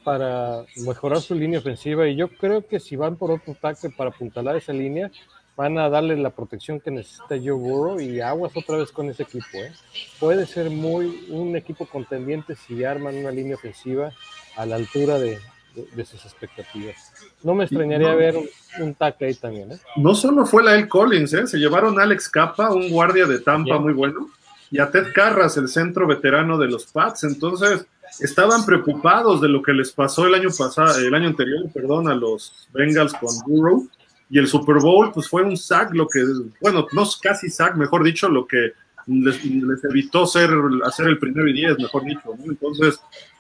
para 0.03 0.66
mejorar 0.77 1.22
su 1.22 1.35
línea 1.35 1.59
ofensiva 1.59 2.08
y 2.08 2.16
yo 2.16 2.30
creo 2.30 2.66
que 2.66 2.80
si 2.80 2.95
van 2.95 3.17
por 3.17 3.32
otro 3.32 3.56
tackle 3.59 3.90
para 3.92 4.09
apuntalar 4.09 4.56
esa 4.56 4.74
línea, 4.74 5.11
van 5.58 5.77
a 5.80 5.90
darle 5.90 6.16
la 6.16 6.30
protección 6.30 6.80
que 6.80 6.92
necesita 6.92 7.30
Joe 7.36 7.52
Burrow 7.53 8.00
y 8.00 8.22
aguas 8.22 8.56
otra 8.56 8.77
vez 8.77 8.92
con 8.92 9.10
ese 9.10 9.24
equipo. 9.24 9.45
¿eh? 9.56 9.74
Puede 10.19 10.45
ser 10.45 10.69
muy 10.69 11.26
un 11.30 11.56
equipo 11.56 11.88
contendiente 11.88 12.56
si 12.56 12.84
arman 12.84 13.16
una 13.18 13.32
línea 13.32 13.56
ofensiva 13.56 14.11
a 14.56 14.66
la 14.68 14.76
altura 14.76 15.18
de, 15.18 15.40
de- 15.76 15.88
de 15.95 16.06
sus 16.06 16.24
expectativas. 16.26 16.95
No 17.44 17.56
me 17.56 17.64
extrañaría 17.64 18.11
no. 18.11 18.18
ver 18.18 18.38
un, 18.38 18.48
un 18.80 18.94
tackle 18.94 19.27
ahí 19.27 19.34
también. 19.34 19.72
¿eh? 19.72 19.80
No 19.95 20.14
solo 20.14 20.45
fue 20.45 20.64
la 20.64 20.76
El 20.76 20.88
Collins, 20.88 21.34
¿eh? 21.34 21.48
se 21.48 21.58
llevaron 21.58 22.00
a 22.00 22.03
Alex 22.03 22.30
Capa, 22.30 22.72
un 22.72 22.90
guardia 22.92 23.26
de 23.26 23.40
Tampa 23.40 23.80
muy 23.80 23.94
bueno, 23.94 24.30
y 24.69 24.80
a 24.80 24.92
Ted 24.92 25.08
Carras, 25.14 25.58
el 25.58 25.69
centro 25.69 26.06
veterano 26.06 26.58
de 26.60 26.68
los 26.68 26.86
Pats. 26.86 27.24
Entonces, 27.24 27.86
estaban 28.19 28.64
preocupados 28.66 29.42
de 29.42 29.48
lo 29.50 29.61
que 29.64 29.74
les 29.74 29.92
pasó 29.92 30.27
el 30.27 30.36
año 30.36 30.50
pasado, 30.56 30.98
el 31.00 31.14
año 31.16 31.30
anterior, 31.30 31.66
perdón, 31.74 32.08
a 32.10 32.14
los 32.16 32.68
Bengals 32.74 33.14
con 33.14 33.30
Burrow. 33.48 33.88
Y 34.30 34.39
el 34.39 34.47
Super 34.47 34.75
Bowl, 34.77 35.11
pues 35.14 35.27
fue 35.30 35.43
un 35.43 35.56
sack, 35.57 35.93
lo 35.93 36.07
que, 36.07 36.22
bueno, 36.61 36.88
no 36.91 37.03
es 37.03 37.15
casi 37.17 37.49
sack, 37.49 37.75
mejor 37.75 38.03
dicho, 38.03 38.27
lo 38.27 38.45
que 38.45 38.73
les, 39.07 39.43
les 39.45 39.83
evitó 39.85 40.25
ser, 40.27 40.49
hacer 40.83 41.07
el 41.07 41.17
primero 41.17 41.47
y 41.47 41.53
diez, 41.53 41.77
mejor 41.80 42.03
dicho. 42.03 42.35
¿no? 42.38 42.51
Entonces, 42.51 42.99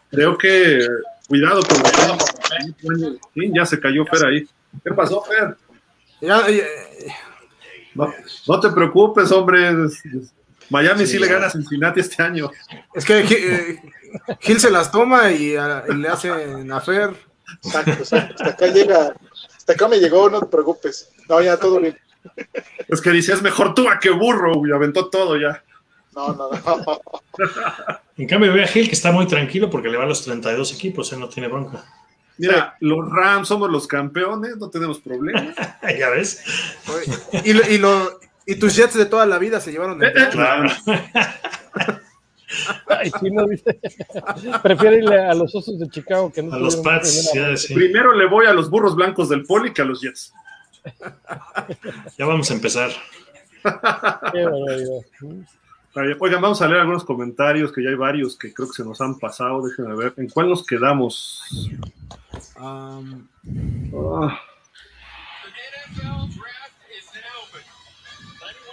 creo 0.09 0.37
que 0.37 0.77
eh, 0.77 0.87
cuidado 1.27 1.61
con 1.63 1.77
los 1.79 3.19
Sí, 3.33 3.51
ya 3.53 3.65
se 3.65 3.79
cayó 3.79 4.05
Fer 4.05 4.25
ahí. 4.27 4.47
¿Qué 4.83 4.91
pasó, 4.93 5.21
Fer? 5.23 5.55
Ya, 6.21 6.47
eh, 6.47 6.65
No, 7.93 8.13
no 8.47 8.59
te 8.59 8.69
preocupes, 8.69 9.31
hombre. 9.31 9.71
Miami 10.69 11.05
sí, 11.05 11.17
le 11.19 11.27
gana 11.27 11.47
a 11.47 11.49
Cincinnati 11.49 11.99
este 11.99 12.21
año. 12.23 12.49
es 12.93 13.05
que 13.05 13.19
eh, 13.19 13.81
Gil 14.39 14.59
se 14.59 14.71
las 14.71 14.91
toma 14.91 15.31
y, 15.31 15.55
a- 15.55 15.83
y 15.89 15.93
le 15.95 16.07
hacen 16.09 16.71
a 16.71 16.79
Fer 16.81 17.11
Exacto, 17.63 17.91
exacto. 17.91 18.33
Hasta 18.37 18.49
acá 18.49 18.67
llega, 18.67 19.13
hasta 19.67 19.73
acá 19.73 19.87
me 19.89 19.99
llegó, 19.99 20.29
no 20.29 20.39
te 20.39 20.45
preocupes. 20.45 21.09
No, 21.27 21.41
ya 21.41 21.57
todo 21.57 21.81
bien. 21.81 21.97
Es 22.87 23.01
que 23.01 23.09
dice, 23.11 23.33
es 23.33 23.41
mejor 23.41 23.73
tú 23.73 23.89
a 23.89 23.99
que 23.99 24.09
burro, 24.09 24.65
y 24.65 24.71
aventó 24.71 25.09
todo 25.09 25.35
ya. 25.37 25.61
No, 26.15 26.29
no, 26.33 26.49
no. 26.49 27.01
En 28.17 28.27
cambio, 28.27 28.53
ve 28.53 28.63
a 28.63 28.67
Gil 28.67 28.87
que 28.87 28.95
está 28.95 29.11
muy 29.11 29.27
tranquilo 29.27 29.69
porque 29.69 29.89
le 29.89 29.97
va 29.97 30.05
a 30.05 30.07
los 30.07 30.23
32 30.23 30.73
equipos, 30.73 31.11
él 31.11 31.19
no 31.19 31.27
tiene 31.27 31.49
bronca. 31.49 31.83
Mira, 32.37 32.77
los 32.79 32.99
Rams 33.11 33.47
somos 33.49 33.69
los 33.69 33.87
campeones, 33.87 34.55
no 34.57 34.69
tenemos 34.69 34.99
problema. 34.99 35.53
ya 35.99 36.09
ves. 36.11 36.41
Oye, 36.87 37.41
Y, 37.43 37.53
lo- 37.53 37.69
y, 37.69 37.77
lo- 37.77 38.19
y 38.45 38.55
tus 38.55 38.73
Jets 38.75 38.93
de 38.95 39.05
toda 39.05 39.25
la 39.25 39.37
vida 39.37 39.59
se 39.59 39.71
llevaron 39.71 40.01
el 40.01 40.13
Claro. 40.29 40.69
Ay, 42.87 43.11
sí, 43.19 43.29
no 43.31 43.45
dice. 43.45 43.79
Prefiere 44.63 44.97
irle 44.97 45.19
a 45.19 45.33
los 45.33 45.53
osos 45.53 45.77
de 45.79 45.89
Chicago 45.89 46.31
que 46.31 46.41
no 46.41 46.53
A 46.53 46.59
los 46.59 46.77
Pats, 46.77 47.31
ya, 47.33 47.55
sí. 47.57 47.73
Primero 47.73 48.13
le 48.13 48.25
voy 48.27 48.45
a 48.45 48.53
los 48.53 48.69
burros 48.69 48.95
blancos 48.95 49.29
del 49.29 49.43
Poli 49.43 49.73
que 49.73 49.81
a 49.81 49.85
los 49.85 50.01
Jets. 50.01 50.33
Ya 52.17 52.25
vamos 52.25 52.49
a 52.49 52.53
empezar. 52.53 52.89
Oigan, 56.19 56.41
vamos 56.41 56.61
a 56.61 56.67
leer 56.67 56.81
algunos 56.81 57.03
comentarios, 57.03 57.71
que 57.73 57.83
ya 57.83 57.89
hay 57.89 57.95
varios 57.95 58.37
que 58.37 58.53
creo 58.53 58.67
que 58.69 58.75
se 58.75 58.83
nos 58.85 59.01
han 59.01 59.17
pasado. 59.19 59.67
Déjenme 59.67 59.95
ver. 59.95 60.13
¿En 60.17 60.29
cuál 60.29 60.47
nos 60.49 60.65
quedamos? 60.65 61.41
Um, 62.59 63.27
Ah. 63.93 64.39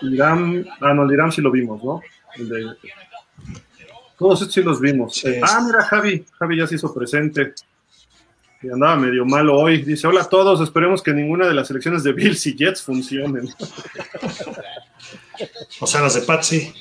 Irán, 0.02 0.66
ah, 0.80 0.92
no, 0.92 1.04
el 1.04 1.12
Irán 1.12 1.32
sí 1.32 1.40
lo 1.40 1.50
vimos, 1.50 1.82
¿no? 1.82 2.00
El 2.36 2.48
de- 2.48 2.76
Todos 4.24 4.40
estos 4.40 4.54
sí 4.54 4.62
los 4.62 4.80
vimos. 4.80 5.16
Sí. 5.16 5.28
Eh, 5.28 5.40
ah, 5.42 5.60
mira, 5.66 5.84
Javi, 5.84 6.24
Javi 6.38 6.56
ya 6.56 6.66
se 6.66 6.76
hizo 6.76 6.94
presente. 6.94 7.52
Y 8.62 8.70
andaba 8.70 8.96
medio 8.96 9.26
malo 9.26 9.54
hoy. 9.54 9.82
Dice, 9.82 10.06
hola 10.06 10.22
a 10.22 10.28
todos, 10.30 10.62
esperemos 10.62 11.02
que 11.02 11.12
ninguna 11.12 11.46
de 11.46 11.52
las 11.52 11.70
elecciones 11.70 12.02
de 12.04 12.14
Bills 12.14 12.46
y 12.46 12.56
Jets 12.56 12.80
funcionen. 12.80 13.48
O 15.80 15.86
sea, 15.86 16.00
las 16.00 16.14
de 16.14 16.22
Patsy. 16.22 16.72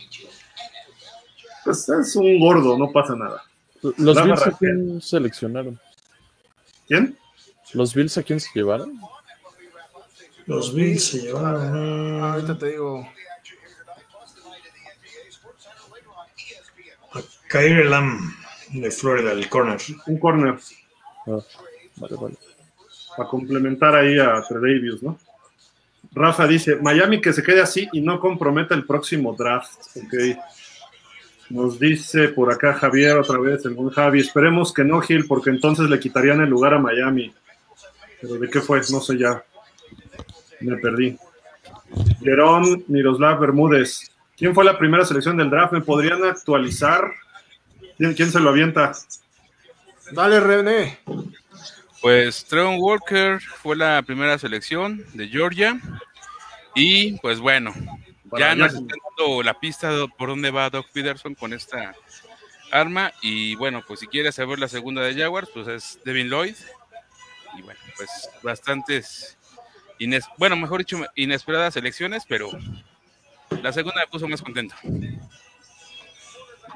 Pues 1.65 1.89
es 1.89 2.15
un 2.15 2.39
gordo, 2.39 2.77
no 2.77 2.91
pasa 2.93 3.13
nada. 3.13 3.43
Los 3.81 4.23
Bills 4.23 4.47
a 4.47 4.51
quién 4.51 5.01
seleccionaron. 5.01 5.77
¿Quién? 6.88 7.17
¿Los 7.73 7.93
Bills 7.93 8.17
a 8.17 8.23
quién 8.23 8.39
se 8.39 8.49
llevaron? 8.55 8.97
Los 10.45 10.73
Bills 10.73 11.03
se 11.03 11.23
llevaron 11.23 12.22
a 12.22 12.33
ahorita 12.35 12.57
te 12.57 12.67
digo. 12.67 13.05
Kyrie 17.53 17.83
Lam 17.83 18.35
de 18.72 18.90
Florida, 18.90 19.32
el 19.32 19.48
corner. 19.48 19.77
Un 20.07 20.17
corner 20.17 20.56
Ah, 21.27 21.38
vale, 21.98 22.15
vale. 22.19 22.35
para 23.15 23.30
complementar 23.30 23.95
ahí 23.95 24.17
a 24.19 24.41
Tredavious, 24.41 25.03
¿no? 25.03 25.17
Rafa 26.11 26.48
dice, 26.48 26.75
Miami 26.77 27.22
que 27.22 27.32
se 27.32 27.43
quede 27.43 27.61
así 27.61 27.88
y 27.93 28.01
no 28.01 28.19
comprometa 28.19 28.73
el 28.75 28.85
próximo 28.85 29.33
draft. 29.33 29.80
Ok. 29.95 30.38
Nos 31.51 31.80
dice 31.80 32.30
por 32.30 32.51
acá 32.51 32.73
Javier 32.73 33.17
otra 33.17 33.38
vez, 33.40 33.64
el 33.65 33.75
buen 33.75 33.90
Javi, 33.90 34.22
esperemos 34.22 34.73
que 34.73 34.83
no, 34.83 34.99
Gil, 35.01 35.25
porque 35.27 35.51
entonces 35.51 35.90
le 35.90 35.99
quitarían 35.99 36.41
el 36.41 36.49
lugar 36.49 36.73
a 36.73 36.80
Miami. 36.80 37.33
Pero 38.19 38.35
¿de 38.35 38.49
qué 38.49 38.61
fue? 38.61 38.80
No 38.90 38.99
sé 38.99 39.17
ya. 39.17 39.43
Me 40.61 40.77
perdí. 40.77 41.17
Jerón 42.22 42.83
Miroslav 42.88 43.40
Bermúdez. 43.40 44.09
¿Quién 44.35 44.56
fue 44.56 44.65
la 44.65 44.77
primera 44.77 45.06
selección 45.06 45.38
del 45.38 45.49
draft? 45.49 45.73
¿Me 45.73 45.82
podrían 45.82 46.23
actualizar? 46.23 47.11
¿Quién, 48.03 48.15
quién 48.15 48.32
se 48.33 48.40
lo 48.41 48.49
avienta? 48.49 48.91
Dale, 50.11 50.41
René. 50.41 50.99
Pues 52.01 52.43
Trevon 52.43 52.75
Walker 52.77 53.40
fue 53.40 53.77
la 53.77 54.01
primera 54.01 54.38
selección 54.38 55.06
de 55.14 55.30
Georgia. 55.30 55.80
Y 56.75 57.17
pues 57.19 57.40
bueno, 57.40 57.73
Para 58.30 58.49
ya 58.49 58.56
nos 58.56 58.73
está 58.73 58.93
dando 59.17 59.41
la 59.41 59.57
pista 59.57 59.90
de 59.90 60.06
por 60.17 60.27
dónde 60.27 60.51
va 60.51 60.69
Doc 60.69 60.88
Peterson 60.91 61.33
con 61.33 61.53
esta 61.53 61.95
arma. 62.73 63.14
Y 63.22 63.56
bueno, 63.56 63.82
pues 63.88 64.01
si 64.01 64.07
quieres 64.07 64.35
saber 64.35 64.59
la 64.59 64.67
segunda 64.67 65.01
de 65.01 65.15
Jaguars, 65.15 65.48
pues 65.53 65.69
es 65.69 65.98
Devin 66.03 66.27
Lloyd. 66.27 66.56
Y 67.57 67.61
bueno, 67.61 67.80
pues 67.95 68.30
bastantes, 68.41 69.38
ines- 69.98 70.27
bueno, 70.38 70.57
mejor 70.57 70.80
dicho, 70.80 70.99
inesperadas 71.15 71.77
elecciones, 71.77 72.23
pero 72.27 72.49
la 73.61 73.72
segunda 73.72 74.01
me 74.01 74.07
puso 74.07 74.27
más 74.27 74.41
contento. 74.41 74.75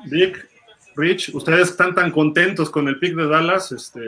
Vic, 0.05 0.47
Rich, 0.97 1.35
ustedes 1.35 1.69
están 1.69 1.93
tan 1.93 2.11
contentos 2.11 2.71
con 2.71 2.87
el 2.87 2.97
pick 2.97 3.15
de 3.15 3.27
Dallas, 3.27 3.71
este, 3.71 3.99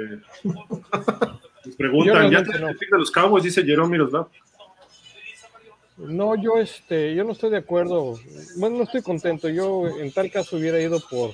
les 1.64 1.76
preguntan, 1.78 2.32
¿ya 2.32 2.44
tienen 2.44 2.64
no. 2.64 2.70
el 2.70 2.78
pick 2.78 2.90
de 2.90 2.98
los 2.98 3.12
Cowboys? 3.12 3.44
Dice 3.44 3.64
Jerome 3.64 3.92
Miroslav. 3.92 4.28
No, 5.98 6.36
yo 6.42 6.58
este, 6.58 7.14
yo 7.14 7.24
no 7.24 7.34
estoy 7.34 7.52
de 7.52 7.58
acuerdo. 7.58 8.18
Bueno, 8.58 8.78
no 8.78 8.84
estoy 8.84 9.02
contento. 9.02 9.50
Yo 9.50 9.88
en 9.88 10.12
tal 10.12 10.32
caso 10.32 10.56
hubiera 10.56 10.80
ido 10.80 11.00
por 11.10 11.32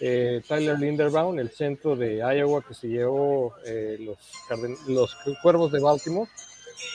eh, 0.00 0.42
Tyler 0.46 0.78
Linderbaum, 0.78 1.38
el 1.38 1.50
centro 1.50 1.96
de 1.96 2.18
Iowa 2.18 2.62
que 2.62 2.74
se 2.74 2.88
llevó 2.88 3.54
eh, 3.64 3.96
los, 4.00 4.18
los 4.86 5.16
Cuervos 5.42 5.72
de 5.72 5.80
Baltimore. 5.80 6.30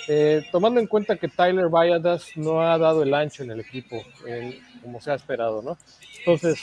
Eh, 0.08 0.44
tomando 0.52 0.80
en 0.80 0.88
cuenta 0.88 1.18
que 1.18 1.28
Tyler 1.28 1.68
Valladas 1.68 2.26
no 2.36 2.62
ha 2.62 2.78
dado 2.78 3.04
el 3.04 3.14
ancho 3.14 3.44
en 3.44 3.52
el 3.52 3.60
equipo, 3.60 4.02
como 4.82 5.02
se 5.02 5.12
ha 5.12 5.16
esperado, 5.16 5.62
¿no? 5.62 5.78
Entonces, 6.20 6.60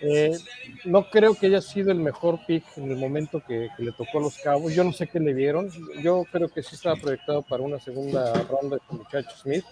eh, 0.00 0.36
no 0.84 1.08
creo 1.08 1.34
que 1.34 1.46
haya 1.46 1.60
sido 1.60 1.92
el 1.92 1.98
mejor 1.98 2.40
pick 2.44 2.64
en 2.76 2.90
el 2.90 2.96
momento 2.96 3.40
que, 3.46 3.68
le 3.78 3.92
tocó 3.92 4.18
a 4.18 4.22
los 4.22 4.36
Cabos. 4.38 4.74
Yo 4.74 4.82
no 4.82 4.92
sé 4.92 5.06
qué 5.06 5.20
le 5.20 5.32
vieron. 5.32 5.70
Yo 6.02 6.24
creo 6.32 6.48
que 6.48 6.62
sí 6.62 6.74
estaba 6.74 6.96
proyectado 6.96 7.42
para 7.42 7.62
una 7.62 7.78
segunda 7.78 8.32
ronda 8.44 8.78
con 8.86 8.98
muchacho 8.98 9.30
Smith. 9.36 9.64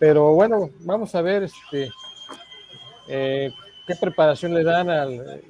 Pero 0.00 0.34
bueno, 0.34 0.70
vamos 0.80 1.14
a 1.14 1.22
ver 1.22 1.44
este, 1.44 1.90
eh, 3.08 3.52
qué 3.86 3.94
preparación 3.94 4.54
le 4.54 4.64
dan 4.64 4.90
al. 4.90 5.42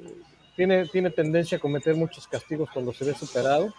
Tiene, 0.58 0.86
tiene 0.86 1.10
tendencia 1.10 1.56
a 1.56 1.60
cometer 1.60 1.94
muchos 1.94 2.26
castigos 2.26 2.68
cuando 2.74 2.92
se 2.92 3.04
ve 3.04 3.14
superado. 3.14 3.72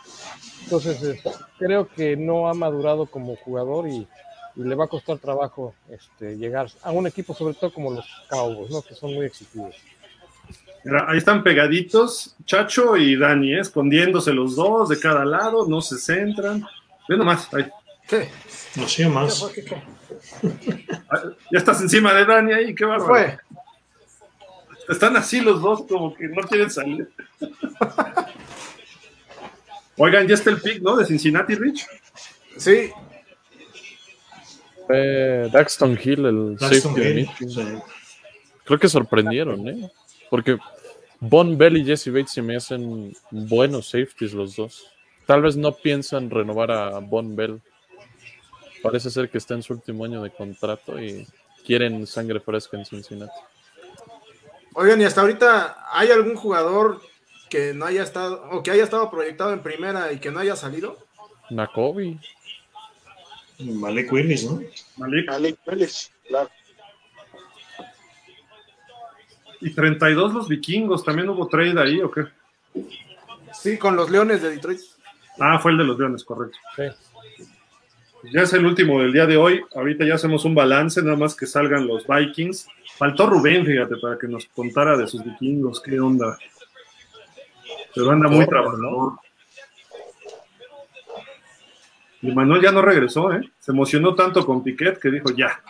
Entonces, 0.63 1.03
eh, 1.03 1.21
creo 1.57 1.89
que 1.89 2.15
no 2.15 2.47
ha 2.47 2.53
madurado 2.53 3.05
como 3.05 3.35
jugador 3.35 3.89
y, 3.89 4.07
y 4.55 4.63
le 4.63 4.75
va 4.75 4.85
a 4.85 4.87
costar 4.87 5.17
trabajo 5.17 5.75
este, 5.89 6.37
llegar 6.37 6.67
a 6.81 6.91
un 6.91 7.05
equipo, 7.05 7.33
sobre 7.33 7.53
todo 7.55 7.73
como 7.73 7.91
los 7.91 8.05
Cowboys, 8.29 8.71
¿no? 8.71 8.81
que 8.81 8.95
son 8.95 9.13
muy. 9.13 9.29
Mira, 10.85 11.05
ahí 11.09 11.17
están 11.17 11.43
pegaditos, 11.43 12.37
Chacho 12.45 12.95
y 12.95 13.17
Dani, 13.17 13.55
¿eh? 13.55 13.59
escondiéndose 13.59 14.31
los 14.31 14.55
dos 14.55 14.87
de 14.87 14.97
cada 15.01 15.25
lado, 15.25 15.67
no 15.67 15.81
se 15.81 15.97
centran. 15.97 16.65
Ve 17.09 17.17
nomás, 17.17 17.53
ahí. 17.53 17.65
¿Qué? 18.07 18.29
No 18.77 18.87
sé 18.87 19.05
más. 19.09 19.45
Ah, 21.09 21.23
Ya 21.51 21.57
estás 21.59 21.81
encima 21.81 22.13
de 22.13 22.25
Dani 22.25 22.53
ahí, 22.53 22.65
qué 22.67 22.75
¿Qué 22.75 22.85
bárbaro. 22.85 23.07
fue? 23.13 23.37
Están 24.89 25.15
así 25.15 25.39
los 25.39 25.61
dos, 25.61 25.83
como 25.87 26.15
que 26.15 26.27
no 26.27 26.41
quieren 26.41 26.71
salir. 26.71 27.09
Oigan, 29.97 30.27
ya 30.27 30.33
está 30.33 30.49
el 30.49 30.59
pick, 30.59 30.81
¿no? 30.81 30.95
De 30.97 31.05
Cincinnati, 31.05 31.55
Rich. 31.55 31.85
Sí, 32.57 32.91
Fue 34.87 35.49
Daxton 35.51 35.97
Hill, 36.03 36.25
el 36.25 36.55
Daxton 36.57 36.97
Hill, 36.97 37.29
sí. 37.37 37.61
Creo 38.65 38.79
que 38.79 38.89
sorprendieron, 38.89 39.67
¿eh? 39.67 39.91
Porque 40.29 40.57
Von 41.19 41.57
Bell 41.57 41.77
y 41.77 41.85
Jesse 41.85 42.07
Bates 42.11 42.31
se 42.31 42.41
me 42.41 42.55
hacen 42.55 43.15
buenos 43.29 43.89
safeties 43.89 44.33
los 44.33 44.55
dos. 44.55 44.91
Tal 45.27 45.43
vez 45.43 45.55
no 45.55 45.71
piensan 45.73 46.29
renovar 46.29 46.71
a 46.71 46.97
Von 46.99 47.35
Bell. 47.35 47.61
Parece 48.81 49.11
ser 49.11 49.29
que 49.29 49.37
está 49.37 49.53
en 49.53 49.63
su 49.63 49.73
último 49.73 50.05
año 50.05 50.23
de 50.23 50.31
contrato 50.31 50.99
y 50.99 51.27
quieren 51.65 52.07
sangre 52.07 52.39
fresca 52.39 52.77
en 52.77 52.85
Cincinnati. 52.85 53.31
Oigan, 54.73 55.01
y 55.01 55.05
hasta 55.05 55.21
ahorita, 55.21 55.87
¿hay 55.91 56.11
algún 56.11 56.35
jugador 56.35 57.01
que 57.49 57.73
no 57.73 57.85
haya 57.85 58.03
estado, 58.03 58.47
o 58.51 58.61
que 58.61 58.71
haya 58.71 58.83
estado 58.83 59.09
proyectado 59.09 59.53
en 59.53 59.61
primera 59.61 60.11
y 60.11 60.19
que 60.19 60.31
no 60.31 60.39
haya 60.39 60.55
salido? 60.55 60.97
Nakobe, 61.49 62.17
Malik 63.59 64.11
Willis, 64.11 64.45
¿no? 64.45 64.61
Malik. 64.97 65.27
Malik 65.27 65.57
Willis, 65.65 66.11
claro. 66.27 66.49
Y 69.61 69.73
32 69.73 70.33
los 70.33 70.47
vikingos, 70.47 71.03
¿también 71.03 71.27
hubo 71.29 71.47
trade 71.47 71.81
ahí 71.81 72.01
o 72.01 72.09
qué? 72.09 72.25
Sí, 73.53 73.77
con 73.77 73.95
los 73.95 74.09
Leones 74.09 74.41
de 74.41 74.51
Detroit. 74.51 74.79
Ah, 75.39 75.59
fue 75.59 75.71
el 75.71 75.79
de 75.79 75.83
los 75.83 75.97
Leones, 75.97 76.23
correcto. 76.23 76.57
Sí. 76.75 76.83
Ya 78.23 78.41
es 78.41 78.53
el 78.53 78.65
último 78.65 78.99
del 79.01 79.13
día 79.13 79.25
de 79.25 79.37
hoy. 79.37 79.63
Ahorita 79.75 80.05
ya 80.05 80.15
hacemos 80.15 80.43
un 80.45 80.53
balance, 80.55 81.01
nada 81.01 81.15
más 81.15 81.35
que 81.35 81.45
salgan 81.45 81.87
los 81.87 82.05
Vikings. 82.05 82.67
Faltó 82.97 83.27
Rubén, 83.27 83.65
fíjate, 83.65 83.95
para 83.97 84.17
que 84.17 84.27
nos 84.27 84.45
contara 84.47 84.97
de 84.97 85.07
sus 85.07 85.23
vikingos, 85.23 85.81
qué 85.81 85.99
onda. 85.99 86.37
Pero 87.95 88.11
anda 88.11 88.27
muy 88.29 88.45
trabajador. 88.45 89.13
Y 92.21 92.31
Manuel 92.31 92.61
ya 92.61 92.71
no 92.71 92.81
regresó, 92.81 93.31
¿eh? 93.33 93.49
Se 93.59 93.71
emocionó 93.71 94.13
tanto 94.15 94.45
con 94.45 94.61
Piquet 94.63 94.99
que 94.99 95.09
dijo 95.09 95.29
ya. 95.31 95.61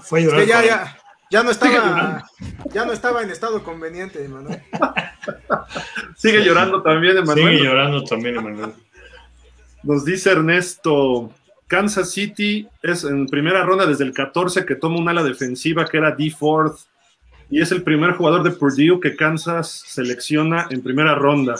Fue 0.00 0.20
a 0.20 0.22
Es 0.22 0.28
llorar. 0.28 0.40
que 0.40 0.46
ya, 0.48 0.64
ya, 0.64 0.98
ya 1.30 1.42
no 1.42 1.50
estaba, 1.50 1.72
llorando. 1.74 2.24
ya 2.72 2.84
no 2.84 2.92
estaba 2.92 3.22
en 3.22 3.30
estado 3.30 3.64
conveniente, 3.64 4.26
Manuel. 4.28 4.62
Sigue 6.16 6.44
llorando 6.44 6.80
también, 6.82 7.16
Emanuel. 7.18 7.48
Sigue 7.58 7.64
llorando 7.64 8.04
también, 8.04 8.36
Emanuel. 8.36 8.72
Nos 9.88 10.04
dice 10.04 10.32
Ernesto, 10.32 11.32
Kansas 11.66 12.10
City 12.10 12.68
es 12.82 13.04
en 13.04 13.26
primera 13.26 13.64
ronda 13.64 13.86
desde 13.86 14.04
el 14.04 14.12
14 14.12 14.66
que 14.66 14.74
toma 14.74 14.98
una 14.98 15.12
ala 15.12 15.22
defensiva 15.22 15.86
que 15.86 15.96
era 15.96 16.14
D. 16.14 16.30
Ford 16.30 16.76
y 17.48 17.62
es 17.62 17.72
el 17.72 17.82
primer 17.82 18.12
jugador 18.12 18.42
de 18.42 18.50
Purdue 18.50 19.00
que 19.00 19.16
Kansas 19.16 19.84
selecciona 19.86 20.66
en 20.68 20.82
primera 20.82 21.14
ronda. 21.14 21.54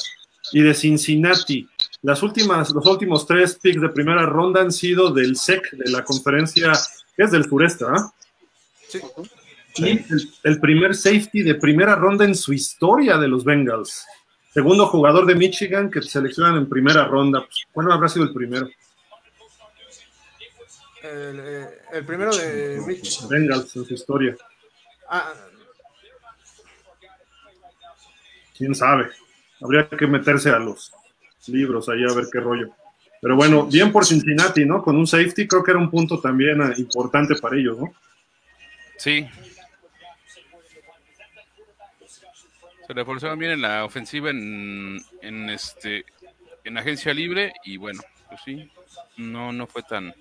Y 0.52 0.60
de 0.60 0.74
Cincinnati, 0.74 1.66
las 2.02 2.22
últimas, 2.22 2.70
los 2.74 2.84
últimos 2.84 3.26
tres 3.26 3.58
picks 3.62 3.80
de 3.80 3.88
primera 3.88 4.26
ronda 4.26 4.60
han 4.60 4.72
sido 4.72 5.10
del 5.10 5.34
SEC, 5.34 5.70
de 5.70 5.90
la 5.90 6.04
conferencia, 6.04 6.74
que 7.16 7.22
es 7.22 7.30
del 7.30 7.46
sureste, 7.46 7.86
¿ah? 7.88 8.12
Sí. 8.88 9.00
Y 9.76 9.88
el, 9.88 10.30
el 10.44 10.60
primer 10.60 10.94
safety 10.94 11.40
de 11.40 11.54
primera 11.54 11.94
ronda 11.94 12.26
en 12.26 12.34
su 12.34 12.52
historia 12.52 13.16
de 13.16 13.28
los 13.28 13.42
Bengals. 13.42 14.04
Segundo 14.58 14.88
jugador 14.88 15.24
de 15.24 15.36
Michigan 15.36 15.88
que 15.88 16.02
seleccionan 16.02 16.56
en 16.56 16.68
primera 16.68 17.04
ronda. 17.04 17.42
Pues, 17.42 17.68
¿Cuál 17.70 17.92
habrá 17.92 18.08
sido 18.08 18.24
el 18.24 18.32
primero? 18.32 18.68
El, 21.00 21.38
eh, 21.38 21.68
el 21.92 22.04
primero 22.04 22.36
de 22.36 22.82
Mitch. 22.84 23.28
Bengals 23.28 23.76
en 23.76 23.84
su 23.84 23.94
historia. 23.94 24.36
Ah, 25.08 25.32
quién 28.56 28.74
sabe. 28.74 29.10
Habría 29.60 29.88
que 29.88 30.08
meterse 30.08 30.50
a 30.50 30.58
los 30.58 30.92
libros 31.46 31.88
ahí 31.88 32.02
a 32.02 32.12
ver 32.12 32.24
qué 32.32 32.40
rollo. 32.40 32.70
Pero 33.22 33.36
bueno, 33.36 33.64
bien 33.66 33.92
por 33.92 34.04
Cincinnati, 34.04 34.64
¿no? 34.64 34.82
Con 34.82 34.96
un 34.96 35.06
safety, 35.06 35.46
creo 35.46 35.62
que 35.62 35.70
era 35.70 35.78
un 35.78 35.88
punto 35.88 36.20
también 36.20 36.60
eh, 36.62 36.74
importante 36.78 37.36
para 37.36 37.56
ellos, 37.56 37.78
¿no? 37.78 37.94
Sí. 38.96 39.24
Se 42.88 42.94
reforzaron 42.94 43.38
bien 43.38 43.52
en 43.52 43.60
la 43.60 43.84
ofensiva 43.84 44.30
en, 44.30 44.98
en 45.20 45.50
este 45.50 46.06
en 46.64 46.78
agencia 46.78 47.12
libre 47.12 47.52
y 47.62 47.76
bueno, 47.76 48.00
pues 48.28 48.40
sí, 48.46 48.72
no, 49.18 49.52
no 49.52 49.66
fue 49.66 49.82
tan, 49.82 50.14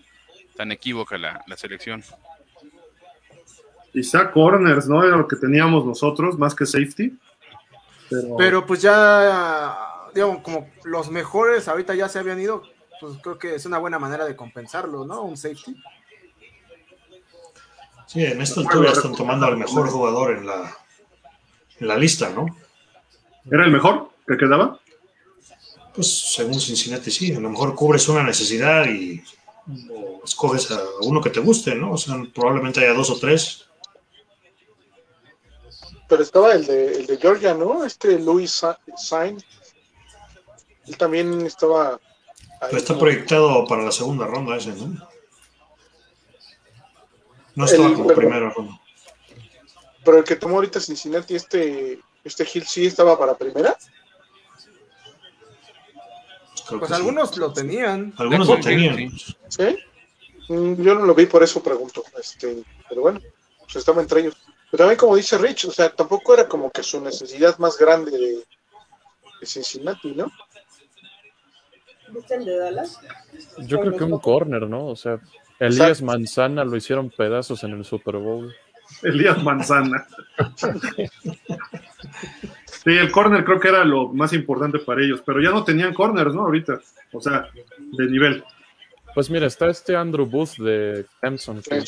tan 0.57 0.73
equívoca 0.73 1.17
la, 1.17 1.41
la 1.47 1.55
selección. 1.55 2.03
Quizá 3.93 4.31
corners, 4.31 4.89
¿no? 4.89 5.01
Era 5.01 5.15
lo 5.15 5.29
que 5.29 5.37
teníamos 5.37 5.85
nosotros, 5.85 6.37
más 6.37 6.53
que 6.53 6.65
safety. 6.65 7.17
Pero, 8.09 8.35
pero 8.37 8.65
pues 8.65 8.81
ya, 8.81 9.73
digamos, 10.13 10.41
como 10.41 10.69
los 10.83 11.09
mejores 11.09 11.69
ahorita 11.69 11.95
ya 11.95 12.09
se 12.09 12.19
habían 12.19 12.41
ido, 12.41 12.63
pues 12.99 13.17
creo 13.23 13.39
que 13.39 13.55
es 13.55 13.65
una 13.65 13.77
buena 13.77 13.97
manera 13.97 14.25
de 14.25 14.35
compensarlo, 14.35 15.05
¿no? 15.05 15.21
Un 15.21 15.37
safety. 15.37 15.81
Sí, 18.07 18.25
en 18.25 18.41
esta 18.41 18.59
altura 18.59 18.91
están 18.91 19.15
tomando 19.15 19.45
al 19.45 19.55
mejor 19.55 19.87
jugador 19.87 20.35
en 20.37 20.47
la, 20.47 20.77
en 21.79 21.87
la 21.87 21.97
lista, 21.97 22.29
¿no? 22.29 22.45
¿Era 23.51 23.65
el 23.65 23.71
mejor 23.71 24.11
que 24.27 24.37
quedaba? 24.37 24.79
Pues 25.93 26.33
según 26.33 26.59
Cincinnati, 26.59 27.09
sí. 27.11 27.33
A 27.33 27.39
lo 27.39 27.49
mejor 27.49 27.75
cubres 27.75 28.07
una 28.09 28.23
necesidad 28.23 28.85
y 28.87 29.23
o 29.91 30.21
escoges 30.23 30.71
a 30.71 30.79
uno 31.01 31.21
que 31.21 31.29
te 31.29 31.39
guste, 31.39 31.75
¿no? 31.75 31.91
O 31.93 31.97
sea, 31.97 32.15
probablemente 32.33 32.79
haya 32.79 32.93
dos 32.93 33.09
o 33.09 33.19
tres. 33.19 33.65
Pero 36.07 36.23
estaba 36.23 36.53
el 36.53 36.65
de, 36.65 36.93
el 36.99 37.05
de 37.05 37.17
Georgia, 37.17 37.53
¿no? 37.53 37.83
Este 37.83 38.17
Louis 38.19 38.49
Sa- 38.49 38.79
Sainz. 38.95 39.43
Él 40.85 40.95
también 40.97 41.45
estaba. 41.45 41.93
ahí 41.95 42.67
Pero 42.69 42.77
está 42.77 42.93
como- 42.93 42.99
proyectado 43.01 43.65
para 43.67 43.83
la 43.83 43.91
segunda 43.91 44.25
ronda 44.25 44.55
ese, 44.55 44.71
¿no? 44.73 44.97
No 47.55 47.65
estaba 47.65 47.87
El- 47.87 47.93
como 47.95 48.07
pero- 48.07 48.19
primera 48.19 48.49
ronda. 48.51 48.79
Pero 50.07 50.19
el 50.19 50.23
que 50.23 50.37
tomó 50.37 50.55
ahorita 50.55 50.79
Cincinnati, 50.79 51.35
este, 51.35 51.99
este 52.23 52.47
Hill, 52.53 52.65
sí 52.65 52.85
estaba 52.85 53.19
para 53.19 53.37
primera. 53.37 53.75
Creo 56.65 56.79
Pues 56.79 56.91
sí. 56.91 56.95
algunos 56.95 57.37
lo 57.37 57.51
tenían. 57.51 58.13
Algunos 58.17 58.47
lo 58.47 58.57
tenían. 58.57 59.11
sí. 59.49 59.77
Mm, 60.47 60.81
Yo 60.81 60.95
no 60.95 61.05
lo 61.05 61.13
vi, 61.13 61.25
por 61.25 61.43
eso 61.43 61.61
pregunto. 61.61 62.05
Este, 62.17 62.63
pero 62.87 63.01
bueno, 63.01 63.19
pues 63.59 63.75
estaba 63.75 64.01
entre 64.01 64.21
ellos. 64.21 64.37
Pero 64.71 64.83
también, 64.83 64.97
como 64.97 65.17
dice 65.17 65.37
Rich, 65.37 65.65
o 65.65 65.71
sea, 65.71 65.89
tampoco 65.89 66.33
era 66.33 66.47
como 66.47 66.71
que 66.71 66.83
su 66.83 67.01
necesidad 67.01 67.57
más 67.57 67.77
grande 67.77 68.11
de, 68.11 68.45
de 69.41 69.45
Cincinnati, 69.45 70.13
¿no? 70.15 70.31
¿Viste 72.13 72.35
el 72.35 72.45
de 72.45 72.57
Dallas? 72.57 72.97
Yo 73.57 73.81
creo 73.81 73.97
que 73.97 74.05
un 74.05 74.19
corner, 74.19 74.69
¿no? 74.69 74.87
O 74.87 74.95
sea, 74.95 75.19
Elías 75.59 76.01
Manzana 76.01 76.63
lo 76.63 76.77
hicieron 76.77 77.09
pedazos 77.09 77.65
en 77.65 77.71
el 77.71 77.83
Super 77.83 78.15
Bowl. 78.15 78.55
Elías 79.03 79.43
Manzana. 79.43 80.05
Sí, 82.65 82.91
el 82.91 83.11
corner 83.11 83.43
creo 83.43 83.59
que 83.59 83.67
era 83.67 83.83
lo 83.83 84.09
más 84.09 84.33
importante 84.33 84.79
para 84.79 85.01
ellos, 85.01 85.21
pero 85.25 85.41
ya 85.41 85.49
no 85.49 85.63
tenían 85.63 85.93
corners, 85.93 86.33
¿no? 86.33 86.41
Ahorita, 86.41 86.79
o 87.11 87.21
sea, 87.21 87.49
de 87.77 88.05
nivel. 88.05 88.43
Pues 89.13 89.29
mira, 89.29 89.47
está 89.47 89.67
este 89.67 89.95
Andrew 89.95 90.25
Booth 90.25 90.57
de 90.57 91.05
Clemson. 91.19 91.61
que 91.61 91.83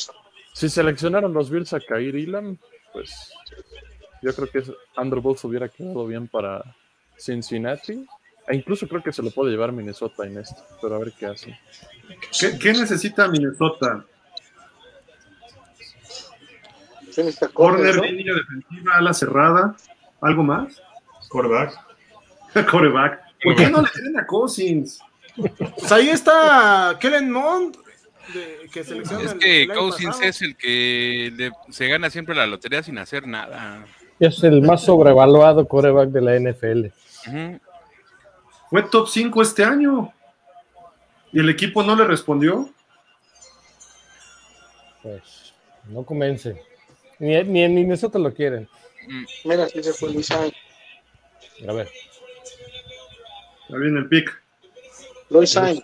si 0.54 0.68
seleccionaron 0.68 1.34
los 1.34 1.50
Bills 1.50 1.74
a 1.74 1.80
Kair 1.80 2.16
Elam, 2.16 2.58
pues 2.92 3.32
yo 4.22 4.34
creo 4.34 4.50
que 4.50 4.64
Andrew 4.96 5.22
Booth 5.22 5.46
hubiera 5.46 5.70
quedado 5.70 6.06
bien 6.06 6.28
para 6.28 6.64
Cincinnati. 7.18 8.06
E 8.48 8.56
incluso 8.56 8.88
creo 8.88 9.04
que 9.04 9.14
se 9.14 9.22
lo 9.22 9.32
puede 9.32 9.52
llevar 9.52 9.72
Minnesota 9.72 10.26
en 10.26 10.40
esto, 10.40 10.62
pero 10.82 10.96
a 10.96 11.00
ver 11.00 11.14
qué 11.18 11.28
hace. 11.28 11.60
¿Qué, 12.38 12.58
qué 12.58 12.74
necesita 12.74 13.28
Minnesota? 13.28 14.04
Corner, 17.24 17.50
corners, 17.54 17.98
¿no? 17.98 18.04
línea 18.04 18.34
defensiva, 18.36 18.96
ala 18.98 19.14
cerrada, 19.14 19.76
¿algo 20.22 20.44
más? 20.44 20.82
Quarterback. 21.30 21.74
Coreback. 22.72 23.20
¿Por 23.44 23.56
qué 23.56 23.70
no 23.70 23.82
le 23.82 23.90
tienen 23.90 24.20
a 24.20 24.26
Cousins? 24.26 25.00
Pues 25.36 25.92
ahí 25.92 26.10
está 26.10 26.98
Kellen 27.00 27.32
Mond, 27.32 27.78
de- 28.34 28.70
que 28.74 28.84
selecciona 28.84 29.24
Es 29.24 29.34
que 29.36 29.64
el 29.64 29.74
Cousins 29.74 30.08
pasado. 30.10 30.30
es 30.30 30.42
el 30.42 30.56
que 30.58 31.32
le- 31.36 31.52
se 31.70 31.88
gana 31.88 32.10
siempre 32.10 32.36
la 32.36 32.46
lotería 32.48 32.84
sin 32.84 32.98
hacer 32.98 33.26
nada. 33.28 33.86
Es 34.20 34.44
el 34.44 34.62
más 34.62 34.84
sobrevaluado 34.84 35.66
coreback 35.68 36.10
de 36.10 36.22
la 36.22 36.36
NFL. 36.36 36.88
Fue 38.70 38.84
top 38.84 39.08
5 39.08 39.42
este 39.42 39.64
año. 39.64 40.12
¿Y 41.32 41.40
el 41.40 41.50
equipo 41.50 41.82
no 41.84 41.96
le 41.96 42.04
respondió? 42.06 42.70
Pues 45.02 45.54
no 45.86 46.04
convence. 46.04 46.62
Ni, 47.20 47.44
ni 47.44 47.64
en 47.64 47.76
Minnesota 47.76 48.18
lo 48.20 48.34
quieren. 48.34 48.68
Mira, 49.44 49.68
sí 49.68 49.84
se 49.84 49.94
fue 49.94 50.14
Luis 50.14 50.28
Sainz. 50.28 50.54
A 51.68 51.74
ver. 51.74 51.90
Ya 53.70 53.78
viene 53.78 54.00
el 54.00 54.08
pick. 54.08 54.30
Luis 55.30 55.50
Sainz. 55.52 55.82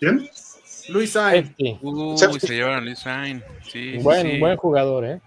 ¿Quién? 0.00 0.28
Luis 0.88 1.10
Sainz. 1.12 1.52
Uy, 1.82 2.16
Safety. 2.18 2.46
se 2.46 2.54
llevaron 2.54 2.78
a 2.78 2.80
Luis 2.80 2.98
Sainz. 2.98 3.42
Sí, 3.70 3.98
Buen, 3.98 4.22
sí. 4.26 4.38
buen 4.38 4.56
jugador, 4.56 5.04
¿eh? 5.04 5.20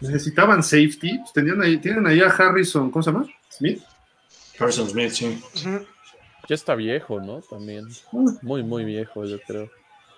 Necesitaban 0.00 0.62
safety. 0.62 1.18
Pues 1.18 1.32
tenían 1.32 1.62
ahí, 1.62 1.78
tienen 1.78 2.06
ahí 2.06 2.20
a 2.20 2.26
Harrison, 2.26 2.90
¿cómo 2.90 3.02
se 3.02 3.10
llama? 3.10 3.26
Smith. 3.48 3.82
Harrison 4.58 4.88
Smith, 4.88 5.10
sí. 5.10 5.42
Ya 6.48 6.54
está 6.54 6.74
viejo, 6.74 7.20
¿no? 7.20 7.40
También. 7.40 7.86
Muy, 8.42 8.62
muy 8.62 8.84
viejo, 8.84 9.24
yo 9.24 9.40
creo. 9.40 9.70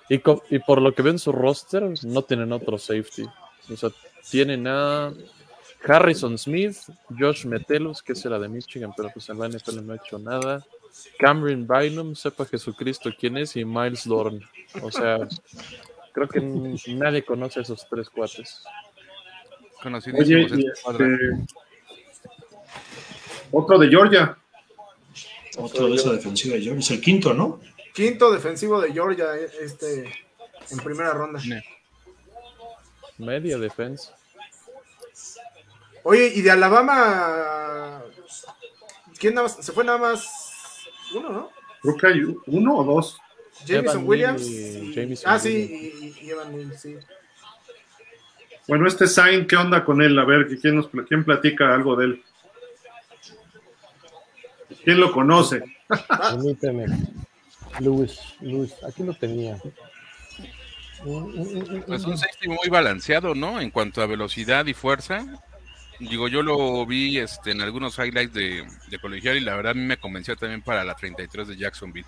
Y, 0.09 0.19
por 0.19 0.81
lo 0.81 0.95
que 0.95 1.03
ven 1.03 1.19
su 1.19 1.33
roster, 1.33 1.83
no 2.05 2.23
tienen 2.23 2.53
otro 2.53 2.79
safety. 2.79 3.25
O 3.71 3.77
sea, 3.77 3.91
tienen 4.31 4.67
a 4.69 5.13
Harrison 5.85 6.39
Smith, 6.39 6.77
Josh 7.19 7.45
Metellus, 7.45 8.03
que 8.03 8.13
es 8.13 8.25
la 8.25 8.39
de 8.39 8.49
Michigan, 8.49 8.93
pero 8.97 9.11
pues 9.13 9.29
en 9.29 9.39
la 9.39 9.49
NFL 9.49 9.85
no 9.85 9.93
ha 9.93 9.97
hecho 9.97 10.19
nada. 10.19 10.65
Cameron 11.19 11.67
Bynum, 11.67 12.15
sepa 12.15 12.47
Jesucristo 12.47 13.11
quién 13.19 13.37
es, 13.37 13.57
y 13.57 13.65
Miles 13.65 14.07
Dorn. 14.07 14.41
O 14.83 14.91
sea, 14.91 15.19
creo 16.13 16.29
que 16.29 16.41
nadie 16.41 17.25
conoce 17.25 17.61
a 17.61 17.63
esos 17.63 17.87
tres 17.89 18.09
cuates. 18.09 18.63
Oye, 20.19 20.47
este, 20.47 21.47
otro 23.53 23.79
de 23.79 23.89
Georgia. 23.89 24.37
Otro 25.59 25.89
de 25.89 25.97
esa 25.97 26.13
defensiva 26.13 26.57
de 26.57 26.63
Georgia. 26.63 26.81
Es 26.81 26.91
el 26.91 27.01
quinto, 27.01 27.33
¿no? 27.33 27.61
Quinto 27.97 28.31
defensivo 28.31 28.79
de 28.79 28.93
Georgia, 28.93 29.35
este, 29.59 30.13
en 30.71 30.79
primera 30.85 31.15
ronda. 31.15 31.41
Media 33.17 33.57
defensa. 33.57 34.15
Oye, 36.03 36.31
y 36.35 36.43
de 36.43 36.51
Alabama, 36.51 38.03
¿quién 39.19 39.33
nada 39.33 39.49
más? 39.49 39.65
Se 39.65 39.73
fue 39.73 39.83
nada 39.83 39.97
más 39.97 40.85
uno, 41.15 41.31
¿no? 41.31 41.51
Creo 41.81 41.97
que 41.97 42.07
hay 42.07 42.21
uno 42.49 42.77
o 42.77 42.85
dos. 42.85 43.19
Jameson 43.65 43.97
Evan 43.97 44.07
Williams. 44.09 44.43
Y 44.43 44.57
y- 44.91 44.95
Jameson 44.95 45.33
ah, 45.33 45.39
sí, 45.39 45.49
Williams. 45.49 45.95
y, 46.03 46.07
y- 46.07 46.27
y 46.27 46.31
Evan 46.31 46.55
Neal, 46.55 46.79
sí. 46.79 46.99
Bueno, 48.69 48.87
este 48.87 49.07
Sain, 49.07 49.47
¿qué 49.47 49.57
onda 49.57 49.83
con 49.87 50.03
él? 50.03 50.19
A 50.19 50.25
ver, 50.27 50.47
¿quién, 50.61 50.77
nos, 50.77 50.91
quién 51.09 51.25
platica 51.25 51.75
algo 51.75 51.97
de 51.97 52.05
él? 52.05 52.23
¿Quién 54.85 55.01
lo 55.01 55.11
conoce? 55.13 55.63
Permíteme. 56.31 56.87
Luis, 57.81 58.19
Luis, 58.41 58.75
aquí 58.85 59.03
lo 59.03 59.15
tenía. 59.15 59.59
Pues 61.03 62.05
un 62.05 62.17
safety 62.17 62.49
muy 62.49 62.69
balanceado, 62.71 63.35
¿no? 63.35 63.61
En 63.61 63.71
cuanto 63.71 64.03
a 64.03 64.07
velocidad 64.07 64.67
y 64.67 64.75
fuerza. 64.75 65.25
digo, 66.01 66.29
yo 66.29 66.43
lo 66.43 66.87
vi 66.87 67.19
este, 67.19 67.51
en 67.51 67.61
algunos 67.61 67.99
highlights 67.99 68.33
de, 68.33 68.67
de 68.89 68.99
colegial 68.99 69.37
y 69.37 69.41
la 69.41 69.57
verdad 69.57 69.73
a 69.73 69.75
mí 69.75 69.83
me 69.83 69.99
convenció 69.99 70.37
también 70.37 70.63
para 70.63 70.85
la 70.85 70.95
33 70.95 71.49
de 71.49 71.57
Jacksonville. 71.57 72.07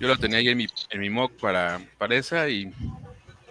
Yo 0.00 0.08
lo 0.08 0.16
tenía 0.16 0.38
ahí 0.38 0.48
en 0.48 0.58
mi, 0.58 0.66
en 0.90 1.00
mi 1.00 1.10
mock 1.10 1.32
para, 1.38 1.80
para 1.98 2.16
esa 2.16 2.48
y 2.48 2.72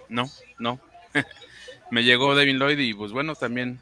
no, 0.09 0.29
no. 0.59 0.79
me 1.91 2.03
llegó 2.03 2.35
Devin 2.35 2.59
Lloyd 2.59 2.79
y 2.79 2.93
pues 2.93 3.11
bueno, 3.11 3.35
también 3.35 3.79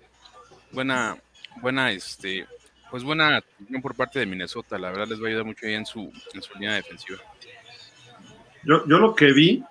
buena, 0.71 1.17
buena, 1.61 1.91
este, 1.91 2.45
pues 2.89 3.03
buena 3.03 3.37
atención 3.37 3.81
por 3.81 3.95
parte 3.95 4.19
de 4.19 4.25
Minnesota. 4.25 4.77
La 4.77 4.89
verdad 4.89 5.07
les 5.07 5.21
va 5.21 5.25
a 5.25 5.27
ayudar 5.29 5.45
mucho 5.45 5.65
ahí 5.65 5.73
en 5.73 5.85
su, 5.85 6.11
en 6.33 6.41
su 6.41 6.53
línea 6.53 6.73
defensiva. 6.73 7.19
Yo, 8.63 8.85
yo 8.87 8.97
lo 8.97 9.15
que 9.15 9.31
vi 9.31 9.63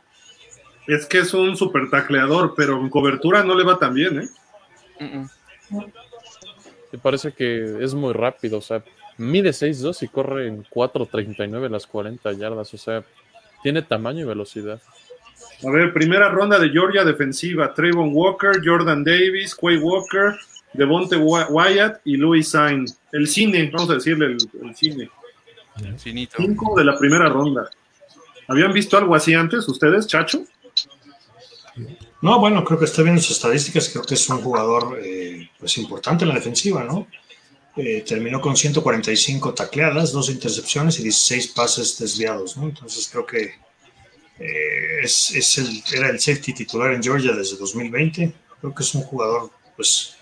es 0.87 1.07
que 1.07 1.19
es 1.19 1.35
un 1.35 1.57
super 1.57 1.91
tacleador, 1.91 2.55
pero 2.57 2.81
en 2.81 2.89
cobertura 2.89 3.45
no 3.45 3.55
le 3.55 3.65
va 3.65 3.79
tan 3.79 3.95
bien, 3.95 4.21
¿eh? 4.21 4.29
Mm, 5.01 5.19
mm. 5.19 5.93
Me 6.93 6.99
parece 6.99 7.33
que 7.33 7.85
es 7.85 7.93
muy 7.93 8.15
rápido, 8.15 8.59
o 8.59 8.63
sea, 8.63 8.83
mide 9.19 9.51
6'2 9.51 10.03
y 10.03 10.09
corre 10.09 10.47
en 10.47 10.65
4.39 10.65 11.69
las 11.69 11.87
40 11.87 12.33
yardas, 12.33 12.73
o 12.73 12.79
sea, 12.79 13.05
tiene 13.63 13.83
tamaño 13.83 14.21
y 14.21 14.29
velocidad. 14.29 14.81
A 15.67 15.71
ver, 15.71 15.93
primera 15.93 16.31
ronda 16.31 16.59
de 16.59 16.71
Georgia 16.71 17.05
defensiva, 17.05 17.75
Trayvon 17.75 18.11
Walker, 18.15 18.61
Jordan 18.65 19.05
Davis, 19.05 19.55
Quay 19.55 19.79
Walker, 19.79 20.37
Devonte 20.75 21.17
Wy- 21.17 21.47
Wyatt 21.51 22.01
y 22.05 22.17
Louis 22.17 22.49
Sain. 22.49 22.85
El 23.13 23.27
cine, 23.27 23.71
vamos 23.73 23.91
a 23.91 23.95
decirle 23.95 24.27
el, 24.27 24.37
el 24.63 24.77
cine. 24.77 25.11
Cinco 26.37 26.75
de 26.77 26.85
la 26.85 26.99
primera 26.99 27.29
ronda. 27.29 27.71
¿Habían 28.49 28.73
visto 28.73 28.97
algo 28.97 29.15
así 29.15 29.35
antes 29.35 29.69
ustedes, 29.69 30.07
Chacho? 30.07 30.45
No, 32.21 32.41
bueno, 32.41 32.65
creo 32.65 32.79
que 32.79 32.87
está 32.87 33.03
viendo 33.03 33.23
sus 33.23 33.37
estadísticas, 33.37 33.89
creo 33.91 34.03
que 34.03 34.15
es 34.15 34.29
un 34.29 34.41
jugador 34.43 34.99
eh, 35.01 35.49
pues 35.59 35.79
importante 35.79 36.25
en 36.25 36.31
la 36.31 36.35
defensiva, 36.35 36.83
¿no? 36.83 37.07
Eh, 37.77 38.03
terminó 38.05 38.41
con 38.41 38.57
145 38.57 39.55
tacleadas, 39.55 40.11
dos 40.11 40.29
intercepciones 40.31 40.99
y 40.99 41.05
16 41.05 41.49
pases 41.49 41.97
desviados, 41.99 42.57
¿no? 42.57 42.65
Entonces 42.65 43.09
creo 43.13 43.25
que 43.25 43.55
eh, 44.41 45.01
es, 45.05 45.31
es 45.37 45.59
el, 45.59 45.83
era 45.93 46.09
el 46.09 46.19
safety 46.19 46.55
titular 46.55 46.93
en 46.93 47.03
Georgia 47.03 47.33
desde 47.33 47.57
2020. 47.57 48.33
Creo 48.61 48.75
que 48.75 48.83
es 48.83 48.95
un 48.97 49.03
jugador, 49.03 49.53
pues, 49.77 50.17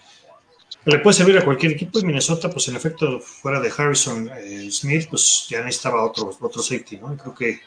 le 0.87 0.99
puede 1.01 1.15
servir 1.15 1.37
a 1.39 1.45
cualquier 1.45 1.73
equipo. 1.73 1.99
Y 1.99 2.05
Minnesota, 2.05 2.51
pues, 2.51 2.69
en 2.69 2.77
efecto, 2.77 3.21
fuera 3.21 3.61
de 3.61 3.73
Harrison 3.77 4.31
eh, 4.39 4.71
Smith, 4.71 5.09
pues 5.11 5.47
ya 5.49 5.63
necesitaba 5.63 6.05
otro, 6.05 6.37
otro 6.41 6.63
safety, 6.63 6.97
¿no? 6.97 7.13
Y 7.13 7.17
creo 7.17 7.35
que 7.35 7.61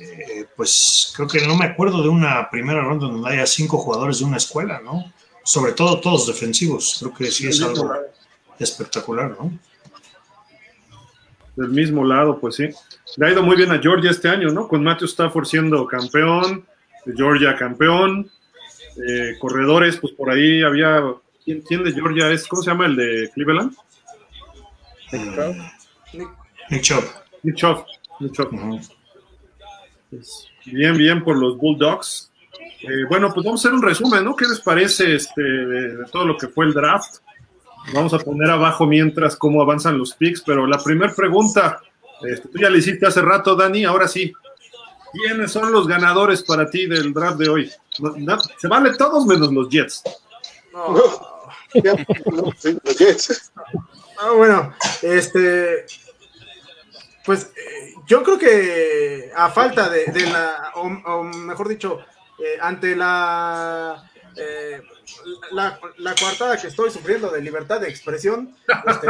eh, 0.00 0.46
pues 0.56 1.12
creo 1.14 1.28
que 1.28 1.46
no 1.46 1.56
me 1.56 1.66
acuerdo 1.66 2.02
de 2.02 2.08
una 2.08 2.48
primera 2.50 2.80
ronda 2.80 3.06
donde 3.06 3.30
haya 3.30 3.46
cinco 3.46 3.76
jugadores 3.78 4.20
de 4.20 4.24
una 4.24 4.38
escuela, 4.38 4.80
¿no? 4.82 5.12
Sobre 5.44 5.72
todo 5.72 6.00
todos 6.00 6.26
defensivos. 6.26 6.96
Creo 7.00 7.14
que 7.14 7.30
sí 7.30 7.46
es 7.48 7.60
algo 7.62 7.92
espectacular, 8.58 9.36
¿no? 9.38 9.58
Del 11.56 11.68
mismo 11.68 12.04
lado, 12.04 12.38
pues 12.40 12.56
sí. 12.56 12.68
Le 13.16 13.26
ha 13.26 13.32
ido 13.32 13.42
muy 13.42 13.56
bien 13.56 13.70
a 13.70 13.78
Georgia 13.78 14.10
este 14.10 14.28
año, 14.28 14.48
¿no? 14.50 14.66
Con 14.66 14.82
Matthew 14.82 15.08
Stafford 15.08 15.44
siendo 15.44 15.86
campeón, 15.86 16.64
Georgia 17.14 17.54
campeón, 17.56 18.30
eh, 19.06 19.36
corredores, 19.38 19.98
pues 19.98 20.14
por 20.14 20.30
ahí 20.30 20.62
había. 20.62 21.02
¿Quién, 21.44 21.60
quién 21.62 21.84
de 21.84 21.92
Georgia 21.92 22.30
es? 22.30 22.46
¿Cómo 22.46 22.62
se 22.62 22.70
llama 22.70 22.86
el 22.86 22.96
de 22.96 23.30
Cleveland? 23.34 23.74
Nick 26.70 26.82
Chubb. 26.82 27.04
Nick 27.42 27.56
Chubb. 27.56 27.84
Nick 28.20 28.32
Chubb. 28.32 28.50
Pues, 30.10 30.48
bien, 30.66 30.96
bien 30.96 31.24
por 31.24 31.36
los 31.36 31.56
Bulldogs. 31.56 32.30
Eh, 32.82 33.04
bueno, 33.08 33.32
pues 33.32 33.44
vamos 33.44 33.64
a 33.64 33.68
hacer 33.68 33.74
un 33.74 33.82
resumen, 33.82 34.24
¿no? 34.24 34.34
¿Qué 34.36 34.46
les 34.46 34.60
parece 34.60 35.14
este, 35.14 35.42
de, 35.42 35.96
de 35.98 36.04
todo 36.10 36.24
lo 36.24 36.36
que 36.36 36.48
fue 36.48 36.66
el 36.66 36.72
draft? 36.74 37.16
Vamos 37.94 38.12
a 38.14 38.18
poner 38.18 38.50
abajo 38.50 38.86
mientras 38.86 39.36
cómo 39.36 39.60
avanzan 39.62 39.98
los 39.98 40.14
picks, 40.14 40.42
pero 40.42 40.66
la 40.66 40.78
primera 40.78 41.12
pregunta, 41.14 41.80
este, 42.28 42.48
tú 42.48 42.58
ya 42.58 42.70
la 42.70 42.78
hiciste 42.78 43.06
hace 43.06 43.20
rato, 43.22 43.54
Dani, 43.56 43.84
ahora 43.84 44.06
sí. 44.08 44.32
¿Quiénes 45.12 45.52
son 45.52 45.70
los 45.72 45.86
ganadores 45.86 46.42
para 46.42 46.70
ti 46.70 46.86
del 46.86 47.12
draft 47.12 47.38
de 47.38 47.48
hoy? 47.48 47.70
No- 47.98 48.14
no, 48.16 48.38
se 48.40 48.68
vale 48.68 48.94
todos 48.96 49.26
menos 49.26 49.52
los 49.52 49.68
Jets. 49.68 50.02
No. 50.72 51.31
Ah, 54.18 54.30
bueno, 54.36 54.74
este. 55.02 55.86
Pues 57.24 57.50
yo 58.06 58.22
creo 58.24 58.38
que 58.38 59.30
a 59.34 59.48
falta 59.50 59.88
de, 59.88 60.06
de 60.06 60.26
la, 60.26 60.72
o, 60.74 60.82
o 60.82 61.22
mejor 61.22 61.68
dicho, 61.68 62.00
eh, 62.38 62.58
ante 62.60 62.96
la, 62.96 64.10
eh, 64.36 64.82
la, 65.52 65.78
la 65.98 66.14
coartada 66.16 66.56
que 66.60 66.66
estoy 66.66 66.90
sufriendo 66.90 67.30
de 67.30 67.40
libertad 67.40 67.80
de 67.80 67.88
expresión, 67.88 68.56
este, 68.86 69.06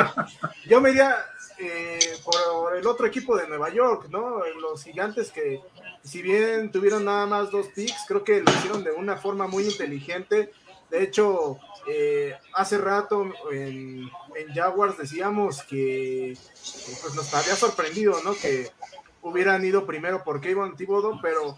yo 0.69 0.83
me 0.83 0.91
iría 0.91 1.25
eh, 1.59 2.19
por 2.23 2.77
el 2.77 2.87
otro 2.87 3.07
equipo 3.07 3.35
de 3.37 3.49
Nueva 3.49 3.71
York, 3.71 4.09
¿no? 4.11 4.43
Los 4.61 4.85
gigantes 4.85 5.31
que, 5.31 5.61
si 6.05 6.21
bien 6.21 6.71
tuvieron 6.71 7.07
nada 7.07 7.25
más 7.25 7.51
dos 7.51 7.69
picks, 7.69 8.05
creo 8.07 8.25
que 8.25 8.43
lo 8.43 8.51
hicieron 8.53 8.85
de 8.85 8.91
una 8.93 9.17
forma 9.17 9.47
muy 9.47 9.65
inteligente. 9.65 10.53
De 10.93 11.03
hecho, 11.03 11.59
eh, 11.87 12.37
hace 12.53 12.77
rato 12.77 13.25
en, 13.51 14.11
Jaguars 14.55 14.99
decíamos 14.99 15.63
que 15.63 16.33
eh, 16.33 16.37
pues 17.01 17.15
nos 17.15 17.33
había 17.33 17.57
sorprendido, 17.57 18.23
¿no? 18.23 18.35
Que 18.35 18.71
hubieran 19.23 19.65
ido 19.65 19.87
primero 19.87 20.23
por 20.23 20.43
Kayvon 20.43 20.77
Thibodeau, 20.77 21.19
pero 21.23 21.57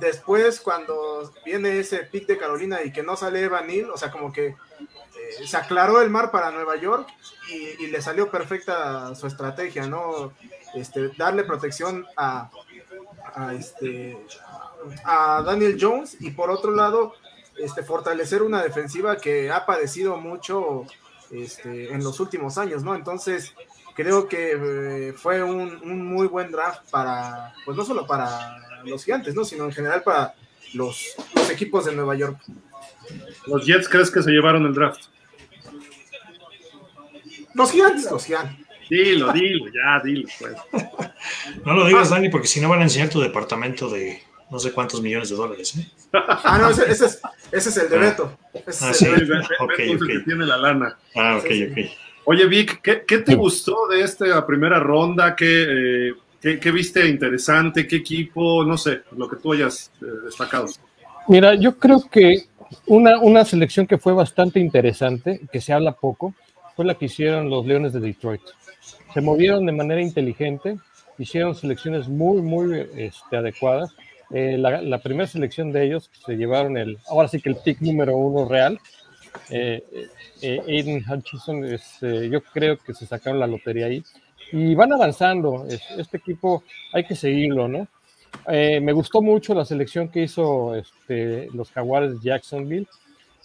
después 0.00 0.60
cuando 0.60 1.32
viene 1.46 1.78
ese 1.78 2.00
pick 2.00 2.26
de 2.26 2.36
Carolina 2.36 2.82
y 2.84 2.92
que 2.92 3.02
no 3.02 3.16
sale 3.16 3.40
Evan 3.40 3.68
Neal, 3.68 3.88
o 3.88 3.96
sea, 3.96 4.10
como 4.10 4.34
que 4.34 4.48
eh, 4.48 5.46
se 5.46 5.56
aclaró 5.56 6.02
el 6.02 6.10
mar 6.10 6.30
para 6.30 6.50
Nueva 6.50 6.76
York 6.76 7.08
y, 7.48 7.86
le 7.86 8.02
salió 8.02 8.30
perfecta 8.30 9.14
su 9.14 9.26
estrategia, 9.26 9.86
¿no? 9.86 10.34
Este, 10.74 11.08
darle 11.16 11.44
protección 11.44 12.06
a, 12.18 12.50
este, 13.56 14.18
a 15.04 15.42
Daniel 15.42 15.78
Jones 15.80 16.18
y 16.20 16.32
por 16.32 16.50
otro 16.50 16.72
lado 16.72 17.14
este, 17.58 17.82
fortalecer 17.82 18.42
una 18.42 18.62
defensiva 18.62 19.16
que 19.16 19.50
ha 19.50 19.66
padecido 19.66 20.16
mucho 20.16 20.84
este, 21.30 21.92
en 21.92 22.02
los 22.02 22.20
últimos 22.20 22.58
años, 22.58 22.82
¿no? 22.82 22.94
Entonces, 22.94 23.54
creo 23.94 24.28
que 24.28 24.52
eh, 25.08 25.12
fue 25.12 25.42
un, 25.42 25.80
un 25.82 26.06
muy 26.06 26.26
buen 26.26 26.50
draft 26.50 26.90
para, 26.90 27.54
pues 27.64 27.76
no 27.76 27.84
solo 27.84 28.06
para 28.06 28.58
los 28.84 29.04
gigantes, 29.04 29.34
¿no? 29.34 29.44
Sino 29.44 29.64
en 29.64 29.72
general 29.72 30.02
para 30.02 30.34
los, 30.74 31.14
los 31.34 31.50
equipos 31.50 31.84
de 31.84 31.94
Nueva 31.94 32.14
York. 32.16 32.38
¿Los 33.46 33.66
Jets 33.66 33.88
crees 33.88 34.10
que 34.10 34.22
se 34.22 34.30
llevaron 34.30 34.64
el 34.66 34.74
draft? 34.74 35.04
Los 37.54 37.70
gigantes, 37.70 38.10
los 38.10 38.24
gigantes. 38.24 38.64
Dilo, 38.90 39.32
dilo, 39.32 39.66
ya, 39.66 40.00
dilo, 40.04 40.28
pues. 40.38 40.54
No 41.64 41.72
lo 41.72 41.86
digas, 41.86 42.10
Dani, 42.10 42.28
porque 42.28 42.48
si 42.48 42.60
no 42.60 42.68
van 42.68 42.80
a 42.80 42.84
enseñar 42.84 43.08
tu 43.08 43.20
departamento 43.20 43.88
de 43.88 44.22
no 44.54 44.60
sé 44.60 44.70
cuántos 44.70 45.02
millones 45.02 45.28
de 45.30 45.36
dólares. 45.36 45.76
¿eh? 45.76 45.86
Ah, 46.44 46.58
no, 46.60 46.70
ese, 46.70 46.88
ese 46.88 47.06
es, 47.06 47.20
ese 47.50 47.68
es 47.70 47.76
el 47.76 47.88
de 47.90 47.96
Ah. 47.96 48.00
Beto. 48.00 48.38
Ese 48.66 48.84
Ah, 48.86 48.90
es 48.92 48.96
sí. 48.98 49.04
el 49.06 49.14
de 49.14 49.20
Ve- 49.20 49.26
ve- 49.26 49.34
Beto. 49.38 49.48
ve- 49.48 49.56
Ok, 49.64 49.78
ve 49.78 49.84
tú 49.86 49.92
el 49.92 49.96
ok. 50.02 50.06
que 50.06 50.18
tiene 50.20 50.46
la 50.46 50.56
lana. 50.56 50.96
Ah, 51.16 51.36
ok, 51.38 51.46
Sí, 51.48 51.66
sí. 51.74 51.82
ok. 51.82 51.90
Oye, 52.26 52.46
Vic, 52.46 52.80
¿qué, 52.80 53.02
qué 53.06 53.18
te 53.18 53.34
gustó 53.34 53.88
de 53.88 54.00
esta 54.02 54.46
primera 54.46 54.78
ronda? 54.78 55.34
¿Qué, 55.34 56.08
eh, 56.08 56.14
qué, 56.40 56.60
qué 56.60 56.70
viste 56.70 57.06
interesante? 57.06 57.86
¿Qué 57.88 57.96
equipo? 57.96 58.64
No 58.64 58.78
sé, 58.78 59.02
lo 59.16 59.28
que 59.28 59.36
tú 59.36 59.52
hayas 59.52 59.90
eh, 60.00 60.04
destacado. 60.24 60.66
Mira, 61.28 61.54
yo 61.56 61.76
creo 61.76 62.08
que 62.08 62.44
una, 62.86 63.18
una 63.18 63.44
selección 63.44 63.86
que 63.88 63.98
fue 63.98 64.12
bastante 64.12 64.60
interesante, 64.60 65.40
que 65.52 65.60
se 65.60 65.72
habla 65.72 65.92
poco, 65.92 66.32
fue 66.76 66.84
la 66.84 66.94
que 66.94 67.06
hicieron 67.06 67.50
los 67.50 67.66
Leones 67.66 67.92
de 67.92 67.98
Detroit. 68.00 68.42
Se 69.12 69.20
movieron 69.20 69.66
de 69.66 69.72
manera 69.72 70.00
inteligente, 70.00 70.78
hicieron 71.18 71.54
selecciones 71.56 72.08
muy, 72.08 72.40
muy 72.40 72.86
este, 72.96 73.36
adecuadas. 73.36 73.94
Eh, 74.34 74.58
la, 74.58 74.82
la 74.82 74.98
primera 74.98 75.26
selección 75.28 75.70
de 75.72 75.84
ellos 75.86 76.10
se 76.26 76.34
llevaron 76.36 76.76
el, 76.76 76.98
ahora 77.08 77.28
sí 77.28 77.40
que 77.40 77.50
el 77.50 77.56
pick 77.56 77.80
número 77.80 78.16
uno 78.16 78.48
real. 78.48 78.78
Eh, 79.50 79.82
eh, 80.42 80.60
Aiden 80.66 81.04
Hutchinson, 81.08 81.64
este, 81.64 82.28
yo 82.28 82.42
creo 82.42 82.76
que 82.78 82.94
se 82.94 83.06
sacaron 83.06 83.38
la 83.40 83.46
lotería 83.46 83.86
ahí. 83.86 84.02
Y 84.52 84.74
van 84.74 84.92
avanzando. 84.92 85.66
Es- 85.68 85.88
Este 85.96 86.16
equipo 86.18 86.64
hay 86.92 87.04
que 87.04 87.14
seguirlo, 87.14 87.68
¿no? 87.68 87.86
Eh, 88.48 88.80
me 88.80 88.92
gustó 88.92 89.22
mucho 89.22 89.54
la 89.54 89.64
selección 89.64 90.08
que 90.08 90.24
hizo 90.24 90.74
este, 90.74 91.48
los 91.54 91.70
Jaguares 91.70 92.20
Jacksonville. 92.22 92.86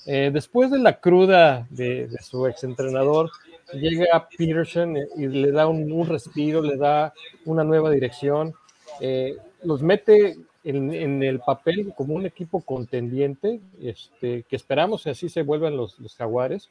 Eh, 0.08 0.32
después 0.34 0.72
de 0.72 0.80
la 0.80 1.00
cruda 1.00 1.68
de, 1.70 2.08
de 2.08 2.18
su 2.24 2.48
exentrenador, 2.48 3.30
llega 3.74 4.28
Peterson 4.36 4.98
y 5.18 5.28
le 5.28 5.52
da 5.52 5.68
un, 5.68 5.92
un 5.92 6.08
respiro, 6.08 6.62
le 6.64 6.78
da 6.78 7.14
una 7.46 7.64
nueva 7.64 7.92
dirección, 7.92 8.54
eh, 9.02 9.36
los 9.64 9.84
mete 9.84 10.38
en, 10.64 10.94
en 10.94 11.24
el 11.24 11.40
papel 11.40 11.94
como 11.96 12.16
un 12.16 12.26
equipo 12.26 12.62
contendiente, 12.62 13.60
este, 13.82 14.44
que 14.44 14.56
esperamos 14.56 15.04
que 15.04 15.12
así 15.12 15.30
se 15.30 15.44
vuelvan 15.44 15.78
los, 15.78 16.00
los 16.00 16.16
Jaguares. 16.16 16.70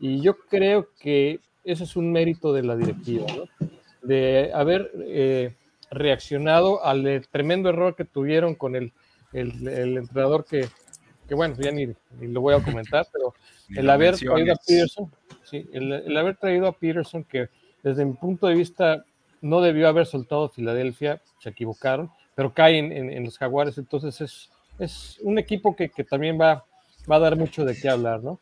Y 0.00 0.20
yo 0.20 0.38
creo 0.38 0.88
que 1.00 1.40
ese 1.64 1.84
es 1.84 1.96
un 1.96 2.12
mérito 2.12 2.52
de 2.52 2.62
la 2.62 2.76
directiva, 2.76 3.26
¿no? 3.36 3.68
de 4.02 4.50
haber 4.54 4.90
eh, 4.96 5.54
reaccionado 5.90 6.84
al 6.84 7.26
tremendo 7.30 7.68
error 7.68 7.94
que 7.94 8.04
tuvieron 8.04 8.54
con 8.54 8.76
el, 8.76 8.92
el, 9.32 9.66
el 9.68 9.98
entrenador 9.98 10.44
que, 10.44 10.66
que, 11.28 11.34
bueno, 11.34 11.56
ya 11.58 11.70
ni, 11.70 11.86
ni 11.86 12.28
lo 12.28 12.40
voy 12.40 12.54
a 12.54 12.62
comentar, 12.62 13.06
pero 13.12 13.34
el 13.76 13.90
haber 13.90 14.16
traído 14.16 14.54
a 14.54 14.56
Peterson, 14.56 15.12
sí, 15.44 15.68
el, 15.72 15.92
el, 15.92 16.16
haber 16.16 16.36
traído 16.36 16.66
a 16.68 16.72
Peterson, 16.72 17.24
que 17.24 17.48
desde 17.82 18.04
mi 18.04 18.14
punto 18.14 18.46
de 18.46 18.54
vista 18.54 19.04
no 19.40 19.60
debió 19.60 19.88
haber 19.88 20.06
soltado 20.06 20.48
Filadelfia, 20.48 21.20
se 21.38 21.50
equivocaron, 21.50 22.10
pero 22.38 22.54
caen 22.54 22.92
en, 22.92 23.24
los 23.24 23.36
Jaguares, 23.36 23.78
entonces 23.78 24.20
es, 24.20 24.48
es 24.78 25.18
un 25.24 25.40
equipo 25.40 25.74
que, 25.74 25.88
que, 25.88 26.04
también 26.04 26.40
va, 26.40 26.64
va 27.10 27.16
a 27.16 27.18
dar 27.18 27.34
mucho 27.34 27.64
de 27.64 27.74
qué 27.74 27.88
hablar, 27.88 28.22
¿no? 28.22 28.38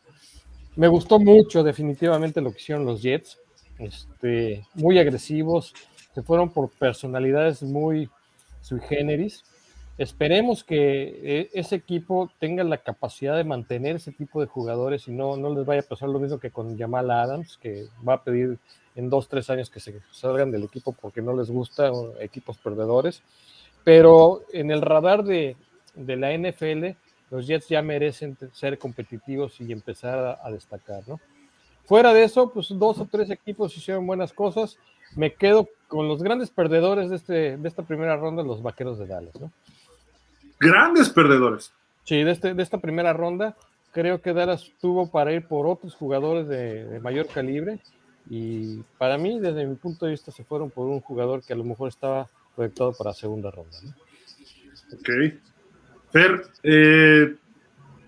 Me 0.76 0.86
gustó 0.86 1.18
mucho 1.18 1.64
definitivamente 1.64 2.42
lo 2.42 2.50
que 2.50 2.58
hicieron 2.58 2.84
los 2.84 3.00
Jets, 3.00 3.38
este, 3.78 4.66
muy 4.74 4.98
agresivos, 4.98 5.72
se 6.14 6.22
fueron 6.22 6.50
por 6.50 6.68
personalidades 6.68 7.62
muy 7.62 8.10
sui 8.60 8.80
generis. 8.80 9.42
Esperemos 9.96 10.62
que 10.62 11.18
eh, 11.22 11.50
ese 11.54 11.76
equipo 11.76 12.30
tenga 12.38 12.64
la 12.64 12.76
capacidad 12.76 13.34
de 13.34 13.44
mantener 13.44 13.96
ese 13.96 14.12
tipo 14.12 14.42
de 14.42 14.46
jugadores 14.46 15.08
y 15.08 15.12
no, 15.12 15.38
no 15.38 15.54
les 15.54 15.64
vaya 15.64 15.80
a 15.80 15.88
pasar 15.88 16.10
lo 16.10 16.18
mismo 16.18 16.38
que 16.38 16.50
con 16.50 16.76
Jamal 16.76 17.10
Adams, 17.10 17.56
que 17.56 17.86
va 18.06 18.12
a 18.12 18.22
pedir 18.22 18.58
en 18.94 19.08
dos, 19.08 19.26
tres 19.26 19.48
años 19.48 19.70
que 19.70 19.80
se 19.80 20.02
salgan 20.10 20.50
del 20.50 20.64
equipo 20.64 20.92
porque 20.92 21.22
no 21.22 21.34
les 21.34 21.50
gusta 21.50 21.90
equipos 22.20 22.58
perdedores. 22.58 23.22
Pero 23.86 24.42
en 24.52 24.72
el 24.72 24.82
radar 24.82 25.22
de, 25.22 25.56
de 25.94 26.16
la 26.16 26.36
NFL, 26.36 26.98
los 27.30 27.46
Jets 27.46 27.68
ya 27.68 27.82
merecen 27.82 28.36
ser 28.52 28.78
competitivos 28.78 29.60
y 29.60 29.70
empezar 29.70 30.18
a, 30.18 30.44
a 30.44 30.50
destacar, 30.50 31.04
¿no? 31.06 31.20
Fuera 31.84 32.12
de 32.12 32.24
eso, 32.24 32.50
pues 32.50 32.66
dos 32.70 32.98
o 32.98 33.06
tres 33.06 33.30
equipos 33.30 33.76
hicieron 33.76 34.04
buenas 34.04 34.32
cosas. 34.32 34.76
Me 35.14 35.34
quedo 35.34 35.68
con 35.86 36.08
los 36.08 36.20
grandes 36.20 36.50
perdedores 36.50 37.10
de, 37.10 37.14
este, 37.14 37.56
de 37.56 37.68
esta 37.68 37.84
primera 37.84 38.16
ronda, 38.16 38.42
los 38.42 38.60
vaqueros 38.60 38.98
de 38.98 39.06
Dallas, 39.06 39.40
¿no? 39.40 39.52
Grandes 40.58 41.08
perdedores. 41.08 41.72
Sí, 42.02 42.24
de, 42.24 42.32
este, 42.32 42.54
de 42.54 42.62
esta 42.64 42.78
primera 42.78 43.12
ronda, 43.12 43.54
creo 43.92 44.20
que 44.20 44.32
Dallas 44.32 44.72
tuvo 44.80 45.08
para 45.12 45.32
ir 45.32 45.46
por 45.46 45.68
otros 45.68 45.94
jugadores 45.94 46.48
de, 46.48 46.86
de, 46.86 46.98
mayor 46.98 47.28
calibre. 47.28 47.78
Y 48.28 48.80
para 48.98 49.16
mí, 49.16 49.38
desde 49.38 49.64
mi 49.64 49.76
punto 49.76 50.06
de 50.06 50.10
vista, 50.10 50.32
se 50.32 50.42
fueron 50.42 50.70
por 50.70 50.88
un 50.88 51.00
jugador 51.00 51.44
que 51.44 51.52
a 51.52 51.56
lo 51.56 51.62
mejor 51.62 51.88
estaba 51.88 52.28
proyectado 52.56 52.92
para 52.94 53.12
segunda 53.12 53.50
ronda. 53.50 53.78
¿no? 53.82 53.94
Ok. 54.98 55.08
Fer, 56.10 56.46
eh, 56.62 57.34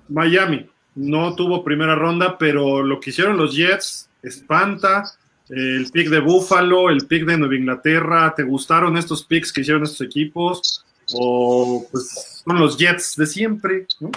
Miami 0.09 0.69
no 0.95 1.35
tuvo 1.37 1.63
primera 1.63 1.95
ronda, 1.95 2.39
pero 2.39 2.83
lo 2.83 2.99
que 2.99 3.11
hicieron 3.11 3.37
los 3.37 3.55
Jets 3.55 4.09
espanta. 4.23 5.05
El 5.49 5.91
pick 5.91 6.09
de 6.09 6.21
Buffalo, 6.21 6.91
el 6.91 7.07
pick 7.07 7.25
de 7.25 7.39
Nueva 7.39 7.55
Inglaterra, 7.55 8.35
¿te 8.37 8.43
gustaron 8.43 8.99
estos 8.99 9.25
picks 9.25 9.53
que 9.53 9.63
hicieron 9.63 9.83
estos 9.83 10.03
equipos? 10.03 10.85
¿O 11.15 11.87
pues 11.91 12.43
son 12.45 12.59
los 12.59 12.77
Jets 12.77 13.17
de 13.17 13.27
siempre? 13.27 13.87
¿no? 14.01 14.11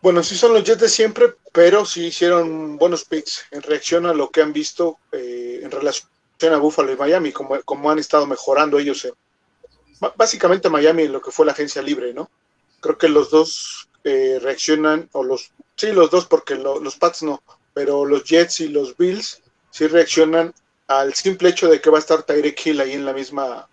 Bueno, 0.00 0.22
sí 0.22 0.36
son 0.36 0.52
los 0.52 0.62
Jets 0.62 0.82
de 0.82 0.88
siempre, 0.88 1.34
pero 1.52 1.84
sí 1.84 2.06
hicieron 2.06 2.76
buenos 2.76 3.04
picks 3.04 3.46
en 3.50 3.62
reacción 3.62 4.06
a 4.06 4.14
lo 4.14 4.30
que 4.30 4.42
han 4.42 4.52
visto 4.52 4.98
eh, 5.10 5.60
en 5.62 5.70
relación 5.70 6.08
a 6.42 6.56
Buffalo 6.58 6.92
y 6.92 6.96
Miami, 6.96 7.32
como, 7.32 7.90
han 7.90 7.98
estado 7.98 8.26
mejorando 8.26 8.78
ellos. 8.78 9.04
En, 9.04 9.14
básicamente 10.16 10.68
Miami 10.68 11.08
lo 11.08 11.20
que 11.20 11.30
fue 11.30 11.46
la 11.46 11.52
agencia 11.52 11.80
libre, 11.82 12.12
¿no? 12.12 12.30
Creo 12.80 12.98
que 12.98 13.08
los 13.08 13.30
dos 13.30 13.88
eh, 14.04 14.38
reaccionan, 14.42 15.08
o 15.12 15.24
los, 15.24 15.52
sí, 15.76 15.92
los 15.92 16.10
dos, 16.10 16.26
porque 16.26 16.56
lo, 16.56 16.80
los 16.80 16.96
Pats 16.96 17.22
no, 17.22 17.42
pero 17.72 18.04
los 18.04 18.24
Jets 18.24 18.60
y 18.60 18.68
los 18.68 18.96
Bills 18.96 19.42
sí 19.70 19.86
reaccionan 19.86 20.52
al 20.86 21.14
simple 21.14 21.48
hecho 21.48 21.68
de 21.68 21.80
que 21.80 21.90
va 21.90 21.98
a 21.98 22.00
estar 22.00 22.22
Tyreek 22.22 22.66
Hill 22.66 22.80
ahí 22.80 22.92
en 22.92 23.06
la 23.06 23.14
misma, 23.14 23.68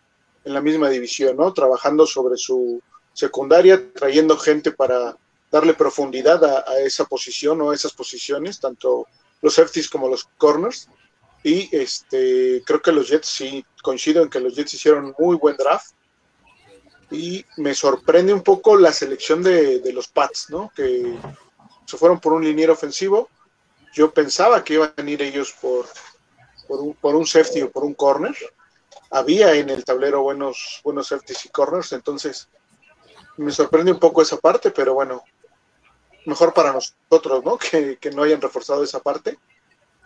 en 0.45 0.53
la 0.53 0.61
misma 0.61 0.89
división, 0.89 1.35
¿no? 1.35 1.53
Trabajando 1.53 2.05
sobre 2.05 2.37
su 2.37 2.81
secundaria, 3.13 3.91
trayendo 3.93 4.37
gente 4.37 4.71
para 4.71 5.17
darle 5.51 5.73
profundidad 5.73 6.43
a, 6.45 6.63
a 6.65 6.79
esa 6.79 7.03
posición 7.05 7.59
o 7.59 7.71
a 7.71 7.75
esas 7.75 7.91
posiciones, 7.91 8.61
tanto 8.61 9.07
los 9.41 9.55
safeties 9.55 9.89
como 9.89 10.07
los 10.07 10.23
corners. 10.37 10.87
Y 11.43 11.75
este, 11.75 12.61
creo 12.65 12.81
que 12.81 12.91
los 12.91 13.09
Jets 13.09 13.27
sí 13.27 13.65
coincido 13.81 14.21
en 14.21 14.29
que 14.29 14.39
los 14.39 14.55
Jets 14.55 14.75
hicieron 14.75 15.15
muy 15.17 15.35
buen 15.37 15.57
draft 15.57 15.93
y 17.09 17.45
me 17.57 17.73
sorprende 17.73 18.33
un 18.33 18.41
poco 18.41 18.77
la 18.77 18.93
selección 18.93 19.43
de, 19.43 19.79
de, 19.79 19.93
los 19.93 20.07
Pats, 20.07 20.49
¿no? 20.49 20.71
Que 20.75 21.13
se 21.85 21.97
fueron 21.97 22.19
por 22.19 22.33
un 22.33 22.43
liniero 22.43 22.73
ofensivo. 22.73 23.29
Yo 23.93 24.13
pensaba 24.13 24.63
que 24.63 24.75
iban 24.75 24.93
a 24.95 25.09
ir 25.09 25.21
ellos 25.21 25.53
por, 25.61 25.87
por, 26.67 26.79
un, 26.79 26.93
por 26.93 27.15
un 27.15 27.27
safety 27.27 27.63
o 27.63 27.71
por 27.71 27.83
un 27.83 27.93
corner. 27.93 28.35
Había 29.09 29.53
en 29.55 29.69
el 29.69 29.83
tablero 29.83 30.21
buenos, 30.21 30.79
buenos 30.85 31.07
safeties 31.07 31.45
y 31.45 31.49
corners, 31.49 31.91
entonces 31.91 32.47
me 33.35 33.51
sorprende 33.51 33.91
un 33.91 33.99
poco 33.99 34.21
esa 34.21 34.37
parte, 34.37 34.71
pero 34.71 34.93
bueno, 34.93 35.21
mejor 36.25 36.53
para 36.53 36.71
nosotros, 36.71 37.43
¿no? 37.43 37.57
Que, 37.71 37.97
que 37.97 38.11
no 38.11 38.23
hayan 38.23 38.39
reforzado 38.39 38.83
esa 38.83 39.01
parte, 39.01 39.37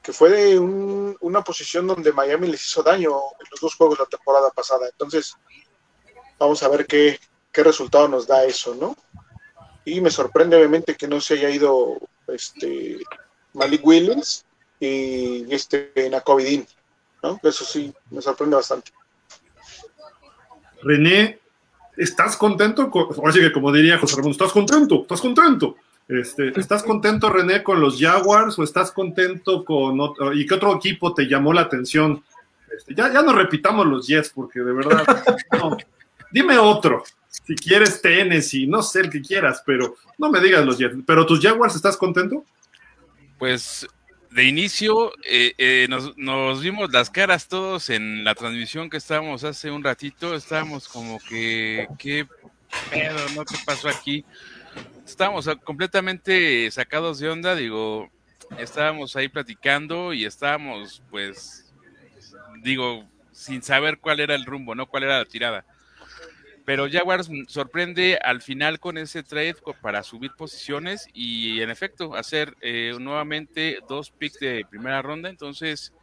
que 0.06 0.14
fue 0.14 0.30
de 0.30 0.60
un, 0.60 1.18
una 1.22 1.42
posición 1.42 1.88
donde 1.88 2.14
Miami 2.14 2.48
les 2.48 2.64
hizo 2.64 2.84
daño 2.84 3.10
en 3.10 3.48
los 3.50 3.60
dos 3.60 3.74
juegos 3.74 3.98
la 3.98 4.06
temporada 4.06 4.52
pasada. 4.52 4.88
Entonces, 4.88 5.36
vamos 6.38 6.62
a 6.62 6.70
ver 6.70 6.86
qué, 6.86 7.20
qué 7.52 7.64
resultado 7.64 8.08
nos 8.08 8.28
da 8.28 8.44
eso, 8.46 8.76
¿no? 8.76 8.96
Y 9.84 10.02
me 10.02 10.12
sorprende 10.12 10.58
obviamente 10.58 10.96
que 10.96 11.08
no 11.08 11.20
se 11.20 11.34
haya 11.34 11.50
ido 11.50 11.98
este 12.28 13.00
Malik 13.54 13.84
Williams 13.84 14.46
y 14.80 15.52
este 15.52 15.92
Nacovidin, 16.12 16.68
¿no? 17.24 17.40
Eso 17.42 17.66
sí, 17.66 17.92
me 18.12 18.22
sorprende 18.22 18.58
bastante. 18.58 18.92
René, 20.84 21.40
¿estás 21.98 22.38
contento? 22.38 22.92
Con, 22.92 23.08
ahora 23.18 23.34
que 23.34 23.52
como 23.52 23.72
diría 23.72 23.98
José 23.98 24.18
Ramón, 24.18 24.34
¿estás 24.34 24.52
contento? 24.52 25.02
¿Estás 25.02 25.22
contento? 25.22 25.78
Este, 26.08 26.60
¿Estás 26.60 26.84
contento, 26.84 27.30
René, 27.30 27.64
con 27.64 27.80
los 27.80 28.00
Jaguars 28.00 28.60
o 28.60 28.64
estás 28.64 28.92
contento 28.92 29.66
con 29.66 30.00
otro? 30.00 30.34
¿Y 30.34 30.46
qué 30.46 30.54
otro 30.54 30.76
equipo 30.76 31.14
te 31.14 31.28
llamó 31.28 31.52
la 31.52 31.62
atención? 31.62 32.24
Este, 32.76 32.94
ya, 32.94 33.12
ya 33.12 33.22
no 33.24 33.34
repitamos 33.34 33.88
los 33.88 34.08
Jets 34.08 34.30
porque 34.30 34.60
de 34.60 34.74
verdad... 34.74 35.04
No. 35.54 35.78
Dime 36.32 36.58
otro, 36.58 37.04
si 37.30 37.56
quieres 37.56 38.02
Tennessee, 38.02 38.68
no 38.68 38.82
sé 38.82 39.02
el 39.02 39.10
que 39.10 39.22
quieras, 39.22 39.64
pero 39.66 39.96
no 40.18 40.30
me 40.30 40.42
digas 40.42 40.66
los 40.66 40.78
Jets. 40.78 40.98
¿Pero 41.06 41.26
tus 41.26 41.40
Jaguars 41.40 41.76
estás 41.76 41.96
contento? 41.96 42.44
Pues 43.38 43.88
de 44.32 44.44
inicio 44.44 45.14
eh, 45.24 45.54
eh, 45.58 45.88
nos, 45.90 46.18
nos, 46.18 46.62
vimos 46.62 46.92
las 46.92 47.10
caras 47.10 47.48
todos 47.48 47.90
en 47.90 48.26
la 48.26 48.36
transmisión 48.36 48.90
que 48.90 48.98
estábamos 48.98 49.46
hace 49.46 49.72
un 49.72 49.82
ratito, 49.82 50.36
estábamos 50.36 50.90
como 50.90 51.20
que, 51.20 51.88
¿qué 51.98 52.28
pedo, 52.92 53.20
no? 53.34 53.46
¿Qué 53.46 53.56
pasó 53.66 53.88
aquí? 53.88 54.26
Estábamos 55.06 55.48
completamente 55.64 56.70
sacados 56.72 57.20
de 57.20 57.30
onda, 57.30 57.56
digo, 57.56 58.10
estábamos 58.58 59.16
ahí 59.16 59.28
platicando 59.28 60.14
y 60.14 60.26
estábamos, 60.26 61.04
pues, 61.10 61.74
digo, 62.62 63.08
sin 63.32 63.62
saber 63.62 64.00
cuál 64.00 64.20
era 64.20 64.36
el 64.36 64.46
rumbo, 64.46 64.76
¿no? 64.76 64.88
¿Cuál 64.88 65.04
era 65.04 65.20
la 65.20 65.26
tirada? 65.26 65.66
Pero 66.66 66.90
Jaguars 66.90 67.30
sorprende 67.48 68.18
al 68.24 68.42
final 68.42 68.80
con 68.80 68.98
ese 68.98 69.22
trade 69.22 69.56
para 69.82 70.02
subir 70.02 70.32
posiciones 70.36 71.08
y 71.14 71.62
en 71.62 71.70
efecto 71.70 72.16
hacer 72.16 72.56
eh, 72.62 72.96
nuevamente 73.00 73.80
dos 73.88 74.10
picks 74.10 74.40
de 74.40 74.66
primera 74.68 75.04
ronda. 75.04 75.30
Entonces, 75.30 75.94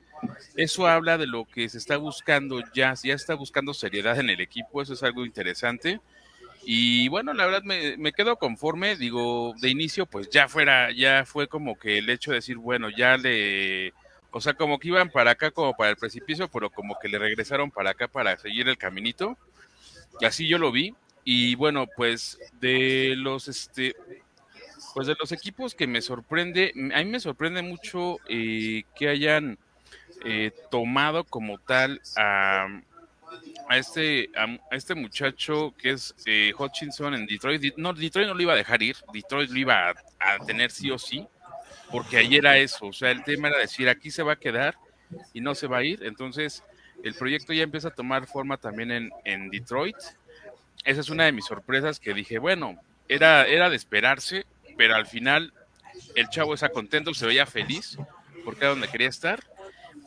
eso 0.54 0.86
habla 0.86 1.18
de 1.18 1.26
lo 1.26 1.46
que 1.46 1.68
se 1.68 1.78
está 1.78 1.96
buscando 1.96 2.62
ya, 2.72 2.94
ya 2.94 3.14
está 3.14 3.34
buscando 3.34 3.74
seriedad 3.74 4.20
en 4.20 4.30
el 4.30 4.40
equipo, 4.40 4.80
eso 4.80 4.92
es 4.92 5.02
algo 5.02 5.26
interesante. 5.26 6.00
Y 6.64 7.08
bueno, 7.08 7.32
la 7.34 7.46
verdad 7.46 7.62
me, 7.64 8.12
quedo 8.12 8.36
conforme, 8.36 8.96
digo, 8.96 9.54
de 9.60 9.68
inicio 9.68 10.06
pues 10.06 10.30
ya 10.30 10.48
fuera, 10.48 10.92
ya 10.92 11.24
fue 11.24 11.48
como 11.48 11.78
que 11.78 11.98
el 11.98 12.08
hecho 12.08 12.30
de 12.30 12.36
decir, 12.36 12.56
bueno, 12.56 12.88
ya 12.88 13.16
le, 13.16 13.92
o 14.30 14.40
sea, 14.40 14.54
como 14.54 14.78
que 14.78 14.88
iban 14.88 15.10
para 15.10 15.32
acá 15.32 15.50
como 15.50 15.74
para 15.74 15.90
el 15.90 15.96
precipicio, 15.96 16.48
pero 16.48 16.70
como 16.70 16.98
que 17.00 17.08
le 17.08 17.18
regresaron 17.18 17.70
para 17.70 17.90
acá 17.90 18.08
para 18.08 18.38
seguir 18.38 18.68
el 18.68 18.78
caminito. 18.78 19.36
Y 20.20 20.24
así 20.24 20.46
yo 20.46 20.58
lo 20.58 20.70
vi. 20.70 20.94
Y 21.24 21.54
bueno, 21.54 21.86
pues 21.96 22.38
de 22.60 23.14
los 23.16 23.48
este 23.48 23.94
pues 24.94 25.06
de 25.06 25.16
los 25.18 25.32
equipos 25.32 25.74
que 25.74 25.86
me 25.86 26.02
sorprende, 26.02 26.72
a 26.94 26.98
mí 26.98 27.04
me 27.06 27.20
sorprende 27.20 27.62
mucho 27.62 28.18
eh, 28.28 28.84
que 28.94 29.08
hayan 29.08 29.58
eh, 30.24 30.52
tomado 30.70 31.24
como 31.24 31.58
tal 31.58 32.00
a, 32.16 32.68
a 33.68 33.78
este 33.78 34.30
a, 34.36 34.46
este 34.74 34.94
muchacho 34.94 35.74
que 35.78 35.90
es 35.90 36.14
eh, 36.26 36.52
Hutchinson 36.56 37.14
en 37.14 37.26
Detroit. 37.26 37.76
No, 37.76 37.92
Detroit 37.92 38.28
no 38.28 38.34
lo 38.34 38.42
iba 38.42 38.52
a 38.52 38.56
dejar 38.56 38.82
ir, 38.82 38.96
Detroit 39.12 39.50
lo 39.50 39.58
iba 39.58 39.90
a, 39.90 39.94
a 40.18 40.38
tener 40.46 40.70
sí 40.70 40.90
o 40.90 40.98
sí, 40.98 41.26
porque 41.90 42.18
ahí 42.18 42.36
era 42.36 42.58
eso, 42.58 42.86
o 42.86 42.92
sea, 42.92 43.10
el 43.10 43.24
tema 43.24 43.48
era 43.48 43.58
decir 43.58 43.88
aquí 43.88 44.10
se 44.10 44.22
va 44.22 44.34
a 44.34 44.36
quedar 44.36 44.76
y 45.32 45.40
no 45.40 45.54
se 45.54 45.66
va 45.66 45.78
a 45.78 45.84
ir, 45.84 46.04
entonces 46.04 46.64
el 47.02 47.14
proyecto 47.14 47.52
ya 47.52 47.62
empieza 47.62 47.88
a 47.88 47.94
tomar 47.94 48.26
forma 48.26 48.56
también 48.56 48.90
en, 48.90 49.10
en 49.24 49.50
Detroit. 49.50 49.96
Esa 50.84 51.00
es 51.00 51.10
una 51.10 51.24
de 51.24 51.32
mis 51.32 51.46
sorpresas 51.46 51.98
que 51.98 52.14
dije, 52.14 52.38
bueno, 52.38 52.80
era, 53.08 53.46
era 53.46 53.68
de 53.70 53.76
esperarse, 53.76 54.46
pero 54.76 54.94
al 54.94 55.06
final 55.06 55.52
el 56.14 56.28
chavo 56.28 56.54
está 56.54 56.70
contento, 56.70 57.12
se 57.14 57.26
veía 57.26 57.46
feliz 57.46 57.98
porque 58.44 58.60
era 58.60 58.70
donde 58.70 58.88
quería 58.88 59.08
estar. 59.08 59.42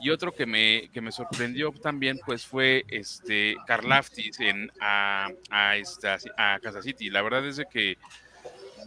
Y 0.01 0.09
otro 0.09 0.33
que 0.33 0.45
me, 0.45 0.89
que 0.93 1.01
me 1.01 1.11
sorprendió 1.11 1.71
también 1.71 2.19
pues 2.25 2.45
fue 2.45 2.85
este 2.89 3.55
Carlaftis 3.65 4.39
en, 4.39 4.71
a, 4.79 5.29
a, 5.49 5.77
esta, 5.77 6.17
a 6.37 6.59
Kansas 6.59 6.83
City. 6.83 7.09
La 7.09 7.21
verdad 7.21 7.45
es 7.47 7.57
de 7.57 7.65
que 7.65 7.97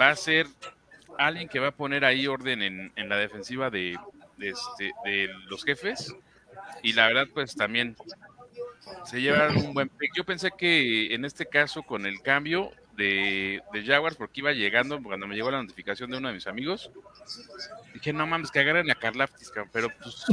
va 0.00 0.10
a 0.10 0.16
ser 0.16 0.46
alguien 1.18 1.48
que 1.48 1.58
va 1.58 1.68
a 1.68 1.72
poner 1.72 2.04
ahí 2.04 2.26
orden 2.26 2.62
en, 2.62 2.92
en 2.94 3.08
la 3.08 3.16
defensiva 3.16 3.70
de, 3.70 3.98
de, 4.36 4.50
este, 4.50 4.92
de 5.04 5.28
los 5.48 5.64
jefes. 5.64 6.14
Y 6.82 6.92
la 6.92 7.08
verdad, 7.08 7.26
pues 7.32 7.56
también 7.56 7.96
se 9.04 9.20
llevaron 9.20 9.56
un 9.56 9.74
buen 9.74 9.88
pick. 9.88 10.12
Yo 10.16 10.24
pensé 10.24 10.50
que 10.56 11.14
en 11.14 11.24
este 11.24 11.46
caso, 11.46 11.82
con 11.82 12.06
el 12.06 12.20
cambio 12.22 12.70
de, 12.98 13.62
Jaguars, 13.86 14.16
porque 14.16 14.40
iba 14.40 14.52
llegando, 14.52 15.00
cuando 15.02 15.26
me 15.26 15.36
llegó 15.36 15.50
la 15.50 15.62
notificación 15.62 16.10
de 16.10 16.18
uno 16.18 16.28
de 16.28 16.34
mis 16.34 16.46
amigos, 16.46 16.90
dije, 17.94 18.12
no 18.12 18.26
mames, 18.26 18.50
que 18.50 18.58
agarren 18.58 18.90
a 18.90 18.96
Karlaftis, 18.96 19.50
cabrón", 19.50 19.70
pero 19.72 19.88
pues 20.02 20.26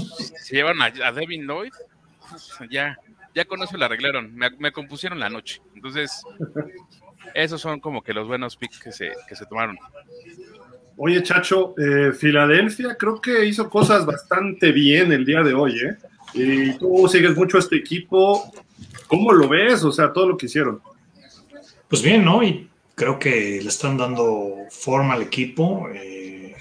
se 0.44 0.56
llevaron 0.56 0.82
a, 0.82 1.12
Devin 1.12 1.46
Lloyd, 1.46 1.72
ya, 2.70 2.98
ya 3.34 3.46
con 3.46 3.62
eso 3.62 3.78
la 3.78 3.86
arreglaron, 3.86 4.36
me, 4.36 4.50
me 4.58 4.72
compusieron 4.72 5.20
la 5.20 5.30
noche. 5.30 5.62
Entonces, 5.76 6.24
esos 7.34 7.62
son 7.62 7.80
como 7.80 8.02
que 8.04 8.14
los 8.14 8.28
buenos 8.28 8.58
picks 8.58 8.80
que 8.80 8.92
se, 8.92 9.14
que 9.30 9.36
se 9.36 9.46
tomaron. 9.46 9.78
Oye, 10.98 11.22
Chacho, 11.22 11.76
eh, 11.78 12.14
Filadelfia 12.14 12.96
creo 12.96 13.22
que 13.22 13.46
hizo 13.46 13.70
cosas 13.70 14.06
bastante 14.06 14.72
bien 14.72 15.12
el 15.12 15.26
día 15.26 15.44
de 15.44 15.54
hoy, 15.54 15.78
¿eh? 15.78 15.98
Y 16.34 16.78
tú 16.78 17.08
sigues 17.10 17.36
mucho 17.36 17.58
a 17.58 17.60
este 17.60 17.76
equipo. 17.76 18.52
¿Cómo 19.08 19.32
lo 19.32 19.48
ves? 19.48 19.84
O 19.84 19.92
sea, 19.92 20.12
todo 20.12 20.30
lo 20.30 20.38
que 20.38 20.48
hicieron. 20.48 20.82
Pues 21.88 22.02
bien, 22.02 22.26
¿no? 22.26 22.44
Y 22.44 22.70
creo 22.96 23.20
que 23.20 23.60
le 23.62 23.70
están 23.70 23.98
dando 23.98 24.54
forma 24.70 25.14
al 25.14 25.22
equipo. 25.22 25.88
eh, 25.94 26.56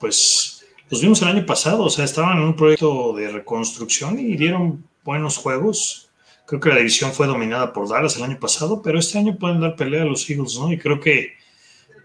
pues 0.00 0.64
los 0.90 1.00
vimos 1.00 1.22
el 1.22 1.28
año 1.28 1.46
pasado, 1.46 1.84
o 1.84 1.90
sea, 1.90 2.04
estaban 2.04 2.36
en 2.36 2.44
un 2.44 2.56
proyecto 2.56 3.14
de 3.14 3.28
reconstrucción 3.30 4.18
y 4.18 4.36
dieron 4.36 4.84
buenos 5.04 5.38
juegos. 5.38 6.10
Creo 6.44 6.60
que 6.60 6.68
la 6.68 6.76
división 6.76 7.12
fue 7.12 7.26
dominada 7.26 7.72
por 7.72 7.88
Dallas 7.88 8.16
el 8.16 8.24
año 8.24 8.38
pasado, 8.38 8.82
pero 8.82 8.98
este 8.98 9.16
año 9.16 9.38
pueden 9.38 9.60
dar 9.60 9.74
pelea 9.74 10.02
a 10.02 10.04
los 10.04 10.28
Eagles, 10.28 10.58
¿no? 10.58 10.70
Y 10.70 10.78
creo 10.78 11.00
que 11.00 11.34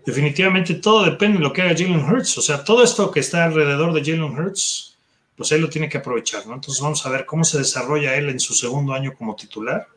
definitivamente 0.05 0.75
todo 0.75 1.03
depende 1.03 1.37
de 1.39 1.43
lo 1.43 1.51
que 1.51 1.63
haga 1.63 1.75
Jalen 1.75 1.99
Hurts. 2.05 2.37
O 2.37 2.41
sea, 2.41 2.63
todo 2.63 2.81
esto 2.81 3.11
que 3.11 3.19
está 3.19 3.43
alrededor 3.43 3.91
de 3.91 4.05
Jalen 4.05 4.39
Hurts, 4.39 4.97
pues 5.35 5.51
él 5.51 5.61
lo 5.61 5.69
tiene 5.69 5.89
que 5.89 5.97
aprovechar, 5.97 6.47
¿no? 6.47 6.53
Entonces 6.53 6.81
vamos 6.81 7.05
a 7.05 7.09
ver 7.09 7.25
cómo 7.25 7.43
se 7.43 7.57
desarrolla 7.57 8.15
él 8.15 8.29
en 8.29 8.39
su 8.39 8.53
segundo 8.53 8.93
año 8.93 9.13
como 9.17 9.35
titular. 9.35 9.87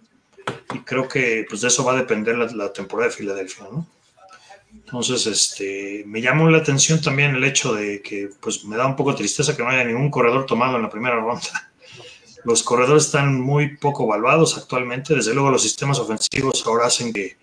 Y 0.75 0.79
creo 0.81 1.09
que 1.09 1.47
pues 1.49 1.61
de 1.61 1.69
eso 1.69 1.85
va 1.85 1.93
a 1.93 1.97
depender 1.97 2.37
la, 2.37 2.47
la 2.47 2.73
temporada 2.73 3.11
de 3.11 3.17
Filadelfia, 3.17 3.67
¿no? 3.71 3.87
Entonces, 4.73 5.27
este, 5.27 6.05
me 6.07 6.21
llamó 6.21 6.49
la 6.49 6.59
atención 6.59 7.01
también 7.01 7.35
el 7.35 7.45
hecho 7.45 7.75
de 7.75 8.03
que, 8.03 8.31
pues, 8.41 8.65
me 8.65 8.77
da 8.77 8.87
un 8.87 8.97
poco 8.97 9.13
de 9.13 9.19
tristeza 9.19 9.57
que 9.57 9.63
no 9.63 9.69
haya 9.69 9.85
ningún 9.85 10.11
corredor 10.11 10.47
tomado 10.47 10.77
en 10.77 10.83
la 10.83 10.91
primera 10.91 11.17
ronda. 11.17 11.71
Los 12.45 12.63
corredores 12.63 13.07
están 13.07 13.41
muy 13.41 13.77
poco 13.77 14.05
evaluados 14.05 14.57
actualmente. 14.57 15.15
Desde 15.15 15.35
luego, 15.35 15.51
los 15.51 15.63
sistemas 15.63 15.99
ofensivos 15.99 16.65
ahora 16.67 16.87
hacen 16.87 17.13
que, 17.13 17.37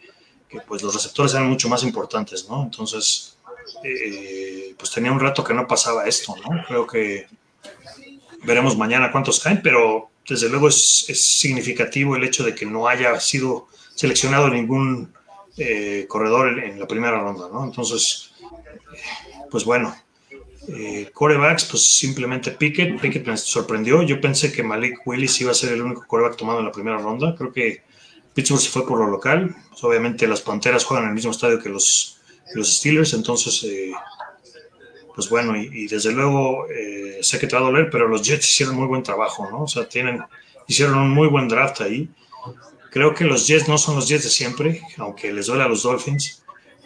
que, 0.49 0.59
pues, 0.61 0.81
los 0.81 0.93
receptores 0.93 1.33
sean 1.33 1.47
mucho 1.47 1.69
más 1.69 1.83
importantes, 1.83 2.47
¿no? 2.49 2.63
Entonces, 2.63 3.37
eh, 3.83 4.73
pues 4.77 4.91
tenía 4.91 5.11
un 5.11 5.19
rato 5.19 5.43
que 5.43 5.53
no 5.53 5.67
pasaba 5.67 6.07
esto, 6.07 6.35
¿no? 6.37 6.63
Creo 6.67 6.87
que 6.87 7.27
veremos 8.43 8.77
mañana 8.77 9.11
cuántos 9.11 9.39
caen, 9.39 9.61
pero 9.61 10.09
desde 10.27 10.49
luego 10.49 10.67
es, 10.67 11.05
significativo 11.05 12.15
el 12.15 12.23
hecho 12.23 12.43
de 12.43 12.53
que 12.53 12.65
no 12.65 12.87
haya 12.87 13.19
sido 13.19 13.67
seleccionado 13.95 14.49
ningún 14.49 15.13
eh, 15.57 16.05
corredor 16.07 16.49
en, 16.49 16.71
en, 16.71 16.79
la 16.79 16.87
primera 16.87 17.19
ronda, 17.19 17.47
¿no? 17.51 17.63
Entonces, 17.63 18.31
pues 19.49 19.63
bueno, 19.63 19.95
eh, 20.67 21.09
corebacks, 21.13 21.63
pues 21.65 21.87
simplemente 21.87 22.51
Pickett, 22.51 22.99
Pickett 22.99 23.25
me 23.25 23.37
sorprendió, 23.37 24.03
yo 24.03 24.19
pensé 24.19 24.51
que 24.51 24.63
Malik 24.63 24.99
Willis 25.05 25.39
iba 25.39 25.51
a 25.51 25.53
ser 25.53 25.71
el 25.71 25.81
único 25.81 26.05
coreback 26.05 26.35
tomado 26.35 26.59
en 26.59 26.65
la 26.65 26.73
primera 26.73 26.97
ronda, 26.97 27.35
creo 27.37 27.53
que 27.53 27.83
Pittsburgh 28.33 28.59
se 28.59 28.69
fue 28.69 28.85
por 28.85 28.99
lo 28.99 29.07
local, 29.07 29.55
obviamente 29.81 30.27
las 30.27 30.41
Panteras 30.41 30.83
juegan 30.83 31.05
en 31.05 31.09
el 31.11 31.15
mismo 31.15 31.31
estadio 31.31 31.61
que 31.61 31.69
los, 31.69 32.19
los 32.53 32.75
Steelers, 32.79 33.13
entonces, 33.13 33.63
eh, 33.63 33.93
pues 35.17 35.29
bueno, 35.29 35.57
y, 35.57 35.87
desde 35.87 36.11
luego, 36.11 36.67
eh, 36.69 37.17
sé 37.23 37.39
que 37.39 37.47
te 37.47 37.55
va 37.55 37.63
a 37.63 37.65
doler, 37.65 37.89
pero 37.89 38.07
los 38.07 38.21
Jets 38.21 38.47
hicieron 38.51 38.75
muy 38.75 38.85
buen 38.85 39.01
trabajo, 39.01 39.49
¿no? 39.49 39.63
O 39.63 39.67
sea, 39.67 39.89
tienen, 39.89 40.21
hicieron 40.67 40.95
un 40.99 41.09
muy 41.09 41.27
buen 41.27 41.47
draft 41.47 41.81
ahí. 41.81 42.07
Creo 42.91 43.15
que 43.15 43.23
los 43.23 43.47
Jets 43.47 43.67
no 43.67 43.79
son 43.79 43.95
los 43.95 44.07
Jets 44.07 44.25
de 44.25 44.29
siempre, 44.29 44.79
aunque 44.99 45.33
les 45.33 45.47
duele 45.47 45.63
a 45.63 45.67
los 45.67 45.81
Dolphins. 45.81 46.43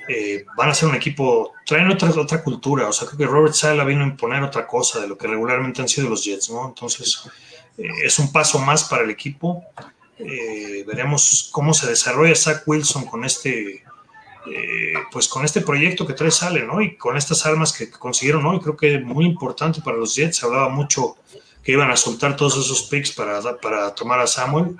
Eh, 0.07 0.45
van 0.55 0.69
a 0.69 0.73
ser 0.73 0.87
un 0.87 0.95
equipo, 0.95 1.51
traen 1.65 1.91
otra, 1.91 2.09
otra 2.09 2.41
cultura. 2.41 2.87
O 2.87 2.93
sea, 2.93 3.05
creo 3.05 3.17
que 3.17 3.25
Robert 3.25 3.53
Sala 3.53 3.83
vino 3.83 4.05
a 4.05 4.07
imponer 4.07 4.41
otra 4.43 4.65
cosa 4.65 5.01
de 5.01 5.09
lo 5.09 5.17
que 5.17 5.27
regularmente 5.27 5.81
han 5.81 5.89
sido 5.89 6.07
los 6.07 6.23
Jets, 6.23 6.51
¿no? 6.51 6.69
Entonces, 6.69 7.29
eh, 7.77 7.89
es 8.05 8.17
un 8.17 8.31
paso 8.31 8.59
más 8.59 8.85
para 8.85 9.03
el 9.03 9.09
equipo. 9.09 9.61
Veremos 10.17 11.49
cómo 11.51 11.73
se 11.73 11.89
desarrolla 11.89 12.33
Zach 12.35 12.63
Wilson 12.65 13.07
con 13.07 13.25
este, 13.25 13.83
eh, 14.47 14.93
pues 15.11 15.27
con 15.27 15.45
este 15.45 15.61
proyecto 15.61 16.07
que 16.07 16.13
trae 16.13 16.31
Sale, 16.31 16.65
¿no? 16.65 16.81
Y 16.81 16.95
con 16.95 17.15
estas 17.15 17.45
armas 17.45 17.73
que 17.73 17.89
consiguieron 17.89 18.45
hoy, 18.45 18.59
creo 18.59 18.75
que 18.75 18.95
es 18.95 19.03
muy 19.03 19.25
importante 19.25 19.81
para 19.81 19.97
los 19.97 20.15
Jets. 20.15 20.37
Se 20.37 20.45
hablaba 20.45 20.69
mucho 20.69 21.17
que 21.63 21.73
iban 21.73 21.91
a 21.91 21.97
soltar 21.97 22.35
todos 22.35 22.57
esos 22.57 22.83
picks 22.83 23.11
para, 23.11 23.39
para 23.57 23.93
tomar 23.93 24.19
a 24.19 24.27
Samuel 24.27 24.75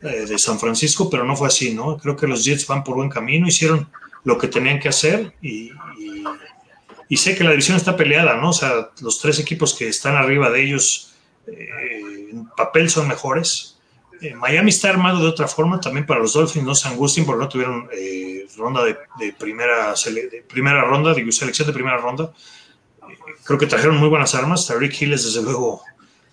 eh, 0.00 0.26
de 0.26 0.38
San 0.38 0.58
Francisco, 0.58 1.10
pero 1.10 1.24
no 1.24 1.36
fue 1.36 1.48
así, 1.48 1.74
¿no? 1.74 1.96
Creo 1.98 2.16
que 2.16 2.26
los 2.26 2.44
Jets 2.44 2.66
van 2.66 2.84
por 2.84 2.96
buen 2.96 3.10
camino, 3.10 3.46
hicieron 3.46 3.88
lo 4.24 4.38
que 4.38 4.48
tenían 4.48 4.80
que 4.80 4.88
hacer 4.88 5.32
y, 5.40 5.70
sé 7.16 7.36
que 7.36 7.44
la 7.44 7.50
división 7.50 7.76
está 7.76 7.96
peleada, 7.96 8.36
¿no? 8.36 8.50
O 8.50 8.52
sea, 8.52 8.90
los 9.00 9.20
tres 9.20 9.38
equipos 9.38 9.74
que 9.74 9.88
están 9.88 10.16
arriba 10.16 10.50
de 10.50 10.62
ellos 10.62 11.14
eh, 11.46 12.28
en 12.32 12.46
papel 12.56 12.90
son 12.90 13.08
mejores. 13.08 13.75
Eh, 14.26 14.34
Miami 14.34 14.70
está 14.70 14.90
armado 14.90 15.20
de 15.20 15.28
otra 15.28 15.46
forma, 15.46 15.80
también 15.80 16.04
para 16.04 16.20
los 16.20 16.32
Dolphins 16.32 16.64
no 16.64 16.74
se 16.74 16.88
angustien 16.88 17.24
porque 17.24 17.42
no 17.42 17.48
tuvieron 17.48 17.88
eh, 17.92 18.46
ronda 18.56 18.84
de, 18.84 18.96
de, 19.18 19.32
primera, 19.32 19.94
de 19.94 20.44
primera 20.48 20.82
ronda, 20.82 21.14
digo, 21.14 21.30
selección 21.30 21.68
de 21.68 21.72
primera 21.72 21.96
ronda. 21.98 22.32
creo 23.44 23.58
que 23.58 23.66
trajeron 23.66 23.98
muy 23.98 24.08
buenas 24.08 24.34
armas. 24.34 24.66
Tariq 24.66 25.00
Hill 25.00 25.12
es 25.12 25.24
desde 25.24 25.42
luego 25.42 25.82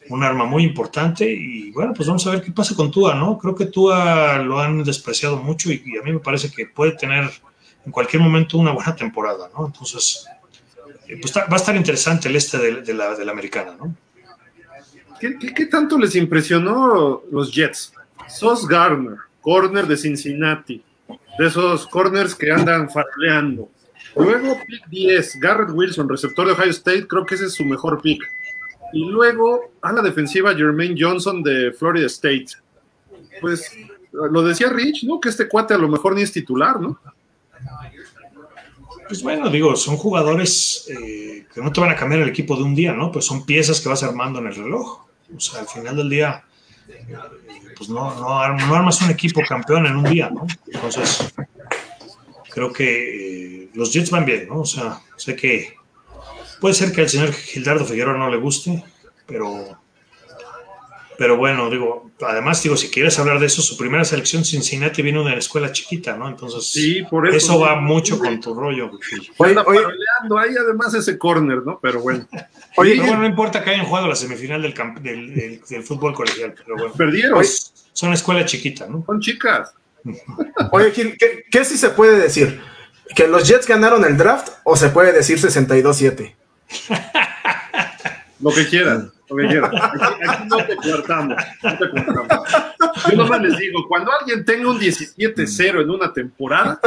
un 0.10 0.24
arma 0.24 0.46
muy 0.46 0.64
importante 0.64 1.32
y 1.32 1.72
bueno, 1.72 1.94
pues 1.94 2.08
vamos 2.08 2.26
a 2.26 2.32
ver 2.32 2.42
qué 2.42 2.52
pasa 2.52 2.76
con 2.76 2.90
Tua, 2.90 3.16
¿no? 3.16 3.38
Creo 3.38 3.56
que 3.56 3.66
Tua 3.66 4.38
lo 4.40 4.60
han 4.60 4.84
despreciado 4.84 5.38
mucho 5.38 5.72
y, 5.72 5.84
a 6.00 6.04
mí 6.04 6.12
me 6.12 6.20
parece 6.20 6.52
que 6.52 6.66
puede 6.66 6.94
tener 6.94 7.30
en 7.86 7.92
cualquier 7.92 8.22
momento 8.22 8.58
una 8.58 8.72
buena 8.72 8.96
temporada, 8.96 9.50
¿no? 9.56 9.68
Entonces, 9.68 10.26
eh, 11.08 11.18
pues 11.22 11.36
va 11.36 11.46
a 11.48 11.56
estar 11.56 11.76
interesante 11.76 12.28
el 12.28 12.36
este 12.36 12.58
de, 12.58 12.82
de, 12.82 12.94
la, 12.94 13.16
de 13.16 13.24
la, 13.24 13.32
americana, 13.32 13.76
¿no? 13.78 13.96
¿Qué, 15.20 15.38
¿Qué, 15.38 15.54
qué, 15.54 15.66
tanto 15.68 15.98
les 15.98 16.16
impresionó 16.16 17.24
los 17.32 17.52
Jets? 17.54 17.94
Sos 18.28 18.68
Garner, 18.68 19.18
corner 19.42 19.88
de 19.88 19.98
Cincinnati, 19.98 20.84
de 21.38 21.48
esos 21.48 21.88
corners 21.88 22.36
que 22.36 22.52
andan 22.52 22.90
faroleando. 22.90 23.70
Luego, 24.16 24.58
pick 24.68 24.88
10, 24.90 25.40
Garrett 25.40 25.72
Wilson, 25.72 26.08
receptor 26.08 26.48
de 26.48 26.54
Ohio 26.54 26.72
State, 26.72 27.08
creo 27.08 27.26
que 27.26 27.36
ese 27.36 27.46
es 27.46 27.54
su 27.54 27.66
mejor 27.66 28.02
pick. 28.02 28.24
Y 28.94 29.10
luego 29.10 29.72
a 29.82 29.92
la 29.92 30.02
defensiva 30.02 30.54
Jermaine 30.54 30.96
Johnson 30.98 31.42
de 31.42 31.72
Florida 31.72 32.06
State. 32.06 32.48
Pues 33.42 33.72
lo 34.12 34.44
decía 34.44 34.70
Rich, 34.70 35.04
¿no? 35.06 35.20
Que 35.20 35.30
este 35.30 35.48
cuate 35.48 35.74
a 35.74 35.80
lo 35.80 35.88
mejor 35.88 36.14
ni 36.14 36.22
es 36.22 36.32
titular, 36.32 36.80
¿no? 36.80 37.00
Pues 39.08 39.22
bueno, 39.22 39.50
digo, 39.50 39.76
son 39.76 39.98
jugadores 39.98 40.88
eh, 40.90 41.46
que 41.54 41.62
no 41.62 41.72
te 41.72 41.82
van 41.82 41.92
a 41.92 41.96
cambiar 41.96 42.22
el 42.22 42.30
equipo 42.30 42.56
de 42.56 42.64
un 42.64 42.76
día, 42.76 42.94
¿no? 42.94 43.12
Pues 43.12 43.26
son 43.26 43.46
piezas 43.46 43.82
que 43.82 43.90
vas 43.90 44.04
armando 44.04 44.40
en 44.40 44.48
el 44.48 44.56
reloj. 44.56 45.06
O 45.36 45.40
sea, 45.40 45.62
al 45.62 45.68
final 45.68 45.98
del 45.98 46.10
día, 46.10 46.44
pues 47.78 47.90
no, 47.90 48.14
no, 48.16 48.54
no, 48.54 48.76
armas 48.76 49.02
un 49.02 49.10
equipo 49.10 49.42
campeón 49.48 49.86
en 49.86 49.96
un 49.96 50.04
día, 50.04 50.30
¿no? 50.30 50.46
Entonces, 50.68 51.34
creo 52.50 52.72
que 52.72 53.64
eh, 53.64 53.70
los 53.74 53.92
Jets 53.92 54.12
van 54.12 54.26
bien, 54.26 54.48
¿no? 54.48 54.62
O 54.62 54.66
sea, 54.66 55.02
sé 55.18 55.36
que 55.36 55.76
Puede 56.64 56.76
ser 56.76 56.94
que 56.94 57.02
al 57.02 57.10
señor 57.10 57.34
Gildardo 57.34 57.84
Figueroa 57.84 58.18
no 58.18 58.30
le 58.30 58.38
guste, 58.38 58.82
pero, 59.26 59.78
pero 61.18 61.38
bueno, 61.38 61.70
digo, 61.70 62.12
además, 62.22 62.62
digo, 62.64 62.78
si 62.78 62.90
quieres 62.90 63.18
hablar 63.20 63.40
de 63.40 63.46
eso, 63.46 63.62
su 63.62 63.78
primera 63.78 64.04
selección 64.06 64.44
Cincinnati 64.44 65.02
vino 65.02 65.24
de 65.24 65.32
la 65.32 65.38
escuela 65.38 65.72
chiquita, 65.72 66.16
¿no? 66.18 66.28
Entonces, 66.28 66.66
sí, 66.66 67.04
por 67.10 67.28
eso, 67.28 67.38
eso 67.38 67.60
va 67.60 67.76
mucho 67.76 68.18
con 68.20 68.40
tu 68.40 68.54
rollo. 68.54 68.92
Oye, 69.38 69.56
oye, 69.66 69.80
ahí 70.40 70.56
además 70.60 70.94
ese 70.94 71.18
corner, 71.18 71.64
¿no? 71.66 71.80
Pero 71.82 72.02
bueno. 72.02 72.28
Oye, 72.76 72.94
pero 72.94 73.04
bueno, 73.04 73.20
no 73.20 73.28
importa 73.28 73.64
que 73.64 73.70
hayan 73.70 73.86
jugado 73.86 74.08
la 74.08 74.16
semifinal 74.16 74.60
del, 74.60 74.74
del, 74.74 75.36
del, 75.36 75.62
del 75.70 75.84
fútbol 75.84 76.16
colegial, 76.16 76.56
pero 76.58 76.76
bueno. 76.76 76.94
Perdieron. 76.94 77.36
Pues, 77.36 77.72
son 77.94 78.12
escuela 78.14 78.44
chiquita, 78.46 78.88
¿no? 78.88 79.04
Son 79.06 79.20
chicas. 79.20 79.76
Oye, 80.72 80.92
Gil, 80.92 81.16
¿qué, 81.18 81.46
¿qué 81.52 81.64
sí 81.64 81.78
se 81.78 81.90
puede 81.90 82.18
decir? 82.20 82.60
¿Que 83.16 83.28
los 83.28 83.48
Jets 83.48 83.68
ganaron 83.68 84.04
el 84.06 84.18
draft 84.18 84.50
o 84.64 84.76
se 84.76 84.90
puede 84.90 85.12
decir 85.12 85.38
62-7? 85.38 86.34
Lo 88.40 88.52
que 88.52 88.68
quieran, 88.68 89.12
lo 89.34 89.42
que 89.42 89.48
quieran. 89.48 89.72
Aquí, 89.76 90.00
aquí 90.28 90.44
no 90.48 90.58
te 90.58 90.76
cortamos, 90.76 91.38
no 91.64 91.78
te 91.78 91.90
cortamos. 91.90 92.48
Yo 93.10 93.18
nomás 93.18 93.42
les 93.42 93.58
digo, 93.58 93.88
cuando 93.88 94.12
alguien 94.20 94.46
tenga 94.46 94.70
un 94.70 94.80
17-0 94.80 95.82
en 95.82 95.90
una 95.90 96.14
temporada, 96.14 96.80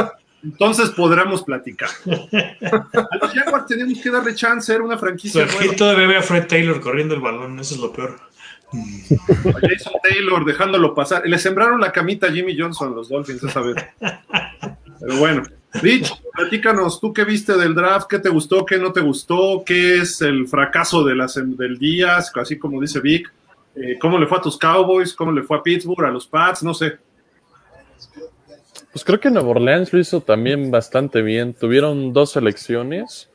entonces 0.43 0.89
podremos 0.91 1.43
platicar. 1.43 1.89
A 2.05 3.17
los 3.21 3.33
Jaguars 3.33 3.65
tenemos 3.67 3.99
que 3.99 4.09
darle 4.09 4.35
chance, 4.35 4.73
era 4.73 4.83
una 4.83 4.97
franquicia. 4.97 5.43
Aquí 5.43 5.75
todavía 5.75 6.07
ve 6.07 6.17
a 6.17 6.21
Fred 6.21 6.47
Taylor 6.47 6.79
corriendo 6.79 7.15
el 7.15 7.21
balón, 7.21 7.59
eso 7.59 7.75
es 7.75 7.81
lo 7.81 7.91
peor. 7.91 8.19
A 8.73 9.59
Jason 9.61 9.93
Taylor 10.03 10.45
dejándolo 10.45 10.93
pasar. 10.93 11.23
Le 11.25 11.37
sembraron 11.37 11.79
la 11.79 11.91
camita 11.91 12.27
a 12.27 12.31
Jimmy 12.31 12.57
Johnson 12.57 12.95
los 12.95 13.09
Dolphins 13.09 13.43
esa 13.43 13.61
vez. 13.61 13.75
Pero 14.99 15.17
bueno. 15.17 15.43
Rich, 15.81 16.11
platícanos, 16.33 16.99
¿tú 16.99 17.13
qué 17.13 17.23
viste 17.23 17.57
del 17.57 17.75
draft? 17.75 18.07
¿Qué 18.09 18.19
te 18.19 18.29
gustó? 18.29 18.65
¿Qué 18.65 18.77
no 18.77 18.91
te 18.91 19.01
gustó? 19.01 19.63
¿Qué 19.65 19.99
es 19.99 20.21
el 20.21 20.47
fracaso 20.47 21.03
de 21.03 21.15
las, 21.15 21.35
del 21.35 21.77
día? 21.77 22.17
Así 22.17 22.57
como 22.57 22.81
dice 22.81 22.99
Vic. 22.99 23.31
Eh, 23.75 23.97
¿Cómo 23.99 24.17
le 24.17 24.25
fue 24.25 24.39
a 24.39 24.41
tus 24.41 24.57
Cowboys? 24.57 25.13
¿Cómo 25.13 25.31
le 25.31 25.43
fue 25.43 25.57
a 25.57 25.63
Pittsburgh? 25.63 26.05
¿A 26.05 26.11
los 26.11 26.25
Pats? 26.25 26.63
No 26.63 26.73
sé. 26.73 26.97
Pues 28.91 29.05
creo 29.05 29.19
que 29.19 29.29
Nueva 29.29 29.49
Orleans 29.49 29.93
lo 29.93 29.99
hizo 29.99 30.21
también 30.21 30.71
bastante 30.71 31.21
bien. 31.21 31.53
Tuvieron 31.53 32.13
dos 32.13 32.31
selecciones, 32.31 33.29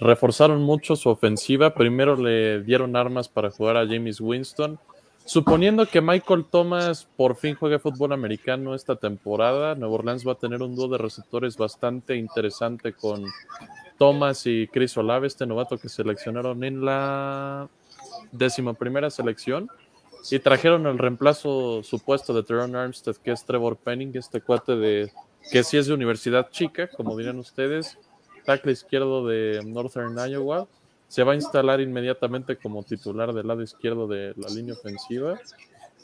reforzaron 0.00 0.62
mucho 0.62 0.96
su 0.96 1.10
ofensiva. 1.10 1.74
Primero 1.74 2.16
le 2.16 2.62
dieron 2.62 2.96
armas 2.96 3.28
para 3.28 3.50
jugar 3.50 3.76
a 3.76 3.86
James 3.86 4.20
Winston. 4.20 4.78
Suponiendo 5.24 5.86
que 5.86 6.00
Michael 6.00 6.44
Thomas 6.50 7.06
por 7.16 7.36
fin 7.36 7.54
juegue 7.54 7.78
fútbol 7.78 8.12
americano 8.12 8.74
esta 8.74 8.96
temporada, 8.96 9.74
Nueva 9.74 9.94
Orleans 9.94 10.26
va 10.26 10.32
a 10.32 10.38
tener 10.38 10.62
un 10.62 10.74
dúo 10.74 10.88
de 10.88 10.98
receptores 10.98 11.56
bastante 11.56 12.16
interesante 12.16 12.92
con 12.92 13.24
Thomas 13.98 14.46
y 14.46 14.66
Chris 14.66 14.96
Olave, 14.96 15.28
este 15.28 15.46
novato 15.46 15.78
que 15.78 15.88
seleccionaron 15.88 16.64
en 16.64 16.84
la 16.84 17.68
décima 18.32 18.74
primera 18.74 19.10
selección. 19.10 19.70
Y 20.30 20.38
trajeron 20.38 20.86
el 20.86 20.98
reemplazo 20.98 21.82
supuesto 21.82 22.32
de 22.32 22.42
Teron 22.42 22.76
Armstead, 22.76 23.16
que 23.16 23.32
es 23.32 23.44
Trevor 23.44 23.76
Penning, 23.76 24.12
este 24.16 24.40
cuate 24.40 24.76
de 24.76 25.12
que 25.50 25.64
sí 25.64 25.76
es 25.76 25.86
de 25.86 25.94
universidad 25.94 26.50
chica, 26.50 26.88
como 26.88 27.16
dirán 27.16 27.38
ustedes, 27.38 27.98
tackle 28.44 28.72
izquierdo 28.72 29.26
de 29.26 29.60
Northern 29.64 30.16
Iowa. 30.30 30.68
Se 31.12 31.24
va 31.24 31.32
a 31.32 31.34
instalar 31.34 31.82
inmediatamente 31.82 32.56
como 32.56 32.84
titular 32.84 33.34
del 33.34 33.46
lado 33.46 33.60
izquierdo 33.60 34.08
de 34.08 34.32
la 34.34 34.48
línea 34.48 34.72
ofensiva. 34.72 35.38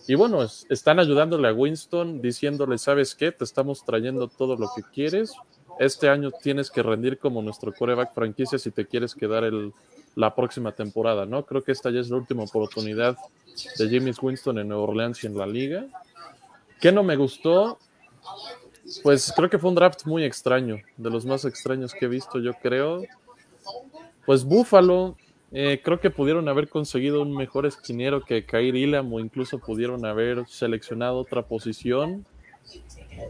Y 0.06 0.14
bueno, 0.16 0.46
están 0.68 0.98
ayudándole 1.00 1.48
a 1.48 1.54
Winston, 1.54 2.20
diciéndole, 2.20 2.76
¿sabes 2.76 3.14
qué? 3.14 3.32
Te 3.32 3.44
estamos 3.44 3.82
trayendo 3.86 4.28
todo 4.28 4.54
lo 4.54 4.68
que 4.76 4.82
quieres. 4.82 5.32
Este 5.78 6.10
año 6.10 6.30
tienes 6.30 6.70
que 6.70 6.82
rendir 6.82 7.16
como 7.16 7.40
nuestro 7.40 7.72
coreback 7.72 8.12
franquicia 8.12 8.58
si 8.58 8.70
te 8.70 8.84
quieres 8.84 9.14
quedar 9.14 9.44
el, 9.44 9.72
la 10.14 10.34
próxima 10.34 10.72
temporada, 10.72 11.24
¿no? 11.24 11.46
Creo 11.46 11.64
que 11.64 11.72
esta 11.72 11.88
ya 11.88 12.00
es 12.00 12.10
la 12.10 12.18
última 12.18 12.42
oportunidad 12.42 13.16
de 13.78 13.88
James 13.88 14.18
Winston 14.20 14.58
en 14.58 14.68
Nueva 14.68 14.82
Orleans 14.82 15.24
y 15.24 15.26
en 15.26 15.38
la 15.38 15.46
liga. 15.46 15.86
¿Qué 16.82 16.92
no 16.92 17.02
me 17.02 17.16
gustó? 17.16 17.78
Pues 19.02 19.32
creo 19.34 19.48
que 19.48 19.58
fue 19.58 19.70
un 19.70 19.76
draft 19.76 20.04
muy 20.04 20.24
extraño, 20.24 20.76
de 20.98 21.08
los 21.08 21.24
más 21.24 21.46
extraños 21.46 21.94
que 21.94 22.04
he 22.04 22.08
visto, 22.08 22.38
yo 22.40 22.52
creo. 22.52 23.04
Pues 24.28 24.44
Buffalo, 24.44 25.16
eh, 25.52 25.80
creo 25.82 26.00
que 26.00 26.10
pudieron 26.10 26.50
haber 26.50 26.68
conseguido 26.68 27.22
un 27.22 27.34
mejor 27.34 27.64
esquinero 27.64 28.20
que 28.20 28.44
Kair 28.44 28.76
Ilham 28.76 29.10
o 29.10 29.20
incluso 29.20 29.58
pudieron 29.58 30.04
haber 30.04 30.46
seleccionado 30.46 31.16
otra 31.16 31.46
posición. 31.46 32.26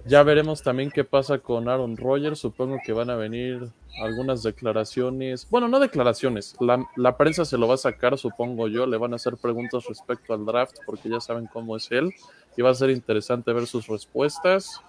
Ya 0.06 0.24
veremos 0.24 0.64
también 0.64 0.90
qué 0.90 1.04
pasa 1.04 1.38
con 1.38 1.68
Aaron 1.68 1.96
Rodgers. 1.96 2.40
Supongo 2.40 2.78
que 2.84 2.92
van 2.92 3.10
a 3.10 3.14
venir 3.14 3.68
algunas 4.02 4.42
declaraciones. 4.42 5.46
Bueno, 5.48 5.68
no 5.68 5.78
declaraciones. 5.78 6.56
La, 6.58 6.84
la, 6.96 7.16
prensa 7.16 7.44
se 7.44 7.58
lo 7.58 7.68
va 7.68 7.74
a 7.74 7.76
sacar, 7.76 8.18
supongo 8.18 8.66
yo. 8.66 8.84
Le 8.84 8.96
van 8.96 9.12
a 9.12 9.16
hacer 9.16 9.36
preguntas 9.36 9.84
respecto 9.88 10.34
al 10.34 10.44
draft 10.44 10.78
porque 10.84 11.08
ya 11.08 11.20
saben 11.20 11.46
cómo 11.46 11.76
es 11.76 11.92
él. 11.92 12.12
Y 12.56 12.62
va 12.62 12.70
a 12.70 12.74
ser 12.74 12.90
interesante 12.90 13.52
ver 13.52 13.68
sus 13.68 13.86
respuestas. 13.86 14.82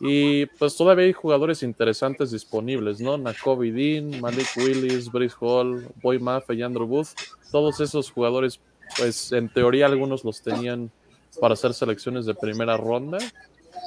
Y 0.00 0.46
pues 0.46 0.76
todavía 0.76 1.06
hay 1.06 1.12
jugadores 1.12 1.62
interesantes 1.62 2.30
disponibles, 2.30 3.00
¿no? 3.00 3.18
Nakobe 3.18 3.72
Dean, 3.72 4.20
Malik 4.20 4.46
Willis, 4.56 5.10
Brice 5.10 5.34
Hall, 5.40 5.88
Boy 6.00 6.18
Maffey 6.18 6.58
y 6.58 6.62
Andrew 6.62 6.86
Booth. 6.86 7.08
Todos 7.50 7.80
esos 7.80 8.10
jugadores, 8.10 8.60
pues 8.96 9.32
en 9.32 9.48
teoría 9.48 9.86
algunos 9.86 10.24
los 10.24 10.40
tenían 10.40 10.90
para 11.40 11.54
hacer 11.54 11.74
selecciones 11.74 12.26
de 12.26 12.34
primera 12.34 12.76
ronda 12.76 13.18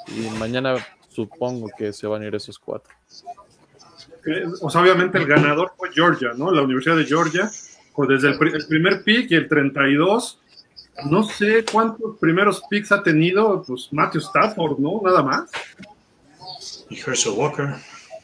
y 0.07 0.29
mañana 0.37 0.75
supongo 1.09 1.69
que 1.77 1.93
se 1.93 2.07
van 2.07 2.21
a 2.23 2.27
ir 2.27 2.35
esos 2.35 2.59
cuatro. 2.59 2.93
O 4.61 4.67
obviamente 4.67 5.17
el 5.17 5.25
ganador 5.25 5.73
fue 5.77 5.91
Georgia, 5.91 6.31
¿no? 6.35 6.51
La 6.51 6.61
Universidad 6.61 6.97
de 6.97 7.05
Georgia, 7.05 7.49
pues 7.95 8.09
desde 8.09 8.29
el, 8.29 8.55
el 8.55 8.67
primer 8.67 9.03
pick 9.03 9.31
y 9.31 9.35
el 9.35 9.47
32, 9.47 10.39
no 11.09 11.23
sé 11.23 11.65
cuántos 11.71 12.17
primeros 12.19 12.61
picks 12.69 12.91
ha 12.91 13.01
tenido, 13.01 13.63
pues 13.63 13.89
Matthew 13.91 14.21
Stafford, 14.21 14.77
¿no? 14.77 15.01
Nada 15.03 15.23
más. 15.23 15.49
Y 16.91 16.99
Herschel 16.99 17.33
Walker. 17.33 17.75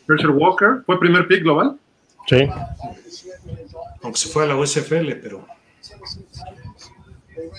Herschel 0.08 0.30
Walker, 0.30 0.84
¿fue 0.86 1.00
primer 1.00 1.28
pick 1.28 1.42
global? 1.42 1.78
Sí. 2.28 2.48
Aunque 4.04 4.20
se 4.20 4.30
fue 4.30 4.44
a 4.44 4.48
la 4.48 4.56
USFL, 4.56 5.14
pero 5.22 5.46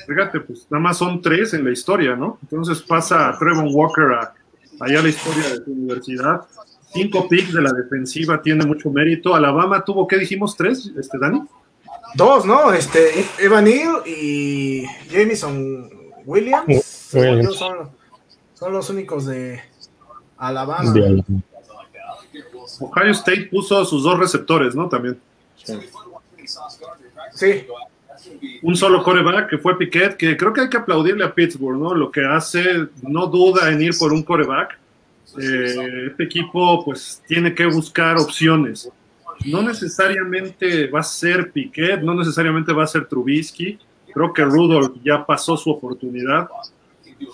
Fíjate, 0.07 0.41
pues 0.41 0.67
nada 0.71 0.83
más 0.83 0.99
son 0.99 1.21
tres 1.21 1.55
en 1.55 1.65
la 1.65 1.71
historia, 1.71 2.17
¿no? 2.17 2.39
Entonces 2.43 2.81
pasa 2.83 3.35
Trevor 3.39 3.67
Walker 3.71 4.05
a, 4.13 4.35
allá 4.81 5.01
a 5.01 5.03
la 5.03 5.09
historia 5.09 5.49
de 5.51 5.57
su 5.57 5.71
universidad. 5.71 6.43
Cinco 6.93 7.29
picks 7.29 7.53
de 7.53 7.61
la 7.61 7.73
defensiva 7.73 8.41
tiene 8.41 8.65
mucho 8.65 8.91
mérito. 8.91 9.35
Alabama 9.35 9.85
tuvo, 9.85 10.07
¿qué 10.07 10.17
dijimos? 10.17 10.57
¿Tres, 10.57 10.91
este, 10.99 11.19
Dani? 11.19 11.43
Dos, 12.15 12.47
¿no? 12.47 12.73
Este, 12.73 13.27
Evan 13.39 13.65
Neal 13.65 14.03
y 14.07 14.87
Jameson 15.11 15.91
Williams. 16.25 17.11
Williams. 17.13 17.57
Son, 17.57 17.91
son 18.55 18.73
los 18.73 18.89
únicos 18.89 19.27
de 19.27 19.61
Alabama. 20.39 20.95
Ohio 22.81 23.11
State 23.13 23.49
puso 23.51 23.85
sus 23.85 24.03
dos 24.03 24.19
receptores, 24.19 24.75
¿no? 24.75 24.89
También. 24.89 25.19
Sí, 27.35 27.67
Un 28.63 28.77
solo 28.77 29.03
coreback 29.03 29.51
que 29.51 29.59
fue 29.59 29.79
Piquet, 29.79 30.17
que 30.17 30.37
creo 30.37 30.53
que 30.53 30.63
hay 30.63 30.69
que 30.69 30.77
aplaudirle 30.77 31.25
a 31.25 31.35
Pittsburgh, 31.35 31.79
¿no? 31.79 31.95
Lo 31.95 32.11
que 32.11 32.25
hace, 32.25 32.89
no 33.03 33.27
duda 33.27 33.71
en 33.71 33.83
ir 33.83 33.97
por 33.99 34.13
un 34.13 34.23
coreback. 34.23 34.79
Eh, 35.41 36.07
este 36.11 36.25
equipo, 36.25 36.85
pues, 36.85 37.23
tiene 37.27 37.55
que 37.55 37.67
buscar 37.67 38.17
opciones. 38.17 38.91
No 39.45 39.63
necesariamente 39.63 40.89
va 40.89 41.01
a 41.01 41.05
ser 41.05 41.53
Piquet, 41.53 42.01
no 42.01 42.15
necesariamente 42.15 42.73
va 42.73 42.85
a 42.85 42.89
ser 42.89 43.07
Trubisky. 43.07 43.79
Creo 44.13 44.33
que 44.33 44.45
Rudolph 44.45 44.97
ya 45.05 45.25
pasó 45.25 45.57
su 45.57 45.71
oportunidad. 45.71 46.49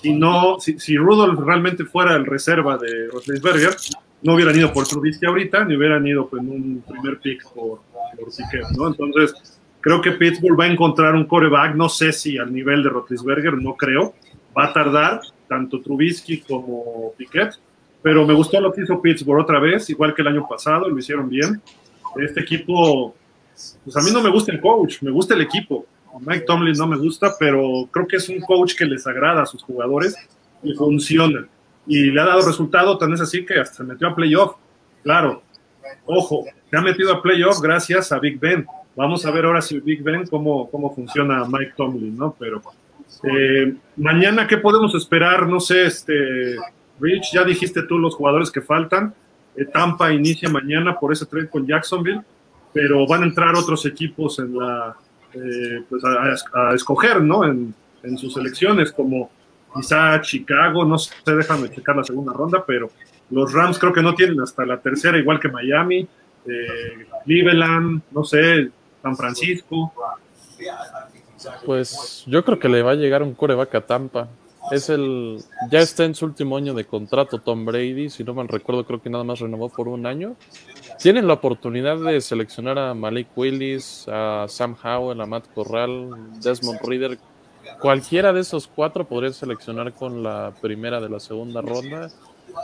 Si, 0.00 0.12
no, 0.14 0.58
si, 0.60 0.78
si 0.78 0.96
realmente 0.96 1.84
fuera 1.84 2.16
el 2.16 2.26
reserva 2.26 2.78
de 2.78 3.08
Roethlisberger, 3.08 3.76
no 4.22 4.34
hubieran 4.34 4.56
ido 4.56 4.72
por 4.72 4.86
Trubisky 4.86 5.26
ahorita, 5.26 5.64
ni 5.64 5.76
hubieran 5.76 6.06
ido 6.06 6.28
en 6.32 6.48
un 6.48 6.84
primer 6.88 7.18
pick 7.18 7.44
por, 7.52 7.80
por 8.18 8.28
Piquet, 8.34 8.70
¿no? 8.76 8.88
Entonces, 8.88 9.60
creo 9.80 10.00
que 10.00 10.12
Pittsburgh 10.12 10.58
va 10.58 10.64
a 10.64 10.72
encontrar 10.72 11.14
un 11.14 11.26
coreback, 11.26 11.74
no 11.74 11.90
sé 11.90 12.12
si 12.12 12.38
al 12.38 12.52
nivel 12.52 12.82
de 12.82 12.88
Roethlisberger, 12.88 13.54
no 13.58 13.74
creo. 13.74 14.14
Va 14.56 14.66
a 14.66 14.72
tardar 14.72 15.20
tanto 15.46 15.80
Trubisky 15.80 16.40
como 16.40 17.12
Piquet, 17.18 17.50
pero 18.02 18.26
me 18.26 18.32
gustó 18.32 18.60
lo 18.60 18.72
que 18.72 18.82
hizo 18.82 19.00
Pittsburgh 19.02 19.42
otra 19.42 19.58
vez, 19.58 19.90
igual 19.90 20.14
que 20.14 20.22
el 20.22 20.28
año 20.28 20.46
pasado, 20.48 20.88
lo 20.88 20.98
hicieron 20.98 21.28
bien. 21.28 21.60
Este 22.16 22.40
equipo, 22.40 23.14
pues 23.84 23.96
a 23.96 24.00
mí 24.00 24.10
no 24.10 24.22
me 24.22 24.30
gusta 24.30 24.52
el 24.52 24.60
coach, 24.60 25.02
me 25.02 25.10
gusta 25.10 25.34
el 25.34 25.42
equipo. 25.42 25.84
Mike 26.20 26.44
Tomlin 26.46 26.76
no 26.76 26.86
me 26.86 26.96
gusta, 26.96 27.34
pero 27.38 27.88
creo 27.90 28.06
que 28.06 28.16
es 28.16 28.28
un 28.28 28.40
coach 28.40 28.74
que 28.76 28.84
les 28.84 29.06
agrada 29.06 29.42
a 29.42 29.46
sus 29.46 29.62
jugadores 29.62 30.16
y 30.62 30.74
funciona. 30.74 31.46
Y 31.86 32.10
le 32.10 32.20
ha 32.20 32.24
dado 32.24 32.46
resultado, 32.46 32.96
tan 32.98 33.12
es 33.12 33.20
así 33.20 33.44
que 33.44 33.58
hasta 33.58 33.76
se 33.76 33.84
metió 33.84 34.08
a 34.08 34.14
playoff. 34.14 34.56
Claro, 35.02 35.42
ojo, 36.06 36.44
se 36.70 36.76
ha 36.76 36.80
metido 36.80 37.12
a 37.12 37.22
playoff 37.22 37.60
gracias 37.60 38.12
a 38.12 38.18
Big 38.18 38.38
Ben. 38.38 38.66
Vamos 38.96 39.26
a 39.26 39.30
ver 39.30 39.44
ahora 39.44 39.60
si 39.60 39.80
Big 39.80 40.02
Ben 40.02 40.26
cómo, 40.26 40.70
cómo 40.70 40.94
funciona 40.94 41.44
Mike 41.44 41.74
Tomlin, 41.76 42.16
¿no? 42.16 42.34
Pero 42.38 42.62
eh, 43.24 43.74
mañana, 43.96 44.46
¿qué 44.46 44.58
podemos 44.58 44.94
esperar? 44.94 45.46
No 45.48 45.60
sé, 45.60 45.86
este, 45.86 46.56
Rich, 47.00 47.32
ya 47.32 47.44
dijiste 47.44 47.82
tú 47.82 47.98
los 47.98 48.14
jugadores 48.14 48.50
que 48.50 48.60
faltan. 48.60 49.14
Eh, 49.56 49.64
Tampa 49.64 50.12
inicia 50.12 50.48
mañana 50.48 50.98
por 50.98 51.12
ese 51.12 51.26
trade 51.26 51.48
con 51.48 51.66
Jacksonville, 51.66 52.22
pero 52.72 53.06
van 53.06 53.22
a 53.22 53.26
entrar 53.26 53.54
otros 53.54 53.84
equipos 53.84 54.38
en 54.38 54.56
la, 54.56 54.96
eh, 55.34 55.82
pues 55.88 56.02
a, 56.04 56.74
escoger, 56.74 57.22
¿no? 57.22 57.44
En, 57.44 57.74
en, 58.02 58.18
sus 58.18 58.36
elecciones, 58.36 58.92
como 58.92 59.30
quizá 59.74 60.20
Chicago, 60.20 60.84
no 60.84 60.98
sé, 60.98 61.12
déjame 61.26 61.70
checar 61.70 61.96
la 61.96 62.04
segunda 62.04 62.32
ronda, 62.32 62.64
pero 62.66 62.90
los 63.30 63.52
Rams 63.52 63.78
creo 63.78 63.92
que 63.92 64.02
no 64.02 64.14
tienen 64.14 64.40
hasta 64.40 64.64
la 64.64 64.78
tercera, 64.78 65.18
igual 65.18 65.40
que 65.40 65.48
Miami, 65.48 66.06
eh, 66.46 67.06
Cleveland, 67.24 68.02
no 68.10 68.24
sé, 68.24 68.70
San 69.02 69.16
Francisco. 69.16 69.92
Pues 71.64 72.24
yo 72.26 72.44
creo 72.44 72.58
que 72.58 72.68
le 72.68 72.82
va 72.82 72.92
a 72.92 72.96
llegar 72.96 73.22
un 73.22 73.34
coreback 73.34 73.74
a 73.74 73.80
Tampa. 73.82 74.28
Es 74.70 74.88
el. 74.88 75.38
Ya 75.70 75.80
está 75.80 76.04
en 76.04 76.14
su 76.14 76.24
último 76.24 76.56
año 76.56 76.72
de 76.72 76.86
contrato 76.86 77.38
Tom 77.38 77.66
Brady. 77.66 78.08
Si 78.08 78.24
no 78.24 78.32
mal 78.32 78.48
recuerdo, 78.48 78.86
creo 78.86 79.02
que 79.02 79.10
nada 79.10 79.24
más 79.24 79.40
renovó 79.40 79.68
por 79.68 79.88
un 79.88 80.06
año. 80.06 80.36
Tienen 80.98 81.26
la 81.26 81.34
oportunidad 81.34 81.98
de 81.98 82.20
seleccionar 82.20 82.78
a 82.78 82.94
Malik 82.94 83.28
Willis, 83.36 84.06
a 84.08 84.46
Sam 84.48 84.76
Howell, 84.82 85.20
a 85.20 85.26
Matt 85.26 85.52
Corral, 85.54 86.10
Desmond 86.40 86.80
Reader. 86.82 87.18
Cualquiera 87.80 88.32
de 88.32 88.40
esos 88.40 88.66
cuatro 88.66 89.04
podría 89.04 89.32
seleccionar 89.32 89.92
con 89.92 90.22
la 90.22 90.52
primera 90.60 91.00
de 91.00 91.08
la 91.08 91.20
segunda 91.20 91.60
ronda. 91.60 92.10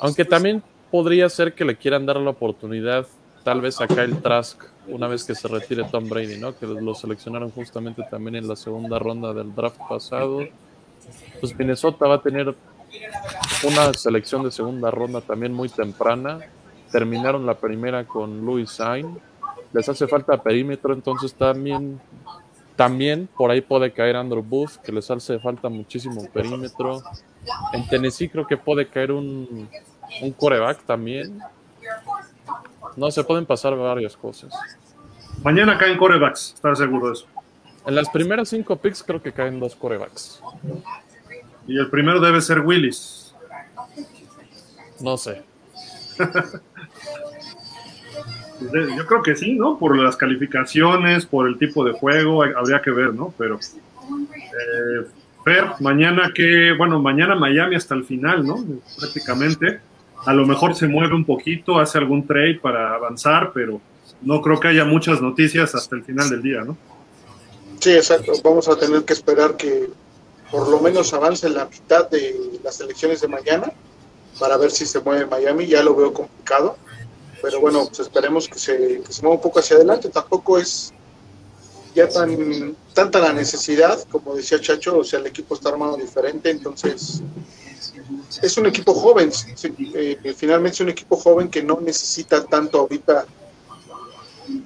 Aunque 0.01 0.25
también 0.25 0.63
podría 0.91 1.29
ser 1.29 1.55
que 1.55 1.65
le 1.65 1.77
quieran 1.77 2.07
dar 2.07 2.17
la 2.17 2.31
oportunidad, 2.31 3.07
tal 3.45 3.61
vez 3.61 3.81
a 3.81 3.87
Kyle 3.87 4.17
Trask, 4.23 4.63
una 4.89 5.07
vez 5.07 5.25
que 5.25 5.35
se 5.35 5.49
retire 5.49 5.85
Tom 5.85 6.09
Brady, 6.09 6.39
¿no? 6.39 6.57
Que 6.57 6.67
lo 6.67 6.95
seleccionaron 6.95 7.51
justamente 7.51 8.03
también 8.11 8.37
en 8.37 8.49
la 8.49 8.57
segunda 8.57 8.99
ronda 8.99 9.33
del 9.33 9.55
draft 9.55 9.81
pasado. 9.89 10.41
Pues 11.41 11.57
Minnesota 11.59 12.07
va 12.07 12.17
a 12.17 12.23
tener 12.23 12.55
una 13.65 13.93
selección 13.95 14.43
de 14.45 14.51
segunda 14.51 14.91
ronda 14.91 15.21
también 15.21 15.53
muy 15.53 15.69
temprana. 15.69 16.41
Terminaron 16.91 17.47
la 17.47 17.55
primera 17.55 18.05
con 18.05 18.45
Louis 18.45 18.71
Sain. 18.71 19.19
Les 19.73 19.89
hace 19.89 20.07
falta 20.07 20.43
perímetro, 20.43 20.93
entonces 20.93 21.33
también, 21.33 22.01
también 22.77 23.29
por 23.37 23.51
ahí 23.51 23.61
puede 23.61 23.93
caer 23.93 24.17
Andrew 24.17 24.43
Booth, 24.43 24.77
que 24.83 24.91
les 24.91 25.11
hace 25.11 25.39
falta 25.39 25.69
muchísimo 25.69 26.27
perímetro. 26.33 27.03
En 27.73 27.89
Tennessee 27.89 28.29
creo 28.29 28.47
que 28.47 28.57
puede 28.57 28.89
caer 28.89 29.13
un, 29.13 29.69
un 30.23 30.33
coreback 30.33 30.83
también. 30.85 31.39
No, 32.97 33.11
se 33.11 33.23
pueden 33.23 33.47
pasar 33.47 33.77
varias 33.77 34.17
cosas. 34.17 34.53
Mañana 35.45 35.79
caen 35.79 35.97
corebacks, 35.97 36.55
¿estás 36.55 36.79
seguro 36.79 37.09
de 37.09 37.13
eso? 37.15 37.27
En 37.87 37.95
las 37.95 38.11
primeras 38.11 38.49
cinco 38.49 38.77
picks 38.77 39.03
creo 39.03 39.23
que 39.23 39.33
caen 39.33 39.59
dos 39.59 39.75
corebacks. 39.75 40.43
Y 41.67 41.79
el 41.79 41.89
primero 41.89 42.21
debe 42.21 42.41
ser 42.41 42.61
Willis. 42.61 43.35
No 45.01 45.17
sé. 45.17 45.43
Yo 48.97 49.07
creo 49.07 49.23
que 49.23 49.37
sí, 49.37 49.55
¿no? 49.55 49.79
Por 49.79 49.97
las 49.97 50.17
calificaciones, 50.17 51.25
por 51.25 51.49
el 51.49 51.59
tipo 51.59 51.85
de 51.85 51.93
juego, 51.93 52.43
habría 52.43 52.83
que 52.83 52.91
ver, 52.91 53.15
¿no? 53.15 53.33
Pero, 53.39 53.59
eh, 53.59 55.07
Fer, 55.45 55.65
mañana 55.81 56.33
que, 56.35 56.73
bueno, 56.77 57.01
mañana 57.01 57.35
Miami 57.35 57.77
hasta 57.77 57.95
el 57.95 58.05
final, 58.05 58.47
¿no? 58.47 58.63
Prácticamente. 58.99 59.81
A 60.27 60.35
lo 60.35 60.47
mejor 60.47 60.75
se 60.75 60.87
mueve 60.87 61.15
un 61.15 61.25
poquito, 61.25 61.79
hace 61.79 61.97
algún 61.97 62.27
trade 62.27 62.61
para 62.61 62.95
avanzar, 62.95 63.53
pero 63.55 63.81
no 64.21 64.43
creo 64.43 64.61
que 64.61 64.69
haya 64.69 64.85
muchas 64.85 65.23
noticias 65.23 65.75
hasta 65.75 65.97
el 65.97 66.05
final 66.05 66.29
del 66.29 66.43
día, 66.43 66.61
¿no? 66.63 66.77
Sí, 67.79 67.93
exacto. 67.93 68.33
Vamos 68.45 68.69
a 68.69 68.77
tener 68.77 69.05
que 69.05 69.15
esperar 69.15 69.57
que 69.57 69.89
por 70.51 70.69
lo 70.69 70.81
menos 70.81 71.15
avance 71.15 71.49
la 71.49 71.65
mitad 71.65 72.11
de 72.11 72.35
las 72.63 72.79
elecciones 72.81 73.23
de 73.23 73.29
mañana 73.29 73.73
para 74.41 74.57
ver 74.57 74.73
si 74.73 74.87
se 74.87 74.99
mueve 75.01 75.27
Miami. 75.27 75.67
Ya 75.67 75.83
lo 75.83 75.95
veo 75.95 76.13
complicado, 76.13 76.77
pero 77.43 77.61
bueno, 77.61 77.85
pues 77.87 78.01
esperemos 78.01 78.49
que 78.49 78.59
se, 78.59 79.03
mueva 79.23 79.37
un 79.37 79.43
poco 79.43 79.61
hacia 79.61 79.77
adelante. 79.77 80.09
Tampoco 80.09 80.59
es 80.59 80.93
ya 81.95 82.09
tan 82.09 82.75
tanta 82.95 83.19
la 83.21 83.33
necesidad, 83.33 84.03
como 84.11 84.35
decía 84.35 84.61
Chacho, 84.61 84.99
o 84.99 85.05
sea, 85.05 85.21
el 85.21 85.27
equipo 85.27 85.55
está 85.55 85.69
armado 85.69 85.97
diferente, 85.97 86.51
entonces 86.51 87.21
es 88.43 88.57
un 88.57 88.67
equipo 88.67 88.95
joven, 88.95 89.31
eh, 89.95 90.35
finalmente 90.37 90.77
es 90.77 90.81
un 90.81 90.89
equipo 90.89 91.17
joven 91.17 91.49
que 91.49 91.63
no 91.63 91.81
necesita 91.81 92.45
tanto 92.45 92.79
ahorita 92.81 93.27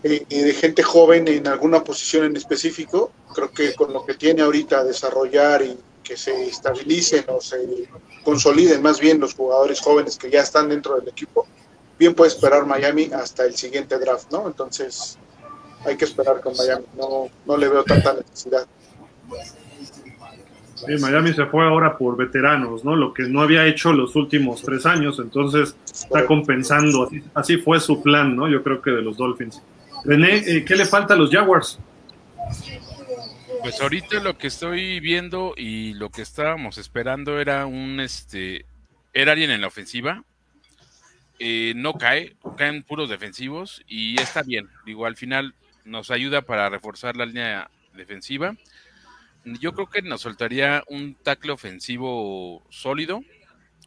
eh, 0.02 0.24
de 0.28 0.54
gente 0.54 0.82
joven 0.82 1.28
en 1.28 1.46
alguna 1.46 1.82
posición 1.82 2.24
en 2.24 2.36
específico. 2.36 3.10
Creo 3.34 3.50
que 3.50 3.74
con 3.74 3.92
lo 3.92 4.04
que 4.04 4.14
tiene 4.14 4.42
ahorita 4.42 4.84
desarrollar 4.84 5.62
y 5.62 5.76
que 6.05 6.16
se 6.16 6.47
estabilicen 6.47 7.24
o 7.28 7.41
se 7.41 7.89
consoliden 8.23 8.83
más 8.83 9.00
bien 9.00 9.18
los 9.18 9.34
jugadores 9.34 9.81
jóvenes 9.81 10.16
que 10.16 10.31
ya 10.31 10.42
están 10.42 10.68
dentro 10.68 10.97
del 10.97 11.08
equipo, 11.08 11.47
bien 11.99 12.15
puede 12.15 12.31
esperar 12.31 12.66
Miami 12.66 13.10
hasta 13.12 13.44
el 13.44 13.57
siguiente 13.57 13.99
draft, 13.99 14.31
¿no? 14.31 14.47
Entonces 14.47 15.18
hay 15.84 15.97
que 15.97 16.05
esperar 16.05 16.41
con 16.41 16.55
Miami, 16.57 16.84
no, 16.97 17.28
no 17.47 17.57
le 17.57 17.68
veo 17.68 17.83
tanta 17.83 18.12
necesidad. 18.15 18.66
Miami 21.00 21.33
se 21.33 21.47
fue 21.47 21.65
ahora 21.65 21.97
por 21.97 22.16
veteranos, 22.16 22.84
¿no? 22.84 22.94
Lo 22.94 23.15
que 23.15 23.24
no 23.24 23.41
había 23.41 23.66
hecho 23.66 23.92
los 23.92 24.16
últimos 24.16 24.62
tres 24.62 24.84
años, 24.86 25.18
entonces 25.18 25.74
está 25.84 26.26
compensando. 26.26 27.08
Así, 27.33 27.57
fue 27.57 27.81
su 27.81 28.02
plan, 28.02 28.36
¿no? 28.36 28.49
Yo 28.49 28.62
creo 28.62 28.83
que 28.83 28.91
de 28.91 29.02
los 29.02 29.16
Dolphins. 29.16 29.62
René, 30.05 30.36
eh, 30.47 30.65
¿qué 30.65 30.76
le 30.76 30.84
falta 30.84 31.15
a 31.15 31.16
los 31.16 31.31
Jaguars? 31.31 31.78
Pues 33.64 33.80
ahorita 33.80 34.20
lo 34.20 34.36
que 34.36 34.48
estoy 34.48 35.00
viendo 35.00 35.54
y 35.56 35.94
lo 35.94 36.10
que 36.10 36.20
estábamos 36.20 36.76
esperando 36.76 37.40
era 37.40 37.64
un 37.64 37.98
este 37.98 38.66
era 39.14 39.32
alguien 39.32 39.50
en 39.50 39.62
la 39.62 39.68
ofensiva. 39.68 40.22
Eh, 41.38 41.72
no 41.74 41.94
cae, 41.94 42.36
caen 42.58 42.82
puros 42.82 43.08
defensivos 43.08 43.82
y 43.88 44.20
está 44.20 44.42
bien. 44.42 44.68
Digo, 44.84 45.06
al 45.06 45.16
final 45.16 45.54
nos 45.86 46.10
ayuda 46.10 46.42
para 46.42 46.68
reforzar 46.68 47.16
la 47.16 47.24
línea 47.24 47.70
defensiva. 47.94 48.54
Yo 49.46 49.72
creo 49.72 49.88
que 49.88 50.02
nos 50.02 50.24
faltaría 50.24 50.84
un 50.88 51.14
tackle 51.14 51.52
ofensivo 51.52 52.62
sólido 52.68 53.22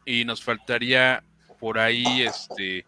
y 0.06 0.26
nos 0.26 0.44
faltaría 0.44 1.24
por 1.60 1.78
ahí 1.78 2.24
este 2.24 2.84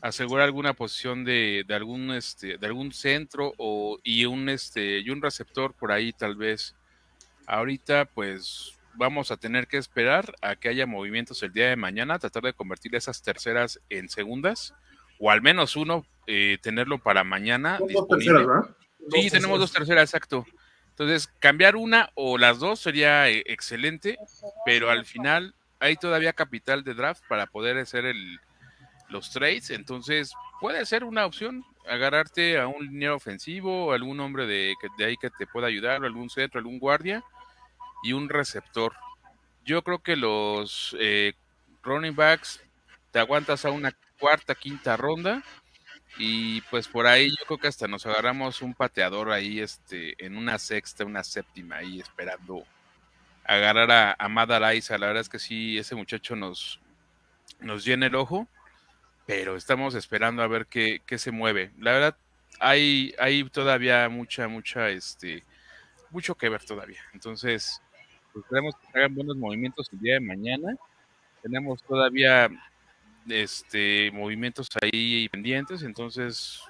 asegurar 0.00 0.46
alguna 0.46 0.74
posición 0.74 1.24
de, 1.24 1.64
de, 1.66 1.74
algún 1.74 2.10
este 2.12 2.58
de 2.58 2.66
algún 2.66 2.92
centro 2.92 3.52
o 3.58 3.98
y 4.02 4.24
un 4.24 4.48
este 4.48 5.00
y 5.00 5.10
un 5.10 5.22
receptor 5.22 5.74
por 5.74 5.92
ahí 5.92 6.12
tal 6.12 6.36
vez. 6.36 6.74
Ahorita 7.46 8.04
pues 8.04 8.78
vamos 8.94 9.30
a 9.30 9.36
tener 9.36 9.68
que 9.68 9.78
esperar 9.78 10.34
a 10.42 10.56
que 10.56 10.68
haya 10.68 10.86
movimientos 10.86 11.42
el 11.42 11.52
día 11.52 11.68
de 11.68 11.76
mañana 11.76 12.18
tratar 12.18 12.42
de 12.42 12.52
convertir 12.52 12.94
esas 12.96 13.22
terceras 13.22 13.80
en 13.88 14.08
segundas 14.08 14.74
o 15.20 15.30
al 15.30 15.40
menos 15.40 15.76
uno 15.76 16.04
eh, 16.26 16.58
tenerlo 16.60 16.98
para 16.98 17.24
mañana 17.24 17.78
dos 17.78 18.08
terceras 18.08 18.46
¿verdad? 18.46 18.76
sí 19.12 19.30
tenemos 19.30 19.58
dos 19.58 19.72
terceras 19.72 20.02
exacto. 20.02 20.44
Entonces 20.90 21.28
cambiar 21.38 21.76
una 21.76 22.10
o 22.14 22.38
las 22.38 22.58
dos 22.58 22.80
sería 22.80 23.30
eh, 23.30 23.44
excelente 23.46 24.18
pero 24.66 24.90
al 24.90 25.04
final 25.04 25.54
hay 25.78 25.96
todavía 25.96 26.32
capital 26.32 26.82
de 26.82 26.94
draft 26.94 27.22
para 27.28 27.46
poder 27.46 27.78
hacer 27.78 28.04
el 28.04 28.40
los 29.08 29.30
trades, 29.30 29.70
entonces 29.70 30.32
puede 30.60 30.84
ser 30.86 31.04
una 31.04 31.26
opción 31.26 31.64
agarrarte 31.88 32.58
a 32.58 32.66
un 32.66 32.84
liniero 32.84 33.16
ofensivo, 33.16 33.92
algún 33.92 34.20
hombre 34.20 34.46
de, 34.46 34.74
de 34.98 35.04
ahí 35.04 35.16
que 35.16 35.30
te 35.30 35.46
pueda 35.46 35.66
ayudar, 35.66 36.04
algún 36.04 36.28
centro, 36.28 36.58
algún 36.58 36.78
guardia 36.78 37.24
y 38.02 38.12
un 38.12 38.28
receptor. 38.28 38.94
Yo 39.64 39.82
creo 39.82 40.00
que 40.00 40.16
los 40.16 40.96
eh, 41.00 41.32
running 41.82 42.14
backs 42.14 42.62
te 43.10 43.18
aguantas 43.18 43.64
a 43.64 43.70
una 43.70 43.92
cuarta, 44.18 44.54
quinta 44.54 44.96
ronda 44.96 45.42
y 46.18 46.60
pues 46.62 46.88
por 46.88 47.06
ahí 47.06 47.30
yo 47.30 47.44
creo 47.46 47.58
que 47.58 47.68
hasta 47.68 47.86
nos 47.86 48.04
agarramos 48.06 48.62
un 48.62 48.74
pateador 48.74 49.30
ahí 49.30 49.60
este 49.60 50.22
en 50.24 50.36
una 50.36 50.58
sexta, 50.58 51.04
una 51.04 51.22
séptima 51.22 51.76
ahí 51.76 52.00
esperando 52.00 52.64
agarrar 53.44 53.90
a, 53.90 54.12
a 54.12 54.28
La 54.28 55.06
verdad 55.06 55.20
es 55.20 55.28
que 55.28 55.38
sí, 55.38 55.78
ese 55.78 55.94
muchacho 55.94 56.36
nos, 56.36 56.80
nos 57.60 57.84
llena 57.84 58.06
el 58.06 58.14
ojo 58.14 58.46
pero 59.28 59.56
estamos 59.56 59.94
esperando 59.94 60.42
a 60.42 60.46
ver 60.48 60.64
qué, 60.64 61.02
qué 61.04 61.18
se 61.18 61.32
mueve. 61.32 61.70
La 61.78 61.92
verdad, 61.92 62.16
hay, 62.60 63.14
hay 63.18 63.44
todavía 63.44 64.08
mucha, 64.08 64.48
mucha, 64.48 64.88
este, 64.88 65.44
mucho 66.08 66.34
que 66.34 66.48
ver 66.48 66.64
todavía. 66.64 67.02
Entonces, 67.12 67.82
pues, 68.32 68.46
esperemos 68.46 68.74
que 68.76 68.98
hagan 68.98 69.14
buenos 69.14 69.36
movimientos 69.36 69.90
el 69.92 70.00
día 70.00 70.14
de 70.14 70.20
mañana. 70.20 70.74
Tenemos 71.42 71.82
todavía 71.82 72.48
este 73.28 74.10
movimientos 74.12 74.66
ahí 74.80 75.28
pendientes, 75.28 75.82
entonces 75.82 76.62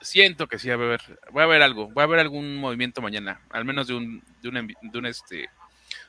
siento 0.00 0.48
que 0.48 0.58
sí 0.58 0.68
va 0.68 0.74
a 0.74 0.78
haber, 0.78 1.20
va 1.36 1.42
a 1.42 1.44
haber 1.44 1.62
algo, 1.62 1.94
va 1.94 2.02
a 2.02 2.06
haber 2.06 2.18
algún 2.18 2.56
movimiento 2.56 3.00
mañana, 3.00 3.40
al 3.50 3.64
menos 3.64 3.86
de 3.86 3.94
un, 3.94 4.24
de 4.42 4.48
un, 4.48 4.74
de 4.82 4.98
un 4.98 5.06
este, 5.06 5.48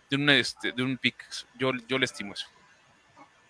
de 0.10 0.16
un 0.16 0.28
este, 0.32 0.72
de 0.72 0.82
un 0.82 0.98
pick. 0.98 1.24
Yo, 1.60 1.72
yo 1.88 2.00
le 2.00 2.06
estimo 2.06 2.34
eso. 2.34 2.48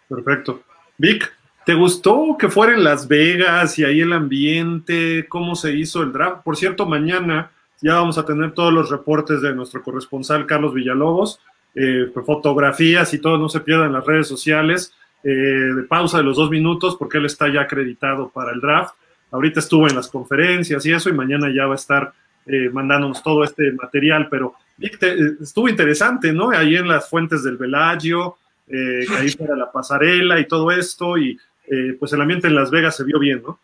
Perfecto. 0.09 0.61
Vic. 0.97 1.36
¿Te 1.67 1.73
gustó 1.73 2.37
que 2.39 2.47
fuera 2.47 2.75
en 2.75 2.85
Las 2.85 3.09
Vegas 3.09 3.77
y 3.77 3.83
ahí 3.83 3.99
el 3.99 4.13
ambiente? 4.13 5.25
¿Cómo 5.27 5.53
se 5.53 5.73
hizo 5.73 6.01
el 6.01 6.13
draft? 6.13 6.41
Por 6.45 6.55
cierto, 6.55 6.85
mañana 6.85 7.51
ya 7.81 7.95
vamos 7.95 8.17
a 8.17 8.23
tener 8.23 8.53
todos 8.53 8.71
los 8.71 8.89
reportes 8.89 9.41
de 9.41 9.53
nuestro 9.53 9.83
corresponsal 9.83 10.45
Carlos 10.45 10.73
Villalobos, 10.73 11.41
eh, 11.75 12.09
fotografías 12.25 13.13
y 13.13 13.19
todo, 13.19 13.37
no 13.37 13.49
se 13.49 13.59
pierdan 13.59 13.91
las 13.91 14.05
redes 14.05 14.29
sociales, 14.29 14.93
eh, 15.25 15.29
de 15.29 15.83
pausa 15.83 16.19
de 16.19 16.23
los 16.23 16.37
dos 16.37 16.49
minutos 16.49 16.95
porque 16.95 17.17
él 17.17 17.25
está 17.25 17.51
ya 17.51 17.63
acreditado 17.63 18.29
para 18.29 18.53
el 18.53 18.61
draft. 18.61 18.93
Ahorita 19.31 19.59
estuvo 19.59 19.89
en 19.89 19.95
las 19.97 20.07
conferencias 20.07 20.85
y 20.85 20.93
eso 20.93 21.09
y 21.09 21.13
mañana 21.13 21.53
ya 21.53 21.65
va 21.65 21.73
a 21.73 21.75
estar 21.75 22.13
eh, 22.45 22.69
mandándonos 22.71 23.21
todo 23.21 23.43
este 23.43 23.73
material, 23.73 24.29
pero 24.31 24.53
estuvo 24.79 25.67
interesante, 25.67 26.31
¿no? 26.31 26.51
Ahí 26.51 26.77
en 26.77 26.87
las 26.87 27.09
fuentes 27.09 27.43
del 27.43 27.57
Velagio, 27.57 28.37
que 28.69 29.07
ahí 29.17 29.29
fuera 29.29 29.55
la 29.55 29.71
pasarela 29.71 30.39
y 30.39 30.47
todo 30.47 30.71
esto 30.71 31.17
y 31.17 31.37
eh, 31.67 31.95
pues 31.99 32.13
el 32.13 32.21
ambiente 32.21 32.47
en 32.47 32.55
Las 32.55 32.71
Vegas 32.71 32.95
se 32.95 33.03
vio 33.03 33.19
bien, 33.19 33.43
¿no? 33.43 33.59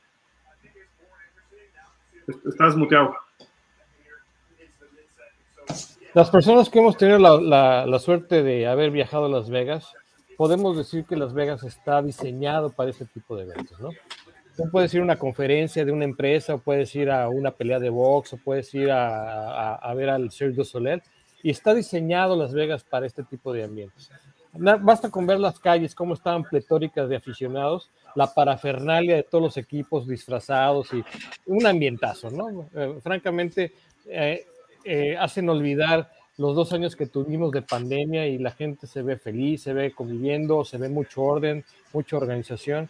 Estás 2.45 2.75
muteado. 2.75 3.15
Las 6.13 6.29
personas 6.29 6.69
que 6.69 6.79
hemos 6.79 6.95
tenido 6.95 7.17
la, 7.17 7.99
suerte 7.99 8.43
de 8.43 8.67
haber 8.67 8.91
viajado 8.91 9.25
a 9.25 9.29
Las 9.29 9.49
Vegas, 9.49 9.93
podemos 10.37 10.77
decir 10.77 11.05
que 11.05 11.15
Las 11.15 11.33
Vegas 11.33 11.63
está 11.63 12.01
diseñado 12.01 12.69
para 12.69 12.91
este 12.91 13.05
tipo 13.05 13.35
de 13.35 13.43
eventos, 13.43 13.79
¿no? 13.79 13.89
Tú 14.55 14.63
puedes 14.71 14.93
ir 14.93 15.01
a 15.01 15.03
una 15.03 15.17
conferencia 15.17 15.83
de 15.83 15.91
una 15.91 16.05
empresa, 16.05 16.53
o 16.53 16.59
puedes 16.59 16.93
ir 16.95 17.09
a 17.09 17.27
una 17.29 17.49
pelea 17.49 17.79
de 17.79 17.89
box, 17.89 18.33
o 18.33 18.37
puedes 18.37 18.71
ir 18.75 18.91
a, 18.91 19.73
a, 19.73 19.93
ver 19.95 20.11
al 20.11 20.29
du 20.29 20.63
Soleil, 20.63 21.01
y 21.41 21.49
está 21.49 21.73
diseñado 21.73 22.35
Las 22.35 22.53
Vegas 22.53 22.83
para 22.83 23.07
este 23.07 23.23
tipo 23.23 23.51
de 23.51 23.63
ambientes. 23.63 24.11
Basta 24.55 25.09
con 25.09 25.25
ver 25.25 25.39
las 25.39 25.59
calles, 25.59 25.95
cómo 25.95 26.13
estaban 26.13 26.43
pletóricas 26.43 27.09
de 27.09 27.15
aficionados, 27.15 27.89
la 28.15 28.31
parafernalia 28.31 29.15
de 29.15 29.23
todos 29.23 29.43
los 29.43 29.57
equipos 29.57 30.07
disfrazados 30.07 30.93
y 30.93 31.03
un 31.47 31.65
ambientazo, 31.65 32.29
¿no? 32.29 32.69
Eh, 32.75 32.99
francamente, 33.01 33.73
eh, 34.05 34.45
eh, 34.85 35.17
hacen 35.17 35.49
olvidar 35.49 36.11
los 36.37 36.55
dos 36.55 36.71
años 36.71 36.95
que 36.95 37.07
tuvimos 37.07 37.51
de 37.51 37.63
pandemia 37.63 38.27
y 38.27 38.37
la 38.37 38.51
gente 38.51 38.85
se 38.85 39.01
ve 39.01 39.17
feliz, 39.17 39.63
se 39.63 39.73
ve 39.73 39.91
conviviendo, 39.91 40.63
se 40.63 40.77
ve 40.77 40.87
mucho 40.87 41.23
orden, 41.23 41.65
mucha 41.91 42.17
organización. 42.17 42.89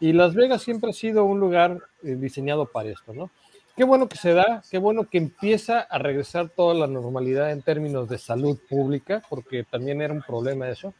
Y 0.00 0.14
Las 0.14 0.34
Vegas 0.34 0.62
siempre 0.62 0.90
ha 0.90 0.94
sido 0.94 1.24
un 1.24 1.40
lugar 1.40 1.78
diseñado 2.02 2.66
para 2.66 2.90
esto, 2.90 3.12
¿no? 3.12 3.30
Qué 3.76 3.84
bueno 3.84 4.06
que 4.06 4.16
se 4.16 4.34
da, 4.34 4.62
qué 4.70 4.76
bueno 4.76 5.08
que 5.08 5.16
empieza 5.16 5.80
a 5.80 5.98
regresar 5.98 6.50
toda 6.50 6.74
la 6.74 6.86
normalidad 6.86 7.52
en 7.52 7.62
términos 7.62 8.06
de 8.08 8.18
salud 8.18 8.58
pública, 8.68 9.22
porque 9.30 9.64
también 9.64 10.02
era 10.02 10.12
un 10.12 10.20
problema 10.20 10.68
eso. 10.68 10.92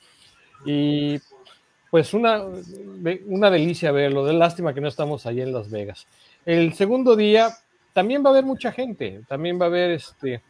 Y 0.64 1.20
pues 1.90 2.14
una, 2.14 2.42
una 3.26 3.50
delicia 3.50 3.92
verlo, 3.92 4.24
de 4.24 4.32
lástima 4.32 4.72
que 4.72 4.80
no 4.80 4.88
estamos 4.88 5.26
ahí 5.26 5.42
en 5.42 5.52
Las 5.52 5.70
Vegas. 5.70 6.06
El 6.46 6.72
segundo 6.72 7.14
día 7.14 7.50
también 7.92 8.24
va 8.24 8.30
a 8.30 8.32
haber 8.32 8.44
mucha 8.44 8.72
gente, 8.72 9.20
también 9.28 9.60
va 9.60 9.66
a 9.66 9.68
haber 9.68 9.90
este, 9.90 10.40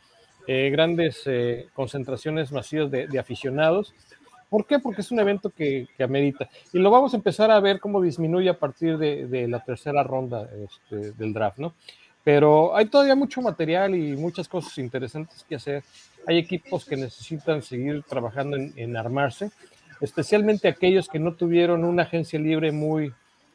eh, 0.47 0.71
grandes 0.71 1.23
eh, 1.27 1.67
concentraciones 1.75 2.53
masivas 2.53 2.89
de, 2.93 3.19
aficionados. 3.19 3.93
¿Por 4.49 4.67
qué? 4.67 4.79
Porque 4.79 5.01
es 5.01 5.11
un 5.11 5.19
evento 5.19 5.51
que, 5.51 5.89
que, 5.97 6.05
amerita. 6.05 6.49
Y 6.73 6.79
lo 6.79 6.91
vamos 6.93 7.15
a 7.15 7.17
empezar 7.17 7.51
a 7.51 7.59
ver 7.59 7.81
cómo 7.81 8.01
disminuye 8.01 8.49
a 8.49 8.59
partir 8.59 8.97
de, 8.99 9.27
de 9.27 9.49
la 9.49 9.65
tercera 9.65 10.05
ronda 10.05 10.49
este, 10.65 11.11
del 11.13 11.33
draft, 11.33 11.59
¿no? 11.59 11.75
Pero 12.25 12.77
hay 12.77 12.87
todavía 12.87 13.17
mucho 13.17 13.43
material 13.43 13.95
y 13.95 14.17
muchas 14.17 14.49
cosas 14.49 14.79
interesantes 14.79 15.45
que 15.49 15.57
hacer. 15.57 15.83
Hay 16.27 16.39
equipos 16.39 16.85
que 16.85 16.97
necesitan 16.97 17.63
seguir 17.63 18.05
trabajando 18.05 18.57
en, 18.57 18.73
en 18.77 18.97
armarse, 18.97 19.51
especialmente 20.01 20.69
aquellos 20.69 21.09
que 21.09 21.19
no 21.19 21.35
tuvieron 21.35 21.85
una 21.85 22.05
agencia 22.05 22.39
libre 22.39 22.71
muy, 22.71 23.13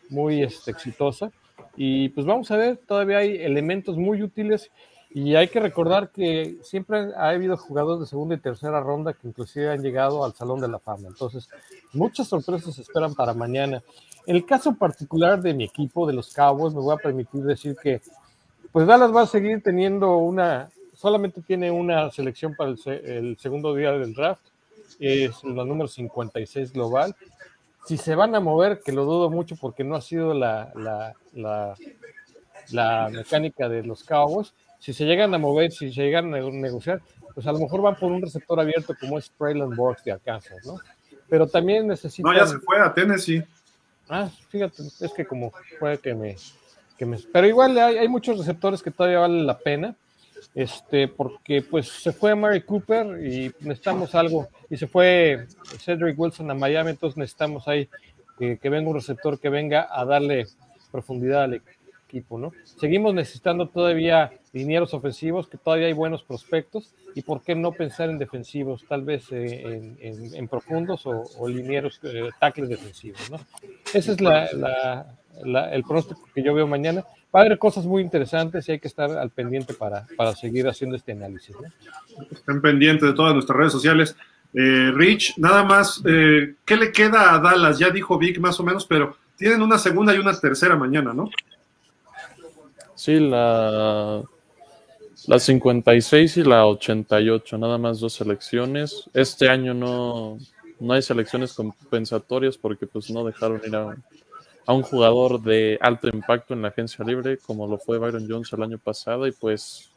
muy 0.09 0.43
este, 0.43 0.71
exitosa. 0.71 1.31
Y 1.75 2.09
pues 2.09 2.25
vamos 2.25 2.49
a 2.51 2.57
ver, 2.57 2.77
todavía 2.77 3.19
hay 3.19 3.37
elementos 3.37 3.97
muy 3.97 4.21
útiles 4.21 4.71
y 5.09 5.35
hay 5.35 5.47
que 5.47 5.59
recordar 5.59 6.09
que 6.09 6.57
siempre 6.63 7.13
ha 7.15 7.29
habido 7.29 7.55
jugadores 7.55 8.01
de 8.01 8.07
segunda 8.07 8.35
y 8.35 8.39
tercera 8.39 8.81
ronda 8.81 9.13
que 9.13 9.27
inclusive 9.27 9.69
han 9.69 9.81
llegado 9.81 10.25
al 10.25 10.33
Salón 10.33 10.59
de 10.59 10.67
la 10.67 10.79
Fama. 10.79 11.07
Entonces, 11.07 11.49
muchas 11.93 12.27
sorpresas 12.27 12.75
se 12.75 12.81
esperan 12.81 13.15
para 13.15 13.33
mañana. 13.33 13.81
En 14.25 14.35
el 14.35 14.45
caso 14.45 14.75
particular 14.75 15.41
de 15.41 15.53
mi 15.53 15.63
equipo, 15.63 16.05
de 16.05 16.13
los 16.13 16.33
Cowboys, 16.33 16.73
me 16.73 16.81
voy 16.81 16.95
a 16.95 16.97
permitir 17.01 17.41
decir 17.43 17.75
que 17.81 18.01
pues 18.71 18.87
Dallas 18.87 19.15
va 19.15 19.23
a 19.23 19.27
seguir 19.27 19.61
teniendo 19.61 20.17
una, 20.17 20.69
solamente 20.93 21.41
tiene 21.41 21.71
una 21.71 22.11
selección 22.11 22.55
para 22.55 22.71
el, 22.71 22.79
el 23.05 23.37
segundo 23.37 23.73
día 23.75 23.91
del 23.91 24.13
draft, 24.13 24.41
es 24.99 25.43
la 25.43 25.63
número 25.63 25.87
56 25.87 26.73
global. 26.73 27.15
Si 27.85 27.97
se 27.97 28.15
van 28.15 28.35
a 28.35 28.39
mover, 28.39 28.81
que 28.83 28.91
lo 28.91 29.05
dudo 29.05 29.29
mucho 29.29 29.55
porque 29.55 29.83
no 29.83 29.95
ha 29.95 30.01
sido 30.01 30.33
la, 30.33 30.71
la, 30.75 31.13
la, 31.33 31.75
la 32.71 33.09
mecánica 33.09 33.69
de 33.69 33.83
los 33.83 34.03
Cowboys, 34.03 34.53
si 34.79 34.93
se 34.93 35.05
llegan 35.05 35.33
a 35.33 35.37
mover, 35.37 35.71
si 35.71 35.91
se 35.93 36.01
llegan 36.01 36.33
a 36.33 36.39
negociar, 36.39 37.01
pues 37.33 37.47
a 37.47 37.51
lo 37.51 37.59
mejor 37.59 37.81
van 37.81 37.95
por 37.95 38.11
un 38.11 38.21
receptor 38.21 38.59
abierto 38.59 38.93
como 38.99 39.17
es 39.17 39.31
Traylon 39.37 39.75
Borgs 39.75 40.03
de 40.03 40.11
Arkansas, 40.11 40.65
¿no? 40.65 40.77
Pero 41.29 41.47
también 41.47 41.87
necesitan... 41.87 42.31
No, 42.31 42.37
ya 42.37 42.45
se 42.45 42.59
fue 42.59 42.79
a 42.79 42.93
Tennessee. 42.93 43.43
Ah, 44.09 44.29
fíjate, 44.49 44.83
es 44.83 45.13
que 45.15 45.25
como 45.25 45.51
puede 45.79 45.97
que 45.97 46.13
me, 46.15 46.35
que. 46.98 47.06
Pero 47.32 47.48
igual 47.48 47.77
hay, 47.77 47.98
hay, 47.98 48.08
muchos 48.08 48.38
receptores 48.38 48.82
que 48.82 48.92
todavía 48.92 49.19
valen 49.19 49.45
la 49.45 49.58
pena, 49.58 49.95
este, 50.56 51.08
porque 51.08 51.61
pues 51.61 51.88
se 51.88 52.11
fue 52.11 52.35
Mary 52.35 52.61
Cooper 52.61 53.24
y 53.24 53.51
necesitamos 53.59 54.16
algo, 54.16 54.48
y 54.69 54.77
se 54.77 54.88
fue 54.88 55.48
Cedric 55.80 56.17
Wilson 56.17 56.50
a 56.51 56.53
Miami, 56.53 56.92
entonces 56.92 57.17
necesitamos 57.17 57.67
ahí 57.67 57.90
que, 58.38 58.69
venga 58.69 58.90
un 58.90 58.95
receptor 58.95 59.40
que 59.40 59.50
venga 59.50 59.88
a 59.90 60.06
darle 60.06 60.48
profundidad 60.92 61.43
al 61.43 61.61
equipo, 62.08 62.38
¿no? 62.38 62.51
Seguimos 62.64 63.14
necesitando 63.14 63.67
todavía 63.67 64.32
linieros 64.53 64.93
ofensivos, 64.93 65.48
que 65.48 65.58
todavía 65.58 65.88
hay 65.88 65.93
buenos 65.93 66.24
prospectos, 66.24 66.93
y 67.16 67.22
por 67.24 67.42
qué 67.42 67.56
no 67.56 67.72
pensar 67.72 68.09
en 68.09 68.19
defensivos, 68.19 68.85
tal 68.88 69.01
vez 69.03 69.32
eh, 69.32 69.95
en, 70.00 70.48
profundos 70.48 71.06
o, 71.06 71.24
o 71.38 71.48
linieros, 71.48 72.00
eh, 72.03 72.30
tackles 72.40 72.69
defensivos, 72.69 73.30
¿no? 73.32 73.40
Ese 73.93 74.11
es 74.11 74.22
la, 74.22 75.08
la, 75.43 75.74
el 75.74 75.83
pronóstico 75.83 76.27
que 76.33 76.43
yo 76.43 76.53
veo 76.53 76.67
mañana. 76.67 77.03
Va 77.35 77.41
a 77.41 77.43
haber 77.43 77.57
cosas 77.57 77.85
muy 77.85 78.01
interesantes 78.01 78.67
y 78.67 78.74
hay 78.74 78.80
que 78.80 78.88
estar 78.88 79.11
al 79.11 79.30
pendiente 79.30 79.74
para, 79.74 80.07
para 80.16 80.35
seguir 80.35 80.67
haciendo 80.67 80.95
este 80.95 81.11
análisis. 81.11 81.56
¿no? 81.56 82.25
Estén 82.32 82.61
pendientes 82.61 83.07
de 83.07 83.14
todas 83.14 83.33
nuestras 83.33 83.57
redes 83.57 83.74
sociales. 83.74 84.16
Eh, 84.53 84.91
Rich, 84.93 85.38
nada 85.38 85.64
más, 85.64 86.01
eh, 86.06 86.56
¿qué 86.66 86.77
le 86.77 86.91
queda 86.91 87.33
a 87.33 87.40
Dallas? 87.40 87.80
Ya 87.80 87.90
dijo 87.90 88.17
Vic 88.17 88.40
más 88.40 88.59
o 88.59 88.64
menos, 88.64 88.85
pero 88.85 89.17
tienen 89.35 89.61
una 89.61 89.77
segunda 89.77 90.16
y 90.16 90.19
una 90.19 90.40
tercera 90.40 90.75
mañana, 90.75 91.14
¿no? 91.14 91.30
Sí, 92.95 93.19
la, 93.19 94.24
la 95.27 95.40
56 95.40 96.38
y 96.38 96.43
la 96.43 96.66
88, 96.66 97.57
nada 97.57 97.77
más 97.77 97.99
dos 97.99 98.14
selecciones. 98.14 99.09
Este 99.14 99.49
año 99.49 99.74
no, 99.74 100.40
no 100.80 100.93
hay 100.93 101.01
selecciones 101.01 101.53
compensatorias 101.53 102.57
porque 102.57 102.88
pues 102.88 103.09
no 103.11 103.24
dejaron 103.24 103.61
ir 103.66 103.75
a, 103.75 103.95
a, 104.67 104.73
un 104.73 104.83
jugador 104.83 105.41
de 105.41 105.77
alto 105.81 106.07
impacto 106.07 106.53
en 106.53 106.61
la 106.61 106.67
agencia 106.67 107.03
libre 107.03 107.37
como 107.37 107.67
lo 107.67 107.77
fue 107.77 107.97
Byron 107.97 108.27
Jones 108.29 108.51
el 108.53 108.63
año 108.63 108.77
pasado 108.77 109.25
y 109.25 109.31
pues 109.31 109.91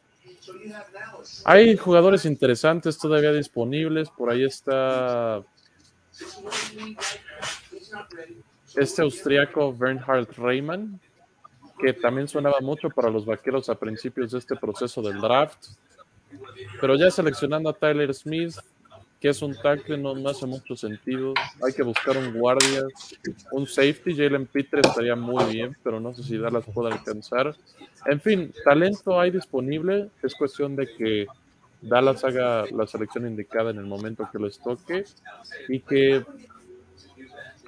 hay 1.45 1.77
jugadores 1.77 2.25
interesantes 2.25 2.97
todavía 2.97 3.31
disponibles. 3.31 4.09
Por 4.09 4.31
ahí 4.31 4.43
está 4.43 5.43
este 8.75 9.01
austriaco 9.01 9.73
Bernhard 9.73 10.27
Reimann, 10.37 10.99
que 11.79 11.93
también 11.93 12.27
sonaba 12.27 12.59
mucho 12.61 12.89
para 12.89 13.09
los 13.09 13.25
vaqueros 13.25 13.69
a 13.69 13.75
principios 13.75 14.31
de 14.31 14.39
este 14.39 14.55
proceso 14.55 15.01
del 15.01 15.19
draft. 15.19 15.67
Pero 16.79 16.95
ya 16.95 17.11
seleccionando 17.11 17.69
a 17.69 17.73
Tyler 17.73 18.13
Smith, 18.13 18.55
que 19.21 19.29
es 19.29 19.41
un 19.43 19.55
tackle, 19.55 19.99
no, 19.99 20.15
hace 20.27 20.47
mucho 20.47 20.75
sentido. 20.75 21.35
Hay 21.63 21.73
que 21.73 21.83
buscar 21.83 22.17
un 22.17 22.33
guardia, 22.33 22.81
un 23.51 23.67
safety. 23.67 24.15
Jalen 24.15 24.47
Peter 24.47 24.79
estaría 24.83 25.15
muy 25.15 25.45
bien, 25.45 25.77
pero 25.83 25.99
no 25.99 26.11
sé 26.15 26.23
si 26.23 26.39
Dallas 26.39 26.65
puede 26.73 26.91
alcanzar. 26.91 27.55
En 28.07 28.19
fin, 28.19 28.51
talento 28.65 29.19
hay 29.19 29.29
disponible. 29.29 30.09
Es 30.23 30.33
cuestión 30.33 30.75
de 30.75 30.87
que 30.87 31.27
Dallas 31.83 32.23
haga 32.23 32.65
la 32.71 32.87
selección 32.87 33.27
indicada 33.27 33.69
en 33.69 33.77
el 33.77 33.85
momento 33.85 34.27
que 34.31 34.39
les 34.39 34.57
toque 34.57 35.05
y 35.69 35.81
que 35.81 36.25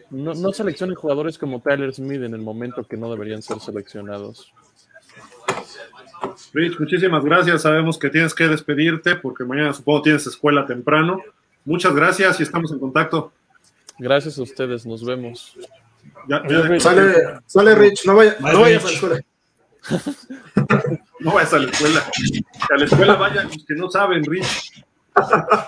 no, 0.10 0.34
no 0.34 0.52
jugadores 0.96 1.38
como 1.38 1.62
Tyler 1.62 1.94
Smith 1.94 2.24
en 2.24 2.34
el 2.34 2.42
momento 2.42 2.84
que 2.84 2.98
no 2.98 3.12
deberían 3.12 3.44
ser 3.44 3.60
seleccionados. 3.60 4.52
Rich, 6.52 6.80
muchísimas 6.80 7.24
gracias. 7.24 7.62
Sabemos 7.62 8.00
que 8.00 8.10
tienes 8.10 8.34
que 8.34 8.48
despedirte 8.48 9.16
porque 9.18 9.44
mañana 9.44 9.72
supongo 9.72 10.02
tienes 10.02 10.26
escuela 10.26 10.66
temprano. 10.66 11.22
Muchas 11.66 11.94
gracias 11.94 12.40
y 12.40 12.44
estamos 12.44 12.72
en 12.72 12.80
contacto. 12.80 13.32
Gracias 13.98 14.38
a 14.38 14.42
ustedes, 14.42 14.86
nos 14.86 15.04
vemos. 15.06 15.56
Ya, 16.28 16.42
ya, 16.48 16.80
sale, 16.80 17.14
sale 17.46 17.76
Rich, 17.76 18.06
no, 18.06 18.16
vaya, 18.16 18.36
no 18.40 18.62
vayas 18.62 18.84
a 18.84 18.88
la 18.88 18.94
escuela. 18.94 19.22
no 21.20 21.34
vayas 21.34 21.54
a 21.54 21.60
la 21.60 21.70
escuela. 21.70 22.04
Que 22.68 22.74
a 22.74 22.78
la 22.78 22.86
escuela 22.86 23.16
vayan 23.16 23.48
los 23.48 23.66
que 23.66 23.76
no 23.76 23.90
saben, 23.90 24.24
Rich. 24.24 24.84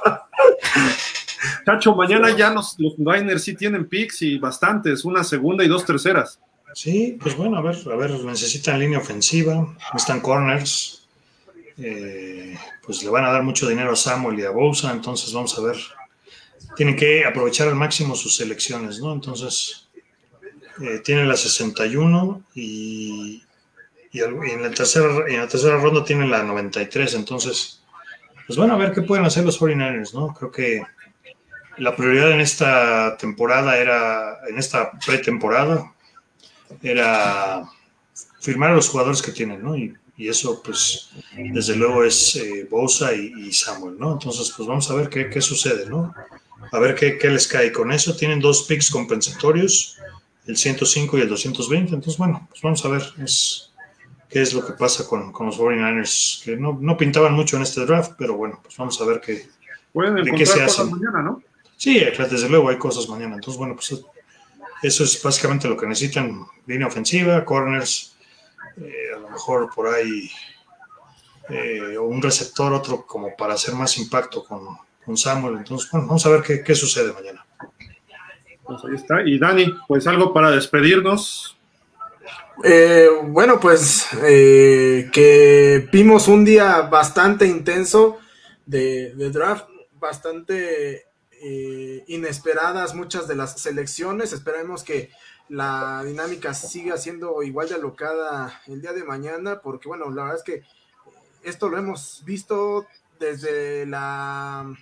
Chacho, 1.66 1.96
mañana 1.96 2.36
ya 2.36 2.52
los, 2.52 2.76
los 2.80 2.98
Niners 2.98 3.44
sí 3.44 3.56
tienen 3.56 3.88
picks 3.88 4.22
y 4.22 4.38
bastantes, 4.38 5.06
una 5.06 5.24
segunda 5.24 5.64
y 5.64 5.68
dos 5.68 5.86
terceras. 5.86 6.40
Sí, 6.74 7.18
pues 7.22 7.38
bueno, 7.38 7.58
a 7.58 7.62
ver, 7.62 7.76
a 7.92 7.96
ver, 7.96 8.12
necesitan 8.26 8.80
línea 8.80 9.00
ofensiva, 9.00 9.76
necesitan 9.94 10.20
corners, 10.20 11.05
eh, 11.78 12.58
pues 12.84 13.04
le 13.04 13.10
van 13.10 13.26
a 13.26 13.32
dar 13.32 13.44
mucho 13.44 13.68
dinero 13.68 13.92
a 13.92 13.96
Samuel 13.96 14.40
y 14.40 14.44
a 14.44 14.52
Bosa, 14.52 14.92
entonces 14.92 15.34
vamos 15.34 15.58
a 15.58 15.62
ver, 15.62 15.78
tienen 16.76 16.96
que 16.96 17.26
aprovechar 17.26 17.68
al 17.68 17.76
máximo 17.76 18.16
sus 18.16 18.38
selecciones, 18.38 19.00
¿no? 19.00 19.14
Entonces, 19.14 19.90
eh, 20.82 21.00
tienen 21.04 21.28
la 21.28 21.36
61 21.36 22.44
y, 22.54 23.44
y, 24.12 24.22
en, 24.22 24.62
la 24.62 24.72
tercera, 24.72 25.26
en 25.28 25.38
la 25.38 25.48
tercera 25.48 25.78
ronda 25.78 26.04
tienen 26.04 26.30
la 26.30 26.44
93, 26.44 27.16
entonces, 27.16 27.82
pues 28.48 28.58
bueno, 28.58 28.74
a 28.74 28.78
ver 28.78 28.94
qué 28.94 29.02
pueden 29.02 29.26
hacer 29.26 29.44
los 29.44 29.60
49ers, 29.60 30.14
¿no? 30.14 30.34
Creo 30.34 30.52
que 30.52 30.84
la 31.78 31.96
prioridad 31.96 32.32
en 32.32 32.40
esta 32.40 33.18
temporada 33.18 33.78
era, 33.78 34.40
en 34.48 34.58
esta 34.58 34.92
pretemporada, 35.06 35.94
era 36.82 37.64
firmar 38.40 38.72
a 38.72 38.76
los 38.76 38.90
jugadores 38.90 39.22
que 39.22 39.32
tienen, 39.32 39.62
¿no? 39.62 39.76
Y 40.18 40.30
eso, 40.30 40.62
pues, 40.64 41.10
desde 41.36 41.76
luego 41.76 42.04
es 42.04 42.36
eh, 42.38 42.68
Bosa 42.70 43.14
y, 43.14 43.34
y, 43.38 43.52
Samuel, 43.52 43.98
¿no? 44.00 44.14
Entonces, 44.14 44.54
pues 44.56 44.68
vamos 44.68 44.90
a 44.90 44.96
ver 44.96 45.10
qué, 45.10 45.30
qué 45.30 45.42
sucede, 45.42 45.90
¿no? 45.90 46.14
A 46.72 46.80
ver 46.80 46.96
qué, 46.96 47.18
qué, 47.18 47.30
les 47.30 47.48
cae. 47.48 47.72
Con 47.72 47.92
eso 47.92 48.16
tienen 48.16 48.40
dos 48.40 48.64
picks 48.64 48.90
compensatorios, 48.90 49.98
el 50.48 50.56
105 50.56 51.18
y 51.18 51.22
el 51.22 51.30
220. 51.30 51.96
Entonces, 51.96 52.18
bueno, 52.18 52.48
pues 52.50 52.62
vamos 52.62 52.86
a 52.86 52.88
ver 52.88 53.04
es, 53.22 53.72
qué 54.30 54.42
es 54.42 54.54
lo 54.54 54.66
que 54.66 54.74
pasa 54.74 55.06
con, 55.06 55.34
con 55.34 55.48
los 55.48 55.60
49ers, 55.60 56.44
que 56.44 56.56
no, 56.56 56.78
no, 56.80 56.96
pintaban 56.96 57.34
mucho 57.34 57.58
en 57.58 57.64
este 57.64 57.86
draft, 57.86 58.14
pero 58.18 58.36
bueno, 58.36 58.60
pues 58.64 58.76
vamos 58.78 59.00
a 59.02 59.06
ver 59.06 59.20
qué, 59.20 59.34
de 59.94 60.32
qué 60.38 60.46
se 60.46 60.64
hace. 60.64 60.84
Mañana, 60.86 61.22
¿no? 61.22 61.42
Sí, 61.76 62.00
desde 62.00 62.50
luego 62.50 62.70
hay 62.70 62.78
cosas 62.78 63.10
mañana. 63.10 63.36
Entonces, 63.36 63.58
bueno, 63.58 63.76
pues 63.76 64.02
eso 64.82 65.04
es 65.04 65.22
básicamente 65.22 65.68
lo 65.68 65.76
que 65.76 65.88
necesitan. 65.88 66.46
Línea 66.68 66.88
ofensiva, 66.88 67.44
corners, 67.44 68.15
eh, 68.78 69.14
a 69.16 69.20
lo 69.20 69.30
mejor 69.30 69.70
por 69.74 69.88
ahí 69.88 70.30
eh, 71.50 71.98
un 71.98 72.22
receptor, 72.22 72.74
otro 72.74 73.06
como 73.06 73.36
para 73.36 73.54
hacer 73.54 73.76
más 73.76 73.98
impacto 73.98 74.44
con, 74.44 74.78
con 75.06 75.18
Samuel. 75.18 75.58
Entonces, 75.58 75.90
bueno, 75.92 76.08
vamos 76.08 76.26
a 76.26 76.30
ver 76.30 76.42
qué, 76.42 76.64
qué, 76.64 76.76
sucede 76.76 77.14
mañana. 77.14 77.46
Pues 78.64 78.84
ahí 78.84 78.96
está. 78.96 79.22
Y 79.24 79.38
Dani, 79.38 79.74
pues 79.88 80.08
algo 80.08 80.34
para 80.34 80.52
despedirnos. 80.52 81.56
Eh, 82.64 83.08
bueno, 83.24 83.60
pues 83.60 84.08
eh, 84.24 85.10
que 85.12 85.88
vimos 85.92 86.28
un 86.28 86.46
día 86.46 86.82
bastante 86.82 87.46
intenso 87.46 88.18
de, 88.66 89.14
de 89.16 89.30
draft, 89.30 89.68
bastante 90.00 91.06
eh, 91.32 92.04
inesperadas 92.08 92.96
muchas 92.96 93.28
de 93.28 93.36
las 93.36 93.60
selecciones. 93.62 94.34
Esperemos 94.34 94.84
que 94.84 95.12
la 95.50 96.04
dinámica 96.04 96.54
siga 96.54 96.98
siendo 96.98 97.44
igual 97.44 97.70
de 97.70 97.76
alocada 97.76 98.62
el 98.68 98.82
día 98.82 98.94
de 98.94 99.04
mañana, 99.04 99.62
porque 99.62 99.88
bueno, 99.88 100.10
la 100.10 100.24
verdad 100.24 100.38
es 100.38 100.44
que 100.44 100.64
esto 101.44 101.70
lo 101.70 101.78
hemos 101.78 102.24
visto 102.26 102.88
desde 103.20 103.86
la 103.86 104.74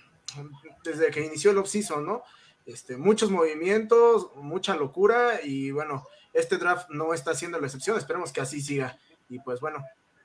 desde 0.82 1.10
que 1.10 1.24
inició 1.24 1.50
el 1.50 1.58
off-season, 1.58 2.04
¿no? 2.04 2.22
Este, 2.66 2.96
muchos 2.96 3.30
movimientos, 3.30 4.30
mucha 4.36 4.74
locura 4.74 5.40
y 5.42 5.70
bueno, 5.70 6.06
este 6.32 6.56
draft 6.56 6.88
no 6.90 7.12
está 7.12 7.34
siendo 7.34 7.60
la 7.60 7.66
excepción, 7.66 7.98
esperemos 7.98 8.32
que 8.32 8.40
así 8.40 8.60
siga. 8.60 8.98
Y 9.28 9.38
pues 9.40 9.60
bueno, 9.60 9.84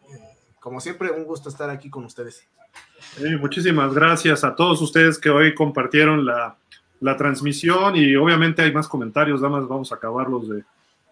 eh, 0.10 0.38
como 0.60 0.80
siempre, 0.80 1.12
un 1.12 1.26
gusto 1.26 1.50
estar 1.50 1.70
aquí 1.70 1.90
con 1.90 2.06
ustedes. 2.06 2.48
muchísimas 3.40 3.94
gracias 3.94 4.44
a 4.44 4.56
todos 4.56 4.82
ustedes 4.82 5.20
que 5.20 5.30
hoy 5.30 5.54
compartieron 5.54 6.26
la, 6.26 6.58
la 7.00 7.16
transmisión 7.16 7.96
y 7.96 8.16
obviamente 8.16 8.62
hay 8.62 8.74
más 8.74 8.88
comentarios, 8.88 9.42
nada 9.42 9.60
más 9.60 9.68
vamos 9.68 9.92
a 9.92 9.96
acabarlos 9.96 10.50
de, 10.50 10.64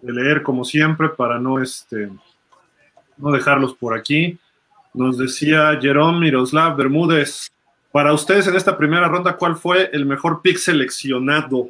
de, 0.01 0.13
leer 0.13 0.43
como 0.43 0.65
siempre 0.65 1.09
para 1.09 1.39
no, 1.39 1.61
este, 1.61 2.09
no 3.17 3.31
dejarlos 3.31 3.73
por 3.73 3.97
aquí. 3.97 4.37
Nos 4.93 5.17
decía 5.17 5.77
Jerome 5.81 6.19
Miroslav 6.19 6.75
Bermúdez, 6.75 7.51
para 7.91 8.13
ustedes 8.13 8.47
en 8.47 8.55
esta 8.55 8.77
primera 8.77 9.07
ronda, 9.07 9.37
¿cuál 9.37 9.55
fue 9.55 9.89
el 9.93 10.05
mejor 10.05 10.41
pick 10.41 10.57
seleccionado? 10.57 11.69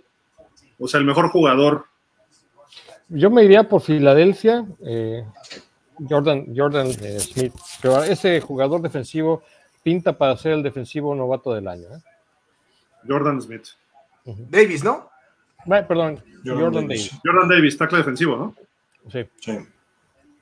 O 0.80 0.88
sea, 0.88 1.00
el 1.00 1.06
mejor 1.06 1.30
jugador 1.30 1.86
yo 3.10 3.30
me 3.30 3.44
iría 3.44 3.64
por 3.68 3.82
Filadelfia, 3.82 4.66
eh, 4.82 5.26
Jordan, 6.10 6.54
Jordan 6.56 6.88
eh, 6.88 7.20
Smith. 7.20 7.54
Pero 7.82 8.04
ese 8.04 8.42
jugador 8.42 8.82
defensivo 8.82 9.44
pinta 9.82 10.18
para 10.18 10.36
ser 10.36 10.54
el 10.54 10.64
defensivo 10.64 11.16
novato 11.16 11.54
del 11.54 11.68
año. 11.70 11.88
¿eh? 11.88 12.02
Jordan 13.08 13.42
Smith. 13.42 13.68
Uh 14.28 14.36
-huh. 14.36 14.50
Davis, 14.50 14.84
¿no? 14.84 15.10
Bueno, 15.66 15.88
perdón, 15.88 16.24
Jordan, 16.46 16.64
Jordan 16.64 16.88
Davis. 16.88 17.10
Davis. 17.10 17.22
Jordan 17.24 17.50
Davis, 17.50 17.78
tackle 17.78 17.98
defensivo, 18.00 18.38
¿no? 18.38 18.56
Sí. 19.10 19.26
sí. 19.40 19.58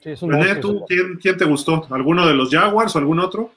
sí 0.01 0.09
es 0.09 0.21
un 0.21 0.31
René, 0.31 0.55
¿tú, 0.55 0.83
¿quién, 0.87 1.17
¿quién 1.21 1.37
te 1.37 1.45
gustó? 1.45 1.87
¿Alguno 1.91 2.27
de 2.27 2.33
los 2.33 2.49
Jaguars 2.49 2.95
o 2.95 2.99
algún 2.99 3.19
otro? 3.19 3.51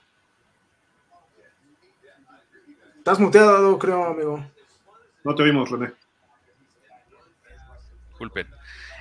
Estás 2.98 3.18
muteado, 3.20 3.78
creo, 3.78 4.04
amigo. 4.04 4.44
No 5.24 5.34
te 5.34 5.42
oímos, 5.42 5.70
René. 5.70 5.92
Disculpen. 8.10 8.46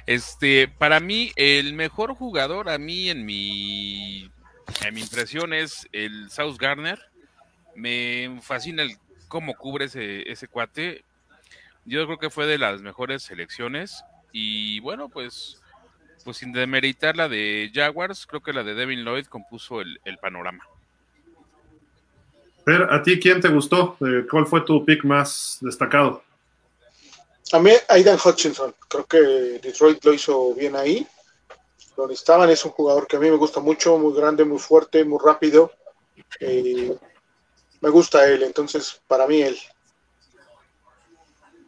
Este, 0.05 0.69
para 0.69 1.01
mí, 1.01 1.33
el 1.35 1.73
mejor 1.73 2.13
jugador, 2.15 2.69
a 2.69 2.77
mí 2.77 3.09
en 3.09 3.25
mi, 3.25 4.31
en 4.85 4.93
mi 4.93 5.01
impresión, 5.01 5.53
es 5.53 5.89
el 5.91 6.29
South 6.29 6.55
Garner. 6.57 6.99
Me 7.75 8.39
fascina 8.41 8.83
el 8.83 8.97
cómo 9.27 9.55
cubre 9.55 9.85
ese, 9.85 10.31
ese 10.31 10.47
cuate. 10.47 11.03
Yo 11.87 12.05
creo 12.05 12.19
que 12.19 12.29
fue 12.29 12.45
de 12.45 12.57
las 12.57 12.81
mejores 12.81 13.23
selecciones. 13.23 14.03
Y 14.31 14.81
bueno, 14.81 15.09
pues, 15.09 15.61
pues 16.23 16.37
sin 16.37 16.51
demeritar 16.51 17.15
la 17.15 17.29
de 17.29 17.71
Jaguars, 17.73 18.27
creo 18.27 18.43
que 18.43 18.53
la 18.53 18.63
de 18.63 18.75
Devin 18.75 19.03
Lloyd 19.03 19.25
compuso 19.25 19.81
el, 19.81 19.99
el 20.03 20.17
panorama. 20.17 20.63
Pero, 22.65 22.93
¿a 22.93 23.01
ti 23.01 23.17
quién 23.17 23.39
te 23.39 23.47
gustó? 23.47 23.95
Eh, 24.01 24.27
¿Cuál 24.29 24.45
fue 24.45 24.59
tu 24.59 24.83
pick 24.83 25.05
más 25.05 25.57
destacado? 25.61 26.21
A 27.53 27.59
mí, 27.59 27.71
Aidan 27.87 28.19
Hutchinson, 28.23 28.75
creo 28.89 29.05
que 29.05 29.17
Detroit 29.63 30.03
lo 30.03 30.13
hizo 30.13 30.53
bien 30.53 30.75
ahí. 30.75 31.07
Lo 31.95 32.05
necesitaban, 32.05 32.49
es 32.49 32.65
un 32.65 32.71
jugador 32.71 33.07
que 33.07 33.15
a 33.15 33.19
mí 33.19 33.29
me 33.29 33.37
gusta 33.37 33.61
mucho, 33.61 33.97
muy 33.97 34.13
grande, 34.13 34.43
muy 34.43 34.59
fuerte, 34.59 35.05
muy 35.05 35.19
rápido. 35.23 35.71
Eh, 36.41 36.93
me 37.79 37.89
gusta 37.89 38.27
él, 38.27 38.43
entonces 38.43 39.01
para 39.07 39.25
mí 39.27 39.41
él. 39.41 39.57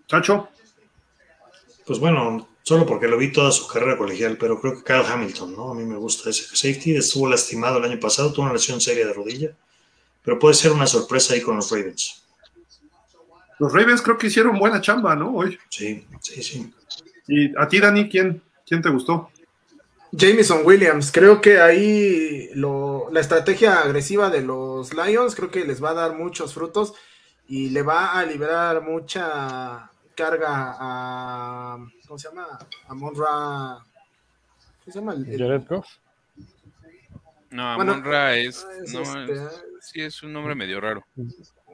Chacho. 0.10 0.50
Pues 1.86 2.00
bueno, 2.00 2.48
solo 2.64 2.86
porque 2.86 3.08
lo 3.08 3.18
vi 3.18 3.32
toda 3.32 3.52
su 3.52 3.68
carrera 3.68 3.98
colegial, 3.98 4.38
pero 4.38 4.60
creo 4.60 4.76
que 4.76 4.84
Kyle 4.84 5.06
Hamilton, 5.06 5.56
¿no? 5.56 5.72
A 5.72 5.76
mí 5.76 5.84
me 5.86 5.98
gusta 5.98 6.32
ese 6.32 6.44
safety, 6.56 6.96
estuvo 6.96 7.30
lastimado 7.30 7.78
el 7.78 7.86
año 7.86 8.00
pasado, 8.00 8.34
tuvo 8.34 8.46
una 8.46 8.54
lesión 8.54 8.82
seria 8.82 9.06
de 9.06 9.14
rodilla, 9.14 9.56
pero 10.24 10.40
puede 10.40 10.56
ser 10.56 10.72
una 10.72 10.88
sorpresa 10.88 11.36
ahí 11.36 11.42
con 11.42 11.56
los 11.56 11.72
Ravens. 11.72 12.24
Los 13.60 13.72
Ravens 13.72 14.02
creo 14.02 14.18
que 14.18 14.28
hicieron 14.28 14.58
buena 14.58 14.82
chamba, 14.82 15.16
¿no? 15.16 15.36
Hoy. 15.36 15.60
Sí, 15.70 16.06
sí, 16.22 16.42
sí. 16.42 16.74
¿Y 17.28 17.56
a 17.56 17.68
ti, 17.68 17.80
Dani, 17.80 18.10
quién, 18.10 18.42
quién 18.66 18.82
te 18.82 18.90
gustó? 18.90 19.30
Jameson 20.12 20.62
Williams, 20.64 21.12
creo 21.12 21.40
que 21.40 21.62
ahí 21.62 22.50
lo, 22.56 23.10
la 23.12 23.20
estrategia 23.20 23.82
agresiva 23.82 24.32
de 24.32 24.42
los 24.42 24.92
Lions 24.94 25.36
creo 25.36 25.52
que 25.52 25.66
les 25.66 25.84
va 25.84 25.92
a 25.92 25.94
dar 25.94 26.16
muchos 26.16 26.56
frutos 26.56 26.94
y 27.48 27.70
le 27.70 27.82
va 27.82 28.14
a 28.14 28.26
liberar 28.26 28.82
mucha 28.82 29.92
carga 30.20 30.76
a 30.78 31.78
¿cómo 32.06 32.20
se 32.20 32.28
llama? 32.28 32.60
a 32.88 32.94
Monra 32.94 33.80
¿cómo 34.80 34.86
se 34.86 34.92
llama? 34.92 35.14
El, 35.14 35.38
Jared 35.38 35.66
Goff. 35.68 35.88
No, 37.52 37.76
bueno, 37.78 37.96
Monra 37.96 38.36
es, 38.36 38.68
es, 38.84 38.94
no, 38.94 39.02
este, 39.02 39.34
es, 39.34 39.64
sí 39.80 40.02
es 40.02 40.22
un 40.22 40.34
nombre 40.34 40.56
medio 40.56 40.82
raro. 40.82 41.06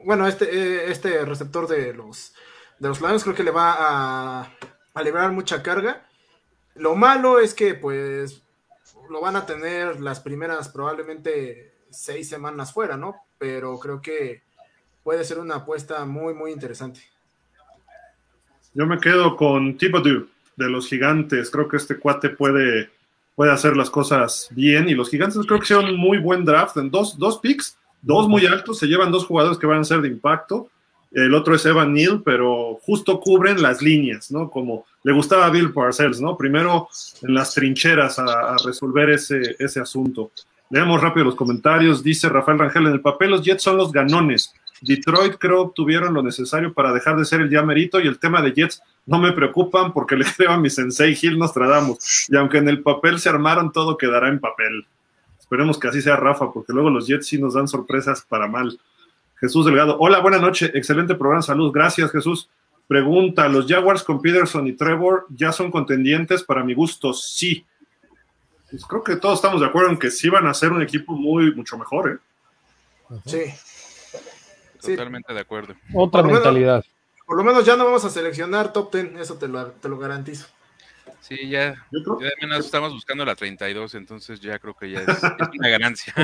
Bueno, 0.04 0.26
este, 0.28 0.90
este 0.90 1.24
receptor 1.24 1.66
de 1.66 1.92
los 1.92 2.34
de 2.78 2.88
los 2.88 3.00
Lions 3.00 3.24
creo 3.24 3.34
que 3.34 3.42
le 3.42 3.50
va 3.50 3.74
a, 3.78 4.52
a 4.94 5.02
liberar 5.02 5.32
mucha 5.32 5.62
carga. 5.62 6.06
Lo 6.76 6.94
malo 6.94 7.40
es 7.40 7.52
que 7.52 7.74
pues 7.74 8.42
lo 9.10 9.20
van 9.20 9.36
a 9.36 9.46
tener 9.46 10.00
las 10.00 10.20
primeras 10.20 10.68
probablemente 10.68 11.72
seis 11.90 12.28
semanas 12.28 12.72
fuera, 12.72 12.96
¿no? 12.96 13.16
Pero 13.38 13.78
creo 13.78 14.00
que 14.00 14.42
puede 15.02 15.24
ser 15.24 15.38
una 15.38 15.56
apuesta 15.56 16.04
muy, 16.04 16.34
muy 16.34 16.52
interesante. 16.52 17.00
Yo 18.76 18.84
me 18.84 19.00
quedo 19.00 19.36
con 19.36 19.78
Thibodeau 19.78 20.26
de 20.54 20.68
los 20.68 20.86
gigantes. 20.86 21.50
Creo 21.50 21.66
que 21.66 21.78
este 21.78 21.96
cuate 21.96 22.28
puede, 22.28 22.90
puede 23.34 23.50
hacer 23.50 23.74
las 23.74 23.88
cosas 23.88 24.48
bien. 24.50 24.86
Y 24.90 24.94
los 24.94 25.08
gigantes 25.08 25.38
creo 25.46 25.58
que 25.58 25.64
hicieron 25.64 25.86
un 25.86 25.96
muy 25.96 26.18
buen 26.18 26.44
draft 26.44 26.76
en 26.76 26.90
dos, 26.90 27.18
dos 27.18 27.38
picks, 27.38 27.78
dos 28.02 28.28
muy 28.28 28.44
altos. 28.44 28.78
Se 28.78 28.86
llevan 28.86 29.10
dos 29.10 29.24
jugadores 29.24 29.56
que 29.56 29.66
van 29.66 29.80
a 29.80 29.84
ser 29.84 30.02
de 30.02 30.08
impacto. 30.08 30.68
El 31.10 31.32
otro 31.32 31.54
es 31.54 31.64
Evan 31.64 31.94
Neal, 31.94 32.20
pero 32.22 32.78
justo 32.82 33.18
cubren 33.18 33.62
las 33.62 33.80
líneas, 33.80 34.30
¿no? 34.30 34.50
Como 34.50 34.84
le 35.04 35.12
gustaba 35.14 35.46
a 35.46 35.50
Bill 35.50 35.72
Parcells, 35.72 36.20
¿no? 36.20 36.36
Primero 36.36 36.90
en 37.22 37.32
las 37.32 37.54
trincheras 37.54 38.18
a, 38.18 38.56
resolver 38.62 39.08
ese, 39.08 39.56
ese 39.58 39.80
asunto. 39.80 40.32
Leemos 40.68 41.00
rápido 41.00 41.24
los 41.24 41.34
comentarios. 41.34 42.02
Dice 42.02 42.28
Rafael 42.28 42.58
Rangel, 42.58 42.88
en 42.88 42.92
el 42.92 43.00
papel 43.00 43.30
los 43.30 43.42
Jets 43.42 43.62
son 43.62 43.78
los 43.78 43.90
ganones. 43.90 44.52
Detroit 44.80 45.36
creo 45.38 45.62
obtuvieron 45.62 46.14
lo 46.14 46.22
necesario 46.22 46.72
para 46.72 46.92
dejar 46.92 47.16
de 47.16 47.24
ser 47.24 47.40
el 47.40 47.50
ya 47.50 47.62
merito 47.62 48.00
y 48.00 48.06
el 48.06 48.18
tema 48.18 48.42
de 48.42 48.52
Jets 48.52 48.82
no 49.06 49.18
me 49.18 49.32
preocupan 49.32 49.92
porque 49.92 50.16
le 50.16 50.24
creo 50.24 50.52
a 50.52 50.58
mi 50.58 50.70
sensei 50.70 51.14
Gil 51.14 51.38
Nostradamus. 51.38 52.28
Y 52.28 52.36
aunque 52.36 52.58
en 52.58 52.68
el 52.68 52.82
papel 52.82 53.18
se 53.18 53.28
armaron, 53.28 53.72
todo 53.72 53.96
quedará 53.96 54.28
en 54.28 54.40
papel. 54.40 54.86
Esperemos 55.38 55.78
que 55.78 55.88
así 55.88 56.02
sea 56.02 56.16
Rafa, 56.16 56.52
porque 56.52 56.72
luego 56.72 56.90
los 56.90 57.06
Jets 57.06 57.28
sí 57.28 57.38
nos 57.38 57.54
dan 57.54 57.68
sorpresas 57.68 58.22
para 58.28 58.48
mal. 58.48 58.78
Jesús 59.38 59.66
Delgado, 59.66 59.96
hola, 60.00 60.20
buena 60.20 60.38
noche, 60.38 60.70
excelente 60.74 61.14
programa, 61.14 61.42
salud, 61.42 61.70
gracias 61.70 62.10
Jesús. 62.10 62.48
Pregunta, 62.88 63.48
¿los 63.48 63.66
Jaguars 63.66 64.02
con 64.02 64.22
Peterson 64.22 64.66
y 64.66 64.72
Trevor 64.72 65.26
ya 65.28 65.52
son 65.52 65.70
contendientes 65.70 66.42
para 66.42 66.64
mi 66.64 66.74
gusto? 66.74 67.12
Sí. 67.12 67.66
Pues 68.70 68.84
creo 68.84 69.02
que 69.02 69.16
todos 69.16 69.38
estamos 69.38 69.60
de 69.60 69.66
acuerdo 69.66 69.90
en 69.90 69.98
que 69.98 70.10
sí 70.10 70.28
van 70.28 70.46
a 70.46 70.54
ser 70.54 70.72
un 70.72 70.82
equipo 70.82 71.14
muy, 71.14 71.54
mucho 71.54 71.76
mejor, 71.76 72.10
¿eh? 72.12 72.18
Sí. 73.24 73.42
Totalmente 74.92 75.32
de 75.32 75.40
acuerdo. 75.40 75.74
Otra 75.94 76.22
por 76.22 76.32
mentalidad. 76.32 76.84
Menos, 76.84 77.24
por 77.26 77.36
lo 77.36 77.44
menos 77.44 77.64
ya 77.64 77.76
no 77.76 77.84
vamos 77.84 78.04
a 78.04 78.10
seleccionar 78.10 78.72
top 78.72 78.94
10, 78.94 79.20
eso 79.20 79.36
te 79.36 79.48
lo, 79.48 79.66
te 79.66 79.88
lo 79.88 79.98
garantizo. 79.98 80.46
Sí, 81.20 81.48
ya, 81.48 81.74
ya 81.90 82.30
menos 82.40 82.64
estamos 82.64 82.92
buscando 82.92 83.24
la 83.24 83.34
32, 83.34 83.96
entonces 83.96 84.40
ya 84.40 84.58
creo 84.58 84.74
que 84.74 84.90
ya 84.90 85.00
es, 85.00 85.08
es 85.08 85.48
una 85.58 85.68
ganancia. 85.68 86.14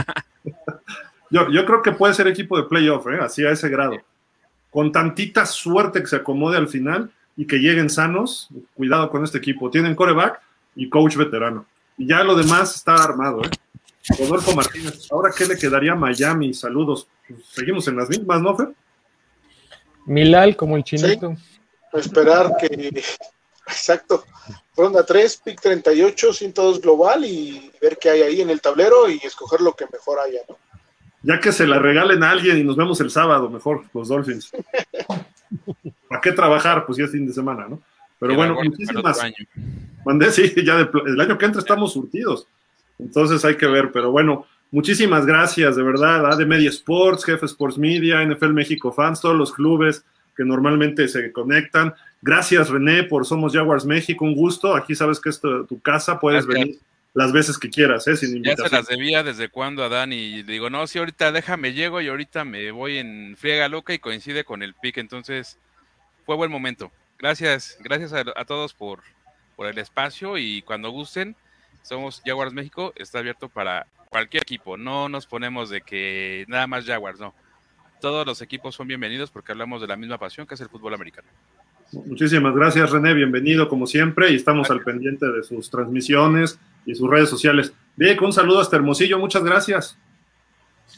yo, 1.31 1.51
yo, 1.51 1.65
creo 1.67 1.83
que 1.83 1.93
puede 1.93 2.15
ser 2.15 2.29
equipo 2.29 2.57
de 2.57 2.65
playoff, 2.65 3.07
¿eh? 3.09 3.19
así 3.21 3.45
a 3.45 3.51
ese 3.51 3.69
grado. 3.69 3.97
Con 4.71 4.93
tantita 4.93 5.45
suerte 5.45 6.01
que 6.01 6.07
se 6.07 6.17
acomode 6.17 6.57
al 6.57 6.69
final 6.69 7.11
y 7.37 7.47
que 7.47 7.59
lleguen 7.59 7.91
sanos, 7.91 8.49
cuidado 8.75 9.11
con 9.11 9.25
este 9.25 9.39
equipo. 9.39 9.71
Tienen 9.71 9.95
coreback 9.95 10.41
y 10.77 10.89
coach 10.89 11.17
veterano. 11.17 11.67
Y 11.99 12.07
ya 12.07 12.23
lo 12.23 12.35
demás 12.35 12.77
está 12.77 12.95
armado, 12.95 13.43
¿eh? 13.45 13.51
Rodolfo 14.19 14.55
Martínez, 14.55 15.07
¿ahora 15.13 15.33
qué 15.37 15.47
le 15.47 15.57
quedaría 15.57 15.93
a 15.93 15.97
Miami? 15.97 16.53
Saludos. 16.55 17.07
Seguimos 17.51 17.87
en 17.89 17.97
las 17.97 18.09
mismas, 18.09 18.41
¿no, 18.41 18.57
Fer? 18.57 18.69
Milal 20.07 20.57
como 20.57 20.77
el 20.77 20.85
chinito. 20.85 21.35
Sí. 21.35 21.99
Esperar 21.99 22.57
que. 22.59 23.03
Exacto. 23.67 24.25
Ronda 24.77 25.05
3, 25.05 25.43
pick 25.45 25.61
38, 25.61 26.33
102 26.33 26.81
global 26.81 27.25
y 27.25 27.71
ver 27.81 27.99
qué 28.01 28.11
hay 28.11 28.23
ahí 28.23 28.41
en 28.41 28.51
el 28.51 28.61
tablero 28.61 29.09
y 29.09 29.19
escoger 29.23 29.61
lo 29.61 29.75
que 29.75 29.87
mejor 29.93 30.19
haya, 30.21 30.41
¿no? 30.49 30.57
Ya 31.23 31.39
que 31.39 31.53
se 31.53 31.67
la 31.67 31.79
regalen 31.79 32.23
a 32.25 32.31
alguien 32.31 32.59
y 32.59 32.65
nos 32.65 32.77
vemos 32.77 33.01
el 33.01 33.11
sábado, 33.11 33.49
mejor, 33.49 33.85
los 33.95 34.09
Dolphins. 34.09 34.51
¿Para 36.09 36.21
qué 36.21 36.33
trabajar? 36.33 36.85
Pues 36.85 36.99
ya 36.99 37.05
es 37.05 37.13
fin 37.13 37.27
de 37.27 37.33
semana, 37.33 37.69
¿no? 37.69 37.81
Pero 38.19 38.35
bueno, 38.35 38.55
muchísimas, 38.55 39.21
Mandé, 40.05 40.31
sí, 40.31 40.53
ya 40.65 40.77
de, 40.77 40.89
el 41.07 41.21
año 41.21 41.39
que 41.39 41.45
entra 41.45 41.61
estamos 41.61 41.93
surtidos. 41.93 42.47
Entonces 42.99 43.45
hay 43.45 43.57
que 43.57 43.67
ver, 43.67 43.93
pero 43.93 44.11
bueno, 44.11 44.47
muchísimas 44.73 45.25
gracias, 45.25 45.77
de 45.77 45.83
verdad, 45.85 46.27
a 46.27 46.35
de 46.35 46.45
Media 46.45 46.71
Sports, 46.71 47.25
Jefe 47.25 47.47
Sports 47.47 47.79
Media, 47.79 48.25
NFL 48.25 48.53
México 48.53 48.91
Fans, 48.93 49.21
todos 49.21 49.37
los 49.37 49.53
clubes 49.53 50.05
que 50.37 50.45
normalmente 50.45 51.07
se 51.07 51.31
conectan. 51.31 51.95
Gracias, 52.23 52.69
René, 52.71 53.05
por 53.05 53.27
Somos 53.27 53.53
Jaguars 53.53 53.85
México, 53.85 54.25
un 54.25 54.35
gusto. 54.35 54.75
Aquí 54.75 54.95
sabes 54.95 55.21
que 55.21 55.29
es 55.29 55.41
tu, 55.41 55.65
tu 55.67 55.81
casa, 55.81 56.19
puedes 56.19 56.47
Gracias. 56.47 56.67
venir 56.67 56.81
las 57.15 57.33
veces 57.33 57.59
que 57.59 57.69
quieras, 57.69 58.07
¿eh? 58.09 58.17
sin 58.17 58.31
Ya 58.31 58.37
invitación. 58.37 58.69
se 58.71 58.77
las 58.77 58.87
debía 58.87 59.23
desde 59.23 59.51
cuando 59.51 59.85
a 59.85 59.89
Dani. 59.91 60.17
Y 60.17 60.43
le 60.43 60.53
digo, 60.53 60.71
no, 60.71 60.87
sí, 60.87 60.99
ahorita 60.99 61.31
déjame, 61.33 61.75
llego 61.75 62.01
y 62.01 62.09
ahorita 62.09 62.45
me 62.45 62.71
voy 62.71 62.97
en 62.99 63.37
friega 63.37 63.69
loca 63.69 63.93
y 63.93 63.99
coincide 63.99 64.45
con 64.45 64.63
el 64.63 64.75
pick. 64.75 64.97
Entonces, 64.97 65.59
fue 66.25 66.37
buen 66.37 66.51
momento. 66.51 66.91
Gracias, 67.19 67.77
gracias 67.81 68.15
a, 68.15 68.25
a 68.35 68.45
todos 68.47 68.73
por, 68.73 69.01
por 69.55 69.67
el 69.67 69.77
espacio 69.79 70.39
y 70.39 70.63
cuando 70.63 70.91
gusten, 70.91 71.37
somos 71.83 72.23
Jaguars 72.25 72.55
México, 72.55 72.93
está 72.97 73.19
abierto 73.19 73.49
para 73.51 73.87
cualquier 74.13 74.43
equipo. 74.43 74.77
No 74.77 75.09
nos 75.09 75.27
ponemos 75.27 75.71
de 75.71 75.81
que 75.81 76.45
nada 76.47 76.67
más 76.67 76.85
Jaguars, 76.85 77.19
no. 77.19 77.35
Todos 78.01 78.27
los 78.27 78.43
equipos 78.43 78.75
son 78.75 78.87
bienvenidos 78.87 79.31
porque 79.31 79.53
hablamos 79.53 79.81
de 79.81 79.87
la 79.87 79.97
misma 79.97 80.19
pasión 80.19 80.47
que 80.47 80.55
es 80.55 80.61
el 80.61 80.69
fútbol 80.69 80.93
americano. 80.93 81.29
Muchísimas 81.93 82.55
gracias, 82.55 82.91
René. 82.91 83.15
Bienvenido 83.15 83.69
como 83.69 83.87
siempre 83.87 84.31
y 84.31 84.37
estamos 84.37 84.71
al 84.71 84.83
pendiente 84.83 85.27
de 85.27 85.43
sus 85.43 85.71
transmisiones 85.71 86.59
y 86.85 86.95
sus 86.95 87.09
redes 87.09 87.31
sociales. 87.31 87.73
Vic, 87.97 88.21
un 88.21 88.33
saludo 88.35 88.61
hasta 88.61 88.77
Hermosillo. 88.77 89.19
Muchas 89.19 89.45
gracias. 89.45 89.97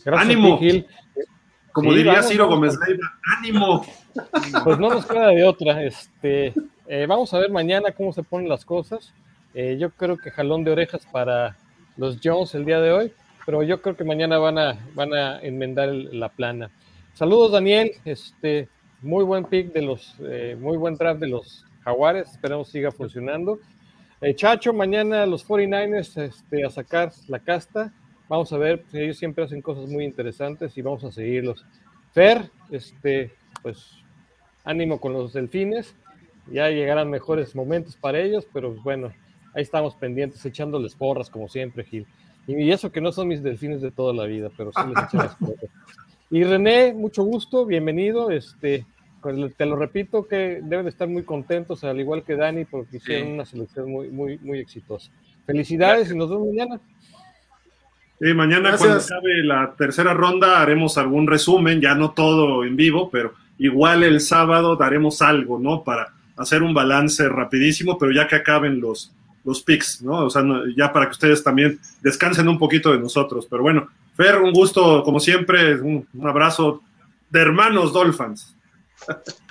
Gracias, 0.04 0.30
¡Ánimo! 0.30 0.58
Gil. 0.58 0.86
Como 1.72 1.90
Sí, 1.90 1.98
diría 1.98 2.14
vamos, 2.14 2.28
Ciro. 2.28 2.48
Gómez 2.48 2.78
Leiva, 2.86 3.18
ánimo. 3.38 3.86
Pues 4.64 4.78
no 4.78 4.88
nos 4.90 5.06
queda 5.06 5.28
de 5.28 5.44
otra. 5.44 5.84
Este, 5.84 6.52
eh, 6.88 7.06
vamos 7.08 7.32
a 7.32 7.38
ver 7.38 7.50
mañana 7.50 7.92
cómo 7.92 8.12
se 8.12 8.22
ponen 8.24 8.48
las 8.48 8.64
cosas. 8.64 9.12
Eh, 9.54 9.76
yo 9.78 9.90
creo 9.90 10.16
que 10.16 10.32
jalón 10.32 10.64
de 10.64 10.72
orejas 10.72 11.06
para 11.12 11.56
los 11.96 12.18
Jones 12.22 12.54
el 12.54 12.64
día 12.64 12.80
de 12.80 12.92
hoy, 12.92 13.12
pero 13.46 13.62
yo 13.62 13.80
creo 13.80 13.96
que 13.96 14.04
mañana 14.04 14.38
van 14.38 14.58
a, 14.58 14.78
van 14.94 15.12
a 15.14 15.40
enmendar 15.40 15.88
la 15.90 16.28
plana. 16.28 16.70
Saludos, 17.14 17.52
Daniel. 17.52 17.92
Este, 18.04 18.68
muy 19.02 19.24
buen 19.24 19.44
pick 19.44 19.72
de 19.72 19.82
los, 19.82 20.16
eh, 20.20 20.56
muy 20.58 20.76
buen 20.76 20.96
draft 20.96 21.20
de 21.20 21.28
los 21.28 21.64
Jaguares. 21.84 22.30
Esperemos 22.30 22.68
siga 22.68 22.90
funcionando. 22.90 23.58
Eh, 24.20 24.34
Chacho, 24.34 24.72
mañana 24.72 25.26
los 25.26 25.46
49ers 25.46 26.22
este, 26.22 26.64
a 26.64 26.70
sacar 26.70 27.12
la 27.28 27.38
casta. 27.38 27.92
Vamos 28.28 28.52
a 28.52 28.58
ver, 28.58 28.82
ellos 28.92 29.18
siempre 29.18 29.44
hacen 29.44 29.60
cosas 29.60 29.88
muy 29.88 30.04
interesantes 30.04 30.76
y 30.78 30.82
vamos 30.82 31.04
a 31.04 31.12
seguirlos. 31.12 31.64
Fer, 32.12 32.50
este, 32.70 33.32
pues 33.62 33.90
ánimo 34.64 34.98
con 34.98 35.12
los 35.12 35.34
delfines. 35.34 35.94
Ya 36.50 36.68
llegarán 36.70 37.10
mejores 37.10 37.54
momentos 37.54 37.96
para 37.96 38.18
ellos, 38.20 38.46
pero 38.52 38.72
bueno, 38.82 39.12
ahí 39.54 39.62
estamos 39.62 39.94
pendientes, 39.94 40.44
echándoles 40.44 40.94
porras 40.94 41.30
como 41.30 41.48
siempre, 41.48 41.84
Gil. 41.84 42.06
Y 42.46 42.70
eso 42.70 42.92
que 42.92 43.00
no 43.00 43.10
son 43.12 43.28
mis 43.28 43.42
delfines 43.42 43.80
de 43.80 43.90
toda 43.90 44.12
la 44.12 44.24
vida, 44.24 44.50
pero 44.56 44.70
sí 44.72 44.80
les 44.94 45.04
echo 45.04 45.16
las 45.16 45.34
porras. 45.36 45.70
Y 46.30 46.42
René, 46.44 46.92
mucho 46.92 47.22
gusto, 47.24 47.64
bienvenido. 47.64 48.30
Este, 48.30 48.84
con- 49.20 49.50
te 49.52 49.64
lo 49.66 49.76
repito 49.76 50.26
que 50.26 50.60
deben 50.62 50.84
de 50.84 50.90
estar 50.90 51.08
muy 51.08 51.22
contentos, 51.22 51.84
al 51.84 51.98
igual 52.00 52.22
que 52.24 52.36
Dani, 52.36 52.64
porque 52.66 52.98
hicieron 52.98 53.28
Sí. 53.28 53.32
una 53.34 53.44
selección 53.46 53.90
muy, 53.90 54.08
muy, 54.08 54.38
muy 54.38 54.58
exitosa. 54.58 55.10
Felicidades 55.46 56.10
y 56.10 56.16
nos 56.16 56.28
vemos 56.30 56.48
mañana. 56.48 56.80
Sí, 58.20 58.32
mañana 58.32 58.70
Gracias. 58.70 58.80
cuando 58.88 59.04
acabe 59.04 59.42
la 59.44 59.74
tercera 59.76 60.14
ronda 60.14 60.60
haremos 60.62 60.96
algún 60.98 61.26
resumen, 61.26 61.80
ya 61.80 61.94
no 61.94 62.12
todo 62.12 62.64
en 62.64 62.76
vivo, 62.76 63.10
pero 63.10 63.34
igual 63.58 64.02
el 64.04 64.20
sábado 64.20 64.76
daremos 64.76 65.20
algo, 65.20 65.58
¿no? 65.58 65.82
Para 65.82 66.12
hacer 66.36 66.62
un 66.62 66.74
balance 66.74 67.28
rapidísimo, 67.28 67.98
pero 67.98 68.12
ya 68.12 68.26
que 68.26 68.36
acaben 68.36 68.80
los, 68.80 69.12
los 69.44 69.62
picks, 69.62 70.02
¿no? 70.02 70.24
O 70.26 70.30
sea, 70.30 70.42
no- 70.42 70.66
ya 70.76 70.92
para 70.92 71.06
que 71.06 71.12
ustedes 71.12 71.42
también 71.44 71.78
descansen 72.00 72.48
un 72.48 72.58
poquito 72.58 72.90
de 72.92 72.98
nosotros. 72.98 73.46
Pero 73.48 73.62
bueno, 73.62 73.88
Fer, 74.16 74.38
un 74.40 74.52
gusto, 74.52 75.02
como 75.04 75.20
siempre, 75.20 75.74
un, 75.80 76.06
un 76.14 76.26
abrazo 76.28 76.82
de 77.30 77.40
hermanos 77.40 77.92
Dolphins. 77.92 78.54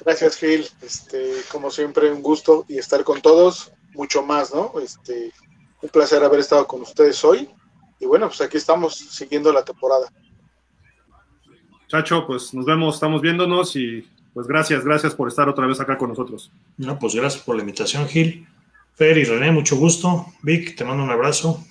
Gracias, 0.04 0.38
Gil. 0.38 0.66
Este, 0.82 1.32
como 1.52 1.70
siempre, 1.70 2.12
un 2.12 2.22
gusto 2.22 2.66
y 2.68 2.78
estar 2.78 3.04
con 3.04 3.22
todos, 3.22 3.72
mucho 3.94 4.24
más, 4.24 4.54
¿no? 4.54 4.74
Este, 4.82 5.32
un 5.82 5.90
placer 5.90 6.24
haber 6.24 6.40
estado 6.40 6.66
con 6.66 6.82
ustedes 6.82 7.24
hoy. 7.24 7.50
Y 8.00 8.06
bueno, 8.06 8.28
pues 8.28 8.42
aquí 8.42 8.58
estamos 8.58 8.96
siguiendo 8.96 9.54
la 9.54 9.64
temporada. 9.64 10.08
Chacho, 11.88 12.26
pues 12.26 12.54
nos 12.54 12.66
vemos, 12.66 12.96
estamos 12.96 13.22
viéndonos 13.22 13.76
y 13.76 14.08
pues 14.34 14.48
gracias, 14.48 14.84
gracias 14.84 15.14
por 15.14 15.28
estar 15.28 15.48
otra 15.48 15.68
vez 15.68 15.80
acá 15.80 15.98
con 15.98 16.10
nosotros. 16.10 16.52
No, 16.78 16.98
pues 16.98 17.14
gracias 17.14 17.44
por 17.44 17.56
la 17.56 17.62
invitación, 17.62 18.08
Gil. 18.08 18.48
Fer 18.96 19.18
y 19.18 19.24
René, 19.24 19.52
mucho 19.52 19.76
gusto. 19.76 20.28
Vic, 20.42 20.76
te 20.76 20.84
mando 20.86 21.04
un 21.04 21.10
abrazo. 21.10 21.64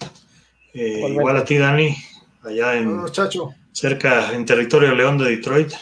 Eh, 0.75 1.07
igual 1.11 1.37
a 1.37 1.45
ti, 1.45 1.57
Dani, 1.59 1.97
allá 2.43 2.75
en 2.77 3.01
cerca, 3.73 4.33
en 4.33 4.45
territorio 4.45 4.95
León 4.95 5.19
de 5.19 5.31
Detroit. 5.37 5.73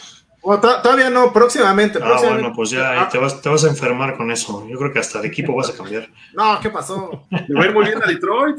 Oh, 0.43 0.59
to- 0.59 0.81
todavía 0.81 1.09
no, 1.09 1.31
próximamente. 1.31 1.99
Ah, 2.01 2.05
próximamente. 2.05 2.41
bueno, 2.41 2.55
pues 2.55 2.71
ya 2.71 2.91
ahí 2.91 3.07
te 3.11 3.17
vas, 3.17 3.41
te 3.41 3.49
vas 3.49 3.63
a 3.63 3.69
enfermar 3.69 4.17
con 4.17 4.31
eso. 4.31 4.67
Yo 4.67 4.77
creo 4.77 4.91
que 4.91 4.99
hasta 4.99 5.21
de 5.21 5.27
equipo 5.27 5.55
vas 5.55 5.69
a 5.69 5.73
cambiar. 5.77 6.09
No, 6.33 6.59
¿qué 6.59 6.69
pasó? 6.69 7.25
Me 7.29 7.65
ir 7.65 7.73
muy 7.73 7.85
bien 7.85 8.01
a 8.03 8.07
Detroit. 8.07 8.57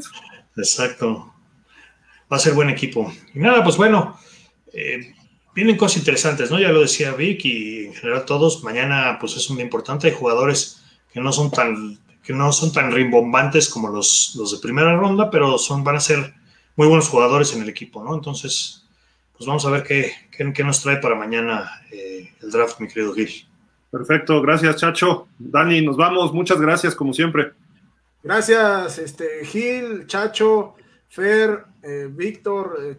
Exacto. 0.57 1.33
Va 2.31 2.37
a 2.37 2.39
ser 2.39 2.53
buen 2.53 2.69
equipo. 2.69 3.11
Y 3.33 3.39
nada, 3.39 3.63
pues 3.63 3.75
bueno, 3.77 4.17
eh, 4.71 5.13
vienen 5.53 5.77
cosas 5.77 5.97
interesantes, 5.97 6.49
¿no? 6.49 6.59
Ya 6.59 6.69
lo 6.69 6.81
decía 6.81 7.11
Vic 7.11 7.43
y 7.45 7.85
en 7.87 7.93
general 7.93 8.25
todos. 8.25 8.63
Mañana, 8.63 9.17
pues 9.19 9.35
es 9.35 9.49
un 9.49 9.57
día 9.57 9.65
importante. 9.65 10.07
Hay 10.07 10.13
jugadores 10.13 10.81
que 11.13 11.19
no 11.19 11.31
son 11.33 11.51
tan, 11.51 11.99
que 12.23 12.33
no 12.33 12.51
son 12.53 12.71
tan 12.71 12.91
rimbombantes 12.91 13.69
como 13.69 13.89
los, 13.89 14.33
los 14.37 14.51
de 14.51 14.59
primera 14.59 14.95
ronda, 14.95 15.29
pero 15.29 15.57
son, 15.57 15.83
van 15.83 15.97
a 15.97 15.99
ser 15.99 16.33
muy 16.75 16.87
buenos 16.87 17.09
jugadores 17.09 17.53
en 17.53 17.61
el 17.61 17.69
equipo, 17.69 18.03
¿no? 18.03 18.15
Entonces, 18.15 18.85
pues 19.37 19.45
vamos 19.45 19.65
a 19.65 19.69
ver 19.69 19.83
qué, 19.83 20.11
qué, 20.31 20.51
qué 20.53 20.63
nos 20.63 20.81
trae 20.81 20.97
para 20.97 21.15
mañana 21.15 21.69
eh, 21.91 22.33
el 22.41 22.51
draft, 22.51 22.79
mi 22.79 22.87
querido 22.87 23.13
Gil. 23.13 23.47
Perfecto, 23.91 24.41
gracias, 24.41 24.77
Chacho. 24.77 25.27
Dani, 25.37 25.85
nos 25.85 25.97
vamos. 25.97 26.33
Muchas 26.33 26.59
gracias, 26.59 26.95
como 26.95 27.13
siempre. 27.13 27.51
Gracias, 28.23 28.97
este, 28.97 29.45
Gil, 29.45 30.07
Chacho, 30.07 30.73
Fer, 31.09 31.65
eh, 31.83 32.09
Víctor, 32.09 32.77
eh, 32.81 32.97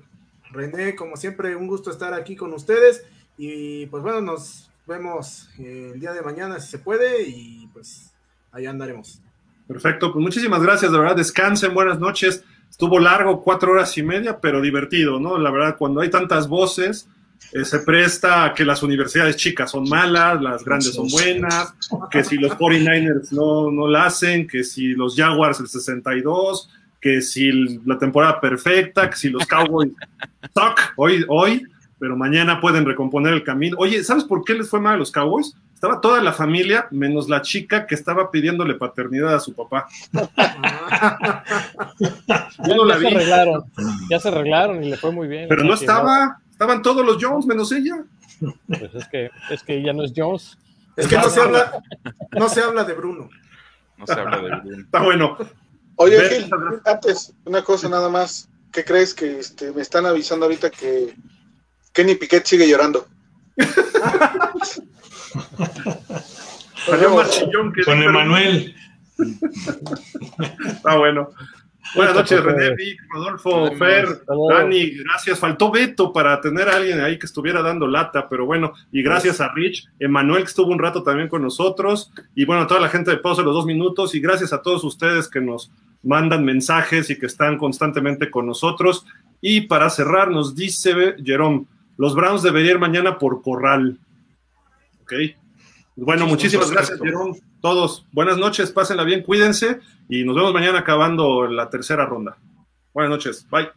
René, 0.53 0.95
como 0.95 1.17
siempre, 1.17 1.57
un 1.57 1.67
gusto 1.67 1.91
estar 1.91 2.15
aquí 2.15 2.37
con 2.37 2.53
ustedes. 2.53 3.05
Y 3.37 3.87
pues 3.87 4.05
bueno, 4.05 4.21
nos 4.21 4.71
vemos 4.87 5.49
eh, 5.59 5.91
el 5.95 6.01
día 6.01 6.13
de 6.13 6.23
mañana 6.23 6.61
si 6.61 6.71
se 6.71 6.79
puede 6.79 7.23
y 7.23 7.69
pues 7.73 8.14
allá 8.55 8.71
andaremos. 8.71 9.21
Perfecto, 9.67 10.13
pues 10.13 10.23
muchísimas 10.23 10.63
gracias, 10.63 10.93
de 10.93 10.99
verdad, 10.99 11.17
descansen, 11.17 11.75
buenas 11.75 11.99
noches. 11.99 12.45
Estuvo 12.71 12.99
largo, 12.99 13.43
cuatro 13.43 13.73
horas 13.73 13.97
y 13.99 14.03
media, 14.03 14.39
pero 14.41 14.61
divertido, 14.61 15.19
¿no? 15.19 15.39
La 15.39 15.51
verdad, 15.51 15.77
cuando 15.77 16.01
hay 16.01 16.11
tantas 16.11 16.49
voces, 16.49 17.09
eh, 17.53 17.65
se 17.65 17.81
presta 17.81 18.45
a 18.45 18.55
que 18.55 18.65
las 18.65 18.83
universidades 18.83 19.37
chicas 19.37 19.71
son 19.71 19.89
malas, 19.89 20.41
las 20.41 20.65
grandes 20.65 20.95
son 20.95 21.09
buenas, 21.09 21.75
que 22.11 22.25
si 22.25 22.37
los 22.37 22.53
49ers 22.53 23.33
no, 23.33 23.71
no 23.71 23.89
la 23.89 24.07
hacen, 24.07 24.47
que 24.47 24.65
si 24.65 24.89
los 24.89 25.17
Jaguars 25.17 25.61
el 25.61 25.69
62, 25.69 26.69
que 27.01 27.21
si 27.21 27.79
la 27.85 27.99
temporada 27.99 28.41
perfecta, 28.41 29.09
que 29.09 29.17
si 29.17 29.31
los 29.31 29.47
Cowboys 29.47 29.93
suck 30.55 30.81
hoy, 30.97 31.25
hoy, 31.29 31.63
pero 31.99 32.17
mañana 32.17 32.61
pueden 32.61 32.85
recomponer 32.85 33.33
el 33.33 33.45
camino. 33.45 33.77
Oye, 33.79 34.03
¿sabes 34.05 34.25
por 34.25 34.45
qué 34.45 34.55
les 34.55 34.69
fue 34.69 34.81
mal 34.81 34.95
a 34.95 34.99
los 34.99 35.11
Cowboys? 35.11 35.57
Estaba 35.85 36.01
toda 36.01 36.23
la 36.23 36.33
familia, 36.33 36.89
menos 36.93 37.29
la 37.29 37.43
chica 37.43 37.87
que 37.87 37.95
estaba 37.95 38.31
pidiéndole 38.31 38.75
paternidad 38.77 39.35
a 39.35 39.39
su 39.39 39.53
papá. 39.53 39.87
Yo 42.67 42.75
no 42.75 42.87
la 42.87 42.95
ya 42.95 43.01
se 43.01 43.07
vi, 43.07 43.15
arreglaron, 43.15 43.65
ya 44.09 44.19
se 44.19 44.29
arreglaron 44.29 44.83
y 44.83 44.89
le 44.89 44.97
fue 44.97 45.13
muy 45.13 45.29
bien. 45.29 45.47
pero 45.47 45.63
no 45.63 45.75
estaba, 45.75 46.41
estaban 46.51 46.81
todos 46.81 47.05
los 47.05 47.23
Jones 47.23 47.45
menos 47.45 47.71
ella. 47.71 48.03
Pues 48.67 48.95
es 48.95 49.07
que, 49.09 49.31
es 49.51 49.63
que 49.63 49.83
ya 49.83 49.93
no 49.93 50.05
es 50.05 50.15
Jones. 50.17 50.57
Es 50.97 51.07
que 51.07 51.17
no 51.17 51.29
se 51.29 51.43
habla, 51.43 51.83
no 52.33 52.49
se 52.49 52.63
habla 52.63 52.85
de 52.85 52.95
Bruno. 52.95 53.29
No 53.99 54.07
se 54.07 54.13
habla 54.15 54.39
de 54.39 54.43
Bruno. 54.43 54.79
Está 54.87 55.03
bueno. 55.03 55.37
Oye, 55.97 56.19
Gil, 56.31 56.51
antes, 56.87 57.35
una 57.45 57.63
cosa 57.63 57.91
nada 57.91 58.09
más. 58.09 58.49
¿Qué 58.73 58.87
crees 58.87 59.13
que 59.13 59.39
este, 59.39 59.71
me 59.71 59.83
están 59.83 60.07
avisando 60.07 60.47
ahorita 60.47 60.71
que 60.71 61.15
Kenny 61.93 62.15
Piquet 62.15 62.47
sigue 62.47 62.67
llorando? 62.67 63.07
Salió 66.87 67.15
más 67.15 67.31
chillón 67.31 67.73
que 67.73 67.83
Con 67.83 68.03
Emanuel. 68.03 68.75
Está 70.67 70.97
bueno. 70.97 71.31
Buenas 71.95 72.15
noches, 72.17 72.43
René, 72.43 72.75
Vic, 72.75 73.01
Rodolfo, 73.09 73.71
Fer. 73.77 74.25
Dani, 74.49 74.91
gracias. 75.05 75.39
Faltó 75.39 75.71
Beto 75.71 76.13
para 76.13 76.41
tener 76.41 76.69
a 76.69 76.77
alguien 76.77 77.01
ahí 77.01 77.19
que 77.19 77.27
estuviera 77.27 77.63
dando 77.63 77.87
lata, 77.87 78.29
pero 78.29 78.47
bueno, 78.47 78.73
y 78.91 79.03
gracias 79.03 79.41
a 79.41 79.53
Rich, 79.53 79.89
Emanuel 80.01 80.43
que 80.43 80.49
estuvo 80.49 80.73
un 80.73 80.81
rato 80.81 81.05
también 81.05 81.29
con 81.29 81.43
nosotros, 81.43 82.11
y 82.35 82.47
bueno, 82.47 82.63
a 82.63 82.67
toda 82.67 82.81
la 82.81 82.89
gente 82.89 83.13
de 83.13 83.19
Pausa 83.19 83.43
los 83.43 83.55
dos 83.55 83.67
minutos, 83.67 84.15
y 84.15 84.21
gracias 84.21 84.53
a 84.53 84.61
todos 84.61 84.83
ustedes 84.83 85.29
que 85.29 85.41
nos 85.41 85.71
mandan 86.03 86.45
mensajes 86.45 87.11
y 87.11 87.19
que 87.19 87.27
están 87.27 87.59
constantemente 87.59 88.29
con 88.29 88.47
nosotros. 88.47 89.07
Y 89.41 89.63
para 89.63 89.89
cerrar, 89.89 90.31
nos 90.31 90.57
dice 90.57 91.15
Jerome, 91.25 91.67
los 91.97 92.15
Browns 92.17 92.43
deberían 92.43 92.75
ir 92.75 92.81
mañana 92.81 93.19
por 93.19 93.41
corral. 93.43 93.99
Ok. 95.05 95.13
Bueno, 95.97 96.27
muchísimas 96.27 96.71
gracias, 96.71 96.99
Jerón. 96.99 97.37
Todos, 97.61 98.07
buenas 98.13 98.37
noches, 98.37 98.73
pásenla 98.73 99.05
bien, 99.05 99.23
cuídense 99.23 99.81
y 100.09 100.25
nos 100.25 100.35
vemos 100.35 100.53
mañana 100.53 100.81
acabando 100.81 101.47
la 101.47 101.71
tercera 101.71 102.05
ronda. 102.07 102.37
Buenas 102.93 103.11
noches, 103.11 103.47
bye. 103.51 103.69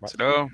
Hasta 0.00 0.24
luego. 0.24 0.50